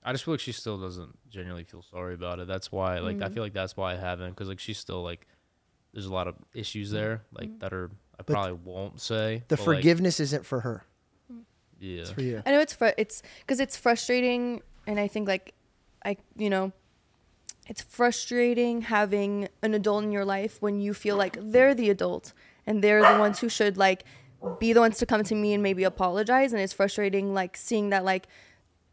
I 0.06 0.12
just 0.12 0.24
feel 0.24 0.34
like 0.34 0.40
she 0.40 0.52
still 0.52 0.78
doesn't 0.78 1.16
genuinely 1.30 1.64
feel 1.64 1.82
sorry 1.82 2.14
about 2.14 2.38
it. 2.38 2.46
That's 2.46 2.70
why, 2.70 2.98
like, 2.98 3.16
Mm-hmm. 3.16 3.24
I 3.24 3.28
feel 3.30 3.42
like 3.42 3.54
that's 3.54 3.76
why 3.76 3.92
I 3.92 3.96
haven't, 3.96 4.30
because 4.30 4.48
like 4.48 4.60
she's 4.60 4.78
still 4.78 5.02
like, 5.02 5.26
there's 5.94 6.06
a 6.06 6.12
lot 6.12 6.28
of 6.28 6.34
issues 6.52 6.90
there, 6.90 7.22
like 7.32 7.58
that 7.60 7.72
are 7.72 7.86
I 7.86 8.22
Mm-hmm. 8.22 8.26
But 8.26 8.26
probably 8.26 8.52
won't 8.52 9.00
say. 9.00 9.42
The 9.48 9.56
but, 9.56 9.66
like, 9.66 9.76
forgiveness 9.78 10.20
isn't 10.20 10.44
for 10.46 10.60
her. 10.60 10.84
yeah, 11.80 12.02
It's 12.02 12.10
for 12.10 12.22
you. 12.22 12.42
I 12.44 12.52
know 12.52 12.60
it's 12.60 12.74
fr- 12.74 12.98
it's 12.98 13.22
because 13.40 13.60
it's 13.60 13.76
frustrating, 13.76 14.62
and 14.86 15.00
I 15.00 15.08
think 15.08 15.26
like 15.26 15.54
I 16.04 16.16
you 16.36 16.50
know, 16.50 16.72
it's 17.68 17.82
frustrating 17.82 18.82
having 18.82 19.48
an 19.62 19.74
adult 19.74 20.04
in 20.04 20.12
your 20.12 20.24
life 20.24 20.60
when 20.60 20.80
you 20.80 20.94
feel 20.94 21.16
like 21.16 21.38
they're 21.40 21.74
the 21.74 21.90
adult 21.90 22.32
and 22.66 22.82
they're 22.82 23.02
the 23.02 23.18
ones 23.18 23.40
who 23.40 23.48
should 23.48 23.76
like 23.76 24.04
be 24.58 24.72
the 24.72 24.80
ones 24.80 24.98
to 24.98 25.06
come 25.06 25.22
to 25.24 25.34
me 25.34 25.54
and 25.54 25.62
maybe 25.62 25.84
apologize, 25.84 26.52
and 26.52 26.60
it's 26.60 26.72
frustrating 26.72 27.34
like 27.34 27.56
seeing 27.56 27.90
that 27.90 28.04
like 28.04 28.26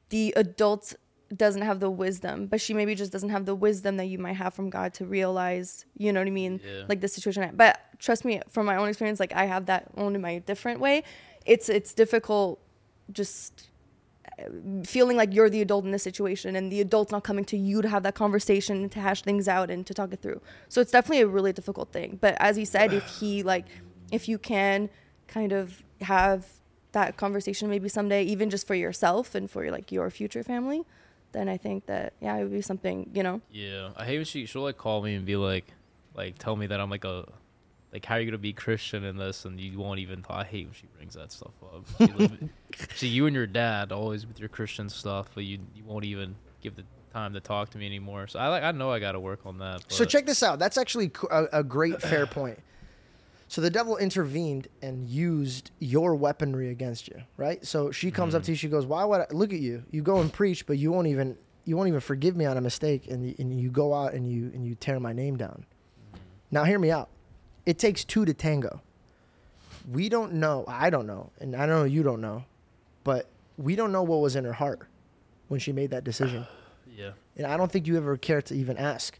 the 0.09 0.33
adult 0.35 0.95
doesn't 1.35 1.61
have 1.61 1.79
the 1.79 1.89
wisdom, 1.89 2.47
but 2.47 2.59
she 2.59 2.73
maybe 2.73 2.95
just 2.95 3.11
doesn't 3.11 3.29
have 3.29 3.45
the 3.45 3.55
wisdom 3.55 3.97
that 3.97 4.05
you 4.05 4.17
might 4.17 4.35
have 4.35 4.53
from 4.53 4.69
God 4.69 4.93
to 4.95 5.05
realize, 5.05 5.85
you 5.97 6.11
know 6.11 6.19
what 6.19 6.27
I 6.27 6.31
mean? 6.31 6.59
Yeah. 6.63 6.83
Like 6.89 7.01
the 7.01 7.07
situation. 7.07 7.49
But 7.55 7.79
trust 7.99 8.25
me, 8.25 8.41
from 8.49 8.65
my 8.65 8.75
own 8.75 8.89
experience, 8.89 9.19
like 9.19 9.33
I 9.33 9.45
have 9.45 9.67
that 9.67 9.91
in 9.97 10.19
my 10.21 10.39
different 10.39 10.79
way. 10.79 11.03
It's 11.45 11.69
it's 11.69 11.93
difficult 11.93 12.59
just 13.11 13.69
uh, 14.39 14.43
feeling 14.83 15.17
like 15.17 15.33
you're 15.33 15.49
the 15.49 15.61
adult 15.61 15.85
in 15.85 15.91
this 15.91 16.03
situation 16.03 16.55
and 16.55 16.71
the 16.71 16.81
adult's 16.81 17.11
not 17.11 17.23
coming 17.23 17.43
to 17.45 17.57
you 17.57 17.81
to 17.81 17.89
have 17.89 18.03
that 18.03 18.15
conversation 18.15 18.89
to 18.89 18.99
hash 18.99 19.21
things 19.23 19.47
out 19.47 19.71
and 19.71 19.85
to 19.87 19.93
talk 19.93 20.13
it 20.13 20.21
through. 20.21 20.39
So 20.69 20.81
it's 20.81 20.91
definitely 20.91 21.21
a 21.21 21.27
really 21.27 21.51
difficult 21.53 21.91
thing. 21.91 22.19
But 22.21 22.35
as 22.39 22.55
he 22.55 22.65
said, 22.65 22.93
if 22.93 23.19
he 23.19 23.43
like 23.43 23.65
if 24.11 24.27
you 24.27 24.37
can 24.37 24.89
kind 25.27 25.51
of 25.51 25.83
have 26.01 26.45
that 26.91 27.15
conversation 27.15 27.69
maybe 27.69 27.87
someday 27.87 28.23
even 28.23 28.49
just 28.49 28.67
for 28.67 28.75
yourself 28.75 29.33
and 29.33 29.49
for 29.49 29.69
like 29.71 29.91
your 29.91 30.09
future 30.09 30.43
family, 30.43 30.83
then 31.31 31.49
I 31.49 31.57
think 31.57 31.85
that 31.85 32.13
yeah, 32.21 32.35
it 32.37 32.43
would 32.43 32.51
be 32.51 32.61
something, 32.61 33.09
you 33.13 33.23
know. 33.23 33.41
yeah. 33.51 33.89
I 33.95 34.05
hate 34.05 34.17
when 34.17 34.25
she 34.25 34.45
she'll 34.45 34.63
like 34.63 34.77
call 34.77 35.01
me 35.01 35.15
and 35.15 35.25
be 35.25 35.35
like, 35.35 35.65
like 36.13 36.37
tell 36.37 36.55
me 36.55 36.67
that 36.67 36.79
I'm 36.79 36.89
like 36.89 37.03
a, 37.05 37.25
like 37.93 38.05
how 38.05 38.15
are 38.15 38.19
you 38.19 38.25
gonna 38.25 38.37
be 38.37 38.53
Christian 38.53 39.03
in 39.03 39.17
this, 39.17 39.45
and 39.45 39.59
you 39.59 39.77
won't 39.79 39.99
even. 39.99 40.23
I 40.29 40.43
hate 40.43 40.65
when 40.67 40.73
she 40.73 40.87
brings 40.95 41.13
that 41.15 41.31
stuff 41.31 41.53
up. 41.63 41.85
She, 41.97 42.13
live- 42.13 42.49
see 42.95 43.07
you 43.07 43.25
and 43.27 43.35
your 43.35 43.47
dad 43.47 43.91
always 43.91 44.25
with 44.25 44.39
your 44.39 44.49
Christian 44.49 44.89
stuff, 44.89 45.29
but 45.33 45.43
you 45.43 45.59
you 45.75 45.83
won't 45.85 46.05
even 46.05 46.35
give 46.61 46.75
the 46.75 46.83
time 47.13 47.33
to 47.33 47.39
talk 47.41 47.69
to 47.71 47.77
me 47.77 47.85
anymore. 47.85 48.27
So 48.27 48.39
I 48.39 48.47
like 48.47 48.63
I 48.63 48.71
know 48.71 48.91
I 48.91 48.99
got 48.99 49.13
to 49.13 49.19
work 49.19 49.45
on 49.45 49.57
that. 49.59 49.83
So 49.89 50.05
check 50.05 50.25
this 50.25 50.43
out. 50.43 50.59
That's 50.59 50.77
actually 50.77 51.11
a 51.51 51.63
great, 51.63 52.01
fair 52.01 52.25
point. 52.27 52.59
So 53.51 53.59
the 53.59 53.69
devil 53.69 53.97
intervened 53.97 54.69
and 54.81 55.09
used 55.09 55.71
your 55.77 56.15
weaponry 56.15 56.69
against 56.69 57.09
you, 57.09 57.21
right? 57.35 57.65
So 57.67 57.91
she 57.91 58.09
comes 58.09 58.33
up 58.33 58.43
to 58.43 58.45
mm-hmm. 58.45 58.51
you. 58.53 58.55
She 58.55 58.69
goes, 58.69 58.85
"Why 58.85 59.03
would 59.03 59.19
I 59.19 59.27
look 59.31 59.51
at 59.51 59.59
you? 59.59 59.83
You 59.91 60.01
go 60.01 60.21
and 60.21 60.31
preach, 60.31 60.65
but 60.65 60.77
you 60.77 60.89
won't 60.89 61.07
even 61.07 61.37
you 61.65 61.75
won't 61.75 61.89
even 61.89 61.99
forgive 61.99 62.37
me 62.37 62.45
on 62.45 62.55
a 62.55 62.61
mistake, 62.61 63.09
and 63.09 63.27
you, 63.27 63.35
and 63.39 63.59
you 63.59 63.69
go 63.69 63.93
out 63.93 64.13
and 64.13 64.25
you 64.25 64.51
and 64.53 64.65
you 64.65 64.75
tear 64.75 65.01
my 65.01 65.11
name 65.11 65.35
down." 65.35 65.65
Mm-hmm. 65.65 66.19
Now 66.51 66.63
hear 66.63 66.79
me 66.79 66.91
out. 66.91 67.09
It 67.65 67.77
takes 67.77 68.05
two 68.05 68.23
to 68.23 68.33
tango. 68.33 68.81
We 69.91 70.07
don't 70.07 70.35
know. 70.35 70.63
I 70.65 70.89
don't 70.89 71.05
know, 71.05 71.31
and 71.41 71.53
I 71.53 71.65
don't 71.65 71.75
know 71.75 71.83
you 71.83 72.03
don't 72.03 72.21
know, 72.21 72.45
but 73.03 73.27
we 73.57 73.75
don't 73.75 73.91
know 73.91 74.03
what 74.03 74.21
was 74.21 74.37
in 74.37 74.45
her 74.45 74.53
heart 74.53 74.87
when 75.49 75.59
she 75.59 75.73
made 75.73 75.91
that 75.91 76.05
decision. 76.05 76.47
Yeah. 76.93 77.11
And 77.37 77.47
I 77.47 77.55
don't 77.55 77.71
think 77.71 77.87
you 77.87 77.95
ever 77.95 78.17
cared 78.17 78.47
to 78.47 78.53
even 78.53 78.77
ask. 78.77 79.17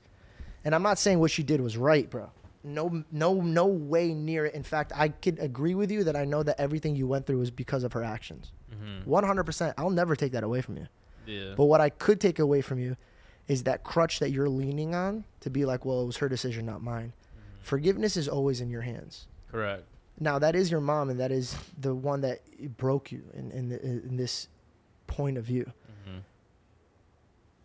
And 0.66 0.76
I'm 0.76 0.84
not 0.84 1.00
saying 1.00 1.20
what 1.20 1.32
she 1.32 1.42
did 1.42 1.62
was 1.62 1.78
right, 1.78 2.10
bro. 2.10 2.30
No, 2.64 3.04
no, 3.12 3.42
no 3.42 3.66
way 3.66 4.14
near 4.14 4.46
it. 4.46 4.54
In 4.54 4.64
fact, 4.64 4.92
I 4.96 5.10
could 5.10 5.40
agree 5.40 5.74
with 5.74 5.90
you 5.92 6.04
that 6.04 6.16
I 6.16 6.26
know 6.26 6.44
that 6.44 6.60
everything 6.60 6.96
you 6.96 7.08
went 7.08 7.26
through 7.26 7.40
was 7.40 7.52
because 7.52 7.84
of 7.84 7.94
her 7.94 8.04
actions. 8.04 8.52
Mm-hmm. 8.72 9.10
100%. 9.12 9.74
I'll 9.78 9.90
never 9.90 10.16
take 10.16 10.32
that 10.34 10.44
away 10.44 10.62
from 10.62 10.78
you. 10.78 10.88
Yeah. 11.26 11.54
But 11.56 11.66
what 11.66 11.82
I 11.82 11.90
could 11.90 12.20
take 12.20 12.40
away 12.40 12.62
from 12.62 12.80
you 12.80 12.98
is 13.48 13.64
that 13.64 13.84
crutch 13.84 14.20
that 14.20 14.32
you're 14.32 14.50
leaning 14.50 14.94
on 14.94 15.24
to 15.42 15.50
be 15.50 15.66
like, 15.66 15.86
well, 15.86 16.02
it 16.02 16.06
was 16.06 16.18
her 16.18 16.30
decision, 16.30 16.66
not 16.66 16.82
mine. 16.82 17.14
Forgiveness 17.62 18.16
is 18.18 18.28
always 18.28 18.62
in 18.62 18.70
your 18.70 18.82
hands. 18.82 19.28
Correct. 19.52 19.84
Now, 20.20 20.40
that 20.40 20.56
is 20.56 20.70
your 20.70 20.82
mom, 20.82 21.10
and 21.10 21.20
that 21.20 21.32
is 21.32 21.56
the 21.80 21.96
one 21.96 22.22
that 22.22 22.42
broke 22.78 23.12
you 23.12 23.24
in, 23.34 23.52
in, 23.52 23.70
the, 23.70 23.82
in 23.82 24.18
this 24.18 24.48
point 25.08 25.38
of 25.38 25.44
view. 25.46 25.72
hmm 26.06 26.20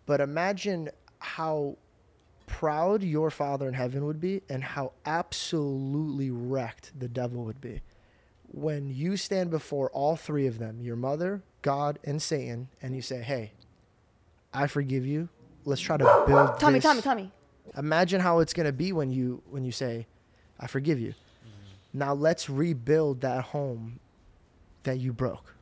But 0.06 0.20
imagine 0.20 0.90
how 1.18 1.76
proud 2.46 3.02
your 3.02 3.30
Father 3.30 3.68
in 3.68 3.74
heaven 3.74 4.06
would 4.06 4.20
be 4.20 4.42
and 4.48 4.62
how 4.62 4.92
absolutely 5.04 6.30
wrecked 6.30 6.92
the 6.98 7.08
devil 7.08 7.44
would 7.44 7.60
be 7.60 7.82
when 8.48 8.88
you 8.88 9.16
stand 9.16 9.50
before 9.50 9.90
all 9.90 10.16
three 10.16 10.46
of 10.46 10.58
them 10.58 10.80
your 10.80 10.96
mother, 10.96 11.42
God, 11.62 11.98
and 12.04 12.20
Satan 12.22 12.68
and 12.80 12.94
you 12.94 13.02
say, 13.02 13.20
Hey, 13.20 13.52
I 14.52 14.66
forgive 14.66 15.04
you. 15.06 15.28
Let's 15.64 15.80
try 15.80 15.96
to 15.96 16.24
build. 16.26 16.58
Tommy, 16.58 16.78
this." 16.78 16.84
Tommy, 16.84 17.02
Tommy. 17.02 17.32
Imagine 17.76 18.20
how 18.20 18.38
it's 18.38 18.52
gonna 18.52 18.72
be 18.72 18.92
when 18.92 19.10
you 19.10 19.42
when 19.50 19.64
you 19.64 19.72
say, 19.72 20.06
I 20.58 20.68
forgive 20.68 21.00
you. 21.00 21.10
Mm-hmm. 21.10 21.98
Now 21.98 22.14
let's 22.14 22.48
rebuild 22.48 23.20
that 23.22 23.44
home 23.44 24.00
that 24.84 24.98
you 24.98 25.12
broke 25.12 25.54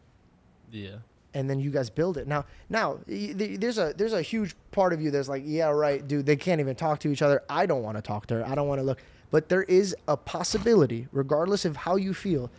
Yeah. 0.70 0.96
And 1.34 1.50
then 1.50 1.58
you 1.58 1.70
guys 1.70 1.90
build 1.90 2.16
it. 2.16 2.26
Now, 2.26 2.46
now 2.70 3.00
there's 3.06 3.78
a 3.78 3.92
there's 3.96 4.12
a 4.12 4.22
huge 4.22 4.54
part 4.70 4.92
of 4.92 5.02
you 5.02 5.10
that's 5.10 5.28
like, 5.28 5.42
yeah, 5.44 5.68
right, 5.68 6.06
dude. 6.06 6.26
They 6.26 6.36
can't 6.36 6.60
even 6.60 6.76
talk 6.76 7.00
to 7.00 7.08
each 7.10 7.22
other. 7.22 7.42
I 7.50 7.66
don't 7.66 7.82
want 7.82 7.96
to 7.98 8.02
talk 8.02 8.26
to 8.28 8.34
her. 8.36 8.46
I 8.46 8.54
don't 8.54 8.68
want 8.68 8.78
to 8.78 8.84
look. 8.84 9.02
But 9.30 9.48
there 9.48 9.64
is 9.64 9.96
a 10.06 10.16
possibility, 10.16 11.08
regardless 11.10 11.64
of 11.64 11.76
how 11.76 11.96
you 11.96 12.14
feel, 12.14 12.50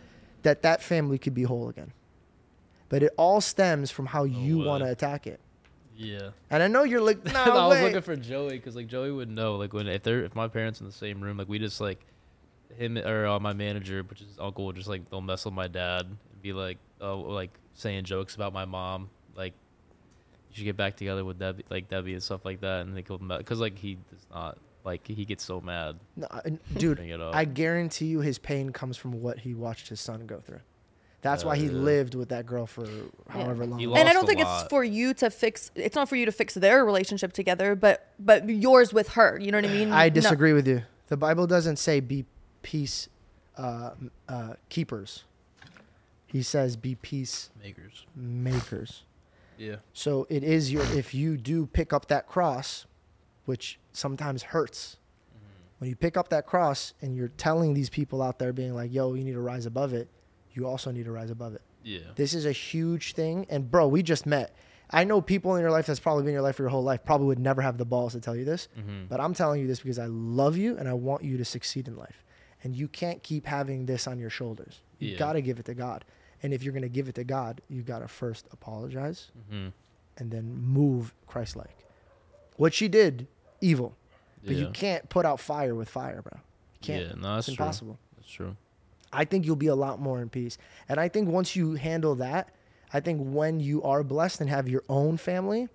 that 0.43 0.61
that 0.63 0.83
family 0.83 1.17
could 1.17 1.33
be 1.33 1.43
whole 1.43 1.69
again. 1.69 1.93
But 2.89 3.01
it 3.01 3.13
all 3.17 3.41
stems 3.41 3.91
from 3.91 4.07
how 4.07 4.25
you 4.25 4.59
want 4.59 4.83
to 4.83 4.91
attack 4.91 5.25
it. 5.25 5.39
Yeah. 5.95 6.31
And 6.49 6.61
I 6.61 6.67
know 6.67 6.83
you're 6.83 7.01
like, 7.01 7.23
no 7.33 7.39
I 7.39 7.67
was 7.67 7.81
looking 7.81 8.01
for 8.01 8.15
Joey 8.15 8.57
because 8.57 8.75
like 8.75 8.87
Joey 8.87 9.11
would 9.11 9.29
know 9.29 9.55
like 9.55 9.73
when 9.73 9.87
if 9.87 10.03
they're 10.03 10.23
if 10.23 10.35
my 10.35 10.47
parents 10.47 10.81
in 10.81 10.85
the 10.85 10.91
same 10.91 11.21
room 11.21 11.37
like 11.37 11.47
we 11.47 11.57
just 11.59 11.79
like 11.79 12.05
him 12.77 12.97
or 12.97 13.25
uh, 13.25 13.39
my 13.39 13.53
manager 13.53 14.03
which 14.03 14.21
is 14.21 14.27
uncle 14.39 14.65
would 14.65 14.75
just 14.75 14.89
like 14.89 15.09
they'll 15.09 15.21
mess 15.21 15.45
with 15.45 15.53
my 15.53 15.67
dad 15.67 16.05
and 16.05 16.41
be 16.41 16.51
like 16.51 16.77
oh 16.99 17.19
like 17.19 17.57
saying 17.75 18.03
jokes 18.05 18.33
about 18.35 18.51
my 18.53 18.65
mom 18.65 19.09
like 19.35 19.53
you 20.49 20.55
should 20.55 20.63
get 20.65 20.77
back 20.77 20.95
together 20.95 21.23
with 21.25 21.37
Debbie, 21.37 21.65
like 21.69 21.89
Debbie 21.89 22.13
and 22.13 22.23
stuff 22.23 22.45
like 22.45 22.61
that, 22.61 22.81
and 22.85 22.95
they 22.95 23.01
killed 23.03 23.21
him 23.21 23.27
because 23.37 23.59
like 23.59 23.77
he 23.77 23.95
does 24.09 24.25
not 24.33 24.57
like 24.83 25.05
he 25.05 25.25
gets 25.25 25.43
so 25.43 25.59
mad. 25.61 25.97
No, 26.15 26.27
I- 26.31 26.57
dude, 26.77 26.99
it 26.99 27.19
up. 27.21 27.35
I 27.35 27.43
guarantee 27.45 28.05
you 28.05 28.21
his 28.21 28.37
pain 28.39 28.71
comes 28.71 28.95
from 28.97 29.21
what 29.21 29.39
he 29.39 29.53
watched 29.53 29.89
his 29.89 29.99
son 29.99 30.25
go 30.25 30.39
through. 30.39 30.61
That's 31.21 31.43
why 31.43 31.57
he 31.57 31.67
Uh, 31.69 31.71
lived 31.71 32.13
with 32.13 32.29
that 32.29 32.45
girl 32.45 32.67
for 32.67 32.85
however 33.29 33.65
long. 33.65 33.79
He 33.79 33.87
lost 33.87 33.99
and 33.99 34.07
I 34.07 34.13
don't 34.13 34.25
a 34.25 34.27
think 34.27 34.41
it's 34.41 34.63
for 34.69 34.83
you 34.83 35.13
to 35.15 35.31
fix. 35.31 35.71
It's 35.73 35.95
not 35.95 36.07
for 36.07 36.15
you 36.15 36.25
to 36.27 36.31
fix 36.31 36.53
their 36.53 36.85
relationship 36.85 37.33
together, 37.33 37.75
but 37.75 38.11
but 38.19 38.47
yours 38.47 38.93
with 38.93 39.09
her. 39.09 39.39
You 39.41 39.51
know 39.51 39.57
what 39.57 39.65
I 39.65 39.73
mean? 39.73 39.91
I 39.91 40.09
No. 40.09 40.13
disagree 40.13 40.53
with 40.53 40.67
you. 40.67 40.83
The 41.07 41.17
Bible 41.17 41.47
doesn't 41.47 41.77
say 41.77 41.99
be 41.99 42.25
peace 42.61 43.09
uh, 43.57 43.91
uh, 44.29 44.53
keepers. 44.69 45.23
He 46.25 46.41
says 46.43 46.75
be 46.75 46.95
peace 46.95 47.49
Makers. 47.61 48.05
makers. 48.15 49.03
Yeah. 49.57 49.77
So 49.93 50.27
it 50.29 50.43
is 50.43 50.71
your 50.71 50.83
if 50.97 51.13
you 51.13 51.37
do 51.37 51.65
pick 51.67 51.93
up 51.93 52.07
that 52.07 52.27
cross, 52.27 52.85
which 53.45 53.79
sometimes 53.93 54.43
hurts. 54.43 54.97
When 55.77 55.89
you 55.89 55.95
pick 55.95 56.15
up 56.17 56.29
that 56.29 56.45
cross 56.45 56.93
and 57.01 57.15
you're 57.15 57.27
telling 57.29 57.73
these 57.73 57.89
people 57.89 58.21
out 58.21 58.39
there 58.39 58.53
being 58.53 58.73
like, 58.73 58.93
"Yo, 58.93 59.13
you 59.13 59.23
need 59.23 59.33
to 59.33 59.41
rise 59.41 59.65
above 59.65 59.93
it." 59.93 60.07
You 60.53 60.65
also 60.67 60.89
need 60.91 61.03
to 61.05 61.11
rise 61.11 61.29
above 61.29 61.53
it. 61.53 61.61
Yeah. 61.83 61.99
This 62.15 62.33
is 62.33 62.45
a 62.45 62.51
huge 62.53 63.13
thing. 63.13 63.45
And 63.49 63.69
bro, 63.69 63.87
we 63.87 64.01
just 64.01 64.25
met. 64.25 64.55
I 64.89 65.03
know 65.03 65.19
people 65.19 65.55
in 65.55 65.61
your 65.61 65.71
life 65.71 65.85
that's 65.85 65.99
probably 65.99 66.23
been 66.23 66.29
in 66.29 66.33
your 66.35 66.41
life 66.43 66.55
for 66.55 66.63
your 66.63 66.69
whole 66.69 66.83
life 66.83 67.03
probably 67.03 67.27
would 67.27 67.39
never 67.39 67.61
have 67.61 67.77
the 67.77 67.85
balls 67.85 68.13
to 68.13 68.21
tell 68.21 68.35
you 68.35 68.45
this. 68.45 68.67
Mhm. 68.77 69.09
But 69.09 69.19
I'm 69.19 69.33
telling 69.33 69.59
you 69.61 69.67
this 69.67 69.79
because 69.81 69.99
I 69.99 70.05
love 70.05 70.55
you 70.57 70.77
and 70.77 70.87
I 70.87 70.93
want 70.93 71.23
you 71.23 71.37
to 71.37 71.45
succeed 71.45 71.87
in 71.87 71.97
life. 71.97 72.23
And 72.63 72.75
you 72.75 72.87
can't 72.87 73.21
keep 73.21 73.45
having 73.45 73.85
this 73.85 74.07
on 74.07 74.17
your 74.17 74.29
shoulders. 74.29 74.81
You 74.99 75.11
Yeah. 75.11 75.17
got 75.17 75.33
to 75.33 75.41
give 75.41 75.59
it 75.59 75.65
to 75.65 75.73
God. 75.73 76.05
And 76.43 76.53
if 76.53 76.63
you're 76.63 76.73
going 76.73 76.83
to 76.83 76.89
give 76.89 77.07
it 77.07 77.15
to 77.15 77.23
God, 77.23 77.61
you 77.69 77.81
got 77.81 77.99
to 77.99 78.07
first 78.07 78.47
apologize 78.51 79.31
Mhm. 79.51 79.71
and 80.17 80.31
then 80.31 80.53
move 80.55 81.13
Christ 81.27 81.55
like. 81.55 81.85
What 82.57 82.73
she 82.73 82.87
did, 82.87 83.27
evil. 83.61 83.95
But 84.45 84.55
you 84.55 84.69
can't 84.69 85.09
put 85.09 85.25
out 85.25 85.39
fire 85.39 85.73
with 85.73 85.89
fire, 85.89 86.21
bro. 86.21 86.37
You 86.37 86.79
can't. 86.81 87.07
Yeah, 87.07 87.13
no, 87.15 87.35
that's 87.35 87.47
it's 87.47 87.55
true. 87.57 87.65
impossible. 87.65 87.99
That's 88.15 88.29
true. 88.29 88.55
I 89.11 89.25
think 89.25 89.45
you'll 89.45 89.55
be 89.55 89.67
a 89.67 89.75
lot 89.75 89.99
more 89.99 90.21
in 90.21 90.29
peace. 90.29 90.57
And 90.87 90.99
I 90.99 91.07
think 91.09 91.27
once 91.29 91.55
you 91.55 91.73
handle 91.75 92.13
that, 92.15 92.53
I 92.93 92.99
think 92.99 93.21
when 93.33 93.59
you 93.59 93.81
are 93.81 94.03
blessed 94.03 94.41
and 94.41 94.49
have 94.49 94.69
your 94.69 94.83
own 94.87 95.17
family, 95.17 95.67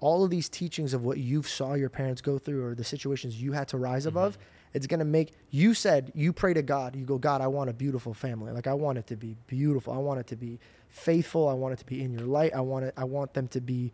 all 0.00 0.24
of 0.24 0.30
these 0.30 0.48
teachings 0.48 0.94
of 0.94 1.04
what 1.04 1.18
you 1.18 1.42
saw 1.42 1.74
your 1.74 1.88
parents 1.90 2.20
go 2.22 2.38
through 2.38 2.64
or 2.64 2.74
the 2.74 2.84
situations 2.84 3.42
you 3.42 3.52
had 3.52 3.68
to 3.68 3.76
rise 3.76 4.06
above, 4.06 4.38
it's 4.74 4.86
going 4.86 4.98
to 4.98 5.04
make 5.04 5.32
you 5.50 5.74
said 5.74 6.12
you 6.14 6.32
pray 6.32 6.54
to 6.54 6.62
God, 6.62 6.94
you 6.96 7.04
go, 7.04 7.18
God, 7.18 7.40
I 7.40 7.46
want 7.46 7.70
a 7.70 7.72
beautiful 7.72 8.14
family. 8.14 8.52
Like 8.52 8.66
I 8.66 8.74
want 8.74 8.98
it 8.98 9.06
to 9.08 9.16
be 9.16 9.36
beautiful. 9.46 9.92
I 9.92 9.98
want 9.98 10.20
it 10.20 10.26
to 10.28 10.36
be 10.36 10.58
faithful. 10.88 11.48
I 11.48 11.54
want 11.54 11.74
it 11.74 11.78
to 11.78 11.86
be 11.86 12.02
in 12.02 12.12
your 12.12 12.26
light. 12.26 12.54
I 12.54 12.60
want 12.60 12.86
it 12.86 12.94
I 12.96 13.04
want 13.04 13.34
them 13.34 13.48
to 13.48 13.60
be 13.60 13.92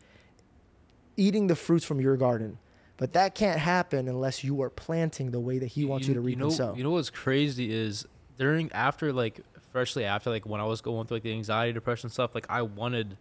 eating 1.16 1.46
the 1.46 1.56
fruits 1.56 1.84
from 1.84 2.00
your 2.00 2.16
garden. 2.16 2.58
But 2.96 3.12
that 3.14 3.34
can't 3.34 3.58
happen 3.58 4.08
unless 4.08 4.44
you 4.44 4.62
are 4.62 4.70
planting 4.70 5.32
the 5.32 5.40
way 5.40 5.58
that 5.58 5.66
he 5.66 5.84
wants 5.84 6.06
you, 6.06 6.14
to 6.14 6.20
reap 6.20 6.38
know, 6.38 6.46
and 6.46 6.54
sow. 6.54 6.74
You 6.76 6.84
know 6.84 6.90
what's 6.90 7.10
crazy 7.10 7.72
is 7.72 8.06
during 8.38 8.70
after 8.72 9.12
like 9.12 9.40
freshly 9.72 10.04
after 10.04 10.30
like 10.30 10.46
when 10.46 10.60
I 10.60 10.64
was 10.64 10.80
going 10.80 11.06
through 11.06 11.16
like 11.16 11.24
the 11.24 11.32
anxiety, 11.32 11.72
depression 11.72 12.08
stuff, 12.08 12.34
like 12.34 12.46
I 12.48 12.62
wanted 12.62 13.16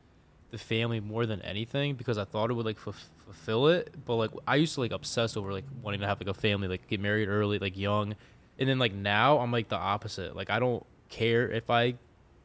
the 0.53 0.59
family 0.59 0.99
more 0.99 1.25
than 1.25 1.41
anything 1.41 1.95
because 1.95 2.19
I 2.19 2.25
thought 2.25 2.51
it 2.51 2.53
would 2.53 2.65
like 2.65 2.79
fulf- 2.79 3.09
fulfill 3.25 3.69
it. 3.69 3.91
But 4.05 4.15
like 4.15 4.29
I 4.47 4.55
used 4.57 4.75
to 4.75 4.81
like 4.81 4.91
obsess 4.91 5.35
over 5.35 5.51
like 5.51 5.65
wanting 5.81 5.99
to 6.01 6.07
have 6.07 6.19
like 6.19 6.29
a 6.29 6.33
family, 6.39 6.67
like 6.67 6.87
get 6.87 6.99
married 6.99 7.27
early, 7.27 7.57
like 7.57 7.75
young, 7.75 8.15
and 8.59 8.69
then 8.69 8.77
like 8.77 8.93
now 8.93 9.39
I'm 9.39 9.51
like 9.51 9.67
the 9.67 9.77
opposite. 9.77 10.35
Like 10.35 10.51
I 10.51 10.59
don't 10.59 10.85
care 11.09 11.49
if 11.49 11.71
I 11.71 11.95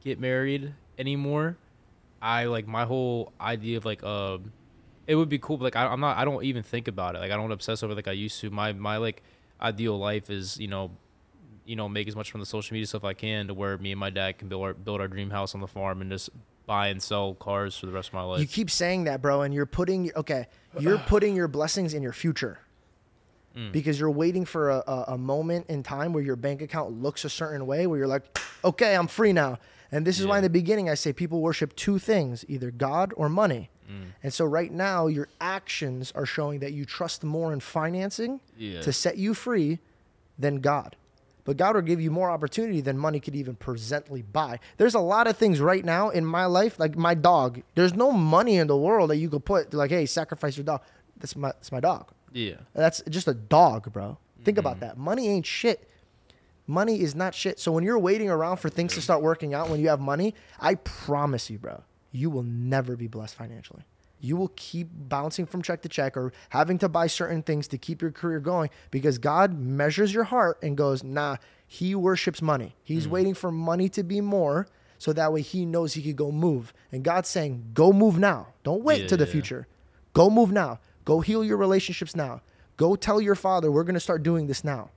get 0.03 0.19
married 0.19 0.73
anymore. 0.99 1.59
I 2.23 2.47
like 2.47 2.67
my 2.67 2.87
whole 2.87 3.31
idea 3.39 3.77
of 3.77 3.85
like 3.85 4.03
um 4.03 4.53
it 5.07 5.15
would 5.15 5.29
be 5.29 5.39
cool 5.39 5.57
but 5.57 5.65
like 5.65 5.77
I, 5.77 5.87
i'm 5.87 6.01
not 6.01 6.19
i 6.19 6.25
don't 6.27 6.45
even 6.45 6.63
think 6.63 6.87
about 6.87 7.15
it 7.15 7.21
like 7.21 7.31
i 7.31 7.37
don't 7.37 7.51
obsess 7.51 7.83
over 7.83 7.95
like 7.95 8.09
i 8.09 8.13
used 8.13 8.41
to 8.41 8.51
my 8.51 8.75
my 8.75 8.99
like 8.99 9.23
ideal 9.59 9.99
life 9.99 10.29
is 10.29 10.59
you 10.61 10.69
know 10.69 10.91
you 11.65 11.77
know 11.77 11.89
make 11.89 12.09
as 12.09 12.15
much 12.15 12.31
from 12.31 12.41
the 12.41 12.47
social 12.47 12.75
media 12.75 12.87
stuff 12.87 13.05
i 13.05 13.15
can 13.15 13.47
to 13.47 13.55
where 13.55 13.79
me 13.79 13.93
and 13.93 13.99
my 14.01 14.11
dad 14.11 14.37
can 14.37 14.49
build 14.49 14.63
our 14.63 14.75
build 14.75 15.01
our 15.01 15.09
dream 15.09 15.31
house 15.31 15.55
on 15.55 15.63
the 15.63 15.67
farm 15.67 16.03
and 16.03 16.11
just 16.11 16.29
buy 16.69 16.89
and 16.89 17.03
sell 17.03 17.35
cars 17.35 17.77
for 17.77 17.87
the 17.87 17.93
rest 17.93 18.09
of 18.11 18.15
my 18.15 18.23
life 18.23 18.41
You 18.41 18.47
keep 18.47 18.71
saying 18.71 19.05
that, 19.05 19.21
bro, 19.21 19.43
and 19.43 19.53
you're 19.53 19.67
putting 19.67 20.13
okay, 20.15 20.47
you're 20.79 20.99
putting 20.99 21.35
your 21.35 21.49
blessings 21.49 21.95
in 21.95 22.03
your 22.05 22.13
future. 22.13 22.61
Mm. 23.57 23.73
Because 23.73 23.99
you're 23.99 24.11
waiting 24.11 24.45
for 24.45 24.71
a, 24.71 24.85
a, 24.87 25.05
a 25.09 25.19
moment 25.19 25.67
in 25.69 25.83
time 25.83 26.13
where 26.13 26.23
your 26.23 26.37
bank 26.37 26.63
account 26.63 26.93
looks 27.03 27.25
a 27.25 27.31
certain 27.31 27.67
way, 27.67 27.87
where 27.89 27.99
you're 27.99 28.07
like, 28.07 28.39
okay, 28.63 28.95
I'm 28.95 29.09
free 29.09 29.33
now. 29.33 29.59
And 29.91 30.07
this 30.07 30.21
is 30.21 30.27
why 30.27 30.37
in 30.37 30.45
the 30.45 30.51
beginning 30.51 30.91
I 30.91 30.95
say 30.95 31.13
people 31.15 31.41
worship 31.41 31.75
two 31.75 31.99
things, 31.99 32.45
either 32.47 32.71
God 32.71 33.13
or 33.17 33.29
money. 33.31 33.71
Mm. 33.91 34.13
And 34.23 34.33
so 34.35 34.45
right 34.45 34.71
now 34.71 35.07
your 35.07 35.29
actions 35.41 36.13
are 36.15 36.27
showing 36.27 36.61
that 36.61 36.73
you 36.75 36.85
trust 36.85 37.25
more 37.25 37.53
in 37.55 37.61
financing 37.61 38.41
Yeah. 38.59 38.83
to 38.83 38.93
set 38.93 39.17
you 39.17 39.33
free 39.33 39.79
than 40.39 40.61
God. 40.61 40.95
But 41.49 41.57
God 41.57 41.77
will 41.77 41.81
give 41.83 41.99
you 41.99 42.11
more 42.11 42.29
opportunity 42.31 42.83
than 42.83 42.99
money 42.99 43.21
could 43.21 43.35
even 43.35 43.55
presently 43.55 44.21
buy. 44.21 44.61
There's 44.77 44.95
a 44.95 45.01
lot 45.01 45.27
of 45.27 45.39
things 45.39 45.63
right 45.63 45.83
now 45.83 46.11
in 46.11 46.27
my 46.27 46.45
life, 46.45 46.79
like 46.79 46.95
my 46.95 47.15
dog. 47.15 47.63
There's 47.75 47.95
no 47.95 48.13
money 48.13 48.57
in 48.57 48.67
the 48.67 48.77
world 48.77 49.09
that 49.09 49.17
you 49.17 49.31
could 49.31 49.47
put 49.47 49.73
like, 49.73 49.89
hey, 49.91 50.05
sacrifice 50.05 50.59
your 50.59 50.65
dog. 50.65 50.83
That's 51.17 51.35
my 51.35 51.49
that's 51.49 51.73
my 51.73 51.81
dog. 51.81 52.11
yeah 52.35 52.57
That's 52.75 53.01
just 53.09 53.29
a 53.29 53.33
dog, 53.33 53.91
bro. 53.95 54.19
Think 54.45 54.59
Mm-hmm. 54.59 54.67
about 54.67 54.81
that. 54.81 54.99
Money 54.99 55.29
ain't 55.29 55.47
shit. 55.47 55.89
Money 56.67 57.01
is 57.01 57.15
not 57.15 57.35
shit. 57.35 57.59
So 57.59 57.73
when 57.73 57.83
you're 57.83 57.99
waiting 57.99 58.29
around 58.29 58.59
for 58.59 58.69
things 58.69 58.93
to 58.97 59.01
start 59.01 59.23
working 59.23 59.55
out, 59.55 59.71
when 59.71 59.81
you 59.81 59.89
have 59.89 60.01
money, 60.01 60.35
I 60.61 60.75
promise 60.75 61.49
you, 61.49 61.59
bro, 61.59 61.83
you 62.13 62.29
will 62.29 62.43
never 62.43 62.95
be 62.95 63.07
blessed 63.07 63.37
financially. 63.37 63.85
You 64.21 64.37
will 64.37 64.53
keep 64.57 64.89
bouncing 64.93 65.47
from 65.47 65.63
check 65.63 65.83
to 65.83 65.89
check 65.89 66.17
or 66.17 66.33
having 66.51 66.79
to 66.79 66.89
buy 66.89 67.07
certain 67.07 67.43
things 67.43 67.69
to 67.69 67.79
keep 67.79 68.03
your 68.03 68.11
career 68.11 68.41
going 68.41 68.71
because 68.91 69.19
God 69.19 69.59
measures 69.59 70.13
your 70.13 70.25
heart 70.25 70.59
and 70.63 70.77
goes, 70.77 71.05
nah, 71.05 71.37
he 71.67 71.95
worships 71.95 72.43
money. 72.43 72.75
He's 72.83 73.07
Mm. 73.07 73.11
waiting 73.11 73.35
for 73.35 73.53
money 73.53 73.89
to 73.91 74.03
be 74.03 74.21
more 74.21 74.67
so 74.99 75.13
that 75.13 75.33
way 75.33 75.43
he 75.43 75.65
knows 75.65 75.95
he 75.95 76.03
could 76.03 76.17
go 76.17 76.33
move. 76.33 76.73
And 76.91 77.05
God's 77.05 77.29
saying, 77.29 77.71
go 77.75 77.93
move 77.93 78.19
now. 78.19 78.49
Don't 78.65 78.83
wait 78.83 79.03
Yeah, 79.03 79.09
to 79.09 79.17
the 79.17 79.27
yeah. 79.27 79.31
future. 79.33 79.67
Go 80.15 80.29
move 80.31 80.51
now. 80.51 80.81
Go 81.05 81.21
heal 81.21 81.45
your 81.45 81.57
relationships 81.57 82.17
now. 82.17 82.43
Go 82.77 82.97
tell 82.97 83.21
your 83.21 83.35
father, 83.37 83.71
we're 83.71 83.85
going 83.85 83.95
to 83.95 84.01
start 84.01 84.23
doing 84.23 84.47
this 84.49 84.65
now. 84.65 84.91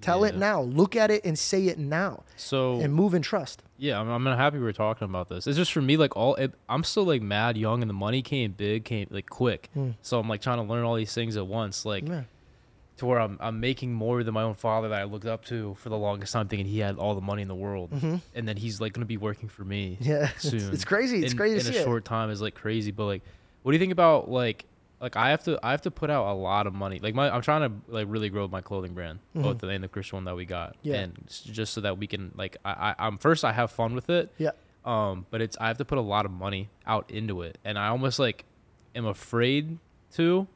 Tell 0.00 0.24
it 0.24 0.36
now. 0.36 0.62
Look 0.62 0.96
at 0.96 1.10
it 1.10 1.24
and 1.24 1.38
say 1.38 1.66
it 1.66 1.78
now. 1.78 2.24
so 2.36 2.80
And 2.80 2.92
move 2.94 3.14
in 3.14 3.22
trust. 3.22 3.62
yeah 3.78 4.00
I'm, 4.00 4.08
I'm 4.10 4.24
happy 4.36 4.58
we 4.58 4.66
are 4.66 4.72
talking 4.72 5.04
about 5.06 5.28
this 5.28 5.46
it's 5.46 5.56
just 5.56 5.72
for 5.72 5.80
me 5.82 5.96
like 5.96 6.16
all 6.16 6.34
it, 6.36 6.52
i'm 6.68 6.84
still 6.84 7.04
like 7.04 7.22
mad 7.22 7.56
young 7.56 7.82
and 7.82 7.88
the 7.88 7.94
money 7.94 8.20
came 8.22 8.52
big 8.52 8.84
came 8.84 9.06
like 9.10 9.28
quick 9.28 9.70
so 10.02 10.18
i'm 10.18 10.28
like 10.28 10.42
trying 10.42 10.58
to 10.58 10.64
learn 10.64 10.84
all 10.84 10.94
these 10.96 11.12
things 11.14 11.36
at 11.36 11.46
once 11.46 11.84
like 11.86 12.06
Yeah. 12.08 12.22
to 12.98 13.06
where 13.06 13.18
I'm 13.20 13.38
I'm 13.40 13.60
making 13.60 13.94
more 13.94 14.22
than 14.22 14.34
my 14.34 14.42
own 14.42 14.52
father 14.54 14.88
that 14.90 15.00
I 15.00 15.04
looked 15.04 15.24
up 15.24 15.44
to 15.46 15.74
for 15.80 15.88
the 15.88 15.96
longest 15.96 16.34
time, 16.34 16.48
thinking 16.48 16.66
he 16.66 16.80
had 16.80 16.96
all 16.98 17.14
the 17.14 17.22
money 17.22 17.40
in 17.40 17.48
the 17.48 17.54
world, 17.54 17.88
and 18.34 18.46
then 18.48 18.56
he's 18.58 18.78
like 18.78 18.92
going 18.92 19.00
to 19.00 19.06
be 19.06 19.16
working 19.16 19.48
for 19.48 19.64
me. 19.64 19.96
Mm-hmm. 19.98 20.10
Yeah. 20.10 20.28
Soon. 20.38 20.70
it's 20.74 20.84
crazy. 20.84 21.22
It's 21.24 21.32
in, 21.32 21.38
crazy 21.38 21.54
to 21.60 21.66
in 21.66 21.72
see 21.72 21.78
a 21.78 21.80
it. 21.80 21.84
short 21.86 22.04
time 22.04 22.28
is 22.28 22.42
like 22.42 22.54
crazy. 22.54 22.90
But 22.90 23.06
like, 23.06 23.22
what 23.62 23.72
do 23.72 23.76
you 23.76 23.80
think 23.80 23.92
about 23.92 24.30
like 24.30 24.66
like 25.00 25.16
I 25.16 25.30
have 25.30 25.42
to 25.44 25.58
I 25.62 25.70
have 25.70 25.82
to 25.82 25.90
put 25.90 26.10
out 26.10 26.30
a 26.30 26.34
lot 26.34 26.66
of 26.66 26.74
money. 26.74 26.98
Like 27.02 27.14
my 27.14 27.34
I'm 27.34 27.42
trying 27.42 27.68
to 27.68 27.92
like 27.92 28.06
really 28.08 28.28
grow 28.28 28.46
my 28.48 28.60
clothing 28.60 28.92
brand, 28.94 29.18
both 29.34 29.58
the 29.58 29.68
and 29.68 29.82
the 29.82 29.88
Christian 29.88 30.16
one 30.18 30.24
that 30.24 30.36
we 30.36 30.44
got, 30.44 30.70
Mm-hmm. 30.78 30.88
Yeah. 30.88 30.94
and 31.00 31.24
just 31.28 31.72
so 31.72 31.80
that 31.82 31.98
we 31.98 32.06
can 32.06 32.32
like 32.36 32.56
I, 32.64 32.94
I 32.98 33.06
I'm 33.06 33.18
first 33.18 33.44
I 33.44 33.52
have 33.52 33.70
fun 33.70 33.94
with 33.94 34.10
it, 34.10 34.30
Yeah. 34.38 34.50
um, 34.84 35.26
but 35.30 35.40
it's 35.40 35.56
I 35.60 35.68
have 35.68 35.78
to 35.78 35.84
put 35.84 35.98
a 35.98 36.02
lot 36.02 36.26
of 36.26 36.30
money 36.32 36.68
out 36.86 37.10
into 37.10 37.42
it, 37.42 37.58
and 37.64 37.78
I 37.78 37.88
almost 37.88 38.18
like 38.18 38.44
am 38.94 39.06
afraid 39.06 39.78
to, 40.14 40.46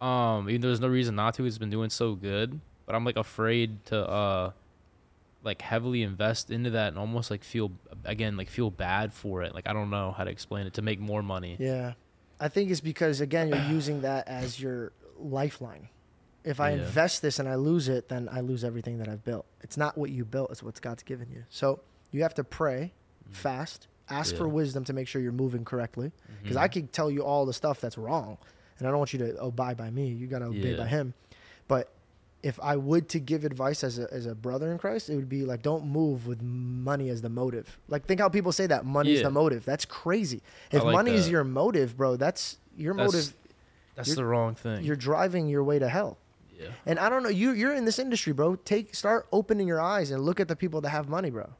um, 0.00 0.48
even 0.50 0.60
though 0.60 0.68
there's 0.68 0.80
no 0.80 0.88
reason 0.88 1.14
not 1.14 1.34
to. 1.34 1.44
It's 1.44 1.58
been 1.58 1.70
doing 1.70 1.90
so 1.90 2.14
good, 2.14 2.60
but 2.86 2.94
I'm 2.94 3.04
like 3.04 3.16
afraid 3.16 3.84
to, 3.86 4.06
uh, 4.08 4.50
like 5.44 5.62
heavily 5.62 6.02
invest 6.02 6.50
into 6.50 6.70
that 6.70 6.88
and 6.88 6.98
almost 6.98 7.30
like 7.30 7.44
feel 7.44 7.70
again 8.04 8.36
like 8.36 8.48
feel 8.50 8.70
bad 8.70 9.12
for 9.14 9.42
it. 9.42 9.54
Like 9.54 9.68
I 9.68 9.72
don't 9.72 9.88
know 9.88 10.12
how 10.12 10.24
to 10.24 10.30
explain 10.30 10.66
it 10.66 10.74
to 10.74 10.82
make 10.82 10.98
more 11.00 11.22
money. 11.22 11.56
Yeah. 11.60 11.92
I 12.40 12.48
think 12.48 12.70
it's 12.70 12.80
because, 12.80 13.20
again, 13.20 13.48
you're 13.48 13.58
using 13.70 14.02
that 14.02 14.28
as 14.28 14.60
your 14.60 14.92
lifeline. 15.18 15.88
If 16.44 16.60
I 16.60 16.70
Yeah. 16.70 16.76
invest 16.76 17.20
this 17.20 17.38
and 17.38 17.48
I 17.48 17.56
lose 17.56 17.88
it, 17.88 18.08
then 18.08 18.28
I 18.30 18.40
lose 18.40 18.62
everything 18.64 18.98
that 18.98 19.08
I've 19.08 19.24
built. 19.24 19.44
It's 19.60 19.76
not 19.76 19.98
what 19.98 20.10
you 20.10 20.24
built, 20.24 20.50
it's 20.50 20.62
what 20.62 20.80
God's 20.80 21.02
given 21.02 21.30
you. 21.30 21.44
So 21.50 21.80
you 22.10 22.22
have 22.22 22.34
to 22.34 22.44
pray, 22.44 22.92
fast, 23.30 23.88
ask 24.08 24.34
for 24.36 24.46
Mm. 24.46 24.52
Wisdom 24.52 24.84
to 24.84 24.92
make 24.92 25.08
sure 25.08 25.20
you're 25.20 25.32
moving 25.32 25.64
correctly. 25.64 26.12
Because 26.42 26.56
Mhm. 26.56 26.60
I 26.60 26.68
could 26.68 26.92
tell 26.92 27.10
you 27.10 27.24
all 27.24 27.44
the 27.44 27.52
stuff 27.52 27.80
that's 27.80 27.98
wrong, 27.98 28.38
and 28.78 28.86
I 28.86 28.90
don't 28.90 28.98
want 28.98 29.12
you 29.12 29.18
to 29.18 29.42
obey 29.42 29.74
by 29.74 29.90
me. 29.90 30.08
You 30.08 30.26
got 30.28 30.38
to 30.38 30.46
obey 30.46 30.70
Yeah. 30.70 30.76
by 30.78 30.86
Him. 30.86 31.14
But 31.66 31.92
if 32.42 32.58
I 32.62 32.76
would 32.76 33.08
to 33.10 33.18
give 33.18 33.44
advice 33.44 33.82
as 33.82 33.98
a, 33.98 34.12
as 34.12 34.26
a 34.26 34.34
brother 34.34 34.70
in 34.70 34.78
Christ, 34.78 35.10
it 35.10 35.16
would 35.16 35.28
be 35.28 35.44
like, 35.44 35.62
don't 35.62 35.86
move 35.86 36.26
with 36.26 36.40
money 36.40 37.08
as 37.08 37.20
the 37.22 37.28
motive. 37.28 37.78
Like, 37.88 38.06
think 38.06 38.20
how 38.20 38.28
people 38.28 38.52
say 38.52 38.66
that 38.68 38.84
money 38.84 39.12
is 39.12 39.18
Yeah. 39.20 39.24
the 39.26 39.30
motive. 39.32 39.64
That's 39.64 39.84
crazy. 39.84 40.42
If 40.70 40.84
like 40.84 40.92
money 40.92 41.12
is 41.14 41.28
your 41.28 41.42
motive, 41.44 41.96
bro, 41.96 42.16
that's 42.16 42.58
your 42.76 42.94
That's- 42.94 43.12
motive. 43.12 43.34
That's 43.96 44.14
the 44.14 44.24
wrong 44.24 44.54
thing. 44.54 44.84
You're 44.84 44.94
driving 44.94 45.48
your 45.48 45.64
way 45.64 45.80
to 45.80 45.88
hell. 45.88 46.18
yeah. 46.56 46.68
And 46.86 47.00
I 47.00 47.08
don't 47.08 47.24
know, 47.24 47.28
you 47.28 47.50
you're 47.50 47.74
in 47.74 47.84
this 47.84 47.98
industry, 47.98 48.32
bro. 48.32 48.54
Take 48.54 48.94
start 48.94 49.26
opening 49.32 49.66
your 49.66 49.80
eyes 49.80 50.12
and 50.12 50.22
look 50.22 50.38
at 50.38 50.46
the 50.46 50.54
people 50.54 50.80
that 50.82 50.90
have 50.90 51.08
money, 51.08 51.30
bro. 51.30 51.50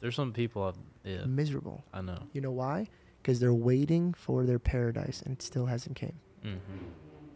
There's 0.00 0.14
some 0.16 0.32
people. 0.32 0.62
I've, 0.62 0.76
yeah, 1.04 1.24
Miserable. 1.26 1.84
I 1.92 2.00
know. 2.00 2.18
You 2.32 2.40
know 2.40 2.50
why? 2.52 2.88
because 3.22 3.38
they're 3.38 3.52
waiting 3.52 4.14
for 4.14 4.46
their 4.46 4.58
paradise 4.58 5.20
and 5.20 5.34
it 5.34 5.42
still 5.42 5.66
hasn't 5.66 5.94
came. 5.94 6.14
Mhm. 6.42 6.56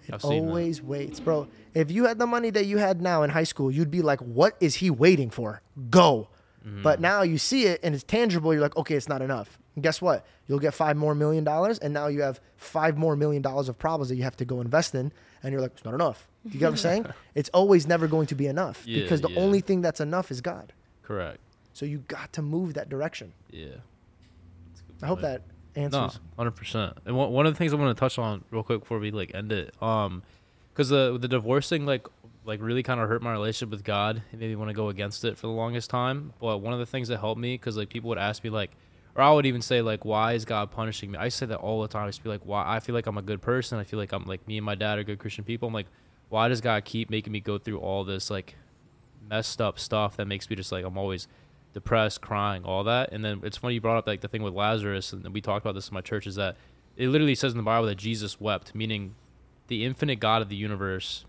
It 0.08 0.14
I've 0.14 0.24
always 0.24 0.82
waits, 0.82 1.20
bro. 1.20 1.48
If 1.74 1.90
you 1.90 2.04
had 2.06 2.18
the 2.18 2.26
money 2.26 2.50
that 2.50 2.66
you 2.66 2.78
had 2.78 3.00
now 3.00 3.22
in 3.22 3.30
high 3.30 3.44
school, 3.44 3.70
you'd 3.70 3.90
be 3.90 4.02
like, 4.02 4.20
"What 4.20 4.56
is 4.60 4.76
he 4.76 4.90
waiting 4.90 5.30
for? 5.30 5.62
Go!" 5.90 6.28
Mm-hmm. 6.66 6.82
But 6.82 7.00
now 7.00 7.22
you 7.22 7.36
see 7.38 7.66
it 7.66 7.80
and 7.82 7.94
it's 7.94 8.04
tangible. 8.04 8.52
You're 8.52 8.62
like, 8.62 8.76
"Okay, 8.76 8.94
it's 8.94 9.08
not 9.08 9.22
enough." 9.22 9.58
And 9.74 9.82
guess 9.82 10.00
what? 10.00 10.24
You'll 10.46 10.60
get 10.60 10.72
five 10.74 10.96
more 10.96 11.14
million 11.14 11.42
dollars, 11.44 11.78
and 11.78 11.92
now 11.92 12.06
you 12.06 12.22
have 12.22 12.40
five 12.56 12.96
more 12.96 13.16
million 13.16 13.42
dollars 13.42 13.68
of 13.68 13.78
problems 13.78 14.08
that 14.10 14.16
you 14.16 14.22
have 14.22 14.36
to 14.36 14.44
go 14.44 14.60
invest 14.60 14.94
in, 14.94 15.12
and 15.42 15.52
you're 15.52 15.60
like, 15.60 15.72
"It's 15.72 15.84
not 15.84 15.94
enough." 15.94 16.28
You 16.44 16.58
get 16.60 16.62
what 16.66 16.70
I'm 16.72 16.76
saying? 16.76 17.06
It's 17.34 17.48
always 17.54 17.86
never 17.86 18.06
going 18.06 18.26
to 18.26 18.34
be 18.34 18.46
enough 18.46 18.82
Yeah, 18.86 19.02
because 19.02 19.22
the 19.22 19.30
yeah. 19.30 19.40
only 19.40 19.60
thing 19.60 19.80
that's 19.80 20.00
enough 20.00 20.30
is 20.30 20.40
God. 20.42 20.72
Correct. 21.02 21.38
So 21.72 21.86
you 21.86 21.98
got 22.06 22.32
to 22.34 22.42
move 22.42 22.74
that 22.74 22.88
direction. 22.88 23.32
Yeah. 23.50 23.66
That's 24.68 24.80
a 24.80 24.84
good 24.84 24.96
I 25.02 25.06
hope 25.06 25.20
that 25.22 25.42
answers. 25.76 26.20
hundred 26.36 26.52
percent. 26.52 26.98
And 27.04 27.16
one, 27.16 27.30
one 27.30 27.46
of 27.46 27.52
the 27.52 27.58
things 27.58 27.72
I 27.72 27.76
want 27.76 27.96
to 27.96 28.00
touch 28.00 28.18
on 28.18 28.44
real 28.50 28.62
quick 28.62 28.80
before 28.80 28.98
we 28.98 29.10
like 29.10 29.34
end 29.34 29.52
it, 29.52 29.74
um, 29.82 30.22
because 30.72 30.88
the 30.88 31.18
the 31.18 31.28
divorce 31.28 31.68
thing 31.68 31.86
like 31.86 32.06
like 32.44 32.60
really 32.60 32.82
kind 32.82 33.00
of 33.00 33.08
hurt 33.08 33.22
my 33.22 33.32
relationship 33.32 33.70
with 33.70 33.84
God. 33.84 34.22
Made 34.32 34.40
me 34.40 34.56
want 34.56 34.68
to 34.70 34.74
go 34.74 34.88
against 34.88 35.24
it 35.24 35.36
for 35.36 35.46
the 35.46 35.52
longest 35.52 35.90
time. 35.90 36.32
But 36.40 36.58
one 36.58 36.72
of 36.72 36.78
the 36.78 36.86
things 36.86 37.08
that 37.08 37.18
helped 37.18 37.40
me, 37.40 37.54
because 37.54 37.76
like 37.76 37.88
people 37.88 38.08
would 38.08 38.18
ask 38.18 38.44
me 38.44 38.50
like, 38.50 38.70
or 39.14 39.22
I 39.22 39.32
would 39.32 39.46
even 39.46 39.62
say 39.62 39.80
like, 39.80 40.04
why 40.04 40.34
is 40.34 40.44
God 40.44 40.70
punishing 40.70 41.10
me? 41.10 41.18
I 41.18 41.28
say 41.28 41.46
that 41.46 41.58
all 41.58 41.80
the 41.82 41.88
time. 41.88 42.04
I 42.04 42.08
just 42.08 42.22
be 42.22 42.28
like, 42.28 42.42
why? 42.44 42.64
I 42.66 42.80
feel 42.80 42.94
like 42.94 43.06
I'm 43.06 43.18
a 43.18 43.22
good 43.22 43.40
person. 43.40 43.78
I 43.78 43.84
feel 43.84 43.98
like 43.98 44.12
I'm 44.12 44.24
like 44.24 44.46
me 44.46 44.58
and 44.58 44.66
my 44.66 44.74
dad 44.74 44.98
are 44.98 45.04
good 45.04 45.18
Christian 45.18 45.44
people. 45.44 45.68
I'm 45.68 45.74
like, 45.74 45.86
why 46.28 46.48
does 46.48 46.60
God 46.60 46.84
keep 46.84 47.10
making 47.10 47.32
me 47.32 47.40
go 47.40 47.58
through 47.58 47.78
all 47.78 48.04
this 48.04 48.30
like 48.30 48.56
messed 49.28 49.60
up 49.60 49.78
stuff 49.78 50.16
that 50.16 50.26
makes 50.26 50.50
me 50.50 50.56
just 50.56 50.70
like 50.70 50.84
I'm 50.84 50.98
always 50.98 51.28
depressed, 51.74 52.22
crying, 52.22 52.64
all 52.64 52.84
that. 52.84 53.12
And 53.12 53.22
then 53.22 53.40
it's 53.42 53.58
funny 53.58 53.74
you 53.74 53.80
brought 53.80 53.98
up 53.98 54.06
like 54.06 54.22
the 54.22 54.28
thing 54.28 54.42
with 54.42 54.54
Lazarus, 54.54 55.12
and 55.12 55.28
we 55.34 55.42
talked 55.42 55.66
about 55.66 55.74
this 55.74 55.88
in 55.88 55.94
my 55.94 56.00
church. 56.00 56.26
Is 56.26 56.36
that 56.36 56.56
it 56.96 57.08
literally 57.08 57.34
says 57.34 57.52
in 57.52 57.58
the 57.58 57.64
Bible 57.64 57.86
that 57.88 57.96
Jesus 57.96 58.40
wept, 58.40 58.74
meaning 58.74 59.16
the 59.66 59.84
infinite 59.84 60.20
God 60.20 60.40
of 60.40 60.48
the 60.48 60.56
universe 60.56 61.26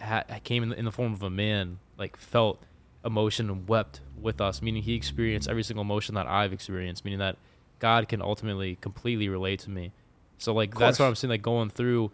ha- 0.00 0.24
came 0.44 0.62
in 0.62 0.68
the, 0.68 0.78
in 0.78 0.84
the 0.84 0.92
form 0.92 1.12
of 1.12 1.22
a 1.22 1.30
man, 1.30 1.78
like 1.98 2.16
felt 2.16 2.62
emotion 3.04 3.50
and 3.50 3.68
wept 3.68 4.00
with 4.20 4.40
us, 4.40 4.62
meaning 4.62 4.82
he 4.82 4.94
experienced 4.94 5.48
every 5.48 5.62
single 5.62 5.82
emotion 5.82 6.14
that 6.14 6.26
I've 6.26 6.52
experienced, 6.52 7.04
meaning 7.04 7.18
that 7.18 7.36
God 7.78 8.08
can 8.08 8.22
ultimately 8.22 8.76
completely 8.80 9.28
relate 9.28 9.60
to 9.60 9.70
me. 9.70 9.92
So 10.38 10.52
like 10.52 10.76
that's 10.76 10.98
what. 10.98 11.06
I'm 11.06 11.14
saying. 11.14 11.30
Like 11.30 11.42
going 11.42 11.70
through 11.70 12.12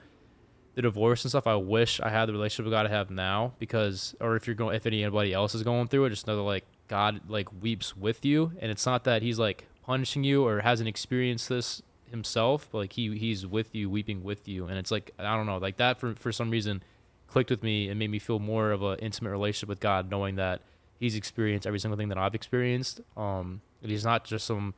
the 0.74 0.82
divorce 0.82 1.24
and 1.24 1.30
stuff, 1.30 1.46
I 1.46 1.56
wish 1.56 2.00
I 2.00 2.10
had 2.10 2.26
the 2.26 2.32
relationship 2.32 2.66
with 2.66 2.72
God 2.72 2.86
I 2.86 2.90
have 2.90 3.10
now 3.10 3.54
because, 3.58 4.14
or 4.20 4.36
if 4.36 4.46
you're 4.46 4.54
going, 4.54 4.76
if 4.76 4.86
anybody 4.86 5.32
else 5.32 5.54
is 5.54 5.64
going 5.64 5.88
through 5.88 6.04
it, 6.04 6.10
just 6.10 6.26
know 6.26 6.36
that 6.36 6.42
like 6.42 6.64
God 6.90 7.20
like 7.28 7.48
weeps 7.62 7.96
with 7.96 8.24
you, 8.24 8.52
and 8.60 8.70
it's 8.70 8.84
not 8.84 9.04
that 9.04 9.22
He's 9.22 9.38
like 9.38 9.66
punishing 9.86 10.24
you 10.24 10.44
or 10.44 10.60
hasn't 10.60 10.88
experienced 10.88 11.48
this 11.48 11.80
himself, 12.10 12.68
but 12.70 12.78
like 12.78 12.92
He 12.94 13.16
He's 13.16 13.46
with 13.46 13.74
you, 13.74 13.88
weeping 13.88 14.24
with 14.24 14.48
you, 14.48 14.66
and 14.66 14.76
it's 14.76 14.90
like 14.90 15.12
I 15.18 15.36
don't 15.36 15.46
know, 15.46 15.58
like 15.58 15.76
that 15.76 16.00
for 16.00 16.14
for 16.16 16.32
some 16.32 16.50
reason 16.50 16.82
clicked 17.28 17.50
with 17.50 17.62
me 17.62 17.88
and 17.88 17.96
made 17.96 18.10
me 18.10 18.18
feel 18.18 18.40
more 18.40 18.72
of 18.72 18.82
an 18.82 18.98
intimate 18.98 19.30
relationship 19.30 19.68
with 19.68 19.78
God, 19.78 20.10
knowing 20.10 20.34
that 20.34 20.62
He's 20.98 21.14
experienced 21.14 21.66
every 21.66 21.78
single 21.78 21.96
thing 21.96 22.08
that 22.08 22.18
I've 22.18 22.34
experienced. 22.34 23.00
Um, 23.16 23.62
and 23.82 23.90
He's 23.90 24.04
not 24.04 24.24
just 24.24 24.44
some 24.44 24.74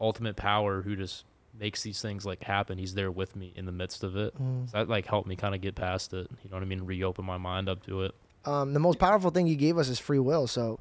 ultimate 0.00 0.36
power 0.36 0.82
who 0.82 0.96
just 0.96 1.24
makes 1.58 1.82
these 1.82 2.00
things 2.00 2.24
like 2.24 2.42
happen. 2.42 2.78
He's 2.78 2.94
there 2.94 3.10
with 3.10 3.36
me 3.36 3.52
in 3.54 3.66
the 3.66 3.72
midst 3.72 4.02
of 4.02 4.16
it. 4.16 4.34
Mm. 4.42 4.70
So 4.70 4.78
that 4.78 4.88
like 4.88 5.06
helped 5.06 5.28
me 5.28 5.36
kind 5.36 5.54
of 5.54 5.60
get 5.60 5.74
past 5.74 6.14
it. 6.14 6.28
You 6.42 6.50
know 6.50 6.56
what 6.56 6.62
I 6.62 6.66
mean? 6.66 6.82
Reopen 6.84 7.26
my 7.26 7.36
mind 7.36 7.68
up 7.68 7.84
to 7.84 8.04
it. 8.04 8.14
Um, 8.46 8.72
the 8.72 8.80
most 8.80 8.98
powerful 8.98 9.30
thing 9.30 9.46
he 9.46 9.54
gave 9.54 9.76
us 9.76 9.88
is 9.88 9.98
free 9.98 10.18
will. 10.18 10.46
So 10.46 10.80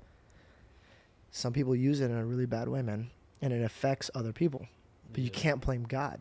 some 1.32 1.54
people 1.54 1.76
use 1.76 2.02
it 2.02 2.12
in 2.12 2.18
a 2.18 2.26
really 2.26 2.46
bad 2.46 2.68
way, 2.68 2.82
man, 2.82 3.10
and 3.42 3.54
it 3.54 3.62
affects 3.64 4.12
other 4.14 4.32
people. 4.34 4.68
But 5.12 5.22
you 5.24 5.30
can't 5.30 5.62
blame 5.62 5.84
God. 5.84 6.20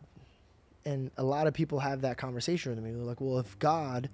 And 0.83 1.11
a 1.17 1.23
lot 1.23 1.47
of 1.47 1.53
people 1.53 1.79
have 1.79 2.01
that 2.01 2.17
conversation 2.17 2.73
with 2.73 2.83
me. 2.83 2.91
They're 2.91 3.03
like, 3.03 3.21
"Well, 3.21 3.37
if 3.39 3.57
God 3.59 4.09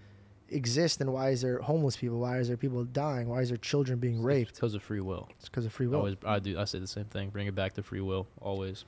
exists, 0.49 0.97
then 0.97 1.11
why 1.11 1.29
is 1.29 1.41
there 1.41 1.59
homeless 1.59 1.95
people? 1.97 2.19
Why 2.19 2.39
is 2.39 2.47
there 2.47 2.57
people 2.57 2.83
dying? 2.83 3.27
Why 3.27 3.41
is 3.41 3.49
there 3.49 3.57
children 3.57 3.99
being 3.99 4.21
raped? 4.21 4.55
because 4.55 4.73
of 4.73 4.83
free 4.83 4.99
will. 5.01 5.29
It's 5.39 5.49
because 5.49 5.65
of 5.65 5.73
free 5.73 5.85
I 5.87 5.89
will. 5.89 5.97
Always, 5.99 6.15
I 6.25 6.39
do. 6.39 6.57
I 6.59 6.65
say 6.65 6.79
the 6.79 6.87
same 6.87 7.05
thing. 7.05 7.29
Bring 7.29 7.47
it 7.47 7.55
back 7.55 7.73
to 7.75 7.83
free 7.83 8.01
will. 8.01 8.27
Always. 8.41 8.85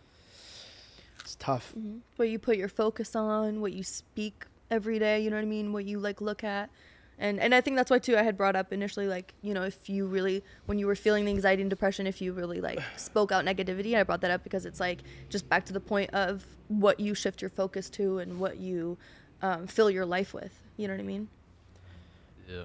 It's 1.22 1.36
tough. 1.36 1.73
Mhm. 1.77 1.99
What 2.15 2.30
you 2.30 2.40
put 2.40 2.57
your 2.57 2.69
focus 2.69 3.15
on, 3.15 3.61
what 3.61 3.73
you 3.73 3.84
speak 3.84 4.45
every 4.72 4.99
day, 4.99 5.22
you 5.22 5.30
know 5.30 5.36
what 5.36 5.44
I 5.44 5.45
mean? 5.45 5.73
What 5.73 5.86
you 5.86 5.99
like 5.99 6.22
look 6.22 6.44
at. 6.44 6.69
And 7.22 7.38
and 7.40 7.54
I 7.54 7.60
think 7.60 7.76
that's 7.76 7.91
why 7.91 8.00
too 8.00 8.18
I 8.18 8.24
had 8.24 8.38
brought 8.38 8.56
up 8.56 8.72
initially 8.72 9.06
like, 9.06 9.34
you 9.41 9.54
know, 9.54 9.64
if 9.64 9.90
you 9.90 10.08
really 10.08 10.41
when 10.68 10.80
you 10.80 10.88
were 10.88 10.96
feeling 10.96 11.26
the 11.26 11.32
anxiety 11.32 11.62
and 11.62 11.70
depression, 11.70 12.08
if 12.08 12.22
you 12.22 12.32
really 12.32 12.62
like 12.62 12.80
spoke 12.98 13.32
out 13.32 13.46
negativity, 13.46 13.96
I 13.96 14.04
brought 14.04 14.22
that 14.22 14.32
up 14.32 14.44
because 14.44 14.66
it's 14.66 14.80
like 14.80 15.00
just 15.30 15.50
back 15.50 15.66
to 15.66 15.74
the 15.74 15.82
point 15.82 16.12
of 16.12 16.46
what 16.70 17.00
you 17.00 17.14
shift 17.14 17.41
your 17.41 17.50
focus 17.50 17.90
to 17.91 18.20
and 18.20 18.40
what 18.40 18.58
you 18.58 18.98
um, 19.41 19.68
fill 19.68 19.90
your 19.90 20.06
life 20.06 20.34
with. 20.34 20.54
You 20.78 20.88
know 20.88 20.94
what 20.94 21.02
I 21.02 21.04
mean? 21.04 21.28
Yeah. 22.50 22.64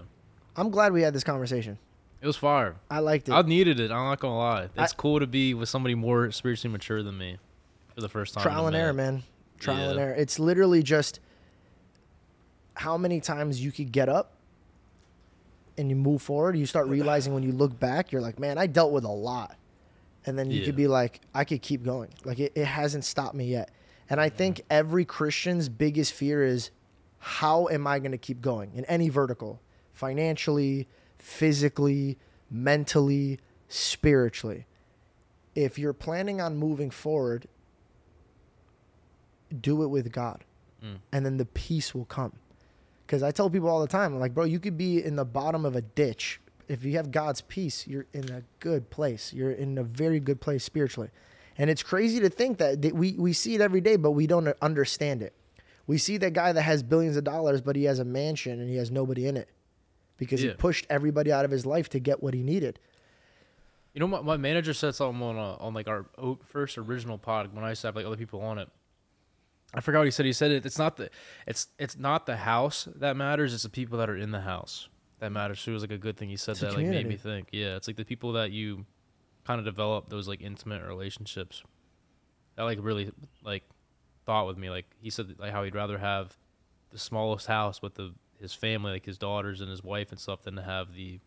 I'm 0.56 0.70
glad 0.70 0.92
we 0.92 1.02
had 1.02 1.14
this 1.14 1.24
conversation. 1.24 1.78
It 2.22 2.26
was 2.26 2.36
fire. 2.36 2.76
I 2.88 3.00
liked 3.00 3.28
it. 3.28 3.32
I 3.32 3.42
needed 3.42 3.80
it. 3.80 3.90
I'm 3.90 4.04
not 4.04 4.20
gonna 4.20 4.38
lie. 4.38 4.68
It's 4.76 4.92
I- 4.92 4.96
cool 4.96 5.18
to 5.18 5.26
be 5.26 5.52
with 5.52 5.68
somebody 5.68 5.96
more 5.96 6.30
spiritually 6.30 6.72
mature 6.72 7.02
than 7.02 7.18
me 7.18 7.38
for 7.96 8.00
the 8.00 8.08
first 8.08 8.34
time. 8.34 8.44
trial 8.44 8.68
and 8.68 8.76
error, 8.76 8.92
man. 8.92 9.24
Trial 9.58 9.90
and 9.90 9.98
error. 9.98 10.14
It's 10.14 10.38
literally 10.38 10.84
just 10.84 11.18
how 12.74 12.96
many 12.96 13.20
times 13.20 13.60
you 13.60 13.72
could 13.72 13.90
get 13.90 14.08
up 14.08 14.33
and 15.76 15.90
you 15.90 15.96
move 15.96 16.22
forward. 16.22 16.56
You 16.56 16.66
start 16.66 16.86
realizing 16.88 17.34
when 17.34 17.42
you 17.42 17.52
look 17.52 17.78
back, 17.78 18.12
you're 18.12 18.20
like, 18.22 18.38
man, 18.38 18.58
I 18.58 18.66
dealt 18.66 18.92
with 18.92 19.04
a 19.04 19.10
lot. 19.10 19.56
And 20.26 20.38
then 20.38 20.50
you 20.50 20.60
Yeah. 20.60 20.66
could 20.66 20.76
be 20.76 20.86
like, 20.86 21.20
I 21.34 21.44
could 21.44 21.62
keep 21.62 21.82
going. 21.84 22.10
Like 22.24 22.38
it, 22.38 22.52
it 22.54 22.64
hasn't 22.64 23.04
stopped 23.04 23.34
me 23.34 23.46
yet. 23.46 23.70
And 24.08 24.20
I 24.20 24.28
think 24.28 24.62
every 24.70 25.04
Christian's 25.04 25.68
biggest 25.68 26.12
fear 26.12 26.44
is 26.44 26.70
how 27.18 27.68
am 27.68 27.86
I 27.86 27.98
going 27.98 28.12
to 28.12 28.18
keep 28.18 28.40
going 28.40 28.72
in 28.74 28.84
any 28.84 29.08
vertical? 29.08 29.60
Financially, 29.92 30.86
physically, 31.18 32.18
mentally, 32.50 33.40
spiritually. 33.68 34.66
If 35.54 35.78
you're 35.78 35.92
planning 35.94 36.40
on 36.40 36.56
moving 36.56 36.90
forward, 36.90 37.46
do 39.60 39.82
it 39.82 39.86
with 39.88 40.10
God. 40.12 40.44
Mm. 40.84 40.98
And 41.12 41.24
then 41.26 41.36
the 41.36 41.46
peace 41.46 41.94
will 41.94 42.04
come. 42.04 42.32
Because 43.14 43.22
I 43.22 43.30
tell 43.30 43.48
people 43.48 43.68
all 43.68 43.80
the 43.80 43.86
time, 43.86 44.12
I'm 44.12 44.18
like, 44.18 44.34
bro, 44.34 44.42
you 44.42 44.58
could 44.58 44.76
be 44.76 45.00
in 45.00 45.14
the 45.14 45.24
bottom 45.24 45.64
of 45.64 45.76
a 45.76 45.82
ditch. 45.82 46.40
If 46.66 46.84
you 46.84 46.96
have 46.96 47.12
God's 47.12 47.42
peace, 47.42 47.86
you're 47.86 48.06
in 48.12 48.28
a 48.28 48.42
good 48.58 48.90
place. 48.90 49.32
You're 49.32 49.52
in 49.52 49.78
a 49.78 49.84
very 49.84 50.18
good 50.18 50.40
place 50.40 50.64
spiritually. 50.64 51.10
And 51.56 51.70
it's 51.70 51.84
crazy 51.84 52.18
to 52.18 52.28
think 52.28 52.58
that, 52.58 52.92
we, 52.92 53.12
we 53.12 53.32
see 53.32 53.54
it 53.54 53.60
every 53.60 53.80
day, 53.80 53.94
but 53.94 54.10
we 54.10 54.26
don't 54.26 54.48
understand 54.60 55.22
it. 55.22 55.32
We 55.86 55.96
see 55.96 56.16
that 56.16 56.32
guy 56.32 56.50
that 56.50 56.62
has 56.62 56.82
billions 56.82 57.16
of 57.16 57.22
dollars, 57.22 57.60
but 57.60 57.76
he 57.76 57.84
has 57.84 58.00
a 58.00 58.04
mansion 58.04 58.58
and 58.58 58.68
he 58.68 58.74
has 58.78 58.90
nobody 58.90 59.28
in 59.28 59.36
it 59.36 59.48
because 60.16 60.40
he 60.40 60.50
pushed 60.50 60.84
everybody 60.90 61.30
out 61.30 61.44
of 61.44 61.52
his 61.52 61.64
life 61.64 61.88
to 61.90 62.00
get 62.00 62.20
what 62.20 62.34
he 62.34 62.42
needed. 62.42 62.80
You 63.92 64.00
know, 64.00 64.08
my, 64.08 64.22
my 64.22 64.36
manager 64.36 64.74
said 64.74 64.96
something 64.96 65.22
on 65.22 65.36
uh, 65.36 65.56
on 65.60 65.72
like 65.72 65.86
our 65.86 66.04
first 66.46 66.78
original 66.78 67.16
pod 67.16 67.54
when 67.54 67.62
I 67.64 67.68
used 67.68 67.82
to 67.82 67.86
have 67.86 67.94
like 67.94 68.06
other 68.06 68.16
people 68.16 68.40
on 68.40 68.58
it. 68.58 68.68
I 69.74 69.80
forgot 69.80 69.98
what 69.98 70.04
he 70.06 70.10
said. 70.10 70.26
He 70.26 70.32
said 70.32 70.50
it, 70.50 70.64
it's 70.64 70.78
not 70.78 70.96
the 70.96 71.10
it's 71.46 71.68
it's 71.78 71.96
not 71.98 72.26
the 72.26 72.36
house 72.36 72.88
that 72.96 73.16
matters. 73.16 73.52
It's 73.52 73.64
the 73.64 73.68
people 73.68 73.98
that 73.98 74.08
are 74.08 74.16
in 74.16 74.30
the 74.30 74.40
house 74.40 74.88
that 75.18 75.30
matters. 75.30 75.60
So 75.60 75.70
it 75.70 75.74
was 75.74 75.82
like 75.82 75.90
a 75.90 75.98
good 75.98 76.16
thing 76.16 76.28
he 76.28 76.36
said 76.36 76.52
It's 76.52 76.60
that 76.60 76.74
like 76.74 76.86
made 76.86 77.08
me 77.08 77.16
think. 77.16 77.48
Yeah, 77.52 77.76
it's 77.76 77.86
like 77.86 77.96
the 77.96 78.04
people 78.04 78.32
that 78.34 78.50
you 78.52 78.86
kind 79.44 79.58
of 79.58 79.64
develop 79.64 80.08
those 80.08 80.28
like 80.28 80.40
intimate 80.40 80.86
relationships. 80.86 81.62
That 82.56 82.62
like 82.62 82.78
really 82.80 83.10
like 83.42 83.64
thought 84.26 84.46
with 84.46 84.56
me. 84.56 84.70
Like 84.70 84.86
he 85.00 85.10
said 85.10 85.34
like 85.38 85.52
how 85.52 85.64
he'd 85.64 85.74
rather 85.74 85.98
have 85.98 86.36
the 86.90 86.98
smallest 86.98 87.46
house 87.46 87.82
with 87.82 87.94
the 87.94 88.14
his 88.38 88.52
family, 88.54 88.92
like 88.92 89.06
his 89.06 89.18
daughters 89.18 89.60
and 89.60 89.70
his 89.70 89.82
wife 89.82 90.10
and 90.10 90.20
stuff, 90.20 90.42
than 90.42 90.56
to 90.56 90.62
have 90.62 90.94
the 90.94 91.20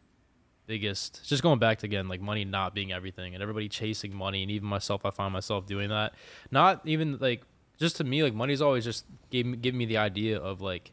biggest 0.67 1.21
just 1.25 1.41
going 1.41 1.59
back 1.59 1.77
to 1.77 1.85
again 1.85 2.09
like 2.09 2.19
money 2.19 2.43
not 2.43 2.75
being 2.75 2.91
everything 2.91 3.33
and 3.33 3.41
everybody 3.41 3.69
chasing 3.69 4.13
money 4.13 4.41
and 4.41 4.51
even 4.51 4.67
myself 4.67 5.05
i 5.05 5.09
find 5.09 5.31
myself 5.31 5.65
doing 5.65 5.87
that 5.87 6.13
not 6.51 6.81
even 6.83 7.17
like 7.19 7.41
just 7.77 7.95
to 7.97 8.03
me 8.03 8.23
like 8.23 8.33
money's 8.33 8.61
always 8.61 8.83
just 8.83 9.05
gave 9.29 9.45
me, 9.45 9.57
give 9.57 9.73
me 9.75 9.85
the 9.85 9.97
idea 9.97 10.37
of 10.39 10.61
like 10.61 10.91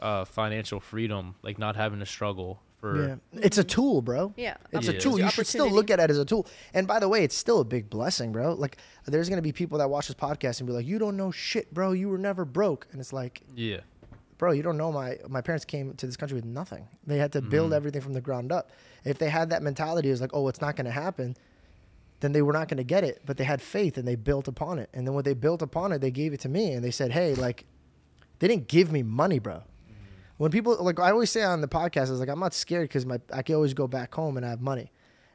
uh 0.00 0.24
financial 0.24 0.80
freedom 0.80 1.34
like 1.42 1.58
not 1.58 1.76
having 1.76 1.98
to 2.00 2.06
struggle 2.06 2.60
for 2.78 3.08
Yeah. 3.08 3.16
It's 3.34 3.58
a 3.58 3.64
tool, 3.64 4.00
bro. 4.00 4.32
Yeah. 4.38 4.56
It's 4.72 4.86
Yeah. 4.86 4.94
a 4.94 4.98
tool. 5.00 5.16
It's 5.16 5.24
You 5.24 5.30
should 5.30 5.46
still 5.46 5.70
look 5.70 5.90
at 5.90 6.00
it 6.00 6.08
as 6.10 6.16
a 6.18 6.24
tool. 6.24 6.46
And 6.72 6.86
by 6.86 6.98
the 6.98 7.08
way, 7.10 7.22
it's 7.24 7.36
still 7.36 7.60
a 7.60 7.64
big 7.64 7.90
blessing, 7.90 8.32
bro. 8.32 8.54
Like 8.54 8.78
there's 9.04 9.28
gonna 9.28 9.42
be 9.42 9.52
people 9.52 9.76
that 9.78 9.90
watch 9.90 10.08
this 10.08 10.16
podcast 10.16 10.60
and 10.60 10.66
be 10.66 10.72
like, 10.72 10.86
"You 10.86 10.98
don't 10.98 11.16
know 11.18 11.30
shit, 11.30 11.74
bro. 11.74 11.92
You 11.92 12.08
were 12.08 12.16
never 12.16 12.46
broke." 12.46 12.86
And 12.92 13.00
it's 13.00 13.12
like, 13.12 13.42
yeah 13.54 13.80
bro, 14.38 14.52
you 14.52 14.62
don't 14.62 14.78
know 14.78 14.90
my 14.90 15.18
my 15.28 15.42
parents 15.42 15.66
came 15.66 15.92
to 15.92 16.06
this 16.06 16.16
country 16.16 16.34
with 16.34 16.46
nothing. 16.46 16.88
They 17.06 17.18
had 17.18 17.30
to 17.32 17.42
build 17.42 17.74
everything 17.74 18.00
from 18.00 18.14
the 18.14 18.22
ground 18.22 18.50
up. 18.50 18.70
If 19.04 19.18
they 19.18 19.28
had 19.28 19.50
that 19.50 19.62
mentality, 19.62 20.08
it 20.08 20.12
was 20.12 20.22
like, 20.22 20.30
"Oh, 20.32 20.48
it's 20.48 20.62
not 20.62 20.76
gonna 20.76 20.90
happen," 20.90 21.36
then 22.20 22.32
they 22.32 22.42
were 22.42 22.52
not 22.52 22.68
gonna 22.68 22.84
get 22.84 23.04
it. 23.04 23.22
But 23.24 23.36
they 23.36 23.44
had 23.44 23.60
faith 23.60 23.96
and 23.98 24.06
they 24.06 24.16
built 24.16 24.48
upon 24.48 24.78
it. 24.78 24.90
And 24.94 25.06
then 25.06 25.14
when 25.14 25.24
they 25.24 25.34
built 25.34 25.62
upon 25.62 25.92
it, 25.92 26.00
they 26.00 26.10
gave 26.10 26.32
it 26.32 26.40
to 26.40 26.48
me 26.48 26.72
and 26.72 26.84
they 26.84 26.90
said, 26.90 27.12
"Hey, 27.12 27.34
like, 27.34 27.66
they 28.38 28.48
didn't 28.48 28.68
give 28.68 28.92
me 28.92 29.02
money, 29.02 29.38
bro." 29.38 29.62
When 30.36 30.50
people 30.50 30.76
like 30.82 30.98
I 30.98 31.10
always 31.10 31.30
say 31.30 31.42
on 31.42 31.60
the 31.60 31.68
podcast, 31.68 32.08
I 32.08 32.12
was 32.12 32.20
like, 32.20 32.30
I'm 32.30 32.40
not 32.40 32.54
scared 32.54 32.88
because 32.88 33.04
my 33.04 33.20
I 33.32 33.42
can 33.42 33.56
always 33.56 33.74
go 33.74 33.86
back 33.86 34.14
home 34.14 34.36
and 34.36 34.46
I 34.46 34.50
have 34.50 34.62
money. 34.62 34.90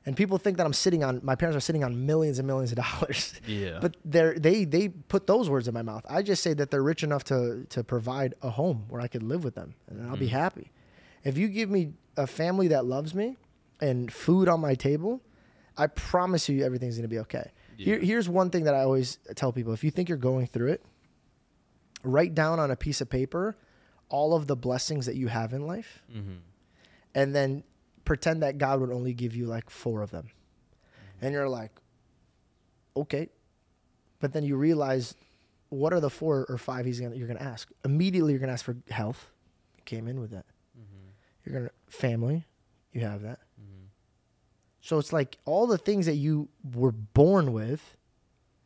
And 0.08 0.16
people 0.16 0.38
think 0.38 0.58
that 0.58 0.66
I'm 0.66 0.74
sitting 0.74 1.04
on 1.04 1.20
my 1.24 1.36
parents 1.36 1.58
are 1.58 1.62
sitting 1.62 1.84
on 1.84 2.06
millions 2.06 2.38
and 2.38 2.48
millions 2.48 2.72
of 2.72 2.78
dollars. 2.78 3.34
Yeah. 3.48 3.78
But 3.82 3.98
they're 4.06 4.38
they 4.38 4.66
they 4.66 4.90
put 4.90 5.28
those 5.28 5.50
words 5.50 5.68
in 5.68 5.74
my 5.74 5.82
mouth. 5.82 6.06
I 6.10 6.22
just 6.22 6.44
say 6.44 6.54
that 6.56 6.72
they're 6.72 6.84
rich 6.84 7.04
enough 7.04 7.24
to 7.26 7.66
to 7.70 7.84
provide 7.84 8.36
a 8.42 8.50
home 8.50 8.86
where 8.90 9.02
I 9.02 9.08
could 9.08 9.24
live 9.24 9.44
with 9.44 9.56
them 9.56 9.76
and 9.88 10.08
I'll 10.10 10.18
be 10.18 10.28
mm. 10.28 10.42
happy. 10.44 10.72
If 11.24 11.38
you 11.38 11.48
give 11.48 11.70
me 11.70 11.94
a 12.18 12.28
family 12.28 12.68
that 12.70 12.86
loves 12.86 13.14
me 13.16 13.38
and 13.82 14.12
food 14.12 14.48
on 14.48 14.60
my 14.60 14.76
table, 14.76 15.22
I 15.78 15.88
promise 15.88 16.48
you 16.50 16.64
everything's 16.64 16.96
gonna 16.98 17.08
be 17.08 17.20
okay. 17.20 17.52
Here, 17.78 18.00
here's 18.00 18.30
one 18.30 18.50
thing 18.50 18.64
that 18.64 18.74
I 18.74 18.82
always 18.84 19.18
tell 19.36 19.52
people: 19.52 19.74
if 19.74 19.84
you 19.84 19.92
think 19.92 20.08
you're 20.10 20.18
going 20.18 20.48
through 20.48 20.70
it, 20.72 20.86
write 22.04 22.34
down 22.34 22.60
on 22.60 22.72
a 22.72 22.76
piece 22.76 23.02
of 23.02 23.10
paper 23.10 23.58
all 24.10 24.36
of 24.36 24.48
the 24.48 24.56
blessings 24.56 25.06
that 25.08 25.16
you 25.16 25.28
have 25.28 25.52
in 25.52 25.66
life, 25.66 26.04
Mhm. 26.14 26.38
and 27.16 27.36
then 27.36 27.64
pretend 28.06 28.44
that 28.44 28.58
God 28.60 28.80
would 28.80 28.92
only 28.92 29.14
give 29.14 29.36
you 29.36 29.48
like 29.48 29.70
four 29.70 30.02
of 30.04 30.12
them, 30.12 30.30
and 31.22 31.34
you're 31.34 31.50
like, 31.50 31.72
okay, 32.96 33.30
but 34.20 34.32
then 34.34 34.44
you 34.44 34.56
realize 34.56 35.16
what 35.70 35.92
are 35.92 36.00
the 36.00 36.10
four 36.10 36.46
or 36.48 36.58
five 36.58 36.86
he's 36.86 37.00
gonna 37.00 37.16
you're 37.16 37.28
gonna 37.28 37.40
ask. 37.40 37.70
Immediately 37.84 38.32
you're 38.34 38.40
gonna 38.40 38.54
ask 38.54 38.64
for 38.66 38.78
health. 38.90 39.32
Came 39.86 40.08
in 40.08 40.20
with 40.22 40.32
that. 40.32 40.46
You're 41.44 41.54
gonna 41.60 41.72
family 41.88 42.46
you 42.92 43.02
have 43.02 43.22
that 43.24 43.40
so 44.86 45.00
it's 45.00 45.12
like 45.12 45.38
all 45.46 45.66
the 45.66 45.80
things 45.80 46.06
that 46.06 46.14
you 46.14 46.48
were 46.76 46.92
born 46.92 47.54
with 47.54 47.98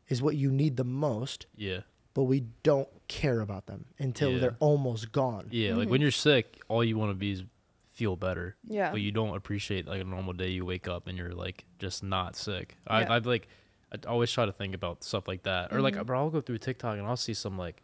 is 0.10 0.22
what 0.22 0.36
you 0.36 0.52
need 0.52 0.76
the 0.76 0.84
most 0.84 1.46
Yeah. 1.56 1.82
but 2.14 2.24
we 2.24 2.42
don't 2.62 2.90
care 3.08 3.40
about 3.40 3.68
them 3.68 3.86
until 3.98 4.32
Yeah. 4.32 4.40
they're 4.40 4.58
almost 4.60 5.14
gone 5.14 5.48
Yeah. 5.50 5.70
Like 5.76 5.84
mm-hmm. 5.84 5.92
when 5.92 6.02
you're 6.02 6.12
sick, 6.12 6.60
all 6.68 6.84
you 6.84 6.98
want 6.98 7.12
to 7.12 7.16
be 7.16 7.32
is 7.32 7.44
feel 7.94 8.18
better. 8.18 8.58
Yeah. 8.66 8.92
But 8.92 9.00
you 9.02 9.12
don't 9.12 9.36
appreciate 9.36 9.88
like 9.88 10.02
a 10.02 10.04
normal 10.04 10.34
day 10.34 10.50
you 10.50 10.66
wake 10.66 10.88
up 10.90 11.08
and 11.08 11.18
you're 11.18 11.32
like 11.34 11.64
just 11.80 12.04
not 12.04 12.36
sick. 12.36 12.78
I, 12.86 13.02
Yeah. 13.02 13.14
I'd 13.14 13.26
like, 13.26 13.48
I 13.94 13.98
always 14.08 14.32
try 14.32 14.46
to 14.46 14.52
think 14.52 14.76
about 14.76 15.04
stuff 15.04 15.28
like 15.28 15.44
that. 15.44 15.74
Or 15.74 15.80
like, 15.82 15.94
mm-hmm. 15.96 16.04
bro, 16.04 16.20
I'll 16.20 16.30
go 16.30 16.42
through 16.42 16.58
TikTok 16.58 16.98
and 16.98 17.08
I'll 17.08 17.16
see 17.16 17.34
some 17.34 17.58
like, 17.58 17.82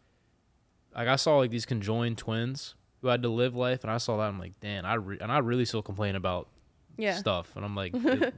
like 0.93 1.07
I 1.07 1.15
saw 1.15 1.37
like 1.37 1.51
these 1.51 1.65
conjoined 1.65 2.17
twins 2.17 2.75
who 3.01 3.07
had 3.07 3.21
to 3.21 3.29
live 3.29 3.55
life, 3.55 3.83
and 3.83 3.91
I 3.91 3.97
saw 3.97 4.17
that 4.17 4.23
I'm 4.23 4.39
like, 4.39 4.59
damn, 4.61 4.85
I 4.85 4.95
re- 4.95 5.19
and 5.21 5.31
I 5.31 5.37
really 5.39 5.65
still 5.65 5.81
complain 5.81 6.15
about 6.15 6.47
Yeah. 6.97 7.15
stuff, 7.15 7.55
and 7.55 7.65
I'm 7.65 7.75
like, 7.75 7.93
it, 7.93 8.33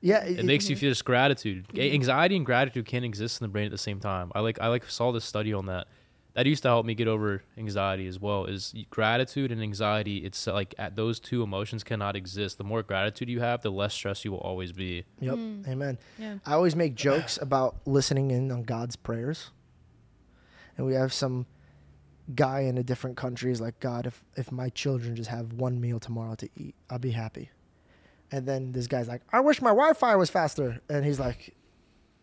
yeah 0.00 0.24
it 0.24 0.44
makes 0.44 0.68
you 0.68 0.76
feel 0.76 0.90
just 0.90 1.04
gratitude. 1.04 1.66
A- 1.70 1.76
mm-hmm. 1.76 1.94
Anxiety 1.94 2.36
and 2.36 2.46
gratitude 2.46 2.86
can't 2.86 3.04
exist 3.04 3.40
in 3.40 3.44
the 3.44 3.48
brain 3.48 3.66
at 3.66 3.72
the 3.72 3.78
same 3.78 4.00
time. 4.00 4.32
I 4.34 4.40
like 4.40 4.60
I 4.60 4.68
like 4.68 4.84
saw 4.88 5.12
this 5.12 5.24
study 5.24 5.52
on 5.52 5.66
that. 5.66 5.88
That 6.34 6.46
used 6.46 6.62
to 6.62 6.68
help 6.68 6.86
me 6.86 6.94
get 6.94 7.08
over 7.08 7.42
anxiety 7.58 8.06
as 8.06 8.20
well. 8.20 8.44
Is 8.44 8.72
gratitude 8.88 9.50
and 9.50 9.60
anxiety? 9.60 10.18
It's 10.18 10.46
uh, 10.46 10.52
like 10.52 10.74
at 10.78 10.94
those 10.94 11.18
two 11.18 11.42
emotions 11.42 11.82
cannot 11.82 12.14
exist. 12.14 12.56
The 12.56 12.64
more 12.64 12.84
gratitude 12.84 13.28
you 13.28 13.40
have, 13.40 13.62
the 13.62 13.70
less 13.70 13.94
stress 13.94 14.24
you 14.24 14.30
will 14.30 14.38
always 14.38 14.70
be. 14.70 15.04
Yep. 15.18 15.34
Mm. 15.34 15.68
Amen. 15.68 15.98
Yeah. 16.18 16.36
I 16.46 16.54
always 16.54 16.76
make 16.76 16.94
jokes 16.94 17.36
about 17.42 17.80
listening 17.84 18.30
in 18.30 18.52
on 18.52 18.62
God's 18.62 18.94
prayers. 18.94 19.50
And 20.76 20.86
we 20.86 20.94
have 20.94 21.12
some 21.12 21.46
guy 22.34 22.60
in 22.60 22.78
a 22.78 22.82
different 22.82 23.16
country 23.16 23.50
is 23.50 23.60
like, 23.60 23.80
God, 23.80 24.06
if, 24.06 24.24
if 24.36 24.52
my 24.52 24.68
children 24.68 25.16
just 25.16 25.30
have 25.30 25.52
one 25.52 25.80
meal 25.80 25.98
tomorrow 25.98 26.36
to 26.36 26.48
eat, 26.56 26.74
I'll 26.88 26.98
be 26.98 27.10
happy. 27.10 27.50
And 28.32 28.46
then 28.46 28.72
this 28.72 28.86
guy's 28.86 29.08
like, 29.08 29.22
I 29.32 29.40
wish 29.40 29.60
my 29.60 29.70
Wi 29.70 29.92
Fi 29.94 30.14
was 30.16 30.30
faster. 30.30 30.80
And 30.88 31.04
he's 31.04 31.18
like, 31.20 31.54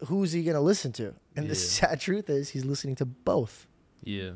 Who's 0.05 0.31
he 0.31 0.43
going 0.43 0.55
to 0.55 0.61
listen 0.61 0.91
to? 0.93 1.13
And 1.35 1.49
the 1.49 1.55
sad 1.55 1.99
truth 1.99 2.29
is, 2.29 2.49
he's 2.49 2.65
listening 2.65 2.95
to 2.97 3.05
both. 3.05 3.67
Yeah. 4.03 4.31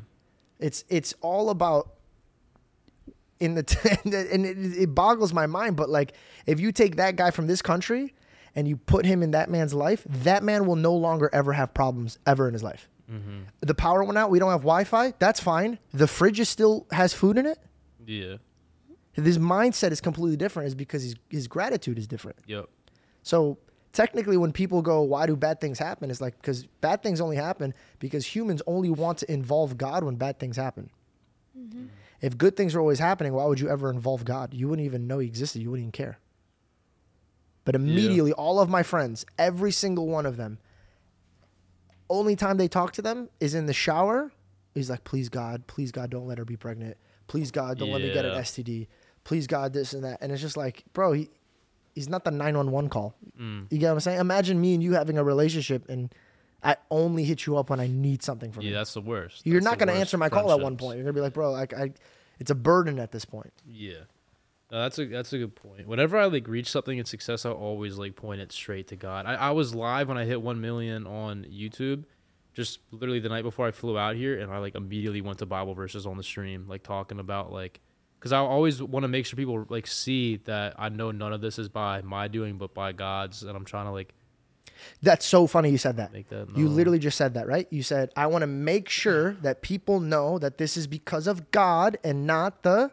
It's 0.58 0.84
it's 0.88 1.14
all 1.20 1.50
about 1.50 1.94
in 3.40 3.54
the 3.54 3.62
t- 3.62 3.90
and 4.04 4.46
it, 4.46 4.56
it 4.58 4.94
boggles 4.94 5.32
my 5.32 5.46
mind. 5.46 5.76
But 5.76 5.88
like, 5.88 6.14
if 6.46 6.60
you 6.60 6.72
take 6.72 6.96
that 6.96 7.16
guy 7.16 7.30
from 7.30 7.46
this 7.46 7.62
country 7.62 8.14
and 8.54 8.68
you 8.68 8.76
put 8.76 9.04
him 9.04 9.22
in 9.22 9.32
that 9.32 9.50
man's 9.50 9.74
life, 9.74 10.04
that 10.08 10.42
man 10.42 10.66
will 10.66 10.76
no 10.76 10.94
longer 10.94 11.30
ever 11.32 11.52
have 11.52 11.74
problems 11.74 12.18
ever 12.26 12.46
in 12.48 12.54
his 12.54 12.62
life. 12.62 12.88
Mm-hmm. 13.10 13.42
The 13.60 13.74
power 13.74 14.04
went 14.04 14.18
out. 14.18 14.30
We 14.30 14.38
don't 14.38 14.50
have 14.50 14.60
Wi-Fi. 14.60 15.14
That's 15.18 15.40
fine. 15.40 15.78
The 15.92 16.06
fridge 16.06 16.40
is 16.40 16.48
still 16.48 16.86
has 16.92 17.12
food 17.12 17.36
in 17.36 17.46
it. 17.46 17.58
Yeah. 18.06 18.36
His 19.12 19.38
mindset 19.38 19.92
is 19.92 20.00
completely 20.00 20.36
different. 20.36 20.68
Is 20.68 20.74
because 20.74 21.02
his 21.02 21.16
his 21.28 21.46
gratitude 21.46 21.98
is 21.98 22.06
different. 22.06 22.38
Yep. 22.46 22.68
So 23.22 23.58
technically, 23.92 24.36
when 24.36 24.52
people 24.52 24.80
go, 24.82 25.02
"Why 25.02 25.26
do 25.26 25.36
bad 25.36 25.60
things 25.60 25.78
happen?" 25.78 26.10
It's 26.10 26.20
like 26.20 26.36
because 26.36 26.66
bad 26.80 27.02
things 27.02 27.20
only 27.20 27.36
happen 27.36 27.74
because 27.98 28.26
humans 28.26 28.62
only 28.66 28.90
want 28.90 29.18
to 29.18 29.30
involve 29.30 29.76
God 29.76 30.02
when 30.02 30.16
bad 30.16 30.38
things 30.38 30.56
happen. 30.56 30.90
Mm-hmm. 31.58 31.86
If 32.22 32.38
good 32.38 32.56
things 32.56 32.74
are 32.74 32.80
always 32.80 33.00
happening, 33.00 33.34
why 33.34 33.44
would 33.44 33.60
you 33.60 33.68
ever 33.68 33.90
involve 33.90 34.24
God? 34.24 34.54
You 34.54 34.68
wouldn't 34.68 34.86
even 34.86 35.06
know 35.06 35.18
He 35.18 35.26
existed. 35.26 35.60
You 35.60 35.70
wouldn't 35.70 35.84
even 35.84 35.92
care. 35.92 36.18
But 37.64 37.74
immediately, 37.74 38.32
all 38.32 38.58
of 38.58 38.68
my 38.68 38.82
friends, 38.82 39.24
every 39.38 39.70
single 39.70 40.08
one 40.08 40.26
of 40.26 40.36
them, 40.36 40.58
only 42.10 42.34
time 42.34 42.56
they 42.56 42.66
talk 42.66 42.92
to 42.94 43.02
them 43.02 43.28
is 43.40 43.54
in 43.54 43.66
the 43.66 43.72
shower. 43.72 44.32
He's 44.74 44.88
like, 44.88 45.04
"Please 45.04 45.28
God, 45.28 45.66
please 45.66 45.92
God, 45.92 46.10
don't 46.10 46.26
let 46.26 46.38
her 46.38 46.44
be 46.44 46.56
pregnant. 46.56 46.96
Please 47.26 47.50
God, 47.50 47.78
don't 47.78 47.90
let 47.90 48.02
me 48.02 48.12
get 48.12 48.24
an 48.24 48.36
STD. 48.36 48.88
Please 49.24 49.46
God, 49.46 49.72
this 49.72 49.92
and 49.92 50.04
that." 50.04 50.18
And 50.20 50.32
it's 50.32 50.40
just 50.42 50.56
like, 50.56 50.84
bro, 50.92 51.12
he 51.12 51.28
he's 51.94 52.08
not 52.08 52.24
the 52.24 52.30
911 52.30 52.88
call. 52.90 53.14
Mm. 53.38 53.66
You 53.70 53.78
get 53.78 53.88
what 53.88 53.92
I'm 53.94 54.00
saying? 54.00 54.18
Imagine 54.20 54.60
me 54.60 54.74
and 54.74 54.82
you 54.82 54.94
having 54.94 55.18
a 55.18 55.24
relationship 55.24 55.88
and 55.90 56.12
I 56.62 56.76
only 56.90 57.24
hit 57.24 57.44
you 57.44 57.56
up 57.58 57.68
when 57.70 57.80
I 57.80 57.86
need 57.86 58.22
something 58.22 58.50
from 58.52 58.62
Yeah. 58.62 58.70
you. 58.70 58.74
That's 58.76 58.94
the 58.94 59.00
worst. 59.02 59.44
You're 59.44 59.56
That's 59.60 59.64
not 59.64 59.78
going 59.78 59.88
to 59.88 59.94
answer 59.94 60.16
my 60.16 60.28
call 60.28 60.50
at 60.52 60.60
one 60.60 60.76
point. 60.76 60.96
You're 60.96 61.04
going 61.04 61.14
to 61.14 61.18
be 61.18 61.22
like, 61.22 61.34
bro, 61.34 61.50
like 61.50 61.74
I, 61.74 61.92
it's 62.38 62.50
a 62.50 62.54
burden 62.54 62.98
at 62.98 63.10
this 63.12 63.24
point. 63.24 63.52
Yeah. 63.66 64.04
No, 64.70 64.80
that's 64.80 64.98
a 64.98 65.04
that's 65.04 65.32
a 65.34 65.38
good 65.38 65.54
point. 65.54 65.86
Whenever 65.86 66.16
I 66.16 66.24
like 66.26 66.48
reach 66.48 66.70
something 66.70 66.96
in 66.96 67.04
success, 67.04 67.44
I 67.44 67.50
always 67.50 67.98
like 67.98 68.16
point 68.16 68.40
it 68.40 68.52
straight 68.52 68.88
to 68.88 68.96
God. 68.96 69.26
I, 69.26 69.34
I 69.34 69.50
was 69.50 69.74
live 69.74 70.08
when 70.08 70.16
I 70.16 70.24
hit 70.24 70.40
one 70.40 70.62
million 70.62 71.06
on 71.06 71.44
YouTube, 71.44 72.04
just 72.54 72.78
literally 72.90 73.20
the 73.20 73.28
night 73.28 73.42
before 73.42 73.66
I 73.66 73.70
flew 73.70 73.98
out 73.98 74.16
here, 74.16 74.40
and 74.40 74.50
I 74.50 74.58
like 74.58 74.74
immediately 74.74 75.20
went 75.20 75.40
to 75.40 75.46
Bible 75.46 75.74
verses 75.74 76.06
on 76.06 76.16
the 76.16 76.22
stream, 76.22 76.66
like 76.68 76.82
talking 76.84 77.18
about 77.18 77.52
like, 77.52 77.80
because 78.22 78.32
I 78.32 78.38
always 78.38 78.80
want 78.80 79.02
to 79.02 79.08
make 79.08 79.26
sure 79.26 79.36
people 79.36 79.66
like 79.68 79.88
see 79.88 80.36
that 80.44 80.74
I 80.78 80.88
know 80.90 81.10
none 81.10 81.32
of 81.32 81.40
this 81.40 81.58
is 81.58 81.68
by 81.68 82.02
my 82.02 82.28
doing, 82.28 82.56
but 82.56 82.72
by 82.72 82.92
God's, 82.92 83.42
and 83.42 83.56
I'm 83.56 83.64
trying 83.64 83.86
to 83.86 83.90
like 83.90 84.14
That's 85.02 85.26
so 85.26 85.48
funny 85.48 85.70
you 85.70 85.78
said 85.78 85.96
that. 85.96 86.12
make 86.12 86.28
that. 86.28 86.56
You 86.56 86.68
literally 86.68 87.00
just 87.00 87.18
said 87.18 87.34
that, 87.34 87.48
right? 87.48 87.66
You 87.70 87.82
said, 87.82 88.12
I 88.16 88.28
want 88.28 88.42
to 88.42 88.46
make 88.46 88.88
sure 88.88 89.32
that 89.42 89.60
people 89.60 89.98
know 89.98 90.38
that 90.38 90.56
this 90.58 90.76
is 90.76 90.86
because 90.86 91.26
of 91.26 91.50
God 91.50 91.98
and 92.04 92.24
not 92.24 92.62
the, 92.62 92.92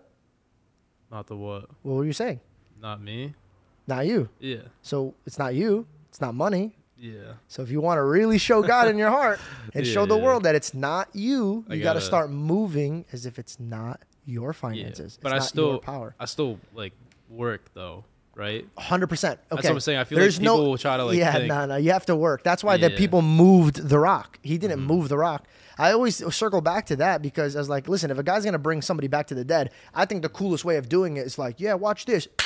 not 1.11 1.27
the 1.27 1.35
what, 1.35 1.69
what 1.83 1.93
were 1.93 2.05
you 2.05 2.13
saying? 2.13 2.39
not 2.81 2.99
me. 3.01 3.33
Not 3.87 4.07
you. 4.07 4.29
Yeah, 4.39 4.61
So 4.81 5.13
it's 5.25 5.37
not 5.37 5.53
you. 5.53 5.85
It's 6.09 6.21
not 6.21 6.33
money. 6.33 6.75
yeah, 6.97 7.33
So 7.47 7.61
if 7.61 7.69
you 7.71 7.81
want 7.81 7.97
to 7.97 8.03
really 8.03 8.37
show 8.37 8.61
God 8.63 8.87
in 8.87 8.97
your 8.97 9.09
heart 9.09 9.39
and 9.75 9.85
show 9.95 10.05
the 10.05 10.15
Yeah. 10.17 10.23
world 10.23 10.43
that 10.43 10.55
it's 10.55 10.73
not 10.73 11.09
you, 11.13 11.65
you 11.69 11.81
gotta- 11.83 12.01
start 12.01 12.29
moving 12.31 13.05
as 13.11 13.25
if 13.25 13.37
it's 13.39 13.59
not 13.59 14.01
your 14.25 14.49
yeah. 14.49 14.53
finances. 14.53 15.19
But 15.21 15.29
it's 15.29 15.33
I 15.33 15.37
not 15.37 15.47
still, 15.47 15.69
your 15.71 15.79
power. 15.79 16.15
I 16.19 16.25
still 16.25 16.59
like 16.73 16.93
work 17.29 17.69
though, 17.73 18.03
right? 18.35 18.67
Hundred 18.77 19.07
percent. 19.07 19.39
Okay. 19.51 19.55
That's 19.57 19.65
what 19.67 19.73
I'm 19.75 19.79
saying. 19.79 19.99
I 19.99 20.03
feel 20.03 20.19
like 20.19 20.37
people 20.37 20.69
will 20.69 20.77
try 20.77 20.97
to, 20.97 21.05
like, 21.05 21.17
Yeah, 21.17 21.45
no, 21.45 21.65
no. 21.65 21.75
You 21.77 21.91
have 21.91 22.05
to 22.07 22.15
work. 22.15 22.43
That's 22.43 22.63
why 22.63 22.77
the 22.77 22.89
people 22.89 23.21
moved 23.21 23.87
the 23.89 23.99
rock. 23.99 24.39
He 24.41 24.57
didn't 24.57 24.79
Mm-hmm. 24.79 24.87
move 24.87 25.09
the 25.09 25.17
rock. 25.17 25.45
I 25.77 25.91
always 25.93 26.17
circle 26.35 26.59
back 26.61 26.87
to 26.87 26.97
that 26.97 27.21
because 27.21 27.55
I 27.55 27.59
was 27.59 27.69
like, 27.69 27.87
listen, 27.87 28.11
if 28.11 28.17
a 28.17 28.23
guy's 28.23 28.43
gonna 28.43 28.57
bring 28.59 28.81
somebody 28.81 29.07
back 29.07 29.27
to 29.27 29.35
the 29.35 29.45
dead, 29.45 29.71
I 29.93 30.05
think 30.05 30.21
the 30.23 30.29
coolest 30.29 30.65
way 30.65 30.75
of 30.77 30.89
doing 30.89 31.15
it 31.17 31.25
is 31.25 31.37
like, 31.37 31.59
yeah, 31.59 31.73
watch 31.75 32.05
this. 32.05 32.27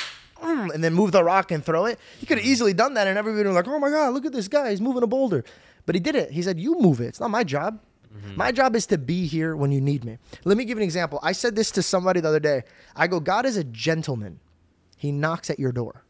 And 0.42 0.84
then 0.84 0.92
move 0.92 1.12
the 1.12 1.24
rock 1.24 1.50
and 1.52 1.64
throw 1.64 1.86
it. 1.86 1.98
He 2.18 2.26
could 2.26 2.36
have 2.38 2.46
easily 2.46 2.74
done 2.74 2.94
that, 2.94 3.06
and 3.06 3.16
everybody 3.16 3.46
was 3.46 3.54
like, 3.54 3.66
"Oh 3.68 3.78
my 3.78 3.88
god, 3.88 4.12
look 4.12 4.26
at 4.26 4.32
this 4.32 4.46
guy! 4.48 4.70
He's 4.70 4.80
moving 4.80 5.02
a 5.02 5.06
boulder." 5.06 5.42
But 5.86 5.94
he 5.94 6.00
did 6.00 6.16
it. 6.16 6.32
He 6.32 6.42
said, 6.42 6.58
"You 6.60 6.78
move 6.80 7.00
it. 7.00 7.06
It's 7.06 7.20
not 7.20 7.30
my 7.30 7.44
job. 7.44 7.78
Mm-hmm. 8.16 8.36
My 8.36 8.52
job 8.52 8.76
is 8.76 8.86
to 8.86 8.98
be 8.98 9.26
here 9.26 9.56
when 9.56 9.72
you 9.72 9.80
need 9.80 10.04
me." 10.04 10.18
Let 10.44 10.56
me 10.56 10.64
give 10.64 10.78
you 10.78 10.82
an 10.82 10.84
example. 10.84 11.18
I 11.22 11.32
said 11.32 11.56
this 11.56 11.70
to 11.72 11.82
somebody 11.82 12.20
the 12.20 12.28
other 12.28 12.40
day. 12.40 12.62
I 12.94 13.06
go, 13.06 13.20
"God 13.20 13.46
is 13.46 13.56
a 13.56 13.64
gentleman. 13.64 14.40
He 14.96 15.12
knocks 15.12 15.50
at 15.50 15.58
your 15.58 15.72
door. 15.72 16.04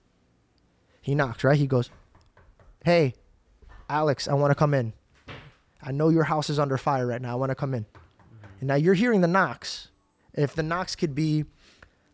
He 1.05 1.15
knocks, 1.15 1.45
right? 1.45 1.59
He 1.59 1.67
goes, 1.67 1.91
Hey, 2.85 3.15
Alex, 3.91 4.27
I 4.29 4.35
want 4.35 4.53
to 4.53 4.55
come 4.55 4.73
in. 4.73 4.93
I 5.83 5.93
know 5.93 6.09
your 6.09 6.25
house 6.25 6.49
is 6.49 6.59
under 6.59 6.79
fire 6.79 7.07
right 7.07 7.21
now. 7.21 7.33
I 7.33 7.35
want 7.35 7.51
to 7.51 7.55
come 7.55 7.75
in. 7.75 7.85
And 8.61 8.69
now 8.69 8.77
you're 8.77 8.95
hearing 8.95 9.21
the 9.21 9.29
knocks. 9.29 9.89
If 10.33 10.55
the 10.55 10.63
knocks 10.63 10.97
could 10.97 11.15
be 11.15 11.45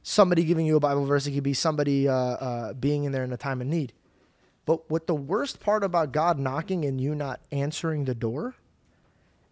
somebody 0.02 0.42
giving 0.42 0.66
you 0.66 0.74
a 0.74 0.80
Bible 0.80 1.04
verse, 1.04 1.26
it 1.26 1.32
could 1.32 1.44
be 1.44 1.54
somebody 1.54 2.08
uh, 2.08 2.14
uh, 2.14 2.72
being 2.72 3.04
in 3.04 3.12
there 3.12 3.22
in 3.22 3.32
a 3.32 3.36
time 3.36 3.60
of 3.60 3.68
need. 3.68 3.92
But 4.64 4.90
what 4.90 5.06
the 5.06 5.14
worst 5.14 5.60
part 5.60 5.84
about 5.84 6.10
God 6.10 6.38
knocking 6.38 6.84
and 6.84 7.00
you 7.00 7.14
not 7.14 7.40
answering 7.52 8.06
the 8.06 8.14
door 8.14 8.56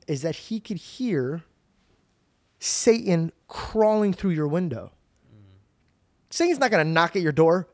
is 0.09 0.23
that 0.23 0.35
he 0.35 0.59
could 0.59 0.79
hear 0.79 1.45
Satan 2.59 3.31
crawling 3.47 4.13
through 4.13 4.31
your 4.31 4.49
window. 4.49 4.91
Satan's 6.31 6.59
not 6.59 6.71
going 6.71 6.85
to 6.85 6.91
knock 6.91 7.15
at 7.15 7.23
your 7.23 7.33
door 7.33 7.69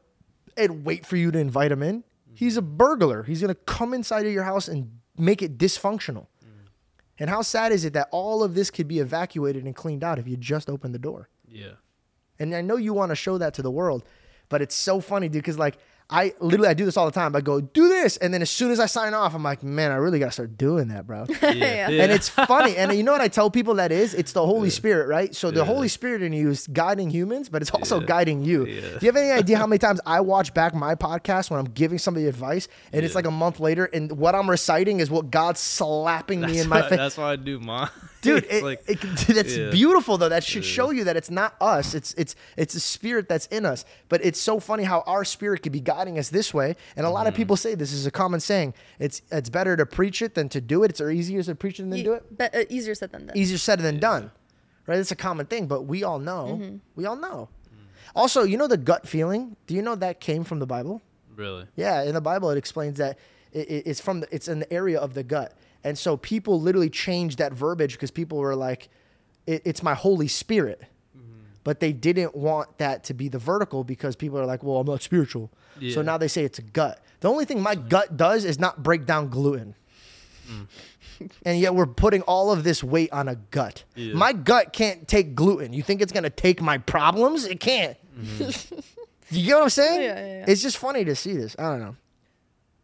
and 0.57 0.85
wait 0.85 1.07
for 1.07 1.17
you 1.17 1.31
to 1.31 1.39
invite 1.39 1.73
him 1.73 1.83
in. 1.83 2.05
He's 2.35 2.57
a 2.57 2.63
burglar. 2.63 3.23
He's 3.23 3.41
going 3.41 3.55
to 3.55 3.61
come 3.67 3.95
inside 3.95 4.27
of 4.27 4.33
your 4.33 4.43
house 4.43 4.69
and 4.69 4.99
make 5.17 5.41
it 5.41 5.57
dysfunctional. 5.57 6.27
And 7.19 7.31
how 7.31 7.43
sad 7.43 7.71
is 7.71 7.85
it 7.85 7.93
that 7.93 8.09
all 8.11 8.43
of 8.43 8.55
this 8.55 8.71
could 8.71 8.89
be 8.89 8.99
evacuated 8.99 9.65
and 9.65 9.75
cleaned 9.75 10.03
out 10.03 10.19
if 10.19 10.27
you 10.27 10.37
just 10.37 10.69
opened 10.69 10.95
the 10.95 10.99
door? 10.99 11.29
Yeah. 11.49 11.75
And 12.41 12.55
I 12.55 12.61
know 12.61 12.77
you 12.77 12.93
want 12.93 13.11
to 13.11 13.17
show 13.17 13.39
that 13.39 13.55
to 13.55 13.63
the 13.63 13.71
world, 13.71 14.05
but 14.49 14.61
it's 14.61 14.75
so 14.75 15.01
funny, 15.01 15.29
dude, 15.29 15.43
because 15.43 15.59
like 15.59 15.79
I 16.11 16.35
literally 16.39 16.69
I 16.69 16.75
do 16.75 16.85
this 16.85 16.97
all 16.99 17.07
the 17.07 17.13
time. 17.13 17.35
I 17.35 17.41
go 17.41 17.61
do 17.63 17.89
this, 17.89 18.19
and 18.19 18.33
then 18.33 18.43
as 18.43 18.51
soon 18.51 18.71
as 18.71 18.79
I 18.79 18.85
sign 18.87 19.15
off, 19.15 19.35
I'm 19.35 19.43
like, 19.43 19.63
man, 19.63 19.91
I 19.91 19.97
really 19.97 20.19
gotta 20.19 20.33
start 20.33 20.59
doing 20.59 20.89
that, 20.89 21.07
bro. 21.07 21.25
Yeah. 21.43 21.89
And 21.89 22.13
it's 22.13 22.29
funny. 22.29 22.77
And 22.77 22.93
you 22.93 23.03
know 23.03 23.13
what 23.13 23.21
I 23.23 23.29
tell 23.29 23.51
people 23.51 23.75
that 23.77 23.91
is? 23.91 24.13
It's 24.13 24.33
the 24.33 24.45
Holy 24.45 24.69
Spirit, 24.71 25.07
right? 25.09 25.35
So 25.35 25.51
the 25.51 25.65
Holy 25.65 25.89
Spirit 25.89 26.21
in 26.23 26.33
you 26.35 26.51
is 26.51 26.67
guiding 26.67 27.09
humans, 27.11 27.49
but 27.49 27.63
it's 27.63 27.71
also 27.71 28.01
Yeah. 28.01 28.07
guiding 28.07 28.45
you. 28.45 28.67
Yeah. 28.67 28.81
Do 28.81 28.99
you 29.01 29.07
have 29.09 29.17
any 29.17 29.31
idea 29.31 29.57
how 29.57 29.67
many 29.67 29.79
times 29.79 30.01
I 30.05 30.21
watch 30.21 30.53
back 30.53 30.75
my 30.75 30.95
podcast 30.95 31.51
when 31.51 31.59
I'm 31.59 31.67
giving 31.73 31.99
somebody 31.99 32.27
advice 32.27 32.69
and 32.93 33.05
it's 33.05 33.15
like 33.15 33.27
a 33.27 33.31
month 33.31 33.59
later 33.59 33.87
and 33.87 34.13
what 34.13 34.35
I'm 34.35 34.49
reciting 34.51 35.01
is 35.01 35.11
what 35.11 35.31
God's 35.31 35.61
slapping 35.61 36.41
me 36.43 36.59
in 36.59 36.69
my 36.69 36.83
face? 36.83 36.99
That's 36.99 37.17
why 37.17 37.33
I 37.33 37.37
do 37.37 37.59
mine. 37.61 37.89
Dude, 38.25 38.45
It's 38.45 38.55
it, 38.55 38.65
like, 38.65 38.83
it, 38.89 39.01
that's 39.35 39.57
yeah. 39.57 39.71
beautiful 39.71 40.19
though. 40.19 40.29
That 40.29 40.43
should 40.43 40.65
show 40.65 40.91
you 40.91 41.05
that 41.05 41.17
it's 41.17 41.31
not 41.31 41.55
us. 41.61 41.95
It's 41.95 42.13
it's 42.15 42.35
it's 42.57 42.75
a 42.75 42.81
spirit 42.81 43.29
that's 43.29 43.47
in 43.47 43.65
us. 43.65 43.85
But 44.09 44.25
it's 44.25 44.41
so 44.41 44.59
funny 44.59 44.83
how 44.85 45.03
our 45.07 45.25
spirit 45.25 45.63
could 45.63 45.73
be 45.73 45.81
guiding 45.81 46.19
us 46.19 46.29
this 46.31 46.53
way. 46.53 46.75
And 46.97 47.07
a 47.07 47.11
lot 47.11 47.21
Mm-hmm. 47.21 47.29
of 47.29 47.35
people 47.35 47.57
say 47.57 47.75
this 47.75 47.93
is 47.93 48.07
a 48.07 48.11
common 48.11 48.41
saying. 48.41 48.75
It's 48.99 49.23
it's 49.31 49.49
better 49.51 49.77
to 49.77 49.87
preach 49.87 50.23
it 50.23 50.35
than 50.35 50.49
to 50.49 50.61
do 50.61 50.83
it. 50.83 50.91
It's 50.91 51.01
easier 51.01 51.43
to 51.45 51.55
preach 51.55 51.79
it 51.79 51.85
than 51.89 51.97
Ye- 51.99 52.03
do 52.05 52.13
it. 52.15 52.39
Be- 52.39 52.45
uh, 52.45 52.65
easier 52.69 52.95
said 52.95 53.13
than 53.13 53.27
done. 53.27 53.37
Easier 53.37 53.59
said 53.59 53.79
than 53.81 53.99
done. 54.01 54.31
Right? 54.87 54.99
It's 54.99 55.13
a 55.13 55.17
common 55.17 55.47
thing, 55.47 55.67
but 55.67 55.83
we 55.83 56.05
all 56.05 56.19
know. 56.19 56.59
Mm-hmm. 56.61 56.77
We 56.97 57.07
all 57.07 57.17
know. 57.17 57.49
Mm. 57.73 57.87
Also, 58.15 58.43
you 58.43 58.57
know 58.59 58.67
the 58.69 58.77
gut 58.77 59.09
feeling? 59.09 59.57
Do 59.67 59.75
you 59.75 59.81
know 59.83 59.95
that 59.95 60.21
came 60.21 60.45
from 60.45 60.59
the 60.59 60.67
Bible? 60.67 61.01
really. 61.37 61.67
Yeah, 61.75 62.03
in 62.05 62.15
the 62.15 62.21
Bible 62.21 62.51
it 62.51 62.59
explains 62.59 62.99
that 62.99 63.19
it, 63.53 63.69
it- 63.71 63.87
it's 63.87 64.01
from 64.01 64.21
the, 64.21 64.29
it's 64.31 64.47
in 64.47 64.59
the 64.61 64.73
area 64.73 64.99
of 65.01 65.15
the 65.15 65.23
gut, 65.25 65.57
and 65.85 65.99
so 65.99 66.17
people 66.17 66.61
literally 66.61 66.91
changed 66.91 67.39
that 67.39 67.53
verbiage 67.53 67.93
because 67.93 68.11
people 68.11 68.39
were 68.39 68.57
like, 68.57 68.89
it, 69.47 69.63
"It's 69.65 69.83
my 69.83 69.95
Holy 69.95 70.29
Spirit," 70.29 70.83
mm-hmm. 71.17 71.45
but 71.63 71.81
they 71.81 71.93
didn't 71.93 72.35
want 72.35 72.79
that 72.79 73.05
to 73.05 73.15
be 73.15 73.29
the 73.29 73.39
vertical 73.39 73.85
because 73.85 74.17
people 74.17 74.39
are 74.39 74.47
like, 74.47 74.63
"Well, 74.63 74.79
I'm 74.79 74.87
not 74.87 75.03
spiritual," 75.03 75.51
so 75.93 76.03
now 76.03 76.17
they 76.19 76.29
say 76.29 76.45
it's 76.45 76.59
a 76.59 76.63
gut. 76.63 77.05
The 77.21 77.29
only 77.29 77.45
thing 77.45 77.61
my 77.61 77.75
gut 77.75 78.17
does 78.17 78.45
is 78.45 78.59
not 78.59 78.83
break 78.83 79.07
down 79.07 79.29
gluten. 79.29 79.75
Mm. 80.49 80.67
And 81.47 81.61
yet 81.61 81.75
we're 81.75 81.87
putting 81.87 82.23
all 82.23 82.51
of 82.51 82.65
this 82.65 82.83
weight 82.83 83.13
on 83.13 83.29
a 83.29 83.37
gut. 83.37 83.85
Yeah. 83.95 84.15
My 84.15 84.33
gut 84.33 84.73
can't 84.73 85.07
take 85.07 85.35
gluten. 85.35 85.73
You 85.73 85.83
think 85.83 86.03
it's 86.03 86.13
gonna 86.13 86.29
take 86.29 86.61
my 86.61 86.79
problems? 86.79 87.45
It 87.45 87.61
can't. 87.61 87.97
Mm-hmm. 88.19 88.79
you 89.31 89.47
get 89.47 89.55
what 89.55 89.63
I'm 89.63 89.71
saying? 89.71 90.03
Yeah, 90.03 90.15
yeah, 90.15 90.27
yeah. 90.39 90.45
It's 90.49 90.61
just 90.61 90.77
funny 90.77 91.05
to 91.05 91.15
see 91.15 91.35
this. 91.35 91.55
I 91.59 91.63
don't 91.63 91.81
know. 91.81 91.97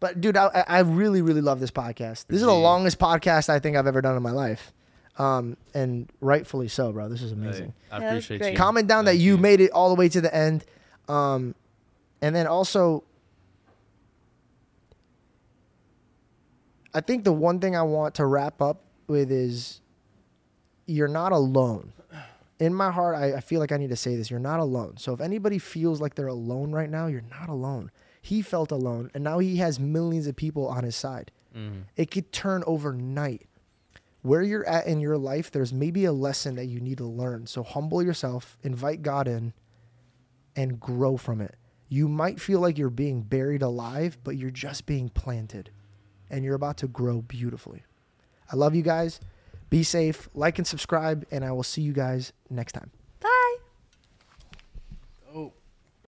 But 0.00 0.20
dude, 0.20 0.36
I, 0.36 0.46
I 0.46 0.64
I 0.66 0.78
really, 0.80 1.20
really 1.22 1.40
love 1.42 1.60
this 1.60 1.70
podcast. 1.70 2.26
This 2.26 2.40
is 2.40 2.46
the 2.46 2.52
longest 2.54 2.98
podcast 2.98 3.48
I 3.50 3.58
think 3.58 3.76
I've 3.76 3.86
ever 3.86 4.00
done 4.00 4.16
in 4.16 4.22
my 4.22 4.30
life, 4.30 4.72
um, 5.18 5.56
and 5.74 6.08
rightfully 6.20 6.68
so, 6.68 6.90
bro. 6.92 7.08
This 7.10 7.20
is 7.22 7.32
amazing. 7.32 7.74
Hey, 7.90 7.96
I 7.96 7.98
Yeah, 7.98 8.00
that's 8.14 8.24
appreciate 8.24 8.38
great. 8.38 8.52
you. 8.52 8.56
Comment 8.56 8.86
down 8.88 9.04
that 9.04 9.12
Thank 9.12 9.22
you 9.22 9.36
made 9.36 9.60
it 9.60 9.70
all 9.72 9.90
the 9.90 9.94
way 9.96 10.08
to 10.08 10.20
the 10.22 10.34
end, 10.34 10.64
um, 11.08 11.54
and 12.22 12.34
then 12.34 12.46
also, 12.46 13.04
I 16.94 17.00
think 17.00 17.24
the 17.24 17.32
one 17.32 17.60
thing 17.60 17.76
I 17.76 17.82
want 17.82 18.14
to 18.16 18.26
wrap 18.26 18.60
up 18.60 18.80
with 19.06 19.30
is, 19.30 19.80
you're 20.86 21.08
not 21.08 21.32
alone. 21.32 21.92
In 22.58 22.74
my 22.74 22.90
heart, 22.90 23.16
I, 23.16 23.34
I 23.36 23.40
feel 23.40 23.60
like 23.60 23.72
I 23.72 23.76
need 23.76 23.90
to 23.90 23.96
say 23.96 24.16
this. 24.16 24.30
You're 24.30 24.40
not 24.40 24.60
alone. 24.60 24.96
So 24.98 25.12
if 25.14 25.20
anybody 25.20 25.58
feels 25.58 26.00
like 26.00 26.14
they're 26.14 26.26
alone 26.26 26.72
right 26.72 26.90
now, 26.90 27.06
you're 27.06 27.24
not 27.30 27.48
alone. 27.48 27.90
He 28.20 28.42
felt 28.42 28.70
alone, 28.70 29.10
and 29.14 29.24
now 29.24 29.38
he 29.38 29.56
has 29.56 29.80
millions 29.80 30.26
of 30.26 30.36
people 30.36 30.66
on 30.68 30.84
his 30.84 30.96
side. 30.96 31.32
Mhm. 31.54 31.84
It 31.96 32.10
could 32.10 32.32
turn 32.32 32.62
overnight. 32.66 33.46
Where 34.22 34.42
you're 34.42 34.66
at 34.68 34.86
in 34.86 35.00
your 35.00 35.16
life, 35.16 35.50
there's 35.50 35.72
maybe 35.72 36.04
a 36.04 36.12
lesson 36.12 36.54
that 36.56 36.66
you 36.66 36.78
need 36.80 36.98
to 36.98 37.06
learn. 37.06 37.46
So 37.46 37.62
humble 37.62 38.02
yourself, 38.02 38.58
invite 38.62 39.00
God 39.02 39.26
in, 39.26 39.54
and 40.54 40.78
grow 40.78 41.16
from 41.16 41.40
it. 41.40 41.56
You 41.88 42.06
might 42.06 42.40
feel 42.40 42.60
like 42.60 42.76
you're 42.76 42.90
being 42.90 43.22
buried 43.22 43.62
alive, 43.62 44.18
but 44.22 44.36
you're 44.36 44.50
just 44.50 44.84
being 44.84 45.08
planted, 45.08 45.70
and 46.28 46.44
you're 46.44 46.54
about 46.54 46.76
to 46.78 46.86
grow 46.88 47.22
beautifully. 47.22 47.82
I 48.52 48.56
love 48.56 48.74
you 48.74 48.82
guys. 48.82 49.20
Be 49.70 49.82
safe, 49.82 50.28
like 50.34 50.58
and 50.58 50.66
subscribe, 50.66 51.24
and 51.30 51.44
I 51.44 51.52
will 51.52 51.62
see 51.62 51.80
you 51.82 51.92
guys 51.94 52.32
next 52.50 52.72
time. 52.72 52.90